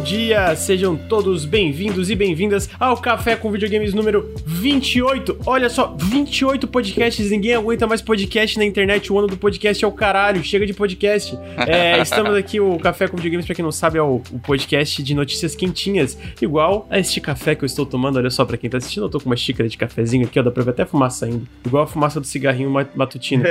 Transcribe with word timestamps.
dia, 0.00 0.56
sejam 0.56 0.96
todos 0.96 1.44
bem-vindos 1.44 2.10
e 2.10 2.16
bem-vindas 2.16 2.70
ao 2.80 2.96
Café 2.96 3.36
com 3.36 3.50
Videogames 3.52 3.92
número 3.92 4.32
28. 4.46 5.40
Olha 5.44 5.68
só, 5.68 5.94
28 5.98 6.66
podcasts, 6.66 7.30
ninguém 7.30 7.54
aguenta 7.54 7.86
mais 7.86 8.00
podcast 8.00 8.58
na 8.58 8.64
internet, 8.64 9.12
o 9.12 9.18
ano 9.18 9.28
do 9.28 9.36
podcast 9.36 9.84
é 9.84 9.86
o 9.86 9.92
caralho, 9.92 10.42
chega 10.42 10.64
de 10.64 10.72
podcast. 10.72 11.38
É, 11.66 12.00
estamos 12.02 12.34
aqui, 12.34 12.58
o 12.58 12.78
Café 12.78 13.08
com 13.08 13.16
Videogames, 13.16 13.44
pra 13.44 13.54
quem 13.54 13.62
não 13.62 13.72
sabe, 13.72 13.98
é 13.98 14.02
o, 14.02 14.22
o, 14.32 14.38
podcast 14.38 15.02
de 15.02 15.14
notícias 15.14 15.54
quentinhas, 15.54 16.16
igual 16.40 16.86
a 16.88 16.98
este 16.98 17.20
café 17.20 17.54
que 17.54 17.62
eu 17.62 17.66
estou 17.66 17.84
tomando, 17.84 18.16
olha 18.16 18.30
só, 18.30 18.44
pra 18.44 18.56
quem 18.56 18.70
tá 18.70 18.78
assistindo, 18.78 19.04
eu 19.04 19.10
tô 19.10 19.20
com 19.20 19.26
uma 19.26 19.36
xícara 19.36 19.68
de 19.68 19.76
cafezinho 19.76 20.26
aqui, 20.26 20.40
ó, 20.40 20.42
dá 20.42 20.50
pra 20.50 20.64
ver 20.64 20.70
até 20.70 20.86
fumaça 20.86 21.26
ainda, 21.26 21.42
igual 21.64 21.84
a 21.84 21.86
fumaça 21.86 22.18
do 22.18 22.26
cigarrinho 22.26 22.70
matutino. 22.94 23.44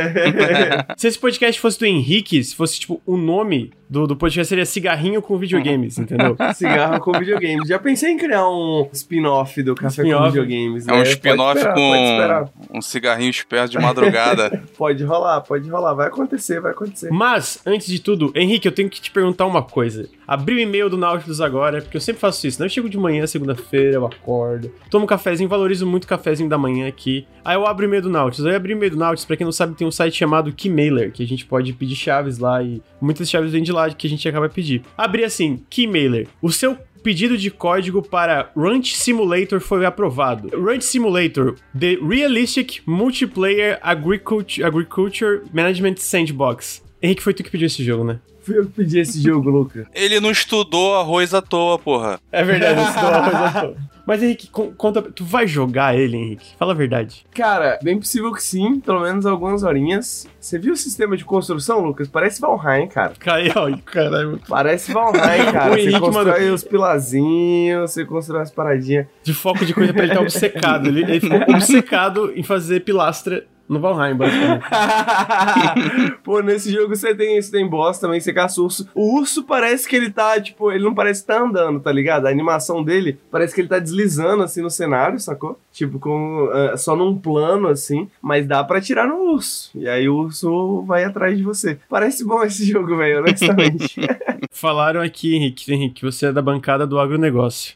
se 0.97 1.07
esse 1.07 1.19
podcast 1.19 1.61
fosse 1.61 1.77
do 1.77 1.85
Henrique, 1.85 2.43
se 2.43 2.55
fosse, 2.55 2.79
tipo, 2.79 2.99
o 3.05 3.15
nome 3.15 3.71
do, 3.89 4.05
do 4.05 4.15
podcast 4.15 4.47
seria 4.47 4.65
Cigarrinho 4.65 5.21
com 5.21 5.37
Videogames, 5.37 5.97
entendeu? 5.99 6.37
Cigarro 6.55 6.99
com 7.01 7.11
Videogames. 7.11 7.67
Já 7.67 7.77
pensei 7.79 8.11
em 8.11 8.17
criar 8.17 8.47
um 8.47 8.87
spin-off 8.93 9.61
do 9.61 9.75
Café 9.75 10.03
spin 10.03 10.13
com 10.13 10.25
Videogames, 10.25 10.85
né? 10.85 10.95
É 10.95 10.99
um 10.99 11.03
spin-off 11.03 11.65
com 11.73 12.77
um 12.77 12.81
cigarrinho 12.81 13.29
esperto 13.29 13.71
de 13.71 13.79
madrugada. 13.79 14.63
pode 14.77 15.03
rolar, 15.03 15.41
pode 15.41 15.69
rolar. 15.69 15.93
Vai 15.93 16.07
acontecer, 16.07 16.61
vai 16.61 16.71
acontecer. 16.71 17.09
Mas, 17.11 17.61
antes 17.65 17.87
de 17.87 17.99
tudo, 17.99 18.31
Henrique, 18.35 18.67
eu 18.67 18.71
tenho 18.71 18.89
que 18.89 19.01
te 19.01 19.11
perguntar 19.11 19.45
uma 19.45 19.61
coisa. 19.61 20.07
Abri 20.27 20.55
o 20.55 20.59
e-mail 20.59 20.89
do 20.89 20.97
Nautilus 20.97 21.41
agora, 21.41 21.81
porque 21.81 21.97
eu 21.97 22.01
sempre 22.01 22.21
faço 22.21 22.45
isso, 22.45 22.59
né? 22.59 22.65
Eu 22.67 22.69
chego 22.69 22.89
de 22.89 22.97
manhã, 22.97 23.25
segunda-feira, 23.25 23.95
eu 23.95 24.05
acordo, 24.05 24.71
tomo 24.89 25.05
um 25.05 25.07
cafezinho, 25.07 25.49
valorizo 25.49 25.85
muito 25.87 26.03
o 26.03 26.07
cafezinho 26.07 26.47
da 26.47 26.57
manhã 26.57 26.87
aqui. 26.87 27.27
Aí 27.43 27.55
eu 27.55 27.65
abro 27.65 27.85
o 27.85 27.89
e-mail 27.89 28.03
do 28.03 28.09
Nautilus. 28.09 28.45
Aí 28.45 28.53
eu 28.53 28.57
abri 28.57 28.73
o 28.73 28.77
e-mail 28.77 28.91
do 28.91 28.97
Nautilus, 28.97 29.25
pra 29.25 29.35
quem 29.35 29.45
não 29.45 29.51
sabe, 29.51 29.75
tem 29.75 29.87
um 29.87 29.91
site 29.91 30.15
chamado 30.15 30.53
Keymailer, 30.53 31.11
que 31.11 31.23
a 31.23 31.27
gente 31.27 31.45
pode 31.45 31.73
pedir 31.73 31.95
chaves 31.95 32.37
lá 32.37 32.61
e 32.61 32.81
muitas 33.01 33.29
chaves 33.29 33.51
vêm 33.51 33.63
de 33.63 33.71
lá 33.71 33.89
que 33.89 34.05
a 34.05 34.09
gente 34.09 34.27
acaba 34.29 34.47
pedir. 34.47 34.83
Abri 34.97 35.23
assim, 35.23 35.63
Keymailer. 35.69 36.27
O 36.41 36.51
seu 36.51 36.77
pedido 37.03 37.37
de 37.37 37.49
código 37.49 38.01
para 38.01 38.51
Ranch 38.55 38.95
Simulator 38.95 39.59
foi 39.59 39.85
aprovado. 39.85 40.49
Ranch 40.49 40.83
Simulator, 40.83 41.55
The 41.77 41.97
Realistic 42.01 42.81
Multiplayer 42.85 43.79
Agriculture, 43.81 44.63
Agriculture 44.65 45.41
Management 45.53 45.95
Sandbox. 45.97 46.83
Henrique, 47.01 47.23
foi 47.23 47.33
tu 47.33 47.43
que 47.43 47.49
pediu 47.49 47.67
esse 47.67 47.83
jogo, 47.83 48.03
né? 48.03 48.19
Fui 48.49 48.57
eu 48.57 48.65
que 48.65 48.71
pedi 48.71 48.99
esse 48.99 49.21
jogo, 49.21 49.47
Luca. 49.47 49.87
Ele 49.93 50.19
não 50.19 50.31
estudou 50.31 50.95
arroz 50.95 51.35
à 51.35 51.41
toa, 51.41 51.77
porra. 51.77 52.19
É 52.31 52.43
verdade, 52.43 52.77
não 52.77 52.87
estudou 52.87 53.09
arroz 53.09 53.35
à 53.35 53.61
toa. 53.61 53.75
Mas, 54.07 54.23
Henrique, 54.23 54.49
conta. 54.49 55.03
Tu 55.03 55.23
vai 55.23 55.45
jogar 55.45 55.95
ele, 55.95 56.17
Henrique? 56.17 56.55
Fala 56.57 56.71
a 56.71 56.75
verdade. 56.75 57.23
Cara, 57.31 57.77
bem 57.83 57.99
possível 57.99 58.33
que 58.33 58.41
sim, 58.41 58.79
pelo 58.79 59.01
menos 59.01 59.23
algumas 59.23 59.61
horinhas. 59.61 60.27
Você 60.39 60.57
viu 60.57 60.73
o 60.73 60.75
sistema 60.75 61.15
de 61.15 61.23
construção, 61.23 61.79
Lucas? 61.79 62.07
Parece 62.07 62.41
Valheim, 62.41 62.87
cara. 62.87 63.13
Caiu, 63.19 63.77
caralho. 63.85 64.41
Parece 64.49 64.91
Valheim, 64.91 65.45
cara. 65.53 65.77
você 65.77 65.99
constrói 65.99 66.39
mandou... 66.39 66.55
os 66.55 66.63
pilazinhos, 66.63 67.91
você 67.91 68.03
constrói 68.03 68.41
as 68.41 68.49
paradinhas. 68.49 69.05
De 69.21 69.31
foco 69.31 69.63
de 69.63 69.75
coisa 69.75 69.93
pra 69.93 70.01
ele 70.01 70.11
estar 70.11 70.21
tá 70.21 70.25
obcecado. 70.25 70.87
Ele, 70.87 71.03
ele 71.03 71.19
ficou 71.19 71.41
obcecado 71.41 72.33
em 72.35 72.41
fazer 72.41 72.79
pilastra 72.79 73.45
no 73.69 73.79
Valheim, 73.79 74.15
basicamente. 74.15 74.65
Pô, 76.23 76.41
nesse 76.41 76.71
jogo 76.71 76.95
você 76.95 77.13
tem, 77.13 77.39
você 77.39 77.51
tem 77.51 77.67
boss 77.67 77.99
também, 77.99 78.19
você 78.19 78.33
caça 78.33 78.59
urso. 78.59 78.89
O 78.95 79.19
urso 79.19 79.43
parece 79.43 79.87
que 79.87 79.95
ele 79.95 80.09
tá, 80.09 80.41
tipo, 80.41 80.71
ele 80.71 80.83
não 80.83 80.95
parece 80.95 81.21
estar 81.21 81.35
tá 81.35 81.43
andando, 81.43 81.79
tá 81.79 81.91
ligado? 81.91 82.25
A 82.25 82.31
animação 82.31 82.83
dele 82.83 83.19
parece 83.29 83.53
que 83.53 83.61
ele 83.61 83.67
tá 83.67 83.77
deslizando 83.77 84.41
assim 84.41 84.63
no 84.63 84.71
cenário, 84.71 85.19
sacou? 85.19 85.59
Tipo, 85.71 85.99
com, 85.99 86.45
uh, 86.45 86.75
só 86.77 86.95
num 86.95 87.15
plano 87.15 87.67
assim, 87.67 88.09
mas 88.19 88.47
dá 88.47 88.63
para 88.63 88.81
tirar 88.81 89.07
no 89.07 89.33
urso. 89.33 89.69
E 89.75 89.87
aí 89.87 90.09
o 90.09 90.15
urso 90.15 90.81
vai 90.81 91.03
atrás 91.03 91.37
de 91.37 91.43
você. 91.43 91.77
Parece 91.87 92.25
bom 92.25 92.43
esse 92.43 92.65
jogo, 92.65 92.97
velho, 92.97 93.19
honestamente. 93.19 93.95
Falaram 94.51 95.01
aqui, 95.01 95.35
Henrique, 95.35 95.71
Henrique, 95.71 95.95
que 95.95 96.05
você 96.05 96.25
é 96.25 96.31
da 96.31 96.41
bancada 96.41 96.87
do 96.87 96.99
agronegócio. 96.99 97.75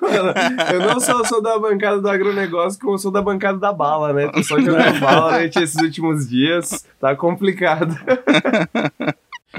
Mano, 0.00 0.34
eu 0.72 0.80
não 0.80 1.00
só 1.00 1.24
sou 1.24 1.42
da 1.42 1.58
bancada 1.58 2.00
do 2.00 2.08
agronegócio, 2.08 2.78
como 2.78 2.94
eu 2.94 2.98
sou 2.98 3.10
da 3.10 3.22
bancada 3.32 3.58
da 3.58 3.72
bala, 3.72 4.12
né? 4.12 4.28
Tô 4.28 4.42
só 4.42 4.60
jogando 4.60 5.00
bala 5.00 5.32
durante 5.32 5.58
esses 5.58 5.80
últimos 5.80 6.28
dias. 6.28 6.86
Tá 7.00 7.14
complicado. 7.14 7.96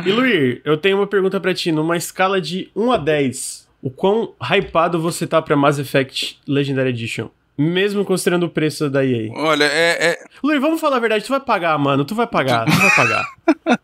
E 0.05 0.09
Luir, 0.09 0.61
eu 0.63 0.77
tenho 0.77 0.97
uma 0.97 1.05
pergunta 1.05 1.37
para 1.39 1.53
ti. 1.53 1.69
Numa 1.69 1.97
escala 1.97 2.39
de 2.39 2.71
1 2.73 2.91
a 2.93 2.97
10, 2.97 3.67
o 3.81 3.89
quão 3.89 4.33
hypado 4.41 5.01
você 5.01 5.27
tá 5.27 5.41
pra 5.41 5.55
Mass 5.55 5.79
Effect 5.79 6.39
Legendary 6.47 6.89
Edition? 6.89 7.29
Mesmo 7.57 8.05
considerando 8.05 8.45
o 8.45 8.49
preço 8.49 8.89
da 8.89 9.05
EA. 9.05 9.29
Olha, 9.33 9.65
é, 9.65 10.11
é. 10.11 10.17
Luir, 10.41 10.59
vamos 10.61 10.79
falar 10.79 10.95
a 10.95 10.99
verdade. 10.99 11.25
Tu 11.25 11.29
vai 11.29 11.41
pagar, 11.41 11.77
mano. 11.77 12.05
Tu 12.05 12.15
vai 12.15 12.25
pagar. 12.25 12.65
Tu 12.65 12.71
vai 12.71 12.95
pagar. 12.95 13.25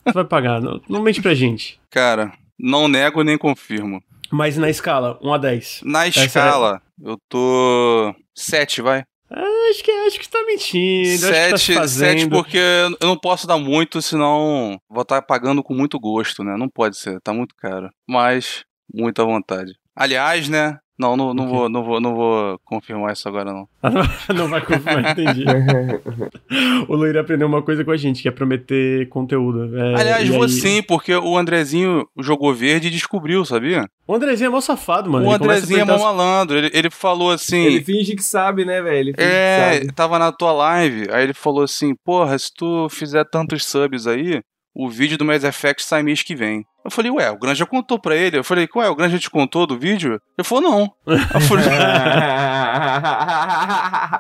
tu 0.05 0.13
vai 0.13 0.23
pagar. 0.23 0.61
Não, 0.61 0.81
não 0.89 1.01
mente 1.01 1.21
pra 1.21 1.35
gente. 1.35 1.77
Cara, 1.89 2.31
não 2.57 2.87
nego 2.87 3.21
nem 3.21 3.37
confirmo. 3.37 4.01
Mas 4.31 4.57
na 4.57 4.69
escala, 4.69 5.19
1 5.21 5.33
a 5.33 5.37
10. 5.37 5.81
Na 5.83 6.07
Essa 6.07 6.25
escala, 6.25 6.81
é... 7.03 7.09
eu 7.09 7.17
tô. 7.29 8.15
7, 8.33 8.81
vai. 8.81 9.03
Ah, 9.29 9.69
acho 9.69 9.83
que, 9.83 9.91
acho 9.91 10.19
que 10.19 10.29
tá 10.29 10.43
mentindo. 10.45 11.17
Sete, 11.17 11.73
tá 11.73 11.87
sete 11.87 12.29
porque 12.29 12.57
eu 12.57 13.07
não 13.07 13.17
posso 13.17 13.45
dar 13.45 13.57
muito, 13.57 14.01
senão 14.01 14.79
vou 14.89 15.01
estar 15.01 15.21
tá 15.21 15.21
pagando 15.21 15.61
com 15.61 15.73
muito 15.73 15.99
gosto, 15.99 16.43
né? 16.43 16.55
Não 16.57 16.69
pode 16.69 16.97
ser, 16.97 17.19
tá 17.21 17.33
muito 17.33 17.53
caro. 17.55 17.89
Mas, 18.07 18.63
muita 18.93 19.25
vontade. 19.25 19.73
Aliás, 19.95 20.47
né? 20.47 20.79
Não, 20.99 21.15
não, 21.15 21.31
não, 21.31 21.47
vou, 21.47 21.69
não, 21.69 21.83
vou, 21.83 22.01
não 22.01 22.15
vou 22.15 22.59
confirmar 22.65 23.13
isso 23.13 23.27
agora, 23.27 23.53
não. 23.53 23.67
não 24.35 24.47
vai 24.47 24.59
confirmar, 24.61 25.11
entendi. 25.11 25.45
o 26.89 26.95
Luir 26.95 27.15
aprendeu 27.17 27.47
uma 27.47 27.61
coisa 27.61 27.85
com 27.85 27.91
a 27.91 27.97
gente, 27.97 28.23
que 28.23 28.27
é 28.27 28.31
prometer 28.31 29.07
conteúdo. 29.09 29.77
É, 29.77 29.93
Aliás, 29.99 30.27
vou 30.27 30.43
aí... 30.43 30.49
sim, 30.49 30.81
porque 30.81 31.15
o 31.15 31.37
Andrezinho 31.37 32.07
jogou 32.19 32.51
verde 32.51 32.87
e 32.87 32.91
descobriu, 32.91 33.45
sabia? 33.45 33.87
O 34.07 34.15
Andrezinho 34.15 34.47
é 34.47 34.49
mó 34.49 34.59
safado, 34.59 35.11
mano. 35.11 35.27
O 35.27 35.35
ele 35.35 35.35
Andrezinho 35.35 35.81
é 35.81 35.85
mó 35.85 35.99
malandro. 35.99 36.57
Ele, 36.57 36.71
ele 36.73 36.89
falou 36.89 37.29
assim. 37.29 37.65
Ele 37.65 37.83
finge 37.83 38.15
que 38.15 38.23
sabe, 38.23 38.65
né, 38.65 38.81
velho? 38.81 39.13
É, 39.17 39.85
tava 39.93 40.17
na 40.17 40.31
tua 40.31 40.51
live. 40.51 41.07
Aí 41.11 41.25
ele 41.25 41.33
falou 41.33 41.63
assim: 41.63 41.93
Porra, 42.03 42.39
se 42.39 42.51
tu 42.51 42.87
fizer 42.89 43.23
tantos 43.25 43.65
subs 43.65 44.07
aí, 44.07 44.41
o 44.73 44.89
vídeo 44.89 45.17
do 45.17 45.25
Mass 45.25 45.43
Effect 45.43 45.83
sai 45.83 46.01
mês 46.01 46.23
que 46.23 46.35
vem. 46.35 46.63
Eu 46.87 46.91
falei, 46.91 47.11
ué, 47.11 47.29
o 47.29 47.37
Granja 47.37 47.65
contou 47.65 47.99
pra 47.99 48.15
ele. 48.15 48.37
Eu 48.37 48.45
falei, 48.45 48.65
ué, 48.73 48.87
o 48.87 48.95
Granja 48.95 49.19
te 49.19 49.29
contou 49.29 49.67
do 49.67 49.77
vídeo? 49.77 50.21
Ele 50.37 50.47
falou, 50.47 50.63
não. 50.63 50.93
Eu 51.05 51.41
falei... 51.41 51.65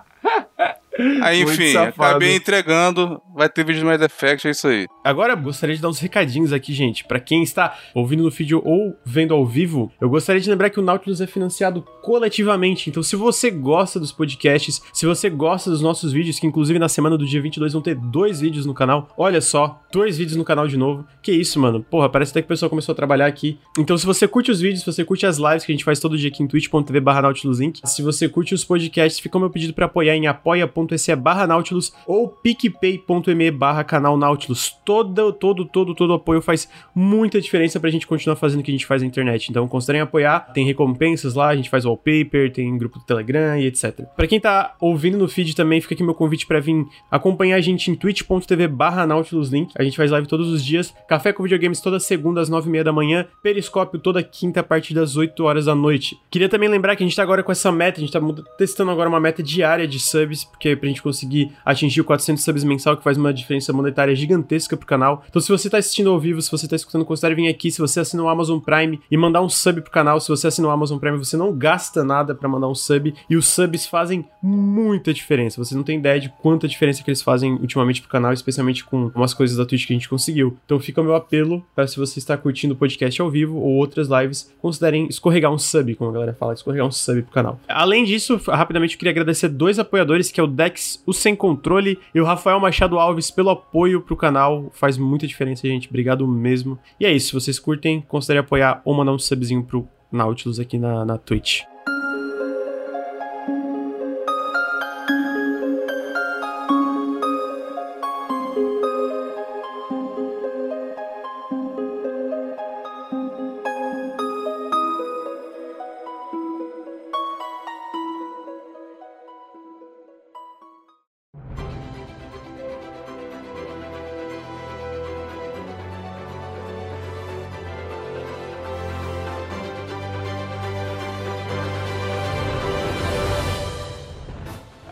Aí, 1.21 1.41
enfim, 1.41 1.75
acabei 1.75 2.35
entregando. 2.35 3.21
Vai 3.35 3.47
ter 3.47 3.63
vídeo 3.63 3.79
de 3.79 3.85
Mass 3.85 4.01
Effect, 4.01 4.47
é 4.47 4.51
isso 4.51 4.67
aí. 4.67 4.87
Agora, 5.03 5.35
gostaria 5.35 5.75
de 5.75 5.81
dar 5.81 5.89
uns 5.89 5.99
recadinhos 5.99 6.51
aqui, 6.51 6.73
gente. 6.73 7.03
Para 7.03 7.19
quem 7.19 7.43
está 7.43 7.77
ouvindo 7.93 8.23
no 8.23 8.29
vídeo 8.29 8.61
ou 8.65 8.97
vendo 9.05 9.33
ao 9.33 9.45
vivo, 9.45 9.91
eu 10.01 10.09
gostaria 10.09 10.41
de 10.41 10.49
lembrar 10.49 10.69
que 10.69 10.79
o 10.79 10.83
Nautilus 10.83 11.21
é 11.21 11.27
financiado 11.27 11.83
coletivamente. 12.01 12.89
Então, 12.89 13.03
se 13.03 13.15
você 13.15 13.51
gosta 13.51 13.99
dos 13.99 14.11
podcasts, 14.11 14.81
se 14.91 15.05
você 15.05 15.29
gosta 15.29 15.69
dos 15.69 15.81
nossos 15.81 16.11
vídeos, 16.11 16.39
que 16.39 16.47
inclusive 16.47 16.79
na 16.79 16.89
semana 16.89 17.17
do 17.17 17.25
dia 17.25 17.41
22 17.41 17.73
vão 17.73 17.81
ter 17.81 17.95
dois 17.95 18.41
vídeos 18.41 18.65
no 18.65 18.73
canal. 18.73 19.09
Olha 19.17 19.41
só, 19.41 19.81
dois 19.91 20.17
vídeos 20.17 20.35
no 20.35 20.43
canal 20.43 20.67
de 20.67 20.77
novo. 20.77 21.05
Que 21.21 21.31
isso, 21.31 21.59
mano. 21.59 21.83
Porra, 21.83 22.09
parece 22.09 22.31
até 22.31 22.41
que 22.41 22.45
o 22.45 22.49
pessoal 22.49 22.69
começou 22.69 22.93
a 22.93 22.95
trabalhar 22.95 23.27
aqui. 23.27 23.59
Então, 23.77 23.97
se 23.97 24.05
você 24.05 24.27
curte 24.27 24.49
os 24.49 24.59
vídeos, 24.59 24.79
se 24.79 24.85
você 24.85 25.05
curte 25.05 25.25
as 25.25 25.37
lives 25.37 25.63
que 25.63 25.71
a 25.71 25.75
gente 25.75 25.83
faz 25.83 25.99
todo 25.99 26.17
dia 26.17 26.29
aqui 26.29 26.41
em 26.41 26.47
twitch.tv 26.47 26.99
barra 26.99 27.27
se 27.83 28.01
você 28.01 28.29
curte 28.29 28.53
os 28.53 28.63
podcasts, 28.63 29.19
fica 29.19 29.37
o 29.37 29.41
meu 29.41 29.49
pedido 29.49 29.73
para 29.73 29.85
apoiar 29.85 30.15
em 30.15 30.27
apoia.com 30.27 30.86
apoia.se 30.87 31.15
barra 31.15 31.45
Nautilus 31.45 31.93
ou 32.05 32.29
picpay.me 32.29 33.51
barra 33.51 33.83
canal 33.83 34.17
Nautilus. 34.17 34.75
Todo, 34.85 35.33
todo, 35.33 35.65
todo, 35.65 35.93
todo 35.93 36.13
apoio 36.13 36.41
faz 36.41 36.69
muita 36.95 37.41
diferença 37.41 37.79
pra 37.79 37.89
gente 37.89 38.07
continuar 38.07 38.35
fazendo 38.35 38.61
o 38.61 38.63
que 38.63 38.71
a 38.71 38.73
gente 38.73 38.85
faz 38.85 39.01
na 39.01 39.07
internet. 39.07 39.49
Então 39.49 39.67
considerem 39.67 40.01
apoiar, 40.01 40.51
tem 40.53 40.65
recompensas 40.65 41.33
lá, 41.33 41.49
a 41.49 41.55
gente 41.55 41.69
faz 41.69 41.85
wallpaper, 41.85 42.51
tem 42.51 42.77
grupo 42.77 42.99
do 42.99 43.05
Telegram 43.05 43.57
e 43.57 43.65
etc. 43.65 44.05
Pra 44.15 44.27
quem 44.27 44.39
tá 44.39 44.75
ouvindo 44.79 45.17
no 45.17 45.27
feed 45.27 45.55
também, 45.55 45.81
fica 45.81 45.93
aqui 45.93 46.03
meu 46.03 46.15
convite 46.15 46.47
para 46.47 46.59
vir 46.59 46.85
acompanhar 47.11 47.57
a 47.57 47.61
gente 47.61 47.91
em 47.91 47.95
twitch.tv 47.95 48.67
barra 48.67 49.05
Nautilus 49.05 49.49
Link. 49.49 49.73
A 49.77 49.83
gente 49.83 49.97
faz 49.97 50.09
live 50.11 50.27
todos 50.27 50.47
os 50.49 50.63
dias, 50.63 50.93
café 51.07 51.33
com 51.33 51.43
videogames 51.43 51.81
toda 51.81 51.99
segunda 51.99 52.41
às 52.41 52.49
nove 52.49 52.69
e 52.69 52.71
meia 52.71 52.83
da 52.83 52.93
manhã, 52.93 53.25
periscópio 53.41 53.99
toda 53.99 54.23
quinta 54.23 54.61
a 54.61 54.63
partir 54.63 54.93
das 54.93 55.17
8 55.17 55.43
horas 55.43 55.65
da 55.65 55.75
noite. 55.75 56.17
Queria 56.29 56.49
também 56.49 56.69
lembrar 56.69 56.95
que 56.95 57.03
a 57.03 57.05
gente 57.05 57.15
tá 57.15 57.23
agora 57.23 57.43
com 57.43 57.51
essa 57.51 57.71
meta, 57.71 57.99
a 57.99 58.01
gente 58.03 58.11
tá 58.11 58.19
testando 58.57 58.91
agora 58.91 59.09
uma 59.09 59.19
meta 59.19 59.41
diária 59.41 59.87
de 59.87 59.99
subs, 59.99 60.43
porque 60.43 60.75
pra 60.77 60.87
gente 60.87 61.01
conseguir 61.01 61.51
atingir 61.65 62.01
o 62.01 62.05
400 62.05 62.43
subs 62.43 62.63
mensal, 62.63 62.95
que 62.97 63.03
faz 63.03 63.17
uma 63.17 63.33
diferença 63.33 63.73
monetária 63.73 64.15
gigantesca 64.15 64.77
pro 64.77 64.85
canal. 64.85 65.23
Então, 65.29 65.41
se 65.41 65.49
você 65.49 65.69
tá 65.69 65.77
assistindo 65.77 66.09
ao 66.09 66.19
vivo, 66.19 66.41
se 66.41 66.51
você 66.51 66.67
tá 66.67 66.75
escutando, 66.75 67.05
considere 67.05 67.35
vir 67.35 67.47
aqui. 67.47 67.71
Se 67.71 67.79
você 67.79 67.99
assina 67.99 68.23
o 68.23 68.29
Amazon 68.29 68.59
Prime 68.59 68.99
e 69.09 69.17
mandar 69.17 69.41
um 69.41 69.49
sub 69.49 69.81
pro 69.81 69.91
canal, 69.91 70.19
se 70.19 70.29
você 70.29 70.47
assina 70.47 70.67
o 70.67 70.71
Amazon 70.71 70.97
Prime, 70.97 71.17
você 71.17 71.37
não 71.37 71.55
gasta 71.55 72.03
nada 72.03 72.33
para 72.33 72.47
mandar 72.47 72.67
um 72.67 72.75
sub. 72.75 73.13
E 73.29 73.35
os 73.35 73.47
subs 73.47 73.85
fazem 73.85 74.25
muita 74.41 75.13
diferença. 75.13 75.63
Você 75.63 75.75
não 75.75 75.83
tem 75.83 75.99
ideia 75.99 76.19
de 76.19 76.29
quanta 76.41 76.67
diferença 76.67 77.03
que 77.03 77.09
eles 77.09 77.21
fazem 77.21 77.53
ultimamente 77.53 78.01
pro 78.01 78.09
canal, 78.09 78.33
especialmente 78.33 78.83
com 78.83 79.11
umas 79.15 79.33
coisas 79.33 79.57
da 79.57 79.65
Twitch 79.65 79.87
que 79.87 79.93
a 79.93 79.95
gente 79.95 80.09
conseguiu. 80.09 80.57
Então, 80.65 80.79
fica 80.79 81.01
o 81.01 81.03
meu 81.03 81.15
apelo 81.15 81.65
para 81.75 81.87
se 81.87 81.97
você 81.97 82.19
está 82.19 82.37
curtindo 82.37 82.73
o 82.73 82.77
podcast 82.77 83.21
ao 83.21 83.29
vivo 83.29 83.57
ou 83.57 83.73
outras 83.75 84.07
lives, 84.07 84.53
considerem 84.61 85.07
escorregar 85.07 85.51
um 85.51 85.57
sub, 85.57 85.95
como 85.95 86.09
a 86.09 86.13
galera 86.13 86.33
fala, 86.33 86.53
escorregar 86.53 86.85
um 86.85 86.91
sub 86.91 87.21
pro 87.23 87.31
canal. 87.31 87.59
Além 87.67 88.03
disso, 88.03 88.39
rapidamente 88.47 88.93
eu 88.93 88.99
queria 88.99 89.11
agradecer 89.11 89.47
dois 89.47 89.79
apoiadores, 89.79 90.31
que 90.31 90.39
é 90.39 90.43
o 90.43 90.47
O 91.05 91.13
Sem 91.13 91.35
Controle 91.35 91.99
e 92.13 92.19
o 92.19 92.25
Rafael 92.25 92.59
Machado 92.59 92.99
Alves 92.99 93.31
pelo 93.31 93.49
apoio 93.49 94.01
pro 94.01 94.15
canal. 94.15 94.69
Faz 94.73 94.97
muita 94.97 95.27
diferença, 95.27 95.67
gente. 95.67 95.87
Obrigado 95.87 96.27
mesmo. 96.27 96.77
E 96.99 97.05
é 97.05 97.11
isso. 97.11 97.27
Se 97.27 97.33
vocês 97.33 97.59
curtem, 97.59 98.01
considere 98.01 98.39
apoiar 98.39 98.81
ou 98.83 98.93
mandar 98.93 99.13
um 99.13 99.19
subzinho 99.19 99.63
pro 99.63 99.87
Nautilus 100.11 100.59
aqui 100.59 100.77
na, 100.77 101.05
na 101.05 101.17
Twitch. 101.17 101.63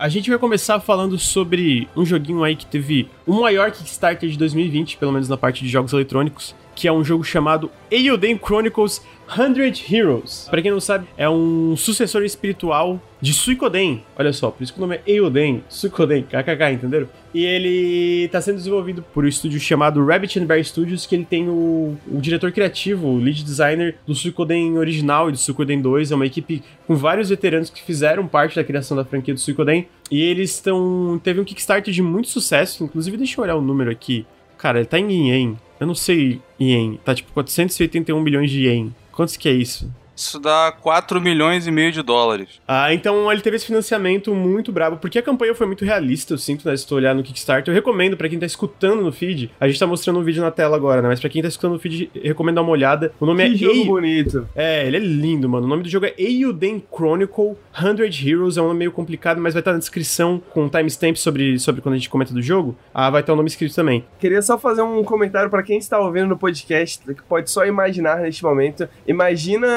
A 0.05 0.07
gente 0.07 0.29
vai 0.29 0.37
começar 0.37 0.79
falando 0.79 1.17
sobre 1.17 1.89
um 1.97 2.05
joguinho 2.05 2.43
aí 2.43 2.55
que 2.55 2.67
teve 2.67 3.09
o 3.25 3.33
maior 3.41 3.71
Kickstarter 3.71 4.29
de 4.29 4.37
2020, 4.37 4.97
pelo 4.97 5.11
menos 5.11 5.27
na 5.27 5.35
parte 5.35 5.63
de 5.63 5.67
jogos 5.67 5.93
eletrônicos, 5.93 6.53
que 6.75 6.87
é 6.87 6.91
um 6.91 7.03
jogo 7.03 7.23
chamado 7.23 7.71
Eiyuden 7.89 8.37
Chronicles 8.37 9.03
100 9.27 9.95
Heroes. 9.95 10.47
Pra 10.49 10.61
quem 10.61 10.71
não 10.71 10.79
sabe, 10.79 11.07
é 11.17 11.29
um 11.29 11.75
sucessor 11.75 12.23
espiritual 12.23 12.99
de 13.21 13.33
Suikoden. 13.33 14.03
Olha 14.17 14.31
só, 14.31 14.51
por 14.51 14.63
isso 14.63 14.73
que 14.73 14.79
o 14.79 14.81
nome 14.81 14.97
é 14.97 15.01
Eiyuden, 15.07 15.63
Suikoden, 15.67 16.23
kkk, 16.23 16.73
entenderam? 16.73 17.07
E 17.33 17.43
ele 17.43 18.27
tá 18.29 18.39
sendo 18.39 18.57
desenvolvido 18.57 19.03
por 19.13 19.25
um 19.25 19.27
estúdio 19.27 19.59
chamado 19.59 20.05
Rabbit 20.05 20.39
and 20.39 20.45
Bear 20.45 20.63
Studios, 20.63 21.05
que 21.05 21.15
ele 21.15 21.25
tem 21.25 21.49
o, 21.49 21.97
o 22.07 22.21
diretor 22.21 22.51
criativo, 22.51 23.07
o 23.07 23.17
lead 23.17 23.43
designer 23.43 23.95
do 24.05 24.13
Suikoden 24.13 24.77
original 24.77 25.29
e 25.29 25.31
do 25.31 25.37
Suikoden 25.37 25.81
2. 25.81 26.11
É 26.11 26.15
uma 26.15 26.25
equipe 26.25 26.63
com 26.85 26.95
vários 26.95 27.29
veteranos 27.29 27.69
que 27.69 27.81
fizeram 27.81 28.27
parte 28.27 28.55
da 28.55 28.63
criação 28.63 28.95
da 28.95 29.03
franquia 29.03 29.33
do 29.33 29.39
Suikoden. 29.39 29.87
E 30.11 30.21
eles 30.21 30.51
estão... 30.51 31.19
teve 31.23 31.39
um 31.39 31.43
Kickstarter 31.43 31.93
de 31.93 32.01
muito 32.01 32.29
sucesso, 32.29 32.83
inclusive 32.83 33.17
deixa 33.17 33.39
eu 33.39 33.43
olhar 33.43 33.55
o 33.55 33.61
número 33.61 33.89
aqui. 33.89 34.25
Cara, 34.57 34.79
ele 34.79 34.87
tá 34.87 34.99
em 34.99 35.29
ien. 35.29 35.57
Eu 35.79 35.87
não 35.87 35.95
sei 35.95 36.39
ien. 36.59 36.99
Tá 37.03 37.13
tipo 37.13 37.33
481 37.33 38.19
milhões 38.21 38.49
de 38.49 38.67
ien. 38.67 38.93
Quantos 39.15 39.37
que 39.37 39.47
é 39.47 39.53
isso? 39.53 39.89
Isso 40.15 40.39
dá 40.39 40.73
4 40.81 41.19
milhões 41.21 41.67
e 41.67 41.71
meio 41.71 41.91
de 41.91 42.01
dólares. 42.01 42.61
Ah, 42.67 42.93
então 42.93 43.31
ele 43.31 43.41
teve 43.41 43.57
esse 43.57 43.65
financiamento 43.65 44.33
muito 44.33 44.71
brabo, 44.71 44.97
porque 44.97 45.19
a 45.19 45.21
campanha 45.21 45.53
foi 45.53 45.67
muito 45.67 45.83
realista, 45.83 46.33
eu 46.33 46.37
sinto, 46.37 46.67
né? 46.67 46.75
Se 46.75 46.87
tu 46.87 46.95
olhar 46.95 47.13
no 47.13 47.21
Kickstarter, 47.23 47.71
eu 47.71 47.75
recomendo 47.75 48.15
para 48.15 48.29
quem 48.29 48.39
tá 48.39 48.45
escutando 48.45 49.01
no 49.01 49.11
feed. 49.11 49.51
A 49.59 49.67
gente 49.67 49.79
tá 49.79 49.85
mostrando 49.87 50.19
um 50.19 50.23
vídeo 50.23 50.41
na 50.41 50.51
tela 50.51 50.75
agora, 50.75 51.01
né? 51.01 51.09
Mas 51.09 51.19
pra 51.19 51.29
quem 51.29 51.41
tá 51.41 51.47
escutando 51.47 51.73
no 51.73 51.79
feed, 51.79 52.09
eu 52.15 52.23
recomendo 52.23 52.55
dar 52.55 52.61
uma 52.61 52.71
olhada. 52.71 53.11
O 53.19 53.25
nome 53.25 53.43
Que 53.49 53.53
é 53.53 53.57
jogo 53.57 53.73
Ei- 53.79 53.85
bonito. 53.85 54.49
É, 54.55 54.87
ele 54.87 54.97
é 54.97 54.99
lindo, 54.99 55.49
mano. 55.49 55.65
O 55.65 55.69
nome 55.69 55.83
do 55.83 55.89
jogo 55.89 56.05
é 56.05 56.13
Eiyuden 56.17 56.83
Chronicle 56.95 57.55
100 57.73 58.29
Heroes. 58.29 58.57
É 58.57 58.61
um 58.61 58.67
nome 58.67 58.79
meio 58.79 58.91
complicado, 58.91 59.39
mas 59.41 59.53
vai 59.53 59.61
estar 59.61 59.73
na 59.73 59.79
descrição 59.79 60.41
com 60.51 60.63
um 60.65 60.69
timestamp 60.69 61.15
sobre, 61.17 61.59
sobre 61.59 61.81
quando 61.81 61.95
a 61.95 61.97
gente 61.97 62.09
comenta 62.09 62.33
do 62.33 62.41
jogo. 62.41 62.75
Ah, 62.93 63.09
vai 63.09 63.21
estar 63.21 63.33
o 63.33 63.35
nome 63.35 63.49
escrito 63.49 63.75
também. 63.75 64.05
Queria 64.19 64.41
só 64.41 64.57
fazer 64.57 64.81
um 64.81 65.03
comentário 65.03 65.49
pra 65.49 65.61
quem 65.61 65.77
está 65.77 65.99
ouvindo 65.99 66.27
no 66.27 66.37
podcast, 66.37 67.01
que 67.05 67.23
pode 67.23 67.49
só 67.51 67.65
imaginar 67.65 68.19
neste 68.21 68.43
momento. 68.43 68.87
Imagina 69.07 69.67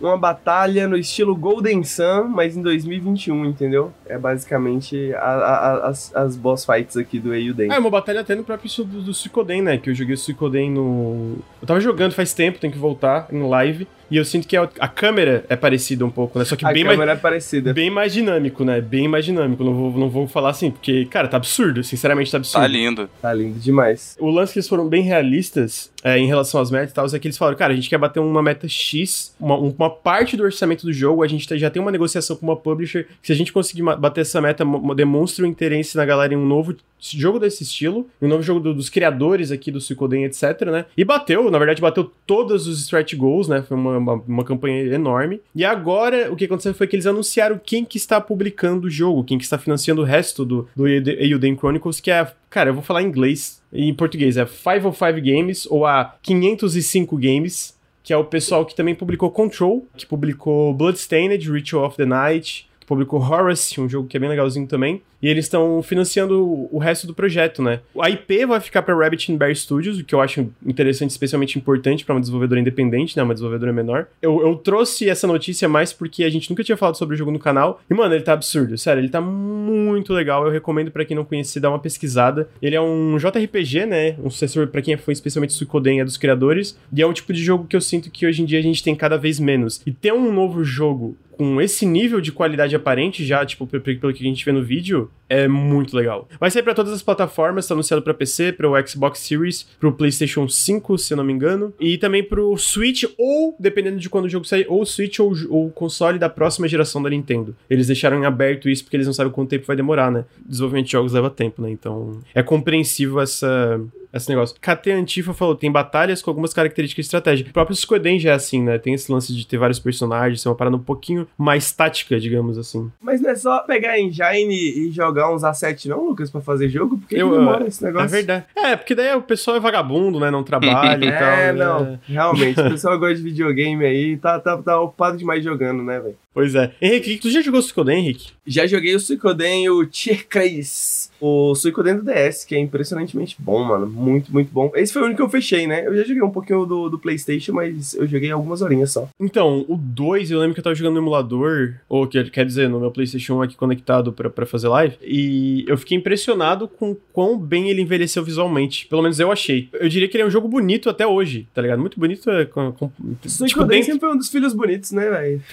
uma 0.00 0.16
batalha 0.16 0.86
no 0.88 0.96
estilo 0.96 1.34
Golden 1.36 1.82
Sun, 1.84 2.24
mas 2.28 2.56
em 2.56 2.62
2021, 2.62 3.44
entendeu? 3.44 3.92
É 4.06 4.18
basicamente 4.18 5.12
a- 5.14 5.18
a- 5.20 5.88
as, 5.88 6.14
as 6.14 6.36
boss 6.36 6.64
fights 6.64 6.96
aqui 6.96 7.18
do 7.18 7.34
Eiyuden. 7.34 7.70
Ah, 7.70 7.76
é 7.76 7.78
uma 7.78 7.90
batalha 7.90 8.20
até 8.20 8.34
no 8.34 8.44
próprio 8.44 8.66
estilo 8.66 8.86
do, 8.88 9.02
do 9.02 9.14
Suikoden, 9.14 9.62
né? 9.62 9.78
Que 9.78 9.90
eu 9.90 9.94
joguei 9.94 10.14
o 10.14 10.18
Suikoden 10.18 10.70
no. 10.70 11.36
Eu 11.60 11.66
tava 11.66 11.80
jogando 11.80 12.12
faz 12.12 12.32
tempo, 12.34 12.58
tenho 12.58 12.72
que 12.72 12.78
voltar 12.78 13.26
em 13.32 13.42
live. 13.48 13.86
E 14.10 14.16
eu 14.16 14.24
sinto 14.24 14.46
que 14.48 14.56
a, 14.56 14.68
a 14.80 14.88
câmera 14.88 15.44
é 15.48 15.54
parecida 15.56 16.04
um 16.04 16.10
pouco, 16.10 16.38
né? 16.38 16.44
Só 16.44 16.56
que 16.56 16.64
a 16.66 16.72
bem 16.72 16.84
mais. 16.84 16.96
câmera 16.96 17.12
é 17.12 17.16
parecida. 17.20 17.72
Bem 17.72 17.90
mais 17.90 18.12
dinâmico, 18.12 18.64
né? 18.64 18.80
Bem 18.80 19.06
mais 19.08 19.24
dinâmico. 19.24 19.62
Não 19.62 19.74
vou, 19.74 19.92
não 19.98 20.08
vou 20.10 20.26
falar 20.26 20.50
assim, 20.50 20.70
porque, 20.70 21.04
cara, 21.06 21.28
tá 21.28 21.36
absurdo. 21.36 21.82
Sinceramente, 21.84 22.30
tá 22.30 22.38
absurdo. 22.38 22.62
Tá 22.62 22.66
lindo. 22.68 23.10
Tá 23.22 23.32
lindo 23.32 23.58
demais. 23.58 24.16
O 24.18 24.30
lance 24.30 24.52
que 24.52 24.58
eles 24.58 24.68
foram 24.68 24.88
bem 24.88 25.02
realistas 25.02 25.90
é, 26.02 26.18
em 26.18 26.26
relação 26.26 26.60
às 26.60 26.70
metas 26.70 26.90
e 26.90 26.94
tal, 26.94 27.06
é 27.06 27.18
que 27.18 27.26
eles 27.28 27.36
falaram, 27.38 27.56
cara, 27.56 27.72
a 27.72 27.76
gente 27.76 27.88
quer 27.88 27.98
bater 27.98 28.20
uma 28.20 28.42
meta 28.42 28.66
X, 28.68 29.34
uma, 29.38 29.56
uma 29.56 29.90
parte 29.90 30.36
do 30.36 30.42
orçamento 30.42 30.84
do 30.86 30.92
jogo, 30.92 31.22
a 31.22 31.28
gente 31.28 31.46
tá- 31.46 31.56
já 31.56 31.68
tem 31.70 31.80
uma 31.80 31.90
negociação 31.90 32.34
com 32.36 32.46
uma 32.46 32.56
publisher, 32.56 33.06
que 33.20 33.26
se 33.26 33.32
a 33.32 33.36
gente 33.36 33.52
conseguir 33.52 33.82
bater 33.82 34.22
essa 34.22 34.40
meta, 34.40 34.64
mo- 34.64 34.94
demonstra 34.94 35.44
o 35.44 35.48
interesse 35.48 35.96
na 35.96 36.04
galera 36.06 36.32
em 36.32 36.36
um 36.36 36.46
novo 36.46 36.74
jogo 36.98 37.38
desse 37.38 37.62
estilo, 37.64 38.06
um 38.20 38.28
novo 38.28 38.42
jogo 38.42 38.60
do- 38.60 38.74
dos 38.74 38.88
criadores 38.88 39.50
aqui 39.50 39.70
do 39.70 39.80
Suikoden, 39.80 40.24
etc, 40.24 40.62
né? 40.66 40.84
E 40.96 41.04
bateu, 41.04 41.50
na 41.50 41.58
verdade, 41.58 41.80
bateu 41.82 42.10
todos 42.26 42.66
os 42.66 42.80
stretch 42.82 43.14
goals, 43.14 43.46
né? 43.48 43.62
Foi 43.62 43.76
uma, 43.76 43.98
uma, 44.00 44.14
uma 44.14 44.44
campanha 44.44 44.82
enorme. 44.94 45.40
E 45.54 45.64
agora, 45.64 46.32
o 46.32 46.36
que 46.36 46.44
aconteceu 46.44 46.74
foi 46.74 46.86
que 46.86 46.96
eles 46.96 47.06
anunciaram 47.06 47.60
quem 47.64 47.84
que 47.84 47.96
está 47.96 48.20
publicando 48.20 48.86
o 48.86 48.90
jogo, 48.90 49.24
quem 49.24 49.38
que 49.38 49.44
está 49.44 49.58
financiando 49.58 50.02
o 50.02 50.04
resto 50.04 50.44
do, 50.44 50.68
do 50.74 50.86
Eiyuden 50.86 51.56
Chronicles, 51.56 52.00
que 52.00 52.10
é, 52.10 52.30
cara, 52.48 52.70
eu 52.70 52.74
vou 52.74 52.82
falar 52.82 53.02
em 53.02 53.06
inglês, 53.06 53.62
e 53.72 53.88
em 53.88 53.94
português, 53.94 54.36
é 54.36 54.44
505 54.44 55.20
Games, 55.20 55.66
ou 55.66 55.86
a 55.86 56.16
505 56.22 57.16
Games, 57.16 57.78
que 58.02 58.12
é 58.12 58.16
o 58.16 58.24
pessoal 58.24 58.64
que 58.64 58.74
também 58.74 58.94
publicou 58.94 59.30
Control, 59.30 59.86
que 59.96 60.06
publicou 60.06 60.74
Bloodstained, 60.74 61.50
Ritual 61.50 61.86
of 61.86 61.96
the 61.96 62.06
Night, 62.06 62.68
publicou 62.90 63.20
Horace, 63.22 63.80
um 63.80 63.88
jogo 63.88 64.08
que 64.08 64.16
é 64.16 64.20
bem 64.20 64.28
legalzinho 64.28 64.66
também. 64.66 65.00
E 65.22 65.28
eles 65.28 65.44
estão 65.44 65.82
financiando 65.82 66.42
o- 66.72 66.78
resto 66.78 67.06
do 67.06 67.12
projeto, 67.14 67.62
né? 67.62 67.80
A 68.00 68.08
IP 68.08 68.46
vai 68.46 68.58
ficar 68.58 68.80
para 68.82 68.96
Rabbit 68.96 69.30
Bear 69.36 69.54
Studios, 69.54 69.98
o 69.98 70.04
que 70.04 70.14
eu 70.14 70.20
acho 70.20 70.48
interessante, 70.66 71.10
especialmente 71.10 71.58
importante 71.58 72.04
para 72.06 72.14
uma 72.14 72.20
desenvolvedora 72.20 72.58
independente, 72.58 73.14
né? 73.16 73.22
Uma 73.22 73.34
desenvolvedora 73.34 73.70
menor. 73.72 74.06
Eu, 74.22 74.40
eu 74.40 74.56
trouxe 74.56 75.08
essa 75.10 75.26
notícia 75.26 75.68
mais 75.68 75.92
porque 75.92 76.24
a 76.24 76.30
gente 76.30 76.48
nunca 76.50 76.64
tinha 76.64 76.76
falado 76.76 76.96
sobre 76.96 77.14
o 77.14 77.18
jogo 77.18 77.30
no 77.30 77.38
canal. 77.38 77.80
E, 77.90 77.94
mano, 77.94 78.14
ele 78.14 78.24
tá 78.24 78.32
absurdo. 78.32 78.76
Sério, 78.78 79.00
ele 79.02 79.10
tá 79.10 79.20
muito 79.20 80.12
legal. 80.14 80.44
Eu 80.46 80.50
recomendo 80.50 80.90
para 80.90 81.04
quem 81.04 81.14
não 81.16 81.24
conhecer 81.24 81.60
dar 81.60 81.68
uma 81.68 81.78
pesquisada. 81.78 82.48
Ele 82.62 82.74
é 82.74 82.80
um 82.80 83.16
JRPG, 83.18 83.86
né? 83.86 84.16
Um 84.24 84.30
sucessor 84.30 84.68
para 84.68 84.80
quem 84.82 84.96
foi 84.96 85.12
especialmente 85.12 85.52
Suikoden, 85.52 86.00
é 86.00 86.04
dos 86.04 86.16
criadores. 86.16 86.76
E 86.92 87.02
é 87.02 87.06
um 87.06 87.12
tipo 87.12 87.32
de 87.32 87.42
jogo 87.44 87.66
que 87.66 87.76
eu 87.76 87.80
sinto 87.80 88.10
que 88.10 88.26
hoje 88.26 88.42
em 88.42 88.46
dia 88.46 88.58
a 88.58 88.62
gente 88.62 88.82
tem 88.82 88.94
cada 88.94 89.18
vez 89.18 89.38
menos. 89.38 89.82
E 89.86 89.92
ter 89.92 90.12
um 90.14 90.32
novo 90.32 90.64
jogo 90.64 91.14
com 91.40 91.58
esse 91.58 91.86
nível 91.86 92.20
de 92.20 92.30
qualidade 92.32 92.76
aparente 92.76 93.24
já, 93.24 93.46
tipo, 93.46 93.66
pe- 93.66 93.80
pe- 93.80 93.94
pelo 93.94 94.12
que 94.12 94.22
a 94.22 94.28
gente 94.28 94.44
vê 94.44 94.52
no 94.52 94.62
vídeo, 94.62 95.10
é 95.26 95.48
muito 95.48 95.96
legal. 95.96 96.28
Vai 96.38 96.50
sair 96.50 96.62
pra 96.62 96.74
todas 96.74 96.92
as 96.92 97.00
plataformas, 97.00 97.66
tá 97.66 97.72
anunciado 97.72 98.02
pra 98.02 98.12
PC, 98.12 98.52
pro 98.52 98.72
Xbox 98.86 99.20
Series, 99.20 99.66
pro 99.80 99.90
PlayStation 99.90 100.46
5, 100.46 100.98
se 100.98 101.14
eu 101.14 101.16
não 101.16 101.24
me 101.24 101.32
engano, 101.32 101.72
e 101.80 101.96
também 101.96 102.22
pro 102.22 102.54
Switch 102.58 103.04
ou, 103.16 103.56
dependendo 103.58 103.96
de 103.96 104.10
quando 104.10 104.26
o 104.26 104.28
jogo 104.28 104.44
sair, 104.44 104.66
ou 104.68 104.84
Switch 104.84 105.18
ou 105.18 105.32
o 105.48 105.70
console 105.70 106.18
da 106.18 106.28
próxima 106.28 106.68
geração 106.68 107.02
da 107.02 107.08
Nintendo. 107.08 107.56
Eles 107.70 107.86
deixaram 107.86 108.18
em 108.22 108.26
aberto 108.26 108.68
isso 108.68 108.84
porque 108.84 108.98
eles 108.98 109.06
não 109.06 109.14
sabem 109.14 109.32
quanto 109.32 109.48
tempo 109.48 109.66
vai 109.66 109.76
demorar, 109.76 110.10
né? 110.12 110.26
Desenvolvimento 110.44 110.86
de 110.86 110.92
jogos 110.92 111.14
leva 111.14 111.30
tempo, 111.30 111.62
né? 111.62 111.70
Então, 111.70 112.20
é 112.34 112.42
compreensível 112.42 113.18
essa 113.18 113.80
esse 114.12 114.28
negócio. 114.28 114.56
KT 114.60 114.90
Antifa 114.90 115.32
falou, 115.32 115.54
tem 115.54 115.70
batalhas 115.70 116.22
com 116.22 116.30
algumas 116.30 116.52
características 116.52 117.04
de 117.04 117.06
estratégia. 117.06 117.46
O 117.48 117.52
próprio 117.52 117.76
Suikoden 117.76 118.18
já 118.18 118.30
é 118.30 118.34
assim, 118.34 118.62
né? 118.62 118.78
Tem 118.78 118.94
esse 118.94 119.10
lance 119.10 119.34
de 119.34 119.46
ter 119.46 119.58
vários 119.58 119.78
personagens, 119.78 120.40
ser 120.40 120.48
uma 120.48 120.54
parada 120.54 120.76
um 120.76 120.80
pouquinho 120.80 121.26
mais 121.36 121.72
tática, 121.72 122.18
digamos 122.18 122.58
assim. 122.58 122.90
Mas 123.00 123.20
não 123.20 123.30
é 123.30 123.36
só 123.36 123.60
pegar 123.60 123.98
engine 123.98 124.54
e 124.54 124.90
jogar 124.90 125.32
uns 125.32 125.44
assets 125.44 125.86
não, 125.86 126.08
Lucas, 126.08 126.30
pra 126.30 126.40
fazer 126.40 126.68
jogo? 126.68 126.98
Por 126.98 127.08
que, 127.08 127.14
que 127.14 127.22
Eu, 127.22 127.30
demora 127.30 127.64
uh, 127.64 127.68
esse 127.68 127.82
negócio? 127.82 128.06
É 128.06 128.08
verdade. 128.08 128.44
É, 128.56 128.76
porque 128.76 128.94
daí 128.94 129.14
o 129.14 129.22
pessoal 129.22 129.56
é 129.56 129.60
vagabundo, 129.60 130.18
né? 130.18 130.30
Não 130.30 130.42
trabalha 130.42 131.04
e 131.04 131.12
tal. 131.12 131.28
É, 131.28 131.52
né? 131.52 131.64
não. 131.64 131.98
Realmente, 132.06 132.60
o 132.60 132.70
pessoal 132.70 132.98
gosta 132.98 133.16
de 133.16 133.22
videogame 133.22 133.84
aí, 133.84 134.16
tá, 134.16 134.38
tá, 134.38 134.56
tá 134.56 134.80
ocupado 134.80 135.16
demais 135.16 135.42
jogando, 135.42 135.82
né, 135.82 136.00
velho? 136.00 136.16
Pois 136.32 136.54
é. 136.54 136.72
Henrique, 136.80 137.18
tu 137.18 137.28
já 137.30 137.40
jogou 137.42 137.60
Suikoden, 137.60 137.98
Henrique? 137.98 138.28
Já 138.46 138.66
joguei 138.66 138.94
o 138.94 139.00
Suicoden 139.00 139.64
e 139.64 139.70
o 139.70 139.84
Tier 139.86 140.26
3. 140.28 141.10
O 141.20 141.54
Suicoden 141.54 141.96
do 141.96 142.02
DS, 142.04 142.44
que 142.44 142.54
é 142.54 142.58
impressionantemente 142.58 143.36
bom, 143.38 143.62
mano. 143.64 143.86
Muito, 143.86 144.32
muito 144.32 144.50
bom. 144.52 144.72
Esse 144.74 144.92
foi 144.92 145.02
o 145.02 145.04
único 145.04 145.18
que 145.18 145.22
eu 145.22 145.28
fechei, 145.28 145.66
né? 145.66 145.86
Eu 145.86 145.94
já 145.96 146.02
joguei 146.04 146.22
um 146.22 146.30
pouquinho 146.30 146.64
do, 146.64 146.88
do 146.88 146.98
PlayStation, 146.98 147.52
mas 147.52 147.94
eu 147.94 148.06
joguei 148.06 148.30
algumas 148.30 148.62
horinhas 148.62 148.92
só. 148.92 149.08
Então, 149.20 149.64
o 149.68 149.76
2, 149.76 150.30
eu 150.30 150.38
lembro 150.40 150.54
que 150.54 150.60
eu 150.60 150.64
tava 150.64 150.74
jogando 150.74 150.94
no 150.94 151.00
emulador, 151.00 151.74
ou 151.88 152.06
quer, 152.06 152.30
quer 152.30 152.46
dizer, 152.46 152.68
no 152.68 152.80
meu 152.80 152.90
PlayStation 152.90 153.34
1 153.38 153.42
aqui 153.42 153.56
conectado 153.56 154.12
pra, 154.12 154.30
pra 154.30 154.46
fazer 154.46 154.68
live, 154.68 154.96
e 155.02 155.64
eu 155.68 155.76
fiquei 155.76 155.96
impressionado 155.98 156.66
com 156.66 156.96
quão 157.12 157.38
bem 157.38 157.68
ele 157.70 157.82
envelheceu 157.82 158.24
visualmente. 158.24 158.86
Pelo 158.86 159.02
menos 159.02 159.20
eu 159.20 159.30
achei. 159.30 159.68
Eu 159.74 159.88
diria 159.88 160.08
que 160.08 160.16
ele 160.16 160.24
é 160.24 160.26
um 160.26 160.30
jogo 160.30 160.48
bonito 160.48 160.88
até 160.88 161.06
hoje, 161.06 161.46
tá 161.54 161.60
ligado? 161.62 161.78
Muito 161.80 162.00
bonito. 162.00 162.28
É, 162.30 162.46
com, 162.46 162.72
com, 162.72 162.90
Suicoden 163.26 163.68
dentro- 163.68 163.84
sempre 163.84 164.00
foi 164.00 164.12
um 164.14 164.16
dos 164.18 164.28
filhos 164.30 164.54
bonitos, 164.54 164.90
né, 164.92 165.08
velho? 165.10 165.42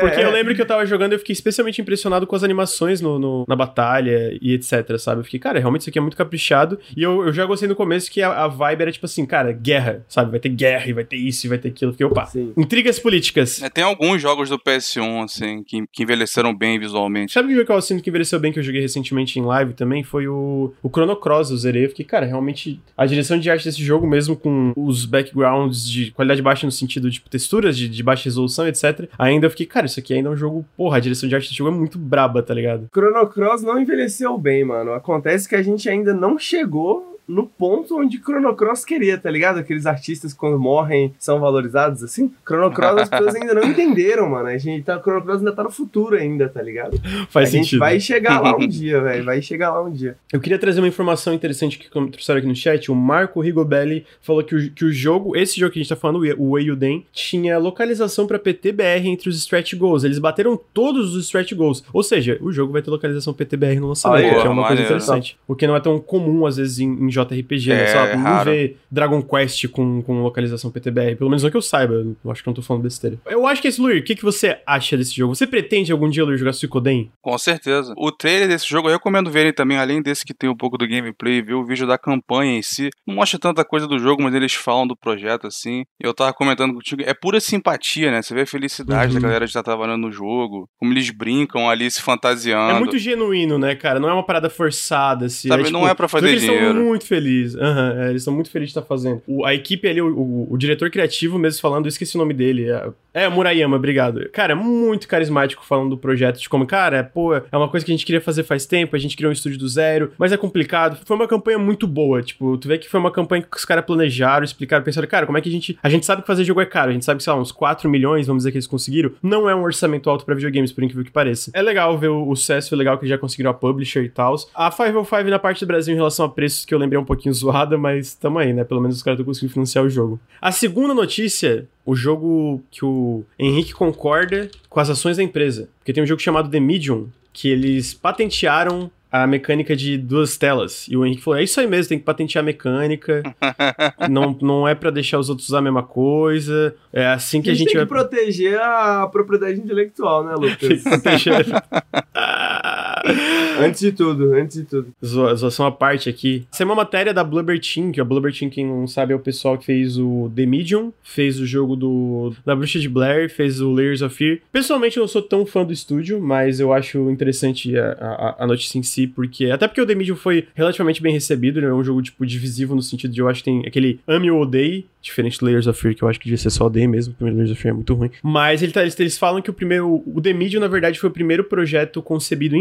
Porque 0.00 0.20
eu 0.20 0.30
lembro 0.30 0.54
que 0.54 0.60
eu 0.62 0.66
tava 0.66 0.84
jogando 0.86 1.12
e 1.12 1.14
eu 1.14 1.18
fiquei 1.18 1.32
especialmente 1.32 1.80
impressionado 1.80 2.26
com 2.26 2.34
as 2.36 2.42
animações 2.44 3.00
no, 3.00 3.18
no- 3.18 3.44
na 3.48 3.56
batalha 3.56 4.36
e 4.40 4.52
etc, 4.54 4.98
sabe? 4.98 5.20
Eu 5.20 5.24
fiquei, 5.24 5.38
cara, 5.40 5.58
realmente 5.58 5.82
isso 5.82 5.90
aqui 5.90 5.98
é 5.98 6.02
muito 6.02 6.16
caprichado. 6.16 6.78
E 6.96 7.02
eu, 7.02 7.26
eu 7.26 7.32
já 7.32 7.44
gostei 7.44 7.68
no 7.68 7.74
começo 7.76 8.10
que 8.10 8.22
a, 8.22 8.44
a 8.44 8.48
vibe 8.48 8.82
era 8.82 8.92
tipo 8.92 9.06
assim, 9.06 9.24
cara, 9.26 9.52
guerra, 9.52 10.04
sabe? 10.08 10.30
Vai 10.30 10.40
ter 10.40 10.48
guerra 10.50 10.86
e 10.88 10.92
vai 10.92 11.04
ter 11.04 11.16
isso 11.16 11.46
e 11.46 11.48
vai 11.48 11.58
ter 11.58 11.68
aquilo. 11.68 11.92
Fiquei, 11.92 12.06
opa. 12.06 12.26
Sim. 12.26 12.52
Intrigas 12.56 12.98
políticas. 12.98 13.62
É, 13.62 13.68
tem 13.68 13.84
alguns 13.84 14.20
jogos 14.20 14.48
do 14.48 14.58
PS1, 14.58 15.24
assim, 15.24 15.62
que, 15.64 15.84
que 15.92 16.02
envelheceram 16.02 16.54
bem 16.54 16.78
visualmente. 16.78 17.32
Sabe 17.32 17.48
o 17.48 17.54
jogo 17.54 17.66
que 17.66 17.72
eu 17.72 17.80
sinto 17.82 18.02
que 18.02 18.10
envelheceu 18.10 18.38
bem, 18.40 18.52
que 18.52 18.58
eu 18.58 18.62
joguei 18.62 18.80
recentemente 18.80 19.38
em 19.38 19.42
live 19.42 19.72
também? 19.74 20.02
Foi 20.02 20.26
o, 20.28 20.72
o 20.82 20.88
Chrono 20.88 21.16
Cross, 21.16 21.50
eu 21.50 21.56
zerei. 21.56 21.84
Eu 21.84 21.88
fiquei, 21.90 22.04
cara, 22.04 22.26
realmente, 22.26 22.80
a 22.96 23.06
direção 23.06 23.38
de 23.38 23.50
arte 23.50 23.64
desse 23.64 23.82
jogo, 23.82 24.06
mesmo 24.06 24.36
com 24.36 24.72
os 24.76 25.04
backgrounds 25.04 25.88
de 25.88 26.10
qualidade 26.10 26.42
baixa 26.42 26.66
no 26.66 26.72
sentido, 26.72 27.10
tipo, 27.10 27.28
texturas 27.28 27.76
de, 27.76 27.88
de 27.88 28.02
baixa 28.02 28.24
resolução, 28.24 28.66
etc. 28.66 29.08
Ainda 29.18 29.46
eu 29.46 29.50
fiquei, 29.50 29.57
cara, 29.66 29.86
isso 29.86 30.00
aqui 30.00 30.14
ainda 30.14 30.28
é 30.28 30.32
um 30.32 30.36
jogo, 30.36 30.64
porra, 30.76 30.96
a 30.96 31.00
direção 31.00 31.28
de 31.28 31.34
arte 31.34 31.48
desse 31.48 31.58
jogo 31.58 31.70
é 31.70 31.78
muito 31.78 31.98
braba, 31.98 32.42
tá 32.42 32.54
ligado? 32.54 32.88
Chrono 32.92 33.26
Cross 33.26 33.62
não 33.62 33.80
envelheceu 33.80 34.36
bem, 34.38 34.64
mano. 34.64 34.92
Acontece 34.92 35.48
que 35.48 35.54
a 35.54 35.62
gente 35.62 35.88
ainda 35.88 36.14
não 36.14 36.38
chegou 36.38 37.17
no 37.28 37.46
ponto 37.46 37.98
onde 38.00 38.18
Chrono 38.18 38.54
Cross 38.56 38.84
queria, 38.84 39.18
tá 39.18 39.30
ligado? 39.30 39.58
Aqueles 39.58 39.84
artistas 39.84 40.32
quando 40.32 40.58
morrem 40.58 41.14
são 41.18 41.38
valorizados 41.38 42.02
assim. 42.02 42.32
Chrono 42.46 42.72
Cross 42.72 43.02
as 43.02 43.08
pessoas 43.08 43.34
ainda 43.34 43.54
não 43.54 43.64
entenderam, 43.64 44.30
mano. 44.30 44.48
A 44.48 44.56
gente 44.56 44.82
tá, 44.84 44.98
Chrono 44.98 45.22
Cross 45.22 45.38
ainda 45.38 45.52
tá 45.52 45.62
no 45.62 45.70
futuro 45.70 46.16
ainda, 46.16 46.48
tá 46.48 46.62
ligado? 46.62 46.98
Faz 47.28 47.48
a 47.48 47.52
sentido. 47.52 47.64
gente 47.64 47.78
vai 47.78 48.00
chegar 48.00 48.40
lá 48.40 48.56
um 48.56 48.66
dia, 48.66 49.00
velho. 49.00 49.24
Vai 49.24 49.42
chegar 49.42 49.72
lá 49.72 49.82
um 49.82 49.92
dia. 49.92 50.16
Eu 50.32 50.40
queria 50.40 50.58
trazer 50.58 50.80
uma 50.80 50.88
informação 50.88 51.34
interessante 51.34 51.78
que 51.78 51.90
trouxeram 51.90 52.38
aqui 52.38 52.48
no 52.48 52.56
chat. 52.56 52.90
O 52.90 52.94
Marco 52.94 53.40
Rigobelli 53.40 54.06
falou 54.22 54.42
que 54.42 54.54
o, 54.54 54.70
que 54.70 54.84
o 54.84 54.92
jogo, 54.92 55.36
esse 55.36 55.60
jogo 55.60 55.72
que 55.72 55.78
a 55.78 55.82
gente 55.82 55.88
tá 55.90 55.96
falando, 55.96 56.20
o 56.38 56.58
Eiyuden, 56.58 57.04
tinha 57.12 57.58
localização 57.58 58.26
pra 58.26 58.38
PTBR 58.38 59.06
entre 59.06 59.28
os 59.28 59.36
stretch 59.36 59.74
goals. 59.74 60.04
Eles 60.04 60.18
bateram 60.18 60.58
todos 60.72 61.14
os 61.14 61.26
stretch 61.26 61.52
goals. 61.52 61.84
Ou 61.92 62.02
seja, 62.02 62.38
o 62.40 62.50
jogo 62.50 62.72
vai 62.72 62.80
ter 62.80 62.90
localização 62.90 63.34
PTBR 63.34 63.80
no 63.80 63.88
lançamento, 63.88 64.22
que 64.22 64.46
é 64.46 64.50
uma 64.50 64.66
coisa 64.66 64.82
maneiro. 64.82 64.82
interessante. 64.84 65.38
O 65.46 65.54
que 65.54 65.66
não 65.66 65.76
é 65.76 65.80
tão 65.80 65.98
comum, 65.98 66.46
às 66.46 66.56
vezes, 66.56 66.78
em, 66.78 66.88
em 66.88 67.10
JRPG, 67.24 67.68
né? 67.70 67.82
É, 67.82 67.86
Sei 67.86 67.96
lá, 68.00 68.16
não 68.16 68.44
vê 68.44 68.76
Dragon 68.90 69.22
Quest 69.22 69.68
com, 69.68 70.02
com 70.02 70.22
localização 70.22 70.70
PTBR. 70.70 71.16
Pelo 71.16 71.30
menos 71.30 71.42
não 71.42 71.50
que 71.50 71.56
eu 71.56 71.62
saiba. 71.62 71.94
Eu 71.94 72.30
acho 72.30 72.42
que 72.42 72.46
não 72.46 72.54
tô 72.54 72.62
falando 72.62 72.82
besteira. 72.82 73.18
Eu 73.26 73.46
acho 73.46 73.60
que 73.62 73.68
esse, 73.68 73.80
Luir, 73.80 74.00
o 74.00 74.04
que, 74.04 74.14
que 74.14 74.22
você 74.22 74.58
acha 74.66 74.96
desse 74.96 75.14
jogo? 75.14 75.34
Você 75.34 75.46
pretende 75.46 75.92
algum 75.92 76.08
dia, 76.08 76.24
Luir, 76.24 76.38
jogar 76.38 76.52
Suikoden? 76.52 77.10
Com 77.20 77.36
certeza. 77.38 77.92
O 77.96 78.10
trailer 78.12 78.48
desse 78.48 78.68
jogo 78.68 78.88
eu 78.88 78.92
recomendo 78.92 79.30
verem 79.30 79.52
também, 79.52 79.78
além 79.78 80.02
desse 80.02 80.24
que 80.24 80.34
tem 80.34 80.48
um 80.48 80.56
pouco 80.56 80.76
do 80.78 80.86
gameplay, 80.88 81.42
ver 81.42 81.54
o 81.54 81.64
vídeo 81.64 81.86
da 81.86 81.98
campanha 81.98 82.58
em 82.58 82.62
si. 82.62 82.90
Não 83.06 83.14
mostra 83.16 83.38
tanta 83.38 83.64
coisa 83.64 83.86
do 83.86 83.98
jogo, 83.98 84.22
mas 84.22 84.34
eles 84.34 84.54
falam 84.54 84.86
do 84.86 84.96
projeto 84.96 85.46
assim. 85.46 85.84
Eu 86.00 86.12
tava 86.14 86.32
comentando 86.32 86.74
contigo, 86.74 87.02
é 87.04 87.14
pura 87.14 87.40
simpatia, 87.40 88.10
né? 88.10 88.22
Você 88.22 88.34
vê 88.34 88.42
a 88.42 88.46
felicidade 88.46 89.08
Uhum. 89.14 89.20
da 89.20 89.20
galera 89.28 89.44
de 89.44 89.50
estar 89.50 89.62
trabalhando 89.62 90.02
no 90.02 90.12
jogo, 90.12 90.68
como 90.78 90.92
eles 90.92 91.10
brincam 91.10 91.68
ali 91.68 91.90
se 91.90 92.00
fantasiando. 92.02 92.72
É 92.72 92.78
muito 92.78 92.98
genuíno, 92.98 93.58
né, 93.58 93.74
cara? 93.74 93.98
Não 94.00 94.08
é 94.08 94.12
uma 94.12 94.24
parada 94.24 94.48
forçada, 94.50 95.26
assim. 95.26 95.48
Sabe, 95.48 95.70
não 95.70 95.88
é 95.88 95.94
pra 95.94 96.08
fazer 96.08 96.28
eles 96.30 96.42
dinheiro. 96.42 96.66
estão 96.68 96.82
muito 96.84 97.06
felizes. 97.08 97.56
Aham, 97.56 97.94
é, 97.98 98.10
eles 98.10 98.22
estão 98.22 98.34
muito 98.34 98.50
felizes 98.50 98.72
de 98.72 98.78
estar 98.78 98.86
fazendo. 98.88 99.22
O- 99.26 99.44
a 99.44 99.54
equipe 99.54 99.88
ali, 99.88 100.00
o, 100.00 100.06
o- 100.16 100.52
o 100.52 100.56
diretor 100.58 100.90
criativo 100.90 101.38
mesmo 101.38 101.60
falando, 101.60 101.86
eu 101.86 101.88
esqueci 101.88 102.16
o 102.16 102.18
nome 102.18 102.34
dele. 102.34 102.68
É, 102.70 102.88
é 103.24 103.28
Murayama, 103.28 103.76
obrigado. 103.76 104.28
Cara, 104.30 104.52
é 104.52 104.54
muito 104.54 105.08
carismático 105.08 105.64
falando 105.64 105.90
do 105.90 105.98
projeto, 105.98 106.38
de 106.38 106.48
como, 106.48 106.66
cara, 106.66 107.02
pô, 107.02 107.34
é 107.34 107.42
uma 107.56 107.68
coisa 107.68 107.84
que 107.84 107.90
a 107.90 107.94
gente 107.96 108.06
queria 108.06 108.20
fazer 108.20 108.42
faz 108.44 108.66
tempo, 108.66 108.94
a 108.94 108.98
gente 108.98 109.16
criou 109.16 109.30
um 109.30 109.32
estúdio 109.32 109.58
do 109.58 109.68
zero, 109.68 110.12
mas 110.18 110.30
é 110.32 110.36
complicado. 110.36 110.98
Foi 111.04 111.16
uma 111.16 111.26
campanha 111.26 111.58
muito 111.58 111.86
boa, 111.86 112.22
tipo, 112.22 112.56
tu 112.58 112.68
vê 112.68 112.78
que 112.78 112.88
foi 112.88 113.00
uma 113.00 113.10
campanha 113.10 113.42
que 113.42 113.56
os 113.56 113.64
caras 113.64 113.84
planejaram, 113.84 114.44
explicaram, 114.44 114.84
pensaram, 114.84 115.08
cara, 115.08 115.26
como 115.26 115.38
é 115.38 115.40
que 115.40 115.48
a 115.48 115.52
gente... 115.52 115.78
A 115.82 115.88
gente 115.88 116.04
sabe 116.06 116.22
que 116.22 116.26
fazer 116.26 116.44
jogo 116.44 116.60
é 116.60 116.66
caro, 116.66 116.90
a 116.90 116.92
gente 116.92 117.04
sabe 117.04 117.18
que, 117.18 117.24
sei 117.24 117.32
lá, 117.32 117.38
uns 117.40 117.50
4 117.52 117.88
milhões, 117.88 118.26
vamos 118.26 118.40
dizer 118.42 118.52
que 118.52 118.56
eles 118.58 118.66
conseguiram, 118.66 119.10
não 119.22 119.48
é 119.48 119.54
um 119.54 119.62
orçamento 119.62 120.08
alto 120.10 120.24
pra 120.24 120.34
videogames, 120.34 120.70
por 120.72 120.84
incrível 120.84 121.04
que 121.04 121.10
pareça. 121.10 121.50
É 121.54 121.62
legal 121.62 121.96
ver 121.98 122.08
o, 122.08 122.28
o 122.28 122.36
sucesso, 122.36 122.74
é 122.74 122.76
legal 122.76 122.98
que 122.98 123.06
já 123.06 123.16
conseguiram 123.18 123.50
a 123.50 123.54
publisher 123.54 124.02
e 124.04 124.08
tal. 124.08 124.34
A 124.54 124.70
505 124.70 125.28
na 125.30 125.38
parte 125.38 125.60
do 125.64 125.66
Brasil 125.66 125.92
em 125.94 125.96
relação 125.96 126.26
a 126.26 126.28
preços 126.28 126.64
que 126.64 126.74
eu 126.74 126.78
lembrei 126.78 126.97
um 127.00 127.04
pouquinho 127.04 127.34
zoada, 127.34 127.76
mas 127.78 128.14
tamo 128.14 128.38
aí, 128.38 128.52
né? 128.52 128.64
Pelo 128.64 128.80
menos 128.80 128.96
os 128.96 129.02
caras 129.02 129.18
estão 129.18 129.26
conseguindo 129.26 129.52
financiar 129.52 129.84
o 129.84 129.90
jogo. 129.90 130.20
A 130.40 130.52
segunda 130.52 130.94
notícia, 130.94 131.66
o 131.84 131.94
jogo 131.94 132.62
que 132.70 132.84
o 132.84 133.24
Henrique 133.38 133.72
concorda 133.72 134.50
com 134.68 134.80
as 134.80 134.90
ações 134.90 135.16
da 135.16 135.22
empresa. 135.22 135.68
Porque 135.78 135.92
tem 135.92 136.02
um 136.02 136.06
jogo 136.06 136.20
chamado 136.20 136.50
The 136.50 136.60
Medium, 136.60 137.08
que 137.32 137.48
eles 137.48 137.94
patentearam 137.94 138.90
a 139.10 139.26
mecânica 139.26 139.74
de 139.74 139.96
duas 139.96 140.36
telas. 140.36 140.86
E 140.88 140.96
o 140.96 141.04
Henrique 141.04 141.22
falou: 141.22 141.38
é 141.38 141.42
isso 141.42 141.58
aí 141.60 141.66
mesmo, 141.66 141.88
tem 141.88 141.98
que 141.98 142.04
patentear 142.04 142.42
a 142.42 142.46
mecânica. 142.46 143.22
não, 144.08 144.36
não 144.40 144.68
é 144.68 144.74
pra 144.74 144.90
deixar 144.90 145.18
os 145.18 145.28
outros 145.28 145.48
usar 145.48 145.58
a 145.58 145.62
mesma 145.62 145.82
coisa. 145.82 146.74
É 146.92 147.06
assim 147.06 147.40
que 147.40 147.50
a 147.50 147.54
gente, 147.54 147.68
tem 147.68 147.76
vai. 147.76 147.86
que 147.86 147.88
proteger 147.88 148.60
a 148.60 149.06
propriedade 149.10 149.58
intelectual, 149.58 150.24
né, 150.24 150.34
Lucas? 150.34 150.82
proteger. 150.84 151.46
antes 153.64 153.80
de 153.80 153.92
tudo, 153.92 154.32
antes 154.34 154.56
de 154.58 154.64
tudo. 154.64 154.88
Zo- 155.04 155.34
Zoação 155.36 155.66
à 155.66 155.72
parte 155.72 156.08
aqui. 156.08 156.46
Essa 156.52 156.62
é 156.62 156.66
uma 156.66 156.74
matéria 156.74 157.12
da 157.14 157.22
Blubber 157.24 157.58
Team, 157.60 157.92
que 157.92 158.00
a 158.00 158.04
Blubber 158.04 158.32
Team, 158.36 158.50
quem 158.50 158.66
não 158.66 158.86
sabe, 158.86 159.12
é 159.12 159.16
o 159.16 159.20
pessoal 159.20 159.56
que 159.58 159.64
fez 159.66 159.98
o 159.98 160.30
The 160.34 160.46
Medium, 160.46 160.92
fez 161.02 161.38
o 161.40 161.46
jogo 161.46 161.76
do 161.76 162.32
da 162.44 162.54
Bruxa 162.54 162.78
de 162.78 162.88
Blair, 162.88 163.28
fez 163.30 163.60
o 163.60 163.70
Layers 163.72 164.02
of 164.02 164.14
Fear. 164.14 164.38
Pessoalmente, 164.52 164.96
eu 164.96 165.02
não 165.02 165.08
sou 165.08 165.22
tão 165.22 165.44
fã 165.46 165.64
do 165.64 165.72
estúdio, 165.72 166.20
mas 166.20 166.60
eu 166.60 166.72
acho 166.72 167.10
interessante 167.10 167.76
a, 167.78 167.92
a, 168.38 168.44
a 168.44 168.46
notícia 168.46 168.78
em 168.78 168.82
si, 168.82 169.06
porque. 169.06 169.46
Até 169.46 169.66
porque 169.66 169.80
o 169.80 169.86
The 169.86 169.94
Medium 169.94 170.16
foi 170.16 170.46
relativamente 170.54 171.02
bem 171.02 171.12
recebido, 171.12 171.58
ele 171.58 171.66
é 171.66 171.72
um 171.72 171.84
jogo, 171.84 172.02
tipo, 172.02 172.24
divisivo 172.26 172.74
no 172.74 172.82
sentido 172.82 173.12
de 173.12 173.20
eu 173.20 173.28
acho 173.28 173.40
que 173.42 173.50
tem 173.50 173.62
aquele 173.66 174.00
ame 174.06 174.30
ou 174.30 174.40
odeie, 174.42 174.86
diferente 175.00 175.38
do 175.38 175.46
Layers 175.46 175.66
of 175.66 175.80
Fear, 175.80 175.94
que 175.94 176.02
eu 176.02 176.08
acho 176.08 176.18
que 176.18 176.24
devia 176.26 176.38
ser 176.38 176.50
só 176.50 176.66
odeie 176.66 176.86
mesmo, 176.86 177.12
o 177.12 177.16
primeiro 177.16 177.36
Layers 177.38 177.52
of 177.52 177.60
Fear 177.62 177.72
é 177.72 177.76
muito 177.76 177.94
ruim. 177.94 178.10
Mas 178.22 178.62
ele 178.62 178.72
tá- 178.72 178.82
eles, 178.82 178.98
eles 178.98 179.18
falam 179.18 179.40
que 179.42 179.50
o 179.50 179.52
primeiro. 179.52 180.02
O 180.06 180.20
The 180.20 180.32
Medium, 180.32 180.60
na 180.60 180.68
verdade, 180.68 180.98
foi 180.98 181.08
o 181.08 181.12
primeiro 181.12 181.44
projeto 181.44 182.02
concebido 182.02 182.56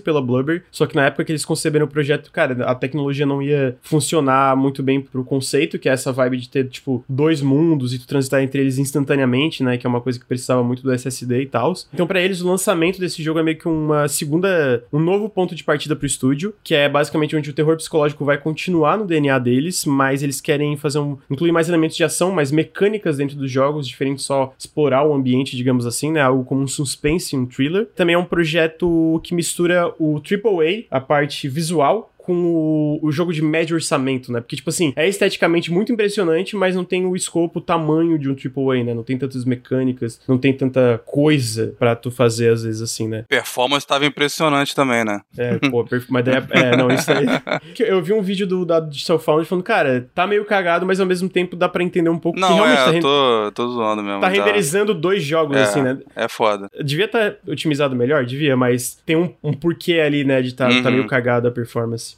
pela 0.00 0.22
Blubber, 0.22 0.64
só 0.70 0.86
que 0.86 0.96
na 0.96 1.06
época 1.06 1.24
que 1.24 1.32
eles 1.32 1.44
conceberam 1.44 1.86
o 1.86 1.88
projeto, 1.88 2.30
cara, 2.32 2.64
a 2.64 2.74
tecnologia 2.74 3.26
não 3.26 3.42
ia 3.42 3.76
funcionar 3.82 4.56
muito 4.56 4.82
bem 4.82 5.00
pro 5.00 5.24
conceito, 5.24 5.78
que 5.78 5.88
é 5.88 5.92
essa 5.92 6.12
vibe 6.12 6.38
de 6.38 6.48
ter, 6.48 6.68
tipo, 6.68 7.04
dois 7.08 7.40
mundos 7.40 7.94
e 7.94 7.98
tu 7.98 8.06
transitar 8.06 8.42
entre 8.42 8.60
eles 8.60 8.78
instantaneamente, 8.78 9.62
né? 9.62 9.76
Que 9.76 9.86
é 9.86 9.90
uma 9.90 10.00
coisa 10.00 10.18
que 10.18 10.26
precisava 10.26 10.62
muito 10.62 10.82
do 10.82 10.92
SSD 10.92 11.42
e 11.42 11.46
tal. 11.46 11.72
Então, 11.92 12.06
pra 12.06 12.20
eles, 12.20 12.40
o 12.40 12.48
lançamento 12.48 12.98
desse 12.98 13.22
jogo 13.22 13.38
é 13.38 13.42
meio 13.42 13.58
que 13.58 13.68
uma 13.68 14.08
segunda. 14.08 14.82
um 14.92 14.98
novo 14.98 15.28
ponto 15.28 15.54
de 15.54 15.62
partida 15.62 15.94
pro 15.94 16.06
estúdio, 16.06 16.54
que 16.62 16.74
é 16.74 16.88
basicamente 16.88 17.36
onde 17.36 17.50
o 17.50 17.52
terror 17.52 17.76
psicológico 17.76 18.24
vai 18.24 18.38
continuar 18.38 18.96
no 18.96 19.06
DNA 19.06 19.38
deles, 19.38 19.84
mas 19.84 20.22
eles 20.22 20.40
querem 20.40 20.76
fazer 20.76 20.98
um. 20.98 21.18
incluir 21.30 21.52
mais 21.52 21.68
elementos 21.68 21.96
de 21.96 22.04
ação, 22.04 22.32
mais 22.32 22.50
mecânicas 22.50 23.18
dentro 23.18 23.36
dos 23.36 23.50
jogos, 23.50 23.86
diferente 23.86 24.22
só 24.22 24.52
explorar 24.58 25.06
o 25.06 25.14
ambiente, 25.14 25.56
digamos 25.56 25.86
assim, 25.86 26.12
né? 26.12 26.22
Algo 26.22 26.44
como 26.44 26.62
um 26.62 26.66
suspense, 26.66 27.36
um 27.36 27.46
thriller. 27.46 27.86
Também 27.94 28.14
é 28.14 28.18
um 28.18 28.24
projeto 28.24 29.20
que 29.22 29.34
mistura 29.34 29.67
o 29.98 30.16
AAA, 30.16 30.86
a 30.90 31.00
parte 31.00 31.48
visual, 31.48 32.12
com 32.28 32.34
o, 32.44 32.98
o 33.02 33.10
jogo 33.10 33.32
de 33.32 33.40
médio 33.40 33.74
orçamento, 33.74 34.30
né? 34.30 34.40
Porque, 34.40 34.54
tipo 34.54 34.68
assim, 34.68 34.92
é 34.94 35.08
esteticamente 35.08 35.72
muito 35.72 35.90
impressionante, 35.90 36.54
mas 36.54 36.76
não 36.76 36.84
tem 36.84 37.06
o 37.06 37.16
escopo, 37.16 37.58
o 37.58 37.62
tamanho 37.62 38.18
de 38.18 38.28
um 38.28 38.34
AAA, 38.36 38.84
né? 38.84 38.92
Não 38.92 39.02
tem 39.02 39.16
tantas 39.16 39.46
mecânicas, 39.46 40.20
não 40.28 40.36
tem 40.36 40.52
tanta 40.52 41.00
coisa 41.06 41.74
pra 41.78 41.96
tu 41.96 42.10
fazer, 42.10 42.50
às 42.52 42.62
vezes, 42.64 42.82
assim, 42.82 43.08
né? 43.08 43.24
Performance 43.26 43.86
tava 43.86 44.04
impressionante 44.04 44.74
também, 44.74 45.04
né? 45.06 45.20
É, 45.38 45.56
pô, 45.70 45.86
mas 46.10 46.22
daí, 46.24 46.34
é, 46.34 46.58
é, 46.72 46.76
não, 46.76 46.90
isso 46.90 47.10
aí. 47.10 47.24
Eu 47.80 48.02
vi 48.02 48.12
um 48.12 48.20
vídeo 48.20 48.46
do 48.46 48.66
da 48.66 48.78
Digital 48.80 49.18
Foundry 49.18 49.46
falando, 49.46 49.64
cara, 49.64 50.06
tá 50.14 50.26
meio 50.26 50.44
cagado, 50.44 50.84
mas 50.84 51.00
ao 51.00 51.06
mesmo 51.06 51.30
tempo 51.30 51.56
dá 51.56 51.66
pra 51.66 51.82
entender 51.82 52.10
um 52.10 52.18
pouco 52.18 52.36
que 52.36 52.42
Não, 52.44 52.54
realmente 52.56 52.78
é, 52.78 52.84
tá, 52.84 52.88
eu 52.88 52.92
ren- 52.92 53.00
tô, 53.00 53.52
tô 53.54 53.68
zoando 53.70 54.02
mesmo. 54.02 54.20
tá 54.20 54.28
renderizando 54.28 54.92
dois 54.92 55.22
jogos, 55.22 55.56
É. 55.56 55.62
assim, 55.62 55.80
né? 55.80 55.98
É 56.14 56.28
foda. 56.28 56.68
Devia 56.84 57.06
estar 57.06 57.36
otimizado 57.46 57.96
melhor? 57.96 58.26
Devia, 58.26 58.54
mas 58.54 58.98
tem 59.06 59.16
um, 59.16 59.32
um 59.42 59.52
porquê 59.54 59.94
ali, 60.00 60.24
né, 60.24 60.42
de 60.42 60.52
tá, 60.54 60.68
tá 60.68 60.74
Uhum. 60.74 60.90
meio 60.92 61.06
cagado 61.06 61.48
a 61.48 61.50
performance. 61.50 62.17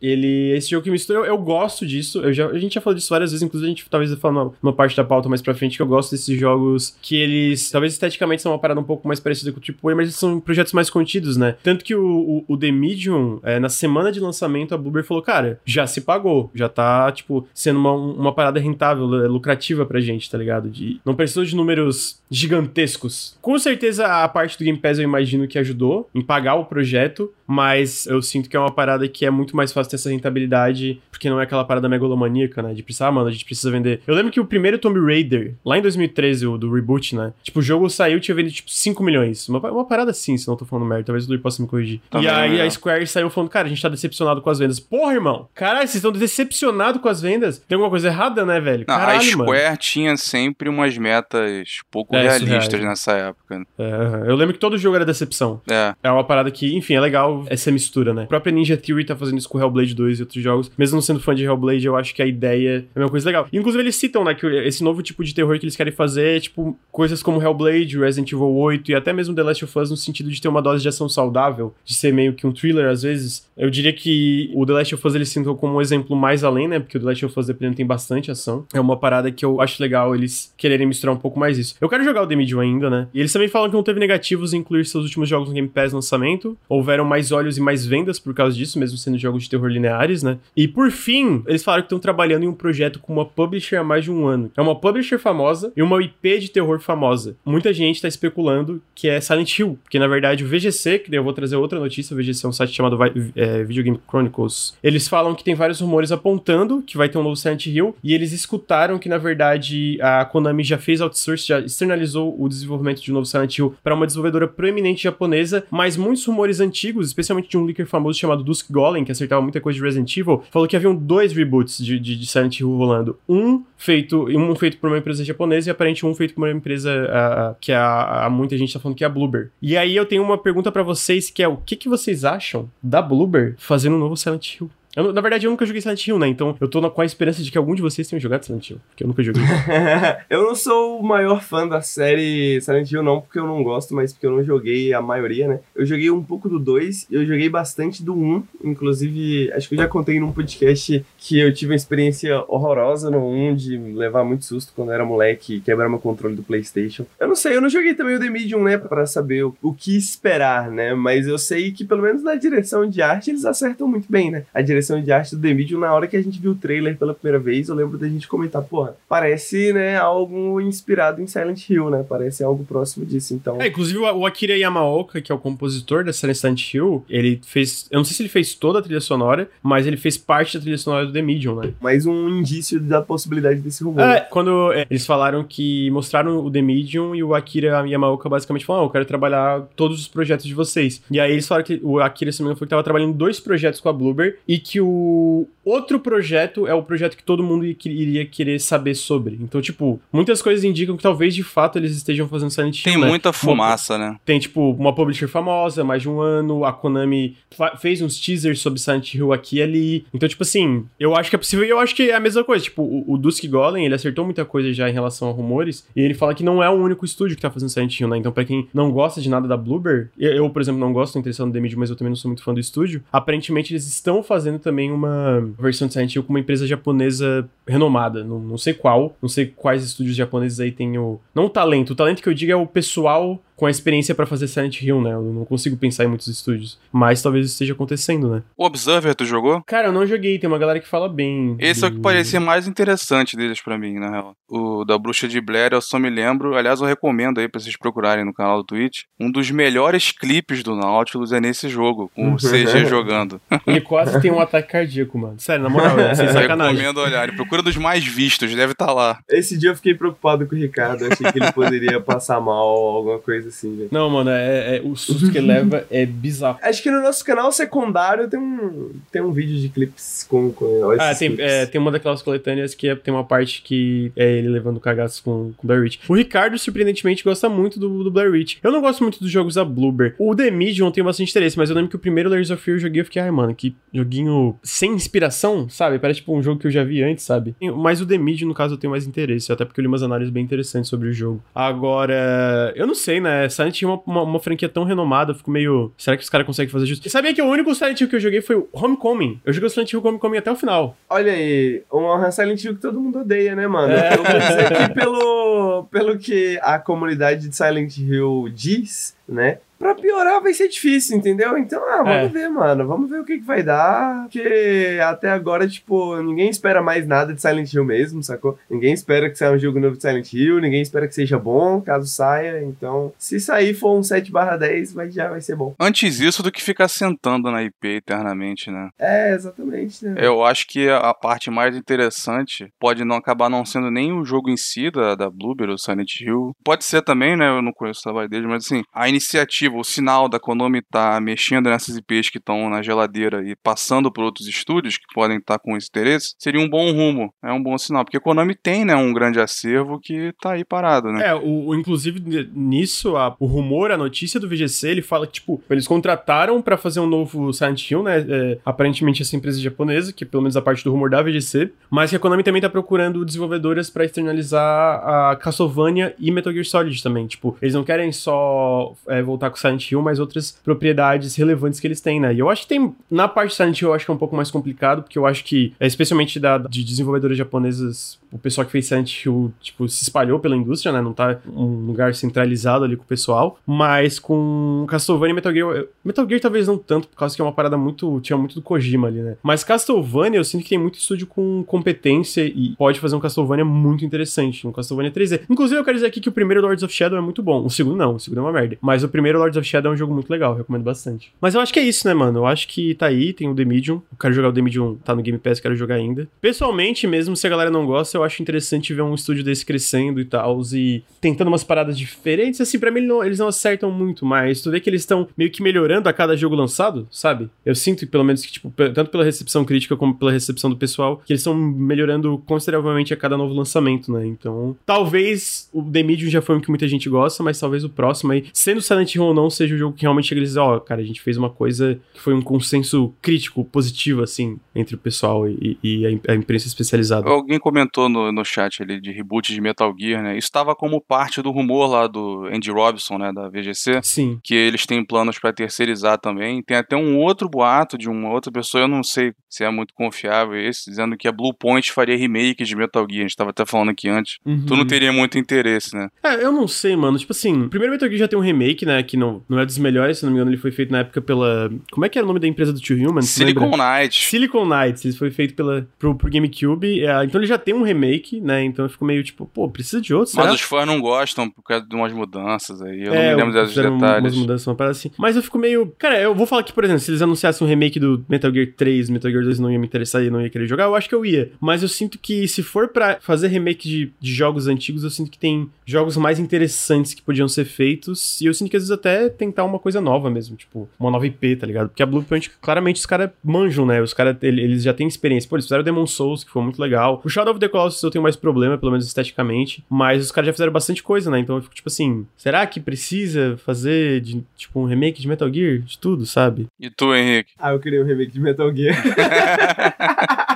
Ele, 0.00 0.52
esse 0.56 0.70
jogo 0.70 0.84
que 0.84 0.90
mistura, 0.90 1.20
eu, 1.20 1.24
eu 1.24 1.38
gosto 1.38 1.86
disso. 1.86 2.20
Eu 2.20 2.32
já, 2.32 2.46
a 2.48 2.58
gente 2.58 2.74
já 2.74 2.80
falou 2.80 2.94
disso 2.96 3.10
várias 3.10 3.30
vezes, 3.30 3.42
inclusive 3.42 3.66
a 3.66 3.74
gente 3.74 3.86
talvez 3.90 4.10
vai 4.10 4.18
falar 4.20 4.50
numa, 4.62 4.72
parte 4.72 4.96
da 4.96 5.04
pauta 5.04 5.28
mais 5.28 5.40
pra 5.42 5.54
frente, 5.54 5.76
que 5.76 5.82
eu 5.82 5.86
gosto 5.86 6.10
desses 6.10 6.38
jogos 6.38 6.96
que 7.00 7.16
eles, 7.16 7.70
talvez 7.70 7.92
esteticamente 7.92 8.42
são 8.42 8.52
uma 8.52 8.58
parada 8.58 8.80
um 8.80 8.84
pouco 8.84 9.06
mais 9.08 9.20
parecida 9.20 9.52
com 9.52 9.58
o 9.58 9.60
tipo 9.62 9.78
mas 9.86 9.98
eles 9.98 10.16
são 10.16 10.40
projetos 10.40 10.72
mais 10.72 10.90
contidos, 10.90 11.36
né? 11.36 11.56
Tanto 11.62 11.84
que 11.84 11.94
o, 11.94 12.04
o, 12.04 12.44
o 12.48 12.56
The 12.56 12.70
Medium, 12.70 13.38
é, 13.42 13.58
na 13.58 13.68
semana 13.68 14.10
de 14.12 14.20
lançamento, 14.20 14.74
a 14.74 14.78
Bloober 14.78 15.04
falou, 15.04 15.22
cara, 15.22 15.60
já 15.64 15.86
se 15.86 16.00
pagou, 16.00 16.50
já 16.54 16.68
tá, 16.68 17.10
tipo, 17.12 17.46
sendo 17.54 17.78
uma, 17.78 17.92
uma 17.92 18.32
parada 18.34 18.58
rentável, 18.60 19.04
lu- 19.04 19.26
lucrativa 19.28 19.86
pra 19.86 20.00
gente, 20.00 20.30
tá 20.30 20.36
ligado? 20.36 20.68
De, 20.68 21.00
não 21.04 21.14
precisou 21.14 21.44
de 21.44 21.54
números 21.54 22.20
gigantescos. 22.30 23.36
Com 23.40 23.58
certeza 23.58 24.06
a 24.06 24.28
parte 24.28 24.58
do 24.58 24.64
Game 24.64 24.78
Pass 24.78 24.98
eu 24.98 25.04
imagino 25.04 25.46
que 25.46 25.58
ajudou 25.58 26.08
em 26.14 26.20
pagar 26.22 26.54
o 26.56 26.64
projeto, 26.64 27.32
mas 27.46 28.06
eu 28.06 28.20
sinto 28.22 28.48
que 28.48 28.56
é 28.56 28.60
uma 28.60 28.70
parada 28.72 29.08
que 29.08 29.24
é 29.24 29.30
muito 29.30 29.56
mais 29.56 29.72
fácil 29.72 29.85
ter 29.90 29.96
essa 29.96 30.10
rentabilidade, 30.10 31.00
porque 31.10 31.28
não 31.30 31.40
é 31.40 31.44
aquela 31.44 31.64
parada 31.64 31.88
megalomaníaca, 31.88 32.62
né? 32.62 32.74
De 32.74 32.82
precisar, 32.82 33.08
ah, 33.08 33.12
mano, 33.12 33.28
a 33.28 33.32
gente 33.32 33.44
precisa 33.44 33.70
vender. 33.70 34.00
Eu 34.06 34.14
lembro 34.14 34.30
que 34.32 34.40
o 34.40 34.44
primeiro 34.44 34.78
Tomb 34.78 34.98
Raider, 35.00 35.54
lá 35.64 35.78
em 35.78 35.82
2013, 35.82 36.46
o 36.46 36.58
do 36.58 36.72
reboot, 36.72 37.14
né? 37.16 37.32
Tipo, 37.42 37.60
o 37.60 37.62
jogo 37.62 37.88
saiu 37.88 38.20
tinha 38.20 38.34
vendido 38.34 38.54
tipo 38.56 38.70
5 38.70 39.02
milhões. 39.02 39.48
Uma, 39.48 39.58
uma 39.70 39.84
parada 39.84 40.10
assim, 40.10 40.36
se 40.36 40.46
não 40.48 40.56
tô 40.56 40.64
falando 40.64 40.86
merda, 40.86 41.04
talvez 41.04 41.26
o 41.26 41.28
Luiz 41.28 41.40
possa 41.40 41.62
me 41.62 41.68
corrigir. 41.68 42.00
Também 42.10 42.26
e 42.26 42.30
aí 42.30 42.58
não. 42.58 42.64
a 42.64 42.70
Square 42.70 43.06
saiu 43.06 43.30
falando, 43.30 43.50
cara, 43.50 43.66
a 43.66 43.68
gente 43.68 43.80
tá 43.80 43.88
decepcionado 43.88 44.40
com 44.42 44.50
as 44.50 44.58
vendas. 44.58 44.80
Porra, 44.80 45.14
irmão! 45.14 45.48
Caralho, 45.54 45.86
vocês 45.86 45.96
estão 45.96 46.12
decepcionados 46.12 47.00
com 47.00 47.08
as 47.08 47.20
vendas? 47.20 47.58
Tem 47.58 47.76
alguma 47.76 47.90
coisa 47.90 48.08
errada, 48.08 48.44
né, 48.44 48.60
velho? 48.60 48.84
Não, 48.88 48.96
Caralho, 48.96 49.18
a 49.18 49.22
Square 49.22 49.64
mano. 49.64 49.76
tinha 49.78 50.16
sempre 50.16 50.68
umas 50.68 50.96
metas 50.98 51.80
pouco 51.90 52.14
É, 52.14 52.22
realistas 52.22 52.64
surreais. 52.64 52.84
nessa 52.88 53.12
época. 53.12 53.62
É, 53.78 54.30
eu 54.30 54.36
lembro 54.36 54.54
que 54.54 54.60
todo 54.60 54.76
jogo 54.78 54.96
era 54.96 55.04
decepção. 55.04 55.60
É. 55.70 55.94
É 56.02 56.10
uma 56.10 56.24
parada 56.24 56.50
que, 56.50 56.74
enfim, 56.76 56.94
é 56.94 57.00
legal 57.00 57.44
essa 57.48 57.70
mistura, 57.70 58.12
né? 58.12 58.24
A 58.24 58.26
própria 58.26 58.52
Ninja 58.52 58.76
Theory 58.76 59.04
tá 59.04 59.16
fazendo 59.16 59.38
isso 59.38 59.48
com 59.48 59.58
o 59.58 59.60
Hellblade 59.76 59.94
2 59.94 60.18
e 60.18 60.22
outros 60.22 60.42
jogos. 60.42 60.70
Mesmo 60.76 60.96
não 60.96 61.02
sendo 61.02 61.20
fã 61.20 61.34
de 61.34 61.44
Hellblade, 61.44 61.86
eu 61.86 61.96
acho 61.96 62.14
que 62.14 62.22
a 62.22 62.26
ideia 62.26 62.86
é 62.94 62.98
uma 62.98 63.08
coisa 63.08 63.26
legal. 63.26 63.46
Inclusive, 63.52 63.82
eles 63.82 63.96
citam, 63.96 64.24
né, 64.24 64.34
que 64.34 64.46
esse 64.46 64.82
novo 64.82 65.02
tipo 65.02 65.22
de 65.22 65.34
terror 65.34 65.58
que 65.58 65.64
eles 65.64 65.76
querem 65.76 65.92
fazer 65.92 66.36
é, 66.36 66.40
tipo, 66.40 66.78
coisas 66.90 67.22
como 67.22 67.42
Hellblade, 67.42 67.98
Resident 67.98 68.32
Evil 68.32 68.54
8 68.54 68.90
e 68.90 68.94
até 68.94 69.12
mesmo 69.12 69.34
The 69.34 69.42
Last 69.42 69.64
of 69.64 69.78
Us 69.78 69.90
no 69.90 69.96
sentido 69.96 70.30
de 70.30 70.40
ter 70.40 70.48
uma 70.48 70.62
dose 70.62 70.82
de 70.82 70.88
ação 70.88 71.08
saudável, 71.08 71.74
de 71.84 71.94
ser 71.94 72.12
meio 72.12 72.32
que 72.32 72.46
um 72.46 72.52
thriller 72.52 72.86
às 72.88 73.02
vezes. 73.02 73.46
Eu 73.56 73.70
diria 73.70 73.92
que 73.92 74.50
o 74.54 74.64
The 74.64 74.72
Last 74.72 74.94
of 74.94 75.06
Us 75.06 75.14
eles 75.14 75.28
citam 75.28 75.54
como 75.54 75.74
um 75.76 75.80
exemplo 75.80 76.16
mais 76.16 76.44
além, 76.44 76.68
né, 76.68 76.78
porque 76.78 76.96
o 76.96 77.00
The 77.00 77.06
Last 77.06 77.26
of 77.26 77.38
Us, 77.38 77.46
dependendo, 77.46 77.76
tem 77.76 77.86
bastante 77.86 78.30
ação. 78.30 78.66
É 78.72 78.80
uma 78.80 78.96
parada 78.96 79.30
que 79.30 79.44
eu 79.44 79.60
acho 79.60 79.82
legal 79.82 80.14
eles 80.14 80.52
quererem 80.56 80.86
misturar 80.86 81.14
um 81.14 81.18
pouco 81.18 81.38
mais 81.38 81.58
isso. 81.58 81.74
Eu 81.80 81.88
quero 81.88 82.04
jogar 82.04 82.22
o 82.22 82.26
The 82.26 82.36
Medium 82.36 82.60
ainda, 82.60 82.90
né, 82.90 83.08
e 83.12 83.20
eles 83.20 83.32
também 83.32 83.48
falam 83.48 83.68
que 83.68 83.76
não 83.76 83.82
teve 83.82 84.00
negativos 84.00 84.52
em 84.52 84.58
incluir 84.58 84.84
seus 84.84 85.04
últimos 85.04 85.28
jogos 85.28 85.48
no 85.48 85.54
Game 85.54 85.68
Pass 85.68 85.92
lançamento. 85.92 86.56
Houveram 86.68 87.04
mais 87.04 87.32
olhos 87.32 87.56
e 87.56 87.60
mais 87.60 87.86
vendas 87.86 88.18
por 88.18 88.34
causa 88.34 88.56
disso, 88.56 88.78
mesmo 88.78 88.98
sendo 88.98 89.18
jogos 89.18 89.44
de 89.44 89.50
terror 89.50 89.65
lineares, 89.70 90.22
né. 90.22 90.38
E 90.56 90.66
por 90.66 90.90
fim, 90.90 91.42
eles 91.46 91.64
falaram 91.64 91.82
que 91.82 91.86
estão 91.86 91.98
trabalhando 91.98 92.44
em 92.44 92.48
um 92.48 92.54
projeto 92.54 92.98
com 92.98 93.12
uma 93.12 93.24
publisher 93.24 93.76
há 93.76 93.84
mais 93.84 94.04
de 94.04 94.10
um 94.10 94.26
ano. 94.26 94.50
É 94.56 94.60
uma 94.60 94.74
publisher 94.74 95.18
famosa 95.18 95.72
e 95.76 95.82
uma 95.82 96.02
IP 96.02 96.38
de 96.38 96.50
terror 96.50 96.78
famosa. 96.80 97.36
Muita 97.44 97.72
gente 97.72 98.02
tá 98.02 98.08
especulando 98.08 98.82
que 98.94 99.08
é 99.08 99.20
Silent 99.20 99.58
Hill, 99.58 99.78
porque 99.82 99.98
na 99.98 100.06
verdade 100.06 100.44
o 100.44 100.48
VGC, 100.48 101.00
que 101.00 101.10
daí 101.10 101.18
eu 101.18 101.24
vou 101.24 101.32
trazer 101.32 101.56
outra 101.56 101.78
notícia, 101.78 102.14
o 102.14 102.18
VGC 102.18 102.44
é 102.44 102.48
um 102.48 102.52
site 102.52 102.72
chamado 102.72 102.98
é, 103.34 103.64
Video 103.64 103.82
Game 103.82 104.00
Chronicles. 104.08 104.76
Eles 104.82 105.08
falam 105.08 105.34
que 105.34 105.44
tem 105.44 105.54
vários 105.54 105.80
rumores 105.80 106.12
apontando 106.12 106.82
que 106.82 106.96
vai 106.96 107.08
ter 107.08 107.18
um 107.18 107.22
novo 107.22 107.36
Silent 107.36 107.66
Hill 107.66 107.96
e 108.02 108.14
eles 108.14 108.32
escutaram 108.32 108.98
que 108.98 109.08
na 109.08 109.18
verdade 109.18 109.98
a 110.00 110.24
Konami 110.24 110.64
já 110.64 110.78
fez 110.78 111.00
outsource, 111.00 111.46
já 111.46 111.60
externalizou 111.60 112.34
o 112.38 112.48
desenvolvimento 112.48 113.02
de 113.02 113.10
um 113.10 113.14
novo 113.14 113.26
Silent 113.26 113.58
Hill 113.58 113.74
para 113.82 113.94
uma 113.94 114.06
desenvolvedora 114.06 114.48
proeminente 114.48 115.04
japonesa, 115.04 115.64
mas 115.70 115.96
muitos 115.96 116.24
rumores 116.24 116.60
antigos, 116.60 117.06
especialmente 117.06 117.48
de 117.48 117.58
um 117.58 117.64
leaker 117.64 117.86
famoso 117.86 118.18
chamado 118.18 118.42
Dusk 118.42 118.70
Golem, 118.70 119.04
que 119.04 119.12
acertava 119.12 119.42
muita 119.56 119.60
coisa 119.60 119.78
de 119.78 119.84
Resident 119.84 120.16
Evil, 120.16 120.42
falou 120.50 120.68
que 120.68 120.76
haviam 120.76 120.94
dois 120.94 121.32
reboots 121.32 121.78
de, 121.78 121.98
de, 121.98 122.16
de 122.16 122.26
Silent 122.26 122.60
Hill 122.60 122.76
rolando. 122.76 123.18
Um 123.28 123.64
feito, 123.76 124.26
um 124.28 124.54
feito 124.54 124.78
por 124.78 124.88
uma 124.88 124.98
empresa 124.98 125.24
japonesa 125.24 125.68
e 125.68 125.72
aparentemente 125.72 126.06
um 126.06 126.14
feito 126.14 126.34
por 126.34 126.42
uma 126.42 126.50
empresa 126.50 126.90
uh, 126.92 127.56
que 127.60 127.72
a, 127.72 128.26
a, 128.26 128.30
muita 128.30 128.56
gente 128.56 128.72
tá 128.72 128.78
falando 128.78 128.96
que 128.96 129.04
é 129.04 129.06
a 129.06 129.10
Bloober. 129.10 129.50
E 129.60 129.76
aí 129.76 129.96
eu 129.96 130.04
tenho 130.04 130.22
uma 130.22 130.38
pergunta 130.38 130.70
para 130.70 130.82
vocês 130.82 131.30
que 131.30 131.42
é 131.42 131.48
o 131.48 131.56
que, 131.56 131.76
que 131.76 131.88
vocês 131.88 132.24
acham 132.24 132.70
da 132.82 133.00
Bloober 133.00 133.54
fazendo 133.58 133.96
um 133.96 133.98
novo 133.98 134.16
Silent 134.16 134.54
Hill? 134.54 134.70
Eu, 134.96 135.12
na 135.12 135.20
verdade, 135.20 135.46
eu 135.46 135.50
nunca 135.50 135.66
joguei 135.66 135.82
Silent 135.82 136.06
Hill, 136.06 136.18
né? 136.18 136.26
Então 136.26 136.56
eu 136.58 136.68
tô 136.68 136.90
com 136.90 137.02
a 137.02 137.04
esperança 137.04 137.42
de 137.42 137.50
que 137.50 137.58
algum 137.58 137.74
de 137.74 137.82
vocês 137.82 138.08
tenha 138.08 138.18
jogado 138.18 138.44
Silent 138.44 138.70
Hill, 138.70 138.80
porque 138.88 139.04
eu 139.04 139.08
nunca 139.08 139.22
joguei. 139.22 139.42
eu 140.30 140.42
não 140.42 140.54
sou 140.54 140.98
o 140.98 141.02
maior 141.02 141.42
fã 141.42 141.68
da 141.68 141.82
série 141.82 142.58
Silent 142.62 142.90
Hill, 142.90 143.02
não 143.02 143.20
porque 143.20 143.38
eu 143.38 143.46
não 143.46 143.62
gosto, 143.62 143.94
mas 143.94 144.14
porque 144.14 144.26
eu 144.26 144.30
não 144.30 144.42
joguei 144.42 144.94
a 144.94 145.02
maioria, 145.02 145.48
né? 145.48 145.60
Eu 145.74 145.84
joguei 145.84 146.10
um 146.10 146.22
pouco 146.22 146.48
do 146.48 146.58
2, 146.58 147.08
eu 147.10 147.26
joguei 147.26 147.50
bastante 147.50 148.02
do 148.02 148.14
1, 148.14 148.16
um, 148.16 148.42
inclusive, 148.64 149.52
acho 149.52 149.68
que 149.68 149.74
eu 149.74 149.78
já 149.80 149.86
contei 149.86 150.18
num 150.18 150.32
podcast 150.32 151.04
que 151.18 151.38
eu 151.38 151.52
tive 151.52 151.72
uma 151.72 151.76
experiência 151.76 152.42
horrorosa 152.48 153.10
no 153.10 153.18
1 153.18 153.48
um, 153.48 153.54
de 153.54 153.76
levar 153.76 154.24
muito 154.24 154.46
susto 154.46 154.72
quando 154.74 154.92
era 154.92 155.04
moleque 155.04 155.56
e 155.56 155.60
quebrar 155.60 155.90
meu 155.90 155.98
controle 155.98 156.34
do 156.34 156.42
PlayStation. 156.42 157.04
Eu 157.20 157.28
não 157.28 157.36
sei, 157.36 157.54
eu 157.54 157.60
não 157.60 157.68
joguei 157.68 157.94
também 157.94 158.16
o 158.16 158.20
The 158.20 158.30
Medium, 158.30 158.62
né? 158.62 158.78
Pra 158.78 159.04
saber 159.04 159.44
o, 159.44 159.54
o 159.62 159.74
que 159.74 159.94
esperar, 159.94 160.70
né? 160.70 160.94
Mas 160.94 161.26
eu 161.26 161.36
sei 161.36 161.70
que 161.70 161.84
pelo 161.84 162.00
menos 162.00 162.22
na 162.22 162.34
direção 162.34 162.88
de 162.88 163.02
arte 163.02 163.30
eles 163.30 163.44
acertam 163.44 163.86
muito 163.86 164.10
bem, 164.10 164.30
né? 164.30 164.44
A 164.54 164.62
direção 164.62 164.85
direção 164.86 165.02
de 165.02 165.12
arte 165.12 165.34
do 165.34 165.42
The 165.42 165.52
Medium, 165.52 165.80
na 165.80 165.92
hora 165.92 166.06
que 166.06 166.16
a 166.16 166.22
gente 166.22 166.40
viu 166.40 166.52
o 166.52 166.54
trailer 166.54 166.96
pela 166.96 167.12
primeira 167.12 167.38
vez, 167.38 167.68
eu 167.68 167.74
lembro 167.74 167.98
da 167.98 168.08
gente 168.08 168.28
comentar, 168.28 168.62
porra, 168.62 168.96
parece, 169.08 169.72
né, 169.72 169.96
algo 169.96 170.60
inspirado 170.60 171.20
em 171.20 171.26
Silent 171.26 171.68
Hill, 171.68 171.90
né? 171.90 172.04
Parece 172.08 172.44
algo 172.44 172.64
próximo 172.64 173.04
disso, 173.04 173.34
então. 173.34 173.60
É, 173.60 173.66
inclusive 173.66 173.98
o 173.98 174.24
Akira 174.24 174.56
Yamaoka, 174.56 175.20
que 175.20 175.32
é 175.32 175.34
o 175.34 175.38
compositor 175.38 176.04
da 176.04 176.12
Silent 176.12 176.72
Hill, 176.72 177.04
ele 177.08 177.40
fez, 177.44 177.86
eu 177.90 177.98
não 177.98 178.04
sei 178.04 178.16
se 178.16 178.22
ele 178.22 178.28
fez 178.28 178.54
toda 178.54 178.78
a 178.78 178.82
trilha 178.82 179.00
sonora, 179.00 179.48
mas 179.62 179.86
ele 179.86 179.96
fez 179.96 180.16
parte 180.16 180.56
da 180.56 180.62
trilha 180.62 180.78
sonora 180.78 181.06
do 181.06 181.12
The 181.12 181.22
Medium, 181.22 181.56
né? 181.56 181.72
Mais 181.80 182.06
um 182.06 182.28
indício 182.28 182.78
da 182.80 183.02
possibilidade 183.02 183.60
desse 183.60 183.82
rumor. 183.82 184.02
É, 184.02 184.20
quando 184.20 184.72
é, 184.72 184.86
eles 184.88 185.06
falaram 185.06 185.44
que 185.44 185.90
mostraram 185.90 186.38
o 186.38 186.50
The 186.50 186.62
Medium 186.62 187.14
e 187.14 187.22
o 187.22 187.34
Akira 187.34 187.86
Yamaoka 187.86 188.28
basicamente 188.28 188.64
falou, 188.64 188.82
oh, 188.82 188.86
eu 188.86 188.90
quero 188.90 189.04
trabalhar 189.04 189.62
todos 189.74 190.00
os 190.00 190.08
projetos 190.08 190.46
de 190.46 190.54
vocês. 190.54 191.02
E 191.10 191.18
aí 191.18 191.32
eles 191.32 191.46
falaram 191.46 191.66
que 191.66 191.80
o 191.82 192.00
Akira, 192.00 192.30
se 192.30 192.40
não 192.40 192.46
me 192.46 192.48
engano, 192.50 192.58
foi 192.58 192.66
que 192.66 192.70
tava 192.70 192.82
trabalhando 192.82 193.14
dois 193.14 193.40
projetos 193.40 193.80
com 193.80 193.88
a 193.88 193.92
Bloober 193.92 194.38
e 194.46 194.58
que 194.58 194.75
o 194.80 195.46
outro 195.66 195.98
projeto 195.98 196.66
é 196.66 196.72
o 196.72 196.82
projeto 196.82 197.16
que 197.16 197.24
todo 197.24 197.42
mundo 197.42 197.66
iria 197.66 198.24
querer 198.24 198.60
saber 198.60 198.94
sobre. 198.94 199.36
Então, 199.40 199.60
tipo, 199.60 200.00
muitas 200.12 200.40
coisas 200.40 200.62
indicam 200.62 200.96
que 200.96 201.02
talvez 201.02 201.34
de 201.34 201.42
fato 201.42 201.76
eles 201.76 201.96
estejam 201.96 202.28
fazendo 202.28 202.50
Silent 202.50 202.78
Hill. 202.78 202.92
Tem 202.92 203.00
né? 203.00 203.08
muita 203.08 203.32
fumaça, 203.32 203.96
uma, 203.96 204.10
né? 204.10 204.16
Tem, 204.24 204.38
tipo, 204.38 204.70
uma 204.72 204.94
publisher 204.94 205.26
famosa, 205.26 205.82
mais 205.82 206.02
de 206.02 206.08
um 206.08 206.20
ano, 206.20 206.64
a 206.64 206.72
Konami 206.72 207.36
fez 207.78 208.00
uns 208.00 208.20
teasers 208.20 208.60
sobre 208.60 208.78
Silent 208.78 209.14
Hill 209.14 209.32
aqui 209.32 209.56
e 209.56 209.62
ali. 209.62 210.06
Então, 210.14 210.28
tipo 210.28 210.42
assim, 210.42 210.84
eu 211.00 211.16
acho 211.16 211.30
que 211.30 211.36
é 211.36 211.38
possível 211.38 211.64
e 211.64 211.70
eu 211.70 211.80
acho 211.80 211.94
que 211.94 212.10
é 212.10 212.14
a 212.14 212.20
mesma 212.20 212.44
coisa. 212.44 212.62
Tipo, 212.62 212.82
o, 212.82 213.14
o 213.14 213.18
Dusk 213.18 213.44
Golem, 213.46 213.84
ele 213.84 213.94
acertou 213.94 214.24
muita 214.24 214.44
coisa 214.44 214.72
já 214.72 214.88
em 214.88 214.92
relação 214.92 215.28
a 215.28 215.32
rumores 215.32 215.86
e 215.96 216.00
ele 216.00 216.14
fala 216.14 216.34
que 216.34 216.44
não 216.44 216.62
é 216.62 216.70
o 216.70 216.74
único 216.74 217.04
estúdio 217.04 217.34
que 217.34 217.42
tá 217.42 217.50
fazendo 217.50 217.70
Silent 217.70 217.98
Hill, 217.98 218.08
né? 218.08 218.18
Então, 218.18 218.30
pra 218.30 218.44
quem 218.44 218.68
não 218.72 218.92
gosta 218.92 219.20
de 219.20 219.28
nada 219.28 219.48
da 219.48 219.56
Bloober, 219.56 220.10
eu, 220.18 220.48
por 220.50 220.62
exemplo, 220.62 220.78
não 220.78 220.92
gosto, 220.92 221.14
tô 221.14 221.18
interessado 221.18 221.46
no 221.46 221.52
The 221.52 221.60
Medium, 221.60 221.80
mas 221.80 221.90
eu 221.90 221.96
também 221.96 222.10
não 222.10 222.16
sou 222.16 222.28
muito 222.28 222.42
fã 222.42 222.52
do 222.52 222.60
estúdio. 222.60 223.02
Aparentemente, 223.12 223.72
eles 223.72 223.86
estão 223.86 224.22
fazendo 224.22 224.58
também 224.58 224.92
uma 224.92 225.48
versão 225.62 225.86
de 225.86 225.94
Silent 225.94 226.14
Hill 226.14 226.22
com 226.22 226.30
uma 226.30 226.40
empresa 226.40 226.66
japonesa 226.66 227.48
renomada. 227.66 228.22
Não, 228.24 228.38
não 228.38 228.58
sei 228.58 228.74
qual, 228.74 229.16
não 229.20 229.28
sei 229.28 229.46
quais 229.46 229.84
estúdios 229.84 230.16
japoneses 230.16 230.60
aí 230.60 230.72
tem 230.72 230.98
o. 230.98 231.20
Não 231.34 231.46
o 231.46 231.50
talento, 231.50 231.90
o 231.90 231.96
talento 231.96 232.22
que 232.22 232.28
eu 232.28 232.34
digo 232.34 232.52
é 232.52 232.56
o 232.56 232.66
pessoal 232.66 233.40
com 233.56 233.66
a 233.66 233.70
experiência 233.70 234.14
para 234.14 234.26
fazer 234.26 234.46
Silent 234.46 234.82
Hill, 234.82 235.00
né? 235.00 235.12
Eu 235.12 235.22
não 235.22 235.44
consigo 235.44 235.76
pensar 235.76 236.04
em 236.04 236.08
muitos 236.08 236.28
estúdios. 236.28 236.78
Mas 236.92 237.22
talvez 237.22 237.46
isso 237.46 237.54
esteja 237.54 237.72
acontecendo, 237.72 238.30
né? 238.30 238.42
O 238.56 238.66
Observer, 238.66 239.14
tu 239.14 239.24
jogou? 239.24 239.62
Cara, 239.66 239.88
eu 239.88 239.92
não 239.92 240.06
joguei, 240.06 240.38
tem 240.38 240.48
uma 240.48 240.58
galera 240.58 240.78
que 240.78 240.86
fala 240.86 241.08
bem. 241.08 241.56
Esse 241.58 241.80
do... 241.80 241.86
é 241.86 241.88
o 241.88 241.92
que 241.92 242.00
parecia 242.00 242.38
mais 242.38 242.68
interessante 242.68 243.36
deles 243.36 243.60
para 243.60 243.78
mim, 243.78 243.94
na 243.94 244.10
real. 244.10 244.36
O 244.48 244.84
da 244.84 244.98
Bruxa 244.98 245.26
de 245.26 245.40
Blair, 245.40 245.72
eu 245.72 245.80
só 245.80 245.98
me 245.98 246.10
lembro. 246.10 246.54
Aliás, 246.54 246.80
eu 246.80 246.86
recomendo 246.86 247.40
aí 247.40 247.48
pra 247.48 247.60
vocês 247.60 247.76
procurarem 247.76 248.24
no 248.24 248.34
canal 248.34 248.58
do 248.58 248.64
Twitch. 248.64 249.04
Um 249.18 249.30
dos 249.30 249.50
melhores 249.50 250.12
clipes 250.12 250.62
do 250.62 250.76
Nautilus 250.76 251.32
é 251.32 251.40
nesse 251.40 251.68
jogo, 251.68 252.10
com 252.14 252.34
o 252.34 252.36
CG 252.38 252.86
jogando. 252.86 253.40
Ele 253.66 253.80
quase 253.80 254.20
tem 254.20 254.30
um 254.30 254.40
ataque 254.40 254.68
cardíaco, 254.68 255.18
mano. 255.18 255.40
Sério, 255.40 255.62
na 255.62 255.70
moral, 255.70 255.98
é 255.98 256.14
sem 256.14 256.28
sacanagem. 256.28 256.76
Recomendo 256.76 257.00
olhar. 257.00 257.34
Procura 257.34 257.62
dos 257.62 257.76
mais 257.76 258.04
vistos, 258.04 258.54
deve 258.54 258.72
estar 258.72 258.86
tá 258.86 258.92
lá. 258.92 259.18
Esse 259.28 259.56
dia 259.56 259.70
eu 259.70 259.76
fiquei 259.76 259.94
preocupado 259.94 260.46
com 260.46 260.54
o 260.54 260.58
Ricardo. 260.58 261.06
Achei 261.06 261.32
que 261.32 261.38
ele 261.38 261.52
poderia 261.52 262.00
passar 262.00 262.40
mal 262.40 262.66
ou 262.66 262.96
alguma 262.96 263.18
coisa 263.18 263.45
assim, 263.46 263.76
velho. 263.76 263.88
Não, 263.90 264.08
mano, 264.10 264.30
é, 264.30 264.76
é, 264.76 264.82
o 264.82 264.96
susto 264.96 265.30
que 265.30 265.38
ele 265.38 265.46
leva 265.48 265.86
é 265.90 266.04
bizarro. 266.04 266.58
Acho 266.62 266.82
que 266.82 266.90
no 266.90 267.02
nosso 267.02 267.24
canal 267.24 267.50
secundário 267.52 268.28
tem 268.28 268.38
um, 268.38 268.90
tem 269.10 269.22
um 269.22 269.32
vídeo 269.32 269.58
de 269.58 269.68
clipes 269.68 270.26
com. 270.28 270.52
com 270.52 270.90
ah, 270.98 271.14
tem, 271.14 271.36
é, 271.38 271.66
tem 271.66 271.80
uma 271.80 271.90
daquelas 271.90 272.22
coletâneas 272.22 272.74
que 272.74 272.88
é, 272.88 272.94
tem 272.94 273.12
uma 273.12 273.24
parte 273.24 273.62
que 273.62 274.12
é 274.16 274.38
ele 274.38 274.48
levando 274.48 274.80
cagaços 274.80 275.20
com, 275.20 275.52
com 275.56 275.66
Blair 275.66 275.82
Witch. 275.82 275.98
O 276.08 276.14
Ricardo, 276.14 276.58
surpreendentemente, 276.58 277.24
gosta 277.24 277.48
muito 277.48 277.78
do, 277.78 278.04
do 278.04 278.10
Blair 278.10 278.30
Witch. 278.30 278.58
Eu 278.62 278.72
não 278.72 278.80
gosto 278.80 279.02
muito 279.02 279.20
dos 279.20 279.30
jogos 279.30 279.54
da 279.54 279.64
Bloober. 279.64 280.14
O 280.18 280.34
The 280.34 280.50
Medium 280.50 280.90
tem 280.90 281.02
bastante 281.02 281.30
interesse, 281.30 281.56
mas 281.56 281.70
eu 281.70 281.76
lembro 281.76 281.90
que 281.90 281.96
o 281.96 281.98
primeiro 281.98 282.28
Layers 282.28 282.50
of 282.50 282.62
Fear 282.62 282.76
eu 282.76 282.80
joguei 282.80 283.02
e 283.02 283.04
fiquei, 283.04 283.22
ai, 283.22 283.30
mano, 283.30 283.54
que 283.54 283.74
joguinho 283.92 284.58
sem 284.62 284.92
inspiração, 284.92 285.68
sabe? 285.68 285.98
Parece 285.98 286.20
tipo 286.20 286.36
um 286.36 286.42
jogo 286.42 286.60
que 286.60 286.66
eu 286.66 286.70
já 286.70 286.84
vi 286.84 287.02
antes, 287.02 287.24
sabe? 287.24 287.54
Mas 287.76 288.00
o 288.00 288.06
The 288.06 288.18
Medium, 288.18 288.48
no 288.48 288.54
caso, 288.54 288.74
eu 288.74 288.78
tenho 288.78 288.90
mais 288.90 289.06
interesse, 289.06 289.52
até 289.52 289.64
porque 289.64 289.80
eu 289.80 289.82
li 289.82 289.88
umas 289.88 290.02
análises 290.02 290.32
bem 290.32 290.44
interessantes 290.44 290.88
sobre 290.88 291.08
o 291.08 291.12
jogo. 291.12 291.42
Agora, 291.54 292.72
eu 292.74 292.86
não 292.86 292.94
sei, 292.94 293.20
né? 293.20 293.35
Silent 293.48 293.80
Hill 293.80 293.90
é 293.90 293.92
uma, 293.92 294.02
uma, 294.06 294.22
uma 294.22 294.40
franquia 294.40 294.68
tão 294.68 294.84
renomada, 294.84 295.32
eu 295.32 295.34
fico 295.34 295.50
meio. 295.50 295.92
Será 295.96 296.16
que 296.16 296.22
os 296.22 296.30
caras 296.30 296.46
conseguem 296.46 296.70
fazer 296.70 296.86
justo? 296.86 297.08
Sabia 297.10 297.34
que 297.34 297.42
o 297.42 297.46
único 297.46 297.74
Silent 297.74 298.00
Hill 298.00 298.08
que 298.08 298.16
eu 298.16 298.20
joguei 298.20 298.40
foi 298.40 298.56
o 298.56 298.68
Homecoming. 298.72 299.40
Eu 299.44 299.52
joguei 299.52 299.66
o 299.66 299.70
Silent 299.70 299.92
Hill 299.92 300.02
Homecoming 300.04 300.38
até 300.38 300.50
o 300.50 300.56
final. 300.56 300.96
Olha 301.08 301.32
aí, 301.32 301.82
um 301.92 302.30
Silent 302.30 302.62
Hill 302.64 302.74
que 302.74 302.80
todo 302.80 303.00
mundo 303.00 303.20
odeia, 303.20 303.54
né, 303.54 303.66
mano? 303.66 303.92
É. 303.92 304.14
Eu 304.14 304.24
vou 304.24 304.38
dizer 304.38 304.88
que 304.88 304.94
pelo, 304.94 305.84
pelo 305.90 306.18
que 306.18 306.58
a 306.62 306.78
comunidade 306.78 307.48
de 307.48 307.56
Silent 307.56 307.96
Hill 307.98 308.48
diz, 308.52 309.16
né? 309.28 309.58
Pra 309.78 309.94
piorar 309.94 310.40
vai 310.42 310.54
ser 310.54 310.68
difícil, 310.68 311.16
entendeu? 311.16 311.56
Então, 311.58 311.82
ah, 311.88 312.02
vamos 312.02 312.08
é. 312.10 312.28
ver, 312.28 312.48
mano. 312.48 312.86
Vamos 312.86 313.10
ver 313.10 313.20
o 313.20 313.24
que, 313.24 313.38
que 313.38 313.44
vai 313.44 313.62
dar. 313.62 314.22
Porque 314.22 314.98
até 315.02 315.30
agora, 315.30 315.68
tipo, 315.68 316.16
ninguém 316.22 316.48
espera 316.48 316.82
mais 316.82 317.06
nada 317.06 317.34
de 317.34 317.40
Silent 317.40 317.72
Hill 317.72 317.84
mesmo, 317.84 318.22
sacou? 318.22 318.58
Ninguém 318.70 318.92
espera 318.92 319.28
que 319.28 319.36
saia 319.36 319.52
um 319.52 319.58
jogo 319.58 319.78
novo 319.78 319.96
de 319.96 320.02
Silent 320.02 320.32
Hill, 320.32 320.60
ninguém 320.60 320.82
espera 320.82 321.06
que 321.06 321.14
seja 321.14 321.38
bom, 321.38 321.80
caso 321.80 322.06
saia. 322.06 322.62
Então, 322.62 323.12
se 323.18 323.38
sair 323.38 323.74
for 323.74 323.98
um 323.98 324.02
7 324.02 324.32
10, 324.58 324.92
vai, 324.92 325.10
já 325.10 325.28
vai 325.28 325.40
ser 325.40 325.56
bom. 325.56 325.74
Antes 325.78 326.20
isso 326.20 326.42
do 326.42 326.52
que 326.52 326.62
ficar 326.62 326.88
sentando 326.88 327.50
na 327.50 327.62
IP 327.62 327.86
eternamente, 327.88 328.70
né? 328.70 328.88
É, 328.98 329.34
exatamente, 329.34 330.04
né? 330.04 330.14
Eu 330.18 330.44
acho 330.44 330.66
que 330.66 330.88
a 330.88 331.12
parte 331.12 331.50
mais 331.50 331.76
interessante 331.76 332.68
pode 332.78 333.04
não 333.04 333.16
acabar 333.16 333.48
não 333.48 333.64
sendo 333.64 333.90
nem 333.90 334.12
o 334.12 334.24
jogo 334.24 334.50
em 334.50 334.56
si 334.56 334.90
da, 334.90 335.14
da 335.14 335.30
Blueberry 335.30 335.72
ou 335.72 335.78
Silent 335.78 336.20
Hill. 336.20 336.52
Pode 336.64 336.84
ser 336.84 337.02
também, 337.02 337.36
né? 337.36 337.48
Eu 337.48 337.62
não 337.62 337.72
conheço 337.72 338.00
o 338.00 338.02
trabalho 338.02 338.28
dele, 338.28 338.46
mas 338.46 338.64
assim, 338.64 338.82
a 338.92 339.08
iniciativa 339.08 339.65
o 339.68 339.84
sinal 339.84 340.28
da 340.28 340.38
Konami 340.38 340.82
tá 340.82 341.20
mexendo 341.20 341.68
nessas 341.68 341.96
IPs 341.96 342.30
que 342.30 342.38
estão 342.38 342.68
na 342.68 342.82
geladeira 342.82 343.42
e 343.46 343.56
passando 343.56 344.10
por 344.10 344.24
outros 344.24 344.46
estúdios 344.46 344.96
que 344.96 345.04
podem 345.14 345.38
estar 345.38 345.58
tá 345.58 345.62
com 345.62 345.76
esse 345.76 345.88
interesse, 345.88 346.34
seria 346.38 346.60
um 346.60 346.68
bom 346.68 346.92
rumo, 346.92 347.32
é 347.42 347.52
um 347.52 347.62
bom 347.62 347.76
sinal, 347.78 348.04
porque 348.04 348.16
a 348.16 348.20
Konami 348.20 348.54
tem, 348.54 348.84
né, 348.84 348.94
um 348.96 349.12
grande 349.12 349.40
acervo 349.40 350.00
que 350.00 350.32
tá 350.40 350.52
aí 350.52 350.64
parado, 350.64 351.10
né? 351.12 351.28
É, 351.28 351.34
o, 351.34 351.68
o 351.68 351.74
inclusive 351.74 352.48
nisso, 352.54 353.16
a, 353.16 353.34
o 353.38 353.46
rumor, 353.46 353.90
a 353.90 353.96
notícia 353.96 354.38
do 354.38 354.48
VGC, 354.48 354.88
ele 354.88 355.02
fala 355.02 355.26
que, 355.26 355.34
tipo, 355.34 355.62
eles 355.70 355.86
contrataram 355.86 356.60
para 356.62 356.76
fazer 356.76 357.00
um 357.00 357.06
novo 357.06 357.52
Silent 357.52 357.90
Hill, 357.90 358.02
né, 358.02 358.24
é, 358.28 358.58
aparentemente 358.64 359.22
essa 359.22 359.36
empresa 359.36 359.60
japonesa, 359.60 360.12
que 360.12 360.24
pelo 360.24 360.42
menos 360.42 360.56
a 360.56 360.62
parte 360.62 360.84
do 360.84 360.90
rumor 360.90 361.10
da 361.10 361.22
VGC, 361.22 361.72
mas 361.90 362.10
que 362.10 362.16
a 362.16 362.18
Konami 362.18 362.42
também 362.42 362.62
tá 362.62 362.68
procurando 362.68 363.24
desenvolvedoras 363.24 363.90
para 363.90 364.04
externalizar 364.04 365.02
a 365.04 365.36
Castlevania 365.36 366.14
e 366.18 366.30
Metal 366.30 366.52
Gear 366.52 366.64
Solid 366.64 367.02
também, 367.02 367.26
tipo, 367.26 367.56
eles 367.60 367.74
não 367.74 367.84
querem 367.84 368.12
só 368.12 368.94
é, 369.08 369.22
voltar 369.22 369.50
com 369.50 369.55
Silent 369.58 369.90
Hill, 369.90 370.02
mas 370.02 370.18
outras 370.18 370.58
propriedades 370.64 371.34
relevantes 371.36 371.80
que 371.80 371.86
eles 371.86 372.00
têm, 372.00 372.20
né, 372.20 372.34
e 372.34 372.38
eu 372.38 372.50
acho 372.50 372.62
que 372.62 372.68
tem, 372.68 372.94
na 373.10 373.28
parte 373.28 373.50
de 373.50 373.56
Silent 373.56 373.80
Hill 373.80 373.88
eu 373.88 373.94
acho 373.94 374.04
que 374.04 374.10
é 374.10 374.14
um 374.14 374.18
pouco 374.18 374.36
mais 374.36 374.50
complicado, 374.50 375.02
porque 375.02 375.18
eu 375.18 375.26
acho 375.26 375.44
que, 375.44 375.72
é, 375.78 375.86
especialmente 375.86 376.38
da, 376.38 376.58
de 376.58 376.84
desenvolvedoras 376.84 377.36
japonesas, 377.36 378.18
o 378.32 378.38
pessoal 378.38 378.64
que 378.64 378.72
fez 378.72 378.86
Silent 378.86 379.24
Hill, 379.24 379.52
tipo, 379.60 379.88
se 379.88 380.02
espalhou 380.02 380.38
pela 380.38 380.56
indústria, 380.56 380.92
né, 380.92 381.00
não 381.00 381.12
tá 381.12 381.38
um 381.46 381.86
lugar 381.86 382.14
centralizado 382.14 382.84
ali 382.84 382.96
com 382.96 383.02
o 383.02 383.06
pessoal, 383.06 383.58
mas 383.66 384.18
com 384.18 384.84
Castlevania 384.88 385.32
e 385.32 385.34
Metal 385.34 385.52
Gear, 385.52 385.84
Metal 386.04 386.28
Gear 386.28 386.40
talvez 386.40 386.66
não 386.66 386.78
tanto, 386.78 387.08
por 387.08 387.16
causa 387.16 387.34
que 387.34 387.40
é 387.40 387.44
uma 387.44 387.52
parada 387.52 387.76
muito, 387.76 388.20
tinha 388.20 388.36
muito 388.36 388.54
do 388.54 388.62
Kojima 388.62 389.08
ali, 389.08 389.20
né, 389.20 389.36
mas 389.42 389.64
Castlevania 389.64 390.38
eu 390.38 390.44
sinto 390.44 390.62
que 390.62 390.70
tem 390.70 390.78
muito 390.78 390.98
estúdio 390.98 391.26
com 391.26 391.64
competência 391.64 392.44
e 392.44 392.74
pode 392.76 393.00
fazer 393.00 393.16
um 393.16 393.20
Castlevania 393.20 393.64
muito 393.64 394.04
interessante, 394.04 394.66
um 394.66 394.72
Castlevania 394.72 395.10
3D. 395.10 395.42
Inclusive 395.48 395.80
eu 395.80 395.84
quero 395.84 395.96
dizer 395.96 396.06
aqui 396.06 396.20
que 396.20 396.28
o 396.28 396.32
primeiro 396.32 396.62
Lords 396.62 396.82
of 396.82 396.92
Shadow 396.92 397.18
é 397.18 397.22
muito 397.22 397.42
bom, 397.42 397.64
o 397.64 397.70
segundo 397.70 397.96
não, 397.96 398.16
o 398.16 398.20
segundo 398.20 398.38
é 398.38 398.42
uma 398.42 398.52
merda, 398.52 398.78
mas 398.80 399.04
o 399.04 399.08
primeiro 399.08 399.38
Lords 399.38 399.56
of 399.56 399.66
Shadow 399.66 399.92
é 399.92 399.94
um 399.94 399.98
jogo 399.98 400.12
muito 400.12 400.30
legal, 400.30 400.54
recomendo 400.54 400.82
bastante. 400.82 401.32
Mas 401.40 401.54
eu 401.54 401.60
acho 401.60 401.72
que 401.72 401.80
é 401.80 401.82
isso, 401.82 402.06
né, 402.06 402.14
mano, 402.14 402.40
eu 402.40 402.46
acho 402.46 402.68
que 402.68 402.94
tá 402.94 403.06
aí, 403.06 403.32
tem 403.32 403.48
o 403.48 403.54
The 403.54 403.64
Medium, 403.64 403.96
eu 403.96 404.18
quero 404.18 404.34
jogar 404.34 404.48
o 404.48 404.52
The 404.52 404.62
Medium, 404.62 404.96
tá 404.96 405.14
no 405.14 405.22
Game 405.22 405.38
Pass, 405.38 405.60
quero 405.60 405.76
jogar 405.76 405.96
ainda. 405.96 406.28
Pessoalmente, 406.40 407.06
mesmo 407.06 407.36
se 407.36 407.46
a 407.46 407.50
galera 407.50 407.70
não 407.70 407.86
gosta, 407.86 408.15
eu 408.16 408.24
acho 408.24 408.42
interessante 408.42 408.92
ver 408.94 409.02
um 409.02 409.14
estúdio 409.14 409.44
desse 409.44 409.64
crescendo 409.64 410.20
e 410.20 410.24
tal, 410.24 410.60
e 410.72 411.02
tentando 411.20 411.48
umas 411.48 411.64
paradas 411.64 411.98
diferentes. 411.98 412.60
Assim, 412.60 412.78
pra 412.78 412.90
mim 412.90 413.00
não, 413.00 413.24
eles 413.24 413.38
não 413.38 413.48
acertam 413.48 413.90
muito, 413.90 414.24
mas 414.24 414.60
tu 414.60 414.70
vê 414.70 414.80
que 414.80 414.88
eles 414.88 415.02
estão 415.02 415.28
meio 415.36 415.50
que 415.50 415.62
melhorando 415.62 416.08
a 416.08 416.12
cada 416.12 416.36
jogo 416.36 416.54
lançado, 416.54 417.06
sabe? 417.10 417.48
Eu 417.64 417.74
sinto, 417.74 418.06
pelo 418.06 418.24
menos, 418.24 418.44
que, 418.44 418.52
tipo, 418.52 418.70
tanto 418.70 419.10
pela 419.10 419.24
recepção 419.24 419.64
crítica 419.64 419.96
como 419.96 420.14
pela 420.14 420.32
recepção 420.32 420.70
do 420.70 420.76
pessoal, 420.76 421.22
que 421.24 421.32
eles 421.32 421.40
estão 421.40 421.54
melhorando 421.54 422.42
consideravelmente 422.46 423.12
a 423.12 423.16
cada 423.16 423.36
novo 423.36 423.54
lançamento, 423.54 424.12
né? 424.12 424.26
Então, 424.26 424.76
talvez 424.84 425.68
o 425.72 425.82
The 425.82 426.02
Medium 426.02 426.30
já 426.30 426.42
foi 426.42 426.56
um 426.56 426.60
que 426.60 426.68
muita 426.68 426.88
gente 426.88 427.08
gosta, 427.08 427.42
mas 427.42 427.58
talvez 427.58 427.84
o 427.84 427.88
próximo 427.88 428.32
aí, 428.32 428.44
sendo 428.52 428.80
Silent 428.80 429.14
Hill 429.14 429.24
ou 429.24 429.34
não, 429.34 429.50
seja 429.50 429.74
o 429.74 429.78
jogo 429.78 429.96
que 429.96 430.02
realmente 430.02 430.28
chega 430.28 430.40
e 430.40 430.58
ó, 430.58 430.76
oh, 430.76 430.80
cara, 430.80 431.00
a 431.00 431.04
gente 431.04 431.20
fez 431.20 431.36
uma 431.36 431.50
coisa 431.50 431.98
que 432.14 432.20
foi 432.20 432.34
um 432.34 432.42
consenso 432.42 433.12
crítico, 433.20 433.64
positivo, 433.64 434.22
assim, 434.22 434.58
entre 434.74 434.94
o 434.94 434.98
pessoal 434.98 435.48
e, 435.48 435.78
e 435.82 436.06
a, 436.06 436.32
a, 436.32 436.34
imprensa 436.34 436.66
especializada. 436.66 437.28
Alguém 437.28 437.58
comentou 437.58 438.05
no, 438.08 438.32
no 438.32 438.44
chat 438.44 438.82
ali 438.82 439.00
de 439.00 439.10
reboot 439.10 439.52
de 439.52 439.60
Metal 439.60 439.94
Gear, 439.98 440.22
né? 440.22 440.36
Isso 440.36 440.46
estava 440.46 440.74
como 440.74 441.00
parte 441.00 441.42
do 441.42 441.50
rumor 441.50 441.88
lá 441.88 442.06
do 442.06 442.46
Andy 442.52 442.70
Robinson, 442.70 443.18
né, 443.18 443.32
da 443.32 443.48
VGC. 443.48 444.00
Sim. 444.02 444.40
Que 444.42 444.54
eles 444.54 444.86
têm 444.86 445.04
planos 445.04 445.38
para 445.38 445.52
terceirizar 445.52 446.18
também. 446.18 446.62
Tem 446.62 446.76
até 446.76 446.96
um 446.96 447.18
outro 447.18 447.48
boato 447.48 447.96
de 447.96 448.08
uma 448.08 448.30
outra 448.30 448.50
pessoa, 448.50 448.84
eu 448.84 448.88
não 448.88 449.02
sei 449.02 449.32
se 449.48 449.64
é 449.64 449.70
muito 449.70 449.94
confiável 449.94 450.58
esse, 450.58 450.90
dizendo 450.90 451.16
que 451.16 451.26
a 451.26 451.32
Blue 451.32 451.54
Point 451.54 451.92
faria 451.92 452.16
remake 452.16 452.64
de 452.64 452.76
Metal 452.76 453.06
Gear. 453.08 453.24
A 453.24 453.28
gente 453.28 453.36
tava 453.36 453.50
até 453.50 453.64
falando 453.64 453.90
aqui 453.90 454.08
antes. 454.08 454.38
Uhum. 454.44 454.66
Tu 454.66 454.76
não 454.76 454.86
teria 454.86 455.12
muito 455.12 455.38
interesse, 455.38 455.94
né? 455.94 456.08
É, 456.22 456.44
eu 456.44 456.52
não 456.52 456.68
sei, 456.68 456.96
mano. 456.96 457.18
Tipo 457.18 457.32
assim, 457.32 457.68
primeiro 457.68 457.92
Metal 457.92 458.08
Gear 458.08 458.18
já 458.18 458.28
tem 458.28 458.38
um 458.38 458.42
remake, 458.42 458.84
né, 458.84 459.02
que 459.02 459.16
não, 459.16 459.42
não 459.48 459.58
é 459.58 459.66
dos 459.66 459.78
melhores, 459.78 460.18
se 460.18 460.24
não 460.24 460.32
me 460.32 460.36
engano, 460.36 460.50
ele 460.50 460.60
foi 460.60 460.70
feito 460.70 460.92
na 460.92 460.98
época 460.98 461.20
pela... 461.20 461.70
Como 461.90 462.04
é 462.04 462.08
que 462.08 462.18
era 462.18 462.24
o 462.24 462.28
nome 462.28 462.40
da 462.40 462.46
empresa 462.46 462.72
do 462.72 462.80
Two 462.80 462.96
Humans? 462.96 463.28
Silicon 463.28 463.70
Knights. 463.70 464.28
Silicon 464.28 464.64
Knights. 464.66 465.04
Ele 465.04 465.16
foi 465.16 465.30
feito 465.30 465.54
pela, 465.54 465.86
pro, 465.98 466.14
pro 466.14 466.30
GameCube. 466.30 467.04
É, 467.04 467.24
então 467.24 467.40
ele 467.40 467.46
já 467.46 467.58
tem 467.58 467.74
um 467.74 467.82
remake, 467.82 467.95
né, 468.40 468.64
então 468.64 468.84
eu 468.84 468.88
fico 468.88 469.04
meio 469.04 469.22
tipo, 469.22 469.46
pô, 469.46 469.68
precisa 469.68 470.00
de 470.00 470.14
outro, 470.14 470.32
será? 470.32 470.46
Mas 470.46 470.54
os 470.54 470.60
fãs 470.60 470.86
não 470.86 471.00
gostam 471.00 471.50
por 471.50 471.62
causa 471.62 471.86
de 471.86 471.94
umas 471.94 472.12
mudanças 472.12 472.80
aí. 472.82 473.04
Eu 473.04 473.14
é, 473.14 473.30
não 473.30 473.46
me 473.46 473.52
lembro 473.52 473.64
dos 473.64 473.74
detalhes. 473.74 474.32
Umas 474.32 474.36
mudanças, 474.36 474.66
uma 474.66 474.74
parada 474.74 474.92
assim. 474.92 475.10
Mas 475.16 475.36
eu 475.36 475.42
fico 475.42 475.58
meio... 475.58 475.92
Cara, 475.98 476.20
eu 476.20 476.34
vou 476.34 476.46
falar 476.46 476.62
que, 476.62 476.72
por 476.72 476.84
exemplo, 476.84 477.00
se 477.00 477.10
eles 477.10 477.22
anunciassem 477.22 477.66
um 477.66 477.68
remake 477.68 477.98
do 477.98 478.24
Metal 478.28 478.52
Gear 478.52 478.68
3, 478.76 479.10
Metal 479.10 479.30
Gear 479.30 479.44
2 479.44 479.58
não 479.58 479.70
ia 479.70 479.78
me 479.78 479.86
interessar 479.86 480.22
e 480.22 480.30
não 480.30 480.40
ia 480.40 480.50
querer 480.50 480.66
jogar, 480.66 480.84
eu 480.84 480.94
acho 480.94 481.08
que 481.08 481.14
eu 481.14 481.24
ia. 481.24 481.52
Mas 481.60 481.82
eu 481.82 481.88
sinto 481.88 482.18
que 482.18 482.46
se 482.48 482.62
for 482.62 482.88
para 482.88 483.18
fazer 483.20 483.48
remake 483.48 483.88
de, 483.88 484.12
de 484.20 484.32
jogos 484.32 484.66
antigos, 484.66 485.04
eu 485.04 485.10
sinto 485.10 485.30
que 485.30 485.38
tem 485.38 485.68
jogos 485.84 486.16
mais 486.16 486.38
interessantes 486.38 487.14
que 487.14 487.22
podiam 487.22 487.48
ser 487.48 487.64
feitos. 487.64 488.40
E 488.40 488.46
eu 488.46 488.54
sinto 488.54 488.70
que 488.70 488.76
às 488.76 488.82
vezes 488.82 488.90
até 488.90 489.28
tentar 489.28 489.64
uma 489.64 489.78
coisa 489.78 490.00
nova 490.00 490.30
mesmo, 490.30 490.56
tipo, 490.56 490.88
uma 490.98 491.10
nova 491.10 491.26
IP, 491.26 491.56
tá 491.56 491.66
ligado? 491.66 491.88
Porque 491.88 492.02
a 492.02 492.06
Blueprint, 492.06 492.50
claramente, 492.60 492.96
os 492.96 493.06
caras 493.06 493.30
manjam, 493.42 493.86
né? 493.86 494.00
Os 494.00 494.12
caras, 494.12 494.36
eles 494.42 494.82
já 494.82 494.92
têm 494.92 495.06
experiência. 495.06 495.48
Pô, 495.48 495.56
eles 495.56 495.66
fizeram 495.66 495.84
Demon 495.84 496.06
Souls, 496.06 496.44
que 496.44 496.50
foi 496.50 496.62
muito 496.62 496.80
legal. 496.80 497.20
O 497.24 497.28
Shadow 497.28 497.52
of 497.52 497.60
the 497.60 497.68
Colossus 497.68 497.85
eu 498.02 498.10
tenho 498.10 498.22
mais 498.22 498.36
problema, 498.36 498.78
pelo 498.78 498.92
menos 498.92 499.06
esteticamente. 499.06 499.84
Mas 499.88 500.24
os 500.24 500.32
caras 500.32 500.46
já 500.46 500.52
fizeram 500.52 500.72
bastante 500.72 501.02
coisa, 501.02 501.30
né? 501.30 501.38
Então 501.38 501.56
eu 501.56 501.62
fico 501.62 501.74
tipo 501.74 501.88
assim, 501.88 502.26
será 502.36 502.66
que 502.66 502.80
precisa 502.80 503.56
fazer, 503.58 504.20
de, 504.20 504.44
tipo, 504.56 504.80
um 504.80 504.84
remake 504.84 505.20
de 505.20 505.28
Metal 505.28 505.52
Gear? 505.52 505.78
De 505.78 505.98
tudo, 505.98 506.26
sabe? 506.26 506.66
E 506.78 506.90
tu, 506.90 507.14
Henrique? 507.14 507.52
Ah, 507.58 507.72
eu 507.72 507.80
queria 507.80 508.02
um 508.02 508.06
remake 508.06 508.32
de 508.32 508.40
Metal 508.40 508.74
Gear. 508.74 508.96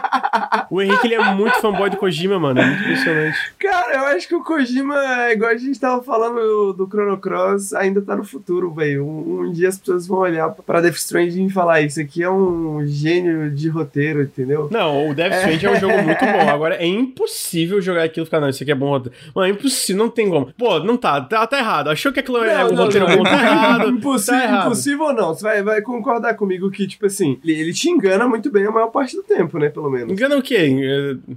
o 0.70 0.80
Henrique, 0.80 1.06
ele 1.08 1.14
é 1.14 1.34
muito 1.34 1.60
fanboy 1.60 1.90
do 1.90 1.96
Kojima, 1.96 2.38
mano. 2.38 2.60
É 2.60 2.64
muito 2.64 2.82
impressionante. 2.82 3.38
Cara, 3.58 3.92
eu 3.92 4.04
acho 4.16 4.28
que 4.28 4.34
o 4.36 4.44
Kojima, 4.44 4.96
igual 5.32 5.50
a 5.50 5.56
gente 5.56 5.80
tava 5.80 6.00
falando 6.00 6.72
do 6.72 6.86
Chrono 6.86 7.18
Cross, 7.18 7.74
ainda 7.74 8.00
tá 8.00 8.14
no 8.14 8.24
futuro, 8.24 8.72
velho. 8.72 9.04
Um, 9.04 9.40
um, 9.40 9.52
dia 9.52 9.68
as 9.68 9.78
pessoas 9.78 10.06
vão 10.06 10.18
olhar 10.18 10.48
pra 10.50 10.80
Death 10.80 10.94
Stranding 10.94 11.46
e 11.46 11.50
falar: 11.50 11.80
Isso 11.80 12.00
aqui 12.00 12.22
é 12.22 12.30
um 12.30 12.86
gênio 12.86 13.50
de 13.50 13.68
roteiro, 13.68 14.22
entendeu? 14.22 14.68
Não, 14.70 15.10
o 15.10 15.14
Death 15.14 15.32
Stranding 15.32 15.66
é, 15.66 15.68
é 15.68 15.72
um 15.72 15.80
jogo 15.80 16.02
muito 16.02 16.24
bom. 16.24 16.48
Agora, 16.48 16.76
é 16.76 16.86
impossível 16.86 17.80
jogar 17.80 18.04
aquilo 18.04 18.22
e 18.24 18.26
ficar: 18.26 18.40
Não, 18.40 18.48
isso 18.48 18.62
aqui 18.62 18.70
é 18.70 18.74
bom 18.76 18.90
roteiro. 18.90 19.18
Mano, 19.34 19.48
é 19.48 19.50
impossível, 19.50 20.04
não 20.04 20.10
tem 20.10 20.30
como. 20.30 20.52
Pô, 20.56 20.78
não 20.78 20.96
tá, 20.96 21.20
tá, 21.20 21.44
tá 21.48 21.58
errado. 21.58 21.90
Achou 21.90 22.12
que 22.12 22.20
aquilo 22.20 22.38
não, 22.38 22.44
é 22.44 22.64
um 22.64 22.72
não, 22.72 22.84
roteiro 22.84 23.08
não, 23.08 23.16
bom, 23.16 23.22
tá 23.24 23.32
errado. 23.42 23.88
Impossível, 23.88 24.38
tá 24.38 24.44
errado. 24.44 24.66
impossível 24.66 25.12
não. 25.12 25.34
Você 25.34 25.42
vai, 25.42 25.62
vai 25.62 25.82
concordar 25.82 26.34
comigo 26.34 26.70
que, 26.70 26.86
tipo 26.86 27.06
assim, 27.06 27.40
ele, 27.42 27.60
ele 27.60 27.72
te 27.72 27.90
engana 27.90 28.28
muito 28.28 28.52
bem 28.52 28.66
a 28.66 28.70
maior 28.70 28.88
parte 28.88 29.16
do 29.16 29.22
tempo, 29.24 29.58
né? 29.58 29.68
Pelo 29.68 29.90
menos. 29.90 30.12
Engana 30.12 30.36
o 30.36 30.42
quê? 30.42 30.59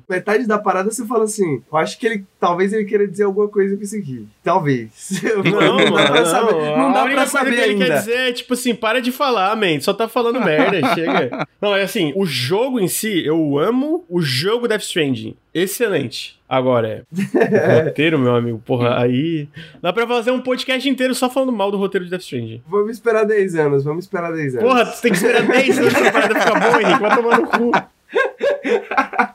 Metade 0.10 0.46
da 0.48 0.58
parada 0.58 0.92
você 0.92 1.06
fala 1.06 1.24
assim: 1.24 1.62
Eu 1.72 1.78
acho 1.78 2.00
que 2.00 2.06
ele 2.06 2.26
talvez 2.40 2.74
ele 2.74 2.86
queira 2.86 3.08
dizer 3.08 3.24
alguma 3.24 3.48
coisa 3.48 3.76
com 3.76 3.84
isso 3.84 3.96
aqui. 3.96 4.28
Talvez. 4.44 5.22
Não, 5.44 5.78
não 5.78 5.94
dá 5.94 6.06
pra 6.06 6.22
não, 6.22 6.26
saber. 6.26 6.78
Não 6.78 6.94
dá 6.94 7.04
pra 7.06 7.28
saber 7.28 7.56
que 7.56 7.62
ainda. 7.62 7.84
ele 7.84 7.86
quer 7.86 8.00
dizer 8.00 8.18
é 8.18 8.34
tipo 8.34 8.54
assim: 8.54 8.76
para 8.76 9.02
de 9.02 9.12
falar, 9.12 9.56
man. 9.56 9.80
Só 9.80 9.94
tá 9.94 10.08
falando 10.08 10.40
merda, 10.44 10.94
chega. 10.94 11.48
Não, 11.62 11.76
é 11.76 11.84
assim: 11.84 12.12
o 12.16 12.26
jogo 12.26 12.80
em 12.80 12.88
si, 12.88 13.26
eu 13.26 13.58
amo 13.58 14.04
o 14.10 14.22
jogo 14.22 14.68
Death 14.68 14.82
Stranding. 14.82 15.36
Excelente. 15.54 16.40
Agora, 16.50 17.06
é. 17.36 17.84
roteiro, 17.86 18.20
meu 18.20 18.36
amigo, 18.36 18.62
porra, 18.66 19.00
aí. 19.02 19.48
Dá 19.82 19.94
pra 19.94 20.08
fazer 20.08 20.32
um 20.32 20.42
podcast 20.42 20.88
inteiro 20.88 21.16
só 21.16 21.30
falando 21.30 21.52
mal 21.52 21.72
do 21.72 21.78
roteiro 21.78 22.06
de 22.06 22.12
Death 22.12 22.22
Stranding. 22.22 22.62
Vamos 22.68 22.92
esperar 22.92 23.24
10 23.26 23.56
anos, 23.56 23.84
vamos 23.84 24.06
esperar 24.06 24.32
10 24.32 24.56
anos. 24.58 24.70
Porra, 24.70 24.86
tu 24.86 25.02
tem 25.02 25.12
que 25.12 25.18
esperar 25.18 25.48
10 25.48 25.80
anos 25.80 25.94
pra 25.94 26.12
parada 26.12 26.40
ficar 26.40 26.60
bom, 26.60 26.80
Henrique. 26.80 27.02
Vai 27.02 27.16
tomar 27.16 27.40
no 27.40 27.48
cu. 27.48 27.72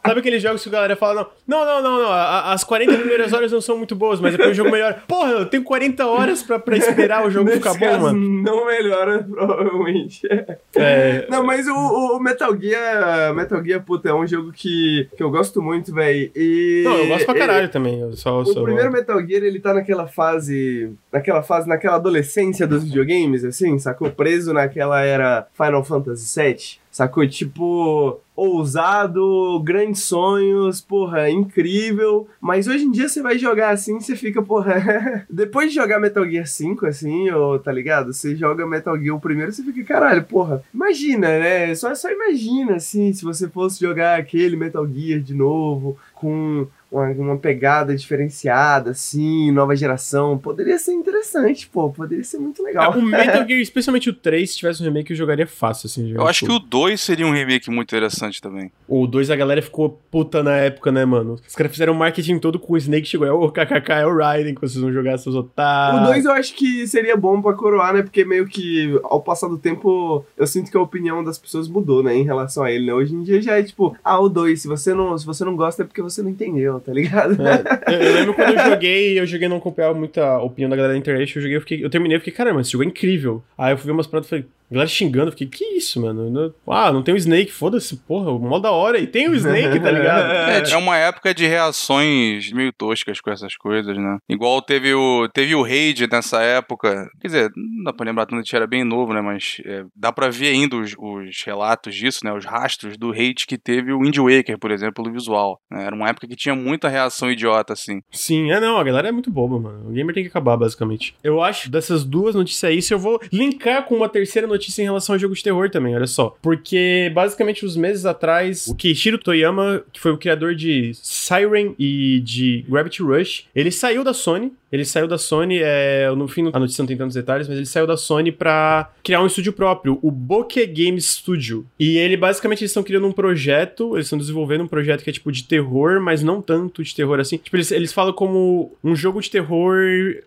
Sabe 0.05 0.21
aqueles 0.21 0.43
jogos 0.43 0.63
que 0.63 0.69
a 0.69 0.73
galera 0.73 0.97
fala, 0.97 1.31
não, 1.47 1.65
não, 1.65 1.83
não, 1.83 2.03
não, 2.03 2.13
as 2.13 2.65
40 2.65 2.97
primeiras 2.97 3.33
horas 3.33 3.53
não 3.53 3.61
são 3.61 3.77
muito 3.77 3.95
boas, 3.95 4.21
mas 4.21 4.33
depois 4.33 4.53
o 4.53 4.55
jogo 4.55 4.71
melhora. 4.71 5.03
Porra, 5.07 5.33
eu 5.33 5.47
tenho 5.47 5.63
40 5.63 6.07
horas 6.07 6.43
pra, 6.43 6.59
pra 6.59 6.77
esperar 6.77 7.27
o 7.27 7.31
jogo 7.31 7.51
ficar 7.51 7.75
bom, 7.75 7.99
mano. 7.99 8.43
Não 8.43 8.67
melhora, 8.67 9.23
provavelmente. 9.23 10.27
É... 10.75 11.27
Não, 11.29 11.45
mas 11.45 11.67
o, 11.67 11.75
o, 11.75 12.21
Metal 12.21 12.57
Gear, 12.59 13.35
Metal 13.35 13.63
Gear, 13.63 13.83
puta, 13.85 14.09
é 14.09 14.15
um 14.15 14.27
jogo 14.27 14.53
que, 14.53 15.09
que 15.17 15.23
eu 15.23 15.31
gosto 15.31 15.61
muito, 15.61 15.93
velho. 15.93 16.31
E... 16.35 16.83
Não, 16.85 16.97
eu 16.97 17.09
gosto 17.09 17.27
pra 17.27 17.35
caralho 17.35 17.65
ele, 17.65 17.69
também. 17.69 18.01
Eu 18.01 18.13
só, 18.17 18.41
o 18.41 18.47
só... 18.47 18.63
primeiro 18.63 18.91
Metal 18.91 19.21
Gear, 19.27 19.43
ele 19.43 19.61
tá 19.61 19.75
naquela 19.75 20.07
fase, 20.07 20.91
naquela 21.13 21.43
fase, 21.43 21.69
naquela 21.69 21.97
adolescência 21.97 22.67
dos 22.67 22.85
videogames, 22.85 23.45
assim, 23.45 23.79
sacou? 23.79 24.11
Preso 24.11 24.53
naquela 24.53 25.03
era 25.03 25.47
Final 25.55 25.85
Fantasy 25.85 26.41
VII, 26.41 26.79
sacou? 26.91 27.27
Tipo 27.29 28.21
ousado, 28.39 29.61
grandes 29.65 30.05
sonhos, 30.05 30.81
porra, 30.81 31.29
incrível. 31.29 32.29
Mas 32.41 32.69
hoje 32.69 32.85
em 32.85 32.91
dia 32.93 33.09
você 33.09 33.21
vai 33.21 33.37
jogar 33.37 33.71
assim, 33.71 34.01
você 34.01 34.15
fica, 34.15 34.41
porra. 34.41 35.27
Depois 35.29 35.71
de 35.71 35.75
jogar 35.75 35.99
Metal 35.99 36.25
Gear 36.25 36.47
5, 36.47 36.87
assim, 36.87 37.29
ou 37.31 37.59
tá 37.59 37.73
ligado? 37.73 38.13
Você 38.13 38.37
joga 38.37 38.65
Metal 38.65 38.97
Gear 38.97 39.17
o 39.17 39.21
primeiro, 39.21 39.53
você 39.53 39.65
fica, 39.65 39.83
caralho, 39.83 40.23
porra. 40.23 40.63
Imagina, 40.73 41.27
né? 41.27 41.75
Só, 41.75 41.93
só 41.97 42.11
imagina, 42.13 42.77
assim, 42.77 43.13
se 43.13 43.25
você 43.25 43.49
fosse 43.49 43.81
jogar 43.81 44.19
aquele 44.19 44.57
Metal 44.57 44.87
Gear 44.87 45.21
de 45.21 45.35
novo, 45.35 45.99
com 46.15 46.67
uma, 46.91 47.07
uma 47.11 47.37
pegada 47.37 47.95
diferenciada, 47.95 48.91
assim, 48.91 49.51
nova 49.53 49.77
geração. 49.77 50.39
Poderia 50.39 50.79
ser 50.79 50.93
interessante, 50.93 51.69
pô. 51.69 51.91
Poderia 51.91 52.25
ser 52.25 52.39
muito 52.39 52.63
legal. 52.63 52.95
É, 52.95 52.97
o 52.97 53.03
Metal 53.03 53.45
Gear, 53.47 53.61
especialmente 53.61 54.09
o 54.09 54.15
3, 54.15 54.51
se 54.51 54.57
tivesse 54.57 54.83
um 54.83 54.87
remake, 54.87 55.11
eu 55.11 55.17
jogaria 55.17 55.47
fácil, 55.47 55.87
assim. 55.87 56.13
Eu 56.13 56.27
acho 56.27 56.45
que 56.45 56.53
o 56.53 56.59
2 56.59 57.01
seria 57.01 57.27
um 57.27 57.33
remake 57.33 57.71
muito 57.71 57.89
interessante 57.89 58.41
também. 58.41 58.73
O 58.87 59.07
2 59.07 59.31
a 59.31 59.37
galera 59.37 59.61
ficou 59.61 60.01
puta 60.11 60.43
na 60.43 60.57
época, 60.57 60.91
né, 60.91 61.05
mano? 61.05 61.39
Os 61.47 61.55
caras 61.55 61.73
fizeram 61.73 61.93
o 61.93 61.97
marketing 61.97 62.39
todo 62.39 62.59
com 62.59 62.73
o 62.73 62.77
Snake, 62.77 63.07
chegou, 63.07 63.27
é 63.27 63.33
o 63.33 63.51
KKK, 63.51 63.93
é 63.93 64.07
o 64.07 64.17
Raiden, 64.17 64.55
que 64.55 64.61
vocês 64.61 64.81
vão 64.81 64.93
jogar 64.93 65.19
seus 65.19 65.35
otários. 65.35 66.03
O 66.03 66.07
2 66.07 66.25
eu 66.25 66.33
acho 66.33 66.55
que 66.55 66.87
seria 66.87 67.17
bom 67.17 67.41
pra 67.43 67.53
coroar, 67.53 67.93
né? 67.93 68.03
Porque 68.03 68.25
meio 68.25 68.47
que, 68.47 68.99
ao 69.05 69.21
passar 69.21 69.49
do 69.49 69.59
tempo, 69.59 70.25
eu 70.37 70.47
sinto 70.47 70.71
que 70.71 70.77
a 70.77 70.81
opinião 70.81 71.23
das 71.23 71.39
pessoas 71.39 71.69
mudou, 71.69 72.03
né? 72.03 72.17
Em 72.17 72.25
relação 72.25 72.65
a 72.65 72.71
ele, 72.71 72.87
né? 72.87 72.95
Hoje 72.95 73.15
em 73.15 73.23
dia 73.23 73.43
já 73.43 73.59
é 73.59 73.63
tipo, 73.63 73.95
ah, 74.03 74.19
o 74.19 74.29
2, 74.29 74.63
se 74.63 74.69
você 74.69 74.95
não, 74.95 75.17
se 75.19 75.27
você 75.27 75.45
não 75.45 75.55
gosta 75.55 75.83
é 75.83 75.85
porque 75.87 76.03
você 76.03 76.23
não 76.23 76.31
entendeu, 76.31 76.78
tá 76.81 76.93
ligado? 76.93 77.37
É, 77.47 77.95
eu, 77.95 78.01
eu, 78.01 78.15
lembro 78.15 78.35
quando 78.35 78.51
eu 78.51 78.59
joguei, 78.71 79.19
eu 79.19 79.27
joguei, 79.27 79.49
não 79.49 79.59
acompanhava 79.59 79.95
muita 79.95 80.39
opinião 80.39 80.71
da 80.71 80.77
galera 80.77 80.95
da 80.95 80.99
internet, 80.99 81.35
eu 81.35 81.43
joguei, 81.43 81.57
eu, 81.57 81.61
fiquei, 81.61 81.85
eu 81.85 81.91
terminei, 81.91 82.17
eu 82.17 82.21
fiquei, 82.21 82.33
caramba, 82.33 82.61
esse 82.61 82.73
jogo 82.73 82.85
é 82.85 82.87
incrível. 82.87 83.43
Aí 83.57 83.73
eu 83.73 83.79
fui 83.79 83.87
ver 83.87 83.93
umas 83.93 84.07
paradas 84.07 84.27
e 84.27 84.31
falei, 84.31 84.47
a 84.71 84.75
galera 84.75 84.89
xingando, 84.89 85.29
eu 85.29 85.33
fiquei, 85.33 85.47
que 85.47 85.65
isso, 85.77 86.01
mano? 86.01 86.55
Ah, 86.67 86.93
não 86.93 87.03
tem 87.03 87.15
o 87.15 87.17
Snake, 87.17 87.51
foda-se, 87.51 87.97
porra, 87.97 88.31
mó 88.39 88.59
da 88.59 88.71
hora. 88.71 88.99
E 88.99 89.07
tem 89.07 89.29
o 89.29 89.35
Snake, 89.35 89.81
tá 89.81 89.91
ligado? 89.91 90.29
É, 90.49 90.73
é 90.73 90.77
uma 90.77 90.97
época 90.97 91.35
de 91.35 91.47
reações 91.47 92.53
meio 92.53 92.73
toscas 92.73 93.21
com 93.21 93.31
essas 93.31 93.57
coisas, 93.57 93.97
né? 93.97 94.19
Igual 94.29 94.61
teve 94.61 94.93
o, 94.93 95.29
teve 95.29 95.55
o 95.55 95.63
Raid 95.63 96.07
nessa 96.11 96.43
época. 96.43 97.09
Quer 97.21 97.27
dizer, 97.27 97.51
não 97.57 97.85
dá 97.85 97.93
pra 97.93 98.07
lembrar 98.07 98.27
tanto, 98.27 98.41
a 98.41 98.43
gente 98.43 98.55
era 98.55 98.67
bem 98.67 98.85
novo, 98.85 99.13
né? 99.13 99.21
Mas 99.21 99.61
é, 99.65 99.85
dá 99.95 100.13
pra 100.13 100.29
ver 100.29 100.49
ainda 100.49 100.77
os, 100.77 100.95
os, 100.99 101.43
relatos 101.45 101.95
disso, 101.95 102.21
né? 102.25 102.33
Os 102.33 102.45
rastros 102.45 102.97
do 102.97 103.11
Raid 103.11 103.47
que 103.47 103.57
teve 103.57 103.93
o 103.93 104.01
Wind 104.01 104.17
Waker, 104.17 104.59
por 104.59 104.71
exemplo, 104.71 105.05
no 105.05 105.13
visual. 105.13 105.61
Né? 105.71 105.85
Era 105.85 105.95
uma 105.95 106.09
época 106.09 106.27
que 106.27 106.37
tinha 106.37 106.55
muita 106.55 106.89
reação 106.89 107.31
idiota, 107.31 107.73
assim. 107.73 108.01
Sim, 108.11 108.51
é 108.51 108.61
não, 108.61 108.77
a 108.77 108.85
galera 108.85 109.09
é 109.09 109.13
muito 109.13 109.31
boba, 109.31 109.59
mano. 109.59 109.89
O 109.89 109.93
gamer 109.93 110.15
tem 110.15 110.25
que 110.25 110.31
acabar, 110.31 110.57
basicamente. 110.57 111.15
Eu 111.23 111.43
acho, 111.43 111.71
dessas 111.71 112.05
duas 112.05 112.35
notícias 112.35 112.71
aí, 112.71 112.83
se 112.83 112.93
eu 112.93 112.99
vou 112.99 113.21
linkar 113.33 113.85
com 113.85 113.95
uma 113.95 114.09
terceira 114.09 114.47
notícia 114.47 114.58
em 114.81 114.85
relação 114.85 115.15
ao 115.15 115.19
jogo 115.19 115.35
de 115.35 115.43
terror 115.43 115.71
também, 115.71 115.95
olha 115.95 116.07
só. 116.07 116.37
Porque, 116.43 117.11
basicamente, 117.15 117.65
uns 117.65 117.77
meses 117.77 118.05
atrás, 118.05 118.67
o 118.67 118.75
Keishiro 118.75 119.19
Toyama, 119.19 119.83
que 119.93 120.01
foi 120.01 120.13
o 120.13 120.19
criador 120.19 120.55
de 120.55 120.93
Siren 120.95 121.75
e 121.79 122.21
de 122.21 122.65
Gravity 122.69 123.03
Rush, 123.03 123.47
ele 123.55 123.71
saiu 123.71 124.03
da 124.05 124.13
Sony. 124.13 124.53
Ele 124.71 124.85
saiu 124.85 125.09
da 125.09 125.17
Sony, 125.17 125.61
é, 125.63 126.11
no 126.15 126.29
fim 126.29 126.51
a 126.53 126.59
notícia 126.59 126.83
não 126.83 126.87
tem 126.87 126.97
tantos 126.97 127.15
detalhes, 127.15 127.49
mas 127.49 127.57
ele 127.57 127.67
saiu 127.67 127.87
da 127.87 127.97
Sony 127.97 128.31
pra 128.31 128.91
criar 129.03 129.23
um 129.23 129.27
estúdio 129.27 129.53
próprio, 129.53 129.99
o 130.03 130.11
Bokeh 130.11 130.67
Game 130.67 131.01
Studio. 131.01 131.67
E 131.81 131.97
ele, 131.97 132.19
basicamente, 132.19 132.61
eles 132.61 132.71
estão 132.71 132.83
criando 132.83 133.07
um 133.07 133.13
projeto, 133.13 133.97
eles 133.97 134.07
estão 134.07 134.19
desenvolvendo 134.19 134.65
um 134.65 134.69
projeto 134.69 135.03
que 135.03 135.09
é 135.09 135.13
tipo 135.13 135.33
de 135.33 135.45
terror, 135.45 136.01
mas 136.01 136.23
não 136.23 136.43
tanto 136.43 136.85
de 136.85 136.95
terror 136.95 137.19
assim. 137.19 137.39
Tipo, 137.39 137.57
eles, 137.57 137.71
eles 137.71 137.93
falam 137.95 138.13
como 138.13 138.77
um 138.85 138.95
jogo 138.95 139.23
de 139.23 139.31
terror 139.31 139.79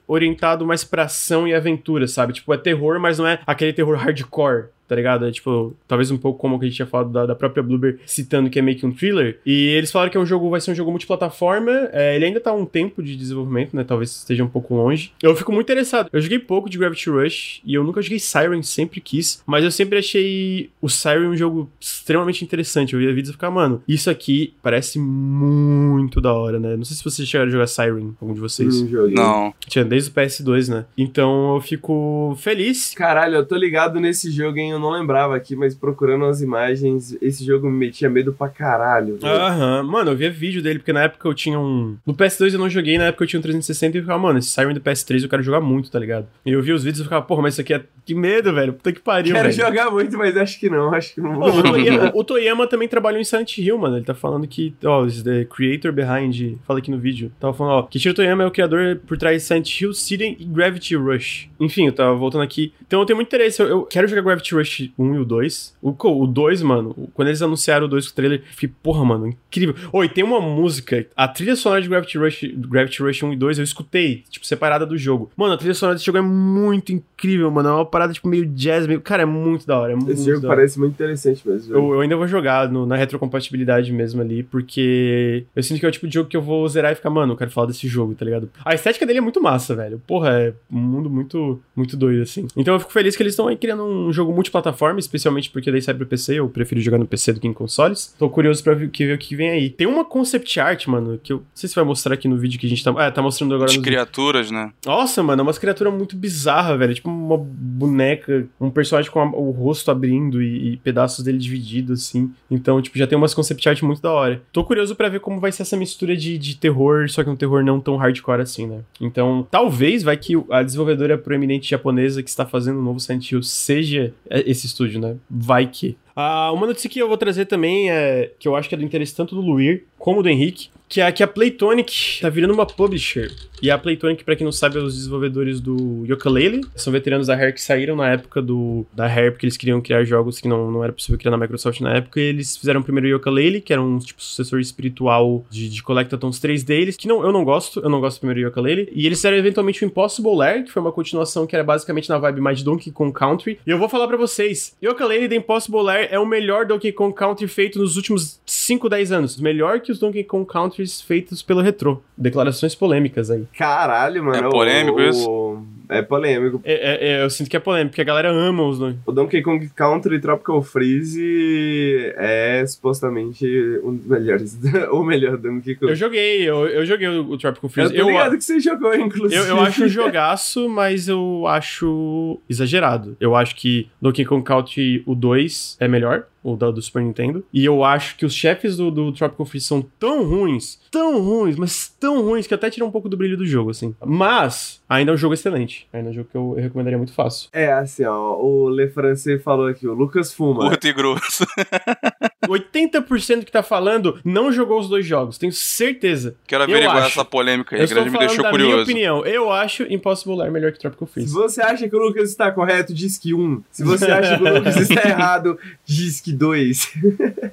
orientado 0.08 0.66
mais 0.66 0.84
pra 0.84 1.04
ação 1.04 1.48
e 1.48 1.54
aventura, 1.54 2.08
sabe? 2.08 2.34
Tipo, 2.34 2.52
é 2.52 2.58
terror, 2.58 3.00
mas 3.00 3.20
não 3.20 3.28
é 3.28 3.40
aquele 3.46 3.74
terror 3.74 3.96
hardcore 4.24 4.70
tá 4.92 4.96
ligado? 4.98 5.26
É 5.26 5.32
tipo, 5.32 5.74
talvez 5.88 6.12
um 6.12 6.18
pouco 6.18 6.38
como 6.38 6.60
que 6.60 6.66
a 6.66 6.68
gente 6.68 6.76
tinha 6.76 6.86
falado 6.86 7.10
da, 7.12 7.26
da 7.26 7.34
própria 7.34 7.64
Bloober, 7.64 8.00
citando 8.06 8.50
que 8.50 8.60
é 8.60 8.62
meio 8.62 8.78
que 8.78 8.86
um 8.86 8.92
thriller. 8.92 9.40
E 9.46 9.68
eles 9.68 9.90
falaram 9.90 10.12
que 10.12 10.18
é 10.18 10.20
um 10.20 10.26
jogo, 10.26 10.50
vai 10.50 10.60
ser 10.60 10.72
um 10.72 10.76
jogo 10.76 10.92
multiplataforma. 10.92 11.72
É, 11.94 12.14
ele 12.14 12.26
ainda 12.26 12.42
tá 12.42 12.52
um 12.52 12.66
tempo 12.66 13.02
de 13.02 13.16
desenvolvimento, 13.16 13.74
né? 13.74 13.86
Talvez 13.86 14.12
esteja 14.12 14.44
um 14.44 14.50
pouco 14.50 14.76
longe. 14.76 15.14
Eu 15.24 15.34
fico 15.34 15.50
muito 15.54 15.72
interessado. 15.72 16.10
Eu 16.12 16.20
joguei 16.20 16.40
pouco 16.40 16.70
de 16.70 16.78
Gravity 16.78 17.10
Rush 17.10 17.62
e 17.64 17.74
eu 17.74 17.86
nunca 17.86 18.02
joguei 18.02 18.20
Siren, 18.20 18.62
sempre 18.64 19.00
quis. 19.00 19.42
Mas 19.46 19.64
eu 19.64 19.72
sempre 19.72 19.98
achei 19.98 20.70
o 20.82 20.90
Siren 20.90 21.30
um 21.30 21.38
jogo 21.38 21.72
extremamente 21.80 22.44
interessante. 22.44 22.94
Eu 22.94 23.00
via 23.00 23.14
vídeos 23.14 23.30
e 23.30 23.32
ficava, 23.32 23.56
mano, 23.56 23.82
isso 23.88 24.10
aqui 24.10 24.54
parece 24.62 25.00
muito 25.00 26.20
da 26.20 26.34
hora, 26.34 26.60
né? 26.60 26.76
Não 26.76 26.84
sei 26.84 26.98
se 26.98 27.04
vocês 27.06 27.26
chegaram 27.30 27.48
a 27.48 27.54
jogar 27.54 27.68
Siren, 27.68 28.12
algum 28.20 28.34
de 28.34 28.42
vocês. 28.42 28.82
Não. 28.92 29.08
Não. 29.08 29.54
Tinha 29.70 29.86
desde 29.86 30.10
o 30.10 30.14
PS2, 30.14 30.68
né? 30.68 30.84
Então 30.98 31.56
eu 31.56 31.62
fico 31.62 32.36
feliz. 32.38 32.94
Caralho, 32.94 33.36
eu 33.36 33.46
tô 33.46 33.56
ligado 33.56 33.98
nesse 33.98 34.30
jogo, 34.30 34.58
hein? 34.58 34.72
Eu 34.72 34.81
não 34.82 34.90
lembrava 34.92 35.36
aqui, 35.36 35.56
mas 35.56 35.74
procurando 35.76 36.26
as 36.26 36.42
imagens, 36.42 37.18
esse 37.22 37.46
jogo 37.46 37.70
me 37.70 37.78
metia 37.78 38.10
medo 38.10 38.34
pra 38.34 38.50
caralho. 38.50 39.18
Aham, 39.24 39.84
mano, 39.84 40.12
eu 40.12 40.16
via 40.16 40.32
vídeo 40.32 40.62
dele, 40.62 40.80
porque 40.80 40.94
na 40.94 41.04
época 41.04 41.28
eu 41.28 41.34
tinha 41.34 41.60
um. 41.60 41.98
No 42.06 42.14
PS2 42.14 42.54
eu 42.54 42.60
não 42.60 42.70
joguei, 42.70 42.98
na 42.98 43.06
época 43.06 43.24
eu 43.24 43.28
tinha 43.28 43.40
um 43.40 43.44
360 43.44 43.96
e 43.96 44.00
eu 44.00 44.04
ficava, 44.04 44.20
mano, 44.20 44.40
esse 44.40 44.50
Siren 44.50 44.74
do 44.74 44.82
PS3 44.82 45.24
eu 45.24 45.30
quero 45.30 45.44
jogar 45.44 45.62
muito, 45.62 45.90
tá 45.92 46.00
ligado? 46.00 46.28
E 46.46 46.52
eu 46.52 46.62
via 46.62 46.76
os 46.76 46.84
vídeos 46.84 47.02
e 47.02 47.04
ficava, 47.04 47.24
porra, 47.24 47.44
mas 47.44 47.54
isso 47.54 47.62
aqui 47.62 47.74
é. 47.74 47.84
Que 48.04 48.16
medo, 48.16 48.52
velho. 48.52 48.74
Puta 48.74 48.92
que 48.92 49.00
pariu, 49.00 49.34
Quero 49.36 49.50
velho. 49.50 49.62
jogar 49.62 49.92
muito, 49.92 50.18
mas 50.18 50.36
acho 50.36 50.60
que 50.60 50.70
não, 50.70 50.92
acho 50.94 51.14
que 51.14 51.22
não 51.22 51.36
vou. 51.40 51.50
o, 51.50 51.64
Toyama, 51.64 52.12
o 52.16 52.24
Toyama 52.24 52.68
também 52.68 52.88
trabalhou 52.88 53.22
em 53.22 53.24
Silent 53.24 53.58
Hill, 53.60 53.78
mano. 53.78 53.98
Ele 53.98 54.06
tá 54.06 54.16
falando 54.16 54.48
que, 54.48 54.74
ó, 54.84 55.06
the 55.06 55.46
creator 55.46 55.92
behind. 55.92 56.58
Fala 56.66 56.80
aqui 56.80 56.90
no 56.90 56.98
vídeo. 56.98 57.32
Tava 57.40 57.54
falando, 57.54 57.74
ó, 57.74 57.84
Kichiro 57.84 58.16
Toyama 58.16 58.44
é 58.44 58.48
o 58.48 58.52
criador 58.52 59.00
por 59.06 59.18
trás 59.18 59.42
de 59.42 59.48
Silent 59.48 59.82
Hill, 59.82 59.94
Siren 59.94 60.36
e 60.40 60.46
Gravity 60.46 60.96
Rush. 60.96 61.50
Enfim, 61.60 61.86
eu 61.86 61.94
tava 61.94 62.16
voltando 62.16 62.42
aqui. 62.44 62.74
Então 62.86 63.00
eu 63.00 63.06
tenho 63.06 63.18
muito 63.18 63.28
interesse. 63.28 63.62
Eu, 63.62 63.68
eu 63.68 63.82
quero 63.84 64.08
jogar 64.08 64.22
Gravity 64.24 64.56
Rush 64.56 64.61
1 64.98 65.16
e 65.16 65.20
o 65.20 65.26
2. 65.26 65.76
O, 65.82 65.90
o 66.24 66.28
2, 66.28 66.62
mano, 66.62 66.96
quando 67.14 67.28
eles 67.30 67.42
anunciaram 67.42 67.86
o 67.86 67.90
2 67.90 68.08
com 68.08 68.12
o 68.12 68.16
trailer, 68.16 68.40
eu 68.40 68.46
fiquei, 68.52 68.70
porra, 68.82 69.04
mano, 69.06 69.28
incrível. 69.28 69.76
Oi, 69.92 70.08
tem 70.10 70.24
uma 70.24 70.40
música, 70.42 71.06
a 71.16 71.28
trilha 71.28 71.56
sonora 71.56 71.82
de 71.82 71.88
Gravity 71.90 72.18
Rush, 72.18 72.42
Gravity 72.56 73.02
Rush 73.04 73.24
1 73.24 73.34
e 73.34 73.36
2, 73.36 73.58
eu 73.60 73.64
escutei, 73.64 74.24
tipo, 74.30 74.46
separada 74.46 74.86
do 74.86 74.98
jogo. 74.98 75.32
Mano, 75.36 75.54
a 75.54 75.58
trilha 75.58 75.74
sonora 75.74 75.96
desse 75.96 76.06
jogo 76.06 76.18
é 76.18 76.22
muito 76.22 76.92
incrível, 76.92 77.50
mano. 77.52 77.70
É 77.70 77.74
uma 77.74 77.86
parada, 77.86 78.14
tipo, 78.14 78.28
meio 78.28 78.46
jazz, 78.46 78.86
meio. 78.88 79.02
Cara, 79.02 79.24
é 79.24 79.26
muito 79.26 79.66
da 79.68 79.80
hora. 79.80 79.94
É 79.94 79.96
muito 79.96 80.12
Esse 80.12 80.26
jogo 80.26 80.48
parece 80.48 80.80
muito 80.80 80.94
interessante 80.94 81.48
mesmo. 81.48 81.76
Eu, 81.76 81.94
eu 81.96 82.02
ainda 82.02 82.16
vou 82.16 82.28
jogar 82.28 82.70
no- 82.70 82.86
na 82.86 82.96
retrocompatibilidade 82.96 83.92
mesmo 83.92 84.22
ali, 84.22 84.44
porque 84.44 85.46
eu 85.56 85.64
sinto 85.64 85.80
que 85.80 85.86
é 85.86 85.90
o 85.90 85.92
tipo 85.92 86.08
de 86.08 86.14
jogo 86.14 86.30
que 86.30 86.38
eu 86.38 86.42
vou 86.42 86.68
zerar 86.68 86.92
e 86.92 86.96
ficar, 86.96 87.10
mano, 87.10 87.34
eu 87.34 87.38
quero 87.38 87.52
falar 87.52 87.68
desse 87.68 87.88
jogo, 87.88 88.14
tá 88.16 88.26
ligado? 88.26 88.50
A 88.66 88.74
estética 88.74 89.06
dele 89.06 89.20
é 89.20 89.22
muito 89.22 89.42
massa, 89.42 89.76
velho. 89.76 90.02
Porra, 90.06 90.30
é 90.32 90.54
um 90.72 90.78
mundo 90.80 91.10
muito, 91.10 91.60
muito 91.76 91.96
doido, 91.96 92.22
assim. 92.24 92.48
Então 92.56 92.74
eu 92.74 92.80
fico 92.80 92.92
feliz 92.92 93.16
que 93.16 93.24
eles 93.24 93.34
estão 93.34 93.48
aí 93.48 93.56
criando 93.56 93.84
um 93.84 94.12
jogo 94.12 94.32
multiplataforma, 94.52 95.00
especialmente 95.00 95.50
porque 95.50 95.72
daí 95.72 95.82
sai 95.82 95.94
pro 95.96 96.06
PC, 96.06 96.36
eu 96.40 96.50
prefiro 96.50 96.82
jogar 96.82 96.98
no 96.98 97.08
PC 97.08 97.34
do 97.34 97.40
que 97.40 97.48
em 97.48 97.54
consoles. 97.54 98.14
Tô 98.20 98.30
curioso 98.30 98.64
pra 98.64 98.74
ver, 98.74 98.90
ver 98.94 99.14
o 99.14 99.18
que 99.18 99.36
vem 99.36 99.50
aí. 99.50 99.70
Tem 99.70 99.88
uma 99.88 100.04
concept 100.04 100.60
art, 100.60 100.86
mano, 100.88 101.20
que 101.24 101.34
eu 101.34 101.38
não 101.38 101.44
sei 101.56 101.70
se 101.70 101.76
vai 101.76 101.84
mostrar 101.84 102.14
aqui 102.14 102.28
no 102.28 102.38
vídeo 102.38 102.60
que 102.60 102.66
a 102.66 102.70
gente 102.70 102.84
tá. 102.84 102.92
Ah, 102.98 103.10
tá 103.12 103.22
mostrando 103.22 103.56
agora 103.56 103.72
no 103.74 103.82
criaturas, 103.82 104.52
né? 104.52 104.72
nossa, 104.86 105.24
mano, 105.24 105.42
é 105.42 105.44
umas 105.44 105.58
criaturas 105.58 105.94
muito 105.94 106.16
bizarras, 106.16 106.78
velho. 106.78 106.94
Tipo 106.94 107.10
uma 107.10 107.38
boneca, 107.38 108.46
um 108.60 108.70
personagem 108.70 109.10
com 109.10 109.20
a- 109.22 109.32
o 109.32 109.52
rosto 109.52 109.90
abrindo 109.90 110.42
e, 110.42 110.74
e 110.74 110.78
pedaços 110.78 111.24
dele 111.24 111.38
divididos, 111.38 112.02
assim. 112.04 112.32
Então, 112.50 112.82
tipo, 112.82 112.98
já 112.98 113.08
tem 113.08 113.18
umas 113.18 113.34
concept 113.34 113.68
art 113.70 113.82
muito 113.82 114.02
da 114.02 114.12
hora. 114.12 114.42
Tô 114.52 114.64
curioso 114.64 114.96
pra 114.96 115.10
ver 115.10 115.20
como 115.20 115.40
vai 115.40 115.52
ser 115.52 115.62
essa 115.64 115.78
mistura 115.78 116.16
de, 116.16 116.38
de 116.38 116.56
terror, 116.58 117.10
só 117.10 117.24
que 117.24 117.30
um 117.30 117.36
terror 117.36 117.64
não 117.64 117.80
tão 117.80 117.96
hardcore 117.96 118.42
assim, 118.42 118.68
né? 118.68 118.80
Então, 119.00 119.48
talvez 119.50 120.04
vai 120.04 120.18
que 120.18 120.34
a 120.50 120.62
desenvolvedora 120.64 121.18
proeminente 121.18 121.70
japonesa 121.70 122.22
que 122.22 122.30
está 122.30 122.46
fazendo 122.46 122.80
o 122.80 122.84
novo 122.84 123.00
Silent 123.00 123.32
Hill 123.32 123.44
seja 123.44 124.14
é, 124.30 124.41
esse 124.46 124.66
estúdio, 124.66 125.00
né? 125.00 125.16
Vai 125.30 125.68
que. 125.68 125.98
Ah, 126.16 126.52
uma 126.52 126.68
notícia 126.68 126.90
que 126.90 127.00
eu 127.00 127.08
vou 127.08 127.18
trazer 127.18 127.46
também 127.46 127.90
é 127.90 128.32
que 128.40 128.48
eu 128.48 128.56
acho 128.56 128.68
que 128.68 128.76
é 128.76 128.78
do 128.78 128.84
interesse 128.84 129.16
tanto 129.16 129.36
do 129.36 129.42
Luir 129.42 129.86
como 129.98 130.22
do 130.22 130.30
Henrique, 130.30 130.70
que 130.92 131.00
é 131.00 131.10
que 131.10 131.24
a 131.24 131.28
Playtonic 131.28 132.20
tá 132.20 132.28
virando 132.28 132.54
uma 132.54 132.66
publisher. 132.66 133.32
E 133.62 133.72
a 133.72 133.78
Playtonic, 133.78 134.24
pra 134.26 134.36
quem 134.36 134.44
não 134.44 134.52
sabe, 134.52 134.78
é 134.78 134.82
os 134.82 134.96
desenvolvedores 134.96 135.62
do 135.62 136.04
Yooka-Laylee. 136.06 136.66
São 136.76 136.92
veteranos 136.92 137.28
da 137.28 137.36
Rare 137.36 137.54
que 137.54 137.62
saíram 137.62 137.96
na 137.96 138.10
época 138.10 138.42
do 138.42 138.86
da 138.92 139.08
Rare, 139.08 139.32
porque 139.32 139.46
eles 139.46 139.56
queriam 139.56 139.80
criar 139.80 140.04
jogos 140.04 140.40
que 140.40 140.48
não, 140.48 140.70
não 140.70 140.84
era 140.84 140.92
possível 140.92 141.18
criar 141.18 141.32
na 141.32 141.38
Microsoft 141.38 141.80
na 141.80 141.94
época. 141.94 142.20
E 142.20 142.24
eles 142.24 142.58
fizeram 142.58 142.82
primeiro 142.82 143.08
o 143.08 143.12
Yooka-Laylee, 143.12 143.62
que 143.62 143.72
era 143.72 143.82
um 143.82 144.00
tipo 144.00 144.22
sucessor 144.22 144.60
espiritual 144.60 145.46
de, 145.50 145.70
de 145.70 145.82
Collectathons 145.84 146.40
3 146.40 146.64
deles, 146.64 146.98
que 146.98 147.08
não, 147.08 147.24
eu 147.24 147.32
não 147.32 147.46
gosto, 147.46 147.80
eu 147.80 147.90
não 147.90 148.02
gosto 148.02 148.18
do 148.18 148.22
primeiro 148.22 148.50
Yooka-Laylee. 148.50 148.90
E 148.92 149.06
eles 149.06 149.20
fizeram 149.20 149.38
eventualmente 149.38 149.86
o 149.86 149.86
Impossible 149.86 150.36
Lair, 150.36 150.66
que 150.66 150.72
foi 150.72 150.82
uma 150.82 150.92
continuação 150.92 151.48
que 151.48 151.56
era 151.56 151.64
basicamente 151.64 152.10
na 152.10 152.18
vibe 152.18 152.42
mais 152.42 152.58
de 152.58 152.66
Donkey 152.66 152.92
Kong 152.92 153.14
Country. 153.14 153.60
E 153.66 153.70
eu 153.70 153.78
vou 153.78 153.88
falar 153.88 154.08
pra 154.08 154.18
vocês, 154.18 154.76
Yooka-Laylee 154.84 155.30
The 155.30 155.36
Impossible 155.36 155.84
Lair 155.84 156.10
é 156.12 156.20
o 156.20 156.26
melhor 156.26 156.66
Donkey 156.66 156.92
Kong 156.92 157.16
Country 157.16 157.48
feito 157.48 157.78
nos 157.78 157.96
últimos 157.96 158.42
5, 158.44 158.90
10 158.90 159.12
anos. 159.12 159.40
Melhor 159.40 159.82
que 159.82 159.92
os 159.92 160.00
Donkey 160.00 160.24
Kong 160.24 160.52
Countries 160.82 161.02
feitos 161.02 161.42
pelo 161.42 161.62
Retro. 161.62 162.04
Declarações 162.18 162.76
polêmicas 162.76 163.30
aí. 163.30 163.46
Caralho, 163.58 164.24
mano. 164.24 164.48
É 164.48 164.50
polêmico 164.50 164.98
o- 165.00 165.02
isso? 165.10 165.64
É 165.90 166.02
polêmico. 166.02 166.62
É, 166.64 166.74
é- 166.74 167.08
é, 167.20 167.24
eu 167.24 167.30
sinto 167.30 167.50
que 167.50 167.58
é 167.58 167.60
polêmico, 167.60 167.90
porque 167.92 168.02
a 168.02 168.06
galera 168.06 168.30
ama 168.32 168.66
os 168.66 168.80
dois. 168.80 168.96
O 169.06 169.12
Donkey 169.12 169.42
Kong 169.42 169.68
Country 169.76 170.20
Tropical 170.22 170.62
Freeze 170.62 172.14
é 172.16 172.64
supostamente 172.66 173.46
um 173.84 173.96
dos 173.96 174.06
melhores. 174.06 174.58
o 174.92 175.04
melhor 175.04 175.38
Donkey 175.38 175.76
Kong. 175.76 175.92
Eu 175.92 175.96
joguei, 175.96 176.42
eu, 176.50 176.68
eu 176.68 176.86
joguei 176.86 177.08
o, 177.08 177.32
o 177.32 177.38
Tropical 177.38 177.68
Eu 177.68 177.70
Freeze. 177.74 177.94
tô 177.94 178.00
Eu, 178.00 178.08
ligado 178.08 178.38
que 178.38 178.44
você 178.44 178.60
jogou, 178.60 178.96
inclusive. 178.96 179.36
eu, 179.42 179.48
eu 179.48 179.60
acho 179.60 179.84
um 179.84 179.88
jogaço, 179.90 180.70
mas 180.70 181.08
eu 181.08 181.44
acho 181.48 182.40
exagerado. 182.50 183.18
Eu 183.20 183.36
acho 183.36 183.56
que 183.56 183.90
Donkey 184.02 184.24
Kong 184.26 184.44
Country, 184.44 185.04
o 185.06 185.14
2, 185.14 185.76
é 185.80 185.88
melhor. 185.88 186.24
O 186.44 186.56
da, 186.56 186.72
do 186.72 186.82
Super 186.82 187.04
Nintendo. 187.04 187.44
E 187.54 187.64
eu 187.64 187.84
acho 187.84 188.18
que 188.18 188.26
os 188.26 188.34
chefes 188.34 188.78
do, 188.78 188.90
do 188.90 189.12
Tropical 189.12 189.46
Freeze 189.46 189.68
são 189.68 189.82
tão 190.00 190.28
ruins 190.28 190.80
tão 190.92 191.22
ruins, 191.22 191.56
mas 191.56 191.88
tão 192.00 192.22
ruins 192.22 192.46
que 192.46 192.54
até 192.54 192.70
tira 192.70 192.86
um 192.86 192.92
pouco 192.92 193.08
do 193.08 193.16
brilho 193.18 193.38
do 193.38 193.46
jogo, 193.46 193.70
assim. 193.72 193.96
Mas, 194.06 194.82
ainda 194.90 195.12
é 195.12 195.16
um 195.16 195.18
jogo 195.18 195.34
excelente. 195.34 195.88
Ainda 195.94 196.10
é 196.10 196.12
um 196.12 196.14
jogo 196.14 196.28
que 196.30 196.38
eu, 196.38 196.54
eu 196.58 196.62
recomendaria 196.64 196.98
muito 196.98 197.14
fácil. 197.14 197.50
É, 197.54 197.72
assim, 197.72 198.04
ó, 198.06 198.36
o 198.38 198.70
Le 198.70 198.90
Francais 198.90 199.42
falou 199.44 199.68
aqui, 199.68 199.88
o 199.88 199.94
Lucas 199.94 200.34
Fuma. 200.34 200.68
Curto 200.70 200.88
e 200.88 200.94
grosso. 200.94 201.46
80% 202.48 203.46
que 203.46 203.52
tá 203.52 203.64
falando 203.64 204.20
não 204.26 204.52
jogou 204.52 204.80
os 204.80 204.90
dois 204.90 205.06
jogos, 205.06 205.38
tenho 205.38 205.52
certeza. 205.54 206.36
Quero 206.48 206.64
averiguar 206.64 206.98
acho. 206.98 207.08
essa 207.20 207.26
polêmica 207.26 207.76
aí, 207.76 207.82
a 207.82 207.84
estou 207.86 207.96
grande 208.04 208.10
me 208.12 208.16
falando 208.18 208.28
deixou 208.30 208.44
da 208.44 208.52
minha 208.52 208.66
curioso. 208.66 208.84
opinião. 208.92 209.26
Eu 209.26 209.52
acho 209.52 209.84
Impossible 209.84 210.36
Lair 210.36 210.52
melhor 210.52 210.72
que 210.72 210.80
Tropical 210.80 211.08
Se 211.08 211.14
Freeze. 211.14 211.34
você 211.34 211.62
acha 211.62 211.88
que 211.88 211.96
o 211.96 212.00
Lucas 212.00 212.30
está 212.30 212.52
correto, 212.52 212.94
diz 212.94 213.18
que 213.18 213.34
um. 213.34 213.62
Se 213.72 213.84
você 213.84 214.06
acha 214.12 214.38
que 214.38 214.44
o 214.44 214.54
Lucas 214.54 214.78
está 214.78 215.08
errado, 215.08 215.58
diz 215.86 216.20
que 216.20 216.34
dois. 216.34 216.92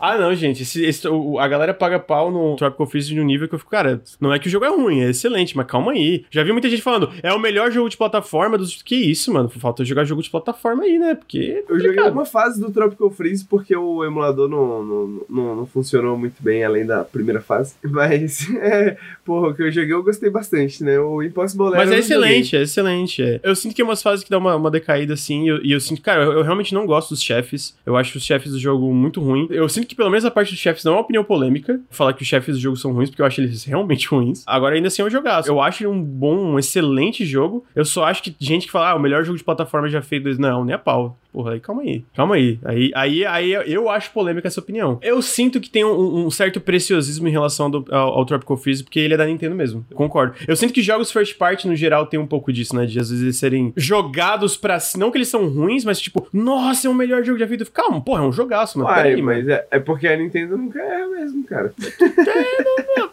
Ah, 0.00 0.16
não, 0.16 0.34
gente. 0.34 0.62
Esse, 0.62 0.84
esse- 0.84 1.06
o- 1.08 1.38
a 1.38 1.46
galera 1.46 1.74
paga 1.74 1.98
pau 1.98 2.30
no 2.30 2.56
Tropical 2.56 2.86
Freeze 2.86 3.08
de 3.14 3.20
um 3.20 3.24
nível 3.28 3.48
que 3.48 3.54
eu 3.54 3.58
fico, 3.58 3.70
cara, 3.70 4.02
não 4.20 4.32
é 4.32 4.38
que 4.38 4.48
o 4.48 4.50
jogo 4.50 4.64
é 4.64 4.68
ruim, 4.68 5.00
é 5.00 5.10
excelente, 5.10 5.56
mas 5.56 5.66
calma 5.66 5.92
aí. 5.92 6.24
Já 6.30 6.42
vi 6.42 6.52
muita 6.52 6.68
gente 6.68 6.82
falando, 6.82 7.10
é 7.22 7.32
o 7.32 7.38
melhor 7.38 7.70
jogo 7.70 7.88
de 7.88 7.96
plataforma 7.96 8.58
dos. 8.58 8.82
Que 8.82 8.96
isso, 8.96 9.32
mano? 9.32 9.48
Falta 9.48 9.84
jogar 9.84 10.04
jogo 10.04 10.22
de 10.22 10.30
plataforma 10.30 10.84
aí, 10.84 10.98
né? 10.98 11.14
Porque. 11.14 11.64
Eu 11.68 11.78
joguei 11.78 12.02
uma 12.04 12.24
fase 12.24 12.60
do 12.60 12.70
Tropical 12.70 13.10
Freeze 13.10 13.44
porque 13.44 13.76
o 13.76 14.04
emulador 14.04 14.48
não, 14.48 14.84
não, 14.84 15.26
não, 15.28 15.56
não 15.56 15.66
funcionou 15.66 16.16
muito 16.16 16.42
bem, 16.42 16.64
além 16.64 16.86
da 16.86 17.04
primeira 17.04 17.40
fase. 17.40 17.74
Mas, 17.84 18.48
é, 18.56 18.96
porra, 19.24 19.48
o 19.48 19.54
que 19.54 19.62
eu 19.62 19.70
joguei 19.70 19.92
eu 19.92 20.02
gostei 20.02 20.30
bastante, 20.30 20.82
né? 20.82 20.98
O 20.98 21.22
Impossible 21.22 21.70
Lair 21.70 21.76
Mas 21.76 21.92
é 21.92 21.98
excelente, 21.98 22.56
é 22.56 22.62
excelente. 22.62 23.22
é. 23.22 23.40
Eu 23.42 23.54
sinto 23.54 23.74
que 23.74 23.82
é 23.82 23.84
umas 23.84 24.02
fases 24.02 24.24
que 24.24 24.30
dá 24.30 24.38
uma, 24.38 24.56
uma 24.56 24.70
decaída 24.70 25.14
assim, 25.14 25.44
e 25.44 25.48
eu, 25.48 25.64
e 25.64 25.72
eu 25.72 25.80
sinto, 25.80 26.00
cara, 26.00 26.22
eu, 26.24 26.32
eu 26.32 26.42
realmente 26.42 26.72
não 26.74 26.86
gosto 26.86 27.10
dos 27.10 27.22
chefes. 27.22 27.76
Eu 27.84 27.96
acho 27.96 28.18
os 28.18 28.24
chefes 28.24 28.52
do 28.52 28.58
jogo 28.58 28.92
muito 28.92 29.20
ruim. 29.20 29.46
Eu 29.50 29.68
sinto 29.68 29.86
que 29.86 29.94
pelo 29.94 30.10
menos 30.10 30.24
a 30.24 30.30
parte 30.30 30.50
dos 30.50 30.58
chefes 30.58 30.84
não 30.84 30.92
é 30.92 30.94
uma 30.96 31.02
opinião 31.02 31.24
polêmica. 31.24 31.80
Falar 31.90 32.12
que 32.12 32.22
os 32.22 32.28
chefes 32.28 32.56
do 32.56 32.60
jogo 32.60 32.76
são 32.76 32.92
ruins, 32.92 33.10
porque 33.18 33.22
eu 33.22 33.26
acho 33.26 33.40
eles 33.40 33.64
realmente 33.64 34.06
ruins. 34.08 34.44
Agora, 34.46 34.76
ainda 34.76 34.88
assim, 34.88 35.02
é 35.02 35.04
um 35.04 35.10
jogaço. 35.10 35.48
Eu 35.48 35.60
acho 35.60 35.82
ele 35.82 35.88
um 35.88 36.02
bom, 36.02 36.36
um 36.36 36.58
excelente 36.58 37.26
jogo. 37.26 37.64
Eu 37.74 37.84
só 37.84 38.04
acho 38.04 38.22
que 38.22 38.34
gente 38.38 38.66
que 38.66 38.72
fala, 38.72 38.90
ah, 38.90 38.94
o 38.94 39.00
melhor 39.00 39.24
jogo 39.24 39.36
de 39.36 39.44
plataforma 39.44 39.88
já 39.88 40.00
feito. 40.00 40.28
Não, 40.38 40.64
nem 40.64 40.74
a 40.74 40.78
pau. 40.78 41.18
Porra, 41.32 41.52
aí 41.52 41.60
calma 41.60 41.82
aí. 41.82 42.04
Calma 42.16 42.34
aí. 42.36 42.58
Aí, 42.64 42.90
aí, 42.94 43.24
aí 43.24 43.72
eu 43.72 43.88
acho 43.88 44.10
polêmica 44.12 44.48
essa 44.48 44.60
opinião. 44.60 44.98
Eu 45.02 45.20
sinto 45.22 45.60
que 45.60 45.68
tem 45.70 45.84
um, 45.84 46.26
um 46.26 46.30
certo 46.30 46.60
preciosismo 46.60 47.28
em 47.28 47.30
relação 47.30 47.70
do- 47.70 47.84
ao, 47.90 48.18
ao 48.18 48.24
Tropical 48.26 48.56
Freeze, 48.56 48.82
porque 48.82 48.98
ele 48.98 49.14
é 49.14 49.16
da 49.16 49.26
Nintendo 49.26 49.54
mesmo. 49.54 49.84
Eu 49.90 49.96
concordo. 49.96 50.34
Eu 50.46 50.56
sinto 50.56 50.72
que 50.72 50.82
jogos 50.82 51.12
first 51.12 51.36
party, 51.36 51.68
no 51.68 51.76
geral, 51.76 52.06
tem 52.06 52.18
um 52.18 52.26
pouco 52.26 52.52
disso, 52.52 52.74
né? 52.74 52.86
De 52.86 52.98
às 52.98 53.10
vezes 53.10 53.22
eles 53.22 53.36
serem 53.36 53.72
jogados 53.76 54.56
pra. 54.56 54.78
Não 54.96 55.10
que 55.10 55.18
eles 55.18 55.28
são 55.28 55.48
ruins, 55.48 55.84
mas 55.84 56.00
tipo, 56.00 56.26
nossa, 56.32 56.86
é 56.88 56.90
o 56.90 56.94
melhor 56.94 57.22
jogo 57.24 57.38
já 57.38 57.46
feito. 57.46 57.70
Calma, 57.70 58.00
porra, 58.00 58.24
é 58.24 58.26
um 58.26 58.32
jogaço, 58.32 58.78
mano. 58.78 58.90
Uai, 58.90 59.02
Peraí, 59.02 59.22
mano. 59.22 59.38
mas 59.38 59.48
é, 59.48 59.66
é 59.70 59.78
porque 59.78 60.08
a 60.08 60.16
Nintendo 60.16 60.56
nunca 60.56 60.80
erra 60.80 61.08
mesmo, 61.08 61.44
cara. 61.44 61.72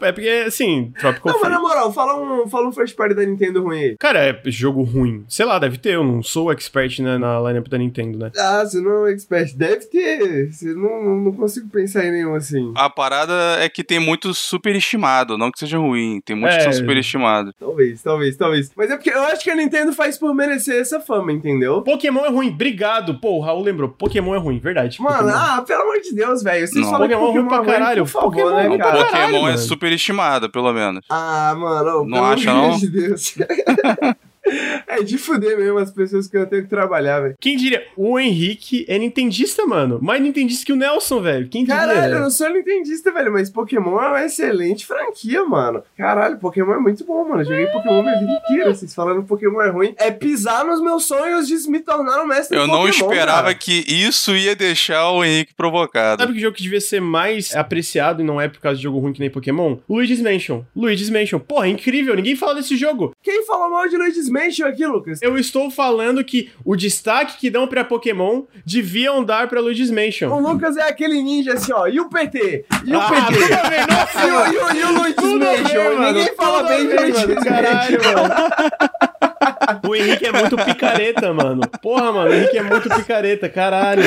É 0.02 0.12
porque, 0.12 0.28
assim, 0.46 0.92
Tropical 0.98 1.32
Não, 1.32 1.40
mas 1.40 1.48
Freeze. 1.48 1.62
na 1.62 1.68
moral, 1.68 1.92
fala 1.92 2.20
um, 2.20 2.46
fala 2.48 2.68
um 2.68 2.72
first 2.72 2.94
party 2.96 3.14
da 3.14 3.24
Nintendo 3.24 3.62
ruim 3.62 3.78
aí. 3.78 3.96
Cara, 3.98 4.18
é 4.20 4.40
jogo 4.46 4.82
ruim. 4.82 5.24
Sei 5.28 5.44
lá, 5.44 5.58
deve 5.58 5.78
ter. 5.78 5.94
Eu 5.94 6.04
não 6.04 6.22
sou 6.22 6.52
expert 6.52 6.98
na, 7.00 7.18
na 7.18 7.40
lineup 7.40 7.66
da 7.68 7.78
Nintendo, 7.78 8.05
né? 8.12 8.30
Ah, 8.38 8.64
você 8.64 8.80
não 8.80 9.06
é 9.06 9.12
expert. 9.12 9.54
Deve 9.56 9.86
ter. 9.86 10.52
Você 10.52 10.72
não, 10.74 11.16
não, 11.18 11.32
consigo 11.32 11.68
pensar 11.68 12.04
em 12.04 12.12
nenhum 12.12 12.34
assim. 12.34 12.72
A 12.76 12.88
parada 12.90 13.32
é 13.60 13.68
que 13.68 13.82
tem 13.84 13.98
muito 13.98 14.32
superestimado, 14.34 15.38
não 15.38 15.50
que 15.50 15.58
seja 15.58 15.78
ruim, 15.78 16.20
tem 16.24 16.36
muitos 16.36 16.56
É. 16.56 16.58
que 16.58 16.64
são 16.64 16.72
superestimados. 16.72 17.52
Talvez, 17.58 18.02
talvez, 18.02 18.36
talvez. 18.36 18.70
Mas 18.76 18.90
é 18.90 18.96
porque 18.96 19.10
eu 19.10 19.22
acho 19.24 19.42
que 19.42 19.50
a 19.50 19.54
Nintendo 19.56 19.92
faz 19.92 20.18
por 20.18 20.34
merecer 20.34 20.80
essa 20.80 21.00
fama, 21.00 21.32
entendeu? 21.32 21.82
Pokémon 21.82 22.24
é 22.24 22.28
ruim. 22.30 22.48
Obrigado. 22.50 23.18
Pô, 23.20 23.38
o 23.38 23.40
Raul 23.40 23.62
lembrou. 23.62 23.88
Pokémon 23.88 24.34
é 24.34 24.38
ruim, 24.38 24.58
verdade. 24.58 25.00
Mano, 25.00 25.16
Pokémon. 25.18 25.36
ah, 25.36 25.62
pelo 25.66 25.82
amor 25.82 26.00
de 26.00 26.14
Deus, 26.14 26.42
velho. 26.42 26.66
Vocês 26.66 26.84
Não. 26.84 26.90
falam 26.92 27.08
que 27.08 27.14
Pokémon 27.14 27.30
é 27.30 27.38
ruim 27.40 27.48
pra 27.48 27.56
ruim, 27.58 27.66
caralho. 27.66 28.02
Por 28.04 28.10
favor, 28.10 28.30
Pokémon 28.30 28.50
é 28.58 28.62
né, 28.62 28.68
ruim 28.68 28.78
cara? 28.78 29.04
caralho, 29.04 29.32
Pokémon 29.32 29.48
é 29.48 29.56
superestimado, 29.56 30.50
pelo 30.50 30.72
menos. 30.72 31.04
Ah, 31.10 31.54
mano, 31.56 32.04
Não 32.04 32.10
pelo 32.10 32.24
acha, 32.24 32.50
amor 32.50 32.70
não? 32.70 32.78
de 32.78 32.88
Deus. 32.88 33.34
é 34.86 35.02
de 35.02 35.18
fuder 35.18 35.56
mesmo 35.58 35.78
as 35.78 35.90
pessoas 35.90 36.28
que 36.28 36.36
eu 36.36 36.46
tenho 36.46 36.62
que 36.62 36.68
trabalhar, 36.68 37.20
velho. 37.20 37.34
Quem 37.40 37.56
diria? 37.56 37.84
O 37.96 38.18
Henrique 38.18 38.84
é 38.88 38.98
nintendista, 38.98 39.66
mano. 39.66 39.98
Mais 40.02 40.20
nintendista 40.20 40.64
que 40.64 40.72
o 40.72 40.76
Nelson, 40.76 41.20
velho. 41.20 41.48
Quem 41.48 41.64
diria? 41.64 41.80
Caralho, 41.80 41.98
eu 41.98 42.02
velho? 42.10 42.20
não 42.20 42.30
sou 42.30 42.50
nintendista, 42.52 43.12
velho, 43.12 43.32
mas 43.32 43.50
Pokémon 43.50 44.00
é 44.00 44.08
uma 44.08 44.24
excelente 44.24 44.86
franquia, 44.86 45.44
mano. 45.44 45.82
Caralho, 45.96 46.38
Pokémon 46.38 46.74
é 46.74 46.78
muito 46.78 47.04
bom, 47.04 47.28
mano. 47.28 47.42
Eu 47.42 47.46
joguei 47.46 47.66
Pokémon 47.66 48.02
minha 48.02 48.18
vida 48.18 48.32
inteira. 48.44 48.74
Vocês 48.74 48.94
falando 48.94 49.22
que 49.22 49.28
Pokémon 49.28 49.60
é 49.60 49.70
ruim. 49.70 49.94
É 49.98 50.10
pisar 50.10 50.64
nos 50.64 50.80
meus 50.80 51.04
sonhos 51.06 51.46
de 51.46 51.56
me 51.68 51.80
tornar 51.80 52.22
um 52.22 52.26
mestre 52.26 52.56
Eu 52.56 52.66
não 52.66 52.86
Pokémon, 52.86 52.90
esperava 52.90 53.42
cara. 53.44 53.54
que 53.54 53.84
isso 53.88 54.34
ia 54.36 54.54
deixar 54.54 55.10
o 55.10 55.24
Henrique 55.24 55.54
provocado. 55.54 56.22
Sabe 56.22 56.34
que 56.34 56.40
jogo 56.40 56.56
que 56.56 56.62
devia 56.62 56.80
ser 56.80 57.00
mais 57.00 57.54
apreciado 57.54 58.22
e 58.22 58.24
não 58.24 58.40
é 58.40 58.48
por 58.48 58.60
causa 58.60 58.76
de 58.76 58.82
jogo 58.82 58.98
ruim 58.98 59.12
que 59.12 59.20
nem 59.20 59.30
Pokémon? 59.30 59.78
Luigi's 59.88 60.20
Mansion. 60.20 60.62
Luigi's 60.74 61.10
Mansion. 61.10 61.38
Porra, 61.38 61.66
é 61.66 61.70
incrível. 61.70 62.14
Ninguém 62.14 62.36
fala 62.36 62.54
desse 62.54 62.76
jogo. 62.76 63.14
Quem 63.22 63.44
falou 63.46 63.70
mal 63.70 63.88
de 63.88 63.96
Luigi's 63.96 64.28
Mansion 64.28 64.35
aqui, 64.64 64.86
Lucas? 64.86 65.20
Eu 65.22 65.36
estou 65.38 65.70
falando 65.70 66.22
que 66.24 66.50
o 66.64 66.76
destaque 66.76 67.38
que 67.38 67.50
dão 67.50 67.66
pra 67.66 67.84
Pokémon 67.84 68.42
deviam 68.64 69.24
dar 69.24 69.48
pra 69.48 69.60
Luigi's 69.60 69.90
O 69.90 69.94
Mansion. 69.94 70.38
Lucas 70.40 70.76
é 70.76 70.82
aquele 70.82 71.22
ninja 71.22 71.54
assim, 71.54 71.72
ó. 71.72 71.86
E 71.86 71.98
o 72.00 72.08
PT? 72.08 72.64
E 72.84 72.92
o 72.94 73.00
Ah, 73.00 73.08
PT? 73.08 73.92
nossa, 73.92 74.26
E 74.26 74.30
o, 74.30 74.52
e 74.52 74.58
o, 74.58 74.76
e 74.76 74.84
o 74.84 74.98
Luigi's 75.00 75.32
Mansion? 75.38 75.84
mano, 75.98 76.12
Ninguém 76.12 76.34
fala 76.36 76.62
bem 76.64 76.86
de 76.88 76.94
Luigi's 76.96 77.26
mano, 77.26 77.44
Caralho, 77.44 77.98
Mansion. 77.98 78.12
mano. 78.22 78.34
O 79.86 79.94
Henrique 79.94 80.26
é 80.26 80.32
muito 80.32 80.56
picareta, 80.56 81.32
mano. 81.32 81.60
Porra, 81.82 82.12
mano, 82.12 82.30
o 82.30 82.34
Henrique 82.34 82.58
é 82.58 82.62
muito 82.62 82.88
picareta, 82.88 83.48
caralho. 83.48 84.02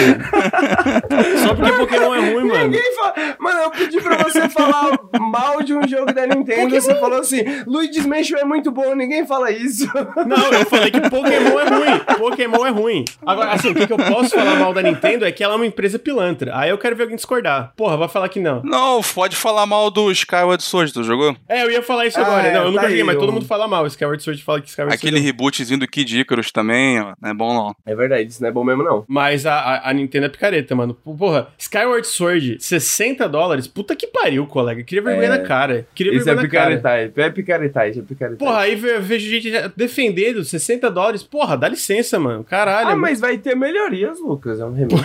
Só 1.43 1.55
porque 1.55 1.71
Pokémon 1.71 2.13
é 2.15 2.19
ruim, 2.31 2.47
mano. 2.47 2.63
Ninguém 2.65 2.95
fala. 2.95 3.13
Mano, 3.39 3.59
eu 3.63 3.71
pedi 3.71 4.01
pra 4.01 4.17
você 4.23 4.49
falar 4.49 4.97
mal 5.19 5.61
de 5.61 5.73
um 5.73 5.87
jogo 5.87 6.13
da 6.13 6.25
Nintendo. 6.27 6.69
Você 6.79 6.95
falou 6.95 7.19
assim: 7.19 7.43
Luigi's 7.67 8.05
Mansion 8.05 8.37
é 8.37 8.45
muito 8.45 8.71
bom. 8.71 8.95
Ninguém 8.95 9.25
fala 9.25 9.51
isso. 9.51 9.87
Não, 10.27 10.51
eu 10.51 10.65
falei 10.65 10.91
que 10.91 11.01
Pokémon 11.01 11.59
é 11.59 11.65
ruim. 11.69 11.99
Pokémon 12.17 12.65
é 12.65 12.69
ruim. 12.69 13.05
Agora, 13.25 13.51
assim, 13.51 13.69
o 13.71 13.75
que, 13.75 13.87
que 13.87 13.93
eu 13.93 13.97
posso 13.97 14.29
falar 14.35 14.55
mal 14.55 14.73
da 14.73 14.81
Nintendo 14.81 15.25
é 15.25 15.31
que 15.31 15.43
ela 15.43 15.53
é 15.53 15.55
uma 15.55 15.65
empresa 15.65 15.97
pilantra. 15.99 16.51
Aí 16.55 16.69
eu 16.69 16.77
quero 16.77 16.95
ver 16.95 17.03
alguém 17.03 17.15
discordar. 17.15 17.73
Porra, 17.75 17.97
vai 17.97 18.07
falar 18.07 18.29
que 18.29 18.39
não. 18.39 18.61
Não, 18.63 19.01
pode 19.01 19.35
falar 19.35 19.65
mal 19.65 19.89
do 19.89 20.11
Skyward 20.11 20.61
Sword, 20.63 20.93
tu 20.93 21.03
jogou? 21.03 21.35
É, 21.47 21.63
eu 21.63 21.71
ia 21.71 21.81
falar 21.81 22.05
isso 22.05 22.19
Ah, 22.19 22.23
agora. 22.23 22.47
é, 22.47 22.53
não, 22.53 22.61
eu 22.65 22.67
nunca 22.71 22.81
tá 22.81 22.87
joguei, 22.87 23.01
aí, 23.01 23.05
mas 23.05 23.17
todo 23.17 23.31
mundo 23.31 23.45
fala 23.45 23.67
mal. 23.67 23.85
Skyward 23.87 24.21
Sword 24.21 24.43
fala 24.43 24.61
que 24.61 24.69
Skyward 24.69 24.93
Aquele 24.95 25.17
Sword 25.17 25.27
é 25.27 25.29
rebootzinho 25.49 25.79
do 25.79 25.87
Kid 25.87 26.19
Icarus 26.19 26.51
também, 26.51 26.99
ó, 27.01 27.13
não 27.21 27.29
é 27.29 27.33
bom 27.33 27.53
não. 27.53 27.75
É 27.85 27.95
verdade, 27.95 28.29
isso 28.29 28.41
não 28.41 28.49
é 28.49 28.51
bom 28.51 28.63
mesmo, 28.63 28.83
não. 28.83 29.03
Mas 29.07 29.45
a, 29.45 29.53
a, 29.55 29.89
a 29.89 29.93
Nintendo 29.93 30.25
é 30.27 30.29
picareta, 30.29 30.75
mano. 30.75 30.93
Porra, 30.93 31.47
Skyward 31.57 32.05
Sword, 32.07 32.57
60 32.59 33.27
dólares? 33.27 33.67
Puta 33.67 33.95
que 33.95 34.07
pariu, 34.07 34.45
colega. 34.45 34.83
Queria 34.83 35.01
vergonha 35.03 35.27
É. 35.27 35.29
na 35.37 35.39
cara. 35.39 35.87
Queria 35.95 36.13
Isso 36.13 36.29
é 36.29 36.35
vergonha 36.35 36.43
na 36.43 36.49
cara. 36.49 36.75
picaretagem. 36.77 37.13
É 37.15 37.29
picaretagem, 37.29 38.01
é 38.01 38.05
picaretagem. 38.05 38.37
Porra, 38.47 38.59
aí 38.61 38.75
ve- 38.75 38.99
vejo 38.99 39.29
gente 39.29 39.51
defendendo 39.75 40.43
60 40.43 40.89
dólares. 40.91 41.23
Porra, 41.23 41.57
dá 41.57 41.67
licença, 41.67 42.19
mano. 42.19 42.43
Caralho. 42.43 42.89
Ah, 42.89 42.91
é 42.91 42.95
mas 42.95 43.19
vai 43.19 43.37
ter 43.37 43.55
melhorias, 43.55 44.19
Lucas. 44.19 44.59
É 44.59 44.65
um 44.65 44.73
remake. 44.73 44.99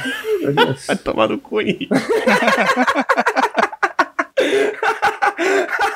Vai 0.87 0.97
tomar 0.97 1.29
no 1.29 1.39
cu. 1.39 1.57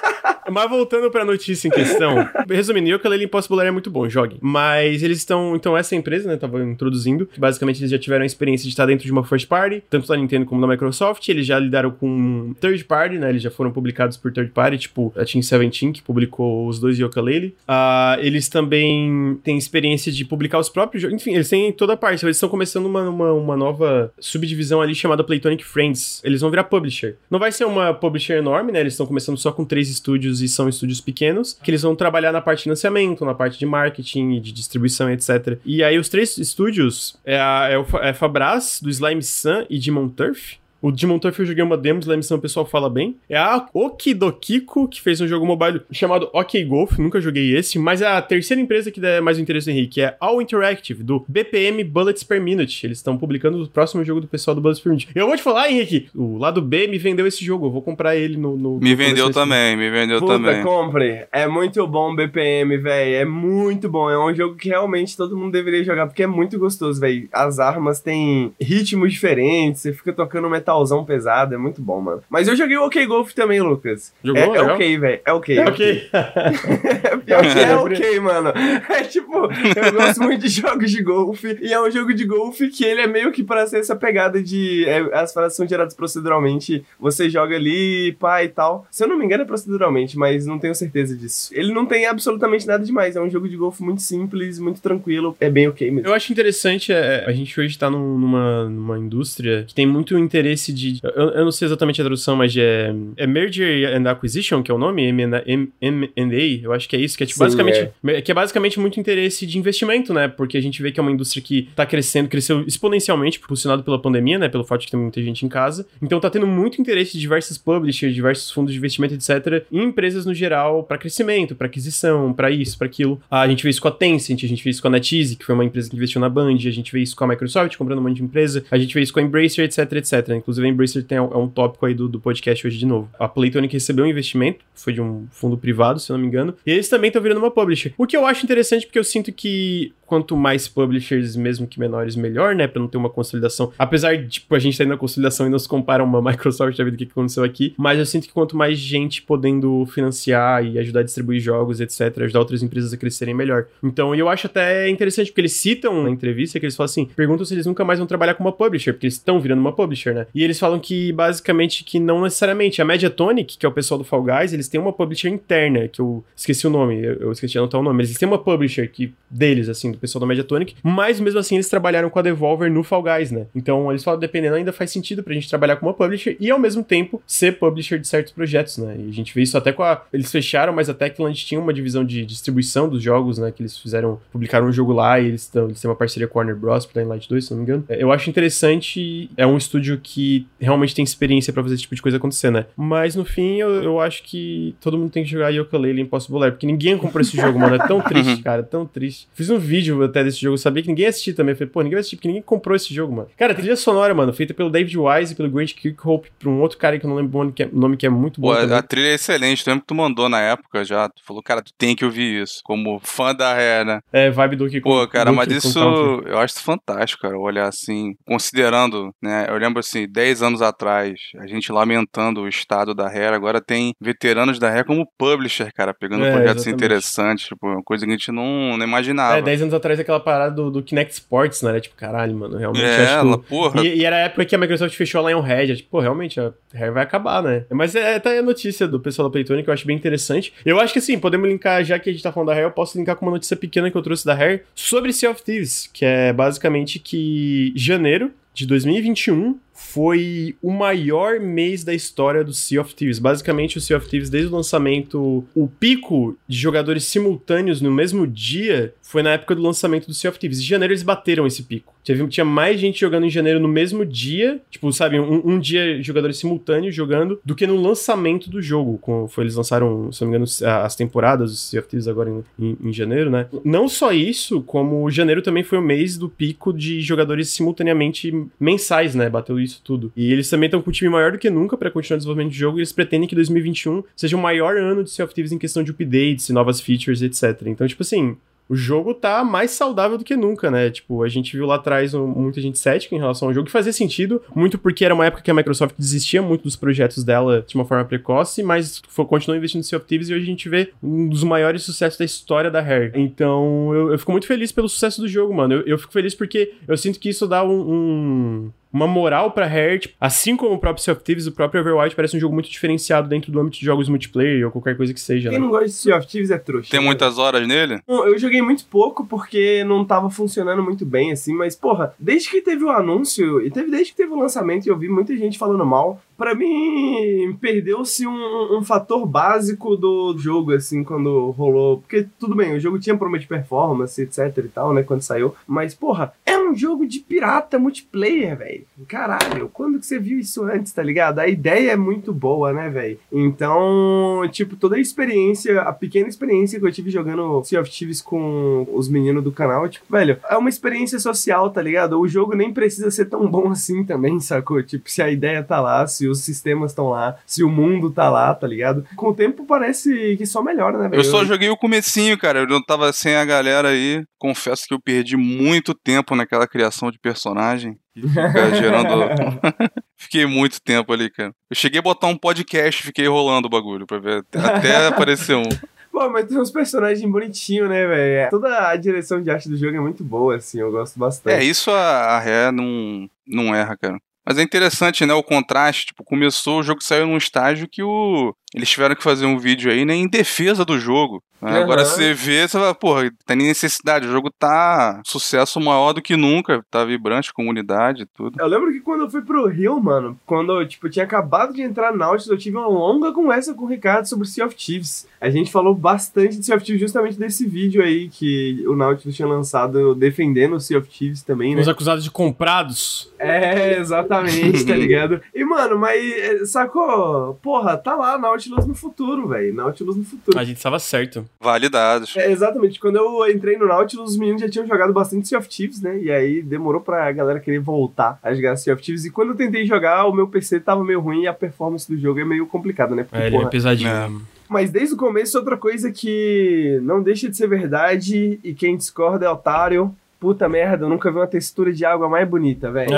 Mas 0.50 0.68
voltando 0.68 1.10
pra 1.10 1.24
notícia 1.24 1.68
em 1.68 1.70
questão, 1.70 2.28
resumindo, 2.48 2.88
Yooka-Laylee 2.88 3.26
Impossible 3.26 3.60
é 3.60 3.70
muito 3.70 3.90
bom, 3.90 4.08
jogue. 4.08 4.38
Mas 4.40 5.02
eles 5.02 5.18
estão, 5.18 5.54
então 5.54 5.76
essa 5.76 5.94
empresa, 5.94 6.28
né, 6.28 6.36
tava 6.36 6.62
introduzindo, 6.62 7.28
basicamente 7.36 7.80
eles 7.80 7.90
já 7.90 7.98
tiveram 7.98 8.22
a 8.22 8.26
experiência 8.26 8.64
de 8.64 8.70
estar 8.70 8.86
dentro 8.86 9.04
de 9.04 9.12
uma 9.12 9.24
first 9.24 9.46
party, 9.46 9.82
tanto 9.90 10.08
da 10.08 10.16
Nintendo 10.16 10.46
como 10.46 10.60
da 10.60 10.66
Microsoft, 10.66 11.28
eles 11.28 11.46
já 11.46 11.58
lidaram 11.58 11.90
com 11.90 12.54
third 12.60 12.84
party, 12.84 13.18
né, 13.18 13.28
eles 13.28 13.42
já 13.42 13.50
foram 13.50 13.70
publicados 13.70 14.16
por 14.16 14.32
third 14.32 14.50
party, 14.50 14.78
tipo 14.78 15.12
a 15.16 15.24
Team 15.24 15.40
17, 15.40 15.92
que 15.92 16.02
publicou 16.02 16.66
os 16.66 16.78
dois 16.78 16.98
Yooka-Laylee. 16.98 17.54
Ah, 17.66 18.16
eles 18.20 18.48
também 18.48 19.38
têm 19.44 19.58
experiência 19.58 20.10
de 20.10 20.24
publicar 20.24 20.58
os 20.58 20.68
próprios 20.68 21.02
jogos, 21.02 21.14
enfim, 21.14 21.34
eles 21.34 21.48
têm 21.48 21.72
toda 21.72 21.92
a 21.92 21.96
parte, 21.96 22.24
eles 22.24 22.36
estão 22.36 22.48
começando 22.48 22.86
uma, 22.86 23.08
uma, 23.08 23.32
uma 23.32 23.56
nova 23.56 24.12
subdivisão 24.18 24.80
ali 24.80 24.94
chamada 24.94 25.22
Playtonic 25.22 25.64
Friends. 25.64 26.20
Eles 26.24 26.40
vão 26.40 26.50
virar 26.50 26.64
publisher. 26.64 27.16
Não 27.30 27.38
vai 27.38 27.52
ser 27.52 27.64
uma 27.64 27.92
publisher 27.94 28.34
enorme, 28.34 28.72
né, 28.72 28.80
eles 28.80 28.94
estão 28.94 29.06
começando 29.06 29.36
só 29.38 29.52
com 29.52 29.64
três 29.64 29.88
estúdios 29.88 30.42
e 30.42 30.48
são 30.48 30.68
estúdios 30.68 31.00
pequenos, 31.00 31.58
que 31.62 31.70
eles 31.70 31.82
vão 31.82 31.94
trabalhar 31.96 32.32
na 32.32 32.40
parte 32.40 32.58
de 32.58 32.62
financiamento, 32.64 33.24
na 33.24 33.34
parte 33.34 33.58
de 33.58 33.64
marketing 33.64 34.32
e 34.32 34.40
de 34.40 34.52
distribuição, 34.52 35.10
etc. 35.10 35.58
E 35.64 35.82
aí 35.82 35.98
os 35.98 36.08
três 36.08 36.36
estúdios 36.36 37.16
é 37.24 37.38
a, 37.40 37.68
é 37.70 37.78
o 37.78 37.86
é 38.02 38.12
Fabras, 38.12 38.80
do 38.82 38.90
Slime 38.90 39.22
Sun 39.22 39.64
e 39.70 39.78
Demon 39.78 40.08
Turf. 40.08 40.58
O 40.80 40.92
Demon 40.92 41.18
Turf 41.18 41.38
eu 41.40 41.46
joguei 41.46 41.62
uma 41.62 41.76
demo, 41.76 42.00
Slime 42.00 42.22
Sun 42.22 42.36
o 42.36 42.40
pessoal 42.40 42.64
fala 42.64 42.88
bem. 42.88 43.16
É 43.28 43.36
a 43.36 43.66
Okidokiko, 43.72 44.88
que 44.88 45.00
fez 45.00 45.20
um 45.20 45.26
jogo 45.26 45.44
mobile 45.44 45.80
chamado 45.90 46.30
OK 46.32 46.64
Golf, 46.64 46.98
nunca 46.98 47.20
joguei 47.20 47.56
esse, 47.56 47.78
mas 47.78 48.00
é 48.00 48.06
a 48.06 48.22
terceira 48.22 48.60
empresa 48.60 48.90
que 48.90 49.00
dá 49.00 49.20
mais 49.20 49.38
interesse 49.38 49.66
do 49.66 49.70
Henrique, 49.72 50.00
é 50.00 50.16
All 50.20 50.40
Interactive, 50.40 51.02
do 51.02 51.24
BPM 51.28 51.82
Bullets 51.84 52.22
Per 52.22 52.40
Minute. 52.40 52.86
Eles 52.86 52.98
estão 52.98 53.16
publicando 53.16 53.62
o 53.62 53.68
próximo 53.68 54.04
jogo 54.04 54.20
do 54.20 54.28
pessoal 54.28 54.54
do 54.54 54.60
Bullets 54.60 54.80
Per 54.80 54.90
Minute. 54.90 55.08
Eu 55.14 55.26
vou 55.26 55.36
te 55.36 55.42
falar, 55.42 55.70
Henrique, 55.70 56.08
o 56.14 56.38
lado 56.38 56.62
B 56.62 56.86
me 56.86 56.98
vendeu 56.98 57.26
esse 57.26 57.44
jogo, 57.44 57.66
eu 57.66 57.70
vou 57.70 57.82
comprar 57.82 58.16
ele 58.16 58.36
no... 58.36 58.56
no 58.56 58.78
Me 58.78 58.94
vendeu 58.94 59.30
também, 59.30 59.76
me 59.76 59.90
vendeu 59.90 60.20
Puta, 60.20 60.34
também. 60.34 60.62
compre. 60.62 61.26
É 61.32 61.46
muito 61.46 61.86
bom 61.86 62.12
o 62.12 62.16
BPM, 62.16 62.76
velho. 62.78 63.14
É 63.16 63.24
muito 63.24 63.88
bom. 63.88 64.10
É 64.10 64.18
um 64.18 64.34
jogo 64.34 64.56
que 64.56 64.68
realmente 64.68 65.16
todo 65.16 65.36
mundo 65.36 65.52
deveria 65.52 65.82
jogar, 65.82 66.06
porque 66.06 66.22
é 66.22 66.26
muito 66.26 66.58
gostoso, 66.58 67.00
velho. 67.00 67.28
As 67.32 67.58
armas 67.58 68.00
têm 68.00 68.52
ritmos 68.60 69.12
diferentes, 69.12 69.82
você 69.82 69.92
fica 69.92 70.12
tocando 70.12 70.48
metalzão 70.68 71.02
pesado, 71.04 71.54
é 71.54 71.58
muito 71.58 71.80
bom, 71.80 72.00
mano. 72.00 72.22
Mas 72.28 72.46
eu 72.46 72.54
joguei 72.54 72.76
o 72.76 72.84
OK 72.84 73.04
Golf 73.06 73.32
também, 73.32 73.60
Lucas. 73.60 74.12
Jogou? 74.22 74.42
É, 74.42 74.46
é 74.46 74.50
Legal. 74.50 74.74
ok, 74.74 74.98
velho. 74.98 75.20
É 75.24 75.32
ok. 75.32 75.58
É 75.58 75.64
ok. 75.68 76.10
Pior 77.24 77.42
que 77.42 77.58
é 77.58 77.74
ok, 77.76 78.20
mano. 78.20 78.52
É 78.90 79.02
tipo, 79.04 79.32
eu 79.34 79.92
gosto 79.92 80.22
muito 80.22 80.42
de 80.42 80.48
jogos 80.48 80.90
de 80.90 81.02
golfe. 81.02 81.58
E 81.62 81.72
é 81.72 81.80
um 81.80 81.90
jogo 81.90 82.12
de 82.12 82.24
golfe 82.26 82.68
que 82.68 82.84
ele 82.84 83.00
é 83.00 83.06
meio 83.06 83.32
que 83.32 83.42
pra 83.42 83.66
ser 83.66 83.78
essa 83.78 83.96
pegada 83.96 84.42
de. 84.42 84.84
é, 84.86 84.98
as 85.18 85.32
frases 85.32 85.56
são 85.56 85.66
geradas 85.66 85.94
proceduralmente. 85.94 86.84
Você 87.00 87.30
joga 87.30 87.56
ali, 87.56 88.12
pá 88.20 88.44
e 88.44 88.48
tal. 88.48 88.86
Se 88.90 89.02
eu 89.04 89.08
não 89.08 89.18
me 89.18 89.24
engano, 89.24 89.42
é 89.44 89.46
proceduralmente, 89.46 90.18
mas 90.18 90.44
não 90.46 90.58
tenho 90.58 90.74
certeza 90.74 91.16
disso. 91.16 91.50
Ele 91.54 91.72
não 91.72 91.86
tem 91.86 92.06
absolutamente 92.06 92.66
nada 92.66 92.84
demais. 92.84 93.16
É 93.16 93.20
um 93.22 93.30
jogo 93.30 93.48
de 93.48 93.56
golfe 93.56 93.82
muito 93.82 94.02
simples, 94.02 94.58
muito 94.58 94.82
tranquilo. 94.82 95.34
É 95.40 95.48
bem 95.48 95.66
ok 95.68 95.90
mesmo. 95.90 96.08
Eu 96.08 96.14
acho 96.14 96.30
interessante, 96.30 96.92
é, 96.92 97.24
a 97.26 97.32
gente 97.32 97.58
hoje 97.58 97.78
tá 97.78 97.88
num- 97.90 98.18
numa, 98.18 98.64
numa 98.68 98.98
indústria 98.98 99.64
que 99.66 99.74
tem 99.74 99.86
muito 99.86 100.18
interesse 100.18 100.57
de. 100.66 101.00
Eu, 101.02 101.30
eu 101.30 101.44
não 101.44 101.52
sei 101.52 101.66
exatamente 101.66 102.00
a 102.00 102.04
tradução, 102.04 102.36
mas 102.36 102.56
é, 102.56 102.94
é 103.16 103.26
Merger 103.26 103.96
and 103.96 104.10
Acquisition, 104.10 104.62
que 104.62 104.70
é 104.70 104.74
o 104.74 104.78
nome? 104.78 105.06
M&A, 105.06 106.62
eu 106.62 106.72
acho 106.72 106.88
que 106.88 106.96
é 106.96 106.98
isso, 106.98 107.16
que 107.16 107.24
é 107.24 107.26
tipo, 107.26 107.38
Sim, 107.38 107.44
basicamente. 107.44 107.90
Que 108.24 108.30
é 108.30 108.34
basicamente 108.34 108.80
muito 108.80 108.98
interesse 108.98 109.46
de 109.46 109.58
investimento, 109.58 110.12
né? 110.12 110.28
Porque 110.28 110.56
a 110.56 110.60
gente 110.60 110.82
vê 110.82 110.90
que 110.90 111.00
é 111.00 111.02
uma 111.02 111.12
indústria 111.12 111.42
que 111.42 111.68
tá 111.74 111.86
crescendo, 111.86 112.28
cresceu 112.28 112.64
exponencialmente, 112.66 113.38
propulsionado 113.38 113.82
pela 113.82 114.00
pandemia, 114.00 114.38
né? 114.38 114.48
Pelo 114.48 114.64
fato 114.64 114.80
de 114.80 114.86
que 114.86 114.92
tem 114.92 115.00
muita 115.00 115.22
gente 115.22 115.44
em 115.44 115.48
casa. 115.48 115.86
Então 116.02 116.20
tá 116.20 116.30
tendo 116.30 116.46
muito 116.46 116.80
interesse 116.80 117.12
de 117.12 117.20
diversos 117.20 117.58
publishers, 117.58 118.14
diversos 118.14 118.50
fundos 118.50 118.72
de 118.72 118.78
investimento, 118.78 119.14
etc., 119.14 119.64
em 119.70 119.84
empresas 119.84 120.26
no 120.26 120.34
geral, 120.34 120.82
pra 120.82 120.98
crescimento, 120.98 121.54
pra 121.54 121.66
aquisição, 121.66 122.32
pra 122.32 122.50
isso, 122.50 122.76
pra 122.76 122.86
aquilo. 122.86 123.20
Ah, 123.30 123.40
a 123.40 123.48
gente 123.48 123.62
vê 123.62 123.70
isso 123.70 123.80
com 123.80 123.88
a 123.88 123.92
Tencent, 123.92 124.44
a 124.44 124.48
gente 124.48 124.62
vê 124.62 124.70
isso 124.70 124.82
com 124.82 124.88
a 124.88 124.90
NetEase, 124.90 125.36
que 125.36 125.44
foi 125.44 125.54
uma 125.54 125.64
empresa 125.64 125.90
que 125.90 125.96
investiu 125.96 126.20
na 126.20 126.28
Band, 126.28 126.54
a 126.54 126.70
gente 126.70 126.92
vê 126.92 127.00
isso 127.00 127.16
com 127.16 127.24
a 127.24 127.28
Microsoft, 127.28 127.76
comprando 127.76 127.98
um 127.98 128.02
monte 128.02 128.16
de 128.16 128.22
empresa, 128.22 128.64
a 128.70 128.78
gente 128.78 128.94
vê 128.94 129.00
isso 129.00 129.12
com 129.12 129.20
a 129.20 129.22
Embracer, 129.22 129.64
etc, 129.64 129.92
etc. 129.92 130.28
Inclusive 130.48 130.66
a 130.66 130.70
Embracer 130.70 131.04
tem, 131.04 131.18
é 131.18 131.20
um 131.20 131.46
tópico 131.46 131.84
aí 131.84 131.92
do, 131.92 132.08
do 132.08 132.18
podcast 132.18 132.66
hoje 132.66 132.78
de 132.78 132.86
novo. 132.86 133.10
A 133.18 133.28
Playtonic 133.28 133.70
recebeu 133.70 134.06
um 134.06 134.08
investimento, 134.08 134.64
foi 134.74 134.94
de 134.94 135.00
um 135.02 135.26
fundo 135.30 135.58
privado, 135.58 136.00
se 136.00 136.10
eu 136.10 136.16
não 136.16 136.22
me 136.22 136.26
engano, 136.26 136.54
e 136.64 136.70
eles 136.70 136.88
também 136.88 137.08
estão 137.08 137.20
virando 137.20 137.36
uma 137.36 137.50
publisher. 137.50 137.92
O 137.98 138.06
que 138.06 138.16
eu 138.16 138.24
acho 138.24 138.46
interessante, 138.46 138.86
porque 138.86 138.98
eu 138.98 139.04
sinto 139.04 139.30
que 139.30 139.92
quanto 140.08 140.34
mais 140.34 140.66
publishers, 140.66 141.36
mesmo 141.36 141.66
que 141.66 141.78
menores, 141.78 142.16
melhor, 142.16 142.54
né? 142.54 142.66
Pra 142.66 142.80
não 142.80 142.88
ter 142.88 142.96
uma 142.96 143.10
consolidação. 143.10 143.70
Apesar 143.78 144.16
de, 144.16 144.26
tipo, 144.26 144.54
a 144.54 144.58
gente 144.58 144.76
tá 144.76 144.82
indo 144.82 144.90
na 144.90 144.96
consolidação 144.96 145.46
e 145.46 145.50
não 145.50 145.58
se 145.58 145.68
compara 145.68 146.02
uma 146.02 146.22
Microsoft 146.24 146.76
da 146.78 146.82
vida 146.82 146.96
que 146.96 147.04
aconteceu 147.04 147.44
aqui. 147.44 147.74
Mas 147.76 147.98
eu 147.98 148.06
sinto 148.06 148.26
que 148.26 148.32
quanto 148.32 148.56
mais 148.56 148.78
gente 148.78 149.20
podendo 149.20 149.84
financiar 149.86 150.64
e 150.64 150.78
ajudar 150.78 151.00
a 151.00 151.02
distribuir 151.02 151.40
jogos, 151.40 151.78
etc., 151.78 152.22
ajudar 152.22 152.38
outras 152.38 152.62
empresas 152.62 152.90
a 152.92 152.96
crescerem 152.96 153.34
melhor. 153.34 153.66
Então, 153.82 154.14
eu 154.14 154.30
acho 154.30 154.46
até 154.46 154.88
interessante, 154.88 155.26
porque 155.26 155.42
eles 155.42 155.52
citam 155.52 156.02
na 156.02 156.10
entrevista 156.10 156.58
que 156.58 156.64
eles 156.64 156.74
falam 156.74 156.86
assim: 156.86 157.04
perguntam 157.14 157.44
se 157.44 157.52
eles 157.52 157.66
nunca 157.66 157.84
mais 157.84 157.98
vão 157.98 158.08
trabalhar 158.08 158.32
com 158.32 158.42
uma 158.42 158.52
publisher, 158.52 158.94
porque 158.94 159.06
eles 159.06 159.14
estão 159.14 159.38
virando 159.38 159.60
uma 159.60 159.72
publisher, 159.72 160.14
né? 160.14 160.26
E 160.38 160.44
eles 160.44 160.56
falam 160.56 160.78
que, 160.78 161.10
basicamente, 161.10 161.82
que 161.82 161.98
não 161.98 162.22
necessariamente. 162.22 162.80
A 162.80 162.84
Mediatonic, 162.84 163.58
que 163.58 163.66
é 163.66 163.68
o 163.68 163.72
pessoal 163.72 163.98
do 163.98 164.04
Fall 164.04 164.22
Guys, 164.22 164.52
eles 164.52 164.68
têm 164.68 164.80
uma 164.80 164.92
publisher 164.92 165.28
interna, 165.28 165.88
que 165.88 166.00
eu 166.00 166.22
esqueci 166.36 166.64
o 166.64 166.70
nome, 166.70 167.02
eu 167.02 167.32
esqueci 167.32 167.54
de 167.54 167.58
anotar 167.58 167.80
o 167.80 167.82
nome. 167.82 168.04
Eles 168.04 168.16
têm 168.16 168.28
uma 168.28 168.38
publisher 168.38 168.86
que, 168.88 169.12
deles, 169.28 169.68
assim, 169.68 169.90
do 169.90 169.98
pessoal 169.98 170.20
da 170.20 170.28
Mediatonic, 170.28 170.76
mas 170.80 171.18
mesmo 171.18 171.40
assim 171.40 171.56
eles 171.56 171.68
trabalharam 171.68 172.08
com 172.08 172.20
a 172.20 172.22
Devolver 172.22 172.70
no 172.70 172.84
Fall 172.84 173.02
Guys, 173.02 173.32
né? 173.32 173.46
Então 173.52 173.90
eles 173.90 174.04
falam, 174.04 174.20
dependendo, 174.20 174.54
ainda 174.54 174.72
faz 174.72 174.92
sentido 174.92 175.24
pra 175.24 175.34
gente 175.34 175.48
trabalhar 175.48 175.74
com 175.74 175.86
uma 175.86 175.92
publisher 175.92 176.36
e 176.38 176.52
ao 176.52 176.58
mesmo 176.60 176.84
tempo 176.84 177.20
ser 177.26 177.58
publisher 177.58 177.98
de 177.98 178.06
certos 178.06 178.32
projetos, 178.32 178.78
né? 178.78 178.94
E 178.96 179.08
a 179.08 179.12
gente 179.12 179.34
vê 179.34 179.42
isso 179.42 179.58
até 179.58 179.72
com 179.72 179.82
a. 179.82 180.04
Eles 180.12 180.30
fecharam, 180.30 180.72
mas 180.72 180.88
a 180.88 180.94
Techland 180.94 181.34
tinha 181.44 181.60
uma 181.60 181.74
divisão 181.74 182.04
de 182.04 182.24
distribuição 182.24 182.88
dos 182.88 183.02
jogos, 183.02 183.38
né? 183.38 183.50
Que 183.50 183.60
eles 183.60 183.76
fizeram, 183.76 184.20
publicaram 184.30 184.68
um 184.68 184.72
jogo 184.72 184.92
lá 184.92 185.18
e 185.18 185.26
eles, 185.26 185.50
eles 185.52 185.80
têm 185.80 185.90
uma 185.90 185.96
parceria 185.96 186.28
com 186.28 186.38
Warner 186.38 186.54
Bros. 186.54 186.86
pra 186.86 187.02
Light 187.02 187.28
2, 187.28 187.44
se 187.44 187.50
não 187.50 187.58
me 187.58 187.64
engano. 187.64 187.84
É, 187.88 188.00
Eu 188.00 188.12
acho 188.12 188.30
interessante, 188.30 189.28
é 189.36 189.44
um 189.44 189.56
estúdio 189.56 189.98
que 190.00 190.27
realmente 190.60 190.94
tem 190.94 191.02
experiência 191.02 191.52
pra 191.52 191.62
fazer 191.62 191.74
esse 191.74 191.82
tipo 191.82 191.94
de 191.94 192.02
coisa 192.02 192.18
acontecer, 192.18 192.50
né? 192.50 192.66
Mas 192.76 193.14
no 193.14 193.24
fim, 193.24 193.56
eu, 193.56 193.82
eu 193.82 194.00
acho 194.00 194.22
que 194.22 194.74
todo 194.80 194.98
mundo 194.98 195.10
tem 195.10 195.24
que 195.24 195.30
jogar 195.30 195.50
Yooka-Laylee 195.50 196.02
Impossible 196.02 196.40
Lair, 196.40 196.52
porque 196.52 196.66
ninguém 196.66 196.96
comprou 196.98 197.20
esse 197.20 197.36
jogo, 197.36 197.58
mano. 197.58 197.76
É 197.76 197.86
tão 197.86 198.00
triste, 198.02 198.42
cara, 198.42 198.62
tão 198.62 198.86
triste. 198.86 199.28
Fiz 199.34 199.50
um 199.50 199.58
vídeo 199.58 200.02
até 200.02 200.24
desse 200.24 200.40
jogo, 200.40 200.54
eu 200.54 200.58
sabia 200.58 200.82
que 200.82 200.88
ninguém 200.88 201.04
ia 201.04 201.10
assistir 201.10 201.32
também. 201.32 201.52
Eu 201.52 201.56
falei, 201.56 201.70
pô, 201.70 201.80
ninguém 201.80 201.96
vai 201.96 202.00
assistir, 202.00 202.16
porque 202.16 202.28
ninguém 202.28 202.42
comprou 202.42 202.76
esse 202.76 202.92
jogo, 202.92 203.14
mano. 203.14 203.28
Cara, 203.36 203.54
trilha 203.54 203.76
sonora, 203.76 204.14
mano, 204.14 204.32
feita 204.32 204.52
pelo 204.52 204.70
David 204.70 204.96
Wise 204.98 205.32
e 205.32 205.36
pelo 205.36 205.50
Grant 205.50 205.74
Kirkhope, 205.74 206.30
por 206.38 206.48
um 206.48 206.60
outro 206.60 206.78
cara 206.78 206.98
que 206.98 207.06
eu 207.06 207.10
não 207.10 207.16
lembro 207.16 207.38
o 207.38 207.42
nome 207.42 207.52
que 207.52 207.62
é, 207.62 207.68
nome 207.72 207.96
que 207.96 208.06
é 208.06 208.10
muito 208.10 208.40
bom 208.40 208.48
Pô, 208.48 208.52
a, 208.52 208.78
a 208.78 208.82
trilha 208.82 209.08
é 209.08 209.14
excelente, 209.14 209.62
tu 209.62 209.68
lembra 209.68 209.80
que 209.80 209.86
tu 209.86 209.94
mandou 209.94 210.28
na 210.28 210.40
época 210.40 210.84
já. 210.84 211.08
Tu 211.08 211.22
falou, 211.24 211.42
cara, 211.42 211.62
tu 211.62 211.72
tem 211.76 211.94
que 211.94 212.04
ouvir 212.04 212.42
isso. 212.42 212.60
Como 212.64 213.00
fã 213.02 213.34
da 213.34 213.52
Rare, 213.52 213.84
né? 213.84 214.00
É, 214.12 214.30
vibe 214.30 214.56
do 214.56 214.68
que 214.68 214.80
Pô, 214.80 215.06
cara, 215.06 215.32
mas 215.32 215.48
isso 215.48 215.78
eu 216.26 216.38
acho 216.38 216.60
fantástico, 216.60 217.22
cara. 217.22 217.38
Olhar 217.38 217.68
assim, 217.68 218.16
considerando, 218.26 219.14
né? 219.22 219.46
Eu 219.48 219.58
lembro 219.58 219.80
assim, 219.80 220.06
10 220.18 220.42
anos 220.42 220.60
atrás, 220.62 221.20
a 221.38 221.46
gente 221.46 221.70
lamentando 221.70 222.40
o 222.40 222.48
estado 222.48 222.92
da 222.92 223.06
Rare, 223.08 223.36
agora 223.36 223.60
tem 223.60 223.94
veteranos 224.00 224.58
da 224.58 224.68
Rare 224.68 224.84
como 224.84 225.06
publisher, 225.16 225.72
cara, 225.72 225.94
pegando 225.94 226.24
É, 226.24 226.30
projetos 226.32 226.56
exatamente. 226.66 226.74
interessantes, 226.84 227.46
tipo, 227.46 227.66
uma 227.68 227.82
coisa 227.84 228.04
que 228.04 228.10
a 228.10 228.16
gente 228.16 228.32
não, 228.32 228.76
não 228.76 228.84
imaginava. 228.84 229.38
É, 229.38 229.42
10 229.42 229.62
anos 229.62 229.74
atrás 229.74 230.00
aquela 230.00 230.18
parada 230.18 230.54
do, 230.56 230.70
do 230.72 230.82
Kinect 230.82 231.12
Sports, 231.14 231.62
né? 231.62 231.78
Tipo, 231.80 231.94
caralho, 231.94 232.34
mano, 232.34 232.56
realmente 232.58 232.84
É, 232.84 232.96
acho 232.96 233.06
que 233.06 233.12
ela, 233.20 233.34
o- 233.36 233.38
porra. 233.38 233.80
E, 233.84 233.98
e 233.98 234.04
era 234.04 234.16
a 234.16 234.20
época 234.20 234.44
que 234.44 234.54
a 234.54 234.58
Microsoft 234.58 234.96
fechou 234.96 235.24
a 235.24 235.30
Lionhead. 235.30 235.76
Tipo, 235.76 235.88
pô, 235.90 236.00
realmente, 236.00 236.40
a 236.40 236.52
Rare 236.74 236.90
vai 236.90 237.04
acabar, 237.04 237.40
né? 237.40 237.64
Mas 237.70 237.94
é, 237.94 238.18
tá 238.18 238.30
aí 238.30 238.38
a 238.38 238.42
notícia 238.42 238.88
do 238.88 238.98
pessoal 238.98 239.28
da 239.28 239.32
Playtonic 239.32 239.62
que 239.64 239.70
eu 239.70 239.74
acho 239.74 239.86
bem 239.86 239.96
interessante. 239.96 240.52
Eu 240.66 240.80
acho 240.80 240.92
que 240.92 240.98
assim, 240.98 241.16
podemos 241.18 241.48
linkar, 241.48 241.84
já 241.84 241.96
que 241.98 242.10
a 242.10 242.12
gente 242.12 242.22
tá 242.22 242.32
falando 242.32 242.48
da 242.48 242.54
Rare, 242.54 242.64
eu 242.66 242.70
posso 242.72 242.98
linkar 242.98 243.14
com 243.14 243.24
uma 243.24 243.32
notícia 243.32 243.56
pequena 243.56 243.88
que 243.90 243.96
eu 243.96 244.02
trouxe 244.02 244.26
da 244.26 244.34
Rare 244.34 244.62
sobre 244.74 245.12
Sea 245.12 245.30
of 245.30 245.42
Thieves, 245.44 245.88
que 245.92 246.04
é 246.04 246.32
basicamente 246.32 246.98
que 246.98 247.72
janeiro 247.76 248.32
de 248.52 248.66
2021 248.66 249.56
foi 249.92 250.54
o 250.62 250.70
maior 250.70 251.40
mês 251.40 251.82
da 251.82 251.94
história 251.94 252.44
do 252.44 252.52
Sea 252.52 252.82
of 252.82 252.94
Thieves. 252.94 253.18
Basicamente, 253.18 253.78
o 253.78 253.80
Sea 253.80 253.96
of 253.96 254.06
Thieves, 254.06 254.28
desde 254.28 254.52
o 254.52 254.56
lançamento, 254.56 255.44
o 255.54 255.66
pico 255.66 256.36
de 256.46 256.58
jogadores 256.58 257.04
simultâneos 257.04 257.80
no 257.80 257.90
mesmo 257.90 258.26
dia 258.26 258.92
foi 259.02 259.22
na 259.22 259.30
época 259.30 259.54
do 259.54 259.62
lançamento 259.62 260.06
do 260.06 260.12
Sea 260.12 260.28
of 260.28 260.38
Thieves. 260.38 260.60
Em 260.60 260.64
janeiro 260.64 260.92
eles 260.92 261.02
bateram 261.02 261.46
esse 261.46 261.62
pico. 261.62 261.94
Tinha 262.28 262.44
mais 262.44 262.78
gente 262.78 263.00
jogando 263.00 263.24
em 263.24 263.30
janeiro 263.30 263.58
no 263.58 263.68
mesmo 263.68 264.04
dia, 264.04 264.60
tipo, 264.70 264.90
sabe, 264.92 265.18
um, 265.18 265.42
um 265.44 265.58
dia 265.58 266.02
jogadores 266.02 266.38
simultâneos 266.38 266.94
jogando, 266.94 267.40
do 267.42 267.54
que 267.54 267.66
no 267.66 267.80
lançamento 267.80 268.50
do 268.50 268.60
jogo. 268.60 268.98
Com, 268.98 269.26
foi, 269.26 269.44
eles 269.44 269.56
lançaram, 269.56 270.12
se 270.12 270.20
não 270.20 270.30
me 270.30 270.36
engano, 270.36 270.50
as 270.84 270.96
temporadas 270.96 271.50
do 271.50 271.56
Sea 271.56 271.80
of 271.80 271.88
Thieves 271.88 272.08
agora 272.08 272.30
em, 272.30 272.44
em, 272.58 272.76
em 272.84 272.92
janeiro, 272.92 273.30
né? 273.30 273.46
Não 273.64 273.88
só 273.88 274.12
isso, 274.12 274.62
como 274.62 275.10
janeiro 275.10 275.40
também 275.40 275.62
foi 275.62 275.78
o 275.78 275.82
mês 275.82 276.18
do 276.18 276.28
pico 276.28 276.72
de 276.72 277.00
jogadores 277.00 277.48
simultaneamente 277.48 278.32
mensais, 278.60 279.14
né? 279.14 279.30
Bateu 279.30 279.58
isso 279.58 279.77
tudo. 279.82 280.12
E 280.16 280.32
eles 280.32 280.48
também 280.48 280.66
estão 280.66 280.80
com 280.82 280.90
um 280.90 280.92
time 280.92 281.10
maior 281.10 281.32
do 281.32 281.38
que 281.38 281.50
nunca 281.50 281.76
para 281.76 281.90
continuar 281.90 282.16
o 282.16 282.18
desenvolvimento 282.18 282.52
de 282.52 282.58
jogo 282.58 282.78
e 282.78 282.80
eles 282.80 282.92
pretendem 282.92 283.28
que 283.28 283.34
2021 283.34 284.02
seja 284.16 284.36
o 284.36 284.40
maior 284.40 284.76
ano 284.76 285.02
de 285.04 285.10
Sea 285.10 285.24
of 285.24 285.34
Thieves 285.34 285.52
em 285.52 285.58
questão 285.58 285.82
de 285.82 285.90
updates, 285.90 286.48
novas 286.50 286.80
features, 286.80 287.22
etc. 287.22 287.62
Então, 287.66 287.86
tipo 287.86 288.02
assim, 288.02 288.36
o 288.70 288.76
jogo 288.76 289.14
tá 289.14 289.42
mais 289.42 289.70
saudável 289.70 290.18
do 290.18 290.24
que 290.24 290.36
nunca, 290.36 290.70
né? 290.70 290.90
Tipo, 290.90 291.22
a 291.22 291.28
gente 291.28 291.56
viu 291.56 291.64
lá 291.64 291.76
atrás 291.76 292.12
um- 292.12 292.26
muita 292.26 292.60
gente 292.60 292.78
cética 292.78 293.14
em 293.14 293.18
relação 293.18 293.48
ao 293.48 293.54
jogo, 293.54 293.64
que 293.64 293.72
fazia 293.72 293.94
sentido, 293.94 294.42
muito 294.54 294.76
porque 294.76 295.06
era 295.06 295.14
uma 295.14 295.24
época 295.24 295.42
que 295.42 295.50
a 295.50 295.54
Microsoft 295.54 295.94
desistia 295.98 296.42
muito 296.42 296.64
dos 296.64 296.76
projetos 296.76 297.24
dela 297.24 297.64
de 297.66 297.74
uma 297.76 297.86
forma 297.86 298.04
precoce, 298.04 298.62
mas 298.62 299.00
foi, 299.08 299.24
continuou 299.24 299.56
investindo 299.56 299.80
no 299.80 299.84
Sea 299.84 299.96
of 299.98 300.06
Thieves 300.06 300.28
e 300.28 300.34
hoje 300.34 300.42
a 300.42 300.46
gente 300.46 300.68
vê 300.68 300.90
um 301.02 301.30
dos 301.30 301.42
maiores 301.44 301.82
sucessos 301.82 302.18
da 302.18 302.26
história 302.26 302.70
da 302.70 302.82
Rare. 302.82 303.10
Então, 303.14 303.90
eu, 303.94 304.12
eu 304.12 304.18
fico 304.18 304.32
muito 304.32 304.46
feliz 304.46 304.70
pelo 304.70 304.86
sucesso 304.86 305.22
do 305.22 305.28
jogo, 305.28 305.54
mano. 305.54 305.72
Eu, 305.72 305.80
eu 305.86 305.98
fico 305.98 306.12
feliz 306.12 306.34
porque 306.34 306.74
eu 306.86 306.96
sinto 306.98 307.18
que 307.18 307.30
isso 307.30 307.46
dá 307.46 307.64
um- 307.64 307.70
um 307.90 308.70
uma 308.92 309.06
moral 309.06 309.50
pra 309.50 309.66
Rare, 309.66 309.98
tipo, 309.98 310.14
assim 310.20 310.56
como 310.56 310.74
o 310.74 310.78
próprio 310.78 311.02
Sea 311.04 311.12
of 311.12 311.22
Thieves, 311.22 311.46
o 311.46 311.52
próprio 311.52 311.80
Overwatch 311.80 312.16
parece 312.16 312.36
um 312.36 312.40
jogo 312.40 312.54
muito 312.54 312.70
diferenciado 312.70 313.28
dentro 313.28 313.52
do 313.52 313.60
âmbito 313.60 313.78
de 313.78 313.84
jogos 313.84 314.08
multiplayer 314.08 314.64
ou 314.64 314.72
qualquer 314.72 314.96
coisa 314.96 315.12
que 315.12 315.20
seja, 315.20 315.50
Quem 315.50 315.58
né? 315.58 315.64
não 315.64 315.70
gosta 315.70 315.86
de 315.86 315.92
Sea 315.92 316.16
of 316.16 316.26
Thieves 316.26 316.50
é 316.50 316.58
trouxa. 316.58 316.90
Tem 316.90 317.00
né? 317.00 317.06
muitas 317.06 317.38
horas 317.38 317.66
nele? 317.66 318.00
Bom, 318.06 318.24
Eu 318.24 318.38
joguei 318.38 318.62
muito 318.62 318.84
pouco 318.86 319.26
porque 319.26 319.84
não 319.84 320.04
tava 320.04 320.30
funcionando 320.30 320.82
muito 320.82 321.04
bem, 321.04 321.32
assim, 321.32 321.54
mas, 321.54 321.76
porra, 321.76 322.14
desde 322.18 322.50
que 322.50 322.60
teve 322.60 322.84
o 322.84 322.90
anúncio, 322.90 323.60
e 323.60 323.70
teve 323.70 323.90
desde 323.90 324.12
que 324.12 324.16
teve 324.16 324.32
o 324.32 324.38
lançamento 324.38 324.86
e 324.86 324.88
eu 324.88 324.98
vi 324.98 325.08
muita 325.08 325.36
gente 325.36 325.58
falando 325.58 325.84
mal, 325.84 326.20
pra 326.38 326.54
mim 326.54 327.54
perdeu-se 327.60 328.26
um, 328.26 328.78
um 328.78 328.84
fator 328.84 329.26
básico 329.26 329.96
do 329.96 330.36
jogo, 330.38 330.72
assim, 330.72 331.02
quando 331.02 331.50
rolou. 331.50 331.98
Porque, 331.98 332.26
tudo 332.38 332.54
bem, 332.54 332.76
o 332.76 332.80
jogo 332.80 332.98
tinha 332.98 333.16
problema 333.16 333.40
de 333.40 333.48
performance, 333.48 334.22
etc 334.22 334.56
e 334.58 334.68
tal, 334.68 334.94
né, 334.94 335.02
quando 335.02 335.22
saiu, 335.22 335.54
mas, 335.66 335.94
porra, 335.94 336.32
é 336.46 336.56
um 336.56 336.74
jogo 336.74 337.06
de 337.06 337.18
pirata 337.18 337.78
multiplayer, 337.78 338.56
velho. 338.56 338.84
Caralho, 339.08 339.68
quando 339.72 339.98
que 339.98 340.06
você 340.06 340.18
viu 340.18 340.38
isso 340.38 340.62
antes, 340.62 340.92
tá 340.92 341.02
ligado? 341.02 341.40
A 341.40 341.48
ideia 341.48 341.92
é 341.92 341.96
muito 341.96 342.32
boa, 342.32 342.72
né, 342.72 342.88
velho? 342.88 343.18
Então, 343.32 344.42
tipo, 344.52 344.76
toda 344.76 344.96
a 344.96 345.00
experiência, 345.00 345.80
a 345.80 345.92
pequena 345.92 346.28
experiência 346.28 346.78
que 346.78 346.86
eu 346.86 346.92
tive 346.92 347.10
jogando 347.10 347.64
Sea 347.64 347.80
of 347.80 347.90
Thieves 347.90 348.22
com 348.22 348.86
os 348.92 349.08
meninos 349.08 349.42
do 349.42 349.50
canal, 349.50 349.88
tipo, 349.88 350.06
velho, 350.10 350.38
é 350.48 350.56
uma 350.56 350.68
experiência 350.68 351.18
social, 351.18 351.70
tá 351.70 351.82
ligado? 351.82 352.20
O 352.20 352.28
jogo 352.28 352.54
nem 352.54 352.72
precisa 352.72 353.10
ser 353.10 353.24
tão 353.24 353.48
bom 353.48 353.70
assim 353.70 354.04
também, 354.04 354.38
sacou? 354.38 354.82
Tipo, 354.82 355.10
se 355.10 355.20
a 355.20 355.30
ideia 355.30 355.62
tá 355.62 355.80
lá, 355.80 356.06
se 356.06 356.27
se 356.34 356.40
os 356.40 356.44
sistemas 356.44 356.90
estão 356.90 357.10
lá, 357.10 357.36
se 357.46 357.62
o 357.62 357.70
mundo 357.70 358.10
tá 358.10 358.28
lá, 358.28 358.54
tá 358.54 358.66
ligado? 358.66 359.04
Com 359.16 359.28
o 359.28 359.34
tempo 359.34 359.64
parece 359.64 360.36
que 360.36 360.46
só 360.46 360.62
melhora, 360.62 360.98
né, 360.98 361.08
velho? 361.08 361.20
Eu 361.20 361.24
só 361.24 361.44
joguei 361.44 361.68
o 361.68 361.76
comecinho, 361.76 362.36
cara. 362.38 362.60
Eu 362.60 362.66
não 362.66 362.82
tava 362.82 363.12
sem 363.12 363.36
a 363.36 363.44
galera 363.44 363.88
aí. 363.88 364.24
Confesso 364.38 364.86
que 364.86 364.94
eu 364.94 365.00
perdi 365.00 365.36
muito 365.36 365.94
tempo 365.94 366.34
naquela 366.34 366.66
criação 366.66 367.10
de 367.10 367.18
personagem. 367.18 367.96
Gerando. 368.16 369.30
fiquei 370.16 370.46
muito 370.46 370.80
tempo 370.82 371.12
ali, 371.12 371.30
cara. 371.30 371.52
Eu 371.70 371.76
cheguei 371.76 372.00
a 372.00 372.02
botar 372.02 372.26
um 372.26 372.36
podcast, 372.36 373.02
fiquei 373.02 373.26
rolando 373.26 373.66
o 373.66 373.70
bagulho 373.70 374.06
pra 374.06 374.18
ver. 374.18 374.44
Até 374.52 375.06
aparecer 375.08 375.56
um. 375.56 375.68
Pô, 376.10 376.28
mas 376.30 376.46
tem 376.46 376.58
uns 376.58 376.70
personagens 376.70 377.30
bonitinhos, 377.30 377.88
né, 377.88 378.06
velho? 378.06 378.50
Toda 378.50 378.88
a 378.88 378.96
direção 378.96 379.40
de 379.40 379.50
arte 379.50 379.68
do 379.68 379.76
jogo 379.76 379.96
é 379.96 380.00
muito 380.00 380.24
boa, 380.24 380.56
assim, 380.56 380.80
eu 380.80 380.90
gosto 380.90 381.18
bastante. 381.18 381.54
É, 381.54 381.62
isso 381.62 381.90
a, 381.90 382.36
a 382.36 382.40
Ré 382.40 382.72
não, 382.72 383.28
não 383.46 383.74
erra, 383.74 383.96
cara. 383.96 384.18
Mas 384.48 384.56
é 384.56 384.62
interessante, 384.62 385.26
né, 385.26 385.34
o 385.34 385.42
contraste. 385.42 386.06
Tipo, 386.06 386.24
começou, 386.24 386.80
o 386.80 386.82
jogo 386.82 387.02
saiu 387.04 387.26
num 387.26 387.36
estágio 387.36 387.86
que 387.86 388.02
o... 388.02 388.54
eles 388.74 388.88
tiveram 388.88 389.14
que 389.14 389.22
fazer 389.22 389.46
um 389.46 389.58
vídeo 389.58 389.90
aí, 389.90 390.04
né, 390.04 390.14
em 390.14 390.28
defesa 390.28 390.84
do 390.84 390.98
jogo. 390.98 391.42
Né? 391.60 391.72
Uhum. 391.72 391.82
Agora 391.82 392.04
você 392.04 392.32
vê, 392.32 392.68
você 392.68 392.78
vai, 392.78 392.94
porra, 392.94 393.30
tem 393.46 393.56
necessidade. 393.56 394.26
O 394.26 394.30
jogo 394.30 394.50
tá 394.50 395.20
sucesso 395.24 395.80
maior 395.80 396.12
do 396.12 396.22
que 396.22 396.36
nunca. 396.36 396.84
Tá 396.90 397.04
vibrante, 397.04 397.52
comunidade, 397.52 398.26
tudo. 398.26 398.60
Eu 398.60 398.66
lembro 398.66 398.92
que 398.92 399.00
quando 399.00 399.24
eu 399.24 399.30
fui 399.30 399.42
pro 399.42 399.66
Rio, 399.66 400.00
mano, 400.00 400.38
quando 400.46 400.72
eu, 400.72 400.86
tipo, 400.86 401.08
tinha 401.08 401.24
acabado 401.24 401.72
de 401.72 401.82
entrar 401.82 402.12
na 402.12 402.18
Nautilus, 402.18 402.48
eu 402.48 402.58
tive 402.58 402.76
uma 402.76 402.86
longa 402.86 403.32
conversa 403.32 403.74
com 403.74 403.84
o 403.84 403.88
Ricardo 403.88 404.26
sobre 404.26 404.46
Sea 404.46 404.66
of 404.66 404.76
Thieves. 404.76 405.26
A 405.40 405.50
gente 405.50 405.72
falou 405.72 405.94
bastante 405.94 406.58
de 406.58 406.64
Sea 406.64 406.76
of 406.76 406.84
Thieves 406.84 407.00
justamente 407.00 407.38
desse 407.38 407.66
vídeo 407.66 408.02
aí 408.02 408.28
que 408.28 408.84
o 408.86 408.94
Nautilus 408.94 409.34
tinha 409.34 409.48
lançado 409.48 410.14
defendendo 410.14 410.74
o 410.74 410.80
Sea 410.80 410.98
of 410.98 411.08
Thieves 411.08 411.42
também, 411.42 411.74
né? 411.74 411.80
Os 411.80 411.88
acusados 411.88 412.22
de 412.22 412.30
comprados. 412.30 413.32
É, 413.38 413.98
exatamente, 413.98 414.84
tá 414.84 414.94
ligado? 414.96 415.40
E, 415.52 415.64
mano, 415.64 415.98
mas, 415.98 416.22
é, 416.22 416.64
sacou? 416.66 417.58
Porra, 417.62 417.96
tá 417.96 418.14
lá 418.14 418.38
Nautilus 418.38 418.57
no 418.66 418.94
futuro, 418.94 419.48
velho. 419.48 419.74
Nautilus 419.74 420.16
no 420.16 420.24
futuro. 420.24 420.58
A 420.58 420.64
gente 420.64 420.76
estava 420.78 420.98
certo. 420.98 421.44
Validados. 421.60 422.36
É, 422.36 422.50
exatamente. 422.50 422.98
Quando 422.98 423.16
eu 423.16 423.50
entrei 423.50 423.76
no 423.76 423.86
Nautilus, 423.86 424.30
os 424.32 424.36
meninos 424.36 424.60
já 424.60 424.68
tinham 424.68 424.86
jogado 424.86 425.12
bastante 425.12 425.46
Sea 425.48 425.58
of 425.58 425.68
Thieves, 425.68 426.00
né? 426.00 426.18
E 426.18 426.30
aí 426.30 426.62
demorou 426.62 427.00
pra 427.00 427.30
galera 427.32 427.60
querer 427.60 427.78
voltar 427.78 428.38
a 428.42 428.54
jogar 428.54 428.76
Sea 428.76 428.94
of 428.94 429.02
Thieves. 429.02 429.24
E 429.24 429.30
quando 429.30 429.50
eu 429.50 429.56
tentei 429.56 429.86
jogar, 429.86 430.26
o 430.26 430.32
meu 430.32 430.48
PC 430.48 430.80
tava 430.80 431.04
meio 431.04 431.20
ruim 431.20 431.42
e 431.42 431.46
a 431.46 431.54
performance 431.54 432.10
do 432.10 432.18
jogo 432.20 432.40
é 432.40 432.44
meio 432.44 432.66
complicada, 432.66 433.14
né? 433.14 433.24
Porque, 433.24 433.36
É, 433.42 433.46
ele 433.46 433.56
é 433.56 433.58
porra, 433.58 433.70
pesadinho. 433.70 434.08
É. 434.10 434.20
mesmo. 434.22 434.42
Mas 434.68 434.90
desde 434.90 435.14
o 435.14 435.16
começo, 435.18 435.56
outra 435.56 435.76
coisa 435.78 436.12
que 436.12 436.98
não 437.02 437.22
deixa 437.22 437.48
de 437.48 437.56
ser 437.56 437.66
verdade 437.68 438.60
e 438.62 438.74
quem 438.74 438.96
discorda 438.96 439.46
é 439.46 439.48
otário. 439.48 440.14
Puta 440.40 440.68
merda, 440.68 441.04
eu 441.04 441.08
nunca 441.08 441.32
vi 441.32 441.38
uma 441.38 441.48
textura 441.48 441.92
de 441.92 442.04
água 442.04 442.28
mais 442.28 442.48
bonita, 442.48 442.92
velho. 442.92 443.10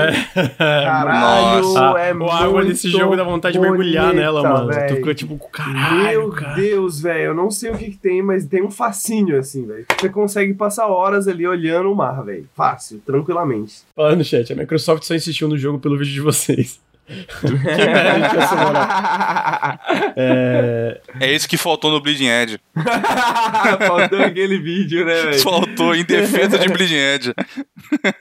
Caralho, 0.56 1.62
Nossa. 1.62 2.00
é 2.00 2.14
o 2.14 2.30
água 2.30 2.64
desse 2.64 2.88
muito 2.88 2.98
jogo 2.98 3.16
dá 3.16 3.22
vontade 3.22 3.52
de 3.52 3.60
mergulhar 3.60 4.06
bonita, 4.06 4.20
nela, 4.22 4.42
mano. 4.42 4.68
Tu 4.70 4.74
véi. 4.74 4.88
fica 4.96 5.14
tipo, 5.14 5.38
caralho, 5.50 6.20
Meu 6.20 6.30
cara. 6.30 6.54
Deus, 6.54 7.00
velho, 7.00 7.24
eu 7.24 7.34
não 7.34 7.50
sei 7.50 7.72
o 7.72 7.76
que, 7.76 7.90
que 7.90 7.98
tem, 7.98 8.22
mas 8.22 8.46
tem 8.46 8.62
um 8.62 8.70
fascínio 8.70 9.38
assim, 9.38 9.66
velho. 9.66 9.84
Você 9.98 10.08
consegue 10.08 10.54
passar 10.54 10.86
horas 10.86 11.28
ali 11.28 11.46
olhando 11.46 11.92
o 11.92 11.94
mar, 11.94 12.24
velho. 12.24 12.48
Fácil, 12.54 13.02
tranquilamente. 13.04 13.82
Falando 13.94 14.18
no 14.18 14.24
chat, 14.24 14.50
a 14.52 14.56
Microsoft 14.56 15.02
só 15.02 15.14
insistiu 15.14 15.46
no 15.46 15.58
jogo 15.58 15.78
pelo 15.78 15.98
vídeo 15.98 16.14
de 16.14 16.20
vocês. 16.22 16.80
Que 17.40 17.50
merda, 17.66 18.38
essa 18.38 18.56
moral. 18.56 19.80
É, 20.16 21.00
É 21.20 21.32
isso 21.32 21.48
que 21.48 21.56
faltou 21.56 21.90
no 21.90 22.00
Bleeding 22.00 22.28
Edge. 22.28 22.58
Faltou 23.86 24.22
aquele 24.22 24.58
vídeo, 24.58 25.04
né, 25.04 25.14
velho? 25.22 25.40
Faltou 25.40 25.94
em 25.94 26.04
defesa 26.04 26.58
de 26.58 26.68
Bleeding 26.68 26.94
Edge. 26.96 27.34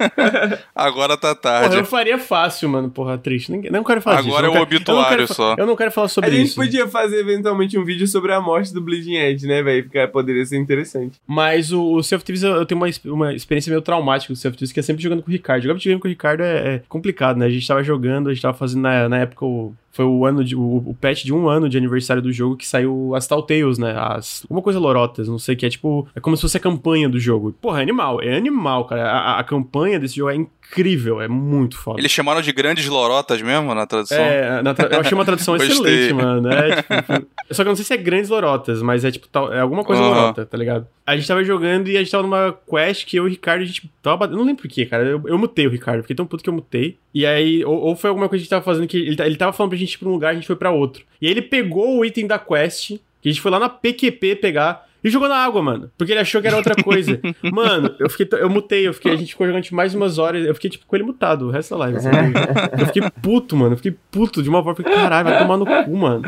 Agora 0.76 1.18
tá 1.18 1.36
porra, 1.36 1.62
tarde. 1.62 1.78
eu 1.78 1.86
faria 1.86 2.18
fácil, 2.18 2.70
mano. 2.70 2.90
Porra, 2.90 3.18
triste. 3.18 3.52
Ninguém- 3.52 3.72
Não 3.72 3.84
quero 3.84 4.02
falar 4.02 4.18
disso. 4.18 4.30
Agora 4.30 4.48
eu 4.48 4.52
não 4.52 4.58
é 4.58 4.60
o 4.60 4.62
eu 4.62 4.64
obituário 4.64 5.28
fa- 5.28 5.34
só. 5.34 5.56
Eu 5.58 5.66
não 5.66 5.76
quero 5.76 5.92
falar 5.92 6.06
A 6.06 6.10
sobre 6.10 6.32
gente 6.32 6.48
isso. 6.48 6.56
podia 6.56 6.88
fazer 6.88 7.20
eventualmente 7.20 7.78
um 7.78 7.84
vídeo 7.86 8.08
sobre 8.08 8.34
a 8.34 8.42
morte 8.42 8.74
do 8.74 8.82
Bleeding 8.82 9.16
Edge, 9.16 9.48
né, 9.48 9.62
velho? 9.62 9.84
Porque 9.84 10.06
poderia 10.08 10.46
ser 10.46 10.58
interessante. 10.58 11.20
Mas 11.28 11.72
o, 11.72 11.94
o 11.96 12.04
Sea 12.04 12.18
of 12.18 12.26
Thieves, 12.26 12.44
eu, 12.44 12.52
eu 12.56 12.66
tenho 12.66 12.80
uma, 12.82 12.90
uma 13.06 13.34
experiência 13.34 13.70
meio 13.70 13.82
traumática 13.82 14.28
com 14.28 14.34
o 14.34 14.36
Sea 14.38 14.50
of 14.50 14.58
Thieves, 14.58 14.72
que 14.72 14.80
é 14.80 14.84
sempre 14.84 15.02
jogando 15.04 15.22
com 15.24 15.30
o 15.30 15.32
Ricardo. 15.32 15.64
Jogar 15.64 15.76
videogame 15.76 16.02
com 16.02 16.08
o 16.08 16.12
Ricardo 16.12 16.42
é, 16.44 16.76
é 16.76 16.82
complicado, 16.90 17.38
né? 17.38 17.46
A 17.46 17.50
gente 17.50 17.68
tava 17.68 17.84
jogando, 17.84 18.30
a 18.30 18.34
gente 18.34 18.42
tava 18.42 18.58
fazendo 18.58 18.78
na, 18.80 19.09
na 19.09 19.17
época 19.19 19.45
o. 19.45 19.75
Foi 19.92 20.06
o 20.06 20.26
ano 20.26 20.44
de, 20.44 20.56
o, 20.56 20.62
o 20.86 20.96
patch 21.00 21.24
de 21.24 21.34
um 21.34 21.50
ano 21.50 21.68
de 21.68 21.78
aniversário 21.78 22.22
do 22.22 22.32
jogo 22.32 22.56
que 22.56 22.66
saiu 22.68 23.14
as 23.16 23.28
Telltales, 23.28 23.78
né? 23.78 23.96
As, 23.98 24.46
uma 24.50 24.62
coisa 24.62 24.80
lorotas, 24.80 25.28
não 25.28 25.40
sei, 25.40 25.56
que 25.56 25.66
é 25.66 25.70
tipo. 25.70 26.08
É 26.16 26.20
como 26.20 26.36
se 26.38 26.42
fosse 26.44 26.58
a 26.58 26.60
campanha 26.60 27.10
do 27.10 27.20
jogo. 27.20 27.54
Porra, 27.60 27.80
é 27.80 27.82
animal, 27.84 28.22
é 28.22 28.36
animal, 28.36 28.86
cara. 28.86 29.10
A, 29.10 29.40
a- 29.40 29.44
campanha 29.44 30.00
desse 30.00 30.16
jogo 30.18 30.30
é 30.30 30.36
incrível, 30.36 31.20
é 31.20 31.28
muito 31.28 31.76
foda. 31.78 32.00
Eles 32.00 32.12
chamaram 32.12 32.40
de 32.42 32.52
grandes 32.52 32.86
lorotas 32.88 33.42
mesmo 33.42 33.74
na 33.74 33.88
tradução? 33.88 34.18
É, 34.24 34.62
na 34.62 34.74
tra- 34.76 34.88
eu 34.92 35.00
achei 35.00 35.16
uma 35.18 35.26
tradução 35.26 35.56
excelente, 35.58 36.14
mano. 36.14 36.48
É, 36.54 36.76
tipo, 36.76 37.28
só 37.52 37.64
que 37.64 37.68
eu 37.68 37.72
não 37.72 37.76
sei 37.76 37.86
se 37.86 37.94
é 37.94 37.98
grandes 37.98 38.30
lorotas, 38.30 38.82
mas 38.84 39.04
é 39.04 39.10
tipo, 39.10 39.28
tal- 39.28 39.52
é 39.52 39.60
alguma 39.60 39.84
coisa 39.84 40.02
Aham. 40.04 40.10
lorota, 40.16 40.46
tá 40.46 40.56
ligado? 40.58 40.86
A 41.08 41.16
gente 41.18 41.28
tava 41.28 41.44
jogando 41.44 41.88
e 41.88 41.96
a 41.98 42.00
gente 42.00 42.12
tava 42.12 42.22
numa 42.22 42.56
quest 42.70 43.08
que 43.08 43.18
eu 43.18 43.24
e 43.24 43.28
o 43.28 43.30
Ricardo, 43.32 43.64
a 43.64 43.66
gente 43.66 43.90
tava 44.04 44.18
batendo. 44.18 44.36
Eu 44.36 44.40
não 44.42 44.46
lembro 44.46 44.62
porquê, 44.62 44.86
cara. 44.86 45.04
Eu, 45.04 45.20
eu 45.26 45.38
mutei 45.40 45.66
o 45.66 45.70
Ricardo, 45.72 46.04
fiquei 46.04 46.16
tão 46.16 46.28
puto 46.28 46.44
que 46.44 46.50
eu 46.50 46.54
mutei. 46.54 46.98
E 47.12 47.26
aí, 47.26 47.66
ou, 47.66 47.76
ou 47.80 47.96
foi 47.96 48.10
alguma 48.12 48.30
coisa 48.30 48.40
que 48.40 48.44
a 48.44 48.46
gente 48.46 48.50
tava 48.52 48.64
fazendo 48.64 48.88
que 48.88 48.96
ele, 48.98 49.20
ele 49.20 49.36
tava 49.36 49.52
falando 49.52 49.72
pra 49.72 49.78
gente 49.80 49.93
ir 49.93 49.97
pra 49.97 50.07
um 50.09 50.11
lugar, 50.11 50.32
a 50.32 50.34
gente 50.34 50.47
foi 50.47 50.55
pra 50.55 50.71
outro. 50.71 51.03
E 51.21 51.25
aí 51.27 51.32
ele 51.32 51.41
pegou 51.41 51.97
o 51.97 52.05
item 52.05 52.27
da 52.27 52.38
quest, 52.39 52.97
que 53.21 53.30
a 53.30 53.32
gente 53.32 53.41
foi 53.41 53.51
lá 53.51 53.59
na 53.59 53.69
PQP 53.69 54.36
pegar. 54.38 54.88
E 55.01 55.09
jogou 55.09 55.30
na 55.30 55.38
água, 55.38 55.61
mano. 55.61 55.89
Porque 55.97 56.11
ele 56.11 56.19
achou 56.19 56.41
que 56.41 56.47
era 56.47 56.57
outra 56.57 56.75
coisa. 56.84 57.21
mano, 57.53 57.95
eu 57.99 58.09
fiquei. 58.09 58.27
Eu 58.38 58.49
mutei, 58.49 58.86
eu 58.86 58.93
fiquei. 58.93 59.13
A 59.13 59.15
gente 59.15 59.30
ficou 59.32 59.47
jogando 59.47 59.63
tipo, 59.63 59.75
mais 59.77 59.95
umas 59.95 60.17
horas. 60.17 60.45
Eu 60.45 60.53
fiquei, 60.53 60.69
tipo, 60.69 60.86
com 60.86 60.93
ele 60.93 61.05
mutado 61.05 61.47
o 61.47 61.51
resto 61.51 61.69
da 61.71 61.77
live. 61.77 61.97
assim. 61.99 62.09
eu 62.77 62.86
fiquei 62.86 63.03
puto, 63.21 63.55
mano. 63.55 63.73
Eu 63.73 63.77
fiquei 63.77 63.95
puto 64.11 64.43
de 64.43 64.49
uma 64.49 64.61
forma. 64.61 64.77
Eu 64.77 64.84
Falei, 64.84 64.97
caralho, 64.99 65.30
vai 65.30 65.39
tomar 65.39 65.55
no 65.57 65.65
cu, 65.65 65.95
mano. 65.95 66.23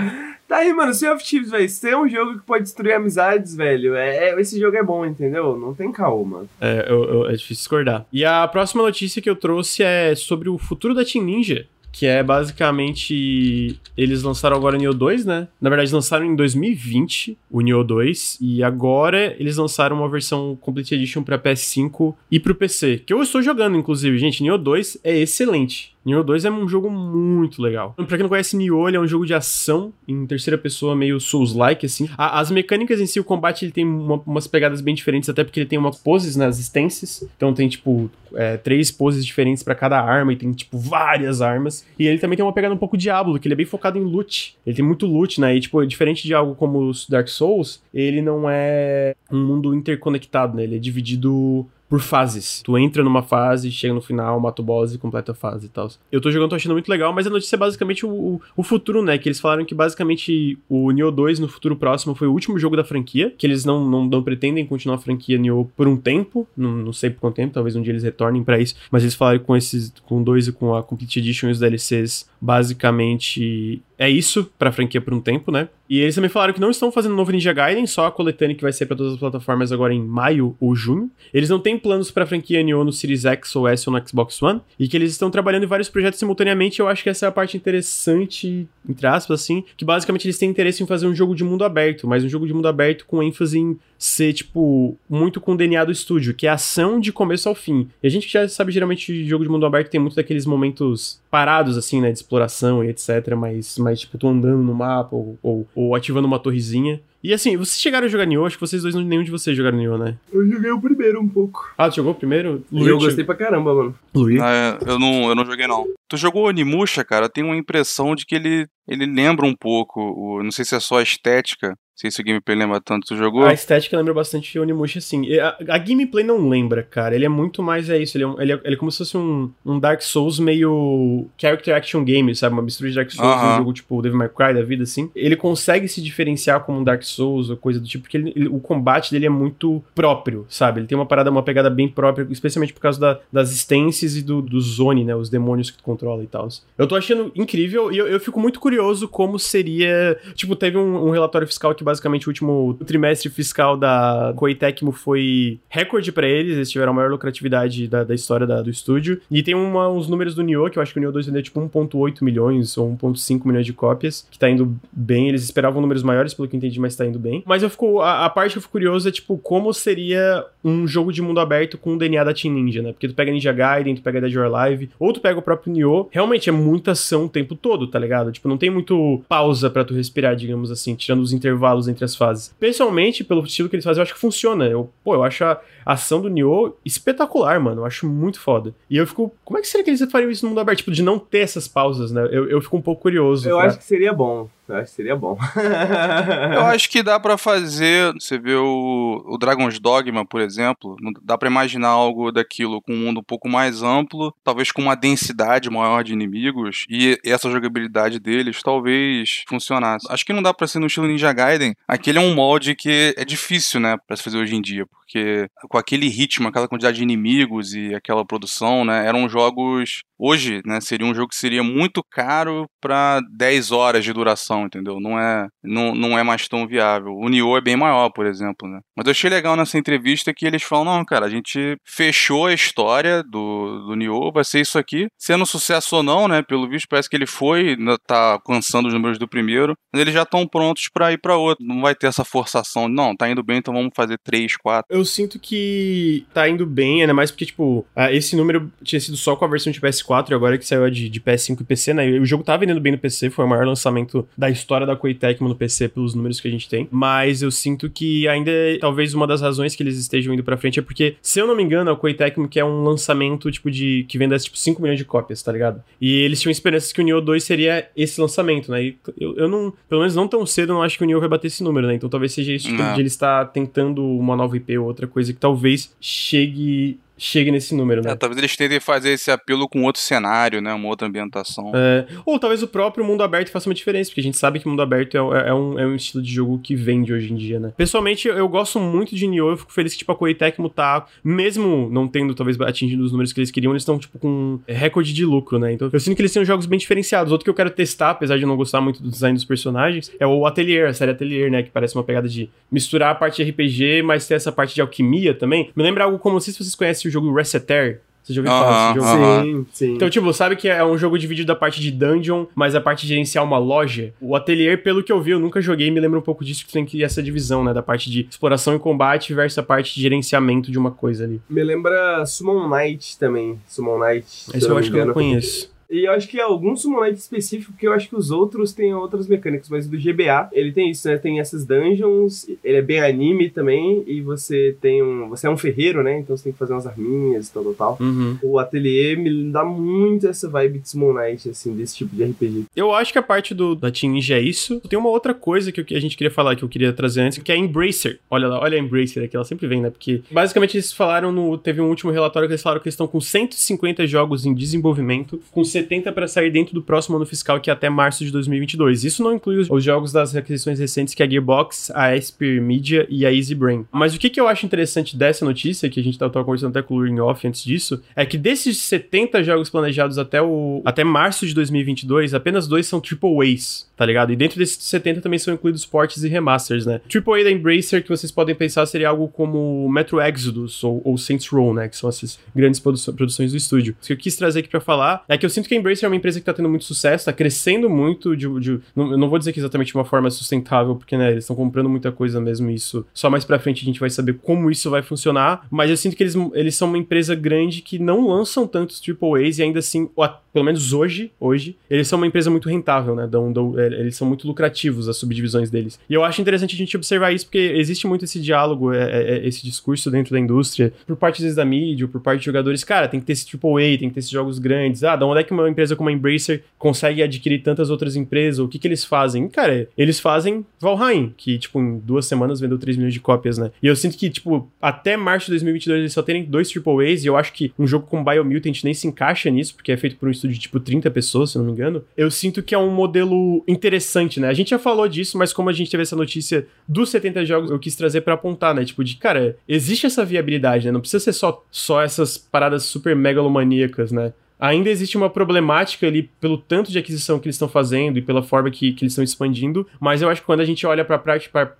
Tá 0.47 0.57
aí, 0.57 0.73
mano, 0.73 0.93
Sea 0.93 1.13
of 1.13 1.23
Thieves, 1.23 1.49
velho. 1.51 1.67
Se 1.69 1.81
tem 1.81 1.95
um 1.95 2.07
jogo 2.07 2.39
que 2.39 2.45
pode 2.45 2.63
destruir 2.63 2.93
amizades, 2.93 3.55
velho, 3.55 3.95
é, 3.95 4.31
é- 4.31 4.39
esse 4.41 4.59
jogo 4.59 4.75
é 4.75 4.83
bom, 4.83 5.05
entendeu? 5.05 5.57
Não 5.57 5.73
tem 5.73 5.91
caô, 5.93 6.23
mano. 6.25 6.49
É, 6.59 6.85
eu- 6.89 7.03
eu- 7.05 7.25
é 7.27 7.31
difícil 7.31 7.55
discordar. 7.55 8.05
E 8.11 8.23
a 8.25 8.45
próxima 8.49 8.83
notícia 8.83 9.21
que 9.21 9.29
eu 9.29 9.35
trouxe 9.35 9.81
é 9.83 10.13
sobre 10.13 10.49
o 10.49 10.57
futuro 10.57 10.93
da 10.93 11.05
Team 11.05 11.23
Ninja. 11.23 11.65
Que 11.91 12.05
é 12.05 12.23
basicamente. 12.23 13.79
Eles 13.97 14.23
lançaram 14.23 14.55
agora 14.55 14.77
o 14.77 14.79
Neo 14.79 14.93
2, 14.93 15.25
né? 15.25 15.47
Na 15.59 15.69
verdade, 15.69 15.93
lançaram 15.93 16.25
em 16.25 16.35
2020 16.35 17.37
o 17.49 17.61
Neo 17.61 17.83
2. 17.83 18.37
E 18.39 18.63
agora 18.63 19.35
eles 19.39 19.57
lançaram 19.57 19.97
uma 19.97 20.09
versão 20.09 20.57
Complete 20.61 20.95
Edition 20.95 21.23
pra 21.23 21.37
PS5 21.37 22.15
e 22.31 22.39
pro 22.39 22.55
PC. 22.55 23.03
Que 23.05 23.13
eu 23.13 23.21
estou 23.21 23.41
jogando, 23.41 23.77
inclusive. 23.77 24.17
Gente, 24.17 24.41
Neo 24.41 24.57
2 24.57 24.99
é 25.03 25.17
excelente. 25.17 25.93
Nioh 26.03 26.23
2 26.23 26.45
é 26.45 26.51
um 26.51 26.67
jogo 26.67 26.89
muito 26.89 27.61
legal. 27.61 27.93
Pra 27.95 28.05
quem 28.07 28.19
não 28.23 28.29
conhece 28.29 28.57
Nioh, 28.57 28.87
ele 28.87 28.97
é 28.97 28.99
um 28.99 29.07
jogo 29.07 29.25
de 29.25 29.33
ação 29.33 29.93
em 30.07 30.25
terceira 30.25 30.57
pessoa, 30.57 30.95
meio 30.95 31.19
Souls-like, 31.19 31.85
assim. 31.85 32.09
A- 32.17 32.39
as 32.39 32.49
mecânicas 32.49 32.99
em 32.99 33.05
si, 33.05 33.19
o 33.19 33.23
combate, 33.23 33.65
ele 33.65 33.71
tem 33.71 33.85
uma- 33.85 34.21
umas 34.25 34.47
pegadas 34.47 34.81
bem 34.81 34.95
diferentes, 34.95 35.29
até 35.29 35.43
porque 35.43 35.59
ele 35.59 35.67
tem 35.69 35.77
umas 35.77 35.97
poses 35.99 36.35
nas 36.35 36.59
instâncias. 36.59 37.23
Então 37.37 37.53
tem, 37.53 37.69
tipo, 37.69 38.09
é, 38.33 38.57
três 38.57 38.89
poses 38.89 39.23
diferentes 39.25 39.61
pra 39.61 39.75
cada 39.75 40.01
arma 40.01 40.33
e 40.33 40.35
tem, 40.35 40.51
tipo, 40.51 40.77
várias 40.77 41.41
armas. 41.41 41.85
E 41.99 42.07
ele 42.07 42.17
também 42.17 42.35
tem 42.35 42.43
uma 42.45 42.53
pegada 42.53 42.73
um 42.73 42.77
pouco 42.77 42.97
Diablo, 42.97 43.37
que 43.39 43.47
ele 43.47 43.53
é 43.53 43.57
bem 43.57 43.65
focado 43.65 43.97
em 43.99 44.03
loot. 44.03 44.55
Ele 44.65 44.75
tem 44.75 44.83
muito 44.85 45.05
loot, 45.05 45.39
né? 45.39 45.55
E, 45.55 45.59
tipo, 45.59 45.85
diferente 45.85 46.23
de 46.23 46.33
algo 46.33 46.55
como 46.55 46.79
os 46.89 47.07
Dark 47.07 47.27
Souls, 47.27 47.81
ele 47.93 48.21
não 48.21 48.49
é 48.49 49.13
um 49.31 49.45
mundo 49.45 49.75
interconectado, 49.75 50.55
né? 50.57 50.63
Ele 50.63 50.77
é 50.77 50.79
dividido 50.79 51.67
por 51.91 51.99
fases. 51.99 52.61
Tu 52.63 52.77
entra 52.77 53.03
numa 53.03 53.21
fase, 53.21 53.69
chega 53.69 53.93
no 53.93 53.99
final, 53.99 54.39
mata 54.39 54.61
o 54.61 54.65
boss 54.65 54.93
e 54.93 54.97
completa 54.97 55.33
a 55.33 55.35
fase 55.35 55.65
e 55.65 55.69
tal. 55.69 55.91
Eu 56.09 56.21
tô 56.21 56.31
jogando, 56.31 56.51
tô 56.51 56.55
achando 56.55 56.71
muito 56.71 56.87
legal, 56.87 57.11
mas 57.11 57.27
a 57.27 57.29
notícia 57.29 57.57
é 57.57 57.59
basicamente 57.59 58.05
o, 58.05 58.39
o, 58.55 58.63
futuro, 58.63 59.03
né? 59.03 59.17
Que 59.17 59.27
eles 59.27 59.41
falaram 59.41 59.65
que 59.65 59.75
basicamente 59.75 60.57
o 60.69 60.89
Nioh 60.91 61.11
2 61.11 61.39
no 61.39 61.49
futuro 61.49 61.75
próximo 61.75 62.15
foi 62.15 62.29
o 62.29 62.31
último 62.31 62.57
jogo 62.57 62.77
da 62.77 62.85
franquia, 62.85 63.35
que 63.37 63.45
eles 63.45 63.65
não, 63.65 63.89
não, 63.89 64.05
não 64.05 64.23
pretendem 64.23 64.65
continuar 64.65 64.95
a 64.95 64.99
franquia 64.99 65.37
Nioh 65.37 65.69
por 65.75 65.85
um 65.85 65.97
tempo, 65.97 66.47
não, 66.55 66.71
não 66.71 66.93
sei 66.93 67.09
por 67.09 67.19
quanto 67.19 67.35
tempo, 67.35 67.53
talvez 67.53 67.75
um 67.75 67.81
dia 67.81 67.91
eles 67.91 68.03
retornem 68.03 68.41
pra 68.41 68.57
isso, 68.57 68.73
mas 68.89 69.03
eles 69.03 69.13
falaram 69.13 69.39
com 69.39 69.53
esses, 69.53 69.93
com 70.05 70.23
dois 70.23 70.47
e 70.47 70.53
com 70.53 70.73
a 70.73 70.81
Complete 70.81 71.19
Edition 71.19 71.49
e 71.49 71.51
os 71.51 71.59
DLCs, 71.59 72.25
basicamente 72.39 73.81
é 74.01 74.09
isso 74.09 74.51
pra 74.57 74.71
franquia 74.71 74.99
por 74.99 75.13
um 75.13 75.21
tempo, 75.21 75.51
né? 75.51 75.69
E 75.87 75.99
eles 75.99 76.15
também 76.15 76.27
falaram 76.27 76.55
que 76.55 76.59
não 76.59 76.71
estão 76.71 76.91
fazendo 76.91 77.15
novo 77.15 77.31
Ninja 77.31 77.53
Gaiden, 77.53 77.85
só 77.85 78.07
a 78.07 78.11
coletânea 78.11 78.55
que 78.55 78.63
vai 78.63 78.73
ser 78.73 78.87
pra 78.87 78.97
todas 78.97 79.13
as 79.13 79.19
plataformas 79.19 79.71
agora 79.71 79.93
em 79.93 80.01
maio 80.01 80.55
ou 80.59 80.75
junho. 80.75 81.07
Eles 81.31 81.49
não 81.49 81.59
têm 81.59 81.77
planos 81.77 82.09
pra 82.09 82.25
franquia 82.25 82.63
Nioh 82.63 82.83
no 82.83 82.91
Series 82.91 83.25
X 83.25 83.55
ou 83.55 83.67
S 83.67 83.87
ou 83.87 83.95
no 83.95 84.07
Xbox 84.07 84.41
One, 84.41 84.59
e 84.79 84.87
que 84.87 84.97
eles 84.97 85.11
estão 85.11 85.29
trabalhando 85.29 85.65
em 85.65 85.67
vários 85.67 85.87
projetos 85.87 86.17
simultaneamente. 86.17 86.79
Eu 86.79 86.87
acho 86.87 87.03
que 87.03 87.11
essa 87.11 87.27
é 87.27 87.29
a 87.29 87.31
parte 87.31 87.55
interessante, 87.55 88.67
entre 88.89 89.05
aspas, 89.05 89.41
assim, 89.41 89.63
que 89.77 89.85
basicamente 89.85 90.25
eles 90.25 90.39
têm 90.39 90.49
interesse 90.49 90.81
em 90.81 90.87
fazer 90.87 91.05
um 91.05 91.13
jogo 91.13 91.35
de 91.35 91.43
mundo 91.43 91.63
aberto, 91.63 92.07
mas 92.07 92.23
um 92.23 92.29
jogo 92.29 92.47
de 92.47 92.55
mundo 92.55 92.67
aberto 92.67 93.05
com 93.05 93.21
ênfase 93.21 93.59
em 93.59 93.77
ser, 94.01 94.33
tipo, 94.33 94.97
muito 95.07 95.39
com 95.39 95.53
o 95.53 95.55
DNA 95.55 95.85
do 95.85 95.91
estúdio, 95.91 96.33
que 96.33 96.47
é 96.47 96.49
ação 96.49 96.99
de 96.99 97.13
começo 97.13 97.47
ao 97.47 97.53
fim. 97.53 97.87
E 98.01 98.07
a 98.07 98.09
gente 98.09 98.27
já 98.27 98.47
sabe, 98.49 98.71
geralmente, 98.71 99.23
jogo 99.25 99.43
de 99.43 99.49
mundo 99.49 99.63
aberto 99.63 99.91
tem 99.91 99.99
muito 100.01 100.15
daqueles 100.15 100.43
momentos 100.43 101.21
parados, 101.29 101.77
assim, 101.77 102.01
né, 102.01 102.11
de 102.11 102.17
exploração 102.17 102.83
e 102.83 102.89
etc, 102.89 103.35
mas, 103.37 103.77
mas 103.77 103.99
tipo, 103.99 104.17
tu 104.17 104.27
andando 104.27 104.63
no 104.63 104.73
mapa 104.73 105.15
ou, 105.15 105.37
ou, 105.43 105.67
ou 105.75 105.95
ativando 105.95 106.27
uma 106.27 106.39
torrezinha. 106.39 106.99
E 107.23 107.33
assim, 107.33 107.55
vocês 107.57 107.79
chegaram 107.79 108.05
a 108.05 108.09
jogar 108.09 108.25
Nioh? 108.25 108.45
Acho 108.47 108.57
que 108.57 108.61
vocês 108.61 108.81
dois, 108.81 108.95
nenhum 108.95 109.23
de 109.23 109.29
vocês 109.31 109.55
jogaram 109.55 109.77
Nioh, 109.77 109.97
né? 109.97 110.15
Eu 110.33 110.47
joguei 110.47 110.71
o 110.71 110.81
primeiro 110.81 111.21
um 111.21 111.27
pouco. 111.27 111.71
Ah, 111.77 111.89
tu 111.89 111.97
jogou 111.97 112.13
o 112.13 112.15
primeiro? 112.15 112.63
E 112.71 112.87
eu 112.87 112.97
gostei 112.97 113.23
pra 113.23 113.35
caramba, 113.35 113.73
mano. 113.73 113.95
Luiz? 114.13 114.41
Ah, 114.41 114.51
é, 114.51 114.89
eu, 114.89 114.97
não, 114.99 115.29
eu 115.29 115.35
não 115.35 115.45
joguei, 115.45 115.67
não. 115.67 115.85
Tu 116.09 116.17
jogou 116.17 116.43
o 116.43 116.47
Onimusha, 116.47 117.03
cara? 117.05 117.25
Eu 117.25 117.29
tenho 117.29 117.47
uma 117.47 117.55
impressão 117.57 118.15
de 118.15 118.25
que 118.25 118.35
ele, 118.35 118.67
ele 118.87 119.05
lembra 119.05 119.45
um 119.45 119.55
pouco. 119.55 120.01
O, 120.01 120.43
não 120.43 120.51
sei 120.51 120.65
se 120.65 120.75
é 120.75 120.79
só 120.79 120.97
a 120.99 121.03
estética. 121.03 121.69
Não 121.69 121.75
sei 122.01 122.09
se 122.09 122.19
o 122.21 122.25
gameplay 122.25 122.57
lembra 122.57 122.81
tanto. 122.81 123.05
Tu 123.07 123.15
jogou? 123.15 123.43
A 123.45 123.53
estética 123.53 123.95
lembra 123.95 124.13
bastante 124.13 124.57
Onimusha, 124.57 124.99
sim. 124.99 125.23
A, 125.37 125.55
a 125.69 125.77
gameplay 125.77 126.23
não 126.25 126.49
lembra, 126.49 126.81
cara. 126.81 127.13
Ele 127.13 127.25
é 127.25 127.29
muito 127.29 127.61
mais 127.61 127.89
é 127.91 127.97
isso. 128.01 128.17
Ele 128.17 128.23
é, 128.23 128.27
um- 128.27 128.41
ele 128.41 128.53
é, 128.53 128.59
ele 128.63 128.73
é 128.73 128.77
como 128.77 128.91
se 128.91 128.97
fosse 128.97 129.15
um, 129.15 129.51
um 129.63 129.79
Dark 129.79 130.01
Souls 130.01 130.39
meio 130.39 131.27
character 131.37 131.75
action 131.75 132.03
game, 132.03 132.33
sabe? 132.35 132.53
Uma 132.53 132.63
mistura 132.63 132.89
de 132.89 132.95
Dark 132.95 133.11
Souls 133.11 133.23
e 133.31 133.35
um 133.35 133.39
Aham. 133.39 133.57
jogo 133.57 133.73
tipo 133.73 134.01
Devil 134.01 134.17
May 134.17 134.29
Cry 134.29 134.53
da 134.55 134.63
vida, 134.63 134.83
assim. 134.83 135.11
Ele 135.15 135.35
consegue 135.35 135.87
se 135.87 136.01
diferenciar 136.01 136.61
como 136.63 136.79
um 136.79 136.83
Dark 136.83 137.03
Souls 137.03 137.10
ou 137.19 137.55
coisa 137.57 137.79
do 137.79 137.87
tipo, 137.87 138.03
porque 138.03 138.17
ele- 138.17 138.33
ele- 138.35 138.47
o 138.47 138.59
combate 138.59 139.11
dele 139.11 139.25
é 139.25 139.29
muito 139.29 139.83
próprio, 139.95 140.45
sabe? 140.49 140.79
Ele 140.81 140.87
tem 140.87 140.97
uma 140.97 141.05
parada, 141.05 141.29
uma 141.29 141.43
pegada 141.43 141.69
bem 141.69 141.87
própria, 141.87 142.25
especialmente 142.29 142.73
por 142.73 142.79
causa 142.81 142.99
da- 142.99 143.19
das 143.31 143.51
stances 143.51 144.15
e 144.15 144.21
do, 144.21 144.41
do 144.41 144.59
Zone, 144.59 145.03
né? 145.03 145.15
Os 145.15 145.29
demônios 145.29 145.69
que 145.69 145.77
tu 145.77 145.83
controla 145.83 146.23
e 146.23 146.27
tal. 146.27 146.47
Eu 146.77 146.87
tô 146.87 146.95
achando 146.95 147.31
incrível 147.35 147.91
e 147.91 147.97
eu, 147.97 148.07
eu 148.07 148.19
fico 148.19 148.39
muito 148.39 148.59
curioso 148.59 149.07
como 149.07 149.37
seria. 149.37 150.17
Tipo, 150.35 150.55
teve 150.55 150.77
um, 150.77 151.07
um 151.07 151.11
relatório 151.11 151.47
fiscal 151.47 151.73
que 151.75 151.83
basicamente 151.83 152.27
o 152.27 152.29
último 152.29 152.77
trimestre 152.85 153.29
fiscal 153.29 153.77
da 153.77 154.33
Koei 154.35 154.55
Tecmo 154.55 154.91
foi 154.91 155.59
recorde 155.69 156.11
pra 156.11 156.27
eles. 156.27 156.55
Eles 156.55 156.69
tiveram 156.71 156.91
a 156.91 156.95
maior 156.95 157.11
lucratividade 157.11 157.87
da, 157.87 158.03
da 158.03 158.15
história 158.15 158.45
da- 158.47 158.61
do 158.61 158.69
estúdio. 158.69 159.19
E 159.29 159.43
tem 159.43 159.53
uma- 159.53 159.89
uns 159.89 160.07
números 160.07 160.33
do 160.35 160.41
Nioh, 160.41 160.69
que 160.69 160.77
eu 160.77 160.81
acho 160.83 160.93
que 160.93 160.99
o 160.99 161.01
Nioh 161.01 161.11
2 161.13 161.25
vendeu 161.25 161.41
tipo 161.43 161.59
1,8 161.59 162.23
milhões 162.23 162.77
ou 162.77 162.87
1,5 162.89 163.45
milhões 163.47 163.65
de 163.65 163.73
cópias, 163.73 164.27
que 164.31 164.39
tá 164.39 164.49
indo 164.49 164.75
bem. 164.91 165.29
Eles 165.29 165.43
esperavam 165.43 165.81
números 165.81 166.03
maiores, 166.03 166.33
pelo 166.33 166.47
que 166.47 166.55
entendi, 166.57 166.79
mas 166.79 166.95
tá 167.03 167.09
indo 167.09 167.19
bem. 167.19 167.43
Mas 167.45 167.63
eu 167.63 167.69
fico. 167.69 167.99
A, 168.01 168.25
a 168.25 168.29
parte 168.29 168.53
que 168.53 168.57
eu 168.57 168.61
fico 168.61 168.71
curioso 168.71 169.07
é, 169.07 169.11
tipo, 169.11 169.37
como 169.37 169.73
seria 169.73 170.45
um 170.63 170.87
jogo 170.87 171.11
de 171.11 171.21
mundo 171.21 171.39
aberto 171.39 171.77
com 171.77 171.93
o 171.93 171.97
DNA 171.97 172.23
da 172.23 172.33
Team 172.33 172.53
Ninja, 172.53 172.81
né? 172.81 172.91
Porque 172.91 173.07
tu 173.07 173.13
pega 173.13 173.31
Ninja 173.31 173.51
Gaiden, 173.51 173.95
tu 173.95 174.01
pega 174.01 174.21
Dead 174.21 174.35
or 174.35 174.53
Alive, 174.53 174.89
ou 174.99 175.11
tu 175.11 175.19
pega 175.19 175.39
o 175.39 175.41
próprio 175.41 175.73
Nioh. 175.73 176.07
Realmente 176.11 176.49
é 176.49 176.51
muita 176.51 176.91
ação 176.91 177.25
o 177.25 177.29
tempo 177.29 177.55
todo, 177.55 177.87
tá 177.87 177.97
ligado? 177.97 178.31
Tipo, 178.31 178.47
não 178.47 178.57
tem 178.57 178.69
muito 178.69 179.21
pausa 179.27 179.69
pra 179.69 179.83
tu 179.83 179.93
respirar, 179.93 180.35
digamos 180.35 180.71
assim, 180.71 180.95
tirando 180.95 181.21
os 181.21 181.33
intervalos 181.33 181.87
entre 181.87 182.05
as 182.05 182.15
fases. 182.15 182.53
Pessoalmente, 182.59 183.23
pelo 183.23 183.43
estilo 183.43 183.69
que 183.69 183.75
eles 183.75 183.85
fazem, 183.85 183.99
eu 183.99 184.03
acho 184.03 184.13
que 184.13 184.19
funciona. 184.19 184.65
Eu, 184.65 184.89
pô, 185.03 185.15
eu 185.15 185.23
acho 185.23 185.43
a 185.43 185.59
ação 185.85 186.21
do 186.21 186.29
Nioh 186.29 186.73
espetacular, 186.85 187.59
mano. 187.59 187.81
Eu 187.81 187.85
acho 187.85 188.07
muito 188.07 188.39
foda. 188.39 188.73
E 188.89 188.97
eu 188.97 189.07
fico, 189.07 189.33
como 189.43 189.57
é 189.57 189.61
que 189.61 189.67
seria 189.67 189.83
que 189.83 189.89
eles 189.91 190.11
fariam 190.11 190.29
isso 190.31 190.45
no 190.45 190.49
mundo 190.49 190.61
aberto? 190.61 190.79
Tipo, 190.79 190.91
de 190.91 191.01
não 191.03 191.17
ter 191.19 191.39
essas 191.39 191.67
pausas, 191.67 192.11
né? 192.11 192.21
Eu, 192.31 192.49
eu 192.49 192.61
fico 192.61 192.77
um 192.77 192.81
pouco 192.81 193.01
curioso. 193.01 193.47
Eu 193.49 193.57
pra- 193.57 193.67
acho 193.67 193.77
que 193.77 193.83
seria 193.83 194.13
bom. 194.13 194.49
Eu 194.69 194.77
acho 194.77 194.85
que 194.89 194.95
seria 194.95 195.15
bom. 195.17 195.37
Eu 196.53 196.61
acho 196.67 196.89
que 196.89 197.03
dá 197.03 197.19
pra 197.19 197.37
fazer. 197.37 198.13
Você 198.13 198.37
vê 198.37 198.55
o, 198.55 199.21
o 199.27 199.37
Dragon's 199.37 199.79
Dogma, 199.79 200.25
por 200.25 200.39
exemplo. 200.39 200.95
Dá 201.21 201.37
pra 201.37 201.49
imaginar 201.49 201.89
algo 201.89 202.31
daquilo 202.31 202.81
com 202.81 202.93
um 202.93 202.97
mundo 202.97 203.19
um 203.19 203.23
pouco 203.23 203.49
mais 203.49 203.83
amplo, 203.83 204.33
talvez 204.43 204.71
com 204.71 204.81
uma 204.81 204.95
densidade 204.95 205.69
maior 205.69 206.03
de 206.03 206.13
inimigos 206.13 206.85
e 206.89 207.19
essa 207.25 207.49
jogabilidade 207.49 208.19
deles 208.19 208.61
talvez 208.63 209.43
funcionasse. 209.47 210.07
Acho 210.09 210.25
que 210.25 210.33
não 210.33 210.41
dá 210.41 210.53
pra 210.53 210.67
ser 210.67 210.79
no 210.79 210.87
estilo 210.87 211.07
Ninja 211.07 211.33
Gaiden. 211.33 211.75
Aquele 211.87 212.17
é 212.19 212.21
um 212.21 212.33
molde 212.33 212.75
que 212.75 213.13
é 213.17 213.25
difícil, 213.25 213.79
né, 213.79 213.97
pra 214.07 214.15
se 214.15 214.23
fazer 214.23 214.37
hoje 214.37 214.55
em 214.55 214.61
dia, 214.61 214.85
porque 215.11 215.47
com 215.69 215.77
aquele 215.77 216.07
ritmo, 216.07 216.47
aquela 216.47 216.67
quantidade 216.67 216.97
de 216.97 217.03
inimigos 217.03 217.73
e 217.73 217.93
aquela 217.93 218.25
produção, 218.25 218.85
né, 218.85 219.05
eram 219.05 219.27
jogos 219.27 220.03
hoje, 220.17 220.61
né, 220.65 220.79
seria 220.79 221.05
um 221.05 221.13
jogo 221.13 221.29
que 221.29 221.35
seria 221.35 221.63
muito 221.63 222.01
caro 222.09 222.67
pra 222.79 223.19
10 223.35 223.71
horas 223.71 224.03
de 224.03 224.13
duração, 224.13 224.65
entendeu? 224.65 224.99
Não 224.99 225.19
é, 225.19 225.47
não, 225.63 225.95
não 225.95 226.17
é 226.17 226.23
mais 226.23 226.47
tão 226.47 226.67
viável. 226.67 227.11
O 227.13 227.27
Nioh 227.27 227.57
é 227.57 227.61
bem 227.61 227.75
maior, 227.75 228.09
por 228.11 228.27
exemplo, 228.27 228.69
né? 228.69 228.79
Mas 228.95 229.07
eu 229.07 229.11
achei 229.11 229.29
legal 229.29 229.55
nessa 229.55 229.79
entrevista 229.79 230.33
que 230.33 230.45
eles 230.45 230.61
falam, 230.61 230.85
não, 230.85 231.05
cara, 231.05 231.25
a 231.25 231.29
gente 231.29 231.75
fechou 231.83 232.45
a 232.45 232.53
história 232.53 233.23
do, 233.23 233.87
do 233.87 233.95
Nioh, 233.95 234.31
vai 234.31 234.43
ser 234.43 234.61
isso 234.61 234.77
aqui. 234.77 235.07
Sendo 235.17 235.45
sucesso 235.45 235.97
ou 235.97 236.03
não, 236.03 236.27
né, 236.27 236.43
pelo 236.43 236.69
visto 236.69 236.87
parece 236.87 237.09
que 237.09 237.15
ele 237.15 237.25
foi, 237.25 237.75
tá 238.05 238.33
alcançando 238.33 238.87
os 238.87 238.93
números 238.93 239.17
do 239.17 239.27
primeiro, 239.27 239.75
mas 239.91 240.01
eles 240.01 240.13
já 240.13 240.21
estão 240.21 240.47
prontos 240.47 240.87
pra 240.93 241.11
ir 241.11 241.17
pra 241.17 241.35
outro. 241.35 241.65
Não 241.65 241.81
vai 241.81 241.95
ter 241.95 242.07
essa 242.07 242.23
forçação, 242.23 242.87
não, 242.87 243.15
tá 243.15 243.27
indo 243.29 243.43
bem, 243.43 243.57
então 243.57 243.73
vamos 243.73 243.91
fazer 243.95 244.19
3, 244.23 244.55
4. 244.57 244.85
Eu 244.89 245.00
sinto 245.05 245.39
que 245.39 246.25
tá 246.33 246.47
indo 246.47 246.65
bem, 246.65 247.01
ainda 247.01 247.13
mais 247.13 247.31
porque, 247.31 247.45
tipo, 247.45 247.85
ah, 247.95 248.11
esse 248.11 248.35
número 248.35 248.71
tinha 248.83 248.99
sido 248.99 249.17
só 249.17 249.35
com 249.35 249.45
a 249.45 249.47
versão 249.47 249.71
de 249.71 249.79
PS4 249.79 250.31
e 250.31 250.33
agora 250.33 250.57
que 250.57 250.65
saiu 250.65 250.83
a 250.83 250.89
de, 250.89 251.09
de 251.09 251.19
PS5 251.19 251.61
e 251.61 251.63
PC, 251.63 251.93
né? 251.93 252.19
O 252.19 252.25
jogo 252.25 252.43
tá 252.43 252.55
vendendo 252.57 252.79
bem 252.79 252.91
no 252.91 252.97
PC, 252.97 253.29
foi 253.29 253.45
o 253.45 253.47
maior 253.47 253.65
lançamento 253.65 254.27
da 254.37 254.49
história 254.49 254.85
da 254.85 254.95
Koei 254.95 255.13
Tecmo 255.13 255.47
no 255.47 255.55
PC 255.55 255.89
pelos 255.89 256.13
números 256.13 256.39
que 256.39 256.47
a 256.47 256.51
gente 256.51 256.67
tem. 256.69 256.87
Mas 256.91 257.41
eu 257.41 257.51
sinto 257.51 257.89
que 257.89 258.27
ainda, 258.27 258.51
talvez 258.79 259.13
uma 259.13 259.27
das 259.27 259.41
razões 259.41 259.75
que 259.75 259.83
eles 259.83 259.97
estejam 259.97 260.33
indo 260.33 260.43
pra 260.43 260.57
frente 260.57 260.79
é 260.79 260.81
porque, 260.81 261.15
se 261.21 261.39
eu 261.39 261.47
não 261.47 261.55
me 261.55 261.63
engano, 261.63 261.91
a 261.91 261.95
Koei 261.95 262.13
Tecmo 262.13 262.47
que 262.47 262.59
é 262.59 262.65
um 262.65 262.83
lançamento, 262.83 263.51
tipo, 263.51 263.69
de 263.69 264.05
que 264.07 264.17
vendesse, 264.17 264.45
tipo, 264.45 264.57
5 264.57 264.81
milhões 264.81 264.97
de 264.97 265.05
cópias, 265.05 265.41
tá 265.41 265.51
ligado? 265.51 265.81
E 265.99 266.21
eles 266.21 266.39
tinham 266.41 266.51
esperanças 266.51 266.91
que 266.91 267.01
o 267.01 267.03
Nioh 267.03 267.21
2 267.21 267.43
seria 267.43 267.89
esse 267.95 268.19
lançamento, 268.19 268.71
né? 268.71 268.83
E 268.83 268.97
eu, 269.19 269.35
eu 269.35 269.49
não, 269.49 269.73
pelo 269.87 270.01
menos 270.01 270.15
não 270.15 270.27
tão 270.27 270.45
cedo, 270.45 270.71
eu 270.71 270.75
não 270.75 270.83
acho 270.83 270.97
que 270.97 271.03
o 271.03 271.07
Nioh 271.07 271.19
vai 271.19 271.29
bater 271.29 271.47
esse 271.47 271.63
número, 271.63 271.87
né? 271.87 271.95
Então 271.95 272.09
talvez 272.09 272.33
seja 272.33 272.53
isso, 272.53 272.67
tipo, 272.67 272.81
de 272.93 272.99
ele 272.99 273.07
estar 273.07 273.45
tentando 273.45 274.03
uma 274.03 274.35
nova 274.35 274.55
IP 274.55 274.77
ou 274.77 274.90
outra 274.91 275.07
coisa 275.07 275.33
que 275.33 275.39
talvez 275.39 275.91
chegue 275.99 276.99
chegue 277.21 277.51
nesse 277.51 277.75
número, 277.75 278.01
né? 278.01 278.11
É, 278.11 278.15
talvez 278.15 278.37
eles 278.39 278.55
tentem 278.57 278.79
fazer 278.79 279.11
esse 279.11 279.29
apelo 279.29 279.69
com 279.69 279.83
outro 279.83 280.01
cenário, 280.01 280.59
né, 280.59 280.73
uma 280.73 280.87
outra 280.87 281.07
ambientação. 281.07 281.71
É, 281.75 282.07
ou 282.25 282.39
talvez 282.39 282.63
o 282.63 282.67
próprio 282.67 283.05
mundo 283.05 283.21
aberto 283.21 283.51
faça 283.51 283.69
uma 283.69 283.75
diferença, 283.75 284.09
porque 284.09 284.21
a 284.21 284.23
gente 284.23 284.37
sabe 284.37 284.59
que 284.59 284.67
mundo 284.67 284.81
aberto 284.81 285.15
é, 285.15 285.49
é 285.49 285.53
um, 285.53 285.77
é 285.77 285.85
um 285.85 285.95
estilo 285.95 286.23
de 286.23 286.33
jogo 286.33 286.57
que 286.57 286.75
vende 286.75 287.13
hoje 287.13 287.31
em 287.31 287.35
dia, 287.35 287.59
né? 287.59 287.73
Pessoalmente, 287.77 288.27
eu 288.27 288.47
gosto 288.49 288.79
muito 288.79 289.15
de 289.15 289.27
Nioh, 289.27 289.51
eu 289.51 289.57
fico 289.57 289.71
feliz 289.71 289.93
que, 289.93 289.99
tipo, 289.99 290.11
a 290.11 290.15
Koei 290.15 290.33
Tecmo 290.33 290.67
tá, 290.67 291.05
mesmo 291.23 291.89
não 291.91 292.07
tendo, 292.07 292.33
talvez, 292.33 292.59
atingido 292.61 293.03
os 293.03 293.11
números 293.11 293.31
que 293.31 293.39
eles 293.39 293.51
queriam, 293.51 293.71
eles 293.71 293.83
estão, 293.83 293.99
tipo, 293.99 294.17
com 294.17 294.59
recorde 294.67 295.13
de 295.13 295.23
lucro, 295.23 295.59
né? 295.59 295.71
Então, 295.73 295.89
eu 295.93 295.99
sinto 295.99 296.15
que 296.15 296.21
eles 296.23 296.33
têm 296.33 296.43
jogos 296.43 296.65
bem 296.65 296.79
diferenciados. 296.79 297.31
Outro 297.31 297.43
que 297.43 297.49
eu 297.49 297.53
quero 297.53 297.69
testar, 297.69 298.11
apesar 298.11 298.37
de 298.37 298.43
eu 298.43 298.47
não 298.47 298.57
gostar 298.57 298.81
muito 298.81 299.01
do 299.01 299.09
design 299.09 299.35
dos 299.35 299.45
personagens, 299.45 300.11
é 300.19 300.25
o 300.25 300.47
Atelier, 300.47 300.89
a 300.89 300.93
série 300.93 301.11
Atelier, 301.11 301.51
né? 301.51 301.61
Que 301.61 301.69
parece 301.69 301.93
uma 301.95 302.03
pegada 302.03 302.27
de 302.27 302.49
misturar 302.71 303.11
a 303.11 303.15
parte 303.15 303.43
de 303.43 303.51
RPG, 303.51 304.01
mas 304.01 304.27
ter 304.27 304.33
essa 304.33 304.51
parte 304.51 304.73
de 304.73 304.81
alquimia 304.81 305.35
também. 305.35 305.69
Me 305.75 305.83
lembra 305.83 306.05
algo 306.05 306.17
como, 306.17 306.33
não 306.33 306.39
sei 306.39 306.51
se 306.51 306.63
vocês 306.63 306.73
conhecem 306.73 307.10
o 307.11 307.13
jogo 307.13 307.35
Reseter. 307.35 308.01
Você 308.23 308.33
já 308.33 308.41
ouviu 308.41 308.53
falar 308.53 308.93
desse 308.93 309.07
jogo? 309.07 309.43
Sim, 309.43 309.65
sim. 309.73 309.95
Então, 309.95 310.09
tipo, 310.09 310.31
sabe 310.31 310.55
que 310.55 310.69
é 310.69 310.83
um 310.85 310.97
jogo 310.97 311.17
dividido 311.17 311.47
da 311.47 311.55
parte 311.55 311.81
de 311.81 311.89
dungeon, 311.91 312.45
mas 312.53 312.75
a 312.75 312.81
parte 312.81 313.01
de 313.01 313.07
gerenciar 313.07 313.43
uma 313.43 313.57
loja? 313.57 314.13
O 314.21 314.35
Atelier, 314.35 314.83
pelo 314.83 315.01
que 315.03 315.11
eu 315.11 315.19
vi, 315.19 315.31
eu 315.31 315.39
nunca 315.39 315.59
joguei, 315.59 315.89
me 315.89 315.99
lembra 315.99 316.19
um 316.19 316.21
pouco 316.21 316.45
disso, 316.45 316.65
que 316.65 316.71
tem 316.71 316.85
que 316.85 317.03
essa 317.03 317.21
divisão, 317.21 317.63
né? 317.63 317.73
Da 317.73 317.81
parte 317.81 318.11
de 318.11 318.27
exploração 318.29 318.75
e 318.75 318.79
combate 318.79 319.33
versus 319.33 319.57
a 319.57 319.63
parte 319.63 319.95
de 319.95 320.01
gerenciamento 320.01 320.71
de 320.71 320.77
uma 320.77 320.91
coisa 320.91 321.23
ali. 321.23 321.41
Me 321.49 321.63
lembra 321.63 322.23
Summon 322.25 322.69
Knight 322.69 323.17
também. 323.17 323.59
Summon 323.67 323.97
Knight. 323.97 324.25
se 324.27 324.55
Esse 324.55 324.65
eu 324.65 324.69
não 324.69 324.77
acho 324.77 324.91
que 324.91 324.97
eu 324.97 325.05
não 325.05 325.13
conheço. 325.13 325.71
E 325.91 326.07
eu 326.07 326.11
acho 326.13 326.27
que 326.27 326.39
é 326.39 326.43
algum 326.43 326.75
Summon 326.75 327.01
Knight 327.01 327.19
específico, 327.19 327.73
porque 327.73 327.85
eu 327.87 327.91
acho 327.93 328.07
que 328.07 328.15
os 328.15 328.31
outros 328.31 328.71
têm 328.73 328.93
outras 328.93 329.27
mecânicas, 329.27 329.67
mas 329.69 329.85
o 329.85 329.89
do 329.91 329.97
GBA, 329.97 330.49
ele 330.53 330.71
tem 330.71 330.89
isso, 330.89 331.07
né? 331.07 331.17
Tem 331.17 331.39
essas 331.39 331.65
dungeons, 331.65 332.47
ele 332.63 332.77
é 332.77 332.81
bem 332.81 332.99
anime 333.01 333.49
também, 333.49 334.03
e 334.07 334.21
você 334.21 334.75
tem 334.81 335.03
um. 335.03 335.27
Você 335.29 335.47
é 335.47 335.49
um 335.49 335.57
ferreiro, 335.57 336.01
né? 336.01 336.19
Então 336.19 336.35
você 336.37 336.45
tem 336.45 336.53
que 336.53 336.57
fazer 336.59 336.73
umas 336.73 336.87
arminhas 336.87 337.49
e 337.49 337.53
tal, 337.53 337.63
tal, 337.65 337.73
tal. 337.73 337.97
Uhum. 337.99 338.37
O 338.41 338.57
ateliê 338.57 339.15
me 339.15 339.51
dá 339.51 339.65
muito 339.65 340.27
essa 340.27 340.47
vibe 340.49 340.79
de 340.79 340.89
Summon 340.89 341.13
Knight, 341.13 341.49
assim, 341.49 341.75
desse 341.75 341.97
tipo 341.97 342.15
de 342.15 342.23
RPG. 342.23 342.65
Eu 342.75 342.93
acho 342.93 343.11
que 343.11 343.19
a 343.19 343.23
parte 343.23 343.53
do, 343.53 343.75
da 343.75 343.91
Team 343.91 344.13
Ninja 344.13 344.35
é 344.37 344.41
isso. 344.41 344.79
Tem 344.87 344.97
uma 344.97 345.09
outra 345.09 345.33
coisa 345.33 345.71
que, 345.71 345.81
eu- 345.81 345.85
que 345.85 345.95
a 345.95 345.99
gente 345.99 346.15
queria 346.15 346.31
falar, 346.31 346.55
que 346.55 346.63
eu 346.63 346.69
queria 346.69 346.93
trazer 346.93 347.21
antes, 347.21 347.37
que 347.39 347.51
é 347.51 347.55
a 347.55 347.57
Embracer. 347.57 348.19
Olha 348.29 348.47
lá, 348.47 348.61
olha 348.61 348.77
a 348.77 348.79
Embracer 348.79 349.23
aqui, 349.25 349.35
ela 349.35 349.43
sempre 349.45 349.67
vem, 349.67 349.81
né? 349.81 349.89
Porque 349.89 350.21
basicamente 350.31 350.77
eles 350.77 350.93
falaram 350.93 351.31
no. 351.31 351.57
Teve 351.57 351.81
um 351.81 351.89
último 351.89 352.11
relatório 352.11 352.47
que 352.47 352.53
eles 352.53 352.61
falaram 352.61 352.81
que 352.81 352.87
eles 352.87 352.93
estão 352.93 353.07
com 353.07 353.19
150 353.19 354.07
jogos 354.07 354.45
em 354.45 354.53
desenvolvimento, 354.53 355.41
com 355.51 355.63
70 355.63 355.80
para 356.13 356.27
sair 356.27 356.51
dentro 356.51 356.73
do 356.73 356.81
próximo 356.81 357.15
ano 357.17 357.25
fiscal, 357.25 357.59
que 357.59 357.69
é 357.69 357.73
até 357.73 357.89
março 357.89 358.23
de 358.23 358.31
2022. 358.31 359.03
Isso 359.03 359.23
não 359.23 359.33
inclui 359.33 359.57
os, 359.57 359.69
os 359.69 359.83
jogos 359.83 360.11
das 360.11 360.35
aquisições 360.35 360.79
recentes, 360.79 361.13
que 361.13 361.23
é 361.23 361.25
a 361.25 361.29
Gearbox, 361.29 361.91
a 361.93 362.15
Esper 362.15 362.61
Media 362.61 363.05
e 363.09 363.25
a 363.25 363.33
Easy 363.33 363.55
Brain. 363.55 363.85
Mas 363.91 364.15
o 364.15 364.19
que, 364.19 364.29
que 364.29 364.39
eu 364.39 364.47
acho 364.47 364.65
interessante 364.65 365.15
dessa 365.17 365.45
notícia, 365.45 365.89
que 365.89 365.99
a 365.99 366.03
gente 366.03 366.17
tava, 366.17 366.31
tava 366.31 366.45
conversando 366.45 366.71
até 366.77 366.81
com 366.85 366.95
o 366.95 366.97
Luring 366.99 367.19
Off 367.19 367.47
antes 367.47 367.63
disso, 367.63 368.01
é 368.15 368.25
que 368.25 368.37
desses 368.37 368.77
70 368.77 369.43
jogos 369.43 369.69
planejados 369.69 370.17
até, 370.17 370.41
o, 370.41 370.81
até 370.85 371.03
março 371.03 371.45
de 371.45 371.53
2022, 371.53 372.33
apenas 372.33 372.67
dois 372.67 372.85
são 372.87 372.99
Triple 372.99 373.53
A's, 373.53 373.89
tá 373.97 374.05
ligado? 374.05 374.31
E 374.31 374.35
dentro 374.35 374.57
desses 374.59 374.83
70 374.83 375.21
também 375.21 375.39
são 375.39 375.53
incluídos 375.53 375.85
ports 375.85 376.23
e 376.23 376.27
remasters, 376.27 376.85
né? 376.85 377.01
Triple 377.09 377.41
A 377.41 377.43
da 377.43 377.51
Embracer, 377.51 378.03
que 378.03 378.09
vocês 378.09 378.31
podem 378.31 378.55
pensar, 378.55 378.85
seria 378.85 379.09
algo 379.09 379.27
como 379.27 379.87
Metro 379.89 380.21
Exodus 380.21 380.83
ou, 380.83 381.01
ou 381.03 381.17
Saints 381.17 381.47
Row, 381.47 381.73
né? 381.73 381.87
Que 381.87 381.97
são 381.97 382.09
essas 382.09 382.39
grandes 382.55 382.79
produ- 382.79 383.13
produções 383.13 383.51
do 383.51 383.57
estúdio. 383.57 383.95
O 384.01 384.05
que 384.05 384.13
eu 384.13 384.17
quis 384.17 384.35
trazer 384.35 384.59
aqui 384.59 384.69
pra 384.69 384.79
falar 384.79 385.23
é 385.27 385.37
que 385.37 385.45
eu 385.45 385.49
sinto 385.49 385.67
que 385.71 385.75
a 385.75 385.77
Embracer 385.77 386.05
é 386.05 386.09
uma 386.09 386.15
empresa 386.17 386.37
que 386.37 386.45
tá 386.45 386.53
tendo 386.53 386.67
muito 386.67 386.83
sucesso, 386.83 387.25
tá 387.25 387.33
crescendo 387.33 387.89
muito 387.89 388.35
de... 388.35 388.47
de 388.59 388.79
não, 388.93 389.11
eu 389.11 389.17
não 389.17 389.29
vou 389.29 389.39
dizer 389.39 389.53
que 389.53 389.59
exatamente 389.59 389.87
de 389.87 389.95
uma 389.95 390.03
forma 390.03 390.29
sustentável, 390.29 390.95
porque, 390.95 391.15
né, 391.15 391.31
eles 391.31 391.45
estão 391.45 391.55
comprando 391.55 391.87
muita 391.87 392.11
coisa 392.11 392.41
mesmo 392.41 392.69
isso. 392.69 393.05
Só 393.13 393.29
mais 393.29 393.45
pra 393.45 393.57
frente 393.57 393.81
a 393.81 393.85
gente 393.85 393.99
vai 393.99 394.09
saber 394.09 394.33
como 394.41 394.69
isso 394.69 394.89
vai 394.89 395.01
funcionar, 395.01 395.65
mas 395.71 395.89
eu 395.89 395.95
sinto 395.95 396.15
que 396.15 396.23
eles, 396.23 396.35
eles 396.53 396.75
são 396.75 396.89
uma 396.89 396.97
empresa 396.97 397.33
grande 397.33 397.81
que 397.81 397.97
não 397.97 398.27
lançam 398.27 398.67
tantos 398.67 399.01
AAAs 399.01 399.59
e 399.59 399.63
ainda 399.63 399.79
assim 399.79 400.09
pelo 400.53 400.65
menos 400.65 400.91
hoje, 400.91 401.31
hoje, 401.39 401.77
eles 401.89 402.07
são 402.07 402.17
uma 402.19 402.27
empresa 402.27 402.49
muito 402.49 402.67
rentável, 402.67 403.15
né? 403.15 403.25
Dão, 403.25 403.51
dão, 403.51 403.79
é, 403.79 403.87
eles 403.87 404.15
são 404.17 404.27
muito 404.27 404.45
lucrativos, 404.45 405.07
as 405.07 405.17
subdivisões 405.17 405.69
deles. 405.69 405.99
E 406.09 406.13
eu 406.13 406.23
acho 406.23 406.41
interessante 406.41 406.75
a 406.75 406.77
gente 406.77 406.95
observar 406.97 407.31
isso, 407.31 407.45
porque 407.45 407.73
existe 407.75 408.05
muito 408.05 408.25
esse 408.25 408.39
diálogo, 408.39 408.93
é, 408.93 408.99
é, 408.99 409.37
é 409.37 409.47
esse 409.47 409.63
discurso 409.63 410.11
dentro 410.11 410.33
da 410.33 410.39
indústria, 410.39 410.91
por 411.07 411.15
parte, 411.15 411.41
da 411.53 411.65
mídia, 411.65 412.07
por 412.07 412.21
parte 412.21 412.39
de 412.39 412.45
jogadores. 412.45 412.83
Cara, 412.83 413.07
tem 413.07 413.19
que 413.19 413.25
ter 413.25 413.33
esse 413.33 413.45
AAA, 413.45 413.97
tem 413.97 414.09
que 414.09 414.15
ter 414.15 414.19
esses 414.19 414.29
jogos 414.29 414.59
grandes. 414.59 415.03
Ah, 415.03 415.15
da 415.15 415.25
onde 415.25 415.39
é 415.39 415.43
que 415.43 415.53
uma 415.61 415.69
empresa 415.69 415.95
como 415.95 416.09
a 416.09 416.11
Embracer 416.11 416.63
consegue 416.77 417.21
adquirir 417.21 417.61
tantas 417.61 417.89
outras 417.89 418.15
empresas? 418.15 418.59
O 418.59 418.67
que 418.67 418.79
que 418.79 418.87
eles 418.87 419.03
fazem? 419.03 419.47
Cara, 419.47 419.87
eles 419.97 420.19
fazem 420.19 420.65
Valheim, 420.79 421.33
que, 421.37 421.57
tipo, 421.57 421.79
em 421.79 421.99
duas 421.99 422.25
semanas 422.25 422.59
vendeu 422.59 422.77
3 422.77 422.97
milhões 422.97 423.13
de 423.13 423.19
cópias, 423.19 423.57
né? 423.57 423.71
E 423.81 423.87
eu 423.87 423.95
sinto 423.95 424.17
que, 424.17 424.29
tipo, 424.29 424.69
até 424.81 425.15
março 425.15 425.45
de 425.47 425.51
2022 425.51 425.99
eles 425.99 426.13
só 426.13 426.21
terem 426.21 426.43
dois 426.43 426.71
AAAs, 426.75 427.23
e 427.23 427.27
eu 427.27 427.37
acho 427.37 427.53
que 427.53 427.73
um 427.77 427.85
jogo 427.87 428.07
como 428.07 428.23
Biomutant 428.23 428.83
nem 428.83 428.93
se 428.93 429.07
encaixa 429.07 429.49
nisso, 429.49 429.75
porque 429.75 429.91
é 429.91 429.97
feito 429.97 430.15
por 430.17 430.27
um 430.27 430.31
estúdio 430.31 430.55
de, 430.55 430.61
tipo, 430.61 430.79
30 430.79 431.09
pessoas, 431.11 431.51
se 431.51 431.57
não 431.57 431.65
me 431.65 431.71
engano. 431.71 432.03
Eu 432.15 432.31
sinto 432.31 432.63
que 432.63 432.73
é 432.75 432.77
um 432.77 432.91
modelo 432.91 433.63
interessante, 433.67 434.39
né? 434.39 434.47
A 434.47 434.53
gente 434.53 434.69
já 434.69 434.79
falou 434.79 435.07
disso, 435.07 435.37
mas 435.37 435.53
como 435.53 435.69
a 435.69 435.73
gente 435.73 435.91
teve 435.91 436.03
essa 436.03 436.15
notícia 436.15 436.65
dos 436.87 437.09
70 437.09 437.45
jogos, 437.45 437.71
eu 437.71 437.79
quis 437.79 437.95
trazer 437.95 438.21
para 438.21 438.33
apontar, 438.33 438.73
né? 438.73 438.83
Tipo, 438.83 439.03
de, 439.03 439.15
cara, 439.15 439.57
existe 439.67 440.05
essa 440.05 440.25
viabilidade, 440.25 440.85
né? 440.85 440.91
Não 440.91 440.99
precisa 441.01 441.23
ser 441.23 441.33
só, 441.33 441.63
só 441.71 442.01
essas 442.01 442.37
paradas 442.37 442.83
super 442.83 443.15
megalomaníacas, 443.15 444.11
né? 444.11 444.33
Ainda 444.61 444.91
existe 444.91 445.17
uma 445.17 445.27
problemática 445.27 446.05
ali 446.05 446.29
pelo 446.39 446.55
tanto 446.55 446.91
de 446.91 446.99
aquisição 446.99 447.39
que 447.39 447.47
eles 447.47 447.55
estão 447.55 447.67
fazendo 447.67 448.19
e 448.19 448.21
pela 448.21 448.43
forma 448.43 448.69
que, 448.69 448.93
que 448.93 449.03
eles 449.03 449.13
estão 449.13 449.23
expandindo, 449.23 449.87
mas 449.99 450.21
eu 450.21 450.29
acho 450.29 450.41
que 450.41 450.45
quando 450.45 450.59
a 450.59 450.65
gente 450.65 450.85
olha 450.85 451.03
para 451.03 451.15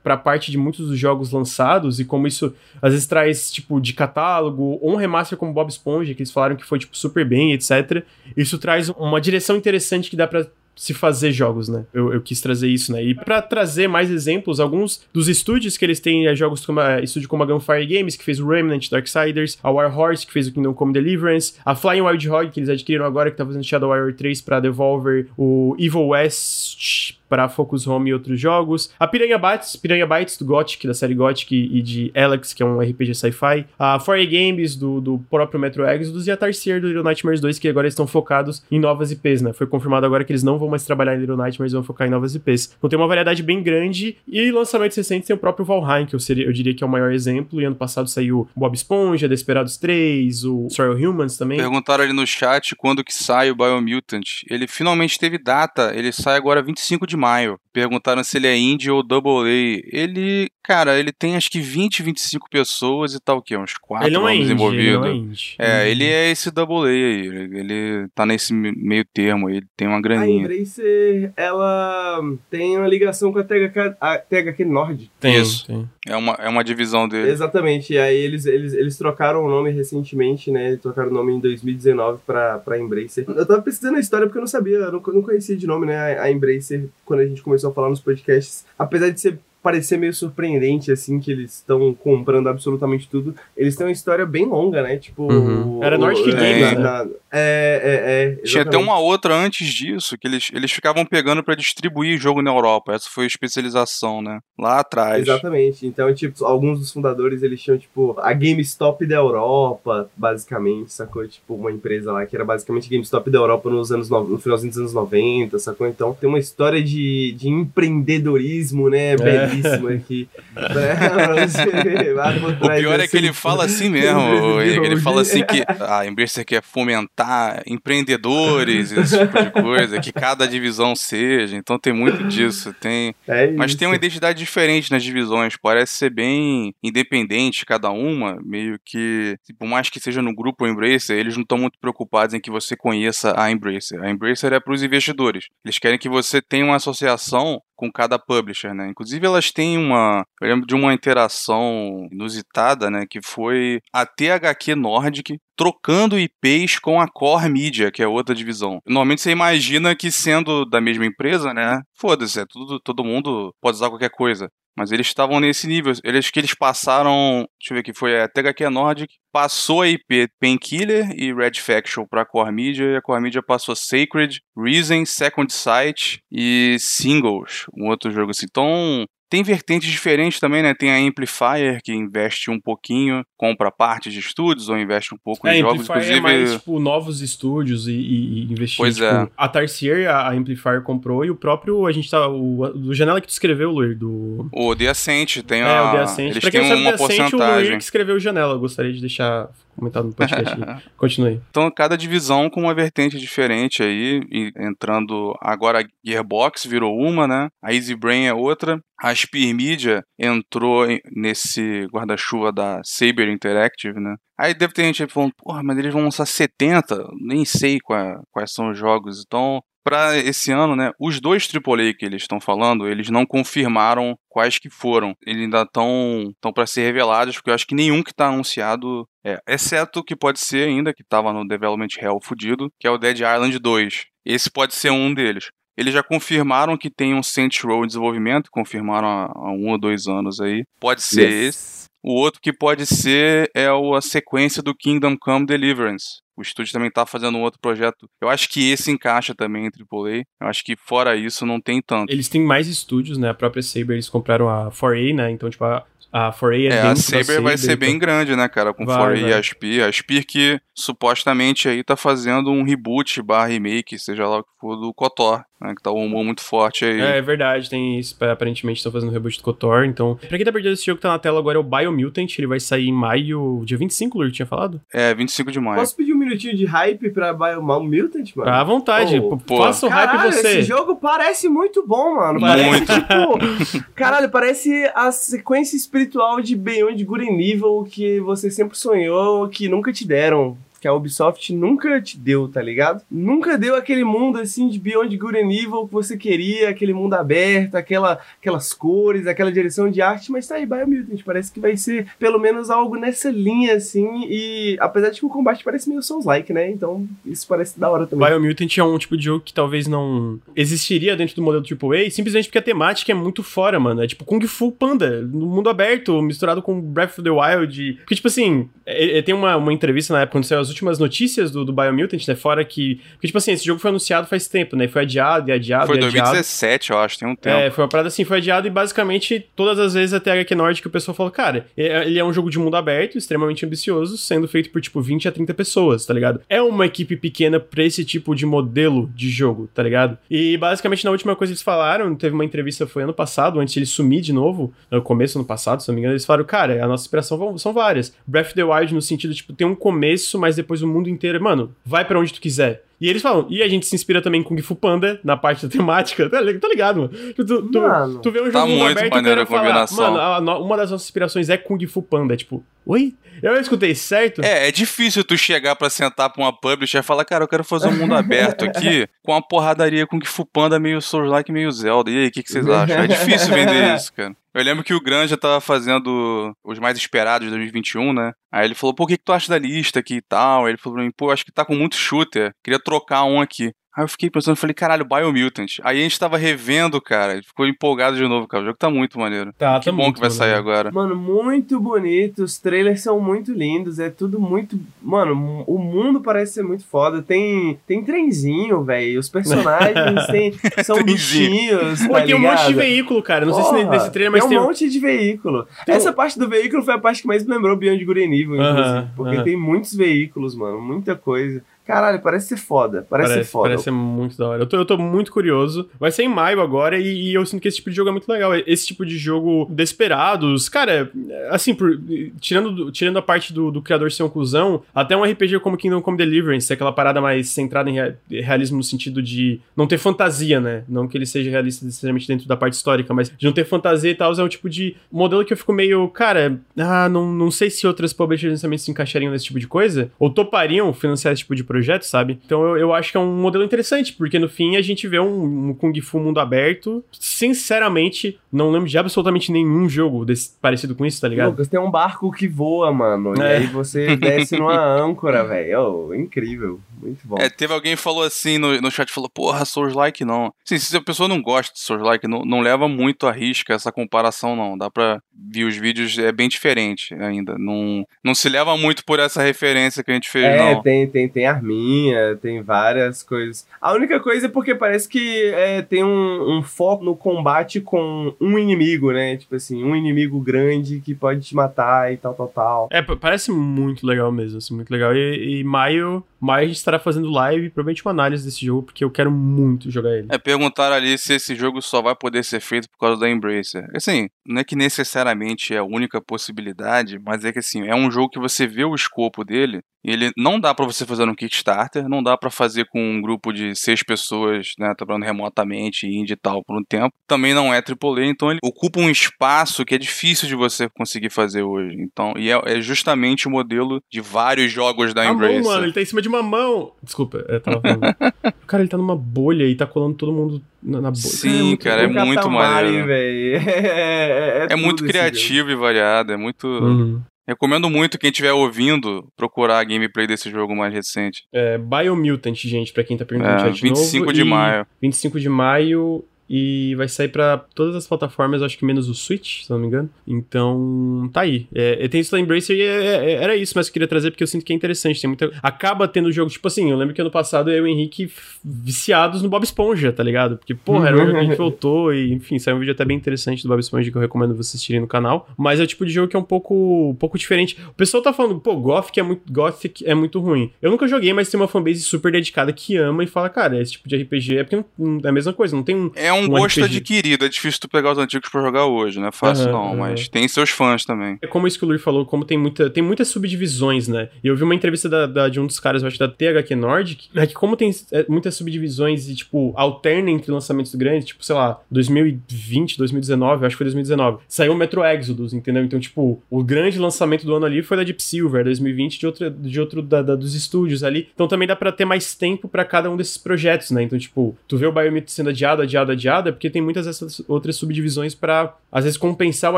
a 0.06 0.18
parte 0.18 0.50
de 0.50 0.58
muitos 0.58 0.88
dos 0.88 0.98
jogos 0.98 1.32
lançados 1.32 2.00
e 2.00 2.06
como 2.06 2.26
isso 2.26 2.56
às 2.82 2.92
vezes 2.92 3.06
traz 3.06 3.52
tipo 3.52 3.80
de 3.80 3.94
catálogo 3.94 4.80
ou 4.82 4.94
um 4.94 4.96
remaster 4.96 5.38
como 5.38 5.54
Bob 5.54 5.70
Esponja, 5.70 6.16
que 6.16 6.22
eles 6.24 6.32
falaram 6.32 6.56
que 6.56 6.66
foi 6.66 6.80
tipo 6.80 6.98
super 6.98 7.24
bem, 7.24 7.54
etc. 7.54 8.04
Isso 8.36 8.58
traz 8.58 8.90
uma 8.90 9.22
direção 9.22 9.56
interessante 9.56 10.10
que 10.10 10.16
dá 10.16 10.28
para 10.28 10.48
se 10.76 10.94
fazer 10.94 11.32
jogos, 11.32 11.68
né? 11.68 11.86
Eu, 11.94 12.14
eu 12.14 12.22
quis 12.22 12.42
trazer 12.42 12.68
isso, 12.68 12.92
né? 12.92 13.04
E 13.04 13.14
para 13.14 13.42
trazer 13.42 13.88
mais 13.88 14.10
exemplos, 14.10 14.60
alguns 14.60 15.02
dos 15.14 15.28
estúdios 15.28 15.78
que 15.78 15.86
eles 15.86 16.00
têm 16.00 16.28
é 16.28 16.36
jogos 16.36 16.66
como 16.66 16.80
a, 16.80 17.02
estúdio 17.02 17.30
como 17.30 17.44
a 17.44 17.46
Gunfire 17.46 17.86
Games, 17.86 18.16
que 18.16 18.24
fez 18.24 18.40
o 18.40 18.48
Remnant, 18.48 18.90
Darksiders, 18.90 19.58
a 19.62 19.70
War 19.70 19.98
Horse, 19.98 20.26
que 20.26 20.34
fez 20.34 20.48
o 20.48 20.52
Kingdom 20.52 20.74
Come 20.74 20.94
Deliverance, 20.94 21.54
a 21.66 21.76
Flying 21.76 22.02
Wild 22.02 22.30
Hog, 22.30 22.52
que 22.52 22.60
eles 22.60 22.70
adquiriram 22.70 23.06
agora, 23.06 23.30
que 23.30 23.38
tá 23.38 23.46
fazendo 23.46 23.64
Shadow 23.64 23.90
Warrior 23.90 24.14
3 24.14 24.42
pra 24.42 24.60
Devolver, 24.60 25.28
o 25.38 25.76
Evil 25.78 26.08
West 26.08 27.21
para 27.32 27.48
Focus 27.48 27.88
Home 27.88 28.10
e 28.10 28.14
outros 28.14 28.38
jogos. 28.38 28.92
A 29.00 29.08
Piranha 29.08 29.38
Bytes, 29.38 29.78
Piranha 29.78 30.06
Bytes 30.06 30.38
do 30.38 30.44
Gothic, 30.44 30.86
da 30.86 30.94
série 30.94 31.16
Gothic 31.16 31.56
e 31.56 31.82
de 31.82 32.12
Alex, 32.14 32.52
que 32.52 32.62
é 32.62 32.66
um 32.66 32.82
RPG 32.82 33.16
sci-fi. 33.16 33.66
A 33.80 33.98
4A 33.98 34.26
Games 34.30 34.76
do, 34.76 35.00
do 35.00 35.18
próprio 35.30 35.58
Metro 35.58 35.88
Exodus 35.88 36.28
e 36.28 36.32
a 36.32 36.36
Tarsier 36.36 36.82
do 36.82 36.88
Little 36.88 37.04
Nightmares 37.04 37.40
2, 37.40 37.58
que 37.58 37.70
agora 37.70 37.88
estão 37.88 38.06
focados 38.06 38.62
em 38.70 38.82
novas 38.82 39.14
IPs, 39.14 39.42
né? 39.42 39.54
Foi 39.54 39.66
confirmado 39.66 40.06
agora 40.06 40.26
que 40.26 40.34
eles 40.34 40.44
não 40.44 40.60
vão 40.60 40.68
mais 40.68 40.84
trabalhar 40.84 41.16
em 41.16 41.20
Little 41.20 41.38
Nightmares, 41.38 41.72
vão 41.72 41.84
focar 41.84 42.06
em 42.06 42.12
novas 42.12 42.36
IPs. 42.36 42.76
Então 42.78 42.90
tem 42.90 43.00
uma 43.00 43.08
variedade 43.08 43.42
bem 43.42 43.64
grande 43.64 44.18
e 44.28 44.52
lançamentos 44.52 44.98
recentes 44.98 45.26
tem 45.26 45.34
o 45.34 45.40
próprio 45.40 45.66
Valheim, 45.66 46.06
que 46.06 46.14
eu, 46.14 46.20
seria, 46.20 46.46
eu 46.46 46.52
diria 46.52 46.76
que 46.76 46.84
é 46.84 46.88
o 46.88 46.90
maior 46.90 47.14
exemplo. 47.14 47.62
E 47.62 47.64
ano 47.64 47.78
passado 47.78 48.10
saiu 48.10 48.50
Bob 48.54 48.76
Esponja, 48.76 49.30
Desperados 49.30 49.78
3, 49.78 50.44
o 50.44 50.68
Soil 50.70 50.98
Humans 50.98 51.38
também. 51.38 51.58
Perguntaram 51.58 52.04
ali 52.04 52.12
no 52.12 52.28
chat 52.28 52.76
quando 52.76 53.06
que 53.06 53.14
sai 53.14 53.50
o 53.52 53.56
Biomutant. 53.56 54.44
Ele 54.50 54.68
finalmente 54.68 55.18
teve 55.18 55.38
data, 55.38 55.94
ele 55.96 56.12
sai 56.12 56.36
agora 56.36 56.62
25 56.62 57.08
de 57.08 57.16
maio. 57.22 57.60
Perguntaram 57.72 58.24
se 58.24 58.38
ele 58.38 58.48
é 58.48 58.58
indie 58.58 58.92
ou 58.92 59.02
double 59.02 59.48
A. 59.48 59.96
Ele, 59.96 60.50
cara, 60.64 61.00
ele 61.00 61.12
tem 61.12 61.36
acho 61.38 61.50
que 61.50 61.62
20, 61.62 62.04
25 62.04 62.50
pessoas 62.50 63.14
e 63.14 63.20
tal, 63.20 63.38
o 63.38 63.42
quê? 63.42 63.56
Uns 63.56 63.74
4 63.76 64.08
ele 64.08 64.16
não 64.16 64.28
é 64.28 64.34
anos 64.34 64.50
indie. 64.50 64.64
Ele 64.64 64.98
não 64.98 65.06
é, 65.06 65.14
indie. 65.14 65.56
é, 65.58 65.90
ele 65.90 66.06
é 66.06 66.32
esse 66.32 66.52
double 66.52 66.86
A 66.86 66.90
aí. 66.90 67.28
Ele 67.28 68.08
tá 68.14 68.26
nesse 68.26 68.54
meio 68.54 69.06
termo, 69.14 69.50
ele 69.50 69.66
tem 69.78 69.88
uma 69.88 70.02
graninha. 70.02 70.48
A 70.48 70.52
Embracer, 70.52 71.32
ela 71.38 72.20
tem 72.50 72.78
uma 72.78 72.88
ligação 72.88 73.32
com 73.32 73.40
a 73.40 73.44
THQ, 73.44 73.96
a 74.02 74.18
THQ 74.18 74.66
Nord. 74.66 75.12
Tem, 75.20 75.40
Isso. 75.40 75.68
Tem. 75.68 75.88
É, 76.08 76.16
uma, 76.16 76.34
é 76.34 76.50
uma 76.50 76.64
divisão 76.64 77.08
dele. 77.08 77.30
Exatamente. 77.30 77.94
E 77.94 78.00
aí 78.00 78.18
eles, 78.18 78.46
eles, 78.46 78.74
eles 78.74 78.98
trocaram 78.98 79.46
o 79.46 79.50
nome 79.50 79.70
recentemente, 79.70 80.50
né? 80.50 80.76
Trocaram 80.78 81.10
o 81.10 81.14
nome 81.14 81.34
em 81.34 81.40
2019 81.40 82.22
pra, 82.26 82.58
pra 82.58 82.80
Embracer. 82.80 83.24
Eu 83.28 83.46
tava 83.46 83.62
pesquisando 83.62 83.98
a 83.98 84.00
história 84.00 84.26
porque 84.26 84.40
eu 84.40 84.42
não 84.42 84.48
sabia, 84.48 84.78
eu 84.78 84.92
não, 84.92 85.00
não 85.00 85.22
conhecia 85.22 85.56
de 85.56 85.68
nome, 85.68 85.86
né? 85.86 86.18
A, 86.18 86.24
a 86.24 86.32
Embracer, 86.32 86.90
quando 87.06 87.20
a 87.20 87.26
gente 87.26 87.44
começou 87.44 87.70
a 87.70 87.74
falar 87.74 87.90
nos 87.90 88.00
podcasts. 88.00 88.66
Apesar 88.80 89.10
de 89.10 89.22
ser 89.22 89.40
parecer 89.62 89.98
meio 89.98 90.14
surpreendente, 90.14 90.92
assim, 90.92 91.20
que 91.20 91.32
eles 91.32 91.56
estão 91.56 91.94
comprando 91.94 92.50
absolutamente 92.50 93.08
tudo. 93.08 93.36
Eles 93.56 93.76
têm 93.76 93.86
uma 93.86 93.92
história 93.92 94.26
bem 94.26 94.46
longa, 94.46 94.82
né? 94.82 94.98
Tipo. 94.98 95.32
Uhum. 95.32 95.84
Era 95.84 95.98
Nordic 95.98 96.30
é, 96.30 96.32
Games, 96.32 96.80
né? 96.80 97.10
É, 97.32 97.82
é, 97.84 98.42
é. 98.42 98.44
Tinha 98.44 98.64
até 98.64 98.78
uma 98.78 99.00
outra 99.00 99.36
antes 99.36 99.68
disso, 99.68 100.18
que 100.18 100.28
eles, 100.28 100.50
eles 100.54 100.72
ficavam 100.72 101.06
pegando 101.06 101.44
para 101.44 101.56
distribuir 101.56 102.20
jogo 102.20 102.42
na 102.42 102.52
Europa. 102.52 102.94
Essa 102.94 103.10
foi 103.10 103.26
a 103.26 103.28
especialização, 103.28 104.22
né? 104.22 104.40
Lá 104.60 104.80
atrás. 104.80 105.22
Exatamente. 105.22 105.86
Então, 105.86 106.14
tipo, 106.14 106.44
alguns 106.44 106.80
dos 106.80 106.92
fundadores, 106.92 107.44
eles 107.44 107.62
tinham, 107.62 107.78
tipo, 107.78 108.16
a 108.20 108.34
GameStop 108.34 109.06
da 109.06 109.16
Europa, 109.16 110.10
basicamente, 110.18 110.92
sacou? 110.92 111.28
Tipo, 111.28 111.56
uma 111.56 111.72
empresa 111.72 112.12
lá 112.12 112.26
que 112.26 112.36
era 112.36 112.44
basicamente 112.44 112.90
GameStop 112.90 113.30
da 113.30 113.38
Europa 113.38 113.70
nos 113.70 113.92
anos 113.92 114.10
no, 114.10 114.24
no 114.24 114.40
finalzinho 114.40 114.72
dos 114.72 114.80
anos 114.80 114.94
90, 114.94 115.60
sacou? 115.60 115.88
Então, 115.88 116.14
tem 116.20 116.28
uma 116.28 116.40
história 116.40 116.84
de, 116.84 117.34
de 117.38 117.48
empreendedorismo, 117.48 118.90
né? 118.90 119.14
É 119.14 119.51
aqui. 119.96 120.30
o 122.62 122.76
pior 122.76 123.00
é 123.00 123.08
que 123.08 123.18
ele 123.18 123.34
fala 123.34 123.66
assim 123.66 123.90
mesmo. 123.94 124.62
ele 124.62 124.98
fala 124.98 125.22
assim 125.22 125.44
que 125.44 125.64
a 125.88 126.06
Embracer 126.06 126.46
quer 126.46 126.62
fomentar 126.62 127.64
empreendedores, 127.66 128.92
esse 128.92 129.18
tipo 129.18 129.44
de 129.44 129.52
coisa, 129.52 130.00
que 130.00 130.12
cada 130.12 130.48
divisão 130.48 130.96
seja. 130.96 131.56
Então 131.56 131.80
tem 131.80 131.94
muito 131.94 132.28
disso. 132.28 132.74
Tem, 132.80 133.16
é 133.28 133.52
mas 133.52 133.76
tem 133.76 133.88
uma 133.88 133.96
identidade 133.96 134.40
diferente 134.40 134.92
nas 134.92 135.04
divisões. 135.04 135.56
Parece 135.58 135.94
ser 135.94 136.10
bem 136.10 136.74
independente 136.84 137.66
cada 137.66 137.90
uma, 137.92 138.40
meio 138.44 138.80
que, 138.84 139.38
por 139.58 139.68
mais 139.68 139.90
que 139.90 140.00
seja 140.00 140.22
no 140.22 140.34
grupo 140.34 140.68
Embracer, 140.68 141.18
eles 141.18 141.36
não 141.36 141.44
estão 141.44 141.58
muito 141.58 141.78
preocupados 141.80 142.34
em 142.34 142.40
que 142.40 142.52
você 142.52 142.76
conheça 142.76 143.34
a 143.40 143.52
Embracer. 143.52 144.02
A 144.02 144.10
Embracer 144.10 144.54
é 144.54 144.60
para 144.60 144.74
os 144.74 144.84
investidores. 144.84 145.48
Eles 145.64 145.80
querem 145.80 145.98
que 145.98 146.10
você 146.10 146.42
tenha 146.42 146.66
uma 146.66 146.76
associação 146.76 147.62
com 147.82 147.92
cada 147.92 148.20
publisher, 148.20 148.76
né? 148.76 148.90
Inclusive 148.90 149.26
elas 149.26 149.50
têm 149.52 149.76
uma, 149.76 150.24
eu 150.40 150.48
lembro 150.48 150.68
de 150.68 150.76
uma 150.76 150.94
interação 150.94 152.08
inusitada, 152.12 152.92
né, 152.92 153.08
que 153.10 153.20
foi 153.24 153.80
a 153.92 154.06
THQ 154.06 154.76
Nordic 154.76 155.40
trocando 155.58 156.20
IPs 156.20 156.78
com 156.78 157.02
a 157.02 157.08
Core 157.08 157.50
Media, 157.50 157.92
que 157.92 158.04
é 158.04 158.08
outra 158.08 158.36
divisão. 158.36 158.80
Normalmente 158.86 159.22
você 159.22 159.32
imagina 159.32 159.96
que 159.96 160.12
sendo 160.12 160.64
da 160.64 160.80
mesma 160.80 161.06
empresa, 161.08 161.56
né, 161.56 161.82
foda-se, 161.96 162.40
é 162.40 162.46
tudo, 162.48 162.80
todo 162.80 163.04
mundo 163.04 163.52
pode 163.60 163.78
usar 163.78 163.90
qualquer 163.90 164.12
coisa. 164.12 164.48
Mas 164.78 164.92
eles 164.92 165.08
estavam 165.08 165.40
nesse 165.40 165.68
nível. 165.68 165.94
Eles 166.04 166.30
que 166.30 166.40
eles 166.40 166.54
passaram. 166.54 167.46
Deixa 167.60 167.72
eu 167.72 167.76
ver 167.76 167.80
aqui, 167.80 167.94
foi 167.94 168.22
a 168.22 168.28
THQ 168.28 168.70
Nordic. 168.70 169.14
Passou 169.32 169.82
a 169.82 169.88
IP 169.88 170.30
Painkiller 170.40 171.12
e 171.16 171.34
Red 171.34 171.54
Faction 171.56 172.06
pra 172.06 172.26
Core 172.26 172.52
Media. 172.52 172.86
E 172.86 172.96
a 172.96 173.02
Core 173.02 173.22
Media 173.22 173.44
passou 173.44 173.76
Sacred, 173.76 174.42
Reason, 174.58 175.06
Second 175.06 175.52
Sight 175.52 176.22
e 176.32 176.78
Singles. 176.80 177.66
Um 177.78 177.90
outro 177.90 178.12
jogo 178.12 178.32
assim. 178.32 178.46
Então, 178.50 179.06
tem 179.32 179.44
vertentes 179.44 179.90
diferentes 179.90 180.42
também, 180.42 180.62
né? 180.62 180.74
Tem 180.74 180.92
a 180.92 180.98
Amplifier, 180.98 181.80
que 181.82 181.94
investe 181.94 182.52
um 182.52 182.60
pouquinho, 182.60 183.24
compra 183.38 183.72
partes 183.72 184.12
de 184.12 184.20
estúdios 184.20 184.68
ou 184.68 184.78
investe 184.78 185.16
um 185.16 185.18
pouco 185.18 185.48
é, 185.48 185.56
em 185.56 185.62
jogos. 185.62 185.90
Amplifier 185.90 186.18
Inclusive... 186.18 186.18
é 186.18 186.22
mais, 186.22 186.52
tipo, 186.52 186.80
novos 186.82 187.22
estúdios 187.22 187.88
e, 187.88 187.94
e, 187.94 188.40
e 188.42 188.52
investir. 188.52 188.76
Pois 188.76 188.96
tipo, 188.96 189.08
é. 189.08 189.30
A 189.38 189.48
Tarsier, 189.48 190.10
a, 190.10 190.34
Amplifier 190.34 190.82
comprou, 190.82 191.24
e 191.24 191.32
o 191.32 191.36
próprio, 191.36 191.88
a 191.88 191.94
gente 191.94 192.12
tá, 192.12 192.28
o, 192.28 192.68
do 192.74 192.94
Janela 192.94 193.22
que 193.22 193.28
tu 193.28 193.32
escreveu, 193.32 193.72
Luir, 193.72 193.98
do... 193.98 194.50
O 194.52 194.76
The 194.76 194.90
Ascent, 194.90 195.38
tem 195.44 195.62
é, 195.62 195.78
a... 195.78 195.90
o 195.90 195.92
The 195.94 196.02
Ascent. 196.02 196.32
Eles 196.32 196.40
pra 196.40 196.52
quem 196.52 196.60
não 196.60 196.68
sabe, 196.68 196.82
uma 196.82 196.90
The 196.90 196.96
Ascent, 196.96 197.18
porcentagem. 197.18 197.56
o 197.56 197.68
Luir 197.68 197.78
que 197.78 197.84
escreveu 197.86 198.20
Janela, 198.20 198.54
eu 198.56 198.60
gostaria 198.60 198.92
de 198.92 199.00
deixar 199.00 199.50
comentado 199.82 200.06
no 200.06 200.14
podcast. 200.14 200.56
Continue. 200.96 201.42
Então, 201.50 201.70
cada 201.72 201.98
divisão 201.98 202.50
com 202.50 202.62
uma 202.62 202.76
vertente 202.76 203.18
diferente 203.18 203.82
aí, 203.82 204.22
entrando 204.56 205.36
agora 205.42 205.82
a 205.82 205.86
Gearbox 206.06 206.66
virou 206.66 206.96
uma, 206.96 207.28
né? 207.28 207.50
A 207.64 207.74
Easy 207.74 207.96
Brain 207.96 208.26
é 208.26 208.34
outra. 208.34 208.80
A 209.02 209.14
Spear 209.16 209.56
Media 209.56 210.04
entrou 210.20 210.86
nesse 211.12 211.88
guarda-chuva 211.92 212.52
da 212.52 212.82
Saber 212.86 213.28
Interactive, 213.30 214.00
né? 214.00 214.16
Aí 214.42 214.56
deve 214.56 214.74
ter 214.74 214.84
gente 214.86 215.04
aí 215.04 215.10
falando, 215.10 215.34
porra, 215.38 215.62
mas 215.62 215.78
eles 215.78 215.94
vão 215.94 216.02
lançar 216.02 216.26
70, 216.26 217.08
nem 217.20 217.46
sei 217.46 217.80
qual, 217.80 218.24
quais 218.32 218.52
são 218.52 218.72
os 218.72 218.78
jogos. 218.78 219.24
Então, 219.24 219.62
para 219.84 220.18
esse 220.18 220.52
ano, 220.52 220.76
né, 220.76 220.92
os 221.00 221.22
dois 221.22 221.48
AAA 221.48 221.94
que 221.94 222.04
eles 222.04 222.24
estão 222.24 222.42
falando, 222.42 222.88
eles 222.88 223.12
não 223.12 223.24
confirmaram 223.24 224.18
quais 224.28 224.58
que 224.58 224.68
foram. 224.68 225.14
Eles 225.28 225.44
ainda 225.44 225.62
estão 225.62 226.32
estão 226.32 226.52
para 226.52 226.66
ser 226.66 226.82
revelados, 226.82 227.36
porque 227.36 227.52
eu 227.52 227.54
acho 227.54 227.68
que 227.68 227.76
nenhum 227.76 228.02
que 228.02 228.10
está 228.10 228.30
anunciado 228.30 229.08
é, 229.24 229.40
exceto 229.48 230.04
que 230.04 230.16
pode 230.16 230.40
ser 230.40 230.68
ainda 230.68 230.92
que 230.92 231.04
estava 231.04 231.32
no 231.32 231.48
Development 231.48 231.90
Hell 232.00 232.18
fudido, 232.24 232.72
que 232.80 232.88
é 232.88 232.90
o 232.90 232.98
Dead 232.98 233.18
Island 233.18 233.60
2. 233.60 234.06
Esse 234.26 234.50
pode 234.50 234.74
ser 234.74 234.90
um 234.90 235.14
deles. 235.14 235.50
Eles 235.78 235.94
já 235.94 236.02
confirmaram 236.02 236.78
que 236.78 236.90
tem 236.90 237.14
um 237.14 237.22
Saints 237.22 237.64
Row 237.64 237.84
em 237.84 237.88
desenvolvimento, 237.88 238.50
confirmaram 238.52 239.08
há, 239.08 239.26
há 239.26 239.52
um 239.52 239.70
ou 239.70 239.80
dois 239.80 240.08
anos 240.08 240.40
aí. 240.40 240.64
Pode 240.80 241.04
ser 241.04 241.30
yes. 241.30 241.56
esse. 241.56 241.81
O 242.04 242.14
outro 242.14 242.42
que 242.42 242.52
pode 242.52 242.86
ser 242.86 243.50
é 243.56 243.68
a 243.68 244.02
sequência 244.02 244.62
do 244.64 244.74
Kingdom 244.76 245.16
Come 245.18 245.46
Deliverance. 245.46 246.22
O 246.36 246.42
estúdio 246.42 246.74
também 246.74 246.90
tá 246.90 247.06
fazendo 247.06 247.38
um 247.38 247.42
outro 247.42 247.60
projeto. 247.62 248.10
Eu 248.20 248.28
acho 248.28 248.50
que 248.50 248.72
esse 248.72 248.90
encaixa 248.90 249.36
também 249.36 249.66
em 249.66 249.70
AAA. 249.70 250.24
Eu 250.42 250.48
acho 250.48 250.64
que 250.64 250.76
fora 250.76 251.16
isso 251.16 251.46
não 251.46 251.62
tem 251.62 251.80
tanto. 251.82 252.12
Eles 252.12 252.28
têm 252.28 252.42
mais 252.42 252.68
estúdios, 252.68 253.18
né? 253.20 253.30
A 253.30 253.34
própria 253.34 253.62
Saber, 253.62 253.94
eles 253.94 254.10
compraram 254.10 254.50
a 254.50 254.72
4A, 254.72 255.14
né? 255.14 255.30
Então, 255.30 255.48
tipo, 255.52 255.64
a, 255.64 255.86
a 256.12 256.32
4A 256.34 256.72
é, 256.72 256.76
É, 256.78 256.82
a 256.82 256.96
Saber 256.96 257.40
vai 257.42 257.56
ser 257.58 257.74
então- 257.74 257.78
bem 257.88 258.00
grande, 258.00 258.36
né, 258.36 258.50
cara? 258.50 258.74
Com 258.74 258.86
Vai, 258.86 258.98
Fora 258.98 259.18
e 259.20 259.22
vai. 259.22 259.34
a 259.34 259.44
Spear. 259.44 259.88
A 259.88 259.92
Spear 259.92 260.26
que 260.26 260.60
supostamente 260.74 261.70
aí 261.70 261.84
tá 261.84 261.96
fazendo 261.96 262.50
um 262.50 262.64
reboot 262.64 263.22
barra 263.22 263.48
remake, 263.48 264.00
seja 264.00 264.28
lá 264.28 264.40
o 264.40 264.44
que 264.44 264.50
for, 264.60 264.76
do 264.78 264.92
KOTOR, 264.94 265.44
né? 265.62 265.76
Que 265.76 265.82
tá 265.82 265.92
um 265.92 266.06
humor 266.06 266.24
muito 266.24 266.42
forte 266.42 266.84
aí. 266.84 267.00
É, 267.00 267.18
é 267.18 267.22
verdade, 267.22 267.70
tem 267.70 268.00
isso. 268.00 268.16
Aparentemente 268.20 268.78
estão 268.78 268.92
fazendo 268.92 269.10
o 269.10 269.14
reboot 269.14 269.38
do 269.38 269.44
KOTOR. 269.44 269.86
Então, 269.86 270.18
pra 270.28 270.38
quem 270.38 270.46
tá 270.46 270.52
perdendo 270.52 270.74
esse 270.74 270.86
jogo 270.86 270.98
que 270.98 271.04
tá 271.04 271.10
na 271.10 271.20
tela 271.20 271.40
agora 271.40 271.58
é 271.58 271.60
o 271.60 271.64
Biomutant. 271.64 272.38
Ele 272.38 272.48
vai 272.48 272.60
sair 272.60 272.88
em 272.88 272.94
maio, 272.94 273.62
dia 273.66 273.78
25, 273.78 274.18
Lur, 274.18 274.32
tinha 274.32 274.46
falado? 274.46 274.82
É, 274.92 275.14
25 275.14 275.52
de 275.52 275.60
maio. 275.60 275.80
Posso 275.80 275.96
pedir 275.96 276.14
um 276.14 276.18
minutinho 276.18 276.56
de 276.56 276.66
hype 276.66 277.10
pra 277.12 277.34
Biomal 277.34 277.84
Mutant, 277.84 278.36
mano? 278.36 278.50
À 278.50 278.64
vontade. 278.64 279.20
Oh, 279.20 279.38
pô. 279.38 279.58
Faça 279.58 279.86
o 279.86 279.90
hype 279.90 280.10
Caralho, 280.10 280.34
você. 280.34 280.48
esse 280.48 280.64
jogo 280.64 280.96
parece 280.96 281.48
muito 281.48 281.86
bom, 281.86 282.16
mano. 282.16 282.40
Muito. 282.40 282.42
Parece, 282.42 282.86
tipo... 282.86 283.92
caralho, 283.94 284.30
parece 284.30 284.92
a 284.96 285.12
sequência 285.12 285.76
espiritual 285.76 286.42
de 286.42 286.56
Beyond 286.56 287.04
Good 287.04 287.26
Evil 287.26 287.88
que 287.90 288.20
você 288.20 288.50
sempre 288.50 288.78
sonhou, 288.78 289.48
que 289.48 289.68
nunca 289.68 289.92
te 289.94 290.08
deram. 290.08 290.58
Que 290.82 290.88
a 290.88 290.94
Ubisoft 290.94 291.54
nunca 291.54 292.02
te 292.02 292.18
deu, 292.18 292.48
tá 292.48 292.60
ligado? 292.62 293.04
Nunca 293.10 293.56
deu 293.58 293.76
aquele 293.76 294.04
mundo, 294.04 294.40
assim, 294.40 294.68
de 294.68 294.80
Beyond 294.80 295.16
Good 295.16 295.38
and 295.38 295.52
Evil 295.52 295.88
que 295.88 295.94
você 295.94 296.18
queria, 296.18 296.70
aquele 296.70 296.92
mundo 296.92 297.14
aberto, 297.14 297.76
aquela, 297.76 298.20
aquelas 298.40 298.74
cores, 298.74 299.28
aquela 299.28 299.52
direção 299.52 299.92
de 299.92 300.02
arte, 300.02 300.32
mas 300.32 300.48
tá 300.48 300.56
aí, 300.56 300.66
Biomutant. 300.66 301.22
Parece 301.24 301.52
que 301.52 301.60
vai 301.60 301.78
ser, 301.78 302.08
pelo 302.18 302.40
menos, 302.40 302.72
algo 302.72 302.96
nessa 302.98 303.30
linha, 303.30 303.76
assim, 303.76 304.26
e 304.28 304.76
apesar 304.80 305.12
de 305.12 305.20
que 305.20 305.26
o 305.26 305.30
combate 305.30 305.64
parece 305.64 305.88
meio 305.88 306.02
Souls-like, 306.02 306.52
né? 306.52 306.72
Então, 306.72 307.08
isso 307.24 307.48
parece 307.48 307.80
da 307.80 307.88
hora 307.88 308.08
também. 308.08 308.28
Biomutant 308.28 308.76
é 308.80 308.84
um 308.84 308.98
tipo 308.98 309.16
de 309.16 309.26
jogo 309.26 309.44
que 309.46 309.54
talvez 309.54 309.86
não 309.86 310.40
existiria 310.56 311.16
dentro 311.16 311.36
do 311.36 311.44
modelo 311.44 311.64
AAA, 311.64 312.10
simplesmente 312.10 312.46
porque 312.48 312.58
a 312.58 312.62
temática 312.62 313.12
é 313.12 313.16
muito 313.16 313.44
fora, 313.44 313.80
mano. 313.80 314.02
É 314.02 314.08
tipo 314.08 314.26
Kung 314.26 314.42
Fu 314.48 314.72
Panda, 314.72 315.22
no 315.22 315.46
mundo 315.46 315.70
aberto, 315.70 316.20
misturado 316.24 316.60
com 316.60 316.82
Breath 316.82 317.12
of 317.20 317.24
the 317.24 317.30
Wild. 317.30 317.94
Porque, 318.00 318.16
tipo 318.16 318.28
assim, 318.28 318.68
é- 318.84 319.20
é- 319.20 319.22
tem 319.22 319.36
uma, 319.36 319.56
uma 319.58 319.72
entrevista 319.72 320.12
na 320.14 320.22
época 320.22 320.32
quando 320.40 320.46
saiu 320.46 320.60
as 320.62 320.71
últimas 320.72 320.98
notícias 321.00 321.52
do, 321.52 321.64
do 321.66 321.72
Biomutant, 321.74 322.26
né? 322.28 322.36
Fora 322.36 322.64
que. 322.66 322.96
Porque, 323.14 323.28
tipo 323.28 323.38
assim, 323.38 323.52
esse 323.52 323.66
jogo 323.66 323.80
foi 323.80 323.90
anunciado 323.90 324.28
faz 324.28 324.48
tempo, 324.48 324.76
né? 324.76 324.88
Foi 324.88 325.02
adiado 325.04 325.50
e 325.50 325.54
adiado 325.54 325.88
Foi 325.88 325.96
e 325.96 326.00
adiado. 326.00 326.14
2017, 326.14 326.92
eu 326.92 326.98
acho, 326.98 327.20
tem 327.20 327.28
um 327.28 327.36
tempo. 327.36 327.56
É, 327.58 327.70
foi 327.72 327.84
uma 327.84 327.90
parada 327.90 328.08
assim, 328.08 328.24
foi 328.24 328.38
adiado 328.38 328.68
e 328.68 328.70
basicamente 328.70 329.46
todas 329.56 329.80
as 329.80 329.94
vezes 329.94 330.14
até 330.14 330.32
a 330.32 330.34
HQ 330.36 330.56
Nordic 330.56 330.88
o 330.88 330.90
pessoal 330.90 331.16
falou, 331.16 331.32
cara, 331.32 331.66
é- 331.78 332.06
ele 332.06 332.20
é 332.20 332.24
um 332.24 332.34
jogo 332.34 332.50
de 332.50 332.58
mundo 332.60 332.76
aberto, 332.76 333.18
extremamente 333.18 333.66
ambicioso, 333.66 334.18
sendo 334.18 334.48
feito 334.48 334.70
por 334.70 334.82
tipo 334.82 335.02
20 335.02 335.28
a 335.28 335.32
30 335.32 335.54
pessoas, 335.54 336.06
tá 336.06 336.14
ligado? 336.14 336.42
É 336.50 336.62
uma 336.62 336.86
equipe 336.86 337.16
pequena 337.16 337.60
pra 337.60 337.84
esse 337.84 338.04
tipo 338.04 338.36
de 338.36 338.46
modelo 338.46 339.10
de 339.16 339.30
jogo, 339.30 339.70
tá 339.74 339.84
ligado? 339.84 340.18
E 340.30 340.58
basicamente 340.58 341.04
na 341.06 341.12
última 341.12 341.36
coisa 341.36 341.52
que 341.52 341.56
eles 341.56 341.62
falaram, 341.64 342.14
teve 342.16 342.34
uma 342.34 342.46
entrevista, 342.46 342.88
foi 342.88 343.04
ano 343.04 343.14
passado, 343.14 343.60
antes 343.60 343.74
de 343.74 343.80
ele 343.80 343.86
sumir 343.86 344.22
de 344.22 344.34
novo, 344.34 344.74
no 344.90 345.02
começo 345.02 345.38
ano 345.38 345.46
passado, 345.48 345.82
se 345.82 345.88
não 345.88 345.96
me 345.96 346.02
engano, 346.02 346.14
eles 346.14 346.26
falaram, 346.26 346.46
cara, 346.46 346.84
a 346.84 346.88
nossa 346.88 347.04
inspiração 347.04 347.58
são 347.58 347.74
várias. 347.74 348.14
Breath 348.26 348.48
of 348.48 348.56
the 348.56 348.64
Wild 348.64 348.94
no 348.94 349.02
sentido, 349.02 349.34
tipo, 349.34 349.54
tem 349.54 349.66
um 349.68 349.76
começo, 349.76 350.38
mas 350.40 350.58
depois 350.62 350.82
o 350.82 350.88
mundo 350.88 351.10
inteiro, 351.10 351.42
mano, 351.42 351.76
vai 351.86 352.06
pra 352.06 352.20
onde 352.20 352.34
tu 352.34 352.40
quiser. 352.42 352.84
E 353.00 353.10
eles 353.10 353.22
falam, 353.24 353.48
e 353.50 353.64
a 353.64 353.68
gente 353.68 353.88
se 353.88 353.96
inspira 353.96 354.22
também 354.22 354.42
em 354.42 354.44
Kung 354.44 354.62
Fu 354.62 354.76
Panda, 354.76 355.20
na 355.24 355.36
parte 355.36 355.66
da 355.66 355.72
temática. 355.72 356.30
Tá 356.30 356.38
tá 356.38 356.68
ligado, 356.70 356.98
mano? 357.02 357.10
Tu, 357.36 357.44
tu, 357.44 357.82
Mano. 357.82 358.20
tu 358.20 358.32
vê 358.32 358.40
um 358.42 358.46
jogo 358.46 358.54
Tá 358.60 358.66
muito 358.68 358.84
aberto 359.00 359.24
cara 359.24 359.42
a 359.42 359.46
combinação. 359.46 360.12
mano, 360.12 360.20
a 360.20 360.40
no- 360.40 360.64
uma 360.64 360.78
das 360.78 360.92
nossas 360.92 361.06
inspirações 361.08 361.50
é 361.50 361.58
Kung 361.58 361.84
Fu 361.88 362.02
Panda. 362.04 362.38
Tipo, 362.38 362.64
oi? 362.86 363.16
Eu 363.42 363.60
escutei 363.60 363.96
certo? 363.96 364.44
É, 364.44 364.68
é 364.68 364.72
difícil 364.72 365.24
tu 365.24 365.36
chegar 365.36 365.76
pra 365.76 365.90
sentar 365.90 366.30
pra 366.30 366.44
uma 366.44 366.54
publisher 366.56 367.00
e 367.00 367.04
falar, 367.04 367.26
cara, 367.26 367.44
eu 367.44 367.48
quero 367.48 367.64
fazer 367.64 367.88
um 367.88 367.98
mundo 367.98 368.14
aberto 368.14 368.66
aqui 368.66 369.08
com 369.26 369.32
uma 369.32 369.42
porradaria 369.42 370.06
com 370.06 370.20
que 370.20 370.28
Fupanda 370.28 370.80
meio 370.80 371.02
Souls-like, 371.02 371.52
meio 371.52 371.72
Zelda. 371.72 372.12
E 372.12 372.18
aí, 372.20 372.28
o 372.28 372.32
que, 372.32 372.44
que 372.44 372.52
vocês 372.52 372.70
acham? 372.70 372.98
É 373.00 373.08
difícil 373.08 373.52
vender 373.52 373.96
isso, 373.96 374.14
cara. 374.14 374.36
Eu 374.54 374.64
lembro 374.64 374.84
que 374.84 374.94
o 374.94 375.02
Granja 375.02 375.38
tava 375.38 375.62
fazendo 375.62 376.54
os 376.64 376.78
mais 376.78 376.98
esperados 376.98 377.46
de 377.46 377.50
2021, 377.52 378.12
né? 378.14 378.34
Aí 378.52 378.66
ele 378.66 378.76
falou, 378.76 378.94
pô, 378.94 379.04
o 379.04 379.08
que, 379.08 379.18
que 379.18 379.24
tu 379.24 379.32
acha 379.32 379.48
da 379.50 379.58
lista 379.58 380.00
aqui 380.00 380.16
e 380.16 380.22
tal? 380.22 380.66
Aí 380.66 380.72
ele 380.72 380.78
falou 380.78 380.96
pra 380.98 381.06
mim, 381.06 381.12
pô, 381.16 381.32
acho 381.32 381.46
que 381.46 381.54
tá 381.54 381.64
com 381.64 381.74
muito 381.74 381.96
shooter. 381.96 382.54
Queria 382.62 382.80
trocar 382.80 383.24
um 383.24 383.40
aqui. 383.40 383.72
Aí 383.96 384.04
eu 384.04 384.08
fiquei 384.08 384.30
pensando, 384.30 384.56
falei, 384.56 384.74
caralho, 384.74 385.04
Biomutant. 385.04 385.80
Aí 385.84 386.00
a 386.00 386.04
gente 386.04 386.18
tava 386.18 386.38
revendo, 386.38 387.02
cara, 387.02 387.42
ficou 387.44 387.68
empolgado 387.68 388.16
de 388.16 388.24
novo, 388.26 388.48
cara. 388.48 388.64
O 388.64 388.66
jogo 388.68 388.78
tá 388.78 388.90
muito 388.90 389.20
maneiro. 389.20 389.52
Tá, 389.58 389.80
que 389.80 389.86
tá 389.86 389.92
bom 389.92 390.04
muito 390.04 390.16
que 390.16 390.22
vai 390.22 390.30
sair 390.30 390.52
maneiro. 390.56 390.70
agora. 390.70 390.92
Mano, 390.94 391.16
muito 391.16 391.78
bonito. 391.80 392.44
Os 392.44 392.58
trailers 392.58 393.02
são 393.02 393.20
muito 393.20 393.52
lindos. 393.52 394.00
É 394.00 394.10
tudo 394.10 394.40
muito. 394.40 394.80
Mano, 395.02 395.64
o 395.68 395.78
mundo 395.78 396.22
parece 396.22 396.54
ser 396.54 396.64
muito 396.64 396.86
foda. 396.86 397.22
Tem, 397.22 397.78
tem 397.86 398.02
trenzinho, 398.02 398.82
velho. 398.84 399.20
Os 399.20 399.28
personagens 399.28 400.26
tem, 400.32 400.54
são 400.84 401.04
bichinhos. 401.04 402.02
Pô, 402.08 402.14
tá 402.14 402.22
tem 402.24 402.36
um 402.36 402.40
monte 402.40 402.68
de 402.68 402.74
veículo, 402.74 403.22
cara. 403.22 403.46
Não 403.46 403.54
sei 403.54 403.64
se 403.64 403.70
Porra, 403.72 403.90
nesse 403.90 404.12
trailer, 404.12 404.32
mas 404.32 404.42
tem 404.42 404.50
tem. 404.50 404.60
um 404.60 404.64
monte 404.64 404.90
de 404.90 405.00
veículo. 405.00 405.68
Tem 405.86 405.96
Essa 405.96 406.14
parte 406.14 406.40
do 406.40 406.48
veículo 406.48 406.84
foi 406.84 406.94
a 406.94 406.98
parte 407.00 407.22
que 407.24 407.28
mais 407.28 407.46
me 407.46 407.54
lembrou 407.54 407.76
Beyond 407.76 408.04
and 408.04 408.34
Evil, 408.34 408.62
Aham, 408.62 408.72
inclusive. 408.80 409.08
porque 409.16 409.36
aham. 409.36 409.44
tem 409.44 409.58
muitos 409.58 409.94
veículos, 409.94 410.56
mano. 410.56 410.80
Muita 410.82 411.16
coisa. 411.16 411.62
Caralho, 411.86 412.20
parece 412.22 412.48
ser 412.50 412.58
foda. 412.58 413.06
Parece, 413.10 413.30
Parece, 413.30 413.46
ser 413.48 413.52
foda. 413.52 413.64
parece 413.70 413.84
ser 413.86 413.92
muito 413.92 414.38
da 414.38 414.48
hora. 414.48 414.62
Eu 414.64 414.68
tô, 414.68 414.78
eu 414.78 414.86
tô 414.86 414.98
muito 414.98 415.32
curioso. 415.32 415.90
Vai 416.00 416.12
ser 416.12 416.24
em 416.24 416.30
maio 416.30 416.62
agora 416.62 416.98
e, 416.98 417.30
e 417.32 417.34
eu 417.34 417.46
sinto 417.46 417.62
que 417.62 417.68
esse 417.68 417.78
tipo 417.78 417.90
de 417.90 417.96
jogo 417.96 418.10
é 418.10 418.12
muito 418.12 418.30
legal. 418.32 418.52
Esse 418.68 418.88
tipo 418.88 419.06
de 419.06 419.18
jogo 419.18 419.68
Desperados, 419.70 420.70
cara, 420.70 421.12
assim, 421.50 421.74
por, 421.76 422.00
tirando, 422.40 422.72
do- 422.72 422.92
tirando 422.92 423.18
a 423.18 423.22
parte 423.22 423.52
do, 423.54 423.72
do 423.72 423.82
criador 423.82 424.12
ser 424.12 424.24
um 424.24 424.30
cuzão, 424.30 424.84
até 424.96 425.16
um 425.18 425.24
RPG 425.24 425.60
como 425.60 425.76
Kingdom 425.78 426.02
Come 426.02 426.18
Deliverance, 426.18 426.72
aquela 426.72 426.92
parada 426.92 427.20
mais 427.20 427.50
centrada 427.50 427.90
em 427.90 427.94
rea- 427.94 428.18
realismo 428.30 428.78
no 428.78 428.84
sentido 428.84 429.22
de 429.22 429.60
não 429.76 429.86
ter 429.88 429.98
fantasia, 429.98 430.60
né? 430.62 430.84
Não 430.88 431.08
que 431.08 431.18
ele 431.18 431.26
seja 431.26 431.50
realista 431.50 431.86
necessariamente 431.86 432.28
dentro 432.28 432.48
da 432.48 432.56
parte 432.56 432.74
histórica, 432.74 433.14
mas 433.14 433.30
de 433.36 433.46
não 433.46 433.54
ter 433.54 433.66
fantasia 433.66 434.12
e 434.12 434.16
tal, 434.16 434.32
é 434.34 434.44
um 434.44 434.48
tipo 434.48 434.70
de 434.70 434.96
modelo 435.12 435.44
que 435.44 435.52
eu 435.54 435.58
fico 435.58 435.74
meio, 435.74 436.08
cara, 436.10 436.60
ah, 436.78 437.10
não, 437.10 437.32
não 437.32 437.52
sei 437.52 437.70
se 437.70 437.86
outras 437.86 438.14
publishers 438.14 438.52
necessariamente 438.52 438.84
se 438.84 438.92
encaixariam 438.92 439.32
nesse 439.32 439.46
tipo 439.46 439.60
de 439.60 439.68
coisa, 439.68 440.10
ou 440.18 440.30
topariam 440.30 440.94
financiar 440.94 441.34
esse 441.34 441.42
tipo 441.42 441.56
de 441.56 441.64
projeto, 441.64 441.81
sabe? 442.06 442.40
Então 442.46 442.64
eu, 442.64 442.78
eu 442.78 442.94
acho 442.94 443.12
que 443.12 443.18
é 443.18 443.20
um 443.20 443.36
modelo 443.36 443.64
interessante, 443.64 444.14
porque 444.14 444.38
no 444.40 444.48
fim 444.50 444.76
a 444.76 444.82
gente 444.82 445.08
vê 445.08 445.20
um, 445.20 445.70
um 445.70 445.74
Kung 445.74 445.94
Fu 446.02 446.20
mundo 446.20 446.40
aberto. 446.40 447.04
Sinceramente, 447.12 448.40
não 448.52 448.72
lembro 448.72 448.88
de 448.88 448.98
absolutamente 448.98 449.52
nenhum 449.52 449.90
jogo 449.90 450.24
desse- 450.26 450.52
parecido 450.62 450.96
com 450.96 451.06
isso, 451.06 451.20
tá 451.20 451.28
ligado? 451.28 451.52
Lucas, 451.52 451.68
tem 451.68 451.80
um 451.80 451.90
barco 451.92 452.32
que 452.32 452.48
voa, 452.48 452.92
mano. 452.92 453.34
E 453.38 453.42
É. 453.42 453.58
aí 453.58 453.68
você 453.68 454.16
desce 454.16 454.58
numa 454.58 454.78
âncora, 455.02 455.44
velho. 455.44 455.80
Oh, 456.10 456.14
incrível. 456.16 456.80
Muito 457.02 457.28
bom. 457.28 457.38
É, 457.40 457.50
teve 457.50 457.74
alguém 457.74 457.96
que 457.96 458.02
falou 458.02 458.24
assim 458.24 458.58
no, 458.58 458.80
no 458.80 458.92
chat, 458.92 459.12
falou, 459.12 459.30
porra, 459.30 459.66
Souls-like 459.66 460.24
não. 460.24 460.54
Sim, 460.66 460.78
se 460.78 460.96
a 460.96 461.02
pessoa 461.02 461.28
não 461.28 461.42
gosta 461.42 461.74
de 461.74 461.80
Souls-like, 461.80 462.28
não, 462.28 462.42
não 462.46 462.60
leva 462.62 462.88
muito 462.88 463.28
a 463.28 463.32
risca 463.32 463.74
essa 463.74 463.92
comparação, 463.92 464.56
não. 464.56 464.78
Dá 464.78 464.90
pra 464.90 465.22
ver 465.34 465.64
os 465.66 465.76
vídeos, 465.76 466.18
é 466.18 466.32
bem 466.32 466.48
diferente 466.48 467.14
ainda. 467.16 467.58
Não, 467.58 468.06
não 468.24 468.36
se 468.36 468.48
leva 468.50 468.78
muito 468.78 469.04
por 469.06 469.20
essa 469.20 469.42
referência 469.42 470.04
que 470.04 470.12
a 470.12 470.14
gente 470.14 470.30
fez, 470.30 470.46
É, 470.46 470.58
não. 470.58 470.82
tem, 470.82 471.08
tem, 471.08 471.28
tem 471.28 471.46
arminha, 471.48 472.38
tem 472.42 472.62
várias 472.62 473.24
coisas. 473.24 473.66
A 473.80 473.94
única 473.94 474.20
coisa 474.20 474.46
é 474.46 474.50
porque 474.50 474.76
parece 474.76 475.08
que 475.10 475.46
é, 475.54 475.82
tem 475.82 476.04
um, 476.04 476.58
um 476.58 476.62
foco 476.64 477.04
no 477.04 477.16
combate 477.16 477.82
com 477.82 478.34
um 478.40 478.58
inimigo, 478.58 479.12
né? 479.12 479.38
Tipo 479.38 479.56
assim, 479.56 479.84
um 479.84 479.96
inimigo 479.96 480.40
grande 480.40 481.02
que 481.02 481.14
pode 481.16 481.42
te 481.42 481.56
matar 481.56 482.12
e 482.14 482.18
tal, 482.18 482.34
tal, 482.34 482.48
tal. 482.48 482.88
É, 482.92 483.02
pa- 483.02 483.16
parece 483.16 483.52
muito 483.52 484.06
legal 484.06 484.32
mesmo, 484.32 484.58
assim, 484.58 484.76
muito 484.76 484.92
legal. 484.92 485.16
E, 485.16 485.60
e 485.60 485.64
maio, 485.64 486.24
maio 486.40 486.66
a 486.66 486.68
gente 486.68 486.84
estará 486.92 487.00
fazendo 487.00 487.30
live, 487.30 487.70
provavelmente 487.70 488.06
uma 488.06 488.12
análise 488.12 488.44
desse 488.44 488.66
jogo, 488.66 488.84
porque 488.84 489.04
eu 489.04 489.12
quero 489.12 489.32
muito 489.32 489.90
jogar 489.90 490.12
ele. 490.12 490.28
É, 490.30 490.38
perguntaram 490.38 490.96
ali 490.96 491.18
se 491.18 491.34
esse 491.34 491.56
jogo 491.56 491.82
só 491.82 492.02
vai 492.02 492.16
poder 492.16 492.44
ser 492.44 492.60
feito 492.60 492.90
por 492.90 492.98
causa 492.98 493.20
da 493.20 493.30
Embracer. 493.30 493.88
Assim, 493.96 494.28
não 494.46 494.62
é 494.62 494.64
que 494.64 494.76
necessariamente 494.76 495.74
é 495.74 495.78
a 495.78 495.84
única 495.84 496.22
possibilidade, 496.22 497.20
mas 497.20 497.46
é 497.46 497.52
que 497.52 497.60
assim, 497.60 497.88
é 497.88 497.96
um 497.96 498.12
jogo 498.12 498.30
que 498.30 498.40
você 498.40 498.68
vê 498.68 498.84
o 498.84 498.96
escopo 498.96 499.44
dele, 499.44 499.82
ele 500.04 500.32
não 500.38 500.60
dá 500.60 500.74
pra 500.74 500.86
você 500.86 501.06
fazer 501.06 501.26
no 501.26 501.36
Kickstarter, 501.36 502.08
não 502.10 502.24
dá 502.24 502.36
pra 502.38 502.50
fazer 502.50 502.86
com 502.90 503.00
um 503.00 503.22
grupo 503.22 503.52
de 503.54 503.76
seis 503.76 504.02
pessoas, 504.04 504.72
né, 504.80 504.94
trabalhando 504.98 505.24
remotamente, 505.26 506.08
indie 506.08 506.34
e 506.34 506.38
tal, 506.38 506.64
por 506.64 506.78
um 506.78 506.84
tempo. 506.84 507.14
Também 507.28 507.54
não 507.54 507.74
é 507.74 507.78
AAA, 507.78 508.26
então 508.26 508.50
ele 508.50 508.60
ocupa 508.64 509.00
um 509.00 509.10
espaço 509.10 509.86
que 509.86 509.96
é 509.96 509.98
difícil 509.98 510.48
de 510.48 510.56
você 510.56 510.90
conseguir 510.90 511.30
fazer 511.30 511.64
hoje. 511.64 511.96
Então, 512.00 512.34
e 512.38 512.50
é, 512.52 512.60
é 512.66 512.82
justamente 512.82 513.48
o 513.48 513.52
modelo 513.52 514.02
de 514.12 514.22
vários 514.22 514.72
jogos 514.72 515.14
da 515.14 515.22
a 515.22 515.28
Embracer. 515.28 515.62
mão, 515.64 515.72
mano, 515.72 515.86
ele 515.86 515.94
tá 515.94 516.02
em 516.02 516.06
cima 516.06 516.22
de 516.22 516.28
uma 516.28 516.42
mão. 516.42 516.94
Desculpa, 517.04 517.46
eu 517.48 517.60
tava 517.62 517.82
falando. 517.82 518.02
cara, 518.68 518.84
ele 518.84 518.90
tá 518.90 518.98
numa 518.98 519.16
bolha 519.16 519.66
e 519.66 519.76
tá 519.76 519.86
colando 519.86 520.16
todo 520.16 520.32
mundo 520.34 520.62
na, 520.82 521.00
na 521.02 521.12
bolha. 521.12 521.22
Sim, 521.22 521.76
cara, 521.78 522.04
é 522.04 522.08
Um 522.08 522.26
muito 522.26 522.36
Katamari, 522.40 522.86
maneiro. 522.88 523.08
velho. 523.08 523.62
É, 523.82 524.68
É 524.70 524.76
muito 524.76 524.98
tudo 524.98 525.06
esse 525.10 525.14
criativo 525.14 525.70
e 525.72 525.76
variado, 525.76 526.32
é 526.32 526.38
muito. 526.38 526.68
Uhum. 526.68 527.22
Recomendo 527.52 527.90
muito 527.90 528.18
quem 528.18 528.30
estiver 528.30 528.54
ouvindo 528.54 529.28
procurar 529.36 529.80
a 529.80 529.84
gameplay 529.84 530.26
desse 530.26 530.50
jogo 530.50 530.74
mais 530.74 530.94
recente. 530.94 531.44
É, 531.52 531.78
Biomutant, 531.78 532.56
gente, 532.56 532.94
pra 532.94 533.04
quem 533.04 533.18
tá 533.18 533.26
perguntando 533.26 533.56
É, 533.56 533.74
chat 533.74 533.82
25 533.82 534.20
novo. 534.20 534.34
de 534.34 534.42
e 534.42 534.44
maio. 534.46 534.88
25 535.02 535.38
de 535.38 535.50
maio. 535.50 536.24
E 536.54 536.94
vai 536.96 537.08
sair 537.08 537.30
pra 537.30 537.58
todas 537.58 537.96
as 537.96 538.06
plataformas, 538.06 538.62
acho 538.62 538.78
que 538.78 538.84
menos 538.84 539.08
o 539.08 539.14
Switch, 539.14 539.64
se 539.64 539.70
não 539.70 539.80
me 539.80 539.88
engano. 539.88 540.10
Então, 540.28 541.30
tá 541.32 541.42
aí. 541.42 541.66
É, 541.74 542.06
tem 542.10 542.20
isso 542.20 542.30
da 542.34 542.40
Embracer 542.42 542.76
e 542.76 542.82
é, 542.82 543.06
é, 543.06 543.32
era 543.36 543.56
isso, 543.56 543.72
mas 543.74 543.88
eu 543.88 543.94
queria 543.94 544.08
trazer 544.08 544.32
porque 544.32 544.44
eu 544.44 544.48
sinto 544.48 544.66
que 544.66 544.74
é 544.74 544.76
interessante. 544.76 545.22
Tem 545.22 545.30
muita... 545.30 545.50
Acaba 545.64 546.10
tendo 546.10 546.30
jogo, 546.30 546.52
tipo 546.52 546.68
assim, 546.68 546.92
eu 546.92 546.98
lembro 546.98 547.16
que 547.16 547.22
ano 547.22 547.32
passado 547.32 547.72
eu 547.72 547.78
e 547.78 547.82
o 547.82 547.88
Henrique 547.88 548.30
viciados 548.62 549.42
no 549.42 549.48
Bob 549.48 549.64
Esponja, 549.64 550.12
tá 550.12 550.22
ligado? 550.22 550.58
Porque, 550.58 550.76
porra, 550.76 551.08
era 551.08 551.16
um 551.16 551.20
jogo 551.20 551.32
que 551.32 551.38
a 551.38 551.44
gente 551.44 551.56
voltou 551.58 552.14
e, 552.14 552.34
enfim, 552.34 552.60
saiu 552.60 552.76
um 552.76 552.80
vídeo 552.80 552.92
até 552.92 553.06
bem 553.06 553.16
interessante 553.16 553.64
do 553.64 553.70
Bob 553.70 553.80
Esponja 553.80 554.12
que 554.12 554.18
eu 554.18 554.22
recomendo 554.22 554.54
vocês 554.54 554.72
assistirem 554.72 555.00
no 555.00 555.08
canal. 555.08 555.48
Mas 555.58 555.80
é 555.80 555.84
o 555.84 555.88
tipo 555.88 556.06
de 556.06 556.12
jogo 556.12 556.28
que 556.28 556.36
é 556.36 556.40
um 556.40 556.44
pouco, 556.44 557.12
um 557.12 557.16
pouco 557.16 557.38
diferente. 557.38 557.78
O 557.88 557.94
pessoal 557.94 558.22
tá 558.22 558.34
falando, 558.34 558.60
pô, 558.60 558.76
Gothic 558.76 559.18
é 559.18 559.24
muito, 559.24 559.42
Gothic 559.50 560.06
é 560.06 560.14
muito 560.14 560.38
ruim. 560.42 560.72
Eu 560.82 560.92
nunca 560.92 561.08
joguei, 561.08 561.32
mas 561.32 561.50
tem 561.50 561.58
uma 561.58 561.70
fanbase 561.70 562.02
super 562.02 562.30
dedicada 562.30 562.74
que 562.74 562.98
ama 562.98 563.24
e 563.24 563.28
fala, 563.28 563.48
cara, 563.48 563.82
esse 563.82 563.94
tipo 563.94 564.10
de 564.10 564.18
RPG 564.18 564.58
é 564.58 564.64
porque 564.64 564.76
não, 564.76 564.86
não 564.98 565.22
é 565.24 565.30
a 565.30 565.32
mesma 565.32 565.54
coisa, 565.54 565.76
não 565.76 565.84
tem 565.84 565.96
um. 565.96 566.12
É 566.16 566.34
um, 566.34 566.41
um 566.46 566.50
gosto 566.50 566.82
RPG. 566.82 566.98
adquirido, 566.98 567.46
é 567.46 567.50
difícil 567.50 567.82
tu 567.82 567.90
pegar 567.90 568.12
os 568.12 568.18
antigos 568.18 568.50
pra 568.50 568.62
jogar 568.62 568.86
hoje, 568.86 569.20
não 569.20 569.28
é 569.28 569.32
fácil 569.32 569.66
uhum, 569.66 569.72
não, 569.72 569.92
uhum. 569.92 569.98
mas 569.98 570.28
tem 570.28 570.48
seus 570.48 570.70
fãs 570.70 571.06
também. 571.06 571.38
É 571.42 571.48
como 571.48 571.66
o 571.66 571.68
Skulur 571.68 572.00
falou, 572.00 572.26
como 572.26 572.46
tem, 572.46 572.58
muita, 572.58 572.90
tem 572.90 573.04
muitas 573.04 573.28
subdivisões, 573.28 574.08
né? 574.08 574.30
E 574.44 574.48
eu 574.48 574.56
vi 574.56 574.64
uma 574.64 574.76
entrevista 574.76 575.08
da, 575.08 575.26
da, 575.26 575.50
de 575.50 575.60
um 575.60 575.66
dos 575.66 575.80
caras, 575.80 576.02
eu 576.02 576.08
acho, 576.08 576.20
da 576.20 576.28
THQ 576.28 576.76
Nordic, 576.76 577.30
é 577.36 577.48
que 577.48 577.54
como 577.54 577.76
tem 577.76 577.92
é, 578.12 578.26
muitas 578.28 578.56
subdivisões 578.56 579.28
e, 579.28 579.36
tipo, 579.36 579.74
alterna 579.76 580.30
entre 580.32 580.52
lançamentos 580.52 580.94
grandes, 580.96 581.28
tipo, 581.28 581.44
sei 581.44 581.56
lá, 581.56 581.80
2020, 581.92 582.98
2019, 582.98 583.62
eu 583.62 583.68
acho 583.68 583.76
que 583.76 583.78
foi 583.78 583.86
2019, 583.86 584.40
saiu 584.48 584.74
o 584.74 584.76
Metro 584.76 585.04
Exodus, 585.04 585.54
entendeu? 585.54 585.84
Então, 585.84 586.00
tipo, 586.00 586.42
o 586.50 586.64
grande 586.64 587.00
lançamento 587.00 587.46
do 587.46 587.56
ano 587.56 587.66
ali 587.66 587.82
foi 587.82 587.98
da 587.98 588.04
Deep 588.04 588.22
Silver, 588.22 588.64
2020, 588.64 589.20
de 589.20 589.26
outro, 589.26 589.50
de 589.50 589.80
outro 589.80 590.02
da, 590.02 590.22
da, 590.22 590.36
dos 590.36 590.56
estúdios 590.56 591.04
ali. 591.04 591.30
Então 591.34 591.48
também 591.48 591.68
dá 591.68 591.76
para 591.76 591.92
ter 591.92 592.06
mais 592.06 592.36
tempo 592.36 592.68
para 592.68 592.86
cada 592.86 593.10
um 593.10 593.18
desses 593.18 593.38
projetos, 593.38 593.92
né? 593.92 594.04
Então, 594.04 594.18
tipo, 594.18 594.58
tu 594.68 594.78
vê 594.78 594.86
o 594.86 594.92
Biomutant 594.92 595.30
sendo 595.30 595.50
adiado, 595.50 595.82
adiado, 595.82 596.12
adiado, 596.12 596.21
é 596.30 596.52
porque 596.52 596.70
tem 596.70 596.82
muitas 596.82 597.08
essas 597.08 597.42
outras 597.48 597.76
subdivisões 597.76 598.36
para 598.36 598.76
às 598.92 599.04
vezes 599.04 599.18
compensar 599.18 599.74
o 599.74 599.78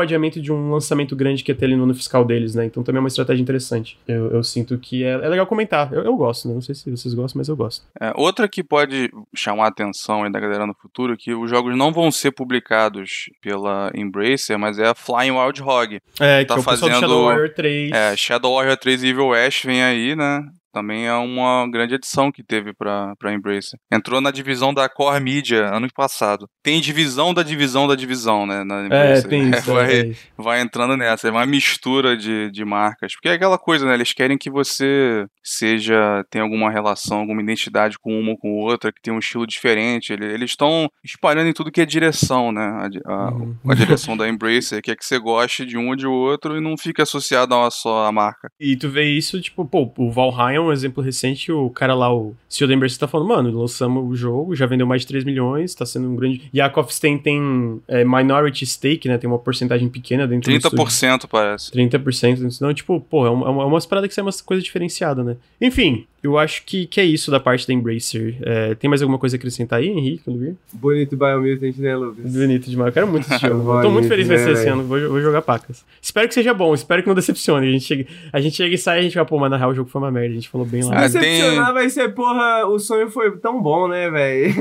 adiamento 0.00 0.40
de 0.40 0.52
um 0.52 0.72
lançamento 0.72 1.14
grande 1.14 1.42
que 1.44 1.52
ia 1.52 1.54
ter 1.54 1.66
ali 1.66 1.76
no 1.76 1.84
ano 1.84 1.94
fiscal 1.94 2.24
deles, 2.24 2.54
né? 2.54 2.64
Então 2.64 2.82
também 2.82 2.98
é 2.98 3.00
uma 3.00 3.08
estratégia 3.08 3.42
interessante. 3.42 3.98
Eu, 4.06 4.30
eu 4.30 4.42
sinto 4.42 4.76
que 4.78 5.04
é, 5.04 5.12
é 5.12 5.28
legal 5.28 5.46
comentar. 5.46 5.92
Eu, 5.92 6.02
eu, 6.02 6.16
gosto, 6.16 6.48
né? 6.48 6.54
Não 6.54 6.60
sei 6.60 6.74
se 6.74 6.90
vocês 6.90 7.14
gostam, 7.14 7.38
mas 7.38 7.48
eu 7.48 7.56
gosto. 7.56 7.84
É, 8.00 8.12
outra 8.16 8.48
que 8.48 8.62
pode 8.62 9.10
chamar 9.34 9.64
a 9.64 9.68
atenção 9.68 10.24
aí 10.24 10.32
da 10.32 10.40
galera 10.40 10.66
no 10.66 10.74
futuro, 10.74 11.14
é 11.14 11.16
que 11.16 11.34
os 11.34 11.48
jogos 11.48 11.76
não 11.76 11.92
vão 11.92 12.10
ser 12.10 12.32
publicados 12.32 13.30
pela 13.40 13.90
Embracer, 13.94 14.58
mas 14.58 14.78
é 14.78 14.88
a 14.88 14.94
Flying 14.94 15.32
Wild 15.32 15.62
Hog. 15.62 16.00
É, 16.20 16.44
tá 16.44 16.54
que 16.54 16.58
é 16.58 16.60
o 16.60 16.64
fazendo, 16.64 17.00
Shadow 17.00 17.24
Warrior 17.24 17.54
3. 17.54 17.92
É, 17.92 18.16
Shadow 18.16 18.54
Warrior 18.54 18.76
3 18.76 19.04
Evil 19.04 19.28
West 19.28 19.64
vem 19.64 19.82
aí, 19.82 20.16
né? 20.16 20.42
Também 20.74 21.06
é 21.06 21.14
uma 21.14 21.68
grande 21.70 21.94
edição 21.94 22.32
que 22.32 22.42
teve 22.42 22.74
para 22.74 23.32
Embracer. 23.32 23.78
Entrou 23.92 24.20
na 24.20 24.32
divisão 24.32 24.74
da 24.74 24.88
Core 24.88 25.22
Media 25.22 25.72
ano 25.72 25.88
passado. 25.94 26.48
Tem 26.62 26.80
divisão 26.80 27.32
da 27.32 27.44
divisão 27.44 27.86
da 27.86 27.94
divisão, 27.94 28.44
né? 28.44 28.64
Na 28.64 28.84
Embracer. 28.84 29.24
É, 29.24 29.28
tem 29.28 29.50
isso. 29.54 29.72
vai, 29.72 30.00
é. 30.00 30.12
vai 30.36 30.60
entrando 30.60 30.96
nessa. 30.96 31.28
É 31.28 31.30
uma 31.30 31.46
mistura 31.46 32.16
de, 32.16 32.50
de 32.50 32.64
marcas. 32.64 33.14
Porque 33.14 33.28
é 33.28 33.32
aquela 33.32 33.56
coisa, 33.56 33.86
né? 33.86 33.94
Eles 33.94 34.12
querem 34.12 34.36
que 34.36 34.50
você 34.50 35.26
seja, 35.42 36.24
tenha 36.28 36.42
alguma 36.42 36.70
relação, 36.70 37.20
alguma 37.20 37.42
identidade 37.42 37.98
com 37.98 38.18
uma 38.18 38.32
ou 38.32 38.38
com 38.38 38.52
outra, 38.58 38.92
que 38.92 39.00
tenha 39.00 39.14
um 39.14 39.20
estilo 39.20 39.46
diferente. 39.46 40.12
Eles 40.12 40.50
estão 40.50 40.88
espalhando 41.04 41.48
em 41.48 41.52
tudo 41.52 41.70
que 41.70 41.80
é 41.80 41.86
direção, 41.86 42.50
né? 42.50 42.90
A, 43.06 43.12
a, 43.12 43.32
uhum. 43.32 43.56
a 43.68 43.74
direção 43.74 44.16
da 44.16 44.28
Embracer, 44.28 44.82
que 44.82 44.90
é 44.90 44.96
que 44.96 45.04
você 45.04 45.18
goste 45.18 45.64
de 45.64 45.78
um 45.78 45.90
ou 45.90 45.96
de 45.96 46.06
outro 46.06 46.56
e 46.56 46.60
não 46.60 46.76
fique 46.76 47.00
associado 47.00 47.54
a 47.54 47.60
uma 47.60 47.70
só 47.70 48.10
marca. 48.10 48.48
E 48.58 48.76
tu 48.76 48.88
vê 48.88 49.04
isso, 49.04 49.40
tipo, 49.40 49.64
pô, 49.64 49.92
o 49.98 50.10
Valheim 50.10 50.58
um 50.64 50.72
exemplo 50.72 51.02
recente, 51.02 51.52
o 51.52 51.70
cara 51.70 51.94
lá, 51.94 52.14
o 52.14 52.34
CEO 52.48 52.68
da 52.68 52.74
Embracer 52.74 52.98
tá 52.98 53.08
falando, 53.08 53.28
mano, 53.28 53.60
lançamos 53.60 54.10
o 54.10 54.16
jogo, 54.16 54.54
já 54.54 54.66
vendeu 54.66 54.86
mais 54.86 55.02
de 55.02 55.08
3 55.08 55.24
milhões, 55.24 55.74
tá 55.74 55.86
sendo 55.86 56.08
um 56.08 56.16
grande... 56.16 56.42
E 56.52 56.60
a 56.60 56.68
Coffee 56.68 56.94
Stain 56.94 57.18
tem 57.18 57.80
é, 57.88 58.04
minority 58.04 58.66
stake, 58.66 59.08
né, 59.08 59.18
tem 59.18 59.28
uma 59.28 59.38
porcentagem 59.38 59.88
pequena 59.88 60.26
dentro 60.26 60.50
30% 60.50 60.70
do 60.70 60.76
30% 60.76 61.26
parece. 61.30 61.70
30%, 61.70 62.56
então, 62.56 62.74
tipo, 62.74 63.00
pô, 63.00 63.26
é 63.26 63.30
uma, 63.30 63.46
é 63.46 63.64
uma 63.64 63.80
parada 63.82 64.08
que 64.08 64.18
é 64.18 64.22
uma 64.22 64.32
coisa 64.44 64.62
diferenciada, 64.62 65.22
né? 65.22 65.36
Enfim, 65.60 66.06
eu 66.24 66.38
acho 66.38 66.64
que, 66.64 66.86
que 66.86 66.98
é 66.98 67.04
isso 67.04 67.30
da 67.30 67.38
parte 67.38 67.66
da 67.66 67.74
Embracer. 67.74 68.36
É, 68.40 68.74
tem 68.74 68.88
mais 68.88 69.02
alguma 69.02 69.18
coisa 69.18 69.36
a 69.36 69.38
acrescentar 69.38 69.80
aí, 69.80 69.88
Henrique, 69.88 70.30
Luir? 70.30 70.54
Bonito 70.72 71.14
Biomutant, 71.18 71.76
né, 71.76 71.94
Lucas? 71.94 72.32
Bonito 72.32 72.70
demais. 72.70 72.86
Eu 72.86 72.92
quero 72.94 73.06
muito 73.06 73.30
esse 73.30 73.38
jogo. 73.46 73.82
Tô 73.82 73.90
muito 73.90 74.08
feliz 74.08 74.26
vai 74.26 74.38
ser 74.38 74.52
esse 74.52 74.66
ano. 74.66 74.84
Vou, 74.84 74.98
vou, 75.10 75.20
jogar 75.20 75.42
pacas. 75.42 75.84
Espero 76.00 76.26
que 76.26 76.32
seja 76.32 76.54
bom. 76.54 76.72
Espero 76.72 77.02
que 77.02 77.08
não 77.08 77.14
decepcione. 77.14 77.68
A 77.68 77.72
gente 77.72 77.84
chega, 77.84 78.06
a 78.32 78.40
gente 78.40 78.56
chega 78.56 78.74
e 78.74 78.78
sai 78.78 78.96
e 78.96 79.00
a 79.00 79.02
gente 79.02 79.14
vai, 79.14 79.24
pô, 79.26 79.38
mas 79.38 79.50
na 79.50 79.58
real 79.58 79.70
o 79.70 79.74
jogo 79.74 79.90
foi 79.90 80.00
uma 80.00 80.10
merda. 80.10 80.30
A 80.30 80.34
gente 80.34 80.48
falou 80.54 80.66
bem 80.66 80.84
lá. 80.84 81.08
Se 81.08 81.18
decepcionar 81.18 81.66
tem... 81.66 81.74
vai 81.74 81.90
ser, 81.90 82.14
porra, 82.14 82.64
o 82.66 82.78
sonho 82.78 83.10
foi 83.10 83.36
tão 83.38 83.60
bom, 83.60 83.88
né, 83.88 84.08
velho? 84.08 84.54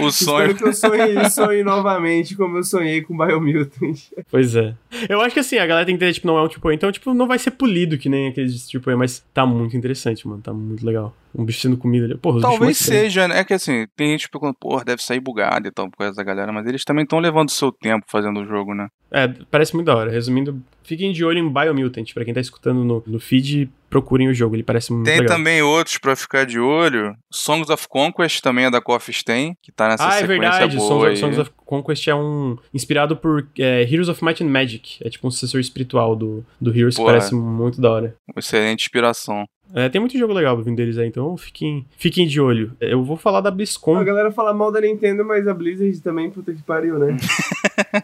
O 0.00 0.10
sonho... 0.10 0.50
Espero 0.50 0.54
que 0.56 0.64
eu 0.64 0.72
sonhe, 0.72 1.30
sonhe 1.30 1.62
novamente 1.62 2.34
como 2.34 2.56
eu 2.56 2.64
sonhei 2.64 3.02
com 3.02 3.16
Biomutant. 3.16 3.98
Pois 4.30 4.56
é. 4.56 4.74
Eu 5.08 5.20
acho 5.20 5.34
que 5.34 5.40
assim, 5.40 5.58
a 5.58 5.66
galera 5.66 5.84
tem 5.84 5.94
que 5.94 5.98
entender, 5.98 6.14
tipo, 6.14 6.26
não 6.26 6.38
é 6.38 6.42
um 6.42 6.48
tipo, 6.48 6.72
então, 6.72 6.90
tipo, 6.90 7.12
não 7.12 7.26
vai 7.26 7.38
ser 7.38 7.50
polido 7.50 7.98
que 7.98 8.08
nem 8.08 8.28
aqueles 8.28 8.66
tipo, 8.66 8.96
mas 8.96 9.22
tá 9.34 9.44
muito 9.44 9.76
interessante, 9.76 10.26
mano. 10.26 10.40
Tá 10.40 10.52
muito 10.52 10.84
legal. 10.84 11.14
Um 11.34 11.44
bicho 11.44 11.60
sendo 11.60 11.76
comida 11.76 12.06
ali. 12.06 12.16
Porra, 12.16 12.40
Talvez 12.40 12.78
seja, 12.78 13.26
né? 13.26 13.40
É 13.40 13.44
que 13.44 13.54
assim, 13.54 13.86
tem 13.96 14.10
gente 14.10 14.28
pensando, 14.28 14.54
porra, 14.54 14.84
deve 14.84 15.02
sair 15.02 15.20
bugado 15.20 15.66
e 15.66 15.70
tal, 15.70 15.90
por 15.90 15.98
causa 15.98 16.14
da 16.14 16.22
galera, 16.22 16.52
mas 16.52 16.66
eles 16.66 16.84
também 16.84 17.02
estão 17.02 17.18
levando 17.18 17.48
o 17.48 17.52
seu 17.52 17.72
tempo 17.72 18.06
fazendo 18.08 18.40
o 18.40 18.46
jogo, 18.46 18.74
né? 18.74 18.88
É, 19.10 19.28
parece 19.50 19.74
muito 19.74 19.86
da 19.86 19.96
hora. 19.96 20.10
Resumindo, 20.10 20.60
fiquem 20.82 21.12
de 21.12 21.24
olho 21.24 21.38
em 21.38 21.52
Biomutant. 21.52 22.12
Pra 22.12 22.24
quem 22.24 22.34
tá 22.34 22.40
escutando 22.40 22.84
no, 22.84 23.02
no 23.06 23.20
feed, 23.20 23.70
procurem 23.88 24.28
o 24.28 24.34
jogo, 24.34 24.56
ele 24.56 24.64
parece 24.64 24.92
muito 24.92 25.06
Tem 25.06 25.20
legal. 25.20 25.36
também 25.36 25.62
outros 25.62 25.98
pra 25.98 26.16
ficar 26.16 26.44
de 26.44 26.58
olho. 26.58 27.16
Songs 27.30 27.70
of 27.70 27.86
Conquest 27.88 28.40
também 28.40 28.64
é 28.64 28.70
da 28.70 28.80
Coffee 28.80 29.14
Stain, 29.14 29.56
que 29.62 29.70
tá 29.70 29.88
nessa 29.88 30.06
ah, 30.06 30.10
sequência 30.12 30.34
é 30.34 30.38
verdade. 30.38 30.80
Songs, 30.80 31.10
aí. 31.10 31.16
Songs 31.16 31.38
of 31.38 31.50
Conquest 31.64 32.08
é 32.08 32.14
um... 32.14 32.56
inspirado 32.72 33.16
por 33.16 33.46
é, 33.56 33.82
Heroes 33.82 34.08
of 34.08 34.24
Might 34.24 34.42
and 34.42 34.48
Magic. 34.48 34.98
É 35.00 35.08
tipo 35.08 35.26
um 35.28 35.30
sucessor 35.30 35.60
espiritual 35.60 36.16
do, 36.16 36.44
do 36.60 36.76
Heroes, 36.76 36.96
Porra, 36.96 37.12
que 37.12 37.18
parece 37.18 37.34
muito 37.36 37.80
da 37.80 37.90
hora. 37.90 38.16
Excelente 38.36 38.82
inspiração. 38.82 39.46
É, 39.74 39.88
tem 39.88 40.00
muito 40.00 40.16
jogo 40.16 40.32
legal 40.32 40.56
vindo 40.62 40.76
deles 40.76 40.96
aí, 40.96 41.08
então 41.08 41.36
fiquem, 41.36 41.84
fiquem 41.98 42.28
de 42.28 42.40
olho. 42.40 42.76
Eu 42.80 43.02
vou 43.02 43.16
falar 43.16 43.40
da 43.40 43.50
BlizzCon. 43.50 43.96
A 43.96 44.04
galera 44.04 44.30
fala 44.30 44.54
mal 44.54 44.70
da 44.70 44.80
Nintendo, 44.80 45.24
mas 45.24 45.48
a 45.48 45.52
Blizzard 45.52 46.00
também, 46.00 46.30
puta 46.30 46.52
que 46.52 46.62
pariu, 46.62 46.96
né? 46.96 47.16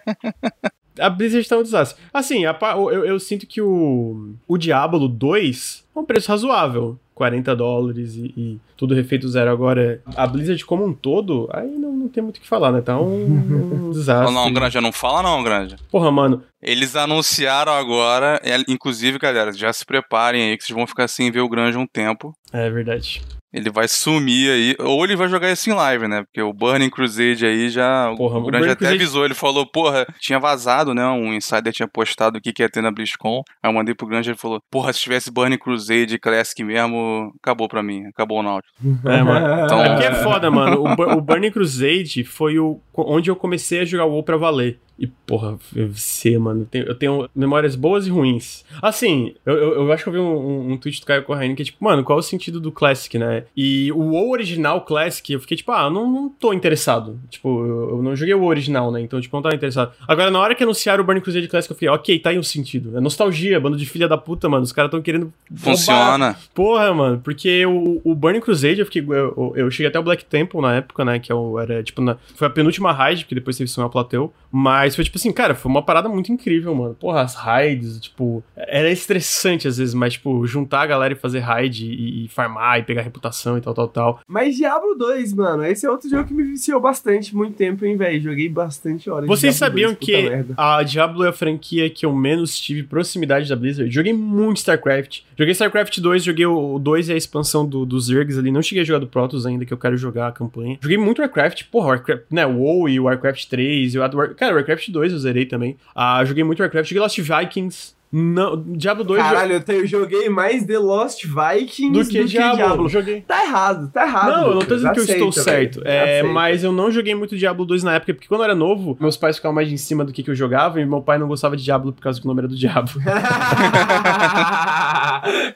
a 0.98 1.08
Blizzard 1.08 1.48
tá 1.48 1.56
um 1.56 1.62
desastre. 1.62 2.02
Assim, 2.12 2.44
a, 2.44 2.58
eu, 2.72 3.04
eu, 3.04 3.20
sinto 3.20 3.46
que 3.46 3.62
o, 3.62 4.34
o 4.48 4.58
Diablo 4.58 5.06
2 5.06 5.86
é 5.94 5.98
um 5.98 6.04
preço 6.04 6.30
razoável. 6.30 6.98
40 7.20 7.54
dólares 7.54 8.14
e, 8.14 8.32
e, 8.34 8.58
tudo 8.78 8.94
refeito 8.94 9.28
zero. 9.28 9.50
Agora, 9.50 10.00
a 10.16 10.26
Blizzard 10.26 10.64
como 10.64 10.86
um 10.86 10.94
todo, 10.94 11.50
aí 11.52 11.68
não, 11.68 11.92
não 11.92 12.08
tem 12.08 12.22
muito 12.22 12.38
o 12.38 12.40
que 12.40 12.48
falar, 12.48 12.72
né? 12.72 12.80
Tá 12.80 12.98
um, 12.98 13.88
um 13.88 13.90
desastre. 13.92 14.34
Não, 14.34 14.46
não, 14.46 14.52
Granja, 14.52 14.80
não 14.80 14.90
fala 14.90 15.22
não, 15.22 15.42
Granja. 15.42 15.76
Porra, 15.90 16.10
mano. 16.10 16.42
Eles 16.62 16.96
anunciaram 16.96 17.72
agora, 17.72 18.40
inclusive, 18.66 19.18
galera, 19.18 19.52
já 19.52 19.70
se 19.70 19.84
preparem 19.84 20.50
aí 20.50 20.56
que 20.56 20.64
vocês 20.64 20.74
vão 20.74 20.86
ficar 20.86 21.08
sem 21.08 21.30
ver 21.30 21.40
o 21.40 21.48
Granja 21.48 21.78
um 21.78 21.86
tempo. 21.86 22.32
É 22.54 22.70
verdade. 22.70 23.20
Ele 23.52 23.68
vai 23.68 23.88
sumir 23.88 24.50
aí, 24.50 24.76
ou 24.78 25.04
ele 25.04 25.16
vai 25.16 25.28
jogar 25.28 25.50
isso 25.50 25.68
em 25.68 25.72
live, 25.72 26.06
né? 26.06 26.22
Porque 26.22 26.40
o 26.40 26.52
Burning 26.52 26.88
Crusade 26.88 27.44
aí 27.44 27.68
já. 27.68 28.14
Porra, 28.16 28.38
o 28.38 28.44
Grande 28.44 28.66
até 28.66 28.76
Crusade... 28.76 28.96
avisou, 28.96 29.24
ele 29.24 29.34
falou, 29.34 29.66
porra, 29.66 30.06
tinha 30.20 30.38
vazado, 30.38 30.94
né? 30.94 31.04
Um 31.06 31.34
insider 31.34 31.72
tinha 31.72 31.88
postado 31.88 32.38
o 32.38 32.40
que, 32.40 32.52
que 32.52 32.62
ia 32.62 32.68
ter 32.68 32.80
na 32.80 32.92
BlizzCon. 32.92 33.42
Aí 33.60 33.68
eu 33.68 33.74
mandei 33.74 33.92
pro 33.92 34.06
Grande 34.06 34.28
e 34.28 34.30
ele 34.30 34.38
falou, 34.38 34.62
porra, 34.70 34.92
se 34.92 35.00
tivesse 35.00 35.32
Burning 35.32 35.58
Crusade 35.58 35.79
Classic 36.18 36.62
mesmo, 36.62 37.32
acabou 37.42 37.68
pra 37.68 37.82
mim, 37.82 38.06
acabou 38.06 38.40
o 38.40 38.42
Nautilus. 38.42 38.72
É, 39.04 39.22
mano. 39.22 39.64
Então... 39.64 39.80
É 39.82 39.90
porque 39.90 40.06
é 40.06 40.14
foda, 40.14 40.50
mano. 40.50 40.82
O, 40.82 41.18
o 41.18 41.20
Burning 41.20 41.50
Crusade 41.50 42.24
foi 42.24 42.58
o, 42.58 42.80
onde 42.94 43.30
eu 43.30 43.36
comecei 43.36 43.80
a 43.80 43.84
jogar 43.84 44.04
o 44.04 44.10
WoW 44.10 44.22
pra 44.22 44.36
valer. 44.36 44.78
E, 45.00 45.06
porra, 45.06 45.58
eu 45.74 45.90
mano. 46.38 46.60
Eu 46.60 46.66
tenho, 46.66 46.84
eu 46.84 46.94
tenho, 46.94 47.30
memórias 47.34 47.74
boas 47.74 48.06
e 48.06 48.10
ruins. 48.10 48.66
Assim, 48.82 49.34
eu, 49.46 49.54
eu, 49.54 49.72
eu 49.76 49.92
acho 49.92 50.02
que 50.02 50.10
eu 50.10 50.12
vi 50.12 50.18
um, 50.18 50.36
um, 50.36 50.72
um, 50.72 50.76
tweet 50.76 51.00
do 51.00 51.06
Caio 51.06 51.22
Corraine 51.22 51.54
que 51.54 51.62
é 51.62 51.64
tipo, 51.64 51.82
mano, 51.82 52.04
qual 52.04 52.18
é 52.18 52.20
o 52.20 52.22
sentido 52.22 52.60
do 52.60 52.70
Classic, 52.70 53.18
né? 53.18 53.44
E 53.56 53.90
o 53.92 54.28
original 54.30 54.82
Classic, 54.82 55.32
eu 55.32 55.40
fiquei 55.40 55.56
tipo, 55.56 55.72
ah, 55.72 55.84
eu 55.84 55.90
não, 55.90 56.10
não 56.10 56.28
tô 56.28 56.52
interessado. 56.52 57.18
Tipo, 57.30 57.64
eu, 57.64 57.90
eu 57.90 58.02
não 58.02 58.14
joguei 58.14 58.34
o 58.34 58.44
original, 58.44 58.92
né? 58.92 59.00
Então, 59.00 59.18
tipo, 59.18 59.34
não 59.34 59.42
tava 59.42 59.54
interessado. 59.54 59.92
Agora, 60.06 60.30
na 60.30 60.38
hora 60.38 60.54
que 60.54 60.62
anunciaram 60.62 61.02
o 61.02 61.06
Burning 61.06 61.22
Crusade 61.22 61.48
Classic, 61.48 61.72
eu 61.72 61.78
falei, 61.78 61.94
ok, 61.94 62.18
tá 62.18 62.30
aí 62.30 62.38
um 62.38 62.42
sentido. 62.42 62.94
É 62.94 63.00
nostalgia, 63.00 63.58
bando 63.58 63.78
de 63.78 63.86
filha 63.86 64.06
da 64.06 64.18
puta, 64.18 64.50
mano. 64.50 64.64
Os 64.64 64.72
caras 64.72 64.90
tão 64.90 65.00
querendo. 65.00 65.32
Funciona. 65.54 66.26
Roubar. 66.26 66.40
Porra, 66.54 66.92
mano. 66.92 67.20
Porque 67.24 67.64
o, 67.64 68.02
o 68.04 68.14
Burning 68.14 68.40
Crusade, 68.40 68.80
eu 68.80 68.86
fiquei. 68.86 69.02
Eu, 69.02 69.54
eu, 69.56 69.70
cheguei 69.70 69.88
até 69.88 69.98
o 69.98 70.02
Black 70.02 70.26
Temple 70.26 70.60
na 70.60 70.74
época, 70.74 71.06
né? 71.06 71.18
Que 71.18 71.32
eu, 71.32 71.58
era, 71.58 71.82
tipo, 71.82 72.02
na, 72.02 72.18
foi 72.34 72.46
a 72.46 72.50
penúltima 72.50 72.92
raid, 72.92 73.24
porque 73.24 73.34
depois 73.34 73.56
teve 73.56 73.70
Sunel 73.70 73.88
Plateau. 73.88 74.30
Mas 74.52 74.89
Mas 74.90 74.96
foi 74.96 75.04
tipo 75.04 75.18
assim, 75.18 75.30
cara, 75.30 75.54
foi 75.54 75.70
uma 75.70 75.82
parada 75.82 76.08
muito 76.08 76.32
incrível, 76.32 76.74
mano. 76.74 76.96
Porra, 76.98 77.20
as 77.20 77.36
raids, 77.36 78.00
tipo, 78.00 78.42
era 78.56 78.90
estressante 78.90 79.68
às 79.68 79.78
vezes, 79.78 79.94
mas, 79.94 80.14
tipo, 80.14 80.44
juntar 80.46 80.82
a 80.82 80.86
galera 80.86 81.14
e 81.14 81.16
fazer 81.16 81.38
raid 81.38 81.86
e, 81.86 82.24
e 82.24 82.28
farmar 82.28 82.80
e 82.80 82.82
pegar 82.82 83.02
reputação 83.02 83.56
e 83.56 83.60
tal, 83.60 83.72
tal, 83.72 83.86
tal. 83.86 84.20
Mas 84.26 84.56
Diablo 84.56 84.96
2, 84.96 85.32
mano, 85.34 85.64
esse 85.64 85.86
é 85.86 85.90
outro 85.90 86.10
jogo 86.10 86.24
que 86.24 86.34
me 86.34 86.42
viciou 86.42 86.80
bastante, 86.80 87.36
muito 87.36 87.54
tempo, 87.54 87.84
hein, 87.84 87.96
velho. 87.96 88.20
Joguei 88.20 88.48
bastante 88.48 89.08
horas. 89.08 89.28
Vocês 89.28 89.54
sabiam 89.54 89.92
2, 89.92 89.98
puta 89.98 90.06
que 90.06 90.54
a 90.56 90.82
Diablo 90.82 91.24
é 91.24 91.28
a 91.28 91.32
franquia 91.32 91.88
que 91.88 92.04
eu 92.04 92.12
menos 92.12 92.58
tive 92.58 92.82
proximidade 92.82 93.48
da 93.48 93.54
Blizzard? 93.54 93.88
Joguei 93.92 94.12
muito 94.12 94.56
StarCraft. 94.56 95.20
Joguei 95.38 95.52
StarCraft 95.52 96.00
2, 96.00 96.24
joguei 96.24 96.46
o 96.46 96.80
2 96.80 97.10
e 97.10 97.12
a 97.12 97.16
expansão 97.16 97.64
do, 97.64 97.86
dos 97.86 98.06
Zergs 98.06 98.36
ali. 98.36 98.50
Não 98.50 98.60
cheguei 98.60 98.82
a 98.82 98.84
jogar 98.84 98.98
do 98.98 99.06
Protoss 99.06 99.46
ainda, 99.46 99.64
que 99.64 99.72
eu 99.72 99.78
quero 99.78 99.96
jogar 99.96 100.26
a 100.26 100.32
campanha. 100.32 100.78
Joguei 100.80 100.98
muito 100.98 101.22
Warcraft. 101.22 101.64
Porra, 101.70 101.88
Warcraft, 101.90 102.24
né? 102.30 102.44
WoW 102.44 102.88
e 102.88 102.98
Warcraft 102.98 103.46
3. 103.46 103.94
E 103.94 103.98
o 103.98 104.00
War... 104.00 104.34
Cara, 104.34 104.54
Warcraft 104.54 104.79
2 104.88 105.12
eu 105.12 105.18
zerei 105.18 105.46
também. 105.46 105.76
Ah, 105.94 106.24
joguei 106.24 106.44
muito 106.44 106.60
Warcraft. 106.60 106.88
Joguei 106.88 107.00
Lost 107.02 107.18
Vikings. 107.18 107.98
Não, 108.12 108.60
Diablo 108.60 109.04
2 109.04 109.22
Caralho, 109.22 109.52
eu, 109.52 109.60
te- 109.62 109.70
eu 109.72 109.86
joguei 109.86 110.28
mais 110.28 110.64
The 110.66 110.78
Lost 110.80 111.24
Vikings 111.24 111.92
do 111.92 112.04
que, 112.04 112.24
Diablo. 112.24 112.88
Joguei. 112.88 113.20
Tá 113.20 113.44
errado, 113.44 113.88
tá 113.92 114.04
errado. 114.04 114.26
Não, 114.32 114.48
eu 114.48 114.54
não 114.56 114.62
tô 114.62 114.74
dizendo 114.74 114.92
que 114.94 114.98
eu 114.98 115.04
estou 115.04 115.30
certo. 115.30 115.80
É, 115.84 116.20
mas 116.24 116.64
eu 116.64 116.72
não 116.72 116.90
joguei 116.90 117.14
muito 117.14 117.36
Diablo 117.36 117.64
2 117.64 117.84
na 117.84 117.94
época, 117.94 118.12
porque 118.14 118.26
quando 118.26 118.40
eu 118.40 118.46
era 118.46 118.54
novo, 118.56 118.96
meus 118.98 119.16
pais 119.16 119.36
ficavam 119.36 119.54
mais 119.54 119.70
em 119.70 119.76
cima 119.76 120.04
do 120.04 120.12
que, 120.12 120.24
que 120.24 120.30
eu 120.30 120.34
jogava, 120.34 120.80
e 120.80 120.84
meu 120.86 121.00
pai 121.00 121.18
não 121.18 121.28
gostava 121.28 121.56
de 121.56 121.62
Diablo 121.62 121.92
por 121.92 122.02
causa 122.02 122.18
que 122.20 122.26
o 122.26 122.28
nome 122.28 122.40
era 122.40 122.48
do 122.48 122.56
Diabo. 122.56 122.90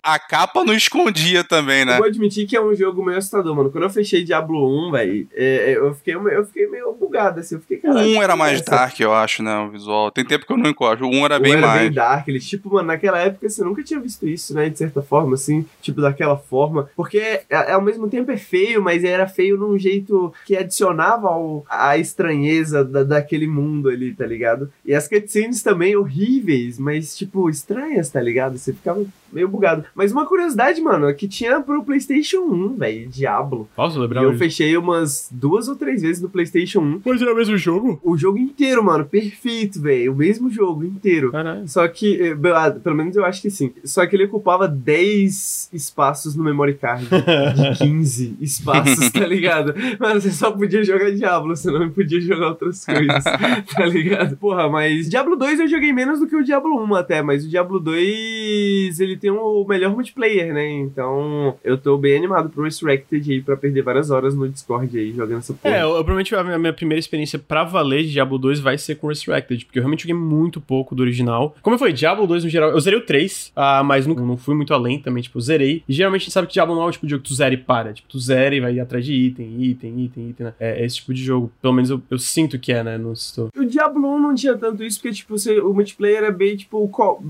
A 0.03 0.19
capa 0.19 0.65
não 0.65 0.75
escondia 0.75 1.43
também, 1.45 1.81
Eu 1.81 1.87
né? 1.87 1.97
vou 1.97 2.07
admitir 2.07 2.47
que 2.47 2.57
é 2.57 2.61
um 2.61 2.75
jogo 2.75 3.05
meio 3.05 3.19
assustador, 3.19 3.55
mano. 3.55 3.71
Quando 3.71 3.85
eu 3.85 3.91
fechei 3.91 4.23
Diablo 4.25 4.89
1, 4.89 4.91
velho, 4.93 5.29
eu, 5.35 5.95
fiquei, 5.95 6.15
eu 6.15 6.45
fiquei 6.47 6.67
meio 6.69 6.93
bugado, 6.93 7.41
assim. 7.41 7.55
Eu 7.57 7.61
fiquei, 7.61 7.79
O 7.79 7.83
caralho. 7.83 8.19
1 8.19 8.23
era 8.23 8.37
mais 8.37 8.53
é 8.59 8.61
essa? 8.63 8.71
dark, 8.71 9.01
eu 9.01 9.13
acho, 9.13 9.43
né? 9.43 9.57
O 9.61 9.71
visual. 9.71 10.11
Tem 10.11 10.25
tempo 10.25 10.47
que 10.47 10.53
eu 10.53 10.57
não 10.57 10.71
encosto. 10.71 11.05
O 11.05 11.09
1 11.11 11.25
era 11.25 11.35
Ou 11.37 11.41
bem 11.41 11.53
era 11.53 11.61
mais. 11.67 11.81
bem 11.83 11.93
dark, 11.93 12.29
eles, 12.29 12.47
tipo, 12.49 12.73
mano, 12.73 12.89
naquela 12.89 13.19
época 13.19 13.49
você 13.49 13.63
nunca 13.65 13.83
tinha 13.83 14.01
visto 14.01 14.27
isso, 14.29 14.55
né? 14.55 14.69
De 14.69 14.79
certa 14.79 15.03
forma, 15.03 15.35
assim, 15.35 15.65
tipo, 15.81 16.01
daquela 16.01 16.37
forma. 16.37 16.89
Porque 16.97 17.19
é, 17.19 17.45
é, 17.49 17.73
ao 17.73 17.83
mesmo 17.83 18.09
tempo 18.09 18.31
é 18.31 18.37
feio, 18.37 18.83
mas 18.83 19.05
era 19.05 19.27
feio 19.27 19.57
num 19.57 19.79
jeito 19.79 20.33
que 20.47 20.57
adicionava 20.57 21.29
ao, 21.29 21.65
a 21.69 21.97
estranheza 21.99 22.85
da, 22.85 23.03
daquele 23.03 23.47
mundo 23.47 23.89
ali, 23.89 24.13
tá 24.15 24.27
ligado? 24.27 24.71
E 24.85 24.95
as 24.95 25.09
cutscenes 25.09 25.63
também 25.63 25.97
horríveis, 25.97 26.79
mas, 26.79 27.17
tipo, 27.17 27.49
estranhas, 27.51 28.09
tá 28.11 28.21
ligado? 28.21 28.59
Você 28.59 28.73
ficava 28.73 29.05
meio 29.35 29.49
bugado. 29.49 29.85
Mas 29.95 30.13
uma 30.13 30.25
curiosidade, 30.27 30.81
mano, 30.81 31.09
é 31.09 31.13
que 31.13 31.27
tinha 31.29 31.61
pro 31.61 31.83
PlayStation 31.85 32.39
1, 32.43 32.77
velho, 32.77 33.09
Diablo. 33.09 33.69
Nossa, 33.77 33.97
eu 33.97 34.01
E 34.01 34.03
lembrava. 34.03 34.27
eu 34.27 34.39
fechei 34.39 34.77
umas 34.77 35.29
duas 35.31 35.69
ou 35.69 35.77
três 35.77 36.03
vezes 36.03 36.23
no 36.23 36.29
PlayStation 36.29 36.81
1. 36.81 37.01
Mas 37.05 37.21
era 37.23 37.33
o 37.33 37.37
mesmo 37.37 37.57
jogo? 37.57 38.01
O 38.03 38.17
jogo 38.17 38.39
inteiro, 38.39 38.83
mano, 38.85 39.05
perfeito, 39.05 39.81
velho. 39.81 40.13
O 40.13 40.17
mesmo 40.17 40.51
jogo 40.51 40.85
inteiro. 40.85 41.33
Caralho. 41.33 41.67
Só 41.69 41.87
que, 41.89 42.21
eh, 42.21 42.37
ah, 42.55 42.71
pelo 42.71 42.97
menos 42.97 43.17
eu 43.17 43.25
acho 43.25 43.43
que 43.43 43.51
sim. 43.51 43.73
Só 43.85 44.07
que 44.07 44.17
ele 44.17 44.25
ocupava 44.25 44.69
10 44.69 45.71
espaços 45.73 46.35
no 46.37 46.45
memory 46.45 46.75
card. 46.75 47.05
De 47.07 47.79
15 47.85 48.37
espaços, 48.41 49.11
tá 49.11 49.27
ligado? 49.27 49.75
Mano, 49.99 50.21
você 50.21 50.31
só 50.31 50.51
podia 50.51 50.85
jogar 50.85 51.11
Diablo, 51.11 51.57
você 51.57 51.71
não 51.71 51.91
podia 51.91 52.21
jogar 52.21 52.49
outras 52.49 52.85
coisas, 52.85 53.25
tá 53.75 53.87
ligado? 53.87 54.37
Porra, 54.37 54.69
mas 54.69 55.09
Diablo 55.09 55.37
2 55.37 55.61
eu 55.61 55.69
joguei 55.69 55.93
menos 55.93 56.21
do 56.21 56.27
que 56.27 56.37
o 56.37 56.45
Diablo 56.45 56.83
1 56.85 56.95
até, 56.95 57.23
mas 57.23 57.45
o 57.45 57.49
Diablo 57.49 57.81
2 57.81 59.01
ele 59.01 59.17
tem 59.25 59.31
o 59.31 59.65
melhor 59.67 59.91
multiplayer, 59.95 60.53
né? 60.53 60.71
Então 60.71 61.57
eu 61.65 61.79
tô 61.79 61.97
bem 61.97 62.19
animado 62.19 62.51
pro 62.51 62.65
Resurrected 62.65 63.33
aí 63.33 63.41
pra 63.41 63.57
perder 63.57 63.81
várias 63.81 64.11
horas 64.11 64.35
no 64.35 64.47
Discord 64.47 64.99
aí 64.99 65.13
jogando 65.13 65.39
essa 65.39 65.55
porra. 65.55 65.75
É, 65.75 65.79
eu, 65.83 65.89
eu 65.97 66.05
provavelmente 66.05 66.35
a 66.35 66.59
minha, 66.59 66.73
primeira 66.75 66.99
experiência 67.01 67.39
pra 67.39 67.65
valer 67.65 68.05
de 68.05 68.13
Diablo 68.13 68.37
2 68.37 68.61
vai 68.61 68.77
ser 68.77 68.97
com 68.97 69.07
Resurrected, 69.07 69.65
porque 69.65 69.79
eu 69.79 69.83
realmente 69.83 70.03
joguei 70.03 70.15
muito 70.15 70.61
pouco 70.61 70.95
do 70.95 71.03
original. 71.03 71.57
Como 71.63 71.75
eu 71.75 71.79
falei, 71.79 71.95
Diablo 71.95 72.27
2 72.27 72.45
no 72.45 72.51
geral, 72.51 72.71
eu 72.71 72.81
zerei 72.81 72.99
o 72.99 73.07
3, 73.07 73.51
ah, 73.57 73.83
mas 73.83 74.07
não, 74.07 74.15
não 74.15 74.37
fui 74.37 74.55
muito 74.55 74.75
além 74.75 74.99
também, 74.99 75.23
tipo, 75.23 75.41
zerei. 75.41 75.83
E 75.89 75.93
geralmente 75.95 76.21
a 76.21 76.25
gente 76.25 76.33
sabe 76.35 76.47
que 76.47 76.53
Diablo 76.53 76.75
não 76.75 76.83
é 76.83 76.87
o 76.87 76.91
tipo 76.93 77.07
de 77.07 77.13
jogo 77.13 77.23
que 77.23 77.29
tu 77.31 77.35
zera 77.35 77.55
e 77.55 77.57
para. 77.57 77.95
Tipo, 77.95 78.09
tu 78.09 78.19
zera 78.19 78.55
e 78.55 78.61
vai 78.61 78.79
atrás 78.79 79.07
de 79.07 79.15
item, 79.15 79.63
item, 79.63 80.01
item, 80.05 80.29
item, 80.31 80.47
né? 80.49 80.55
É, 80.61 80.83
é 80.83 80.85
esse 80.85 80.97
tipo 80.97 81.15
de 81.15 81.25
jogo. 81.25 81.51
Pelo 81.63 81.73
menos 81.73 81.89
eu, 81.89 82.03
eu 82.11 82.19
sinto 82.19 82.59
que 82.59 82.73
é, 82.75 82.83
né? 82.85 82.99
Não 82.99 83.15
estou. 83.15 83.49
O 83.57 83.65
Diablo 83.65 84.07
1 84.07 84.21
não 84.21 84.35
tinha 84.35 84.55
tanto 84.55 84.85
isso, 84.85 85.01
porque, 85.01 85.15
tipo, 85.15 85.39
você, 85.39 85.59
o 85.61 85.73
multiplayer 85.73 86.19
era 86.19 86.31
bem, 86.31 86.57
tipo, 86.57 86.87
co- 86.89 87.23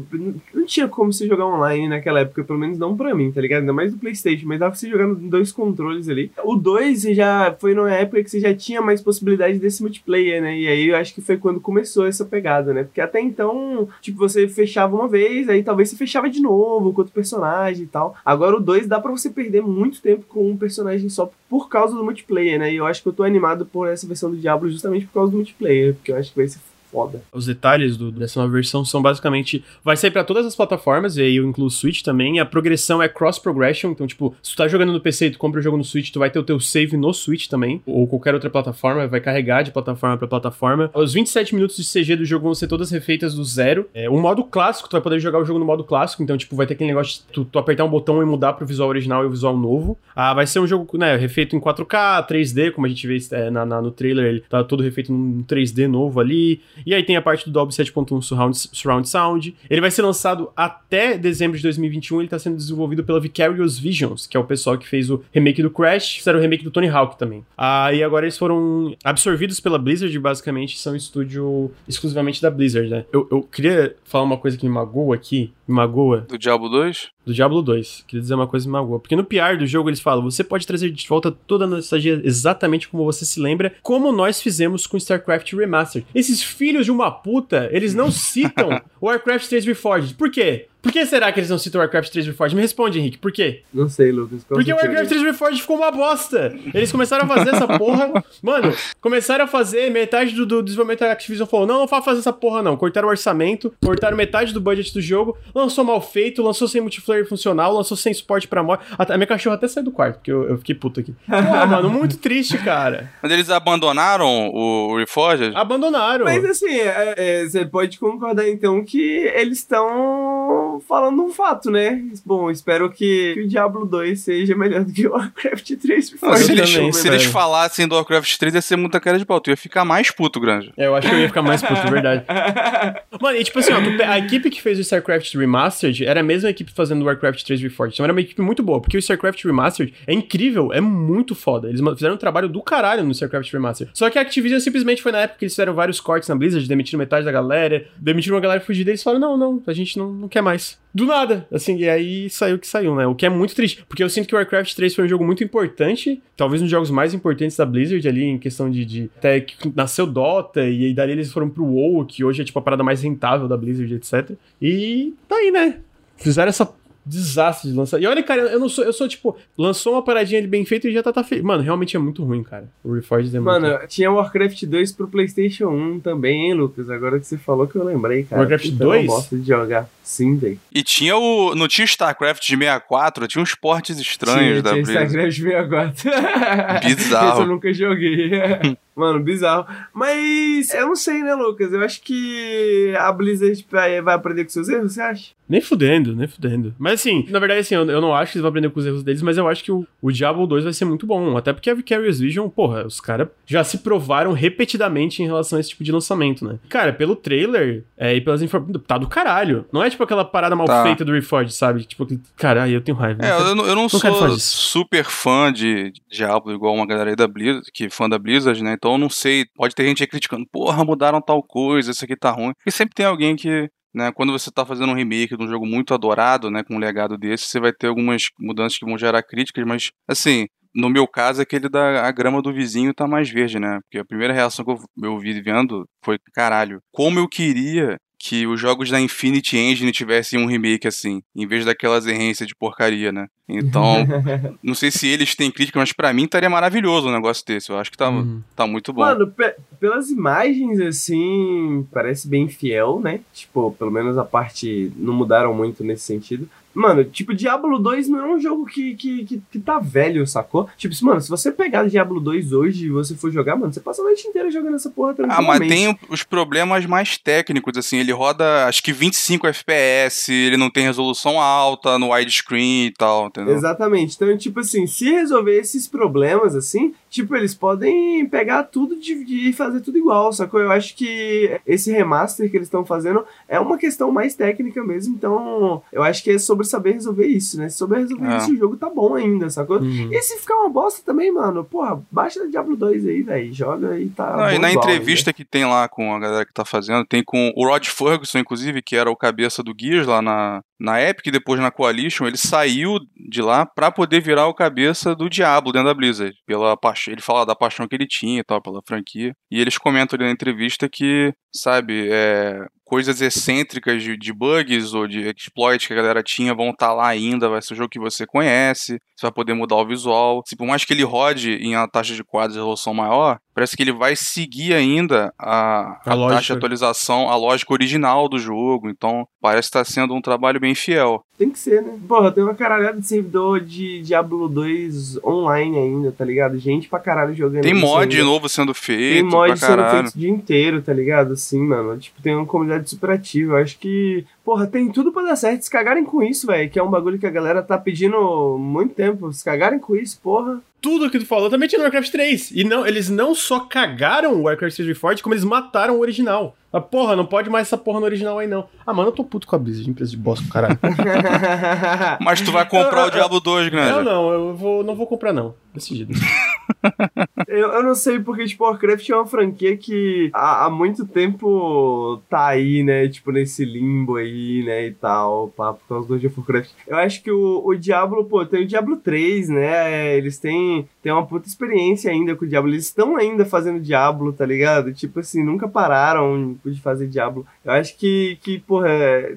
não 0.53 0.67
tinha 0.67 0.89
como 0.89 1.13
você 1.13 1.27
jogar 1.29 1.47
online 1.47 1.84
naquela 1.89 2.21
época, 2.21 2.45
pelo 2.45 2.59
menos 2.59 2.79
não 2.79 2.97
pra 2.97 3.15
mim, 3.15 3.31
tá 3.31 3.41
ligado? 3.41 3.61
Ainda 3.61 3.73
mais 3.73 3.93
do 3.93 3.99
Playstation, 3.99 4.47
mas 4.47 4.59
dava 4.59 4.73
pra 4.73 4.79
você 4.79 4.89
jogar 4.89 5.15
dois 5.15 5.53
controles 5.53 6.09
ali. 6.09 6.31
O 6.43 6.57
2 6.57 7.01
você 7.01 7.15
já 7.15 7.55
foi 7.59 7.75
numa 7.75 7.93
época 7.93 8.23
que 8.23 8.31
você 8.31 8.41
já 8.41 8.55
tinha 8.55 8.81
mais 8.81 9.01
possibilidade 9.01 9.59
desse 9.59 9.83
multiplayer, 9.83 10.43
né? 10.43 10.59
E 10.59 10.69
aí 10.69 10.89
eu 10.89 10.97
acho 10.97 11.15
que 11.15 11.21
foi 11.21 11.37
quando 11.37 11.61
começou 11.61 12.07
essa 12.07 12.25
pegada, 12.25 12.73
né? 12.73 12.85
Porque 12.85 13.01
até 13.01 13.21
então, 13.21 13.89
tipo, 14.01 14.19
você 14.19 14.49
fechava 14.49 14.95
uma 14.97 15.09
vez, 15.09 15.49
aí 15.49 15.63
talvez 15.63 15.91
você 15.91 15.97
fechava 15.97 16.29
de 16.29 16.41
novo 16.41 16.93
com 16.93 17.01
outro 17.01 17.15
personagem 17.15 17.85
e 17.85 17.89
tal. 17.89 18.17
Agora 18.25 18.57
o 18.57 18.61
2 18.61 18.87
dá 18.87 19.01
pra 19.01 19.11
você 19.11 19.31
perder 19.31 19.63
muito 19.63 20.01
tempo 20.01 20.25
com 20.29 20.51
um 20.51 20.57
personagem 20.57 21.09
só 21.09 21.31
por 21.49 21.69
causa 21.69 21.95
do 21.95 22.05
multiplayer, 22.05 22.59
né? 22.59 22.73
E 22.73 22.77
eu 22.77 22.87
acho 22.87 23.03
que 23.03 23.09
eu 23.09 23.13
tô 23.13 23.23
animado 23.23 23.67
por 23.67 23.89
essa 23.89 24.07
versão 24.07 24.31
do 24.31 24.37
Diablo 24.37 24.69
justamente 24.71 25.07
por 25.07 25.15
causa 25.15 25.31
do 25.31 25.37
multiplayer, 25.37 25.95
porque 25.95 26.13
eu 26.13 26.17
acho 26.17 26.31
que 26.31 26.37
vai 26.37 26.49
ser 26.49 26.59
foda. 26.95 27.21
Os 27.33 27.47
detalhes 27.47 27.97
do- 27.97 28.13
dessa 28.13 28.41
nova 28.41 28.53
versão 28.53 28.85
são 28.85 29.03
basicamente. 29.03 29.65
Vai 29.85 29.97
sair 29.97 30.11
pra 30.13 30.23
todas 30.23 30.47
as 30.47 30.55
plataformas, 30.55 31.17
e 31.17 31.23
aí 31.23 31.37
eu 31.37 31.45
incluo 31.49 31.67
o 31.67 31.71
Switch 31.71 32.03
também. 32.03 32.39
A 32.39 32.47
progressão 32.47 33.03
é 33.03 33.09
cross 33.09 33.39
progression, 33.39 33.91
então, 33.91 34.07
tipo, 34.07 34.35
se 34.43 34.53
tu 34.53 34.57
tá 34.59 34.69
jogando 34.69 34.93
no 34.93 35.01
PC 35.01 35.27
e 35.27 35.31
tu 35.33 35.39
compra 35.39 35.59
o 35.59 35.63
jogo 35.63 35.77
no 35.77 35.83
Switch, 35.85 36.11
tu 36.11 36.19
vai 36.21 36.31
ter 36.31 36.39
o 36.39 36.43
teu 36.45 36.61
save 36.61 36.97
no 36.97 37.13
Switch 37.13 37.49
também, 37.49 37.83
ou 37.85 38.07
qualquer 38.07 38.33
outra 38.35 38.49
plataforma, 38.49 39.07
vai 39.09 39.21
carregar 39.21 39.63
de 39.63 39.73
plataforma 39.73 40.17
pra 40.17 40.29
plataforma. 40.29 40.91
Os 40.95 41.13
27 41.13 41.55
minutos 41.55 41.77
de 41.77 41.85
CG 41.85 42.15
do 42.17 42.25
jogo 42.25 42.45
vão 42.45 42.55
ser 42.55 42.69
todas 42.69 42.91
refeitas 42.91 43.35
do 43.35 43.43
zero. 43.45 43.87
É, 43.93 44.09
o 44.09 44.17
modo 44.21 44.45
clássico, 44.45 44.89
tu 44.89 44.93
vai 44.93 45.01
poder 45.01 45.19
jogar 45.19 45.41
o 45.41 45.45
jogo 45.45 45.59
no 45.59 45.65
modo 45.65 45.83
clássico, 45.83 46.23
então, 46.23 46.37
tipo, 46.37 46.55
vai 46.55 46.67
ter 46.67 46.75
aquele 46.75 46.89
negócio 46.91 47.15
de 47.21 47.33
tu, 47.33 47.45
tu 47.45 47.59
apertar 47.59 47.85
um 47.85 47.91
botão 47.91 48.23
e 48.23 48.25
mudar 48.25 48.53
pro 48.53 48.65
visual 48.67 48.89
original 48.89 49.25
e 49.25 49.27
o 49.27 49.31
visual 49.31 49.57
novo. 49.57 49.99
Ah, 50.15 50.33
vai 50.33 50.47
ser 50.47 50.61
um 50.61 50.67
jogo, 50.67 50.97
né, 50.97 51.17
refeito 51.17 51.57
em 51.57 51.61
4K, 51.61 52.23
3D, 52.27 52.71
como 52.71 52.87
a 52.87 52.89
gente 52.91 53.07
vê 53.07 53.19
é, 53.33 53.51
na, 53.51 53.65
na- 53.65 53.81
no 53.83 53.91
trailer, 53.91 54.27
ele 54.27 54.41
tá 54.41 54.63
todo 54.63 54.83
refeito 54.83 55.13
num 55.13 55.43
3D 55.43 55.87
novo 55.89 56.21
ali. 56.21 56.61
E 56.87 56.95
aí 56.95 57.03
tem 57.03 57.17
a 57.17 57.23
parte 57.23 57.45
do 57.45 57.51
Dolby 57.51 57.73
7.1 57.73 58.23
Surround, 58.23 58.57
Surround 58.73 59.09
Sound. 59.09 59.55
Ele 59.69 59.81
vai 59.81 59.91
ser 59.91 60.03
lançado 60.03 60.51
até 60.57 61.17
dezembro 61.17 61.57
de 61.57 61.63
2021. 61.63 62.21
Ele 62.21 62.29
tá 62.29 62.39
sendo 62.39 62.57
desenvolvido 62.57 63.05
pela 63.05 63.21
Vicarious 63.21 63.79
Visions, 63.79 64.27
que 64.27 64.37
é 64.37 64.41
o 64.41 64.45
pessoal 64.45 64.77
que 64.77 64.87
fez 64.87 65.11
o 65.11 65.23
remake 65.33 65.63
do 65.63 65.71
Crash, 65.71 66.17
fizeram 66.19 66.39
o 66.39 66.43
remake 66.43 66.65
do 66.65 66.71
Tony 66.71 66.89
Hawk 66.89 67.19
também. 67.19 67.45
Ah, 67.57 67.89
agora 68.05 68.27
eles 68.27 68.39
foram 68.39 68.95
absorvidos 69.03 69.61
pela 69.61 69.79
Blizzard, 69.79 70.17
basicamente, 70.19 70.79
são 70.79 70.95
estúdio 70.95 71.71
exclusivamente 71.89 72.41
da 72.41 72.51
Blizzard, 72.51 72.89
né? 72.89 73.05
Eu, 73.13 73.27
eu 73.31 73.43
queria 73.43 73.97
falar 74.05 74.25
uma 74.25 74.37
coisa 74.37 74.57
que 74.57 74.67
me 74.67 74.73
magoa 74.73 75.15
aqui, 75.15 75.53
me 75.67 75.75
magoa, 75.75 76.21
Do 76.29 76.39
Diablo 76.39 76.69
2? 76.69 77.11
do 77.25 77.33
Diablo 77.33 77.63
2. 77.63 78.05
Queria 78.07 78.21
dizer 78.21 78.35
uma 78.35 78.47
coisa 78.47 78.65
que 78.65 78.69
me 78.69 78.73
magoa. 78.75 79.01
Porque 79.01 79.17
no 79.17 79.25
PR 79.25 79.57
do 79.59 79.67
jogo 79.67 79.89
eles 79.89 80.01
falam: 80.01 80.23
você 80.23 80.45
pode 80.45 80.67
trazer 80.67 80.91
de 80.91 81.09
volta 81.09 81.33
toda 81.33 81.65
a 81.65 81.69
nostalgia 81.69 82.21
exatamente 82.23 82.89
como 82.89 83.05
você 83.05 83.25
se 83.25 83.41
lembra, 83.41 83.75
como 83.83 84.13
nós 84.13 84.43
fizemos 84.43 84.87
com 84.87 84.97
StarCraft 84.99 85.53
Remastered. 85.55 86.07
Esses 86.15 86.43
filhos 86.43 86.85
de 86.85 86.91
uma 86.93 87.11
puta, 87.11 87.69
eles 87.73 87.95
não 87.95 88.11
citam 88.13 88.81
Warcraft 89.07 89.49
3 89.49 89.65
Reforged. 89.67 90.15
Por 90.15 90.31
quê? 90.31 90.67
Por 90.85 90.93
que 90.93 91.07
será 91.07 91.33
que 91.33 91.41
eles 91.41 91.49
não 91.49 91.57
citam 91.57 91.79
o 91.79 91.83
Warcraft 91.83 92.13
3 92.13 92.27
Reforged? 92.27 92.55
Me 92.55 92.61
responde, 92.61 92.99
Henrique. 92.99 93.17
Por 93.17 93.33
quê? 93.33 93.63
Não 93.73 93.89
sei, 93.89 94.13
Lucas. 94.13 94.45
Porque 94.45 94.71
o 94.71 94.77
Warcraft 94.77 95.09
3 95.09 95.23
Reforged 95.23 95.63
ficou 95.63 95.79
uma 95.79 95.91
bosta. 95.91 96.55
Eles 96.75 96.93
começaram 96.93 97.25
a 97.25 97.27
fazer 97.27 97.55
essa 97.55 97.67
porra. 97.79 98.23
Mano, 98.43 98.71
começaram 99.01 99.47
a 99.47 99.49
fazer. 99.49 99.91
Metade 99.91 100.35
do, 100.35 100.45
do 100.45 100.63
desenvolvimento 100.63 101.01
da 101.01 101.13
Activision 101.13 101.49
falou: 101.49 101.67
não, 101.67 101.79
não 101.81 101.87
vai 101.87 102.03
fazer 102.03 102.21
essa 102.21 102.35
porra, 102.35 102.63
não. 102.63 102.77
Cortaram 102.77 103.09
o 103.09 103.11
orçamento, 103.11 103.73
cortaram 103.83 104.15
metade 104.15 104.53
do 104.53 104.61
budget 104.61 104.93
do 104.93 105.01
jogo, 105.01 105.39
lançou 105.55 105.85
mal 105.85 106.03
feito, 106.03 106.43
lançou 106.43 106.69
sem 106.69 106.83
multiplayer 106.83 107.27
funcional, 107.27 107.73
lançou 107.73 107.97
sem 107.97 108.13
suporte 108.13 108.47
pra. 108.47 108.61
A, 108.61 109.15
a 109.15 109.17
minha 109.17 109.27
cachorra 109.27 109.57
até 109.57 109.67
saiu 109.67 109.85
do 109.85 109.91
quarto, 109.91 110.17
porque 110.17 110.31
eu, 110.31 110.47
eu 110.51 110.59
fiquei 110.59 110.75
puto 110.75 111.01
aqui. 111.01 111.15
Porra, 111.27 111.65
mano, 111.67 111.89
muito 111.89 112.19
triste, 112.19 112.59
cara. 112.59 113.11
Mas 113.23 113.33
eles 113.33 113.49
abandonaram 113.49 114.51
o 114.53 114.99
Reforged? 114.99 115.57
Abandonaram. 115.57 116.27
Mas 116.27 116.45
assim, 116.45 116.75
é- 116.79 117.15
é, 117.17 117.45
você 117.49 117.65
pode 117.65 117.99
concordar 117.99 118.47
então 118.47 118.85
que 118.85 118.94
eles 119.01 119.59
estão 119.59 120.83
falando 120.89 121.23
um 121.23 121.31
fato, 121.31 121.71
né? 121.71 122.03
Bom, 122.25 122.51
espero 122.51 122.91
que, 122.91 123.35
que 123.35 123.41
o 123.43 123.49
Diablo 123.49 123.87
2 123.87 124.21
seja 124.21 124.57
melhor 124.57 124.85
do 124.85 124.93
que 124.93 125.07
o 125.07 125.13
Warcraft 125.13 125.73
3 125.77 126.15
Não, 126.23 126.37
se 126.37 126.53
eles, 126.53 126.73
também, 126.73 126.93
se 126.93 127.09
eles 127.09 127.25
falassem 127.25 127.87
do 127.87 127.95
Warcraft 127.95 128.37
3, 128.37 128.55
ia 128.55 128.63
ser 128.63 128.77
muita 128.77 129.01
cara 129.01 129.19
de 129.19 129.25
pau. 129.25 129.41
Tu 129.41 129.51
ia 129.51 129.57
ficar 129.57 129.85
mais 129.85 130.11
puto, 130.11 130.41
Grande. 130.41 130.73
É, 130.77 130.87
eu 130.87 130.95
acho 130.95 131.09
que 131.09 131.15
eu 131.15 131.21
ia 131.21 131.29
ficar 131.29 131.43
mais 131.43 131.63
puto, 131.63 131.81
de 131.81 131.91
verdade. 131.91 132.25
Mano, 133.21 133.39
e 133.39 133.45
tipo 133.45 133.59
assim, 133.59 133.73
ó, 133.73 133.79
a 134.07 134.19
equipe 134.19 134.51
que 134.51 134.61
fez 134.61 134.79
o 134.79 134.83
StarCraft 134.83 135.35
Remastered 135.35 136.05
era 136.05 136.21
a 136.21 136.23
mesma 136.23 136.51
equipe 136.51 136.71
fazendo 136.73 137.03
o 137.03 137.07
Warcraft 137.07 137.43
3 137.45 137.63
Reforged. 137.63 137.95
Então 137.95 138.05
era 138.05 138.13
uma 138.13 138.21
equipe 138.21 138.41
muito 138.43 138.63
boa, 138.63 138.81
porque 138.81 138.97
o 138.97 138.99
StarCraft 138.99 139.43
Remastered 139.45 139.95
é 140.07 140.13
incrível, 140.13 140.73
é 140.73 140.81
muito 140.81 141.35
foda. 141.35 141.69
Eles 141.69 141.81
fizeram 141.95 142.15
um 142.15 142.19
trabalho 142.19 142.49
do 142.49 142.63
caralho 142.63 143.05
no 143.05 143.13
StarCraft 143.13 143.53
Remastered. 143.53 143.91
Só 143.95 144.11
que 144.11 144.19
a 144.19 144.23
Activision 144.23 144.61
simplesmente 144.61 145.03
foi 145.03 145.13
na 145.13 145.21
época 145.21 145.39
que 145.39 145.45
eles 145.45 145.55
fizeram 145.55 145.75
vários 145.75 146.01
cortes 146.01 146.29
na 146.29 146.35
Blizzard, 146.35 146.67
demitiram 146.69 146.99
metade 146.99 147.25
da 147.25 147.33
galera, 147.33 147.87
demitiram 147.97 148.37
uma 148.37 148.41
galera 148.43 148.61
fugida, 148.61 148.84
e 148.87 148.91
eles 148.91 149.03
falaram, 149.03 149.21
não, 149.21 149.37
não, 149.37 149.63
a 149.67 149.73
gente 149.73 149.99
não, 149.99 150.13
não 150.13 150.29
quer 150.29 150.43
mais. 150.43 150.79
Do 150.95 151.07
nada, 151.07 151.47
assim, 151.53 151.77
e 151.77 151.89
aí 151.89 152.31
saiu 152.31 152.57
o 152.57 152.59
que 152.59 152.67
saiu, 152.67 152.95
né? 152.95 153.07
O 153.07 153.15
que 153.15 153.27
é 153.27 153.29
muito 153.29 153.55
triste, 153.55 153.85
porque 153.89 154.03
eu 154.03 154.09
sinto 154.09 154.29
que 154.29 154.35
Warcraft 154.35 154.75
3 154.75 154.95
foi 154.95 155.05
um 155.05 155.09
jogo 155.09 155.25
muito 155.25 155.43
importante, 155.43 156.23
talvez 156.37 156.63
um 156.63 156.67
dos 156.67 156.71
jogos 156.71 156.91
mais 156.91 157.13
importantes 157.13 157.57
da 157.57 157.67
Blizzard 157.67 158.07
ali, 158.07 158.25
em 158.25 158.39
questão 158.39 158.71
de, 158.71 158.85
de 158.85 159.11
até 159.17 159.41
que 159.41 159.73
nasceu 159.75 160.07
Dota, 160.07 160.61
e 160.61 160.87
aí 160.87 160.95
dali 160.95 161.13
eles 161.13 161.33
foram 161.33 161.51
pro 161.51 161.65
WoW, 161.65 162.05
que 162.07 162.23
hoje 162.23 162.43
é 162.43 162.45
tipo 162.45 162.59
a 162.59 162.63
parada 162.63 162.85
mais 162.85 163.03
rentável 163.03 163.49
da 163.49 163.57
Blizzard, 163.57 163.93
etc. 163.93 164.37
E 164.63 165.15
tá 165.29 165.37
aí, 165.37 165.51
né? 165.51 165.81
Fizeram 166.17 166.49
essa 166.49 166.73
desastre 167.07 167.71
de 167.71 167.77
lançar. 167.77 168.01
E 168.01 168.07
olha, 168.07 168.23
cara, 168.23 168.43
eu 168.43 168.59
não 168.59 168.69
sou, 168.69 168.85
eu 168.85 168.93
sou 168.93 169.09
tipo, 169.09 169.37
lançou 169.57 169.95
uma 169.95 170.03
paradinha 170.03 170.41
ali 170.41 170.49
bem 170.49 170.65
feita 170.65 170.89
e 170.89 170.93
já 170.93 171.03
tá, 171.03 171.13
tá 171.13 171.25
feio. 171.25 171.45
Mano, 171.45 171.63
realmente 171.63 171.97
é 171.97 171.99
muito 171.99 172.25
ruim, 172.25 172.43
cara. 172.43 172.69
O 172.83 172.93
Reforged 172.93 173.37
é 173.37 173.41
Mano, 173.41 173.69
muito 173.69 173.87
tinha 173.89 174.11
Warcraft 174.11 174.65
2 174.65 174.93
pro 174.93 175.09
PlayStation 175.09 175.69
1 175.69 176.01
também, 176.01 176.47
hein, 176.47 176.55
Lucas? 176.55 176.89
Agora 176.89 177.19
que 177.19 177.27
você 177.27 177.37
falou 177.37 177.67
que 177.67 177.77
eu 177.77 177.85
lembrei, 177.85 178.25
cara. 178.25 178.41
Warcraft 178.41 178.71
Puta, 178.71 178.85
eu 178.85 178.89
2? 178.89 179.07
gosto 179.07 179.37
de 179.37 179.47
jogar. 179.47 179.89
Sim, 180.03 180.37
velho. 180.37 180.59
E 180.73 180.83
tinha 180.83 181.17
o. 181.17 181.55
Não 181.55 181.67
tinha 181.67 181.85
o 181.85 181.89
StarCraft 181.89 182.43
de 182.43 182.57
64, 182.57 183.27
tinha 183.27 183.43
uns 183.43 183.55
portes 183.55 183.99
estranhos 183.99 184.63
da 184.63 184.71
tinha 184.73 184.83
Blizzard. 184.83 185.31
Starcraft 185.31 186.01
64. 186.03 186.85
Bizarro. 186.97 187.33
Esse 187.33 187.41
eu 187.41 187.47
nunca 187.47 187.73
joguei. 187.73 188.31
Mano, 188.97 189.19
bizarro. 189.21 189.67
Mas 189.93 190.73
eu 190.73 190.87
não 190.87 190.95
sei, 190.97 191.23
né, 191.23 191.35
Lucas? 191.35 191.73
Eu 191.73 191.81
acho 191.83 192.01
que 192.03 192.95
a 192.99 193.11
Blizzard 193.13 193.67
vai 193.71 194.01
vai 194.01 194.15
aprender 194.15 194.45
com 194.45 194.51
seus 194.51 194.69
erros, 194.69 194.93
você 194.93 195.01
acha? 195.01 195.33
Nem 195.47 195.61
fudendo, 195.61 196.17
nem 196.17 196.27
fudendo. 196.27 196.75
Mas 196.79 196.95
assim, 196.95 197.27
na 197.29 197.39
verdade, 197.39 197.61
assim, 197.61 197.75
eu, 197.75 197.85
eu 197.91 198.01
não 198.01 198.15
acho 198.15 198.33
que 198.33 198.39
eles 198.39 198.43
vão 198.43 198.49
aprender 198.49 198.71
com 198.71 198.81
os 198.81 198.87
erros 198.87 199.03
deles, 199.03 199.21
mas 199.21 199.37
eu 199.37 199.47
acho 199.47 199.63
que 199.63 199.71
o, 199.71 199.87
o 200.01 200.11
Diablo 200.11 200.47
2 200.47 200.65
vai 200.65 200.73
ser 200.73 200.87
muito 200.87 201.07
bom. 201.07 201.37
Até 201.37 201.53
porque 201.53 201.69
a 201.69 201.75
Vicarious 201.75 202.19
Vision, 202.19 202.49
porra, 202.49 202.87
os 202.87 202.99
caras 203.01 203.29
já 203.47 203.63
se 203.63 203.79
provaram 203.79 204.33
repetidamente 204.33 205.23
em 205.23 205.27
relação 205.27 205.59
a 205.59 205.61
esse 205.61 205.71
tipo 205.71 205.85
de 205.85 205.93
lançamento, 205.93 206.47
né? 206.47 206.59
Cara, 206.69 206.93
pelo 206.95 207.15
trailer 207.15 207.85
é, 207.99 208.15
e 208.17 208.21
pelas 208.23 208.41
informações. 208.41 208.83
Tá 208.87 208.97
do 208.97 209.07
caralho. 209.07 209.67
Não 209.71 209.83
é 209.83 209.91
tipo 209.91 210.03
aquela 210.03 210.25
parada 210.25 210.57
mal 210.57 210.67
Tá. 210.67 210.83
feita 210.83 211.05
do 211.05 211.13
Reforged, 211.13 211.53
sabe? 211.53 211.85
Tipo, 211.85 212.07
caralho, 212.37 212.73
eu 212.73 212.81
tenho 212.81 212.97
raiva. 212.97 213.23
É, 213.23 213.31
eu, 213.33 213.55
não- 213.55 213.67
eu 213.67 213.75
não, 213.75 213.83
Não 213.83 213.89
sou 213.91 214.39
super 214.39 215.05
fã 215.05 215.53
de 215.53 215.93
Diablo, 216.11 216.53
igual 216.55 216.75
uma 216.75 216.87
galera 216.87 217.11
aí 217.11 217.17
da 217.17 217.29
Blizzard, 217.29 217.71
que 217.73 217.85
é 217.85 217.91
fã 217.91 218.09
da 218.09 218.19
Blizzard, 218.19 218.63
né? 218.63 218.79
Então 218.85 218.99
não 218.99 219.09
sei. 219.09 219.47
Pode 219.55 219.75
ter 219.75 219.87
gente 219.87 220.03
aí 220.03 220.07
criticando, 220.07 220.47
porra, 220.53 220.85
mudaram 220.85 221.19
tal 221.23 221.43
coisa, 221.43 221.91
isso 221.91 222.05
aqui 222.05 222.15
tá 222.15 222.31
ruim. 222.31 222.53
E 222.67 222.71
sempre 222.71 222.95
tem 222.95 223.07
alguém 223.07 223.35
que. 223.35 223.71
Né, 223.95 224.11
quando 224.13 224.33
você 224.33 224.51
tá 224.51 224.67
fazendo 224.67 224.91
um 224.91 224.95
remake 224.95 225.37
de 225.37 225.43
um 225.43 225.47
jogo 225.47 225.65
muito 225.65 225.95
adorado, 225.95 226.51
né, 226.51 226.65
com 226.65 226.75
um 226.75 226.79
legado 226.79 227.17
desse, 227.17 227.45
você 227.47 227.61
vai 227.61 227.73
ter 227.73 227.87
algumas 227.87 228.25
mudanças 228.41 228.77
que 228.77 228.85
vão 228.85 228.99
gerar 228.99 229.23
críticas, 229.23 229.65
mas, 229.65 229.91
assim, 230.09 230.47
no 230.75 230.91
meu 230.91 231.07
caso, 231.07 231.41
aquele 231.41 231.69
da 231.69 232.05
a 232.05 232.11
grama 232.11 232.43
do 232.43 232.53
vizinho 232.53 232.93
tá 232.93 233.07
mais 233.07 233.31
verde, 233.31 233.61
né? 233.61 233.79
Porque 233.83 233.99
a 234.01 234.05
primeira 234.05 234.35
reação 234.35 234.65
que 234.65 234.73
eu, 234.73 234.79
eu 235.05 235.19
vi 235.19 235.41
vendo 235.41 235.87
foi, 236.05 236.19
caralho, 236.35 236.81
como 236.93 237.21
eu 237.21 237.29
queria 237.29 237.97
que 238.27 238.47
os 238.47 238.59
jogos 238.59 238.89
da 238.91 238.99
Infinity 238.99 239.59
Engine 239.59 239.93
tivessem 239.93 240.39
um 240.43 240.47
remake 240.47 240.89
assim, 240.89 241.23
em 241.37 241.47
vez 241.47 241.63
daquelas 241.67 242.07
errências 242.07 242.49
de 242.49 242.55
porcaria, 242.55 243.13
né? 243.13 243.27
Então, 243.47 243.97
não 244.63 244.75
sei 244.75 244.91
se 244.91 245.07
eles 245.07 245.35
têm 245.35 245.51
crítica, 245.51 245.79
mas 245.79 245.93
pra 245.93 246.11
mim 246.11 246.25
estaria 246.25 246.49
maravilhoso 246.49 247.07
um 247.09 247.13
negócio 247.13 247.45
desse. 247.45 247.69
Eu 247.69 247.77
acho 247.79 247.91
que 247.91 247.99
tá, 247.99 248.09
Uhum. 248.09 248.41
tá 248.57 248.67
muito 248.67 248.95
bom. 248.95 249.03
Mano, 249.03 249.27
pe- 249.31 249.55
pelas 249.79 250.09
imagens, 250.09 250.81
assim, 250.81 251.87
parece 251.93 252.27
bem 252.27 252.49
fiel, 252.49 252.99
né? 252.99 253.21
Tipo, 253.35 253.73
pelo 253.73 253.91
menos 253.91 254.17
a 254.17 254.25
parte. 254.25 254.91
Não 254.97 255.13
mudaram 255.13 255.53
muito 255.53 255.85
nesse 255.85 256.05
sentido. 256.05 256.49
Mano, 256.75 257.05
tipo, 257.05 257.33
Diablo 257.35 257.79
2 257.79 258.09
não 258.09 258.19
é 258.19 258.35
um 258.35 258.41
jogo 258.41 258.67
que, 258.67 258.95
que, 258.95 259.25
que, 259.25 259.43
que 259.53 259.59
tá 259.59 259.79
velho, 259.79 260.27
sacou? 260.27 260.69
Tipo, 260.77 260.95
mano, 261.05 261.21
se 261.21 261.29
você 261.31 261.51
pegar 261.53 261.89
Diablo 261.89 262.21
2 262.21 262.53
hoje 262.53 262.87
e 262.87 262.91
você 262.91 263.15
for 263.15 263.31
jogar, 263.31 263.57
mano, 263.57 263.73
você 263.73 263.81
passa 263.81 264.03
a 264.03 264.05
noite 264.05 264.27
inteira 264.27 264.51
jogando 264.51 264.75
essa 264.75 264.91
porra 264.91 265.13
Ah, 265.13 265.15
tranquilamente. 265.15 265.59
mas 265.61 265.69
tem 265.69 265.99
os 266.09 266.23
problemas 266.25 266.85
mais 266.87 267.17
técnicos, 267.17 267.77
assim, 267.79 267.99
ele 267.99 268.13
roda 268.13 268.67
acho 268.67 268.83
que 268.83 268.93
25 268.93 269.47
FPS, 269.47 270.33
ele 270.33 270.57
não 270.57 270.71
tem 270.71 270.85
resolução 270.85 271.41
alta 271.41 271.99
no 271.99 272.13
widescreen 272.13 272.87
e 272.87 272.91
tal, 272.93 273.27
entendeu? 273.27 273.55
Exatamente. 273.55 274.17
Então, 274.17 274.37
tipo 274.37 274.61
assim, 274.61 274.87
se 274.87 275.11
resolver 275.11 275.57
esses 275.57 275.87
problemas, 275.87 276.55
assim, 276.57 276.93
tipo, 277.15 277.37
eles 277.37 277.55
podem 277.55 278.27
pegar 278.27 278.65
tudo 278.65 278.97
e 279.01 279.53
fazer 279.53 279.81
tudo 279.81 279.97
igual, 279.97 280.33
sacou? 280.33 280.59
Eu 280.61 280.73
acho 280.73 280.97
que 280.97 281.61
esse 281.65 281.93
remaster 281.93 282.51
que 282.51 282.57
eles 282.57 282.67
estão 282.67 282.85
fazendo 282.85 283.25
é 283.49 283.61
uma 283.61 283.79
questão 283.79 284.11
mais 284.11 284.35
técnica 284.35 284.83
mesmo, 284.83 285.15
então 285.15 285.81
eu 285.93 286.03
acho 286.03 286.25
que 286.25 286.33
é 286.33 286.39
sobre 286.39 286.67
saber 286.67 286.95
resolver 286.95 287.27
isso, 287.29 287.57
né? 287.57 287.69
Se 287.69 287.79
souber 287.79 288.01
resolver 288.01 288.27
É. 288.27 288.37
isso, 288.39 288.53
o 288.53 288.57
jogo 288.57 288.77
tá 288.77 288.91
bom 288.91 289.15
ainda, 289.15 289.49
sacou? 289.49 289.79
Uhum. 289.79 290.09
E 290.11 290.23
se 290.23 290.37
ficar 290.39 290.57
uma 290.57 290.69
bosta 290.69 291.03
também, 291.07 291.31
mano, 291.31 291.63
porra, 291.63 292.03
baixa 292.11 292.49
Diablo 292.49 292.77
2 292.77 293.07
aí, 293.07 293.23
velho, 293.23 293.55
joga 293.55 293.97
e 293.97 294.09
tá. 294.09 294.37
Não, 294.37 294.51
e 294.53 294.59
na 294.59 294.73
entrevista 294.73 295.33
que 295.33 295.45
tem 295.45 295.65
lá 295.65 295.89
com 295.89 296.13
a 296.13 296.19
galera 296.19 296.45
que 296.45 296.53
tá 296.53 296.65
fazendo, 296.65 297.07
tem 297.07 297.23
com 297.23 297.53
o 297.55 297.65
Rod 297.65 297.87
Ferguson, 297.87 298.39
inclusive, 298.39 298.83
que 298.83 298.97
era 298.97 299.09
o 299.09 299.17
cabeça 299.17 299.63
do 299.63 299.73
Gears 299.79 300.09
lá 300.09 300.21
na, 300.21 300.63
na 300.85 301.01
Epic 301.01 301.27
e 301.27 301.31
depois 301.31 301.59
na 301.61 301.71
Coalition, 301.71 302.27
ele 302.27 302.37
saiu 302.37 302.99
de 303.29 303.43
lá 303.43 303.67
pra 303.67 303.91
poder 303.91 304.21
virar 304.21 304.47
o 304.47 304.55
cabeça 304.55 305.15
do 305.15 305.29
Diablo 305.29 305.73
dentro 305.73 305.89
da 305.89 305.95
Blizzard. 305.95 306.35
Pela 306.47 306.77
paixão, 306.77 307.13
ele 307.13 307.23
fala 307.23 307.47
da 307.47 307.57
paixão 307.57 307.89
que 307.89 307.95
ele 307.95 308.07
tinha 308.07 308.41
e 308.41 308.45
tal, 308.45 308.61
pela 308.61 308.81
franquia. 308.87 309.35
E 309.51 309.61
eles 309.61 309.79
comentam 309.79 310.17
ali 310.17 310.27
na 310.27 310.33
entrevista 310.33 310.89
que, 310.89 311.33
sabe, 311.53 312.09
é, 312.11 312.67
coisas 312.85 313.21
excêntricas 313.21 314.03
de, 314.03 314.17
de 314.17 314.33
bugs 314.33 314.95
ou 314.95 315.09
de 315.09 315.33
exploits 315.37 315.87
que 315.87 315.93
a 315.93 315.97
galera 315.97 316.23
tinha 316.23 316.55
vão 316.55 316.71
estar 316.71 316.93
lá 316.93 317.09
ainda, 317.09 317.49
vai 317.49 317.63
ser 317.63 317.75
um 317.75 317.77
jogo 317.77 317.89
que 317.89 317.99
você 317.99 318.27
conhece, 318.27 318.99
você 319.17 319.27
vai 319.27 319.33
poder 319.33 319.55
mudar 319.55 319.77
o 319.77 319.87
visual. 319.87 320.43
Se 320.47 320.55
por 320.55 320.67
mais 320.67 320.85
que 320.85 320.93
ele 320.93 321.03
rode 321.03 321.55
em 321.55 321.75
uma 321.75 321.89
taxa 321.89 322.15
de 322.15 322.23
quadros 322.23 322.55
de 322.55 322.61
resolução 322.61 322.93
maior, 322.95 323.39
parece 323.55 323.77
que 323.77 323.83
ele 323.83 323.93
vai 323.93 324.17
seguir 324.17 324.75
ainda 324.75 325.33
a, 325.39 326.01
A 326.05 326.13
a, 326.13 326.15
lógica. 326.15 326.35
taxa 326.37 326.53
de 326.55 326.59
atualização, 326.59 327.29
a 327.31 327.37
lógica 327.37 327.73
original 327.73 328.29
do 328.29 328.39
jogo. 328.39 328.89
Então, 328.89 329.27
parece 329.41 329.69
estar 329.69 329.85
sendo 329.85 330.15
um 330.15 330.21
trabalho 330.21 330.59
bem 330.61 330.75
fiel. 330.75 331.23
Tem 331.39 331.51
que 331.51 331.59
ser, 331.59 331.83
né? 331.83 331.99
Porra, 332.07 332.31
tem 332.31 332.45
uma 332.45 332.55
caralhada 332.55 333.01
de 333.01 333.07
servidor 333.07 333.61
de 333.61 334.01
Diablo 334.03 334.49
2 334.49 335.19
online 335.25 335.77
ainda, 335.79 336.13
tá 336.13 336.25
ligado? 336.25 336.59
Gente 336.59 336.89
pra 336.89 336.99
caralho 337.01 337.35
jogando 337.35 337.63
Tem 337.63 337.75
mod 337.75 338.15
ainda. 338.17 338.29
novo 338.29 338.49
sendo 338.49 338.73
feito, 338.73 339.15
Tem 339.15 339.23
mod 339.25 339.49
pra 339.49 339.57
sendo 339.57 339.77
caralho. 339.83 339.99
feito 340.05 340.15
o 340.15 340.19
dia 340.19 340.31
inteiro, 340.31 340.81
tá 340.83 340.93
ligado? 340.93 341.33
Assim, 341.33 341.61
mano. 341.61 341.99
Tipo, 341.99 342.23
tem 342.23 342.35
uma 342.37 342.47
comunidade 342.47 342.89
super 342.89 343.11
ativa. 343.11 343.55
Eu 343.55 343.63
acho 343.63 343.79
que, 343.79 344.25
porra, 344.45 344.67
tem 344.67 344.91
tudo 344.93 345.11
pra 345.11 345.23
dar 345.23 345.37
certo. 345.37 345.63
Se 345.63 345.71
cagarem 345.71 346.05
com 346.05 346.23
isso, 346.23 346.47
velho, 346.47 346.69
que 346.69 346.79
é 346.79 346.83
um 346.83 346.91
bagulho 346.91 347.19
que 347.19 347.27
a 347.27 347.31
galera 347.31 347.63
tá 347.63 347.79
pedindo 347.79 348.57
muito 348.59 348.95
tempo. 348.95 349.33
Se 349.33 349.45
cagarem 349.45 349.79
com 349.79 349.97
isso, 349.97 350.21
porra. 350.23 350.61
Tudo 350.81 351.11
que 351.11 351.19
tu 351.19 351.27
falou 351.27 351.49
também 351.49 351.67
tinha 351.67 351.79
no 351.79 351.85
Warcraft 351.85 352.11
3. 352.11 352.51
E 352.51 352.63
não, 352.63 352.87
eles 352.87 353.09
não 353.09 353.35
só 353.35 353.61
cagaram 353.61 354.35
o 354.35 354.43
Warcraft 354.43 354.77
3 354.77 354.89
Reforged, 354.89 355.23
como 355.23 355.35
eles 355.35 355.45
mataram 355.45 355.97
o 355.97 356.01
original. 356.01 356.55
Ah, 356.75 356.81
porra, 356.81 357.15
não 357.15 357.25
pode 357.25 357.49
mais 357.49 357.69
essa 357.69 357.79
porra 357.79 358.01
no 358.01 358.07
original 358.07 358.37
aí, 358.37 358.49
não. 358.49 358.67
Ah, 358.85 358.93
mano, 358.93 359.11
eu 359.11 359.13
tô 359.13 359.23
puto 359.23 359.47
com 359.47 359.55
a 359.55 359.59
Blizzard, 359.61 359.89
empresa 359.89 360.11
de 360.11 360.17
bosta, 360.17 360.45
caralho. 360.53 360.77
Mas 362.21 362.41
tu 362.41 362.51
vai 362.51 362.69
comprar 362.69 363.07
o 363.07 363.11
Diablo 363.11 363.39
2, 363.39 363.67
Eu 363.67 363.71
grande. 363.71 364.05
não, 364.05 364.33
eu 364.33 364.57
vou, 364.57 364.83
não 364.83 364.97
vou 364.97 365.07
comprar, 365.07 365.33
não. 365.33 365.55
Decidido. 365.73 366.13
eu, 367.49 367.73
eu 367.73 367.83
não 367.83 367.95
sei 367.95 368.19
porque, 368.21 368.47
tipo, 368.47 368.65
Warcraft 368.65 369.09
é 369.09 369.17
uma 369.17 369.27
franquia 369.27 369.77
que 369.77 370.31
há, 370.33 370.67
há 370.67 370.71
muito 370.71 371.05
tempo 371.07 372.21
tá 372.29 372.47
aí, 372.47 372.83
né? 372.83 373.09
Tipo, 373.09 373.33
nesse 373.33 373.65
limbo 373.65 374.17
aí, 374.17 374.63
né? 374.65 374.87
E 374.87 374.93
tal, 374.93 375.49
pá, 375.57 375.73
por 375.73 375.87
causa 375.89 376.07
do 376.07 376.11
World 376.13 376.27
of 376.27 376.39
Warcraft. 376.39 376.71
Eu 376.87 376.97
acho 376.97 377.23
que 377.23 377.31
o, 377.31 377.63
o 377.65 377.75
Diablo, 377.75 378.25
pô, 378.25 378.45
tem 378.47 378.63
o 378.63 378.67
Diablo 378.67 378.97
3, 378.97 379.49
né? 379.49 380.17
Eles 380.17 380.39
têm, 380.39 380.89
têm 381.03 381.13
uma 381.13 381.27
puta 381.27 381.49
experiência 381.49 382.11
ainda 382.11 382.37
com 382.37 382.45
o 382.45 382.49
Diablo. 382.49 382.71
Eles 382.71 382.87
estão 382.87 383.17
ainda 383.17 383.45
fazendo 383.45 383.81
Diablo, 383.81 384.33
tá 384.33 384.47
ligado? 384.47 384.93
Tipo 384.93 385.21
assim, 385.21 385.43
nunca 385.43 385.67
pararam 385.69 386.57
de 386.71 386.81
fazer 386.81 387.07
Diablo. 387.09 387.47
Eu 387.65 387.73
acho 387.73 387.97
que, 387.99 388.39
que 388.43 388.59
porra, 388.59 388.89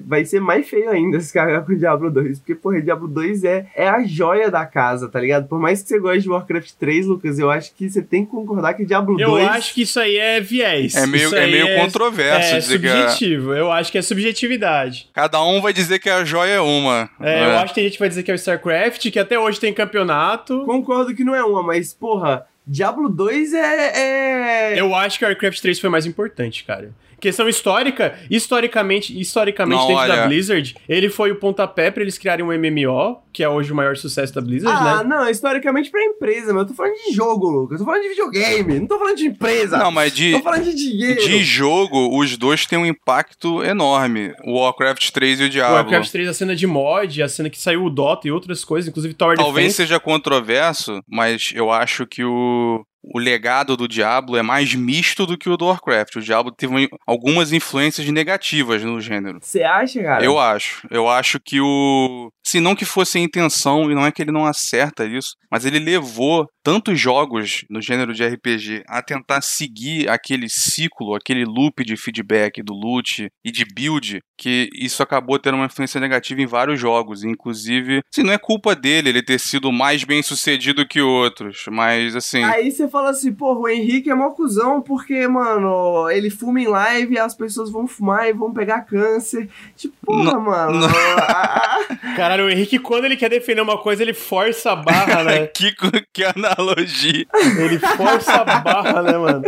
vai 0.06 0.24
ser 0.24 0.40
mais 0.40 0.68
feio 0.68 0.90
ainda 0.90 1.18
se 1.20 1.32
cagar 1.32 1.64
com 1.64 1.72
o 1.72 1.76
Diablo 1.78 2.10
2. 2.10 2.38
Porque, 2.38 2.54
porra, 2.54 2.80
Diablo 2.80 3.08
2 3.08 3.44
é, 3.44 3.66
é 3.74 3.88
a 3.88 4.02
joia 4.04 4.50
da 4.50 4.64
casa, 4.66 5.08
tá 5.08 5.20
ligado? 5.20 5.48
Por 5.48 5.58
mais 5.58 5.82
que 5.82 5.88
você 5.88 5.98
goste 5.98 6.20
de 6.22 6.30
Warcraft 6.30 6.72
3, 6.78 7.06
Lucas, 7.06 7.38
eu 7.38 7.50
acho 7.50 7.74
que 7.74 7.88
você 7.90 8.02
tem 8.02 8.24
que 8.24 8.30
concordar 8.30 8.74
que 8.74 8.84
Diablo 8.84 9.20
Eu 9.20 9.30
2. 9.30 9.48
acho 9.48 9.74
que 9.74 9.82
isso 9.82 9.98
aí 10.00 10.16
é 10.16 10.40
viés. 10.40 10.94
É 10.94 11.06
meio, 11.06 11.34
é 11.34 11.46
meio 11.46 11.80
controverso 11.80 12.54
É 12.54 12.58
dizer 12.58 12.80
que 12.80 12.86
a- 12.88 13.08
subjetivo. 13.08 13.54
Eu 13.54 13.70
acho 13.72 13.90
que 13.92 13.98
é 13.98 14.02
subjetividade. 14.02 15.08
cada 15.12 15.42
um 15.44 15.60
vai 15.60 15.72
dizer 15.72 15.98
que 15.98 16.08
a 16.10 16.24
joia 16.24 16.52
é 16.52 16.60
uma. 16.60 17.08
É, 17.20 17.24
né? 17.40 17.46
Eu 17.46 17.58
acho 17.58 17.68
que 17.68 17.74
tem 17.76 17.84
gente 17.84 17.94
que 17.94 17.98
vai 17.98 18.08
dizer 18.08 18.22
que 18.22 18.30
é 18.30 18.34
o 18.34 18.36
StarCraft, 18.36 19.10
que 19.10 19.18
até 19.18 19.38
hoje 19.38 19.58
tem 19.60 19.72
campeonato. 19.72 20.64
Concordo 20.64 21.14
que 21.14 21.24
não 21.24 21.34
é 21.34 21.42
uma, 21.44 21.62
mas, 21.62 21.92
porra, 21.92 22.46
Diablo 22.66 23.08
2 23.08 23.54
é. 23.54 24.72
é... 24.74 24.80
Eu 24.80 24.94
acho 24.94 25.18
que 25.18 25.24
o 25.24 25.28
Warcraft 25.28 25.60
3 25.60 25.80
foi 25.80 25.90
mais 25.90 26.06
importante, 26.06 26.64
cara. 26.64 26.90
Questão 27.20 27.48
histórica, 27.48 28.18
historicamente, 28.30 29.18
historicamente 29.18 29.80
Não, 29.80 29.86
dentro 29.88 30.02
olha- 30.02 30.16
da 30.16 30.26
Blizzard, 30.26 30.74
ele 30.88 31.08
foi 31.08 31.30
o 31.32 31.36
pontapé 31.36 31.90
pra 31.90 32.02
eles 32.02 32.16
criarem 32.16 32.44
um 32.44 32.52
MMO, 32.52 33.18
que 33.32 33.42
é 33.42 33.48
hoje 33.48 33.72
o 33.72 33.74
maior 33.74 33.96
sucesso 33.96 34.34
da 34.34 34.40
Blizzard, 34.40 34.76
Ah, 34.80 35.02
né? 35.02 35.04
não, 35.04 35.28
historicamente 35.28 35.90
pra 35.90 36.02
empresa, 36.02 36.52
mas 36.52 36.62
eu 36.62 36.68
tô 36.68 36.74
falando 36.74 36.94
de 36.94 37.12
jogo, 37.12 37.48
Lucas. 37.48 37.80
Eu 37.80 37.86
tô 37.86 37.90
falando 37.90 38.02
de 38.02 38.08
videogame, 38.10 38.80
não 38.80 38.86
tô 38.86 38.98
falando 38.98 39.16
de 39.16 39.26
empresa. 39.26 39.78
Não, 39.78 39.90
mas 39.90 40.12
de, 40.12 40.32
Tô 40.32 40.40
falando 40.42 40.64
de 40.64 40.74
dinheiro. 40.74 41.20
de 41.20 41.42
jogo, 41.44 42.16
os 42.18 42.36
dois 42.36 42.66
têm 42.66 42.78
um 42.78 42.86
impacto 42.86 43.62
enorme. 43.62 44.32
O 44.44 44.58
Warcraft 44.60 45.10
3 45.10 45.40
e 45.40 45.42
o 45.44 45.46
O 45.46 45.50
Diablo. 45.50 45.74
Warcraft 45.76 46.10
3, 46.10 46.28
a 46.28 46.34
cena 46.34 46.54
de 46.56 46.66
mod, 46.66 47.22
a 47.22 47.28
cena 47.28 47.50
que 47.50 47.58
saiu 47.60 47.84
o 47.84 47.90
Dota 47.90 48.28
e 48.28 48.30
outras 48.30 48.64
coisas, 48.64 48.88
inclusive 48.88 49.14
Tower 49.14 49.36
Talvez 49.36 49.54
Defense. 49.66 49.76
seja 49.76 49.98
controverso, 50.00 51.00
mas 51.08 51.52
eu 51.54 51.70
acho 51.70 52.06
que 52.06 52.24
o, 52.24 52.84
o 53.12 53.18
legado 53.18 53.76
do 53.76 53.88
Diablo 53.88 54.36
é 54.36 54.42
mais 54.42 54.74
misto 54.74 55.26
do 55.26 55.36
que 55.36 55.48
o 55.48 55.56
do 55.56 55.66
Warcraft. 55.66 56.16
O 56.16 56.20
Diablo 56.20 56.52
teve 56.52 56.88
algumas 57.06 57.52
influências 57.52 58.08
negativas 58.08 58.82
no 58.82 59.00
gênero. 59.00 59.38
Você 59.40 59.62
acha, 59.62 60.02
cara? 60.02 60.24
Eu 60.24 60.38
acho. 60.38 60.86
Eu 60.90 61.08
acho 61.08 61.40
que 61.40 61.60
o. 61.60 62.30
Se 62.44 62.60
não 62.60 62.74
que 62.74 62.84
fosse 62.84 63.18
a 63.18 63.20
intenção, 63.20 63.90
e 63.90 63.94
não 63.94 64.06
é 64.06 64.12
que 64.12 64.22
ele 64.22 64.32
não 64.32 64.46
acerta 64.46 65.04
isso, 65.04 65.34
mas 65.50 65.64
ele 65.64 65.78
levou 65.78 66.46
tantos 66.62 66.98
jogos 66.98 67.64
no 67.68 67.80
gênero 67.80 68.14
de 68.14 68.26
RPG 68.26 68.84
a 68.86 69.02
tentar 69.02 69.40
seguir 69.42 70.08
aquele 70.08 70.48
ciclo, 70.48 71.14
aquele 71.14 71.44
loop 71.44 71.84
de 71.84 71.96
feedback 71.96 72.62
do 72.62 72.72
loot 72.72 73.28
e 73.44 73.50
de 73.50 73.64
build, 73.74 74.20
que 74.38 74.70
isso 74.72 75.02
acabou 75.02 75.36
tendo 75.36 75.56
uma 75.56 75.66
influência 75.66 76.00
negativa 76.00 76.40
em 76.40 76.46
vários 76.46 76.78
jogos. 76.78 77.24
Inclusive, 77.24 78.02
assim, 78.10 78.22
não 78.22 78.32
é 78.32 78.38
culpa 78.38 78.74
dele 78.74 79.08
ele 79.08 79.22
ter 79.22 79.40
sido 79.40 79.72
mais 79.72 80.04
bem 80.04 80.22
sucedido 80.22 80.86
que 80.86 81.02
outros, 81.02 81.64
mas 81.68 82.14
assim. 82.14 82.44
Aí 82.44 82.70
você 82.70 82.86
fala 82.86 83.10
assim, 83.10 83.32
porra, 83.32 83.58
o 83.58 83.68
Henrique 83.68 84.08
é 84.08 84.14
mó 84.14 84.30
cuzão 84.30 84.80
porque, 84.80 85.26
mano, 85.26 86.08
ele 86.08 86.30
fuma 86.30 86.60
em 86.60 86.68
live 86.68 87.14
e 87.14 87.18
as 87.18 87.34
pessoas 87.34 87.68
vão 87.68 87.88
fumar 87.88 88.28
e 88.28 88.32
vão 88.32 88.52
pegar 88.52 88.82
câncer. 88.82 89.48
Tipo, 89.76 89.96
porra, 90.04 90.32
não, 90.32 90.40
mano. 90.40 90.80
Não. 90.80 90.88
Caralho, 92.14 92.46
o 92.46 92.50
Henrique, 92.50 92.78
quando 92.78 93.06
ele 93.06 93.16
quer 93.16 93.28
defender 93.28 93.60
uma 93.60 93.78
coisa, 93.78 94.02
ele 94.02 94.14
força 94.14 94.72
a 94.72 94.76
barra, 94.76 95.24
né? 95.24 95.46
que, 95.52 95.74
que 96.12 96.24
analogia. 96.24 97.26
Ele 97.34 97.78
força 97.80 98.34
a 98.34 98.44
barra, 98.44 99.02
né, 99.02 99.18
mano? 99.18 99.42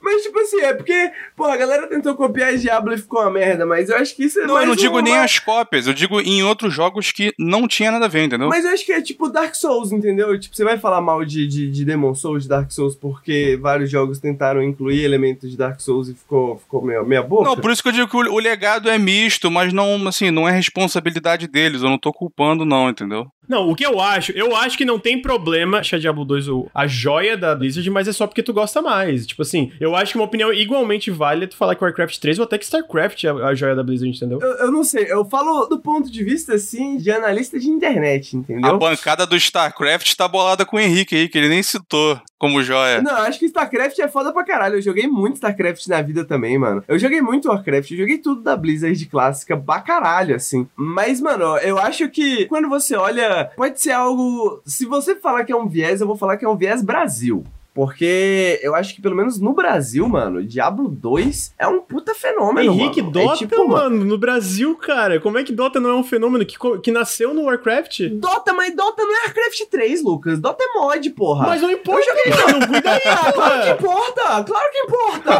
Mas, 0.00 0.22
tipo 0.22 0.38
assim, 0.38 0.60
é 0.60 0.74
porque, 0.74 1.10
pô, 1.36 1.44
a 1.44 1.56
galera 1.56 1.88
tentou 1.88 2.14
copiar 2.14 2.56
Diablo 2.56 2.94
e 2.94 2.98
ficou 2.98 3.20
uma 3.20 3.30
merda, 3.30 3.66
mas 3.66 3.88
eu 3.88 3.96
acho 3.96 4.14
que 4.14 4.27
isso 4.28 4.40
é 4.40 4.46
Não, 4.46 4.60
eu 4.60 4.66
não 4.66 4.76
digo 4.76 4.94
uma... 4.94 5.02
nem 5.02 5.18
as 5.18 5.38
cópias, 5.38 5.86
eu 5.86 5.94
digo 5.94 6.20
em 6.20 6.42
outros 6.42 6.72
jogos 6.72 7.10
que 7.12 7.32
não 7.38 7.66
tinha 7.66 7.90
nada 7.90 8.06
a 8.06 8.08
ver, 8.08 8.24
entendeu? 8.24 8.48
Mas 8.48 8.64
eu 8.64 8.70
acho 8.70 8.84
que 8.84 8.92
é 8.92 9.00
tipo 9.00 9.28
Dark 9.28 9.54
Souls, 9.54 9.92
entendeu? 9.92 10.38
Tipo, 10.38 10.54
você 10.54 10.64
vai 10.64 10.78
falar 10.78 11.00
mal 11.00 11.24
de, 11.24 11.46
de, 11.46 11.70
de 11.70 11.84
Demon 11.84 12.14
Souls, 12.14 12.44
de 12.44 12.48
Dark 12.48 12.70
Souls, 12.70 12.94
porque 12.94 13.58
vários 13.60 13.90
jogos 13.90 14.18
tentaram 14.18 14.62
incluir 14.62 15.02
elementos 15.02 15.50
de 15.50 15.56
Dark 15.56 15.80
Souls 15.80 16.08
e 16.08 16.14
ficou, 16.14 16.58
ficou 16.58 16.82
meio, 16.82 17.04
meia 17.04 17.22
boca? 17.22 17.44
Não, 17.48 17.56
por 17.56 17.70
isso 17.70 17.82
que 17.82 17.88
eu 17.88 17.92
digo 17.92 18.08
que 18.08 18.16
o, 18.16 18.34
o 18.34 18.38
legado 18.38 18.88
é 18.88 18.98
misto, 18.98 19.50
mas 19.50 19.72
não, 19.72 20.06
assim, 20.06 20.30
não 20.30 20.48
é 20.48 20.52
responsabilidade 20.52 21.46
deles, 21.48 21.82
eu 21.82 21.90
não 21.90 21.98
tô 21.98 22.12
culpando 22.12 22.64
não, 22.64 22.88
entendeu? 22.88 23.26
Não, 23.48 23.68
o 23.68 23.74
que 23.74 23.86
eu 23.86 24.00
acho, 24.00 24.32
eu 24.32 24.54
acho 24.54 24.76
que 24.76 24.84
não 24.84 24.98
tem 24.98 25.20
problema 25.20 25.78
achar 25.78 25.98
Diablo 25.98 26.24
2 26.24 26.46
a 26.74 26.86
joia 26.86 27.36
da 27.36 27.54
Blizzard, 27.54 27.88
mas 27.90 28.06
é 28.06 28.12
só 28.12 28.26
porque 28.26 28.42
tu 28.42 28.52
gosta 28.52 28.82
mais. 28.82 29.26
Tipo 29.26 29.42
assim, 29.42 29.72
eu 29.80 29.96
acho 29.96 30.12
que 30.12 30.18
uma 30.18 30.24
opinião 30.24 30.52
igualmente 30.52 31.10
válida 31.10 31.48
tu 31.48 31.56
falar 31.56 31.74
que 31.74 31.82
Warcraft 31.82 32.18
3 32.18 32.38
ou 32.38 32.44
até 32.44 32.58
que 32.58 32.64
StarCraft 32.64 33.24
é 33.24 33.28
a 33.28 33.54
joia 33.54 33.74
da 33.74 33.82
Blizzard, 33.82 34.14
entendeu? 34.14 34.38
Eu, 34.40 34.66
eu, 34.66 34.72
não 34.72 34.84
sei, 34.84 35.10
eu 35.10 35.24
falo 35.24 35.66
do 35.66 35.78
ponto 35.78 36.10
de 36.10 36.22
vista, 36.22 36.54
assim, 36.54 36.98
de 36.98 37.10
analista 37.10 37.58
de 37.58 37.68
internet, 37.68 38.36
entendeu? 38.36 38.70
A 38.70 38.76
bancada 38.76 39.26
do 39.26 39.36
StarCraft 39.36 40.14
tá 40.14 40.28
bolada 40.28 40.66
com 40.66 40.76
o 40.76 40.80
Henrique 40.80 41.16
aí, 41.16 41.28
que 41.28 41.38
ele 41.38 41.48
nem 41.48 41.62
citou 41.62 42.20
como 42.38 42.62
joia. 42.62 43.02
Não, 43.02 43.16
acho 43.16 43.38
que 43.38 43.46
StarCraft 43.46 43.98
é 43.98 44.08
foda 44.08 44.32
pra 44.32 44.44
caralho. 44.44 44.76
Eu 44.76 44.82
joguei 44.82 45.06
muito 45.06 45.36
StarCraft 45.36 45.86
na 45.88 46.00
vida 46.02 46.24
também, 46.24 46.56
mano. 46.56 46.84
Eu 46.86 46.98
joguei 46.98 47.20
muito 47.20 47.48
Warcraft, 47.48 47.90
eu 47.90 47.98
joguei 47.98 48.18
tudo 48.18 48.42
da 48.42 48.56
Blizzard 48.56 49.06
clássica 49.06 49.56
pra 49.56 49.80
caralho, 49.80 50.36
assim. 50.36 50.68
Mas, 50.76 51.20
mano, 51.20 51.56
eu 51.58 51.78
acho 51.78 52.08
que 52.08 52.46
quando 52.46 52.68
você 52.68 52.94
olha 52.94 53.37
pode 53.44 53.80
ser 53.80 53.92
algo. 53.92 54.62
Se 54.64 54.84
você 54.86 55.16
falar 55.16 55.44
que 55.44 55.52
é 55.52 55.56
um 55.56 55.68
viés, 55.68 56.00
eu 56.00 56.06
vou 56.06 56.16
falar 56.16 56.36
que 56.36 56.44
é 56.44 56.48
um 56.48 56.56
viés 56.56 56.82
Brasil. 56.82 57.44
Porque 57.78 58.58
eu 58.60 58.74
acho 58.74 58.92
que, 58.92 59.00
pelo 59.00 59.14
menos 59.14 59.38
no 59.38 59.52
Brasil, 59.52 60.08
mano, 60.08 60.42
Diablo 60.42 60.88
2 60.88 61.54
é 61.56 61.68
um 61.68 61.80
puta 61.80 62.12
fenômeno, 62.12 62.72
Henrique, 62.72 63.00
mano. 63.00 63.12
Dota, 63.12 63.34
é 63.34 63.36
tipo, 63.36 63.68
mano, 63.68 64.04
no 64.04 64.18
Brasil, 64.18 64.74
cara. 64.74 65.20
Como 65.20 65.38
é 65.38 65.44
que 65.44 65.52
Dota 65.52 65.78
não 65.78 65.90
é 65.90 65.94
um 65.94 66.02
fenômeno 66.02 66.44
que, 66.44 66.56
que 66.82 66.90
nasceu 66.90 67.32
no 67.32 67.44
Warcraft? 67.44 68.08
Dota, 68.14 68.52
mas 68.52 68.74
Dota 68.74 69.04
não 69.04 69.14
é 69.14 69.26
Warcraft 69.26 69.60
3, 69.70 70.02
Lucas. 70.02 70.40
Dota 70.40 70.64
é 70.64 70.76
mod, 70.76 71.10
porra. 71.10 71.46
Mas 71.46 71.62
não 71.62 71.70
importa, 71.70 72.00
eu 72.00 72.16
joguei, 72.16 72.52
mano. 72.52 72.66
Cuida 72.66 72.90
aí, 72.90 73.00
Claro 73.32 73.62
que 73.62 73.70
importa, 73.70 74.44
claro 74.44 74.72
que 74.72 74.78
importa. 74.80 75.30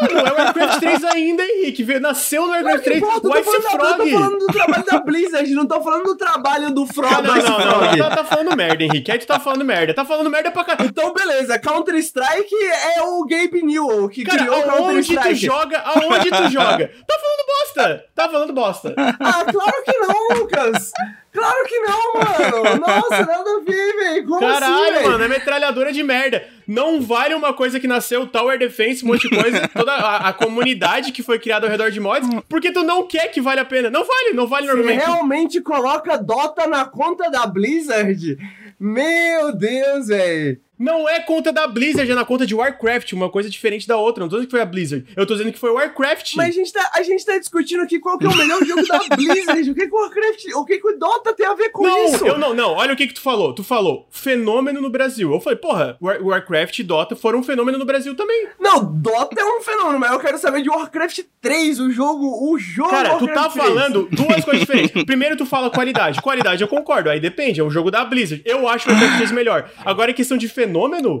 Mano, 0.00 0.28
é 0.28 0.32
Warcraft 0.32 0.80
3 0.80 1.04
ainda, 1.04 1.42
Henrique. 1.42 2.00
Nasceu 2.00 2.46
no 2.46 2.52
Warcraft 2.52 2.84
3. 2.84 3.02
Importa, 3.02 3.28
White 3.28 3.44
tô 3.44 3.62
Frog. 3.62 3.82
Eu 3.82 3.96
tô 3.96 4.06
falando 4.06 4.38
do 4.38 4.46
trabalho 4.46 4.84
da 4.86 5.00
Blizzard, 5.00 5.54
não 5.54 5.66
tô 5.66 5.80
falando 5.82 6.04
do 6.04 6.16
trabalho 6.16 6.70
do 6.70 6.86
Frog. 6.86 7.10
Não, 7.22 7.34
não, 7.34 7.58
não, 7.58 7.80
não, 7.80 7.98
tá, 7.98 8.16
tá 8.16 8.24
falando 8.24 8.56
merda, 8.56 8.82
Henrique. 8.82 9.12
Aí 9.12 9.18
tu 9.18 9.26
tá 9.26 9.38
falando 9.38 9.62
merda. 9.62 9.92
Tá 9.92 10.06
falando 10.06 10.30
merda 10.30 10.50
pra 10.50 10.64
caralho. 10.64 10.88
Então, 10.88 11.12
beleza. 11.12 11.58
Counter-Strike 11.66 12.54
é 12.96 13.02
o 13.02 13.24
Gabe 13.26 13.62
Newell 13.62 14.08
que 14.08 14.24
Cara, 14.24 14.38
criou 14.38 14.70
aonde 14.70 15.16
tu 15.16 15.34
joga? 15.34 15.78
Aonde 15.80 16.30
tu 16.30 16.50
joga? 16.50 16.90
Tá 17.06 17.16
falando 17.18 17.46
bosta. 17.46 18.04
Tá 18.14 18.28
falando 18.28 18.52
bosta. 18.52 18.94
Ah, 18.96 19.44
claro 19.50 19.84
que 19.84 19.98
não, 19.98 20.38
Lucas. 20.38 20.92
Claro 21.32 21.66
que 21.66 21.78
não, 21.80 22.14
mano! 22.14 22.80
Nossa, 22.80 23.26
nada 23.26 23.50
a 23.50 23.60
ver, 23.60 23.96
velho! 23.96 24.26
Como 24.26 24.40
Caralho, 24.40 24.96
assim, 24.96 25.08
mano, 25.08 25.24
é 25.24 25.28
metralhadora 25.28 25.92
de 25.92 26.02
merda. 26.02 26.46
Não 26.66 27.02
vale 27.02 27.34
uma 27.34 27.52
coisa 27.52 27.78
que 27.78 27.86
nasceu, 27.86 28.26
Tower 28.26 28.58
Defense, 28.58 29.04
um 29.04 29.08
monte 29.08 29.28
de 29.28 29.36
coisa, 29.36 29.68
toda 29.74 29.92
a, 29.92 30.28
a, 30.28 30.32
comunidade 30.32 31.12
que 31.12 31.22
foi 31.22 31.38
criada 31.38 31.66
ao 31.66 31.70
redor 31.70 31.90
de 31.90 32.00
mods, 32.00 32.28
porque 32.48 32.72
tu 32.72 32.82
não 32.82 33.06
quer 33.06 33.28
que 33.28 33.40
vale 33.40 33.60
a 33.60 33.64
pena. 33.66 33.90
Não 33.90 34.04
vale, 34.04 34.32
não 34.32 34.46
vale 34.46 34.66
Você 34.66 34.72
normalmente. 34.72 35.04
realmente 35.04 35.60
coloca 35.60 36.16
Dota 36.16 36.66
na 36.66 36.86
conta 36.86 37.30
da 37.30 37.46
Blizzard? 37.46 38.38
Meu 38.80 39.54
Deus, 39.54 40.08
velho! 40.08 40.65
Não 40.78 41.08
é 41.08 41.20
conta 41.20 41.52
da 41.52 41.66
Blizzard, 41.66 42.10
é 42.10 42.14
na 42.14 42.24
conta 42.24 42.46
de 42.46 42.54
Warcraft, 42.54 43.12
uma 43.12 43.30
coisa 43.30 43.48
diferente 43.48 43.86
da 43.88 43.96
outra. 43.96 44.22
Não 44.22 44.28
tô 44.28 44.36
dizendo 44.36 44.48
que 44.48 44.50
foi 44.50 44.60
a 44.60 44.66
Blizzard, 44.66 45.06
eu 45.16 45.26
tô 45.26 45.34
dizendo 45.34 45.52
que 45.52 45.58
foi 45.58 45.70
Warcraft. 45.70 46.34
Mas 46.36 46.48
a 46.48 46.52
gente 46.52 46.72
tá, 46.72 46.90
a 46.94 47.02
gente 47.02 47.24
tá 47.24 47.38
discutindo 47.38 47.82
aqui 47.82 47.98
qual 47.98 48.18
que 48.18 48.26
é 48.26 48.28
o 48.28 48.36
melhor 48.36 48.64
jogo 48.64 48.86
da 48.86 48.98
Blizzard. 49.16 49.70
O 49.70 49.74
que, 49.74 49.86
que 49.86 49.94
o 49.94 49.98
Warcraft, 49.98 50.44
o 50.54 50.64
que, 50.64 50.78
que 50.78 50.86
o 50.86 50.98
Dota 50.98 51.32
tem 51.32 51.46
a 51.46 51.54
ver 51.54 51.70
com 51.70 51.82
não, 51.82 52.04
isso? 52.06 52.26
Eu 52.26 52.38
não, 52.38 52.54
não, 52.54 52.72
olha 52.72 52.92
o 52.92 52.96
que 52.96 53.06
que 53.06 53.14
tu 53.14 53.20
falou. 53.20 53.54
Tu 53.54 53.64
falou 53.64 54.06
fenômeno 54.10 54.80
no 54.80 54.90
Brasil. 54.90 55.32
Eu 55.32 55.40
falei, 55.40 55.58
porra, 55.58 55.96
War, 56.00 56.22
Warcraft 56.22 56.78
e 56.78 56.82
Dota 56.82 57.16
foram 57.16 57.40
um 57.40 57.42
fenômeno 57.42 57.78
no 57.78 57.84
Brasil 57.84 58.14
também. 58.14 58.48
Não, 58.60 58.84
Dota 58.84 59.40
é 59.40 59.44
um 59.44 59.62
fenômeno, 59.62 59.98
mas 59.98 60.12
eu 60.12 60.20
quero 60.20 60.38
saber 60.38 60.62
de 60.62 60.68
Warcraft 60.68 61.20
3, 61.40 61.80
o 61.80 61.90
jogo, 61.90 62.52
o 62.52 62.58
jogo 62.58 62.90
Cara, 62.90 63.12
Warcraft 63.12 63.32
tu 63.32 63.34
tá 63.34 63.48
3. 63.48 63.66
falando 63.66 64.08
duas 64.10 64.44
coisas 64.44 64.60
diferentes. 64.60 65.04
Primeiro 65.04 65.36
tu 65.36 65.46
fala 65.46 65.70
qualidade. 65.70 66.20
Qualidade 66.20 66.62
eu 66.62 66.68
concordo, 66.68 67.08
aí 67.08 67.20
depende, 67.20 67.60
é 67.60 67.64
um 67.64 67.70
jogo 67.70 67.90
da 67.90 68.04
Blizzard. 68.04 68.42
Eu 68.44 68.68
acho 68.68 68.88
o 68.88 68.92
Warcraft 68.92 69.16
3 69.16 69.32
melhor. 69.32 69.70
Agora, 69.84 70.10
em 70.10 70.14
questão 70.14 70.36
de 70.36 70.48
fenômeno, 70.48 70.65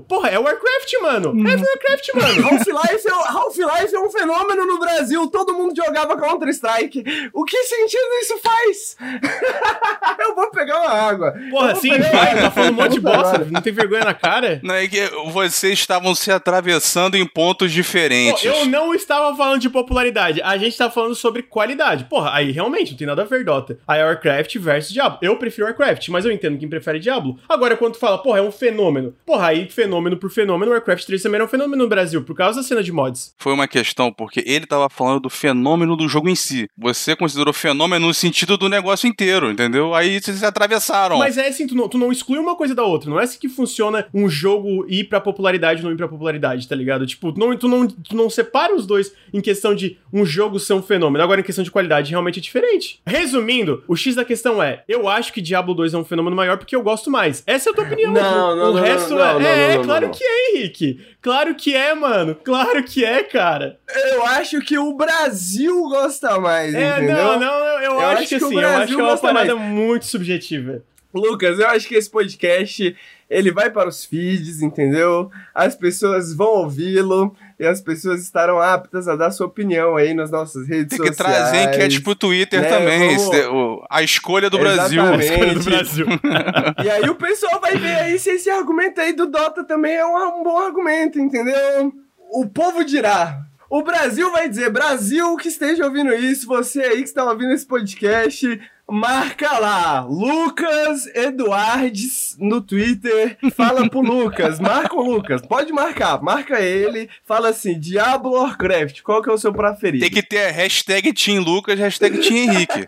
porra, 0.08 0.30
é 0.30 0.38
Warcraft, 0.38 0.92
mano. 1.02 1.48
É 1.48 1.56
Warcraft, 1.56 2.14
mano. 2.14 2.48
Half-Life 2.48 3.08
é, 3.08 3.64
Half 3.64 3.92
é 3.94 3.98
um 3.98 4.10
fenômeno 4.10 4.66
no 4.66 4.78
Brasil. 4.78 5.26
Todo 5.28 5.54
mundo 5.54 5.74
jogava 5.76 6.16
Counter-Strike. 6.16 7.30
O 7.32 7.44
que 7.44 7.62
sentido 7.64 8.06
isso 8.20 8.38
faz? 8.38 8.96
eu 10.20 10.34
vou 10.34 10.50
pegar 10.50 10.80
uma 10.80 10.90
água. 10.90 11.34
Porra, 11.50 11.74
sim, 11.76 11.90
vai, 11.90 12.30
água. 12.30 12.42
tá 12.42 12.50
falando 12.50 12.70
um 12.70 12.82
monte 12.82 12.92
de 12.92 13.00
bosta. 13.00 13.46
Não 13.50 13.60
tem 13.60 13.72
vergonha 13.72 14.04
na 14.04 14.14
cara? 14.14 14.60
Não 14.62 14.74
é 14.74 14.86
que 14.86 15.00
vocês 15.32 15.78
estavam 15.78 16.14
se 16.14 16.30
atravessando 16.30 17.16
em 17.16 17.26
pontos 17.26 17.68
Pô, 17.68 17.74
diferentes. 17.74 18.44
eu 18.44 18.66
não 18.66 18.94
estava 18.94 19.36
falando 19.36 19.60
de 19.60 19.68
popularidade, 19.68 20.40
a 20.42 20.56
gente 20.56 20.76
tá 20.76 20.90
falando 20.90 21.14
sobre 21.14 21.42
qualidade. 21.42 22.04
Porra, 22.04 22.30
aí 22.32 22.50
realmente 22.50 22.92
não 22.92 22.98
tem 22.98 23.06
nada 23.06 23.22
a 23.22 23.24
ver, 23.24 23.44
Dota. 23.44 23.78
Aí 23.86 24.00
é 24.00 24.04
Warcraft 24.04 24.56
versus 24.58 24.92
Diablo. 24.92 25.18
Eu 25.22 25.36
prefiro 25.36 25.66
Warcraft, 25.66 26.08
mas 26.08 26.24
eu 26.24 26.32
entendo 26.32 26.58
quem 26.58 26.68
prefere 26.68 26.98
Diablo. 26.98 27.38
Agora, 27.48 27.76
quando 27.76 27.94
tu 27.94 27.98
fala, 27.98 28.18
porra, 28.18 28.38
é 28.38 28.42
um 28.42 28.52
fenômeno. 28.52 29.14
Porra, 29.24 29.35
aí 29.38 29.68
fenômeno 29.68 30.16
por 30.16 30.30
fenômeno, 30.30 30.72
Warcraft 30.72 31.06
3 31.06 31.22
também 31.22 31.40
é 31.40 31.44
um 31.44 31.48
fenômeno 31.48 31.82
no 31.82 31.88
Brasil, 31.88 32.22
por 32.22 32.34
causa 32.34 32.60
da 32.60 32.66
cena 32.66 32.82
de 32.82 32.92
mods. 32.92 33.34
Foi 33.38 33.52
uma 33.52 33.68
questão, 33.68 34.12
porque 34.12 34.42
ele 34.46 34.66
tava 34.66 34.88
falando 34.88 35.20
do 35.20 35.30
fenômeno 35.30 35.96
do 35.96 36.08
jogo 36.08 36.28
em 36.28 36.34
si. 36.34 36.68
Você 36.76 37.14
considerou 37.16 37.52
fenômeno 37.52 38.06
no 38.06 38.14
sentido 38.14 38.56
do 38.56 38.68
negócio 38.68 39.08
inteiro, 39.08 39.50
entendeu? 39.50 39.94
Aí 39.94 40.20
vocês 40.20 40.38
se 40.38 40.44
atravessaram. 40.44 41.18
Mas 41.18 41.38
é 41.38 41.48
assim, 41.48 41.66
tu 41.66 41.74
não, 41.74 41.88
tu 41.88 41.98
não 41.98 42.12
exclui 42.12 42.38
uma 42.38 42.54
coisa 42.54 42.74
da 42.74 42.84
outra. 42.84 43.10
Não 43.10 43.18
é 43.20 43.24
assim 43.24 43.38
que 43.38 43.48
funciona 43.48 44.06
um 44.12 44.28
jogo 44.28 44.86
ir 44.88 45.04
pra 45.04 45.20
popularidade 45.20 45.80
ou 45.80 45.86
não 45.86 45.92
ir 45.92 45.96
pra 45.96 46.08
popularidade, 46.08 46.68
tá 46.68 46.74
ligado? 46.74 47.06
Tipo, 47.06 47.32
tu 47.32 47.40
não, 47.40 47.56
tu, 47.56 47.68
não, 47.68 47.86
tu 47.86 48.16
não 48.16 48.30
separa 48.30 48.74
os 48.74 48.86
dois 48.86 49.12
em 49.32 49.40
questão 49.40 49.74
de 49.74 49.98
um 50.12 50.24
jogo 50.24 50.58
ser 50.58 50.74
um 50.74 50.82
fenômeno. 50.82 51.22
Agora, 51.22 51.40
em 51.40 51.44
questão 51.44 51.64
de 51.64 51.70
qualidade, 51.70 52.10
realmente 52.10 52.38
é 52.38 52.42
diferente. 52.42 53.00
Resumindo, 53.06 53.82
o 53.88 53.96
X 53.96 54.14
da 54.14 54.24
questão 54.24 54.62
é: 54.62 54.82
eu 54.88 55.08
acho 55.08 55.32
que 55.32 55.40
Diablo 55.40 55.74
2 55.74 55.94
é 55.94 55.98
um 55.98 56.04
fenômeno 56.04 56.36
maior 56.36 56.58
porque 56.58 56.74
eu 56.74 56.82
gosto 56.82 57.10
mais. 57.10 57.42
Essa 57.46 57.70
é 57.70 57.72
a 57.72 57.74
tua 57.74 57.84
opinião. 57.84 58.12
Não, 58.12 58.52
o 58.52 58.56
não, 58.56 58.70
o 58.70 58.74
não, 58.74 58.82
resto 58.82 59.10
não, 59.10 59.20
é. 59.20 59.25
Não, 59.34 59.40
é, 59.46 59.68
não, 59.68 59.76
não, 59.76 59.84
claro 59.84 60.06
não. 60.06 60.12
que 60.12 60.24
é, 60.24 60.50
Henrique. 60.50 61.06
Claro 61.20 61.54
que 61.54 61.74
é, 61.74 61.94
mano. 61.94 62.34
Claro 62.34 62.82
que 62.82 63.04
é, 63.04 63.22
cara. 63.22 63.78
Eu 64.12 64.24
acho 64.26 64.60
que 64.60 64.78
o 64.78 64.94
Brasil 64.94 65.88
gosta 65.88 66.38
mais, 66.40 66.74
É, 66.74 66.96
entendeu? 66.96 67.16
não, 67.16 67.40
não, 67.40 67.56
eu, 67.82 67.92
Eu 67.92 68.00
acho, 68.00 68.18
acho 68.20 68.28
que 68.28 68.34
assim, 68.36 68.60
eu 68.60 68.68
acho 68.68 68.94
que 68.94 69.00
é 69.00 69.04
uma 69.04 69.18
parada 69.18 69.56
muito 69.56 70.06
subjetiva. 70.06 70.82
Lucas, 71.14 71.58
eu 71.58 71.66
acho 71.68 71.88
que 71.88 71.94
esse 71.94 72.10
podcast 72.10 72.94
ele 73.28 73.50
vai 73.50 73.70
para 73.70 73.88
os 73.88 74.04
feeds, 74.04 74.62
entendeu? 74.62 75.30
As 75.54 75.74
pessoas 75.74 76.34
vão 76.34 76.62
ouvi-lo 76.62 77.34
e 77.58 77.66
as 77.66 77.80
pessoas 77.80 78.22
estarão 78.22 78.60
aptas 78.60 79.08
a 79.08 79.16
dar 79.16 79.30
sua 79.30 79.46
opinião 79.46 79.96
aí 79.96 80.12
nas 80.12 80.30
nossas 80.30 80.68
redes 80.68 80.96
Tem 80.96 81.06
que 81.06 81.14
sociais. 81.14 81.36
trazer 81.50 81.62
enquete 81.64 82.00
pro 82.02 82.14
Twitter 82.14 82.60
né, 82.60 82.68
também. 82.68 83.16
vamos- 83.16 83.84
a 83.90 84.02
escolha 84.02 84.50
do 84.50 84.58
Brasil. 84.58 85.00
Exatamente. 85.02 85.32
Escolha 85.32 85.54
do 85.54 85.64
Brasil. 85.64 86.06
E 86.84 86.90
aí 86.90 87.08
o 87.08 87.14
pessoal 87.14 87.60
vai 87.60 87.76
ver 87.76 87.94
aí 87.96 88.18
se 88.18 88.30
esse 88.30 88.50
argumento 88.50 89.00
aí 89.00 89.12
do 89.12 89.26
Dota 89.26 89.64
também 89.64 89.94
é 89.94 90.04
um, 90.04 90.40
um 90.40 90.42
bom 90.42 90.58
argumento, 90.58 91.18
entendeu? 91.18 91.92
O 92.30 92.46
povo 92.46 92.84
dirá. 92.84 93.40
O 93.70 93.82
Brasil 93.82 94.30
vai 94.30 94.48
dizer, 94.48 94.70
Brasil 94.70 95.34
que 95.36 95.48
esteja 95.48 95.84
ouvindo 95.84 96.12
isso, 96.14 96.46
você 96.46 96.80
aí 96.82 96.98
que 96.98 97.08
está 97.08 97.24
ouvindo 97.24 97.52
esse 97.52 97.66
podcast, 97.66 98.60
marca 98.88 99.58
lá, 99.58 100.06
Lucas 100.08 101.06
Eduardes 101.14 102.36
no 102.38 102.60
Twitter, 102.60 103.36
fala 103.54 103.88
pro 103.88 104.00
Lucas, 104.06 104.60
marca 104.60 104.94
o 104.94 105.02
Lucas, 105.02 105.42
pode 105.42 105.72
marcar, 105.72 106.22
marca 106.22 106.60
ele, 106.60 107.08
fala 107.24 107.48
assim, 107.48 107.78
Diablo 107.78 108.32
Warcraft, 108.32 109.02
qual 109.02 109.20
que 109.22 109.28
é 109.28 109.32
o 109.32 109.38
seu 109.38 109.52
preferido? 109.52 110.02
Tem 110.04 110.10
que 110.10 110.22
ter 110.22 110.50
hashtag 110.52 111.12
Team 111.12 111.42
Lucas, 111.42 111.78
hashtag 111.78 112.18
Team 112.18 112.36
Henrique. 112.52 112.84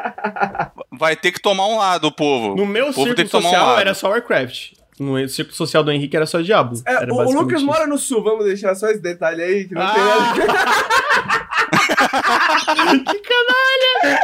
Vai 0.92 1.16
ter 1.16 1.32
que 1.32 1.40
tomar 1.40 1.66
um 1.66 1.78
lado, 1.78 2.06
o 2.06 2.12
povo. 2.12 2.54
No 2.54 2.66
meu 2.66 2.86
povo 2.92 3.14
tem 3.14 3.26
círculo 3.26 3.40
um 3.40 3.42
social 3.42 3.66
lado. 3.66 3.80
era 3.80 3.94
só 3.94 4.08
Warcraft. 4.10 4.72
No 5.00 5.28
círculo 5.28 5.56
social 5.56 5.84
do 5.84 5.92
Henrique 5.92 6.16
era 6.16 6.26
só 6.26 6.40
Diablo. 6.40 6.80
É, 6.84 6.92
era 7.02 7.14
o, 7.14 7.32
Lucas 7.32 7.58
isso. 7.58 7.66
mora 7.66 7.86
no 7.86 7.96
sul, 7.98 8.22
vamos 8.22 8.44
deixar 8.44 8.74
só 8.74 8.88
esse 8.88 9.00
detalhe 9.00 9.42
aí, 9.42 9.64
que 9.68 9.74
não 9.74 9.82
tem 9.82 10.02
Ah! 10.02 10.34
nada... 10.36 11.47
que 11.88 13.22
canalha! 13.22 14.20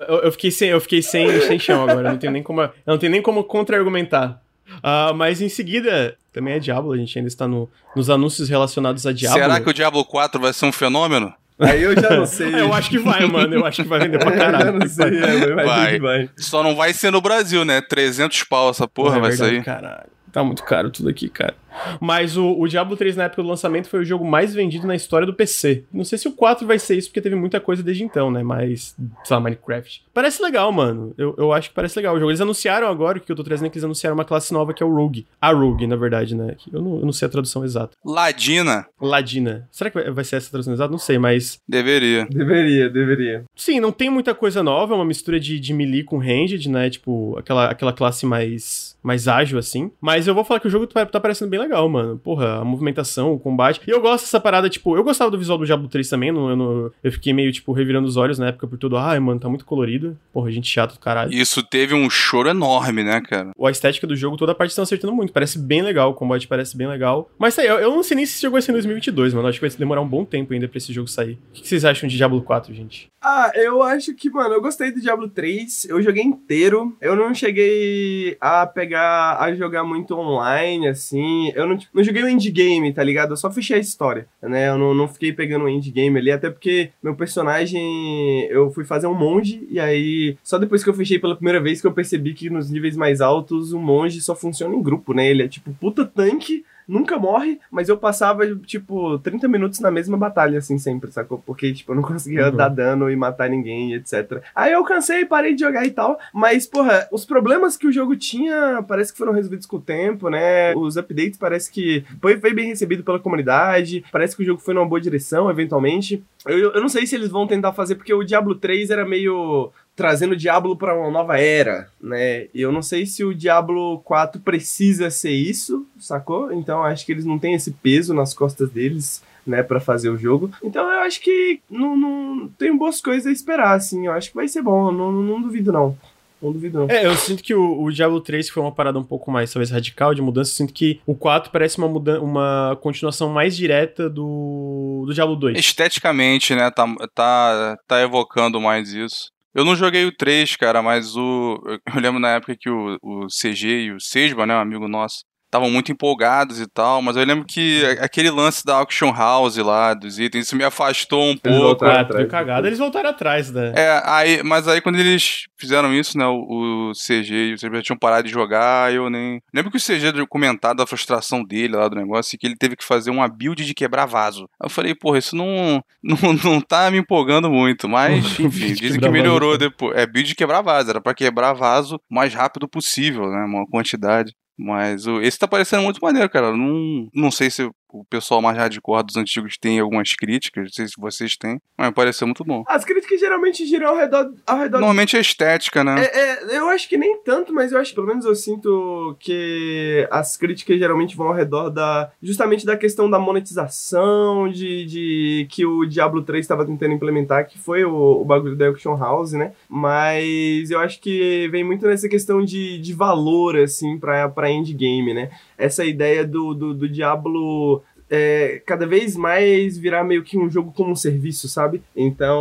eu, 0.08 0.16
eu 0.22 0.32
fiquei 0.32 0.50
sem, 0.50 0.68
eu 0.70 0.80
fiquei 0.80 1.02
sem, 1.02 1.40
sem 1.42 1.58
chão 1.58 1.82
agora. 1.82 2.08
eu 2.08 2.12
Não 2.12 2.18
tenho 2.18 2.32
nem 2.32 2.42
como, 2.42 2.68
não 2.86 2.98
tenho 2.98 3.12
nem 3.12 3.22
como 3.22 3.44
contra-argumentar. 3.44 4.40
Ah, 4.82 5.12
mas 5.14 5.40
em 5.40 5.48
seguida, 5.48 6.16
também 6.32 6.54
é 6.54 6.58
Diablo, 6.58 6.92
a 6.92 6.96
gente 6.96 7.16
ainda 7.18 7.28
está 7.28 7.46
no, 7.46 7.70
nos 7.94 8.08
anúncios 8.10 8.48
relacionados 8.48 9.06
a 9.06 9.12
Diablo. 9.12 9.38
Será 9.40 9.60
que 9.60 9.68
o 9.68 9.74
Diablo 9.74 10.04
4 10.04 10.40
vai 10.40 10.52
ser 10.52 10.66
um 10.66 10.72
fenômeno? 10.72 11.32
Aí 11.58 11.82
eu 11.82 11.94
já 11.94 12.10
não 12.10 12.26
sei. 12.26 12.52
Eu 12.52 12.72
acho 12.72 12.90
que 12.90 12.98
vai, 12.98 13.24
mano. 13.30 13.54
Eu 13.54 13.64
acho 13.64 13.82
que 13.82 13.88
vai 13.88 14.00
vender 14.00 14.18
pra 14.18 14.30
Eu 14.32 14.38
já 14.38 14.44
caralho. 14.44 14.78
não 14.78 14.88
sei, 14.88 15.18
é, 15.22 15.54
vai, 15.54 15.64
Vai. 15.64 15.98
vai. 16.00 16.30
Só 16.36 16.62
não 16.64 16.74
vai 16.74 16.92
ser 16.92 17.12
no 17.12 17.20
Brasil, 17.20 17.64
né? 17.64 17.80
300 17.80 18.42
pau 18.44 18.70
essa 18.70 18.88
porra 18.88 19.18
é 19.18 19.20
vai 19.20 19.30
verdade, 19.30 19.50
sair. 19.52 19.64
Caralho. 19.64 20.08
Tá 20.32 20.42
muito 20.42 20.64
caro 20.64 20.90
tudo 20.90 21.08
aqui, 21.08 21.28
cara. 21.28 21.54
Mas 22.00 22.36
o, 22.36 22.58
o 22.58 22.68
Diablo 22.68 22.96
3 22.96 23.16
na 23.16 23.24
época 23.24 23.42
do 23.42 23.48
lançamento 23.48 23.88
foi 23.88 24.00
o 24.00 24.04
jogo 24.04 24.24
mais 24.24 24.54
vendido 24.54 24.86
na 24.86 24.94
história 24.94 25.26
do 25.26 25.34
PC. 25.34 25.84
Não 25.92 26.04
sei 26.04 26.18
se 26.18 26.28
o 26.28 26.32
4 26.32 26.66
vai 26.66 26.78
ser 26.78 26.96
isso, 26.96 27.08
porque 27.08 27.20
teve 27.20 27.34
muita 27.36 27.60
coisa 27.60 27.82
desde 27.82 28.04
então, 28.04 28.30
né? 28.30 28.42
Mas, 28.42 28.94
sei 29.24 29.34
lá, 29.36 29.40
Minecraft. 29.40 30.04
Parece 30.12 30.42
legal, 30.42 30.70
mano. 30.72 31.14
Eu, 31.18 31.34
eu 31.38 31.52
acho 31.52 31.68
que 31.70 31.74
parece 31.74 31.98
legal 31.98 32.14
o 32.14 32.18
jogo. 32.18 32.30
Eles 32.30 32.40
anunciaram 32.40 32.88
agora, 32.88 33.18
o 33.18 33.20
que 33.20 33.30
eu 33.30 33.36
tô 33.36 33.44
trazendo 33.44 33.66
é 33.66 33.70
que 33.70 33.76
eles 33.76 33.84
anunciaram 33.84 34.14
uma 34.16 34.24
classe 34.24 34.52
nova 34.52 34.72
que 34.74 34.82
é 34.82 34.86
o 34.86 34.94
Rogue. 34.94 35.26
A 35.40 35.52
Rogue, 35.52 35.86
na 35.86 35.96
verdade, 35.96 36.34
né? 36.34 36.56
Eu 36.72 36.80
não, 36.82 36.98
eu 37.00 37.04
não 37.04 37.12
sei 37.12 37.26
a 37.26 37.30
tradução 37.30 37.64
exata. 37.64 37.90
Ladina, 38.04 38.86
Ladina. 39.00 39.68
Será 39.70 39.90
que 39.90 40.00
vai- 40.00 40.10
vai 40.10 40.24
ser 40.24 40.36
essa 40.36 40.48
a 40.48 40.50
tradução 40.50 40.72
exata? 40.74 40.90
Não 40.90 40.98
sei, 40.98 41.18
mas 41.18 41.58
deveria. 41.68 42.26
Deveria, 42.30 42.88
deveria. 42.90 43.44
Sim, 43.54 43.80
não 43.80 43.92
tem 43.92 44.08
muita 44.10 44.34
coisa 44.34 44.62
nova, 44.62 44.94
é 44.94 44.96
uma 44.96 45.04
mistura 45.04 45.38
de, 45.38 45.58
de 45.60 45.72
melee 45.72 46.02
com 46.04 46.18
ranged, 46.18 46.68
né? 46.68 46.88
Tipo, 46.90 47.36
aquela, 47.38 47.66
aquela 47.70 47.92
classe 47.92 48.24
mais, 48.26 48.96
mais 49.02 49.28
ágil, 49.28 49.58
assim. 49.58 49.90
Mas 50.00 50.26
eu 50.26 50.34
vou 50.34 50.44
falar 50.44 50.60
que 50.60 50.66
o 50.66 50.70
jogo 50.70 50.86
tá, 50.86 51.04
tá 51.06 51.20
parecendo 51.20 51.50
bem 51.50 51.60
legal, 51.60 51.63
mano. 51.68 52.18
Porra, 52.18 52.60
a 52.60 52.64
movimentação, 52.64 53.32
o 53.32 53.38
combate. 53.38 53.80
E 53.86 53.90
eu 53.90 54.00
gosto 54.00 54.24
dessa 54.24 54.40
parada, 54.40 54.68
tipo, 54.68 54.96
eu 54.96 55.04
gostava 55.04 55.30
do 55.30 55.38
visual 55.38 55.58
do 55.58 55.66
Diablo 55.66 55.88
3 55.88 56.08
também, 56.08 56.30
não, 56.32 56.50
eu, 56.50 56.56
não- 56.56 56.90
eu 57.02 57.12
fiquei 57.12 57.32
meio, 57.32 57.50
tipo, 57.52 57.72
revirando 57.72 58.06
os 58.06 58.16
olhos 58.16 58.38
na 58.38 58.48
época 58.48 58.66
por 58.66 58.78
tudo. 58.78 58.96
Ai, 58.96 59.18
mano, 59.20 59.40
tá 59.40 59.48
muito 59.48 59.64
colorido. 59.64 60.16
Porra, 60.32 60.50
gente 60.50 60.68
chata 60.68 60.94
do 60.94 61.00
caralho. 61.00 61.32
Isso 61.32 61.62
teve 61.62 61.94
um 61.94 62.08
choro 62.10 62.48
enorme, 62.48 63.02
né, 63.02 63.20
cara? 63.20 63.50
A 63.60 63.70
estética 63.70 64.06
do 64.06 64.16
jogo, 64.16 64.36
toda 64.36 64.52
a 64.52 64.54
parte 64.54 64.70
estão 64.70 64.82
acertando 64.82 65.12
muito. 65.14 65.32
Parece 65.32 65.58
bem 65.58 65.82
legal, 65.82 66.10
o 66.10 66.14
combate 66.14 66.46
parece 66.46 66.76
bem 66.76 66.86
legal. 66.86 67.30
Mas 67.38 67.54
sei, 67.54 67.68
eu, 67.68 67.78
eu 67.78 67.90
não 67.90 68.02
sei 68.02 68.16
nem 68.16 68.26
se 68.26 68.32
esse 68.34 68.42
jogo 68.42 68.52
vai 68.52 68.62
ser 68.62 68.72
em 68.72 68.74
2022, 68.74 69.34
mano. 69.34 69.48
Acho 69.48 69.58
que 69.60 69.66
vai 69.68 69.76
demorar 69.76 70.00
um 70.00 70.08
bom 70.08 70.24
tempo 70.24 70.52
ainda 70.52 70.68
pra 70.68 70.78
esse 70.78 70.92
jogo 70.92 71.08
sair. 71.08 71.34
O 71.50 71.52
que 71.54 71.62
que 71.62 71.68
vocês 71.68 71.84
acham 71.84 72.08
de 72.08 72.16
Diablo 72.16 72.42
4, 72.42 72.74
gente? 72.74 73.08
Ah, 73.22 73.50
eu 73.54 73.82
acho 73.82 74.14
que, 74.14 74.28
mano, 74.28 74.54
eu 74.54 74.60
gostei 74.60 74.92
do 74.92 75.00
Diablo 75.00 75.28
3, 75.28 75.86
eu 75.88 76.02
joguei 76.02 76.22
inteiro. 76.22 76.94
Eu 77.00 77.16
não 77.16 77.34
cheguei 77.34 78.36
a 78.40 78.66
pegar, 78.66 79.38
a 79.40 79.54
jogar 79.54 79.82
muito 79.84 80.14
online, 80.14 80.88
assim. 80.88 81.50
Eu 81.54 81.66
não, 81.66 81.78
não 81.92 82.04
joguei 82.04 82.22
o 82.22 82.28
endgame, 82.28 82.92
tá 82.92 83.02
ligado? 83.02 83.30
Eu 83.30 83.36
só 83.36 83.50
fechei 83.50 83.76
a 83.76 83.80
história, 83.80 84.26
né? 84.42 84.68
Eu 84.68 84.78
não, 84.78 84.94
não 84.94 85.08
fiquei 85.08 85.32
pegando 85.32 85.64
o 85.64 85.68
endgame 85.68 86.18
ali, 86.18 86.30
até 86.30 86.50
porque 86.50 86.90
meu 87.02 87.14
personagem, 87.14 88.46
eu 88.50 88.70
fui 88.70 88.84
fazer 88.84 89.06
um 89.06 89.14
monge, 89.14 89.66
e 89.70 89.78
aí, 89.80 90.36
só 90.42 90.58
depois 90.58 90.82
que 90.82 90.90
eu 90.90 90.94
fechei 90.94 91.18
pela 91.18 91.36
primeira 91.36 91.60
vez 91.60 91.80
que 91.80 91.86
eu 91.86 91.92
percebi 91.92 92.34
que 92.34 92.50
nos 92.50 92.70
níveis 92.70 92.96
mais 92.96 93.20
altos, 93.20 93.72
o 93.72 93.78
monge 93.78 94.20
só 94.20 94.34
funciona 94.34 94.74
em 94.74 94.82
grupo, 94.82 95.14
né? 95.14 95.28
Ele 95.28 95.42
é 95.42 95.48
tipo 95.48 95.72
puta 95.80 96.04
tanque, 96.04 96.64
nunca 96.88 97.18
morre, 97.18 97.58
mas 97.70 97.88
eu 97.88 97.96
passava, 97.96 98.46
tipo, 98.56 99.18
30 99.20 99.48
minutos 99.48 99.80
na 99.80 99.90
mesma 99.90 100.16
batalha, 100.16 100.58
assim, 100.58 100.78
sempre, 100.78 101.10
sacou? 101.12 101.38
Porque, 101.44 101.72
tipo, 101.72 101.92
eu 101.92 101.96
não 101.96 102.02
conseguia 102.02 102.48
Uhum. 102.50 102.56
dar 102.56 102.68
dano 102.68 103.10
e 103.10 103.16
matar 103.16 103.48
ninguém, 103.48 103.94
etc. 103.94 104.42
Aí 104.54 104.72
eu 104.72 104.84
cansei, 104.84 105.24
parei 105.24 105.54
de 105.54 105.60
jogar 105.62 105.84
e 105.86 105.90
tal, 105.90 106.18
mas, 106.32 106.66
porra, 106.66 107.08
os 107.10 107.24
problemas 107.24 107.76
que 107.76 107.86
o 107.86 107.92
jogo 107.92 108.16
tinha 108.16 108.84
parece 108.86 109.12
que 109.12 109.18
foram 109.18 109.32
resolvidos 109.32 109.66
com 109.66 109.76
o 109.76 109.80
tempo, 109.80 110.28
né? 110.28 110.74
Os 110.76 110.96
updates 110.96 111.38
parece 111.38 111.70
que 111.70 112.04
foi, 112.20 112.38
foi 112.38 112.52
bem 112.52 112.68
recebido 112.68 113.02
pela 113.02 113.18
comunidade, 113.18 114.04
parece 114.12 114.36
que 114.36 114.42
o 114.42 114.46
jogo 114.46 114.60
foi 114.60 114.74
numa 114.74 114.86
boa 114.86 115.00
direção, 115.00 115.50
eventualmente. 115.50 116.22
Eu, 116.46 116.72
eu 116.72 116.80
não 116.80 116.88
sei 116.88 117.06
se 117.06 117.14
eles 117.14 117.30
vão 117.30 117.46
tentar 117.46 117.72
fazer, 117.72 117.94
porque 117.94 118.12
o 118.12 118.22
Diablo 118.22 118.54
3 118.54 118.90
era 118.90 119.04
meio 119.04 119.70
trazendo 119.96 120.32
o 120.32 120.36
Diablo 120.36 120.76
para 120.76 120.96
uma 120.96 121.10
nova 121.10 121.38
era, 121.38 121.88
né? 122.00 122.46
E 122.54 122.60
eu 122.60 122.72
não 122.72 122.82
sei 122.82 123.06
se 123.06 123.24
o 123.24 123.34
Diablo 123.34 124.00
4 124.00 124.40
precisa 124.40 125.10
ser 125.10 125.32
isso, 125.32 125.86
sacou? 125.98 126.52
Então 126.52 126.82
acho 126.82 127.06
que 127.06 127.12
eles 127.12 127.24
não 127.24 127.38
têm 127.38 127.54
esse 127.54 127.70
peso 127.70 128.12
nas 128.12 128.34
costas 128.34 128.70
deles, 128.70 129.22
né, 129.46 129.62
para 129.62 129.80
fazer 129.80 130.08
o 130.08 130.18
jogo. 130.18 130.50
Então 130.62 130.90
eu 130.90 131.00
acho 131.00 131.20
que 131.20 131.60
não, 131.70 131.96
não 131.96 132.48
tem 132.58 132.76
boas 132.76 133.00
coisas 133.00 133.26
a 133.26 133.32
esperar, 133.32 133.74
assim. 133.74 134.06
Eu 134.06 134.12
acho 134.12 134.30
que 134.30 134.36
vai 134.36 134.48
ser 134.48 134.62
bom, 134.62 134.90
não, 134.90 135.12
não, 135.12 135.22
não 135.22 135.42
duvido 135.42 135.72
não. 135.72 135.96
Não 136.42 136.52
duvido 136.52 136.80
não. 136.80 136.90
É, 136.90 137.06
eu 137.06 137.14
sinto 137.14 137.42
que 137.42 137.54
o, 137.54 137.82
o 137.82 137.92
Diablo 137.92 138.20
3 138.20 138.50
foi 138.50 138.62
uma 138.62 138.72
parada 138.72 138.98
um 138.98 139.04
pouco 139.04 139.30
mais, 139.30 139.52
talvez, 139.52 139.70
radical 139.70 140.14
de 140.14 140.20
mudança. 140.20 140.50
Eu 140.50 140.56
sinto 140.56 140.74
que 140.74 141.00
o 141.06 141.14
4 141.14 141.50
parece 141.50 141.78
uma, 141.78 141.88
muda 141.88 142.20
uma 142.20 142.76
continuação 142.82 143.30
mais 143.30 143.56
direta 143.56 144.10
do, 144.10 145.04
do 145.06 145.14
Diablo 145.14 145.36
2. 145.36 145.58
Esteticamente, 145.58 146.54
né, 146.54 146.70
tá, 146.70 146.86
tá, 147.14 147.78
tá 147.86 148.02
evocando 148.02 148.60
mais 148.60 148.92
isso. 148.92 149.33
Eu 149.54 149.64
não 149.64 149.76
joguei 149.76 150.04
o 150.04 150.16
3, 150.16 150.56
cara, 150.56 150.82
mas 150.82 151.16
o. 151.16 151.60
Eu 151.94 152.00
lembro 152.00 152.18
na 152.20 152.30
época 152.30 152.56
que 152.58 152.68
o, 152.68 152.98
o 153.02 153.26
CG 153.28 153.84
e 153.84 153.92
o 153.92 154.00
Sesba, 154.00 154.46
né, 154.46 154.54
um 154.54 154.60
amigo 154.60 154.88
nosso, 154.88 155.24
estavam 155.54 155.70
muito 155.70 155.92
empolgados 155.92 156.60
e 156.60 156.66
tal, 156.66 157.00
mas 157.00 157.16
eu 157.16 157.24
lembro 157.24 157.44
que 157.46 157.84
a- 158.00 158.04
aquele 158.04 158.28
lance 158.28 158.64
da 158.64 158.74
auction 158.76 159.12
house 159.12 159.56
lá, 159.58 159.94
dos 159.94 160.18
itens, 160.18 160.46
isso 160.46 160.56
me 160.56 160.64
afastou 160.64 161.22
um 161.22 161.28
Eles 161.30 161.40
pouco. 161.42 161.60
voltaram 161.60 161.92
Ah, 161.96 162.00
atrás. 162.00 162.28
cagada. 162.28 162.66
Eles 162.66 162.78
voltaram 162.78 163.10
atrás, 163.10 163.52
né? 163.52 163.72
É, 163.76 164.02
aí, 164.04 164.42
mas 164.42 164.66
aí 164.66 164.80
quando 164.80 164.98
eles 164.98 165.44
fizeram 165.56 165.94
isso, 165.94 166.18
né, 166.18 166.26
o, 166.26 166.90
o 166.90 166.92
CG 166.94 167.32
e 167.50 167.54
o 167.54 167.58
CG 167.58 167.76
já 167.76 167.82
tinham 167.82 167.98
parado 167.98 168.26
de 168.26 168.32
jogar, 168.32 168.92
eu 168.92 169.08
nem... 169.08 169.40
Lembro 169.54 169.70
que 169.70 169.76
o 169.76 169.80
CG 169.80 170.10
deu 170.12 170.26
comentado 170.26 170.78
da 170.78 170.86
frustração 170.86 171.44
dele 171.44 171.76
lá 171.76 171.86
do 171.88 171.94
negócio, 171.96 172.34
e 172.34 172.38
que 172.38 172.46
ele 172.46 172.56
teve 172.56 172.74
que 172.76 172.84
fazer 172.84 173.10
uma 173.10 173.28
build 173.28 173.64
de 173.64 173.74
quebrar 173.74 174.06
vaso. 174.06 174.48
Eu 174.62 174.68
falei, 174.68 174.94
porra, 174.94 175.18
isso 175.18 175.36
não, 175.36 175.80
não, 176.02 176.32
não 176.44 176.60
tá 176.60 176.90
me 176.90 176.98
empolgando 176.98 177.48
muito, 177.50 177.88
mas, 177.88 178.24
enfim, 178.40 178.74
dizem 178.74 178.98
que 179.00 179.08
melhorou 179.08 179.50
vaso. 179.50 179.58
depois. 179.58 179.96
É, 179.96 180.04
build 180.06 180.28
de 180.28 180.34
quebrar 180.34 180.62
vaso, 180.62 180.90
era 180.90 181.00
pra 181.00 181.14
quebrar 181.14 181.52
vaso 181.52 181.96
o 182.10 182.14
mais 182.14 182.34
rápido 182.34 182.68
possível, 182.68 183.30
né, 183.30 183.44
uma 183.44 183.64
quantidade. 183.66 184.32
Mas 184.58 185.06
o, 185.06 185.20
esse 185.20 185.38
tá 185.38 185.48
parecendo 185.48 185.82
muito 185.82 186.00
maneiro, 186.00 186.28
cara. 186.30 186.56
Não, 186.56 187.08
não 187.14 187.30
sei 187.30 187.50
se 187.50 187.68
o 187.94 188.04
pessoal 188.04 188.42
mais 188.42 188.56
hardcore 188.56 189.04
dos 189.04 189.16
antigos 189.16 189.56
tem 189.56 189.78
algumas 189.78 190.14
críticas, 190.14 190.64
não 190.64 190.72
sei 190.72 190.88
se 190.88 190.94
vocês 190.98 191.36
têm, 191.36 191.60
mas 191.78 191.92
pareceu 191.92 192.26
muito 192.26 192.44
bom. 192.44 192.64
As 192.66 192.84
críticas 192.84 193.20
geralmente 193.20 193.64
giram 193.64 193.90
ao 193.90 193.96
redor, 193.96 194.34
ao 194.44 194.58
redor 194.58 194.78
Normalmente 194.78 195.16
é 195.16 195.20
estética, 195.20 195.84
né? 195.84 196.04
É, 196.04 196.54
é, 196.54 196.58
eu 196.58 196.68
acho 196.68 196.88
que 196.88 196.96
nem 196.96 197.22
tanto, 197.22 197.54
mas 197.54 197.70
eu 197.70 197.78
acho 197.78 197.90
que 197.90 197.94
pelo 197.94 198.08
menos 198.08 198.24
eu 198.24 198.34
sinto 198.34 199.16
que 199.20 200.08
as 200.10 200.36
críticas 200.36 200.76
geralmente 200.78 201.16
vão 201.16 201.28
ao 201.28 201.34
redor 201.34 201.70
da. 201.70 202.10
justamente 202.20 202.66
da 202.66 202.76
questão 202.76 203.08
da 203.08 203.18
monetização, 203.18 204.48
de, 204.50 204.84
de 204.86 205.46
que 205.50 205.64
o 205.64 205.86
Diablo 205.86 206.22
3 206.22 206.44
estava 206.44 206.66
tentando 206.66 206.94
implementar, 206.94 207.46
que 207.46 207.58
foi 207.58 207.84
o, 207.84 208.20
o 208.20 208.24
bagulho 208.24 208.56
da 208.56 208.66
Auction 208.66 208.96
House, 208.96 209.32
né? 209.32 209.52
Mas 209.68 210.70
eu 210.70 210.80
acho 210.80 211.00
que 211.00 211.48
vem 211.48 211.62
muito 211.62 211.86
nessa 211.86 212.08
questão 212.08 212.44
de, 212.44 212.78
de 212.80 212.92
valor, 212.92 213.56
assim, 213.56 213.98
pra, 213.98 214.28
pra 214.28 214.50
endgame, 214.50 215.14
né? 215.14 215.30
Essa 215.58 215.84
ideia 215.84 216.24
do, 216.26 216.54
do, 216.54 216.74
do 216.74 216.88
Diablo 216.88 217.82
é, 218.10 218.60
cada 218.66 218.86
vez 218.86 219.16
mais 219.16 219.78
virar 219.78 220.04
meio 220.04 220.22
que 220.22 220.38
um 220.38 220.48
jogo 220.48 220.70
como 220.76 220.90
um 220.92 220.94
serviço, 220.96 221.48
sabe? 221.48 221.80
Então, 221.96 222.38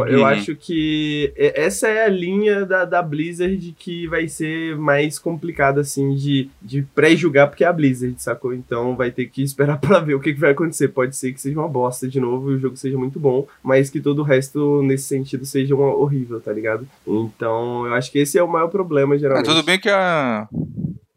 Uhum. 0.00 0.06
eu 0.08 0.26
acho 0.26 0.54
que 0.54 1.32
é- 1.36 1.64
essa 1.64 1.88
é 1.88 2.04
a 2.04 2.08
linha 2.08 2.66
da, 2.66 2.84
da 2.84 3.02
Blizzard 3.02 3.74
que 3.78 4.06
vai 4.08 4.28
ser 4.28 4.76
mais 4.76 5.18
complicada, 5.18 5.80
assim, 5.80 6.14
de, 6.14 6.50
de 6.60 6.82
pré-julgar, 6.94 7.48
porque 7.48 7.64
é 7.64 7.66
a 7.66 7.72
Blizzard, 7.72 8.14
sacou? 8.22 8.52
Então, 8.52 8.94
vai 8.94 9.10
ter 9.10 9.26
que 9.26 9.42
esperar 9.42 9.80
pra 9.80 9.98
ver 10.00 10.14
o 10.14 10.20
que, 10.20 10.34
que 10.34 10.38
vai 10.40 10.50
acontecer. 10.52 10.88
Pode 10.88 11.16
ser 11.16 11.32
que 11.32 11.40
seja 11.40 11.58
uma 11.58 11.66
bosta 11.68 12.06
de 12.06 12.20
novo 12.20 12.52
e 12.52 12.56
o 12.56 12.58
jogo 12.60 12.76
seja 12.76 12.98
muito 12.98 13.18
bom, 13.18 13.48
mas 13.62 13.88
que 13.88 14.00
todo 14.00 14.18
o 14.20 14.22
resto, 14.22 14.82
nesse 14.82 15.04
sentido, 15.08 15.46
seja 15.46 15.74
uma- 15.74 15.94
horrível, 15.94 16.40
tá 16.42 16.52
ligado? 16.52 16.86
Então, 17.06 17.86
eu 17.86 17.94
acho 17.94 18.12
que 18.12 18.18
esse 18.18 18.38
é 18.38 18.42
o 18.42 18.48
maior 18.48 18.68
problema, 18.68 19.14
É, 19.14 19.18
geralmente. 19.18 19.46
tudo 19.46 19.62
bem 19.62 19.78
que 19.80 19.88
a... 19.88 20.46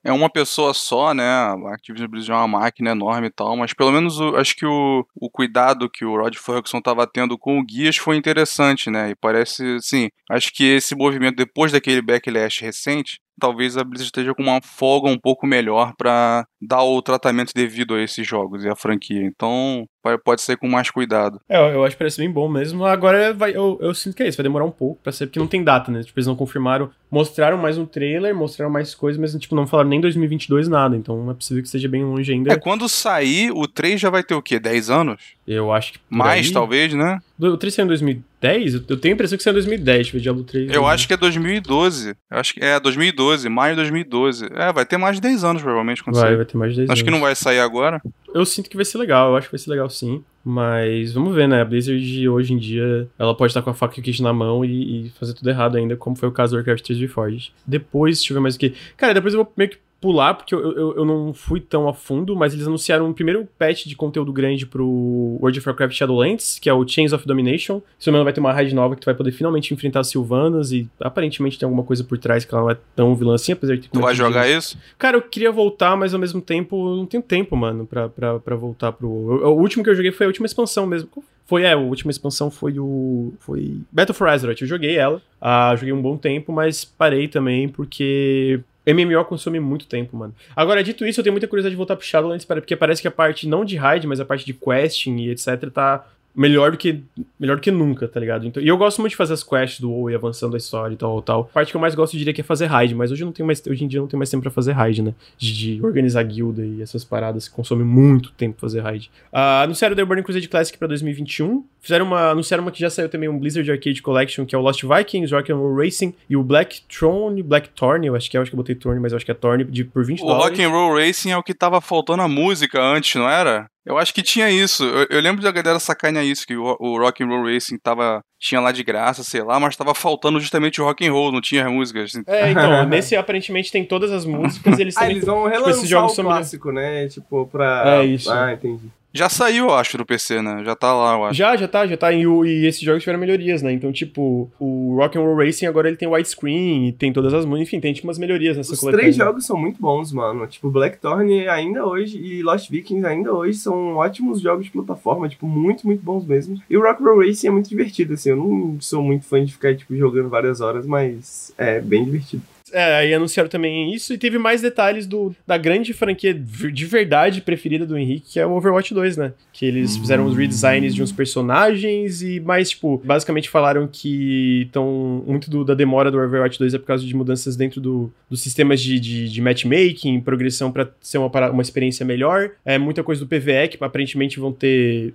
é 0.04 0.12
uma 0.12 0.30
pessoa 0.30 0.74
só, 0.74 1.14
né? 1.14 1.24
A 1.26 1.54
Activision 1.74 2.10
Blizzard 2.10 2.32
é 2.34 2.36
uma 2.36 2.60
máquina 2.60 2.92
enorme 2.92 3.28
e 3.28 3.32
tal, 3.32 3.56
mas 3.58 3.74
pelo 3.74 3.92
menos 3.92 4.20
o- 4.20 4.36
acho 4.38 4.56
que 4.56 4.66
o, 4.66 5.06
o 5.16 5.30
cuidado 5.30 5.90
que 5.90 6.06
o 6.06 6.16
Rod 6.18 6.36
Ferguson 6.36 6.78
estava 6.80 7.06
tendo 7.08 7.38
com 7.38 7.60
o 7.60 7.64
Guias 7.66 7.98
foi 7.98 8.16
interessante, 8.18 8.90
né? 8.90 9.12
E 9.12 9.16
parece, 9.16 9.76
assim, 9.76 10.10
acho 10.30 10.52
que 10.54 10.64
esse 10.64 10.96
movimento, 10.96 11.36
depois 11.36 11.72
daquele 11.72 12.02
backlash 12.02 12.62
recente, 12.62 13.20
talvez 13.40 13.78
a 13.78 13.84
Blizzard 13.84 14.08
esteja 14.08 14.36
com 14.36 14.44
uma 14.44 14.60
folga 14.62 15.10
um 15.10 15.18
pouco 15.18 15.48
melhor 15.48 15.94
para 15.98 16.46
dar 16.62 16.84
o 16.84 17.02
tratamento 17.02 17.54
devido 17.56 17.96
a 17.96 18.02
esses 18.02 18.28
jogos 18.28 18.64
e 18.64 18.70
a 18.70 18.76
franquia. 18.76 19.24
Então, 19.24 19.88
pode 20.24 20.42
ser 20.42 20.58
com 20.58 20.68
mais 20.68 20.90
cuidado. 20.90 21.40
É, 21.48 21.58
eu 21.58 21.84
acho 21.84 21.96
que 21.96 22.00
parece 22.00 22.18
bem 22.18 22.32
bom 22.32 22.48
mesmo. 22.48 22.86
Agora 22.86 23.34
vai, 23.34 23.56
eu, 23.56 23.78
eu 23.82 23.94
sinto 23.94 24.16
que 24.16 24.24
é 24.24 24.28
isso, 24.28 24.38
vai 24.38 24.44
demorar 24.44 24.66
um 24.66 24.72
pouco 24.72 25.02
pra 25.02 25.12
ser, 25.12 25.28
porque 25.28 25.40
não 25.40 25.48
tem 25.48 25.64
data, 25.64 25.92
né? 25.92 26.04
Tipo, 26.04 26.20
eles 26.20 26.28
não 26.28 26.36
confirmaram, 26.36 26.90
mostraram 27.10 27.58
mais 27.58 27.78
um 27.78 27.86
trailer, 27.86 28.36
mostraram 28.36 28.72
mais 28.72 28.94
coisas, 28.94 29.20
mas 29.20 29.34
tipo, 29.40 29.56
não 29.56 29.68
falaram 29.68 29.90
nem 29.90 30.02
2022 30.02 30.68
nada, 30.68 30.96
então 30.96 31.30
é 31.30 31.34
possível 31.34 31.62
que 31.62 31.68
esteja 31.68 31.88
bem 31.88 32.04
longe 32.04 32.32
ainda. 32.32 32.54
É, 32.54 32.58
quando 32.58 32.88
sair, 32.90 33.52
o 33.52 33.68
3 33.68 34.00
já 34.00 34.10
vai 34.10 34.24
ter 34.24 34.36
o 34.36 34.42
quê? 34.42 34.60
10 34.60 34.90
anos? 34.90 35.36
Eu 35.50 35.74
acho 35.74 35.94
que. 35.94 36.00
Mais, 36.08 36.46
aí... 36.46 36.54
talvez, 36.54 36.94
né? 36.94 37.20
O 37.40 37.58
3 37.58 37.74
saiu 37.74 37.86
em 37.86 37.88
2010? 37.88 38.74
Eu 38.88 38.98
tenho 38.98 39.14
a 39.14 39.16
impressão 39.16 39.36
que 39.36 39.44
saiu 39.44 39.54
em 39.54 39.56
2010, 39.56 40.14
o 40.14 40.20
Diablo 40.20 40.44
3. 40.44 40.72
Eu 40.72 40.84
né? 40.84 40.88
acho 40.90 41.08
que 41.08 41.14
é 41.16 41.18
2012. 41.18 42.10
Eu 42.10 42.38
acho 42.38 42.54
que 42.54 42.60
é 42.64 42.80
2012, 42.80 43.50
maio 43.50 43.74
de 43.74 43.78
2012. 43.78 44.48
É, 44.54 44.72
vai 44.72 44.86
ter 44.86 44.98
mais 44.98 45.16
de 45.16 45.24
10 45.24 45.44
anos, 45.44 45.64
provavelmente, 45.64 46.04
quando 46.04 46.18
vai, 46.18 46.28
sair. 46.28 46.36
Vai 46.36 46.46
ter 46.46 46.56
mais 46.56 46.74
de 46.74 46.82
10 46.82 46.86
acho 46.86 46.92
anos. 46.92 47.00
Acho 47.00 47.04
que 47.04 47.10
não 47.12 47.20
vai 47.20 47.36
sair 47.36 47.60
agora. 47.60 48.00
Eu 48.32 48.46
sinto 48.46 48.70
que 48.70 48.76
vai 48.76 48.86
ser 48.86 49.00
legal, 49.00 49.32
eu 49.32 49.38
acho 49.38 49.48
que 49.48 49.54
vai 49.54 49.60
ser 49.60 49.72
legal 49.72 49.90
sim. 49.90 50.24
Mas 50.46 51.14
vamos 51.14 51.34
ver, 51.34 51.48
né? 51.48 51.62
A 51.62 51.66
Blizzard 51.66 52.30
hoje 52.30 52.54
em 52.54 52.58
dia, 52.58 53.08
ela 53.18 53.36
pode 53.36 53.50
estar 53.50 53.64
com 53.64 53.72
a 53.72 53.74
faca 53.74 53.96
e 53.98 54.02
o 54.02 54.04
queijo 54.04 54.22
na 54.22 54.32
mão 54.32 54.64
e, 54.64 55.08
e, 55.08 55.10
fazer 55.20 55.34
tudo 55.34 55.50
errado 55.50 55.78
ainda, 55.78 55.98
como 55.98 56.16
foi 56.16 56.30
o 56.30 56.32
caso 56.32 56.52
do 56.52 56.58
Warcraft 56.58 56.86
3 56.86 57.00
Reforged. 57.00 57.52
Depois, 57.66 58.20
deixa 58.20 58.34
eu 58.34 58.36
ver 58.36 58.42
mais 58.42 58.56
o 58.56 58.60
que. 58.60 58.76
Cara, 58.96 59.16
depois 59.16 59.34
eu 59.34 59.44
vou 59.44 59.54
meio 59.58 59.72
que 59.72 59.78
pular, 60.02 60.34
porque 60.34 60.56
eu, 60.56 60.60
eu, 60.60 60.96
eu, 60.98 61.06
não 61.06 61.34
fui 61.34 61.60
tão 61.60 61.88
a 61.88 61.94
fundo, 61.94 62.36
mas 62.36 62.54
eles 62.54 62.66
anunciaram 62.66 63.06
um 63.08 63.14
primeiro 63.14 63.48
patch 63.58 63.86
de 63.86 63.96
conteúdo 63.96 64.32
grande 64.32 64.66
pro 64.66 64.88
World 64.88 65.60
of 65.60 65.68
Warcraft 65.68 65.96
Shadowlands, 65.96 66.58
que 66.60 66.70
é 66.70 66.74
o 66.74 66.88
Chains 66.88 67.12
of 67.12 67.28
Domination. 67.28 67.82
Se 67.98 68.10
não 68.10 68.24
vai 68.24 68.32
ter 68.32 68.40
uma 68.40 68.54
raid 68.54 68.74
nova 68.74 68.96
que 68.96 69.02
tu 69.02 69.06
vai 69.06 69.14
poder 69.14 69.32
finalmente 69.32 69.74
enfrentar 69.74 70.00
as 70.00 70.08
Sylvanas 70.08 70.72
e 70.72 70.90
aparentemente 71.00 71.60
tem 71.60 71.66
alguma 71.66 71.84
coisa 71.84 72.04
por 72.04 72.18
trás 72.18 72.46
que 72.46 72.54
ela 72.54 72.64
não 72.64 72.72
é 72.72 72.78
tão 72.96 73.16
vilã 73.16 73.36
assim, 73.36 73.52
apesar 73.52 73.76
de 73.76 73.82
ter... 73.82 73.90
Tu 73.90 74.00
vai 74.00 74.16
jogar 74.16 74.50
isso? 74.50 74.78
Cara, 74.98 75.18
eu 75.18 75.22
queria 75.22 75.52
voltar, 75.52 75.98
mas 75.98 76.14
ao 76.14 76.20
mesmo 76.20 76.42
tempo 76.42 76.96
não 76.96 77.06
tenho 77.06 77.22
tempo, 77.22 77.56
mano, 77.58 77.86
pra, 77.86 78.08
pra, 78.08 78.40
pra 78.40 78.56
voltar 78.56 78.94
pro... 78.94 79.10
O, 79.10 79.48
o 79.48 79.60
último 79.60 79.84
que 79.84 79.90
eu 79.90 79.96
joguei 79.96 80.12
foi 80.12 80.26
a 80.26 80.30
última 80.30 80.46
expansão 80.46 80.88
mesmo. 80.88 81.10
Foi, 81.46 81.64
é, 81.64 81.74
a 81.74 81.78
última 81.78 82.12
expansão 82.12 82.52
foi 82.52 82.78
o... 82.78 83.34
foi 83.40 83.82
Battle 83.92 84.14
for 84.14 84.30
Azeroth. 84.30 84.62
Eu 84.62 84.68
joguei 84.68 84.98
ela, 84.98 85.20
uh, 85.42 85.76
joguei 85.76 85.92
um 85.92 86.02
bom 86.02 86.16
tempo, 86.16 86.54
mas 86.54 86.86
parei 86.86 87.28
também 87.28 87.68
porque 87.68 88.62
MMO 88.86 89.24
consome 89.26 89.60
muito 89.60 89.86
tempo, 89.86 90.16
mano. 90.16 90.34
Agora, 90.56 90.84
dito 90.84 91.06
isso, 91.06 91.20
eu 91.20 91.24
tenho 91.24 91.34
muita 91.34 91.48
curiosidade 91.48 91.74
de 91.74 91.78
voltar 91.78 91.96
pro 91.96 92.06
Shadowlands, 92.06 92.46
porque 92.46 92.76
parece 92.76 93.02
que 93.02 93.08
a 93.08 93.12
parte 93.12 93.48
não 93.48 93.64
de 93.66 93.76
raid, 93.76 94.08
mas 94.08 94.20
a 94.20 94.26
parte 94.26 94.46
de 94.46 94.54
questing 94.54 95.18
e 95.18 95.30
etc 95.30 95.70
tá 95.72 96.06
melhor 96.36 96.72
do 96.72 96.78
que 96.78 97.04
melhor 97.40 97.58
do 97.58 97.62
que 97.62 97.72
nunca, 97.72 98.08
tá 98.08 98.20
ligado? 98.20 98.46
Então, 98.46 98.62
e 98.62 98.68
eu 98.68 98.78
gosto 98.78 99.02
muito 99.02 99.12
de 99.12 99.18
fazer 99.18 99.34
as 99.34 99.44
quests 99.44 99.80
do 99.80 99.92
WoW 99.92 100.12
e 100.12 100.16
avançando 100.16 100.56
a 100.56 100.58
história 100.58 100.94
e 100.94 100.98
tal, 100.98 101.22
tal. 101.22 101.42
A 101.42 101.54
parte 101.54 101.72
que 101.72 101.78
eu 101.78 101.82
mais 101.82 101.96
gosto, 101.96 102.16
eu 102.16 102.18
diria 102.18 102.34
que 102.34 102.42
é 102.42 102.44
fazer 102.44 102.68
raid, 102.68 102.94
mas 102.96 103.12
hoje 103.12 103.26
não 103.26 103.32
tenho 103.32 103.48
mais 103.48 103.62
hoje 103.66 103.84
em 103.84 103.88
dia 103.88 104.00
não 104.00 104.08
tenho 104.08 104.18
mais 104.18 104.30
tempo 104.30 104.44
para 104.44 104.52
fazer 104.52 104.74
raid, 104.74 105.02
né? 105.02 105.14
De, 105.38 105.54
de, 105.54 105.86
organizar 105.86 106.24
guilda 106.24 106.66
e 106.66 106.82
essas 106.82 107.04
paradas 107.04 107.48
que 107.48 107.56
consomem 107.56 107.86
muito 107.86 108.32
tempo 108.32 108.60
fazer 108.60 108.82
raid. 108.82 109.10
Uh, 109.34 109.64
anunciaram 109.64 109.94
o 109.94 109.96
The 109.96 110.06
Burning 110.06 110.24
Crusade 110.24 110.48
Classic 110.48 110.78
para 110.78 110.88
2021. 110.88 111.64
Fizeram 111.82 112.06
uma, 112.06 112.32
anunciaram 112.32 112.64
uma 112.64 112.72
que 112.72 112.80
já 112.80 112.90
saiu 112.90 113.10
também 113.10 113.30
um 113.30 113.40
Blizzard 113.40 113.70
Arcade 113.72 114.02
Collection, 114.02 114.46
que 114.46 114.54
é 114.54 114.58
o 114.58 114.62
Lost 114.62 114.84
Vikings, 114.84 115.34
Rock'n'Roll 115.34 115.76
Racing 115.76 116.14
e 116.30 116.36
o 116.36 116.44
Black 116.44 116.82
Throne, 116.84 117.42
Black 117.42 117.70
Thorn, 117.70 118.06
eu 118.06 118.16
acho 118.16 118.30
que 118.30 118.36
é, 118.36 118.40
eu 118.40 118.42
acho 118.42 118.52
que 118.52 118.56
eu 118.56 118.58
botei 118.58 118.76
Thorn, 118.76 119.00
mas 119.00 119.12
eu 119.12 119.18
acho 119.18 119.26
que 119.26 119.32
é 119.32 119.36
Thorn, 119.36 119.64
de, 119.64 119.84
por 119.84 120.06
20 120.06 120.22
o 120.22 120.26
dólares. 120.26 120.46
O 120.46 120.50
Rock'n'Roll 120.50 120.96
Racing 120.96 121.32
é 121.32 121.38
o 121.38 121.44
que 121.44 121.54
tava 121.54 121.80
faltando 121.82 122.22
a 122.22 122.28
música 122.28 122.82
antes, 122.82 123.16
não 123.16 123.30
era? 123.30 123.68
Eu 123.90 123.98
acho 123.98 124.14
que 124.14 124.22
tinha 124.22 124.52
isso. 124.52 124.84
Eu, 124.84 125.08
eu 125.10 125.20
lembro 125.20 125.42
da 125.42 125.52
galera 125.52 125.80
sacanear 125.80 126.24
isso, 126.24 126.46
que 126.46 126.56
o, 126.56 126.78
o 126.80 127.00
Rock 127.00 127.24
and 127.24 127.28
Roll 127.28 127.52
Racing 127.52 127.80
tava, 127.80 128.22
tinha 128.40 128.62
lá 128.62 128.72
de 128.72 128.84
graça, 128.84 129.24
sei 129.24 129.42
lá, 129.42 129.60
mas 129.60 129.76
tava 129.76 129.96
faltando 129.96 130.40
justamente 130.40 130.80
o 130.80 130.86
rock 130.86 131.08
and 131.08 131.12
roll, 131.12 131.32
não 131.32 131.42
tinha 131.42 131.68
músicas. 131.68 132.12
É, 132.28 132.52
então, 132.52 132.86
nesse 132.88 133.16
aparentemente 133.16 133.72
tem 133.72 133.84
todas 133.84 134.12
as 134.12 134.26
músicas, 134.26 134.78
eles 134.78 134.96
ah, 134.96 135.10
eles 135.10 135.26
vão 135.26 135.48
relançar 135.48 135.74
tipo, 135.74 135.88
jogos 135.88 136.16
o 136.20 136.22
clássico, 136.22 136.72
né? 136.72 137.08
Tipo, 137.08 137.48
pra... 137.48 138.02
É 138.04 138.06
isso. 138.06 138.32
Ah, 138.32 138.54
entendi. 138.54 138.92
Já 139.14 139.28
saiu, 139.28 139.66
eu 139.66 139.74
acho, 139.74 139.98
do 139.98 140.06
PC, 140.06 140.42
né? 140.42 140.64
Já 140.64 140.76
tá 140.76 140.94
lá, 140.94 141.16
eu 141.16 141.26
acho. 141.26 141.38
Já, 141.38 141.56
já 141.56 141.68
tá, 141.68 141.88
já 141.88 141.98
tá. 141.98 142.12
E, 142.12 142.24
e 142.24 142.66
esses 142.66 142.82
jogos 142.82 143.02
tiveram 143.02 143.20
melhorias, 143.20 143.62
né? 143.62 143.72
Então, 143.72 143.92
tipo, 143.92 144.50
o 144.60 144.96
Rock'n'Roll 144.98 145.38
Racing 145.38 145.66
agora 145.66 145.88
ele 145.88 145.98
tem 145.98 146.08
widescreen 146.08 146.88
e 146.88 146.92
tem 146.92 147.12
todas 147.12 147.34
as... 147.34 147.46
Enfim, 147.46 147.80
tem 147.80 147.92
tipo 147.92 148.08
umas 148.08 148.20
melhorias 148.20 148.56
nessa 148.56 148.74
Os 148.74 148.80
três 148.80 149.16
jogos 149.16 149.46
são 149.46 149.58
muito 149.58 149.82
bons, 149.82 150.12
mano. 150.12 150.46
Tipo, 150.46 150.70
Blackthorn 150.70 151.48
ainda 151.48 151.86
hoje 151.86 152.18
e 152.20 152.44
Lost 152.44 152.70
Vikings 152.70 153.06
ainda 153.06 153.34
hoje 153.34 153.58
são 153.58 153.96
ótimos 153.96 154.42
jogos 154.42 154.66
de 154.66 154.72
plataforma, 154.72 155.28
tipo, 155.28 155.48
muito, 155.48 155.88
muito 155.88 156.04
bons 156.04 156.26
mesmo. 156.26 156.62
E 156.70 156.78
o 156.78 156.82
Rock'n'Roll 156.82 157.26
Racing 157.26 157.48
é 157.48 157.52
muito 157.52 157.70
divertido, 157.70 158.14
assim. 158.14 158.30
Eu 158.30 158.38
não 158.38 158.78
sou 158.80 159.02
muito 159.02 159.26
fã 159.26 159.44
de 159.44 159.52
ficar, 159.52 159.76
tipo, 159.76 159.96
jogando 159.96 160.30
várias 160.30 160.62
horas, 160.62 160.86
mas 160.86 161.52
é 161.58 161.82
bem 161.82 162.06
divertido. 162.06 162.44
É, 162.72 162.96
aí 162.96 163.14
anunciaram 163.14 163.50
também 163.50 163.94
isso 163.94 164.14
e 164.14 164.18
teve 164.18 164.38
mais 164.38 164.62
detalhes 164.62 165.08
do, 165.08 165.36
da 165.46 165.58
grande 165.58 165.94
franquia 165.94 166.34
de 166.34 166.86
verdade 166.86 167.42
preferida 167.42 167.86
do 167.86 167.98
Henrique, 167.98 168.34
que 168.34 168.40
é 168.40 168.46
o 168.46 168.52
Overwatch 168.52 168.94
2, 168.94 169.18
né? 169.18 169.34
Que 169.52 169.66
eles 169.66 169.98
fizeram 169.98 170.26
os 170.26 170.36
redesigns 170.36 170.94
de 170.94 171.04
uns 171.04 171.12
personagens 171.12 172.22
e 172.22 172.40
mais, 172.40 172.72
tipo, 172.72 173.02
basicamente 173.04 173.50
falaram 173.50 173.88
que 173.88 174.64
estão 174.66 175.24
muito 175.26 175.50
do, 175.50 175.64
da 175.64 175.74
demora 175.74 176.12
do 176.12 176.20
Overwatch 176.20 176.60
2 176.60 176.74
é 176.74 176.78
por 176.78 176.86
causa 176.86 177.06
de 177.06 177.16
mudanças 177.16 177.56
dentro 177.56 177.80
do, 177.82 178.12
dos 178.30 178.42
sistemas 178.42 178.82
de, 178.82 179.00
de, 179.00 179.30
de 179.30 179.42
matchmaking, 179.42 180.22
progressão 180.22 180.72
para 180.72 180.90
ser 181.02 181.18
uma, 181.18 181.50
uma 181.52 181.62
experiência 181.62 182.06
melhor. 182.06 182.52
É 182.66 182.78
muita 182.78 183.04
coisa 183.04 183.24
do 183.24 183.28
PVE, 183.28 183.70
que 183.70 183.84
aparentemente 183.84 184.40
vão 184.40 184.52
ter 184.52 185.14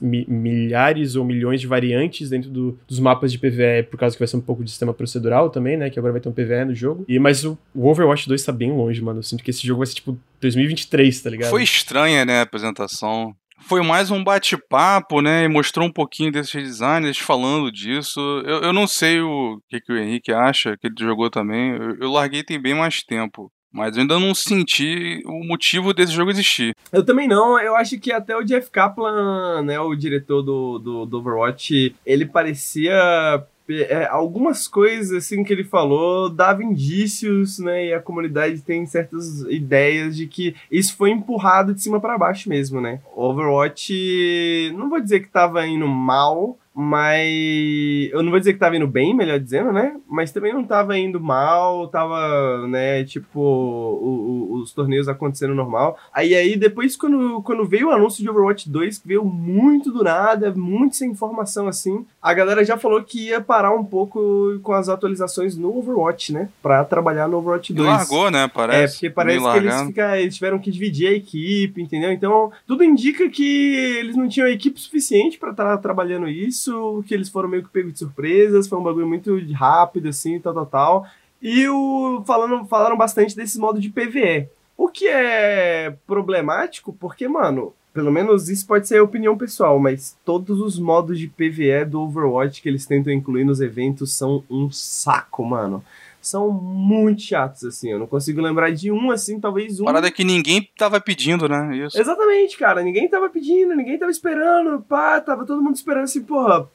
mi, 0.00 0.24
milhares 0.28 1.16
ou 1.16 1.24
milhões 1.24 1.60
de 1.60 1.66
variantes 1.66 2.30
dentro 2.30 2.50
do, 2.50 2.78
dos 2.88 2.98
mapas 2.98 3.32
de 3.32 3.38
PVE, 3.38 3.84
por 3.90 3.98
causa 3.98 4.14
que 4.14 4.20
vai 4.20 4.28
ser 4.28 4.36
um 4.36 4.40
pouco 4.40 4.64
de 4.64 4.70
sistema 4.70 4.92
procedural 4.94 5.50
também, 5.50 5.76
né? 5.76 5.90
Que 5.90 5.98
agora 5.98 6.12
vai 6.12 6.20
ter 6.20 6.28
um 6.28 6.32
PVE 6.32 6.64
no 6.66 6.74
jogo 6.74 6.95
jogo. 6.96 7.04
E, 7.08 7.18
mas 7.18 7.44
o, 7.44 7.58
o 7.74 7.88
Overwatch 7.88 8.28
2 8.28 8.42
tá 8.42 8.52
bem 8.52 8.72
longe, 8.72 9.02
mano. 9.02 9.20
Eu 9.20 9.22
sinto 9.22 9.42
que 9.44 9.50
esse 9.50 9.66
jogo 9.66 9.78
vai 9.78 9.86
ser 9.86 9.94
tipo 9.94 10.18
2023, 10.40 11.22
tá 11.22 11.30
ligado? 11.30 11.50
Foi 11.50 11.62
estranha, 11.62 12.24
né, 12.24 12.40
a 12.40 12.42
apresentação. 12.42 13.34
Foi 13.60 13.82
mais 13.82 14.10
um 14.10 14.22
bate-papo, 14.22 15.20
né? 15.20 15.44
E 15.44 15.48
mostrou 15.48 15.86
um 15.86 15.92
pouquinho 15.92 16.30
desses 16.30 16.62
designers 16.62 17.18
falando 17.18 17.72
disso. 17.72 18.20
Eu, 18.44 18.60
eu 18.60 18.72
não 18.72 18.86
sei 18.86 19.20
o 19.20 19.60
que, 19.68 19.80
que 19.80 19.92
o 19.92 19.96
Henrique 19.96 20.30
acha, 20.30 20.76
que 20.76 20.86
ele 20.86 20.94
jogou 20.98 21.30
também. 21.30 21.72
Eu, 21.72 21.96
eu 22.00 22.12
larguei 22.12 22.44
tem 22.44 22.60
bem 22.60 22.74
mais 22.74 23.02
tempo. 23.02 23.50
Mas 23.72 23.94
eu 23.94 24.02
ainda 24.02 24.18
não 24.18 24.34
senti 24.34 25.22
o 25.26 25.44
motivo 25.44 25.92
desse 25.92 26.12
jogo 26.12 26.30
existir. 26.30 26.74
Eu 26.90 27.04
também 27.04 27.28
não. 27.28 27.58
Eu 27.60 27.76
acho 27.76 27.98
que 27.98 28.10
até 28.10 28.34
o 28.34 28.42
Jeff 28.42 28.70
Kaplan, 28.70 29.62
né, 29.62 29.78
o 29.78 29.94
diretor 29.94 30.42
do, 30.42 30.78
do, 30.78 31.04
do 31.04 31.18
Overwatch, 31.18 31.94
ele 32.06 32.24
parecia 32.24 33.44
é, 33.68 34.06
algumas 34.06 34.68
coisas 34.68 35.12
assim 35.12 35.42
que 35.42 35.52
ele 35.52 35.64
falou 35.64 36.28
dava 36.28 36.62
indícios, 36.62 37.58
né? 37.58 37.86
E 37.86 37.94
a 37.94 38.00
comunidade 38.00 38.62
tem 38.62 38.86
certas 38.86 39.40
ideias 39.42 40.16
de 40.16 40.26
que 40.26 40.54
isso 40.70 40.96
foi 40.96 41.10
empurrado 41.10 41.74
de 41.74 41.82
cima 41.82 42.00
para 42.00 42.18
baixo 42.18 42.48
mesmo, 42.48 42.80
né? 42.80 43.00
Overwatch, 43.14 44.72
não 44.76 44.88
vou 44.88 45.00
dizer 45.00 45.20
que 45.20 45.28
tava 45.28 45.66
indo 45.66 45.88
mal, 45.88 46.58
mas 46.78 48.10
eu 48.12 48.22
não 48.22 48.28
vou 48.28 48.38
dizer 48.38 48.52
que 48.52 48.58
tava 48.58 48.76
indo 48.76 48.86
bem, 48.86 49.14
melhor 49.14 49.40
dizendo, 49.40 49.72
né? 49.72 49.96
Mas 50.06 50.30
também 50.30 50.52
não 50.52 50.62
tava 50.62 50.98
indo 50.98 51.18
mal, 51.18 51.88
tava, 51.88 52.68
né, 52.68 53.02
tipo, 53.02 53.40
o, 53.40 54.50
o, 54.50 54.54
os 54.60 54.74
torneios 54.74 55.08
acontecendo 55.08 55.54
normal. 55.54 55.98
Aí 56.12 56.34
aí 56.34 56.54
depois 56.54 56.94
quando, 56.94 57.40
quando 57.40 57.64
veio 57.64 57.88
o 57.88 57.92
anúncio 57.92 58.22
de 58.22 58.28
Overwatch 58.28 58.68
2, 58.68 58.98
que 58.98 59.08
veio 59.08 59.24
muito 59.24 59.90
do 59.90 60.04
nada, 60.04 60.52
muito 60.54 60.96
sem 60.96 61.12
informação 61.12 61.66
assim, 61.66 62.04
a 62.20 62.34
galera 62.34 62.62
já 62.62 62.76
falou 62.76 63.02
que 63.02 63.28
ia 63.28 63.40
parar 63.40 63.72
um 63.72 63.84
pouco 63.84 64.58
com 64.62 64.72
as 64.74 64.90
atualizações 64.90 65.56
no 65.56 65.78
Overwatch, 65.78 66.34
né? 66.34 66.50
Pra 66.62 66.84
trabalhar 66.84 67.26
no 67.26 67.38
Overwatch 67.38 67.72
2. 67.72 67.88
E 67.88 67.90
largou, 67.90 68.30
né? 68.30 68.50
Parece. 68.52 68.82
É, 68.82 68.88
porque 68.88 69.10
parece 69.10 69.50
que 69.50 69.56
eles, 69.56 69.80
fica, 69.86 70.20
eles 70.20 70.34
tiveram 70.34 70.58
que 70.58 70.70
dividir 70.70 71.08
a 71.08 71.12
equipe, 71.12 71.80
entendeu? 71.80 72.12
Então, 72.12 72.52
tudo 72.66 72.84
indica 72.84 73.30
que 73.30 73.96
eles 73.98 74.14
não 74.14 74.28
tinham 74.28 74.46
equipe 74.46 74.78
suficiente 74.78 75.38
para 75.38 75.52
estar 75.52 75.64
tá 75.64 75.78
trabalhando 75.78 76.28
isso 76.28 76.65
isso, 76.66 77.04
que 77.06 77.14
eles 77.14 77.28
foram 77.28 77.48
meio 77.48 77.62
que 77.62 77.68
pegos 77.68 77.92
de 77.92 78.00
surpresas, 78.00 78.68
foi 78.68 78.78
um 78.78 78.82
bagulho 78.82 79.06
muito 79.06 79.38
rápido, 79.52 80.08
assim, 80.08 80.40
tal, 80.40 80.52
tal, 80.52 80.66
tal. 80.66 81.06
E 81.40 81.68
o, 81.68 82.22
falando, 82.26 82.66
falaram 82.66 82.96
bastante 82.96 83.36
desse 83.36 83.58
modo 83.58 83.80
de 83.80 83.90
PVE. 83.90 84.48
O 84.76 84.88
que 84.88 85.06
é 85.06 85.96
problemático, 86.06 86.92
porque, 86.92 87.28
mano, 87.28 87.72
pelo 87.94 88.12
menos 88.12 88.48
isso 88.48 88.66
pode 88.66 88.86
ser 88.88 89.00
opinião 89.00 89.38
pessoal, 89.38 89.78
mas 89.78 90.16
todos 90.24 90.60
os 90.60 90.78
modos 90.78 91.18
de 91.18 91.28
PVE 91.28 91.84
do 91.88 92.02
Overwatch 92.02 92.60
que 92.60 92.68
eles 92.68 92.84
tentam 92.84 93.12
incluir 93.12 93.44
nos 93.44 93.60
eventos 93.60 94.12
são 94.12 94.44
um 94.50 94.70
saco, 94.70 95.44
mano 95.44 95.82
são 96.28 96.50
muito 96.50 97.22
chatos, 97.22 97.64
assim. 97.64 97.90
Eu 97.90 97.98
não 97.98 98.06
consigo 98.06 98.40
lembrar 98.40 98.70
de 98.72 98.90
um, 98.90 99.10
assim, 99.10 99.40
talvez 99.40 99.80
um. 99.80 99.84
Parada 99.84 100.10
que 100.10 100.24
ninguém 100.24 100.68
tava 100.76 101.00
pedindo, 101.00 101.48
né? 101.48 101.76
Isso. 101.76 101.98
Exatamente, 101.98 102.56
cara. 102.56 102.82
Ninguém 102.82 103.08
tava 103.08 103.28
pedindo, 103.28 103.74
ninguém 103.74 103.98
tava 103.98 104.10
esperando. 104.10 104.80
Pá, 104.82 105.20
tava 105.20 105.44
todo 105.44 105.62
mundo 105.62 105.76
esperando 105.76 106.04
assim, 106.04 106.22
porra. 106.22 106.68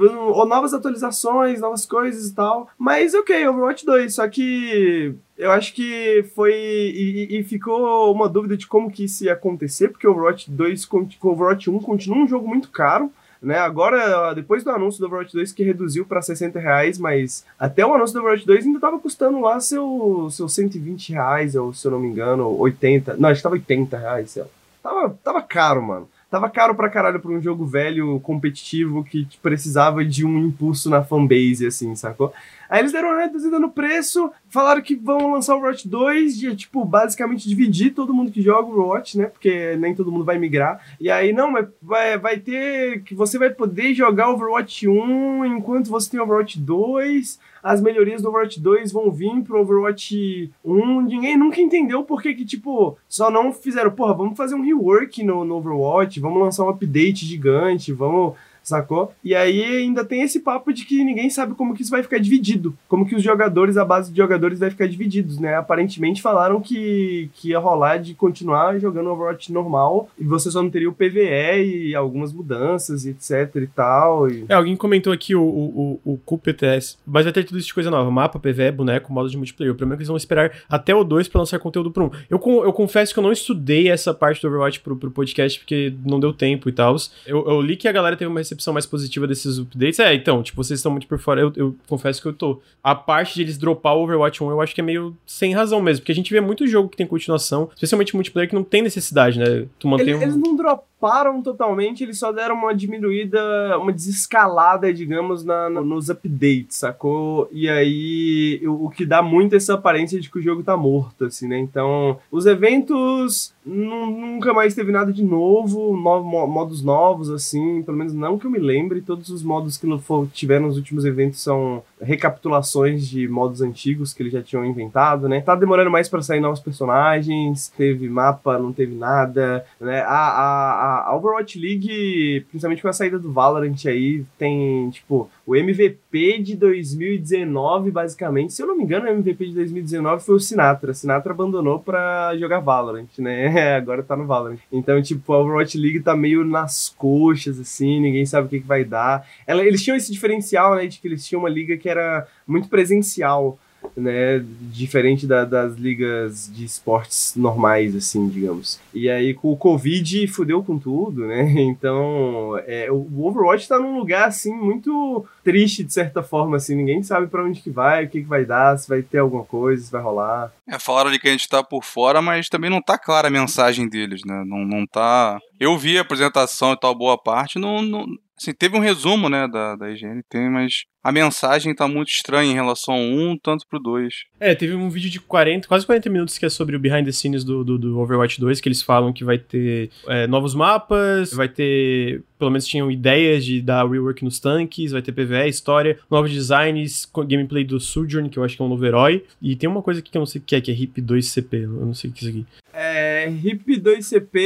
Ou 0.00 0.46
novas 0.46 0.74
atualizações, 0.74 1.60
novas 1.60 1.86
coisas 1.86 2.28
e 2.28 2.34
tal. 2.34 2.68
Mas 2.76 3.14
ok, 3.14 3.46
Overwatch 3.46 3.86
2, 3.86 4.14
só 4.14 4.28
que 4.28 5.14
eu 5.36 5.52
acho 5.52 5.72
que 5.72 6.24
foi. 6.34 6.52
E, 6.52 7.38
e, 7.38 7.44
ficou 7.44 8.12
uma 8.12 8.28
dúvida 8.28 8.56
de 8.56 8.66
como 8.66 8.90
que 8.90 9.04
isso 9.04 9.24
ia 9.24 9.34
acontecer, 9.34 9.88
porque 9.88 10.06
Overwatch 10.06 10.50
2, 10.50 10.88
o 10.90 11.28
Overwatch 11.28 11.70
1 11.70 11.78
continua 11.78 12.18
um 12.18 12.28
jogo 12.28 12.48
muito 12.48 12.70
caro 12.70 13.12
né? 13.40 13.58
Agora, 13.58 14.32
depois 14.34 14.64
do 14.64 14.70
anúncio 14.70 15.00
do 15.00 15.06
Overwatch 15.06 15.32
2, 15.32 15.52
que 15.52 15.62
reduziu 15.62 16.04
para 16.04 16.22
60 16.22 16.58
reais, 16.58 16.98
mas 16.98 17.44
até 17.58 17.84
o 17.84 17.94
anúncio 17.94 18.14
do 18.14 18.20
Overwatch 18.20 18.46
2 18.46 18.66
ainda 18.66 18.80
tava 18.80 18.98
custando 18.98 19.40
lá 19.40 19.60
seu, 19.60 20.28
seu 20.30 20.48
120 20.48 21.12
reais, 21.12 21.54
ou 21.54 21.72
se 21.72 21.86
eu 21.86 21.92
não 21.92 22.00
me 22.00 22.08
engano, 22.08 22.48
80. 22.58 23.16
Não, 23.16 23.28
acho 23.28 23.38
que 23.38 23.42
tava 23.42 23.54
80 23.54 23.96
reais, 23.96 24.30
sei 24.30 24.42
lá. 24.42 24.48
Tava, 24.82 25.18
tava 25.22 25.42
caro, 25.42 25.82
mano. 25.82 26.08
Tava 26.30 26.50
caro 26.50 26.74
pra 26.74 26.90
caralho 26.90 27.20
pra 27.20 27.30
um 27.30 27.40
jogo 27.40 27.64
velho, 27.64 28.20
competitivo, 28.20 29.02
que 29.02 29.26
precisava 29.42 30.04
de 30.04 30.26
um 30.26 30.38
impulso 30.38 30.90
na 30.90 31.02
fanbase, 31.02 31.66
assim, 31.66 31.94
sacou? 31.96 32.32
Aí 32.68 32.80
eles 32.80 32.92
deram 32.92 33.10
uma 33.10 33.20
reduzida 33.20 33.58
no 33.58 33.70
preço, 33.70 34.30
falaram 34.48 34.82
que 34.82 34.94
vão 34.94 35.32
lançar 35.32 35.54
o 35.54 35.58
Overwatch 35.58 35.88
2, 35.88 36.38
de, 36.38 36.56
tipo, 36.56 36.84
basicamente 36.84 37.48
dividir 37.48 37.94
todo 37.94 38.14
mundo 38.14 38.30
que 38.30 38.42
joga 38.42 38.68
o 38.68 38.72
Overwatch, 38.72 39.18
né? 39.18 39.26
Porque 39.26 39.76
nem 39.76 39.94
todo 39.94 40.12
mundo 40.12 40.24
vai 40.24 40.38
migrar. 40.38 40.80
E 41.00 41.10
aí, 41.10 41.32
não, 41.32 41.50
mas 41.50 41.66
vai, 41.80 42.18
vai 42.18 42.38
ter. 42.38 43.02
que 43.02 43.14
Você 43.14 43.38
vai 43.38 43.50
poder 43.50 43.94
jogar 43.94 44.30
Overwatch 44.30 44.86
1 44.88 45.44
enquanto 45.46 45.88
você 45.88 46.10
tem 46.10 46.20
Overwatch 46.20 46.58
2 46.58 47.38
as 47.62 47.80
melhorias 47.80 48.22
do 48.22 48.28
Overwatch 48.28 48.60
2 48.60 48.92
vão 48.92 49.10
vir 49.10 49.42
pro 49.42 49.60
Overwatch 49.60 50.50
1. 50.64 51.02
Ninguém 51.02 51.36
nunca 51.36 51.60
entendeu 51.60 52.04
por 52.04 52.22
que, 52.22 52.34
tipo, 52.44 52.96
só 53.08 53.30
não 53.30 53.52
fizeram, 53.52 53.90
porra, 53.90 54.14
vamos 54.14 54.36
fazer 54.36 54.54
um 54.54 54.62
rework 54.62 55.22
no, 55.22 55.44
no 55.44 55.56
Overwatch, 55.56 56.20
vamos 56.20 56.40
lançar 56.40 56.64
um 56.64 56.70
update 56.70 57.26
gigante, 57.26 57.92
vamos 57.92 58.34
sacou? 58.68 59.12
E 59.24 59.34
aí 59.34 59.62
ainda 59.62 60.04
tem 60.04 60.22
esse 60.22 60.40
papo 60.40 60.72
de 60.72 60.84
que 60.84 61.04
ninguém 61.04 61.30
sabe 61.30 61.54
como 61.54 61.74
que 61.74 61.82
isso 61.82 61.90
vai 61.90 62.02
ficar 62.02 62.18
dividido, 62.18 62.76
como 62.88 63.06
que 63.06 63.14
os 63.14 63.22
jogadores, 63.22 63.76
a 63.76 63.84
base 63.84 64.10
de 64.10 64.16
jogadores 64.16 64.58
vai 64.58 64.70
ficar 64.70 64.86
divididos, 64.86 65.38
né? 65.38 65.56
Aparentemente 65.56 66.22
falaram 66.22 66.60
que, 66.60 67.30
que 67.34 67.50
ia 67.50 67.58
rolar 67.58 67.98
de 67.98 68.14
continuar 68.14 68.78
jogando 68.78 69.10
Overwatch 69.10 69.52
normal 69.52 70.08
e 70.18 70.24
você 70.24 70.50
só 70.50 70.62
não 70.62 70.70
teria 70.70 70.88
o 70.88 70.94
PVE 70.94 71.88
e 71.88 71.94
algumas 71.94 72.32
mudanças 72.32 73.04
e 73.04 73.10
etc 73.10 73.56
e 73.56 73.66
tal. 73.66 74.30
E... 74.30 74.44
É, 74.48 74.54
alguém 74.54 74.76
comentou 74.76 75.12
aqui 75.12 75.34
o, 75.34 75.42
o, 75.42 76.00
o, 76.04 76.12
o 76.14 76.18
QPTS, 76.18 76.98
mas 77.06 77.24
vai 77.24 77.32
ter 77.32 77.44
tudo 77.44 77.58
isso 77.58 77.68
de 77.68 77.74
coisa 77.74 77.90
nova, 77.90 78.10
mapa, 78.10 78.38
PVE, 78.38 78.70
boneco, 78.72 79.12
modo 79.12 79.28
de 79.28 79.36
multiplayer. 79.36 79.72
O 79.72 79.76
problema 79.76 79.94
é 79.94 79.96
que 79.96 80.02
eles 80.02 80.08
vão 80.08 80.16
esperar 80.16 80.52
até 80.68 80.94
o 80.94 81.04
2 81.04 81.28
para 81.28 81.40
lançar 81.40 81.58
conteúdo 81.58 81.90
pro 81.90 82.06
1. 82.06 82.10
Eu, 82.30 82.40
eu 82.64 82.72
confesso 82.72 83.12
que 83.12 83.18
eu 83.18 83.22
não 83.22 83.32
estudei 83.32 83.88
essa 83.88 84.12
parte 84.12 84.40
do 84.40 84.48
Overwatch 84.48 84.80
pro, 84.80 84.96
pro 84.96 85.10
podcast 85.10 85.58
porque 85.58 85.94
não 86.04 86.20
deu 86.20 86.32
tempo 86.32 86.68
e 86.68 86.72
tal. 86.72 86.96
Eu, 87.26 87.46
eu 87.46 87.60
li 87.60 87.76
que 87.76 87.88
a 87.88 87.92
galera 87.92 88.16
teve 88.16 88.30
uma 88.30 88.40
recepção 88.40 88.57
recepção 88.58 88.72
mais 88.72 88.84
positiva 88.84 89.26
desses 89.26 89.58
updates. 89.58 89.98
É, 90.00 90.12
então, 90.14 90.42
tipo, 90.42 90.62
vocês 90.62 90.78
estão 90.78 90.92
muito 90.92 91.06
por 91.06 91.18
fora, 91.18 91.40
eu, 91.40 91.52
eu, 91.56 91.76
confesso 91.86 92.20
que 92.20 92.28
eu 92.28 92.32
tô. 92.32 92.60
A 92.82 92.94
parte 92.94 93.36
de 93.36 93.42
eles 93.42 93.56
dropar 93.56 93.96
o 93.96 94.02
Overwatch 94.02 94.42
1, 94.42 94.50
eu 94.50 94.60
acho 94.60 94.74
que 94.74 94.80
é 94.80 94.84
meio 94.84 95.16
sem 95.24 95.54
razão 95.54 95.80
mesmo, 95.80 96.02
porque 96.02 96.12
a 96.12 96.14
gente 96.14 96.32
vê 96.32 96.40
muito 96.40 96.66
jogo 96.66 96.88
que 96.88 96.96
tem 96.96 97.06
continuação, 97.06 97.70
especialmente 97.74 98.14
multiplayer, 98.14 98.48
que 98.48 98.54
não 98.54 98.64
tem 98.64 98.82
necessidade, 98.82 99.38
né? 99.38 99.66
Tu 99.78 99.86
mantém 99.86 100.08
eles, 100.08 100.20
um... 100.20 100.22
eles 100.22 100.36
não 100.36 100.56
dropam 100.56 100.87
param 101.00 101.42
totalmente, 101.42 102.02
eles 102.02 102.18
só 102.18 102.32
deram 102.32 102.56
uma 102.56 102.74
diminuída, 102.74 103.78
uma 103.78 103.92
desescalada, 103.92 104.92
digamos, 104.92 105.44
na, 105.44 105.70
na, 105.70 105.80
nos 105.80 106.10
updates, 106.10 106.76
sacou? 106.76 107.48
E 107.52 107.68
aí, 107.68 108.60
o, 108.66 108.90
que 108.90 109.06
dá 109.06 109.22
muito 109.22 109.54
essa 109.54 109.74
aparência 109.74 110.20
de 110.20 110.30
que 110.30 110.38
o 110.38 110.42
jogo 110.42 110.62
tá 110.62 110.76
morto, 110.76 111.24
assim, 111.26 111.46
né? 111.46 111.58
Então, 111.58 112.18
os 112.30 112.46
eventos 112.46 113.54
nunca 113.64 114.52
mais 114.54 114.74
teve 114.74 114.90
nada 114.90 115.12
de 115.12 115.22
novo, 115.22 115.96
no, 115.96 116.46
modos 116.46 116.82
novos, 116.82 117.30
assim, 117.30 117.82
pelo 117.82 117.96
menos 117.96 118.14
não 118.14 118.38
que 118.38 118.46
eu 118.46 118.50
me 118.50 118.58
lembre, 118.58 119.02
todos 119.02 119.28
os 119.28 119.42
modos 119.42 119.76
que 119.76 119.86
tiveram 120.32 120.66
nos 120.66 120.76
últimos 120.76 121.04
eventos 121.04 121.40
são 121.40 121.82
recapitulações 122.00 123.06
de 123.06 123.28
modos 123.28 123.60
antigos 123.60 124.12
que 124.12 124.22
eles 124.22 124.32
já 124.32 124.42
tinham 124.42 124.64
inventado, 124.64 125.28
né? 125.28 125.40
Tá 125.40 125.54
demorando 125.54 125.90
mais 125.90 126.08
para 126.08 126.22
sair 126.22 126.40
novos 126.40 126.60
personagens, 126.60 127.72
teve 127.76 128.08
mapa, 128.08 128.58
não 128.58 128.72
teve 128.72 128.94
nada, 128.94 129.64
né? 129.80 130.00
A, 130.00 130.08
a, 130.08 130.87
a 130.88 131.16
Overwatch 131.16 131.58
League, 131.58 132.46
principalmente 132.48 132.82
com 132.82 132.88
a 132.88 132.92
saída 132.92 133.18
do 133.18 133.32
Valorant 133.32 133.76
aí, 133.86 134.24
tem, 134.38 134.90
tipo, 134.90 135.30
o 135.46 135.56
MVP 135.56 136.42
de 136.42 136.56
2019, 136.56 137.90
basicamente, 137.90 138.52
se 138.52 138.62
eu 138.62 138.66
não 138.66 138.76
me 138.76 138.84
engano, 138.84 139.06
o 139.06 139.08
MVP 139.08 139.46
de 139.46 139.54
2019 139.54 140.24
foi 140.24 140.34
o 140.36 140.40
Sinatra. 140.40 140.94
Sinatra 140.94 141.32
abandonou 141.32 141.78
pra 141.78 142.36
jogar 142.36 142.60
Valorant, 142.60 143.08
né? 143.18 143.76
Agora 143.76 144.02
tá 144.02 144.16
no 144.16 144.26
Valorant. 144.26 144.58
Então, 144.72 145.00
tipo, 145.02 145.32
a 145.32 145.38
Overwatch 145.38 145.78
League 145.78 146.00
tá 146.00 146.16
meio 146.16 146.44
nas 146.44 146.88
coxas, 146.88 147.58
assim, 147.58 148.00
ninguém 148.00 148.26
sabe 148.26 148.46
o 148.46 148.50
que, 148.50 148.60
que 148.60 148.66
vai 148.66 148.84
dar. 148.84 149.26
Ela, 149.46 149.64
eles 149.64 149.82
tinham 149.82 149.96
esse 149.96 150.12
diferencial, 150.12 150.76
né, 150.76 150.86
de 150.86 150.98
que 150.98 151.08
eles 151.08 151.26
tinham 151.26 151.40
uma 151.40 151.48
liga 151.48 151.76
que 151.76 151.88
era 151.88 152.26
muito 152.46 152.68
presencial 152.68 153.58
né, 153.96 154.44
diferente 154.60 155.26
da, 155.26 155.44
das 155.44 155.74
ligas 155.74 156.50
de 156.52 156.64
esportes 156.64 157.34
normais, 157.36 157.94
assim, 157.94 158.28
digamos. 158.28 158.80
E 158.94 159.08
aí 159.08 159.34
com 159.34 159.52
o 159.52 159.56
Covid 159.56 160.26
fudeu 160.28 160.62
com 160.62 160.78
tudo, 160.78 161.26
né? 161.26 161.54
Então, 161.78 162.58
é, 162.66 162.90
o 162.90 163.26
Overwatch 163.26 163.68
tá 163.68 163.78
num 163.78 163.98
lugar 163.98 164.28
assim 164.28 164.54
muito 164.54 165.24
triste 165.44 165.84
de 165.84 165.92
certa 165.92 166.22
forma, 166.22 166.56
assim, 166.56 166.74
ninguém 166.74 167.02
sabe 167.02 167.26
para 167.26 167.44
onde 167.44 167.60
que 167.60 167.70
vai, 167.70 168.04
o 168.04 168.08
que 168.08 168.22
que 168.22 168.28
vai 168.28 168.44
dar, 168.44 168.76
se 168.78 168.88
vai 168.88 169.02
ter 169.02 169.18
alguma 169.18 169.44
coisa, 169.44 169.84
se 169.84 169.92
vai 169.92 170.00
rolar. 170.00 170.52
É, 170.66 170.78
falaram 170.78 171.10
ali 171.10 171.18
que 171.18 171.28
a 171.28 171.30
gente 171.30 171.48
tá 171.48 171.62
por 171.62 171.84
fora, 171.84 172.22
mas 172.22 172.48
também 172.48 172.70
não 172.70 172.80
tá 172.80 172.98
clara 172.98 173.28
a 173.28 173.30
mensagem 173.30 173.88
deles, 173.88 174.22
né? 174.24 174.44
Não, 174.46 174.64
não 174.64 174.86
tá. 174.86 175.38
Eu 175.60 175.76
vi 175.76 175.98
a 175.98 176.02
apresentação 176.02 176.72
e 176.72 176.80
tal, 176.80 176.94
boa 176.94 177.18
parte, 177.18 177.58
não, 177.58 177.82
não 177.82 178.06
Assim, 178.40 178.52
teve 178.52 178.76
um 178.76 178.80
resumo, 178.80 179.28
né, 179.28 179.48
da, 179.48 179.74
da 179.74 179.90
IGN, 179.90 180.22
mas 180.50 180.84
a 181.02 181.10
mensagem 181.10 181.74
tá 181.74 181.88
muito 181.88 182.10
estranha 182.10 182.50
em 182.50 182.54
relação 182.54 182.94
ao 182.94 183.00
1, 183.00 183.38
tanto 183.42 183.66
pro 183.68 183.80
2. 183.80 184.14
É, 184.38 184.54
teve 184.54 184.74
um 184.74 184.88
vídeo 184.88 185.10
de 185.10 185.18
40, 185.20 185.66
quase 185.66 185.84
40 185.84 186.08
minutos 186.08 186.38
que 186.38 186.46
é 186.46 186.48
sobre 186.48 186.76
o 186.76 186.78
behind 186.78 187.04
the 187.04 187.12
scenes 187.12 187.42
do, 187.42 187.64
do, 187.64 187.78
do 187.78 187.98
Overwatch 187.98 188.40
2, 188.40 188.60
que 188.60 188.68
eles 188.68 188.82
falam 188.82 189.12
que 189.12 189.24
vai 189.24 189.38
ter 189.38 189.90
é, 190.06 190.26
novos 190.26 190.54
mapas, 190.54 191.32
vai 191.32 191.48
ter, 191.48 192.22
pelo 192.38 192.50
menos 192.50 192.66
tinham 192.66 192.90
ideias 192.90 193.44
de 193.44 193.60
dar 193.60 193.88
rework 193.88 194.24
nos 194.24 194.38
tanques, 194.38 194.92
vai 194.92 195.02
ter 195.02 195.12
PvE, 195.12 195.48
história, 195.48 195.98
novos 196.08 196.30
designs, 196.30 197.10
gameplay 197.26 197.64
do 197.64 197.80
Sojourn, 197.80 198.28
que 198.28 198.38
eu 198.38 198.44
acho 198.44 198.56
que 198.56 198.62
é 198.62 198.64
um 198.64 198.68
novo 198.68 198.84
herói, 198.86 199.24
e 199.42 199.56
tem 199.56 199.68
uma 199.68 199.82
coisa 199.82 200.00
aqui 200.00 200.10
que 200.10 200.16
eu 200.16 200.20
não 200.20 200.26
sei 200.26 200.40
o 200.40 200.44
que 200.44 200.54
é, 200.54 200.60
que 200.60 200.70
é 200.70 200.74
Hip 200.74 201.00
2CP, 201.00 201.62
eu 201.62 201.86
não 201.86 201.94
sei 201.94 202.10
o 202.10 202.12
que 202.12 202.24
é 202.24 202.28
isso 202.28 202.38
aqui. 202.38 202.46
É, 202.72 203.28
Hip 203.28 203.80
2CP 203.80 204.36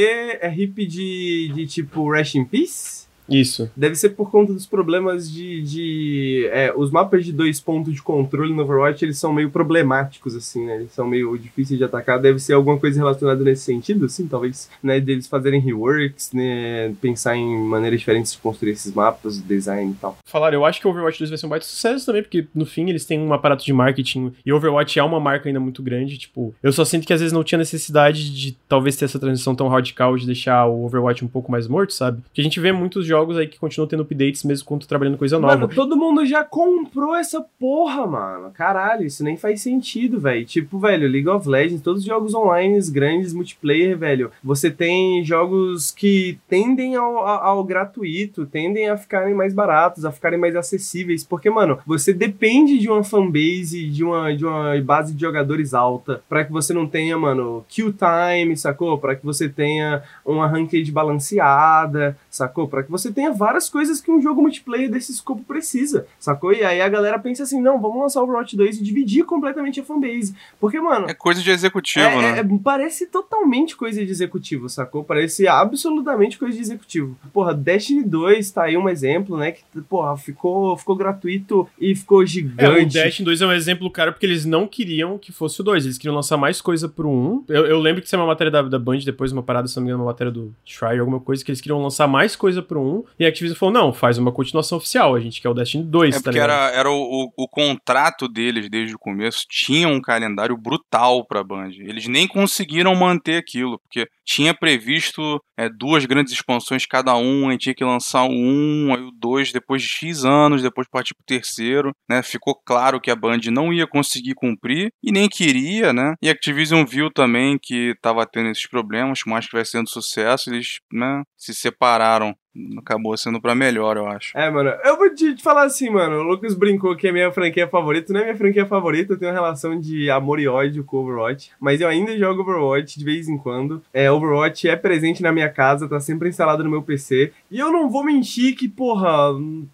é 0.41 0.53
hip 0.57 0.85
de, 0.87 1.51
de 1.53 1.67
tipo 1.67 2.09
Rest 2.09 2.35
in 2.35 2.45
Peace? 2.45 3.02
Isso. 3.29 3.69
Deve 3.75 3.95
ser 3.95 4.09
por 4.09 4.29
conta 4.29 4.53
dos 4.53 4.65
problemas 4.65 5.31
de. 5.31 5.61
de 5.61 6.49
é, 6.51 6.73
os 6.75 6.91
mapas 6.91 7.25
de 7.25 7.31
dois 7.31 7.59
pontos 7.59 7.93
de 7.93 8.01
controle 8.01 8.53
no 8.53 8.63
Overwatch 8.63 9.03
eles 9.03 9.17
são 9.17 9.33
meio 9.33 9.49
problemáticos, 9.49 10.35
assim, 10.35 10.65
né? 10.65 10.75
Eles 10.75 10.91
são 10.91 11.07
meio 11.07 11.37
difíceis 11.37 11.77
de 11.77 11.83
atacar. 11.83 12.19
Deve 12.19 12.39
ser 12.39 12.53
alguma 12.53 12.77
coisa 12.77 12.99
relacionada 12.99 13.43
nesse 13.43 13.63
sentido, 13.63 14.05
assim, 14.05 14.27
talvez, 14.27 14.69
né? 14.81 14.99
Deles 14.99 15.27
fazerem 15.27 15.59
reworks, 15.59 16.31
né? 16.33 16.93
Pensar 17.01 17.35
em 17.35 17.57
maneiras 17.63 17.99
diferentes 17.99 18.33
de 18.33 18.37
construir 18.39 18.71
esses 18.71 18.93
mapas, 18.93 19.41
design 19.41 19.91
e 19.91 19.95
tal. 19.95 20.17
Falaram, 20.25 20.59
eu 20.59 20.65
acho 20.65 20.79
que 20.79 20.87
o 20.87 20.91
Overwatch 20.91 21.19
2 21.19 21.29
vai 21.29 21.37
ser 21.37 21.45
um 21.45 21.49
baita 21.49 21.65
sucesso 21.65 22.05
também, 22.05 22.23
porque 22.23 22.47
no 22.53 22.65
fim 22.65 22.89
eles 22.89 23.05
têm 23.05 23.19
um 23.19 23.33
aparato 23.33 23.63
de 23.63 23.73
marketing 23.73 24.33
e 24.45 24.51
Overwatch 24.51 24.99
é 24.99 25.03
uma 25.03 25.19
marca 25.19 25.49
ainda 25.49 25.59
muito 25.59 25.81
grande. 25.81 26.17
Tipo, 26.17 26.53
eu 26.61 26.71
só 26.71 26.83
sinto 26.83 27.07
que 27.07 27.13
às 27.13 27.19
vezes 27.19 27.33
não 27.33 27.43
tinha 27.43 27.57
necessidade 27.57 28.33
de 28.33 28.57
talvez 28.67 28.95
ter 28.95 29.05
essa 29.05 29.19
transição 29.19 29.55
tão 29.55 29.67
radical 29.67 30.17
de 30.17 30.25
deixar 30.25 30.65
o 30.65 30.85
Overwatch 30.85 31.23
um 31.23 31.27
pouco 31.27 31.51
mais 31.51 31.67
morto, 31.67 31.93
sabe? 31.93 32.21
Porque 32.21 32.41
a 32.41 32.43
gente 32.43 32.59
vê 32.59 32.71
muitos 32.71 33.05
jogos 33.05 33.12
aí 33.15 33.47
que 33.47 33.59
continuam 33.59 33.87
tendo 33.87 34.03
updates 34.03 34.43
mesmo 34.43 34.65
quando 34.65 34.85
trabalhando 34.85 35.17
coisa 35.17 35.39
nova. 35.39 35.55
Mano, 35.55 35.67
todo 35.73 35.95
mundo 35.95 36.25
já 36.25 36.43
comprou 36.43 37.15
essa 37.15 37.43
porra, 37.59 38.05
mano. 38.05 38.51
Caralho, 38.51 39.05
isso 39.05 39.23
nem 39.23 39.37
faz 39.37 39.61
sentido, 39.61 40.19
velho. 40.19 40.45
Tipo, 40.45 40.79
velho, 40.79 41.07
League 41.07 41.29
of 41.29 41.47
Legends, 41.47 41.81
todos 41.81 42.01
os 42.01 42.07
jogos 42.07 42.33
online 42.33 42.73
grandes, 42.91 43.33
multiplayer, 43.33 43.97
velho. 43.97 44.31
Você 44.43 44.71
tem 44.71 45.23
jogos 45.23 45.91
que 45.91 46.37
tendem 46.47 46.95
ao, 46.95 47.17
ao, 47.17 47.43
ao 47.43 47.63
gratuito, 47.63 48.45
tendem 48.45 48.89
a 48.89 48.97
ficarem 48.97 49.33
mais 49.33 49.53
baratos, 49.53 50.05
a 50.05 50.11
ficarem 50.11 50.39
mais 50.39 50.55
acessíveis. 50.55 51.23
Porque, 51.23 51.49
mano, 51.49 51.79
você 51.85 52.13
depende 52.13 52.77
de 52.77 52.89
uma 52.89 53.03
fanbase, 53.03 53.89
de 53.89 54.03
uma, 54.03 54.35
de 54.35 54.45
uma 54.45 54.79
base 54.81 55.13
de 55.13 55.21
jogadores 55.21 55.73
alta, 55.73 56.23
para 56.27 56.43
que 56.43 56.51
você 56.51 56.73
não 56.73 56.87
tenha, 56.87 57.17
mano, 57.17 57.65
kill 57.67 57.93
time, 57.93 58.55
sacou? 58.57 58.97
Para 58.97 59.15
que 59.15 59.25
você 59.25 59.47
tenha 59.47 60.01
uma 60.25 60.47
ranked 60.47 60.91
balanceada, 60.91 62.17
sacou? 62.35 62.67
Para 62.67 62.83
que 62.83 62.91
você 62.91 63.11
tenha 63.11 63.31
várias 63.31 63.69
coisas 63.69 64.01
que 64.01 64.11
um 64.11 64.21
jogo 64.21 64.41
multiplayer 64.41 64.89
desse 64.89 65.11
escopo 65.11 65.43
precisa, 65.43 66.07
sacou? 66.19 66.51
E 66.51 66.63
aí 66.63 66.81
a 66.81 66.89
galera 66.89 67.19
pensa 67.19 67.43
assim, 67.43 67.61
não, 67.61 67.79
vamos 67.79 68.01
lançar 68.01 68.21
o 68.21 68.23
Overwatch 68.23 68.57
2 68.57 68.79
e 68.79 68.83
dividir 68.83 69.23
completamente 69.23 69.79
a 69.79 69.83
fanbase. 69.83 70.35
Porque, 70.59 70.79
mano... 70.79 71.05
É 71.07 71.13
coisa 71.13 71.41
de 71.41 71.51
executivo, 71.51 72.05
é, 72.05 72.33
né? 72.33 72.39
É, 72.39 72.43
parece 72.63 73.05
totalmente 73.07 73.75
coisa 73.75 74.03
de 74.03 74.11
executivo, 74.11 74.67
sacou? 74.67 75.03
Parece 75.03 75.47
absolutamente 75.47 76.39
coisa 76.39 76.55
de 76.55 76.61
executivo. 76.61 77.15
Porra, 77.31 77.53
Destiny 77.53 78.03
2 78.03 78.51
tá 78.51 78.63
aí 78.63 78.77
um 78.77 78.89
exemplo, 78.89 79.37
né? 79.37 79.51
Que, 79.51 79.63
porra, 79.81 80.17
ficou, 80.17 80.75
ficou 80.75 80.95
gratuito 80.95 81.67
e 81.79 81.95
ficou 81.95 82.25
gigante. 82.25 82.63
É, 82.63 83.01
o 83.01 83.03
Destiny 83.03 83.25
2 83.25 83.41
é 83.41 83.45
um 83.45 83.51
exemplo, 83.51 83.91
cara, 83.91 84.11
porque 84.11 84.25
eles 84.25 84.45
não 84.45 84.67
queriam 84.67 85.17
que 85.19 85.31
fosse 85.31 85.61
o 85.61 85.63
2. 85.63 85.85
Eles 85.85 85.97
queriam 85.97 86.15
lançar 86.15 86.37
mais 86.37 86.61
coisa 86.61 86.89
pro 86.89 87.09
1. 87.09 87.45
Eu, 87.47 87.65
eu 87.67 87.79
lembro 87.79 88.01
que 88.01 88.07
isso 88.07 88.15
é 88.15 88.19
uma 88.19 88.27
matéria 88.27 88.49
da, 88.49 88.61
da 88.63 88.79
Band, 88.79 88.99
depois 88.99 89.31
uma 89.31 89.43
parada, 89.43 89.67
se 89.67 89.75
não 89.75 89.83
me 89.83 89.89
engano, 89.89 90.03
uma 90.03 90.11
matéria 90.11 90.31
do 90.31 90.53
Try, 90.65 90.97
alguma 90.99 91.19
coisa, 91.19 91.43
que 91.43 91.51
eles 91.51 91.61
queriam 91.61 91.81
lançar 91.81 92.07
mais 92.07 92.22
coisa 92.35 92.61
pro 92.61 92.81
1 92.81 92.83
1, 92.99 93.03
e 93.19 93.25
a 93.25 93.29
Activision 93.29 93.57
falou, 93.57 93.73
não, 93.73 93.93
faz 93.93 94.17
uma 94.17 94.31
continuação 94.31 94.77
oficial, 94.77 95.15
a 95.15 95.19
gente 95.19 95.41
quer 95.41 95.49
o 95.49 95.53
Destiny 95.53 95.83
2, 95.83 96.15
É 96.15 96.17
tá 96.17 96.23
porque 96.23 96.39
ligado? 96.39 96.51
era, 96.51 96.71
era 96.71 96.89
o, 96.89 96.95
o, 96.95 97.43
o 97.43 97.47
contrato 97.47 98.27
deles 98.27 98.69
desde 98.69 98.95
o 98.95 98.99
começo, 98.99 99.45
tinha 99.49 99.87
um 99.87 100.01
calendário 100.01 100.57
brutal 100.57 101.25
pra 101.25 101.43
Band. 101.43 101.71
Eles 101.79 102.07
nem 102.07 102.27
conseguiram 102.27 102.95
manter 102.95 103.37
aquilo, 103.37 103.79
porque 103.79 104.07
tinha 104.25 104.53
previsto 104.53 105.41
é, 105.57 105.69
duas 105.69 106.05
grandes 106.05 106.33
expansões 106.33 106.85
cada 106.85 107.15
um, 107.15 107.49
aí 107.49 107.57
tinha 107.57 107.75
que 107.75 107.83
lançar 107.83 108.23
o 108.23 108.31
um, 108.31 108.93
aí 108.93 109.01
o 109.01 109.11
dois 109.11 109.51
depois 109.51 109.81
de 109.81 109.87
X 109.89 110.23
anos, 110.25 110.61
depois 110.61 110.87
partir 110.87 111.13
pro 111.13 111.25
terceiro, 111.25 111.91
né? 112.09 112.23
Ficou 112.23 112.55
claro 112.65 112.99
que 113.01 113.11
a 113.11 113.15
Band 113.15 113.39
não 113.51 113.71
ia 113.73 113.85
conseguir 113.85 114.33
cumprir 114.33 114.91
e 115.03 115.11
nem 115.11 115.27
queria, 115.27 115.91
né? 115.91 116.15
E 116.21 116.29
a 116.29 116.31
Activision 116.31 116.85
viu 116.85 117.11
também 117.11 117.57
que 117.61 117.93
tava 118.01 118.25
tendo 118.25 118.49
esses 118.49 118.67
problemas, 118.67 119.19
mais 119.25 119.45
que 119.45 119.55
vai 119.55 119.65
sendo 119.65 119.89
sucesso, 119.89 120.49
eles, 120.49 120.79
né, 120.91 121.21
se 121.37 121.53
separaram. 121.53 122.12
passaram 122.13 122.35
Acabou 122.77 123.17
sendo 123.17 123.41
pra 123.41 123.55
melhor, 123.55 123.97
eu 123.97 124.05
acho. 124.07 124.37
É, 124.37 124.49
mano, 124.49 124.69
eu 124.83 124.95
vou 124.95 125.13
te, 125.13 125.33
te 125.33 125.41
falar 125.41 125.63
assim, 125.63 125.89
mano. 125.89 126.17
O 126.17 126.23
Lucas 126.23 126.53
brincou 126.53 126.95
que 126.95 127.07
é 127.07 127.11
minha 127.11 127.31
franquia 127.31 127.67
favorita. 127.67 128.13
Não 128.13 128.19
é 128.21 128.25
minha 128.25 128.37
franquia 128.37 128.65
favorita, 128.65 129.13
eu 129.13 129.17
tenho 129.17 129.31
uma 129.31 129.39
relação 129.39 129.79
de 129.79 130.09
amor 130.11 130.39
e 130.39 130.47
ódio 130.47 130.83
com 130.83 130.97
Overwatch. 130.97 131.51
Mas 131.59 131.81
eu 131.81 131.87
ainda 131.87 132.15
jogo 132.17 132.41
Overwatch 132.41 132.99
de 132.99 133.03
vez 133.03 133.27
em 133.27 133.37
quando. 133.37 133.81
É, 133.91 134.11
Overwatch 134.11 134.69
é 134.69 134.75
presente 134.75 135.23
na 135.23 135.31
minha 135.31 135.49
casa, 135.49 135.87
tá 135.87 135.99
sempre 135.99 136.29
instalado 136.29 136.63
no 136.63 136.69
meu 136.69 136.83
PC. 136.83 137.33
E 137.49 137.57
eu 137.57 137.71
não 137.71 137.89
vou 137.89 138.03
mentir 138.03 138.55
que, 138.55 138.67
porra, 138.69 139.31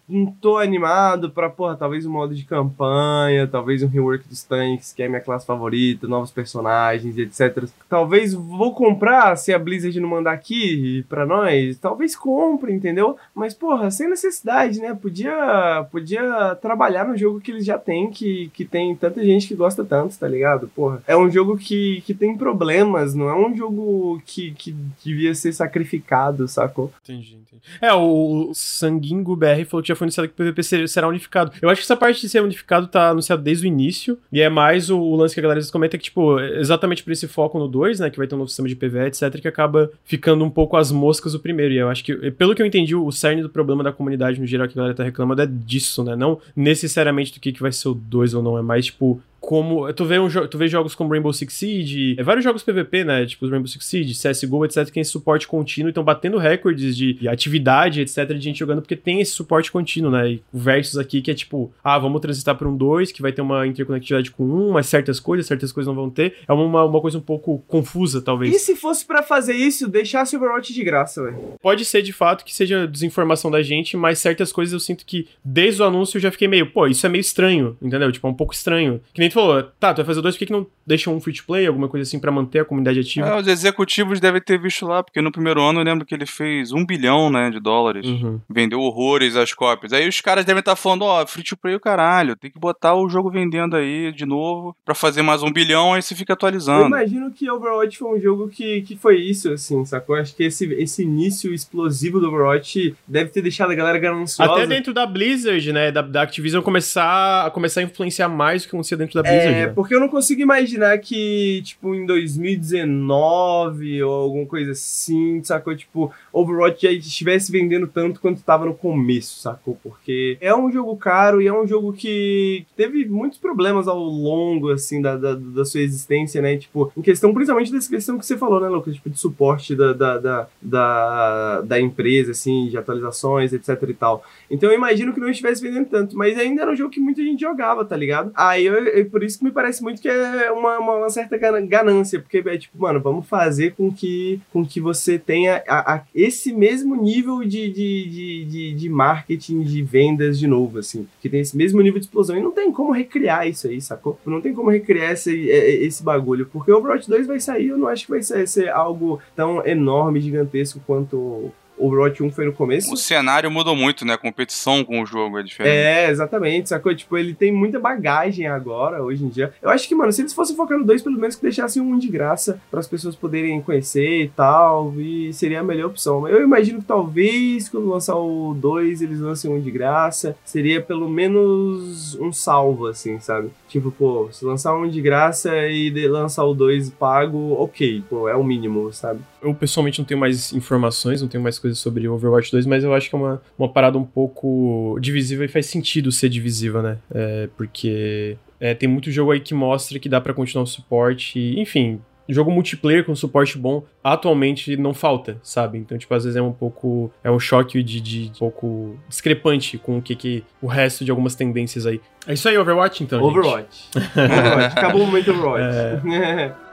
não 0.08 0.28
tô 0.40 0.58
animado 0.58 1.30
pra, 1.32 1.50
porra, 1.50 1.76
talvez 1.76 2.06
um 2.06 2.12
modo 2.12 2.34
de 2.34 2.46
campanha, 2.46 3.46
talvez 3.46 3.84
um 3.84 3.88
rework 3.88 4.26
dos 4.28 4.44
tanks, 4.44 4.94
que 4.94 5.04
é 5.04 5.10
minha 5.10 5.22
classe 5.22 5.46
favorita, 5.46 6.08
novos 6.08 6.32
personagens, 6.32 7.18
etc. 7.18 7.68
Talvez 7.90 8.34
vou 8.34 8.74
comprar 8.74 9.36
se 9.36 9.54
a 9.54 9.60
Blizzard 9.60 10.00
não 10.00 10.08
mandar 10.08 10.32
aqui 10.32 11.06
pra 11.10 11.26
nós. 11.26 11.78
Talvez 11.78 12.16
compre 12.16 12.69
entendeu? 12.72 13.18
Mas, 13.34 13.54
porra, 13.54 13.90
sem 13.92 14.10
necessidade, 14.10 14.80
né? 14.80 14.98
Podia, 15.00 15.86
podia 15.92 16.56
trabalhar 16.62 17.08
no 17.08 17.18
jogo 17.18 17.40
que 17.42 17.52
eles 17.52 17.66
já 17.66 17.78
têm, 17.78 18.10
que, 18.10 18.50
que 18.54 18.66
tem 18.66 18.96
tanta 18.96 19.24
gente 19.24 19.48
que 19.48 19.56
gosta 19.56 19.84
tanto, 19.84 20.18
tá 20.18 20.28
ligado? 20.28 20.70
Porra, 20.76 21.02
é 21.08 21.16
um 21.18 21.30
jogo 21.30 21.58
que, 21.58 22.02
que 22.06 22.14
tem 22.14 22.38
problemas, 22.38 23.14
não 23.14 23.30
é 23.30 23.36
um 23.36 23.56
jogo 23.56 24.22
que, 24.26 24.52
que 24.52 24.76
devia 25.04 25.34
ser 25.36 25.54
sacrificado, 25.54 26.48
sacou? 26.48 26.92
Entendi, 27.04 27.36
entendi. 27.36 27.62
É, 27.82 27.94
o 27.94 28.52
Sanguingo 28.54 29.36
BR 29.36 29.66
falou 29.68 29.82
que 29.82 29.88
já 29.90 29.96
foi 29.96 30.06
anunciado 30.06 30.30
que 30.30 30.34
o 30.34 30.38
PVP 30.46 30.64
ser- 30.64 30.90
será 30.90 31.08
unificado. 31.08 31.52
Eu 31.62 31.70
acho 31.70 31.82
que 31.82 31.86
essa 31.86 31.98
parte 31.98 32.22
de 32.22 32.30
ser 32.30 32.42
unificado 32.42 32.88
tá 32.88 33.10
anunciado 33.10 33.42
desde 33.42 33.66
o 33.66 33.68
início, 33.68 34.18
e 34.32 34.42
é 34.42 34.50
mais 34.50 34.90
o, 34.90 34.98
o 35.00 35.16
lance 35.16 35.34
que 35.34 35.40
a 35.40 35.44
galera 35.44 35.60
comenta 35.72 35.98
que, 35.98 36.04
tipo, 36.06 36.40
exatamente 36.40 37.04
por 37.04 37.12
esse 37.12 37.28
foco 37.28 37.60
no 37.60 37.68
2, 37.68 38.00
né, 38.00 38.10
que 38.10 38.18
vai 38.18 38.28
ter 38.28 38.36
um 38.36 38.40
novo 38.40 38.50
sistema 38.50 38.68
de 38.68 38.76
PVE, 38.76 39.08
etc, 39.08 39.40
que 39.42 39.48
acaba 39.48 39.92
ficando 40.06 40.44
um 40.44 40.50
pouco 40.50 40.78
as 40.78 40.92
moscas 40.92 41.34
o 41.34 41.40
primeiro, 41.40 41.74
e 41.74 41.78
eu 41.78 41.90
acho 41.90 42.04
que, 42.04 42.32
pelo 42.32 42.56
que 42.56 42.59
eu 42.62 42.66
entendi, 42.66 42.96
o 42.96 43.12
cerne 43.12 43.42
do 43.42 43.50
problema 43.50 43.84
da 43.84 43.92
comunidade 43.92 44.40
no 44.40 44.48
geral 44.48 44.68
que 44.68 44.74
a 44.74 44.78
galera 44.78 44.96
tá 44.96 45.04
reclamando 45.04 45.42
é 45.42 45.46
disso, 45.46 46.04
né, 46.04 46.16
não 46.16 46.40
necessariamente 46.56 47.34
do 47.34 47.40
que, 47.40 47.52
que 47.52 47.62
vai 47.62 47.72
ser 47.72 47.90
o 47.90 47.94
2 47.94 48.34
ou 48.34 48.44
não, 48.44 48.58
é 48.58 48.62
mais, 48.62 48.88
tipo, 48.88 49.22
como. 49.40 49.92
Tu 49.94 50.06
vê, 50.06 50.20
um, 50.20 50.30
tu 50.48 50.58
vê 50.58 50.68
jogos 50.68 50.96
como 50.96 51.10
Rainbow 51.12 51.34
Six 51.34 51.54
Siege, 51.54 52.16
é, 52.18 52.24
vários 52.24 52.44
jogos 52.44 52.64
PVP, 52.64 53.04
né? 53.04 53.26
Tipo 53.26 53.48
Rainbow 53.48 53.68
Six 53.68 53.86
Siege, 53.86 54.14
CSGO, 54.14 54.66
etc., 54.66 54.86
que 54.86 54.92
tem 54.94 55.02
esse 55.02 55.12
suporte 55.12 55.48
contínuo 55.48 55.90
e 55.90 55.92
estão 55.92 56.04
batendo 56.04 56.38
recordes 56.38 56.96
de, 56.96 57.14
de 57.14 57.28
atividade, 57.28 58.02
etc., 58.02 58.34
de 58.34 58.42
gente 58.42 58.60
jogando, 58.60 58.82
porque 58.82 58.96
tem 58.96 59.22
esse 59.22 59.32
suporte 59.32 59.72
contínuo, 59.72 60.12
né? 60.12 60.32
E 60.32 60.44
Versus 60.54 60.98
aqui 60.98 61.22
que 61.22 61.32
é 61.32 61.34
tipo, 61.34 61.72
ah, 61.84 61.98
vamos 61.98 62.22
transitar 62.22 62.56
para 62.56 62.68
um 62.68 62.76
2, 62.76 63.12
que 63.12 63.22
vai 63.22 63.32
ter 63.32 63.42
uma 63.42 63.66
interconectividade 63.66 64.32
com 64.32 64.44
um, 64.44 64.72
mas 64.72 64.88
certas 64.88 65.20
coisas, 65.20 65.46
certas 65.46 65.72
coisas 65.72 65.88
não 65.88 65.96
vão 65.96 66.10
ter. 66.10 66.36
É 66.48 66.54
uma, 66.54 66.86
uma 66.86 67.02
coisa 67.02 67.18
um 67.18 67.22
pouco 67.22 67.64
confusa, 67.68 68.22
talvez. 68.22 68.56
E 68.56 68.60
se 68.60 68.76
fosse 68.76 69.06
pra 69.06 69.24
fazer 69.24 69.54
isso, 69.54 69.88
deixasse 69.88 70.36
o 70.36 70.40
Overwatch 70.40 70.74
de 70.74 70.84
graça, 70.84 71.24
velho? 71.24 71.38
Pode 71.62 71.86
ser 71.86 72.02
de 72.02 72.14
fato 72.14 72.44
que 72.44 72.54
seja 72.54 72.88
desinformação 72.88 73.50
da 73.50 73.62
gente, 73.62 73.96
mas 73.96 74.20
certas 74.20 74.52
coisas 74.52 74.74
eu 74.74 74.80
sinto 74.80 75.06
que 75.06 75.28
desde 75.44 75.82
o 75.82 75.86
anúncio 75.86 76.18
eu 76.18 76.22
já 76.22 76.32
fiquei 76.32 76.48
meio, 76.48 76.68
pô, 76.72 76.88
isso 76.88 77.06
é 77.06 77.10
meio 77.10 77.22
estranho, 77.22 77.78
entendeu? 77.82 78.12
Tipo, 78.12 78.28
é 78.28 78.30
um 78.30 78.34
pouco 78.34 78.54
estranho. 78.54 79.02
Que 79.14 79.20
nem 79.20 79.29
tu 79.30 79.34
falou, 79.34 79.64
tá, 79.80 79.94
tu 79.94 79.98
vai 79.98 80.06
fazer 80.06 80.22
dois, 80.22 80.36
por 80.36 80.40
que, 80.40 80.46
que 80.48 80.52
não 80.52 80.66
deixa 80.86 81.10
um 81.10 81.20
free 81.20 81.34
to 81.34 81.44
play, 81.46 81.68
alguma 81.68 81.88
coisa 81.88 82.08
assim, 82.08 82.20
pra 82.20 82.32
manter 82.32 82.60
a 82.60 82.66
comunidade 82.66 83.00
ativa? 83.00 83.28
É, 83.28 83.40
os 83.40 83.48
executivos 83.48 84.20
devem 84.20 84.42
ter 84.42 84.60
visto 84.60 84.86
lá, 84.86 85.04
porque 85.04 85.22
no 85.22 85.32
primeiro 85.32 85.62
ano 85.62 85.80
eu 85.80 85.84
lembro 85.84 86.06
que 86.06 86.14
ele 86.14 86.26
fez 86.26 86.72
um 86.72 86.86
bilhão, 86.86 87.30
né, 87.30 87.50
de 87.50 87.60
dólares. 87.60 88.06
Uhum. 88.06 88.40
Vendeu 88.50 88.80
horrores 88.80 89.36
as 89.36 89.54
cópias. 89.54 89.94
Aí 89.94 90.08
os 90.08 90.22
caras 90.22 90.46
devem 90.46 90.60
estar 90.60 90.76
falando, 90.76 91.04
ó, 91.04 91.26
free 91.26 91.44
to 91.44 91.58
play 91.58 91.76
o 91.76 91.80
caralho, 91.80 92.36
tem 92.36 92.52
que 92.52 92.60
botar 92.60 92.96
o 92.96 93.10
jogo 93.10 93.30
vendendo 93.30 93.76
aí 93.76 94.12
de 94.12 94.26
novo 94.26 94.76
pra 94.84 94.96
fazer 94.96 95.22
mais 95.22 95.44
um 95.44 95.52
bilhão, 95.52 95.94
aí 95.94 96.02
você 96.02 96.16
fica 96.16 96.32
Eu 96.32 96.36
atualizando. 96.36 96.88
imagino 96.88 97.32
que 97.32 97.50
Overwatch 97.50 97.98
foi 97.98 98.18
um 98.18 98.22
jogo 98.22 98.48
que, 98.50 98.82
que 98.82 98.96
foi 98.96 99.18
isso, 99.20 99.52
assim, 99.52 99.84
sacou? 99.86 100.16
Acho 100.16 100.36
que 100.36 100.44
esse, 100.44 100.66
esse 100.74 101.04
início 101.04 101.54
explosivo 101.54 102.20
do 102.20 102.28
Overwatch 102.28 102.96
deve 103.08 103.30
ter 103.30 103.42
deixado 103.42 103.72
a 103.72 103.76
galera 103.76 103.98
gananciosa. 104.00 104.52
Até 104.52 104.68
dentro 104.68 104.94
da 104.94 105.06
Blizzard, 105.06 105.72
né, 105.72 105.92
da, 105.92 106.02
da 106.02 106.22
Activision 106.24 106.62
começar 106.62 107.46
a, 107.46 107.52
começar 107.52 107.82
a 107.82 107.84
influenciar 107.84 108.30
mais 108.30 108.64
o 108.64 108.66
que 108.66 108.76
acontecia 108.76 108.98
dentro 108.98 109.14
da 109.16 109.19
Blizzard. 109.22 109.48
É, 109.48 109.68
né? 109.68 109.74
porque 109.74 109.94
eu 109.96 110.00
não 110.00 110.10
consigo 110.10 110.42
imaginar 110.42 110.98
que, 111.00 111.62
tipo, 111.64 111.94
em 111.96 112.06
2019 112.06 114.04
ou 114.04 114.14
alguma 114.14 114.46
coisa 114.46 114.72
assim, 114.72 115.42
sacou? 115.44 115.76
Tipo, 115.76 116.12
Overwatch 116.32 116.84
já 116.84 116.92
estivesse 116.92 117.52
vendendo 117.52 117.88
tanto 117.88 118.20
quanto 118.20 118.38
estava 118.38 118.66
no 118.66 118.74
começo, 118.74 119.40
sacou? 119.40 119.78
Porque 119.82 120.38
é 120.42 120.56
um 120.56 120.72
jogo 120.72 120.96
caro 120.98 121.42
e 121.42 121.48
é 121.48 121.54
um 121.54 121.68
jogo 121.68 121.94
que 121.94 122.66
teve 122.76 123.06
muitos 123.06 123.38
problemas 123.38 123.88
ao 123.88 124.00
longo, 124.00 124.72
assim, 124.72 125.02
da, 125.02 125.16
da, 125.18 125.36
da 125.36 125.66
sua 125.66 125.82
existência, 125.82 126.42
né? 126.42 126.58
Tipo, 126.58 126.92
em 126.98 127.02
questão, 127.02 127.34
principalmente 127.34 127.72
dessa 127.72 127.90
questão 127.90 128.18
que 128.18 128.26
você 128.26 128.38
falou, 128.38 128.60
né, 128.60 128.68
Lucas? 128.68 128.96
Tipo, 128.96 129.10
de 129.10 129.20
suporte 129.20 129.76
da, 129.76 129.94
da, 129.94 130.18
da, 130.18 130.48
da, 130.62 131.62
da 131.62 131.80
empresa, 131.80 132.32
assim, 132.32 132.68
de 132.68 132.78
atualizações, 132.78 133.54
etc 133.54 133.82
e 133.88 133.94
tal. 133.94 134.24
Então 134.50 134.70
eu 134.70 134.76
imagino 134.76 135.14
que 135.14 135.20
não 135.20 135.30
estivesse 135.30 135.62
vendendo 135.62 135.88
tanto, 135.88 136.18
mas 136.18 136.38
ainda 136.38 136.62
era 136.64 136.72
um 136.72 136.76
jogo 136.76 136.90
que 136.90 137.00
muita 137.00 137.22
gente 137.24 137.40
jogava, 137.42 137.86
tá 137.86 137.96
ligado? 137.96 138.32
Aí 138.36 138.66
eu, 138.66 138.74
eu- 138.76 139.10
por 139.10 139.24
isso 139.24 139.38
que 139.40 139.46
me 139.46 139.52
parece 139.52 139.82
muito 139.84 140.02
que 140.02 140.08
é 140.08 140.52
uma, 140.52 140.78
uma, 140.80 140.96
uma 140.98 141.10
certa 141.10 141.38
ganância, 141.38 142.20
porque 142.20 142.38
é 142.46 142.58
tipo, 142.58 142.80
mano, 142.82 143.00
vamos 143.00 143.28
fazer 143.28 143.74
com 143.76 143.92
que, 143.92 144.40
com 144.52 144.66
que 144.66 144.80
você 144.80 145.20
tenha 145.20 145.64
a- 145.68 145.96
a- 145.96 146.02
esse 146.16 146.54
mesmo 146.54 146.96
nível 146.96 147.40
de, 147.42 147.70
de, 147.72 148.10
de, 148.10 148.46
de, 148.46 148.74
de 148.74 148.90
marketing, 148.90 149.62
de 149.62 149.82
vendas 149.84 150.40
de 150.40 150.48
novo, 150.48 150.80
assim, 150.80 151.08
que 151.22 151.30
tem 151.30 151.42
esse 151.42 151.56
mesmo 151.56 151.82
nível 151.82 152.00
de 152.00 152.06
explosão. 152.06 152.38
E 152.38 152.42
não 152.42 152.52
tem 152.52 152.72
como 152.72 152.92
recriar 152.92 153.48
isso 153.48 153.68
aí, 153.68 153.80
sacou? 153.82 154.20
Não 154.26 154.42
tem 154.42 154.54
como 154.54 154.70
recriar 154.70 155.12
esse, 155.14 155.50
é- 155.50 155.58
é- 155.70 155.84
esse 155.84 156.04
bagulho, 156.04 156.48
porque 156.52 156.72
o 156.72 156.78
Overwatch 156.78 157.08
2 157.10 157.28
vai 157.28 157.40
sair, 157.40 157.68
eu 157.68 157.78
não 157.78 157.88
acho 157.88 158.06
que 158.06 158.12
vai 158.12 158.22
ser, 158.22 158.48
ser 158.48 158.70
algo 158.70 159.20
tão 159.36 159.66
enorme, 159.66 160.20
gigantesco 160.22 160.80
quanto 160.88 161.52
Overwatch 161.80 162.22
1 162.22 162.32
foi 162.32 162.46
no 162.46 162.54
começo. 162.54 162.94
O 162.94 162.98
cenário 162.98 163.50
mudou 163.50 163.76
muito, 163.76 164.06
né? 164.06 164.14
A 164.14 164.18
competição 164.18 164.84
com 164.84 165.02
o 165.02 165.06
jogo 165.06 165.40
é 165.40 165.44
diferente. 165.44 165.74
É, 165.76 166.10
exatamente, 166.10 166.70
sacou? 166.70 166.94
Tipo, 166.94 167.18
ele 167.18 167.34
tem 167.34 167.52
muita 167.52 167.80
bagagem 167.80 168.48
agora, 168.48 169.02
hoje 169.04 169.24
em 169.24 169.30
dia. 169.30 169.54
Eu 169.62 169.70
acho 169.70 169.88
que, 169.88 169.96
mano, 169.96 170.12
se 170.12 170.22
eles 170.22 170.34
fossem 170.34 170.56
focar 170.56 170.78
no 170.78 170.86
2, 170.86 171.02
pelo 171.02 171.18
menos 171.18 171.36
que 171.36 171.42
deixassem 171.42 171.82
um 171.82 171.98
de 171.98 172.08
graça 172.08 172.60
para 172.70 172.80
as 172.80 172.88
pessoas 172.88 173.16
poderem 173.16 173.62
conhecer 173.62 174.24
e 174.24 174.30
tal, 174.30 174.94
e 174.98 175.32
seria 175.34 175.60
a 175.62 175.64
melhor 175.64 175.88
opção. 175.88 176.28
Eu 176.28 176.42
imagino 176.42 176.80
que 176.80 176.86
talvez 176.86 177.70
quando 177.70 177.88
lançar 177.90 178.16
o 178.16 178.54
2 178.54 179.02
eles 179.02 179.20
lancem 179.20 179.52
um 179.52 179.60
de 179.60 179.72
graça, 179.72 180.36
seria 180.44 180.82
pelo 180.82 181.10
menos 181.10 182.16
um 182.16 182.32
salvo, 182.32 182.88
assim, 182.88 183.20
sabe? 183.20 183.50
Tipo, 183.68 183.92
pô, 183.92 184.30
se 184.32 184.44
lançar 184.46 184.76
um 184.76 184.88
de 184.90 185.02
graça 185.02 185.56
e 185.68 185.90
de- 185.92 186.08
lançar 186.08 186.44
o 186.46 186.54
2 186.54 186.90
pago, 186.90 187.54
ok, 187.54 188.04
pô, 188.10 188.28
é 188.28 188.36
o 188.36 188.44
mínimo, 188.44 188.92
sabe? 188.92 189.20
Eu 189.42 189.54
pessoalmente 189.54 190.00
não 190.00 190.06
tenho 190.06 190.20
mais 190.20 190.52
informações, 190.54 191.22
não 191.22 191.28
tenho 191.30 191.44
mais 191.44 191.58
coisas 191.60 191.69
sobre 191.76 192.08
Overwatch 192.08 192.52
2, 192.52 192.66
mas 192.66 192.84
eu 192.84 192.94
acho 192.94 193.10
que 193.10 193.16
é 193.16 193.18
uma, 193.18 193.42
uma 193.58 193.70
parada 193.70 193.98
um 193.98 194.04
pouco 194.04 194.98
divisível 195.02 195.46
e 195.46 195.48
faz 195.48 195.66
sentido 195.66 196.12
ser 196.12 196.30
divisiva, 196.30 196.82
né? 196.82 196.98
É, 197.14 197.50
porque 197.58 198.38
é, 198.60 198.74
tem 198.74 198.90
muito 198.90 199.12
jogo 199.12 199.32
aí 199.32 199.40
que 199.40 199.54
mostra 199.54 199.98
que 200.00 200.10
dá 200.10 200.20
pra 200.20 200.34
continuar 200.34 200.64
o 200.64 200.68
suporte, 200.68 201.40
e, 201.40 201.60
enfim. 201.60 202.02
Jogo 202.32 202.52
multiplayer 202.52 203.04
com 203.04 203.16
suporte 203.16 203.58
bom 203.58 203.84
atualmente 204.04 204.78
não 204.78 204.94
falta, 204.94 205.40
sabe? 205.42 205.80
Então, 205.80 205.98
tipo, 205.98 206.14
às 206.14 206.26
vezes 206.26 206.38
é 206.38 206.42
um 206.42 206.52
pouco. 206.52 207.12
É 207.24 207.32
um 207.32 207.40
choque 207.40 207.82
de, 207.82 208.00
de 208.00 208.30
um 208.30 208.38
pouco 208.38 209.00
discrepante 209.10 209.80
com 209.80 209.98
o 209.98 210.02
que, 210.02 210.16
que 210.16 210.44
o 210.62 210.68
resto 210.68 211.04
de 211.04 211.10
algumas 211.10 211.34
tendências 211.34 211.88
aí. 211.88 212.00
É 212.28 212.34
isso 212.34 212.48
aí, 212.48 212.56
Overwatch, 212.56 213.04
então. 213.04 213.20
Overwatch. 213.24 213.90
Overwatch. 214.14 214.78
Acabou 214.78 215.02
o 215.02 215.06
momento 215.08 215.32
Overwatch. 215.32 216.06